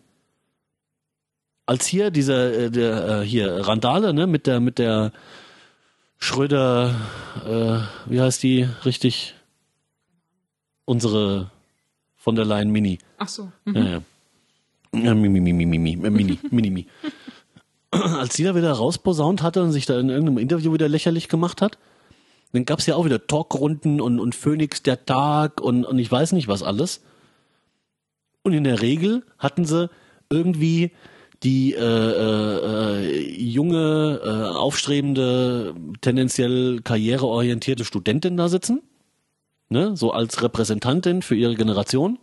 Als 1.67 1.87
hier 1.87 2.11
dieser, 2.11 2.53
äh, 2.53 2.71
der, 2.71 3.23
äh, 3.23 3.25
hier, 3.25 3.67
Randale, 3.67 4.13
ne, 4.15 4.27
mit 4.27 4.47
der, 4.47 4.61
mit 4.61 4.79
der 4.79 5.13
Schröder, 6.19 6.95
äh, 7.45 8.11
wie 8.11 8.21
heißt 8.21 8.43
die 8.43 8.69
richtig? 8.85 9.35
Unsere 10.85 11.51
von 12.31 12.37
der 12.37 12.45
Leyen 12.45 12.71
Mini. 12.71 12.99
Ach 13.19 13.27
so. 13.27 13.51
Ja, 13.67 13.83
ja. 13.83 14.03
Ja, 14.95 15.15
Mimi, 15.15 15.41
Mimi, 15.41 15.67
Mimi, 15.67 15.95
äh, 15.95 16.11
Mini, 16.11 16.39
Mini, 16.53 16.71
Mi. 16.71 16.87
Als 17.91 18.37
die 18.37 18.45
da 18.45 18.55
wieder 18.55 18.71
rausposaunt 18.71 19.43
hatte 19.43 19.65
und 19.65 19.73
sich 19.73 19.85
da 19.85 19.99
in 19.99 20.11
irgendeinem 20.11 20.39
Interview 20.39 20.73
wieder 20.73 20.89
lächerlich 20.89 21.29
gemacht 21.29 21.61
hat, 21.61 21.77
dann 22.53 22.67
gab's 22.67 22.87
ja 22.87 22.95
auch 22.95 23.05
wieder 23.05 23.27
Talkrunden 23.27 24.01
und, 24.01 24.21
und 24.21 24.37
Phoenix 24.37 24.85
der 24.85 25.05
Tag 25.05 25.61
und, 25.61 25.85
und 25.85 25.99
ich 25.99 26.11
weiß 26.11 26.31
nicht 26.31 26.47
was 26.47 26.63
alles. 26.63 27.03
Und 28.45 28.53
in 28.53 28.63
der 28.63 28.81
Regel 28.81 29.25
hatten 29.37 29.65
sie 29.65 29.91
irgendwie 30.31 30.93
die 31.43 31.75
äh, 31.75 31.81
äh, 31.81 33.43
junge, 33.43 34.21
äh, 34.25 34.57
aufstrebende, 34.57 35.75
tendenziell 36.01 36.81
karriereorientierte 36.85 37.85
Studentin 37.85 38.37
da 38.37 38.49
sitzen, 38.49 38.83
ne, 39.71 39.97
so 39.97 40.13
als 40.13 40.43
Repräsentantin 40.43 41.23
für 41.23 41.35
ihre 41.35 41.55
Generation. 41.55 42.19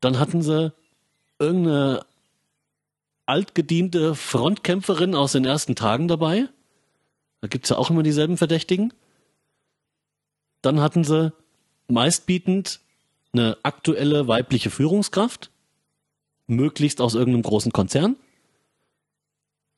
Dann 0.00 0.18
hatten 0.18 0.42
sie 0.42 0.72
irgendeine 1.38 2.04
altgediente 3.26 4.14
Frontkämpferin 4.16 5.14
aus 5.14 5.32
den 5.32 5.44
ersten 5.44 5.76
Tagen 5.76 6.08
dabei. 6.08 6.48
Da 7.40 7.48
gibt's 7.48 7.68
ja 7.68 7.76
auch 7.76 7.90
immer 7.90 8.02
dieselben 8.02 8.36
Verdächtigen. 8.36 8.92
Dann 10.62 10.80
hatten 10.80 11.04
sie 11.04 11.32
meistbietend 11.88 12.80
eine 13.32 13.56
aktuelle 13.62 14.26
weibliche 14.26 14.70
Führungskraft, 14.70 15.50
möglichst 16.46 17.00
aus 17.00 17.14
irgendeinem 17.14 17.42
großen 17.42 17.72
Konzern. 17.72 18.16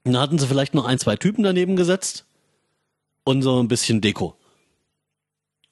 Dann 0.05 0.18
hatten 0.18 0.39
sie 0.39 0.47
vielleicht 0.47 0.74
noch 0.74 0.86
ein, 0.86 0.99
zwei 0.99 1.16
Typen 1.16 1.44
daneben 1.44 1.76
gesetzt 1.76 2.24
und 3.24 3.42
so 3.42 3.60
ein 3.60 3.68
bisschen 3.68 4.00
Deko. 4.00 4.36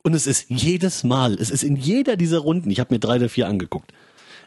Und 0.02 0.14
es 0.14 0.26
ist 0.26 0.46
jedes 0.48 1.04
Mal, 1.04 1.34
es 1.34 1.50
ist 1.50 1.62
in 1.62 1.76
jeder 1.76 2.16
dieser 2.16 2.38
Runden, 2.38 2.70
ich 2.70 2.80
habe 2.80 2.94
mir 2.94 3.00
drei 3.00 3.16
oder 3.16 3.28
vier 3.28 3.48
angeguckt, 3.48 3.92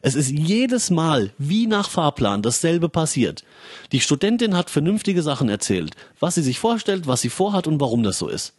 es 0.01 0.15
ist 0.15 0.31
jedes 0.31 0.89
Mal 0.89 1.31
wie 1.37 1.67
nach 1.67 1.89
Fahrplan 1.89 2.41
dasselbe 2.41 2.89
passiert. 2.89 3.43
Die 3.91 4.01
Studentin 4.01 4.57
hat 4.57 4.69
vernünftige 4.69 5.21
Sachen 5.21 5.47
erzählt, 5.47 5.95
was 6.19 6.35
sie 6.35 6.41
sich 6.41 6.59
vorstellt, 6.59 7.07
was 7.07 7.21
sie 7.21 7.29
vorhat 7.29 7.67
und 7.67 7.79
warum 7.79 8.03
das 8.03 8.17
so 8.17 8.27
ist. 8.27 8.53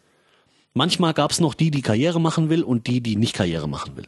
Manchmal 0.73 1.13
gab 1.13 1.31
es 1.31 1.39
noch 1.39 1.53
die, 1.53 1.71
die 1.71 1.83
Karriere 1.83 2.19
machen 2.19 2.49
will 2.49 2.63
und 2.63 2.87
die, 2.87 2.99
die 2.99 3.15
nicht 3.15 3.33
Karriere 3.33 3.69
machen 3.69 3.95
will. 3.95 4.07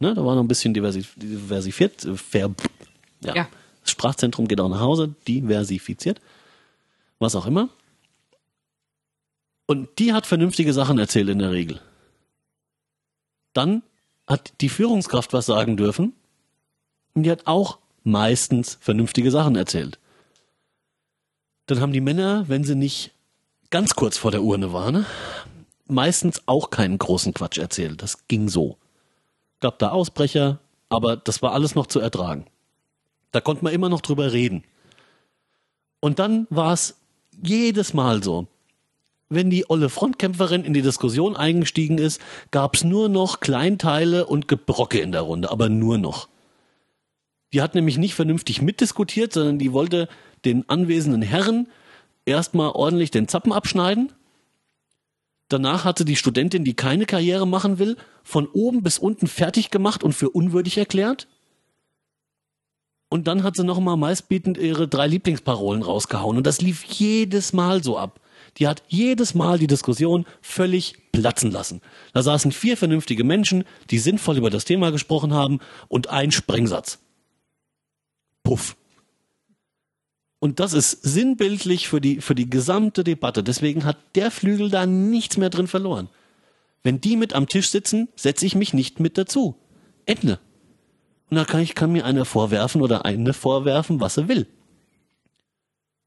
Ne, 0.00 0.14
da 0.14 0.24
war 0.24 0.34
noch 0.34 0.42
ein 0.42 0.48
bisschen 0.48 0.74
diversi 0.74 1.04
diversifiziert. 1.16 2.04
Äh, 2.04 2.16
fair, 2.16 2.50
ja. 3.22 3.34
Ja. 3.34 3.48
Das 3.82 3.90
Sprachzentrum 3.90 4.48
geht 4.48 4.60
auch 4.60 4.68
nach 4.68 4.80
Hause, 4.80 5.14
diversifiziert, 5.28 6.20
was 7.18 7.34
auch 7.34 7.46
immer. 7.46 7.68
Und 9.66 9.98
die 9.98 10.12
hat 10.12 10.26
vernünftige 10.26 10.72
Sachen 10.72 10.98
erzählt 10.98 11.28
in 11.28 11.38
der 11.38 11.52
Regel. 11.52 11.80
Dann 13.54 13.82
hat 14.26 14.52
die 14.60 14.68
Führungskraft 14.68 15.32
was 15.32 15.46
sagen 15.46 15.76
dürfen. 15.76 16.12
Und 17.14 17.22
die 17.22 17.30
hat 17.30 17.46
auch 17.46 17.78
meistens 18.02 18.76
vernünftige 18.80 19.30
Sachen 19.30 19.56
erzählt. 19.56 19.98
Dann 21.66 21.80
haben 21.80 21.92
die 21.92 22.00
Männer, 22.00 22.44
wenn 22.48 22.64
sie 22.64 22.74
nicht 22.74 23.12
ganz 23.70 23.94
kurz 23.94 24.18
vor 24.18 24.30
der 24.30 24.42
Urne 24.42 24.72
waren, 24.72 25.06
meistens 25.86 26.42
auch 26.46 26.70
keinen 26.70 26.98
großen 26.98 27.32
Quatsch 27.32 27.58
erzählt. 27.58 28.02
Das 28.02 28.28
ging 28.28 28.48
so. 28.48 28.76
Gab 29.60 29.78
da 29.78 29.90
Ausbrecher, 29.90 30.58
aber 30.88 31.16
das 31.16 31.40
war 31.40 31.52
alles 31.52 31.74
noch 31.74 31.86
zu 31.86 32.00
ertragen. 32.00 32.46
Da 33.32 33.40
konnte 33.40 33.64
man 33.64 33.72
immer 33.72 33.88
noch 33.88 34.00
drüber 34.00 34.32
reden. 34.32 34.64
Und 36.00 36.18
dann 36.18 36.46
war 36.50 36.72
es 36.72 36.96
jedes 37.42 37.94
Mal 37.94 38.22
so. 38.22 38.46
Wenn 39.34 39.50
die 39.50 39.68
olle 39.68 39.88
Frontkämpferin 39.88 40.64
in 40.64 40.74
die 40.74 40.82
Diskussion 40.82 41.36
eingestiegen 41.36 41.98
ist, 41.98 42.20
gab's 42.50 42.84
nur 42.84 43.08
noch 43.08 43.40
Kleinteile 43.40 44.26
und 44.26 44.48
Gebrocke 44.48 45.00
in 45.00 45.12
der 45.12 45.22
Runde, 45.22 45.50
aber 45.50 45.68
nur 45.68 45.98
noch. 45.98 46.28
Die 47.52 47.62
hat 47.62 47.74
nämlich 47.74 47.98
nicht 47.98 48.14
vernünftig 48.14 48.62
mitdiskutiert, 48.62 49.32
sondern 49.32 49.58
die 49.58 49.72
wollte 49.72 50.08
den 50.44 50.68
anwesenden 50.68 51.22
Herren 51.22 51.68
erstmal 52.26 52.70
ordentlich 52.70 53.10
den 53.10 53.28
Zappen 53.28 53.52
abschneiden. 53.52 54.12
Danach 55.48 55.84
hatte 55.84 56.04
die 56.04 56.16
Studentin, 56.16 56.64
die 56.64 56.74
keine 56.74 57.06
Karriere 57.06 57.46
machen 57.46 57.78
will, 57.78 57.96
von 58.22 58.46
oben 58.48 58.82
bis 58.82 58.98
unten 58.98 59.26
fertig 59.26 59.70
gemacht 59.70 60.02
und 60.02 60.12
für 60.12 60.30
unwürdig 60.30 60.78
erklärt. 60.78 61.28
Und 63.08 63.28
dann 63.28 63.42
hat 63.42 63.54
sie 63.56 63.64
nochmal 63.64 63.96
meistbietend 63.96 64.58
ihre 64.58 64.88
drei 64.88 65.06
Lieblingsparolen 65.06 65.82
rausgehauen. 65.82 66.36
Und 66.36 66.46
das 66.46 66.60
lief 66.60 66.82
jedes 66.84 67.52
Mal 67.52 67.84
so 67.84 67.98
ab. 67.98 68.20
Die 68.58 68.68
hat 68.68 68.82
jedes 68.88 69.34
Mal 69.34 69.58
die 69.58 69.66
Diskussion 69.66 70.26
völlig 70.40 70.94
platzen 71.12 71.50
lassen. 71.50 71.80
Da 72.12 72.22
saßen 72.22 72.52
vier 72.52 72.76
vernünftige 72.76 73.24
Menschen, 73.24 73.64
die 73.90 73.98
sinnvoll 73.98 74.38
über 74.38 74.50
das 74.50 74.64
Thema 74.64 74.90
gesprochen 74.90 75.32
haben 75.34 75.58
und 75.88 76.08
ein 76.10 76.30
Sprengsatz. 76.30 76.98
Puff. 78.42 78.76
Und 80.38 80.60
das 80.60 80.74
ist 80.74 81.02
sinnbildlich 81.02 81.88
für 81.88 82.00
die, 82.00 82.20
für 82.20 82.34
die 82.34 82.50
gesamte 82.50 83.02
Debatte. 83.02 83.42
Deswegen 83.42 83.84
hat 83.84 83.96
der 84.14 84.30
Flügel 84.30 84.70
da 84.70 84.84
nichts 84.84 85.38
mehr 85.38 85.50
drin 85.50 85.66
verloren. 85.66 86.08
Wenn 86.82 87.00
die 87.00 87.16
mit 87.16 87.32
am 87.32 87.48
Tisch 87.48 87.70
sitzen, 87.70 88.08
setze 88.14 88.44
ich 88.44 88.54
mich 88.54 88.74
nicht 88.74 89.00
mit 89.00 89.16
dazu. 89.16 89.56
Ende. 90.04 90.38
Und 91.30 91.38
da 91.38 91.46
kann 91.46 91.62
ich, 91.62 91.74
kann 91.74 91.92
mir 91.92 92.04
einer 92.04 92.26
vorwerfen 92.26 92.82
oder 92.82 93.06
eine 93.06 93.32
vorwerfen, 93.32 94.00
was 94.00 94.18
er 94.18 94.28
will. 94.28 94.46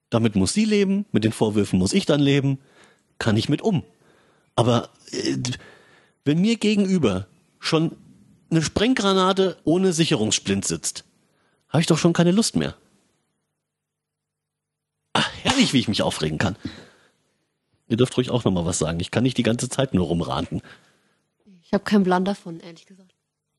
Damit 0.10 0.36
muss 0.36 0.54
sie 0.54 0.66
leben, 0.66 1.06
mit 1.12 1.24
den 1.24 1.34
Vorwürfen 1.34 1.80
muss 1.80 1.94
ich 1.94 2.06
dann 2.06 2.20
leben, 2.20 2.60
kann 3.20 3.38
ich 3.38 3.50
mit 3.50 3.62
um. 3.62 3.84
Aber 4.56 4.90
äh, 5.12 5.38
wenn 6.24 6.40
mir 6.40 6.58
gegenüber 6.58 7.28
schon 7.60 7.96
eine 8.50 8.62
Sprenggranate 8.62 9.58
ohne 9.64 9.94
Sicherungssplint 9.94 10.66
sitzt, 10.66 11.04
habe 11.70 11.82
ich 11.82 11.88
doch 11.88 11.98
schon 11.98 12.14
keine 12.14 12.32
Lust 12.32 12.56
mehr. 12.56 12.76
Ach, 15.14 15.30
herrlich, 15.42 15.74
wie 15.74 15.80
ich 15.80 15.88
mich 15.88 16.02
aufregen 16.02 16.38
kann. 16.38 16.56
Ihr 17.88 17.98
dürft 17.98 18.18
ruhig 18.18 18.30
auch 18.30 18.44
noch 18.44 18.52
mal 18.52 18.66
was 18.66 18.80
sagen. 18.80 19.00
Ich 19.00 19.12
kann 19.12 19.24
nicht 19.24 19.38
die 19.38 19.44
ganze 19.44 19.70
Zeit 19.70 19.94
nur 19.94 20.08
rumranten. 20.08 20.62
Ich 21.64 21.74
habe 21.74 21.84
keinen 21.84 22.04
Plan 22.04 22.24
davon, 22.24 22.60
ehrlich 22.60 22.86
gesagt. 22.86 23.14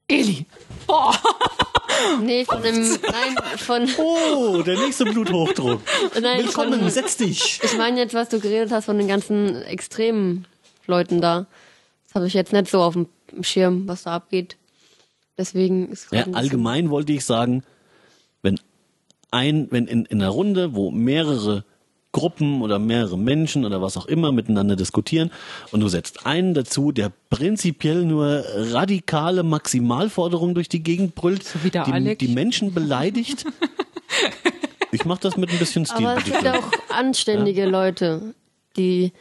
Eli. 0.07 0.47
Boah. 0.87 1.15
Nee, 2.23 2.45
von 2.45 2.63
dem, 2.63 2.75
nein, 2.81 3.37
von, 3.57 3.89
Oh, 3.99 4.63
der 4.63 4.79
nächste 4.79 5.05
Bluthochdruck. 5.05 5.81
nein, 6.21 6.45
Willkommen, 6.45 6.81
von, 6.81 6.91
setz 6.91 7.17
dich. 7.17 7.61
ich 7.63 7.77
meine 7.77 8.01
jetzt, 8.01 8.15
was 8.15 8.29
du 8.29 8.41
geredet 8.41 8.71
hast 8.73 8.87
von 8.87 8.99
den 8.99 9.09
ganzen 9.09 9.63
extremen 9.63 10.47
Leuten 10.87 11.21
da. 11.21 11.47
Das 12.07 12.15
habe 12.15 12.27
ich 12.27 12.35
jetzt 12.35 12.53
nicht 12.53 12.69
so 12.69 12.81
auf 12.83 12.95
dem 12.95 13.07
Schirm, 13.43 13.87
was 13.89 14.05
da 14.05 14.13
abgeht. 14.17 14.57
Deswegen 15.37 15.91
ist 15.91 16.09
Ja, 16.13 16.27
allgemein 16.33 16.91
wollte 16.91 17.13
ich 17.13 17.25
sagen, 17.25 17.63
wenn 18.43 18.59
ein, 19.31 19.69
wenn 19.71 19.87
in, 19.87 20.05
in 20.07 20.21
einer 20.23 20.31
Runde, 20.31 20.75
wo 20.75 20.91
mehrere 20.91 21.65
Gruppen 22.13 22.63
oder 22.63 22.79
mehrere 22.79 23.19
Menschen 23.19 23.65
oder 23.65 23.83
was 23.83 23.97
auch 23.97 24.07
immer 24.07 24.33
miteinander 24.33 24.77
diskutieren 24.77 25.31
und 25.73 25.81
du 25.81 25.89
setzt 25.89 26.25
einen 26.27 26.55
dazu, 26.55 26.91
der 26.91 27.13
prinzipiell 27.31 28.05
nur 28.05 28.45
radikale 28.73 29.43
Maximalforderungen 29.43 30.55
durch 30.55 30.69
die 30.71 30.83
Gegend 30.83 31.15
brüllt, 31.15 31.45
So 31.45 31.63
wie 31.65 31.71
der 31.71 31.85
die, 31.85 31.93
Alec. 31.93 32.19
die 32.19 32.29
Menschen 32.29 32.73
beleidigt. 32.73 33.45
ich 34.93 35.05
mache 35.05 35.21
das 35.21 35.37
mit 35.37 35.51
ein 35.51 35.59
bisschen 35.59 35.85
Stil. 35.85 36.07
Aber 36.07 36.19
es 36.19 36.25
gibt 36.25 36.47
auch 36.47 36.71
anständige 36.89 37.67
Leute, 37.67 38.35
die, 38.77 39.13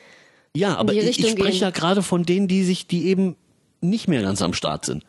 Ja, 0.56 0.77
aber 0.77 0.93
die 0.93 0.99
ich, 0.99 1.03
ich 1.03 1.17
Richtung 1.17 1.32
spreche 1.32 1.51
gehen. 1.51 1.61
ja 1.61 1.69
gerade 1.72 2.01
von 2.01 2.24
denen, 2.24 2.48
die 2.48 2.64
sich, 2.64 2.88
die 2.88 3.07
eben 3.07 3.35
nicht 3.82 4.07
mehr 4.07 4.22
ganz 4.22 4.41
am 4.41 4.53
Start 4.53 4.85
sind. 4.85 5.03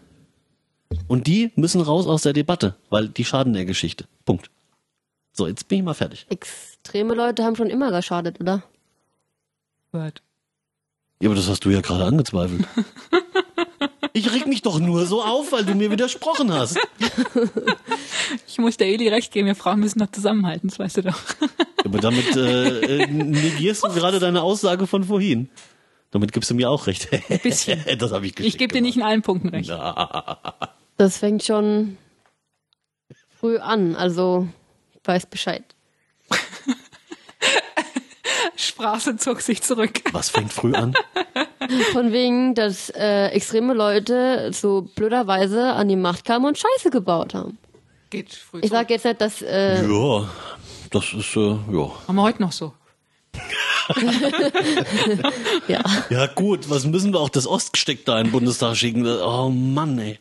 Und 1.07 1.27
die 1.27 1.53
müssen 1.55 1.81
raus 1.81 2.07
aus 2.07 2.23
der 2.23 2.33
Debatte, 2.33 2.75
weil 2.91 3.09
die 3.09 3.25
schaden 3.25 3.53
der 3.53 3.67
Geschichte. 3.67 4.07
Punkt. 4.25 4.51
So, 5.39 5.47
jetzt 5.47 5.69
bin 5.69 5.79
ich 5.79 5.85
mal 5.85 5.95
fertig. 5.95 6.27
extreme 6.31 7.15
Leute 7.15 7.45
haben 7.45 7.55
schon 7.55 7.71
immer 7.71 7.93
geschadet, 7.93 8.41
oder? 8.41 8.65
Word. 9.93 10.21
Ja, 11.23 11.29
aber 11.29 11.37
das 11.37 11.49
hast 11.49 11.65
du 11.65 11.71
ja 11.71 11.81
gerade 11.81 12.05
angezweifelt. 12.07 12.67
Ich 14.15 14.33
reg 14.35 14.49
mich 14.49 14.63
doch 14.63 14.81
nur 14.81 15.07
so 15.07 15.23
auf, 15.23 15.53
weil 15.53 15.65
du 15.65 15.77
mir 15.77 15.93
widersprochen 15.93 16.53
hast. 16.53 16.77
Ich 18.49 18.59
muss 18.59 18.77
der 18.77 18.89
Eli 18.89 19.09
recht 19.09 19.33
geben, 19.33 19.47
wir 19.47 19.55
Frauen 19.55 19.79
müssen 19.81 20.01
doch 20.01 20.11
zusammenhalten, 20.11 20.69
das 20.69 20.79
weißt 20.79 20.99
du 20.99 21.03
doch. 21.03 21.19
Aber 21.85 21.99
damit 21.99 22.37
äh, 22.37 23.03
äh, 23.03 23.07
negierst 23.07 23.85
du 23.85 23.89
gerade 23.89 24.19
deine 24.19 24.43
Aussage 24.43 24.87
von 24.87 25.05
vorhin. 25.05 25.49
Damit 26.11 26.33
gibst 26.33 26.51
du 26.51 26.55
mir 26.55 26.69
auch 26.69 26.89
recht. 26.89 27.09
Ein 27.13 27.39
bisschen. 27.39 27.83
das 27.99 28.11
habe 28.11 28.27
ich 28.27 28.35
geschickt 28.35 28.55
Ich 28.55 28.59
gebe 28.59 28.75
dir 28.75 28.83
nicht 28.83 28.97
in 28.97 29.03
allen 29.03 29.23
Punkten 29.23 29.49
recht. 29.49 29.71
Das 30.97 31.17
fängt 31.17 31.45
schon 31.45 31.97
früh 33.39 33.59
an, 33.59 33.95
also 33.95 34.49
weiß 35.09 35.27
Bescheid. 35.27 35.65
Straße 38.57 39.17
zog 39.17 39.41
sich 39.41 39.63
zurück. 39.63 40.01
Was 40.13 40.31
fängt 40.31 40.53
früh 40.53 40.75
an? 40.75 40.95
Von 41.93 42.13
wegen, 42.13 42.55
dass 42.55 42.91
äh, 42.91 43.27
extreme 43.29 43.75
Leute 43.75 44.53
so 44.53 44.83
blöderweise 44.83 45.73
an 45.73 45.89
die 45.89 45.97
Macht 45.97 46.25
kamen 46.25 46.47
und 46.47 46.59
Scheiße 46.59 46.91
gebaut 46.91 47.35
haben. 47.35 47.59
Geht 48.11 48.33
früh 48.33 48.61
Ich 48.63 48.71
sage 48.71 48.95
jetzt 48.95 49.05
nicht, 49.05 49.21
dass 49.21 49.43
äh, 49.43 49.83
Ja, 49.87 50.29
das 50.91 51.13
ist, 51.13 51.37
äh, 51.37 51.41
ja. 51.51 51.91
Haben 52.07 52.17
wir 52.17 52.23
heute 52.23 52.43
noch 52.43 52.53
so. 52.53 52.73
ja, 55.69 55.81
Ja 56.11 56.27
gut, 56.27 56.69
was 56.71 56.85
müssen 56.85 57.13
wir 57.13 57.21
auch 57.21 57.29
das 57.29 57.47
Ostgesteck 57.47 58.05
da 58.05 58.19
in 58.19 58.27
den 58.27 58.33
Bundestag 58.33 58.77
schicken? 58.77 59.07
Oh 59.07 59.49
Mann, 59.51 59.99
ey. 59.99 60.19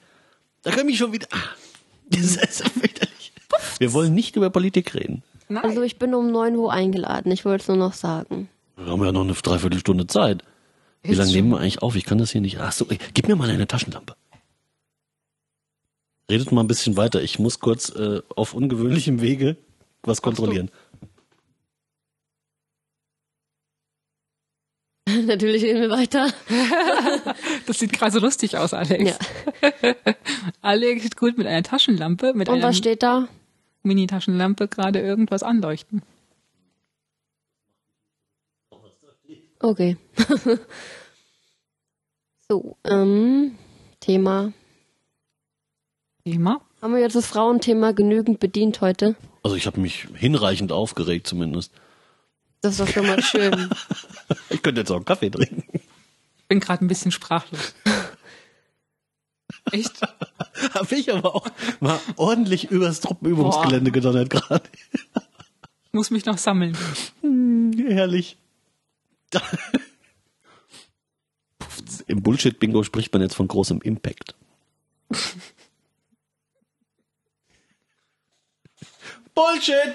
Da 0.63 0.71
können 0.71 0.87
mich 0.87 0.97
schon 0.97 1.11
wieder... 1.11 1.27
Ah, 1.31 1.37
Das 2.09 2.21
ist 2.21 2.63
fürchterlich. 2.69 3.06
Wir 3.79 3.93
wollen 3.93 4.13
nicht 4.13 4.35
über 4.35 4.49
Politik 4.49 4.93
reden. 4.93 5.23
Nein. 5.49 5.63
also 5.63 5.81
ich 5.81 5.97
bin 5.97 6.13
um 6.13 6.31
9 6.31 6.55
Uhr 6.55 6.73
eingeladen. 6.73 7.31
Ich 7.31 7.45
wollte 7.45 7.61
es 7.61 7.67
nur 7.67 7.77
noch 7.77 7.93
sagen. 7.93 8.49
Wir 8.75 8.87
haben 8.87 9.03
ja 9.03 9.11
noch 9.11 9.21
eine 9.21 9.33
Dreiviertelstunde 9.33 10.07
Zeit. 10.07 10.43
Wie 11.03 11.13
lange 11.13 11.31
nehmen 11.31 11.49
wir 11.51 11.59
eigentlich 11.59 11.81
auf? 11.81 11.95
Ich 11.95 12.05
kann 12.05 12.17
das 12.17 12.31
hier 12.31 12.41
nicht. 12.41 12.59
Ach 12.59 12.71
so, 12.71 12.85
ey, 12.89 12.97
gib 13.13 13.27
mir 13.27 13.35
mal 13.35 13.49
eine 13.49 13.65
Taschenlampe. 13.67 14.15
Redet 16.29 16.51
mal 16.51 16.61
ein 16.61 16.67
bisschen 16.67 16.97
weiter. 16.97 17.21
Ich 17.21 17.39
muss 17.39 17.59
kurz 17.59 17.89
äh, 17.89 18.21
auf 18.35 18.53
ungewöhnlichem 18.53 19.21
Wege 19.21 19.55
was 20.03 20.21
kontrollieren. 20.21 20.69
Natürlich 25.25 25.63
reden 25.63 25.81
wir 25.81 25.89
weiter. 25.89 26.33
Das 27.65 27.79
sieht 27.79 27.91
gerade 27.91 28.11
so 28.11 28.19
lustig 28.19 28.57
aus, 28.57 28.73
Alex. 28.73 29.19
Ja. 29.61 29.81
Alex 30.61 31.03
sieht 31.03 31.17
gut 31.17 31.37
mit 31.37 31.45
einer 31.47 31.63
Taschenlampe, 31.63 32.33
mit 32.33 32.47
Und 32.47 32.61
was 32.61 32.77
steht 32.77 33.03
da? 33.03 33.27
Mini-Taschenlampe 33.87 34.67
gerade 34.67 34.99
irgendwas 34.99 35.43
anleuchten. 35.43 36.01
Okay. 39.59 39.97
so, 42.49 42.77
ähm, 42.83 43.57
Thema. 43.99 44.53
Thema. 46.23 46.61
Haben 46.81 46.93
wir 46.93 47.01
jetzt 47.01 47.15
das 47.15 47.25
Frauenthema 47.25 47.91
genügend 47.91 48.39
bedient 48.39 48.81
heute? 48.81 49.15
Also 49.41 49.55
ich 49.55 49.65
habe 49.65 49.79
mich 49.79 50.07
hinreichend 50.13 50.71
aufgeregt 50.71 51.25
zumindest. 51.25 51.71
Das 52.61 52.73
ist 52.73 52.81
doch 52.81 52.87
schon 52.87 53.07
mal 53.07 53.21
schön. 53.21 53.69
Ich 54.49 54.61
könnte 54.61 54.81
jetzt 54.81 54.91
auch 54.91 54.97
einen 54.97 55.05
Kaffee 55.05 55.29
trinken. 55.29 55.63
Bin 56.47 56.59
gerade 56.59 56.83
ein 56.83 56.87
bisschen 56.87 57.11
sprachlos. 57.11 57.75
Echt? 59.71 60.01
Habe 60.73 60.95
ich 60.95 61.11
aber 61.13 61.35
auch 61.35 61.47
mal 61.79 61.99
ordentlich 62.15 62.71
übers 62.71 62.99
Truppenübungsgelände 63.01 63.91
gedonnert 63.91 64.29
gerade. 64.29 64.63
Ich 64.93 65.05
muss 65.93 66.09
mich 66.11 66.25
noch 66.25 66.37
sammeln. 66.37 66.77
Herrlich. 67.21 68.37
Im 72.07 72.23
Bullshit-Bingo 72.23 72.83
spricht 72.83 73.11
man 73.13 73.21
jetzt 73.21 73.35
von 73.35 73.47
großem 73.47 73.81
Impact. 73.81 74.35
Bullshit! 79.35 79.93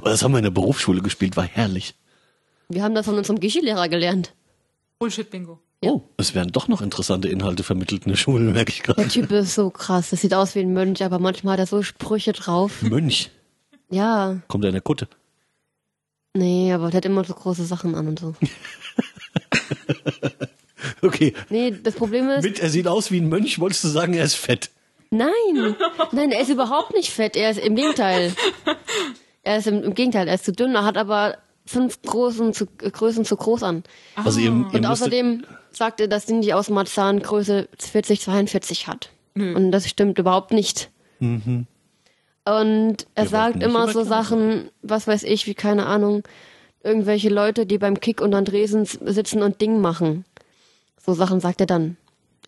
oh, 0.00 0.04
das 0.04 0.22
haben 0.22 0.32
wir 0.32 0.38
in 0.38 0.44
der 0.44 0.50
Berufsschule 0.50 1.00
gespielt, 1.02 1.36
war 1.36 1.44
herrlich. 1.44 1.94
Wir 2.68 2.82
haben 2.82 2.94
das 2.94 3.06
von 3.06 3.16
unserem 3.16 3.40
Geschi-Lehrer 3.40 3.88
gelernt. 3.88 4.34
Bullshit-Bingo. 4.98 5.58
Ja. 5.82 5.92
Oh, 5.92 6.02
es 6.16 6.34
werden 6.34 6.50
doch 6.52 6.66
noch 6.68 6.80
interessante 6.82 7.28
Inhalte 7.28 7.62
vermittelt 7.62 8.04
in 8.04 8.10
der 8.10 8.16
Schule, 8.16 8.50
merke 8.52 8.70
ich 8.72 8.82
gerade. 8.82 9.00
Der 9.02 9.08
Typ 9.08 9.30
ist 9.30 9.54
so 9.54 9.70
krass. 9.70 10.10
Das 10.10 10.20
sieht 10.22 10.34
aus 10.34 10.54
wie 10.54 10.60
ein 10.60 10.72
Mönch, 10.72 11.02
aber 11.04 11.18
manchmal 11.18 11.52
hat 11.54 11.60
er 11.60 11.66
so 11.66 11.82
Sprüche 11.82 12.32
drauf. 12.32 12.82
Mönch, 12.82 13.30
Ja, 13.90 14.38
kommt 14.48 14.64
er 14.64 14.68
in 14.68 14.74
der 14.74 14.82
Kutte. 14.82 15.08
nee, 16.34 16.72
aber 16.72 16.90
der 16.90 16.98
hat 16.98 17.04
immer 17.06 17.24
so 17.24 17.34
große 17.34 17.64
Sachen 17.64 17.94
an 17.94 18.08
und 18.08 18.18
so. 18.18 18.34
Okay, 21.00 21.32
Nee, 21.48 21.72
das 21.82 21.94
Problem 21.94 22.28
ist, 22.28 22.42
mit, 22.44 22.58
er 22.58 22.70
sieht 22.70 22.88
aus 22.88 23.10
wie 23.12 23.20
ein 23.20 23.28
Mönch, 23.28 23.60
wolltest 23.60 23.84
du 23.84 23.88
sagen, 23.88 24.14
er 24.14 24.24
ist 24.24 24.34
fett. 24.34 24.70
nein, 25.10 25.30
nein, 26.12 26.32
er 26.32 26.40
ist 26.40 26.50
überhaupt 26.50 26.92
nicht 26.92 27.10
fett. 27.10 27.36
Er 27.36 27.50
ist 27.50 27.58
im 27.60 27.74
Gegenteil. 27.76 28.32
Er 29.44 29.58
ist 29.58 29.66
im, 29.66 29.82
im 29.82 29.94
Gegenteil, 29.94 30.28
er 30.28 30.34
ist 30.34 30.44
zu 30.44 30.52
dünn, 30.52 30.74
er 30.74 30.84
hat 30.84 30.98
aber 30.98 31.38
fünf 31.68 32.00
großen 32.02 32.52
zu, 32.54 32.66
äh, 32.82 32.90
Größen 32.90 33.24
zu 33.24 33.36
groß 33.36 33.62
an. 33.62 33.84
Also 34.16 34.40
ihr, 34.40 34.46
ihr 34.46 34.74
Und 34.74 34.86
außerdem 34.86 35.44
sagt 35.70 36.00
er, 36.00 36.08
dass 36.08 36.26
Cindy 36.26 36.52
aus 36.52 36.70
Marzahn 36.70 37.20
Größe 37.20 37.68
40, 37.78 38.22
42 38.22 38.88
hat. 38.88 39.10
Nö. 39.34 39.54
Und 39.54 39.70
das 39.70 39.88
stimmt 39.88 40.18
überhaupt 40.18 40.52
nicht. 40.52 40.90
Und 41.20 41.46
er 42.44 43.24
Wir 43.24 43.28
sagt 43.28 43.62
immer 43.62 43.92
so 43.92 44.02
Sachen, 44.02 44.70
was 44.82 45.06
weiß 45.06 45.24
ich, 45.24 45.46
wie 45.46 45.54
keine 45.54 45.86
Ahnung, 45.86 46.22
irgendwelche 46.82 47.28
Leute, 47.28 47.66
die 47.66 47.78
beim 47.78 48.00
Kick 48.00 48.20
und 48.20 48.34
Andresen 48.34 48.84
sitzen 48.84 49.42
und 49.42 49.60
Ding 49.60 49.80
machen. 49.80 50.24
So 51.04 51.12
Sachen 51.14 51.40
sagt 51.40 51.60
er 51.60 51.66
dann. 51.66 51.96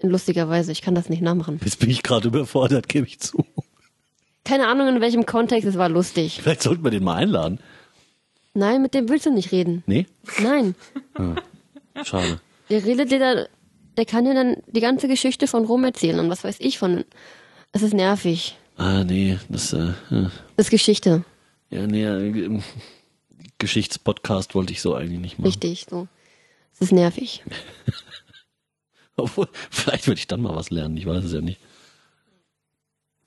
In 0.00 0.08
lustiger 0.08 0.49
Weise. 0.49 0.73
Ich 0.73 0.81
kann 0.81 0.94
das 0.94 1.10
nicht 1.10 1.20
nachmachen. 1.20 1.60
jetzt 1.62 1.78
bin 1.78 1.90
ich 1.90 2.02
gerade 2.02 2.28
überfordert, 2.28 2.89
gebe 2.89 3.07
ich 3.07 3.20
zu. 3.20 3.44
Keine 4.44 4.66
Ahnung, 4.66 4.89
in 4.89 5.00
welchem 5.02 5.26
Kontext, 5.26 5.68
es 5.68 5.76
war 5.76 5.90
lustig. 5.90 6.40
Vielleicht 6.42 6.62
sollten 6.62 6.82
wir 6.82 6.90
den 6.90 7.05
mal 7.05 7.16
einladen. 7.16 7.60
Nein, 8.54 8.82
mit 8.82 8.94
dem 8.94 9.08
willst 9.08 9.26
du 9.26 9.32
nicht 9.32 9.52
reden. 9.52 9.82
Nee? 9.86 10.06
Nein. 10.42 10.74
Schade. 12.04 12.40
Der 12.68 12.84
redet 12.84 13.10
dir 13.10 13.18
da, 13.18 13.46
der 13.96 14.04
kann 14.06 14.24
dir 14.24 14.34
dann 14.34 14.56
die 14.66 14.80
ganze 14.80 15.08
Geschichte 15.08 15.46
von 15.46 15.64
Rom 15.64 15.84
erzählen 15.84 16.18
und 16.18 16.30
was 16.30 16.44
weiß 16.44 16.56
ich 16.58 16.78
von. 16.78 17.04
Es 17.72 17.82
ist 17.82 17.94
nervig. 17.94 18.56
Ah, 18.76 19.04
nee, 19.04 19.38
das, 19.48 19.72
äh, 19.72 19.90
äh, 20.10 20.28
Das 20.56 20.66
ist 20.66 20.70
Geschichte. 20.70 21.24
ja, 21.70 21.86
nee, 21.86 22.04
äh, 22.04 22.60
Geschichtspodcast 23.58 24.54
wollte 24.54 24.72
ich 24.72 24.80
so 24.80 24.94
eigentlich 24.94 25.20
nicht 25.20 25.38
machen. 25.38 25.46
Richtig, 25.48 25.86
so. 25.88 26.08
Es 26.72 26.80
ist 26.80 26.92
nervig. 26.92 27.44
Obwohl, 29.16 29.48
vielleicht 29.70 30.06
würde 30.06 30.18
ich 30.18 30.26
dann 30.26 30.40
mal 30.40 30.56
was 30.56 30.70
lernen, 30.70 30.96
ich 30.96 31.06
weiß 31.06 31.24
es 31.24 31.32
ja 31.32 31.40
nicht. 31.42 31.60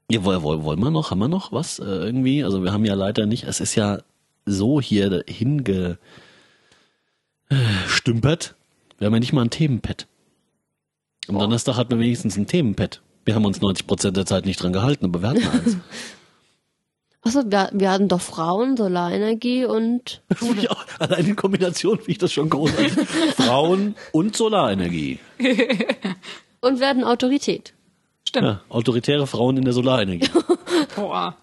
Ja, 0.10 0.24
wollen, 0.24 0.42
wollen, 0.42 0.64
wollen 0.64 0.80
wir 0.80 0.90
noch? 0.92 1.12
Haben 1.12 1.20
wir 1.20 1.28
noch 1.28 1.52
was 1.52 1.80
äh, 1.80 1.84
irgendwie? 1.84 2.44
Also 2.44 2.64
wir 2.64 2.74
haben 2.74 2.84
ja 2.86 2.96
leider 2.96 3.26
nicht, 3.26 3.44
es 3.46 3.60
ist 3.62 3.76
ja 3.76 4.00
so 4.46 4.82
hier 4.82 5.24
hingestümpert. 5.28 5.98
Wir 8.98 9.08
haben 9.08 9.14
ja 9.14 9.20
nicht 9.20 9.34
mal 9.34 9.44
ein 9.44 9.50
Themenpad. 9.50 10.08
Am 11.28 11.40
Donnerstag 11.40 11.78
hatten 11.78 11.92
wir 11.92 12.00
wenigstens 12.00 12.38
ein 12.38 12.48
Themenpad. 12.48 13.02
Wir 13.26 13.36
haben 13.36 13.46
uns 13.46 13.60
90% 13.60 14.12
der 14.12 14.26
Zeit 14.26 14.46
nicht 14.46 14.62
dran 14.62 14.74
gehalten, 14.74 15.06
aber 15.06 15.22
wir 15.22 15.30
hatten 15.30 15.48
eins. 15.48 15.78
Achso, 17.26 17.42
wir, 17.46 17.70
wir 17.72 17.90
hatten 17.90 18.10
doch 18.10 18.20
Frauen, 18.20 18.76
Solarenergie 18.76 19.64
und 19.64 20.22
ja, 20.62 20.76
allein 21.00 21.26
in 21.26 21.36
Kombination 21.38 21.98
finde 21.98 22.12
ich 22.12 22.18
das 22.18 22.34
schon 22.34 22.50
großartig. 22.50 22.92
Frauen 23.38 23.96
und 24.12 24.36
Solarenergie. 24.36 25.20
und 26.60 26.82
wir 26.82 26.88
hatten 26.88 27.06
Autorität. 27.06 27.74
Stimmt. 28.28 28.46
Ja, 28.46 28.62
autoritäre 28.68 29.26
Frauen 29.26 29.56
in 29.56 29.64
der 29.64 29.74
Solarenergie. 29.74 30.30
Boah. 30.98 31.38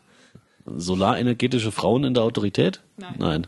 Solarenergetische 0.67 1.73
Frauen 1.73 2.05
in 2.05 2.15
der 2.15 2.23
Autorität? 2.23 2.81
Nein. 2.97 3.15
Nein. 3.19 3.47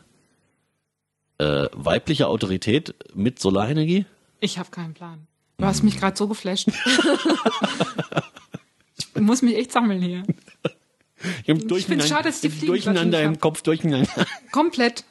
Äh, 1.38 1.68
weibliche 1.72 2.28
Autorität 2.28 2.94
mit 3.14 3.38
Solarenergie? 3.38 4.06
Ich 4.40 4.58
habe 4.58 4.70
keinen 4.70 4.94
Plan. 4.94 5.26
Du 5.58 5.66
hast 5.66 5.82
mich 5.82 5.98
gerade 5.98 6.16
so 6.16 6.28
geflasht. 6.28 6.68
ich 8.96 9.20
muss 9.20 9.42
mich 9.42 9.56
echt 9.56 9.72
sammeln 9.72 10.02
hier. 10.02 10.22
Ich, 11.44 11.50
hab 11.50 11.82
find's 11.82 12.08
schade, 12.08 12.24
dass 12.24 12.40
die 12.40 12.50
Fliegen 12.50 12.66
Durcheinander 12.66 13.22
im 13.22 13.38
Kopf, 13.38 13.62
durcheinander. 13.62 14.26
Komplett. 14.50 15.04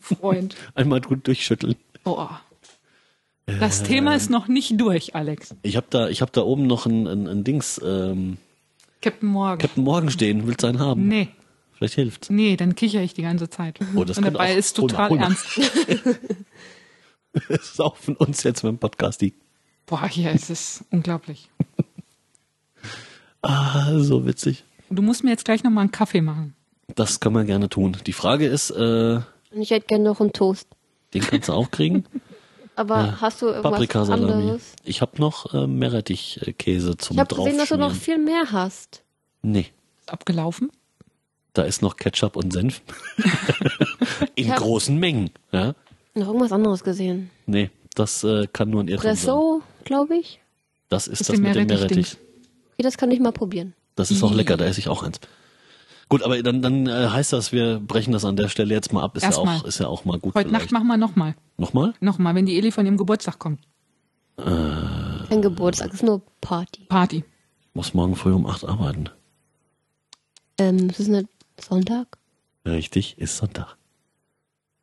Freund. 0.00 0.56
Einmal 0.74 1.00
gut 1.00 1.26
durchschütteln. 1.26 1.76
Boah. 2.02 2.40
Das 3.46 3.82
Thema 3.82 4.16
ist 4.16 4.30
noch 4.30 4.48
nicht 4.48 4.80
durch, 4.80 5.14
Alex. 5.14 5.54
Ich 5.62 5.76
habe 5.76 5.86
da, 5.90 6.08
ich 6.08 6.22
hab 6.22 6.32
da 6.32 6.40
oben 6.40 6.66
noch 6.66 6.86
ein, 6.86 7.06
ein, 7.06 7.28
ein 7.28 7.44
Dings, 7.44 7.78
ähm, 7.84 8.38
Captain 9.04 9.28
Morgan. 9.28 9.58
Captain 9.58 9.84
Morgan 9.84 10.10
stehen. 10.10 10.46
Willst 10.46 10.62
du 10.62 10.66
einen 10.68 10.78
haben? 10.80 11.06
nee, 11.08 11.28
Vielleicht 11.72 11.94
hilft's. 11.94 12.30
nee, 12.30 12.56
dann 12.56 12.74
kicher 12.74 13.00
ich 13.02 13.14
die 13.14 13.22
ganze 13.22 13.48
Zeit. 13.50 13.78
Oh, 13.94 14.04
das 14.04 14.18
Und 14.18 14.24
dabei 14.24 14.52
auch- 14.54 14.56
ist 14.58 14.78
hol 14.78 14.84
mal, 14.84 14.88
total 14.88 15.10
hol 15.10 15.18
mal. 15.18 15.24
ernst. 15.24 16.16
Saufen 17.76 18.16
uns 18.16 18.42
jetzt 18.44 18.62
mit 18.62 18.70
dem 18.72 18.78
Podcast 18.78 19.20
die. 19.20 19.34
Boah, 19.86 20.06
hier 20.06 20.30
ist 20.32 20.50
es 20.50 20.84
unglaublich. 20.90 21.50
Ah, 23.42 23.98
so 23.98 24.24
witzig. 24.26 24.64
Du 24.90 25.02
musst 25.02 25.24
mir 25.24 25.30
jetzt 25.30 25.44
gleich 25.44 25.62
nochmal 25.64 25.82
einen 25.82 25.90
Kaffee 25.92 26.20
machen. 26.22 26.54
Das 26.94 27.20
können 27.20 27.34
wir 27.34 27.44
gerne 27.44 27.68
tun. 27.68 27.96
Die 28.06 28.12
Frage 28.12 28.46
ist, 28.46 28.70
äh, 28.70 28.74
Und 29.50 29.60
ich 29.60 29.70
hätte 29.70 29.86
gerne 29.86 30.04
noch 30.04 30.20
einen 30.20 30.32
Toast. 30.32 30.68
den 31.12 31.22
kannst 31.22 31.48
du 31.48 31.52
auch 31.52 31.70
kriegen. 31.70 32.04
Aber 32.76 33.20
hast 33.20 33.40
du 33.42 33.46
irgendwas 33.46 33.70
Paprikasalami. 33.72 34.32
anderes? 34.32 34.72
Ich 34.84 35.00
habe 35.00 35.12
noch 35.20 35.54
äh, 35.54 35.66
Meerrettichkäse 35.66 36.96
zum 36.96 37.14
Ich 37.16 37.20
habe 37.20 37.34
gesehen, 37.34 37.58
dass 37.58 37.68
du 37.68 37.76
noch 37.76 37.92
viel 37.94 38.18
mehr 38.18 38.50
hast. 38.50 39.02
Nee, 39.42 39.66
Ist 40.00 40.12
abgelaufen? 40.12 40.70
da 41.52 41.62
ist 41.62 41.82
noch 41.82 41.96
Ketchup 41.96 42.34
und 42.34 42.52
Senf. 42.52 42.82
In 44.34 44.50
hab- 44.50 44.58
großen 44.58 44.98
Mengen. 44.98 45.30
Ja? 45.52 45.74
Noch 46.14 46.26
irgendwas 46.28 46.50
anderes 46.52 46.82
gesehen. 46.82 47.30
Nee, 47.46 47.70
das 47.94 48.24
äh, 48.24 48.46
kann 48.52 48.70
nur 48.70 48.82
ein 48.82 48.88
Irrtum 48.88 49.04
sein. 49.04 49.14
Presso, 49.16 49.62
glaube 49.84 50.16
ich. 50.16 50.40
Das 50.88 51.06
ist 51.06 51.20
Das 51.20 51.28
das, 51.28 51.34
ist 51.36 51.40
mit 51.42 51.54
dem. 51.54 51.66
Meerrettich. 51.68 52.16
Das 52.78 52.96
kann 52.96 53.10
ich 53.12 53.20
mal 53.20 53.30
probieren. 53.32 53.74
Das 53.94 54.10
ist 54.10 54.22
auch 54.24 54.32
lecker, 54.34 54.56
da 54.56 54.64
esse 54.64 54.80
ich 54.80 54.88
auch 54.88 55.04
eins. 55.04 55.20
Gut, 56.08 56.22
aber 56.22 56.42
dann, 56.42 56.62
dann 56.62 56.86
äh, 56.86 57.08
heißt 57.08 57.32
das, 57.32 57.52
wir 57.52 57.80
brechen 57.80 58.12
das 58.12 58.24
an 58.24 58.36
der 58.36 58.48
Stelle 58.48 58.74
jetzt 58.74 58.92
mal 58.92 59.02
ab. 59.02 59.16
Ist, 59.16 59.22
ja 59.22 59.36
auch, 59.36 59.64
ist 59.64 59.80
ja 59.80 59.86
auch 59.86 60.04
mal 60.04 60.18
gut. 60.18 60.34
Heute 60.34 60.50
Nacht 60.50 60.62
vielleicht. 60.62 60.72
machen 60.72 60.86
wir 60.86 60.96
nochmal. 60.96 61.34
Nochmal? 61.56 61.94
Nochmal, 62.00 62.34
wenn 62.34 62.46
die 62.46 62.56
Eli 62.58 62.70
von 62.70 62.84
ihrem 62.84 62.96
Geburtstag 62.96 63.38
kommt. 63.38 63.60
Kein 64.36 65.42
Geburtstag, 65.42 65.88
es 65.88 65.94
ist 65.94 66.02
nur 66.02 66.22
Party. 66.40 66.84
Party. 66.88 67.18
Ich 67.18 67.74
muss 67.74 67.94
morgen 67.94 68.16
früh 68.16 68.32
um 68.32 68.46
acht 68.46 68.64
arbeiten. 68.64 69.08
Ähm, 70.58 70.88
es 70.90 71.00
ist 71.00 71.08
nicht 71.08 71.28
Sonntag? 71.60 72.18
Richtig, 72.66 73.18
ist 73.18 73.36
Sonntag. 73.36 73.76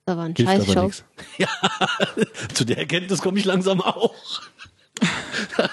Da 0.06 0.17
war 0.17 0.25
ein 0.25 0.35
Hilft 0.35 0.51
aber 0.51 0.66
Scheißshow. 0.66 1.03
Ja, 1.38 1.48
zu 2.53 2.66
der 2.66 2.77
Erkenntnis 2.80 3.22
komme 3.22 3.40
ich 3.40 3.45
langsam 3.45 3.82
auch. 3.82 4.14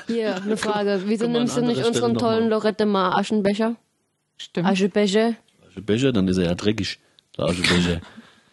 Hier, 0.07 0.37
eine 0.37 0.57
Frage. 0.57 1.03
Wieso 1.07 1.25
Können 1.25 1.35
wir 1.35 1.41
an 1.41 1.45
nimmst 1.45 1.57
du 1.57 1.61
nicht 1.61 1.79
anderer 1.79 1.85
Stelle 1.85 1.89
unseren 1.89 2.13
noch 2.13 2.21
tollen. 2.21 2.49
Lorette 2.49 2.87
mal 2.87 3.13
Aschenbecher? 3.13 3.77
Stimmt. 4.39 4.67
Aschebecher? 4.69 5.35
Aschebecher, 5.69 6.13
dann 6.13 6.27
ist 6.29 6.39
er 6.39 6.45
ja 6.47 6.55
dreckig. 6.55 6.99
Der 7.37 7.47
Aschebecher. 7.47 8.01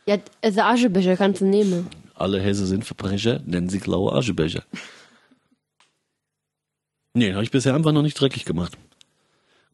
Ja, 0.07 0.19
also 0.43 0.61
Aschebecher 0.61 1.17
kannst 1.17 1.41
du 1.41 1.45
nehmen. 1.45 1.87
Alle 2.13 2.39
Hesse 2.39 2.67
sind 2.67 2.85
Verbrecher, 2.85 3.41
nennen 3.43 3.69
sie 3.69 3.79
graue 3.79 4.13
Aschebecher. 4.13 4.63
Nee, 7.15 7.33
habe 7.33 7.43
ich 7.43 7.49
bisher 7.49 7.73
einfach 7.73 7.91
noch 7.91 8.03
nicht 8.03 8.13
dreckig 8.13 8.45
gemacht. 8.45 8.77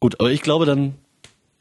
Gut, 0.00 0.18
aber 0.20 0.30
ich 0.30 0.40
glaube, 0.40 0.64
dann 0.64 0.94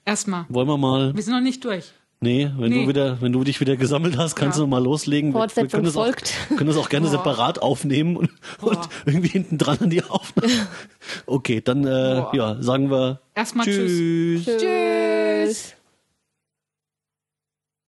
Erstmal. 0.05 0.45
wollen 0.47 0.69
wir 0.69 0.77
mal. 0.77 1.13
Wir 1.13 1.21
sind 1.21 1.33
noch 1.33 1.41
nicht 1.41 1.65
durch. 1.65 1.91
Nee, 2.23 2.51
wenn 2.55 2.69
Nee. 2.69 2.83
du 2.83 2.87
wieder, 2.89 3.19
wenn 3.19 3.31
du 3.31 3.43
dich 3.43 3.59
wieder 3.61 3.75
gesammelt 3.77 4.15
hast, 4.15 4.35
kannst 4.35 4.59
Ja. 4.59 4.63
du 4.63 4.67
mal 4.69 4.83
loslegen. 4.83 5.31
Wir- 5.31 5.33
wir 5.33 5.39
Fortsetzung 5.39 5.69
können 5.71 5.85
das 5.85 5.97
auch, 5.97 6.03
folgt. 6.03 6.33
können 6.55 6.67
das 6.67 6.77
auch 6.77 6.89
gerne 6.89 7.07
Boah. 7.07 7.11
separat 7.13 7.59
aufnehmen 7.63 8.15
und, 8.15 8.29
und 8.61 8.77
irgendwie 9.07 9.29
hinten 9.29 9.57
dran 9.57 9.79
an 9.81 9.89
die 9.89 10.03
Aufnahme. 10.03 10.51
Okay, 11.25 11.61
dann 11.61 11.79
äh, 11.83 12.21
Boah. 12.21 12.31
ja, 12.33 12.61
sagen 12.61 12.91
wir 12.91 13.21
Erstmal 13.33 13.65
tschüss. 13.65 14.45
tschüss. 14.45 14.45
Tschüss. 14.45 14.61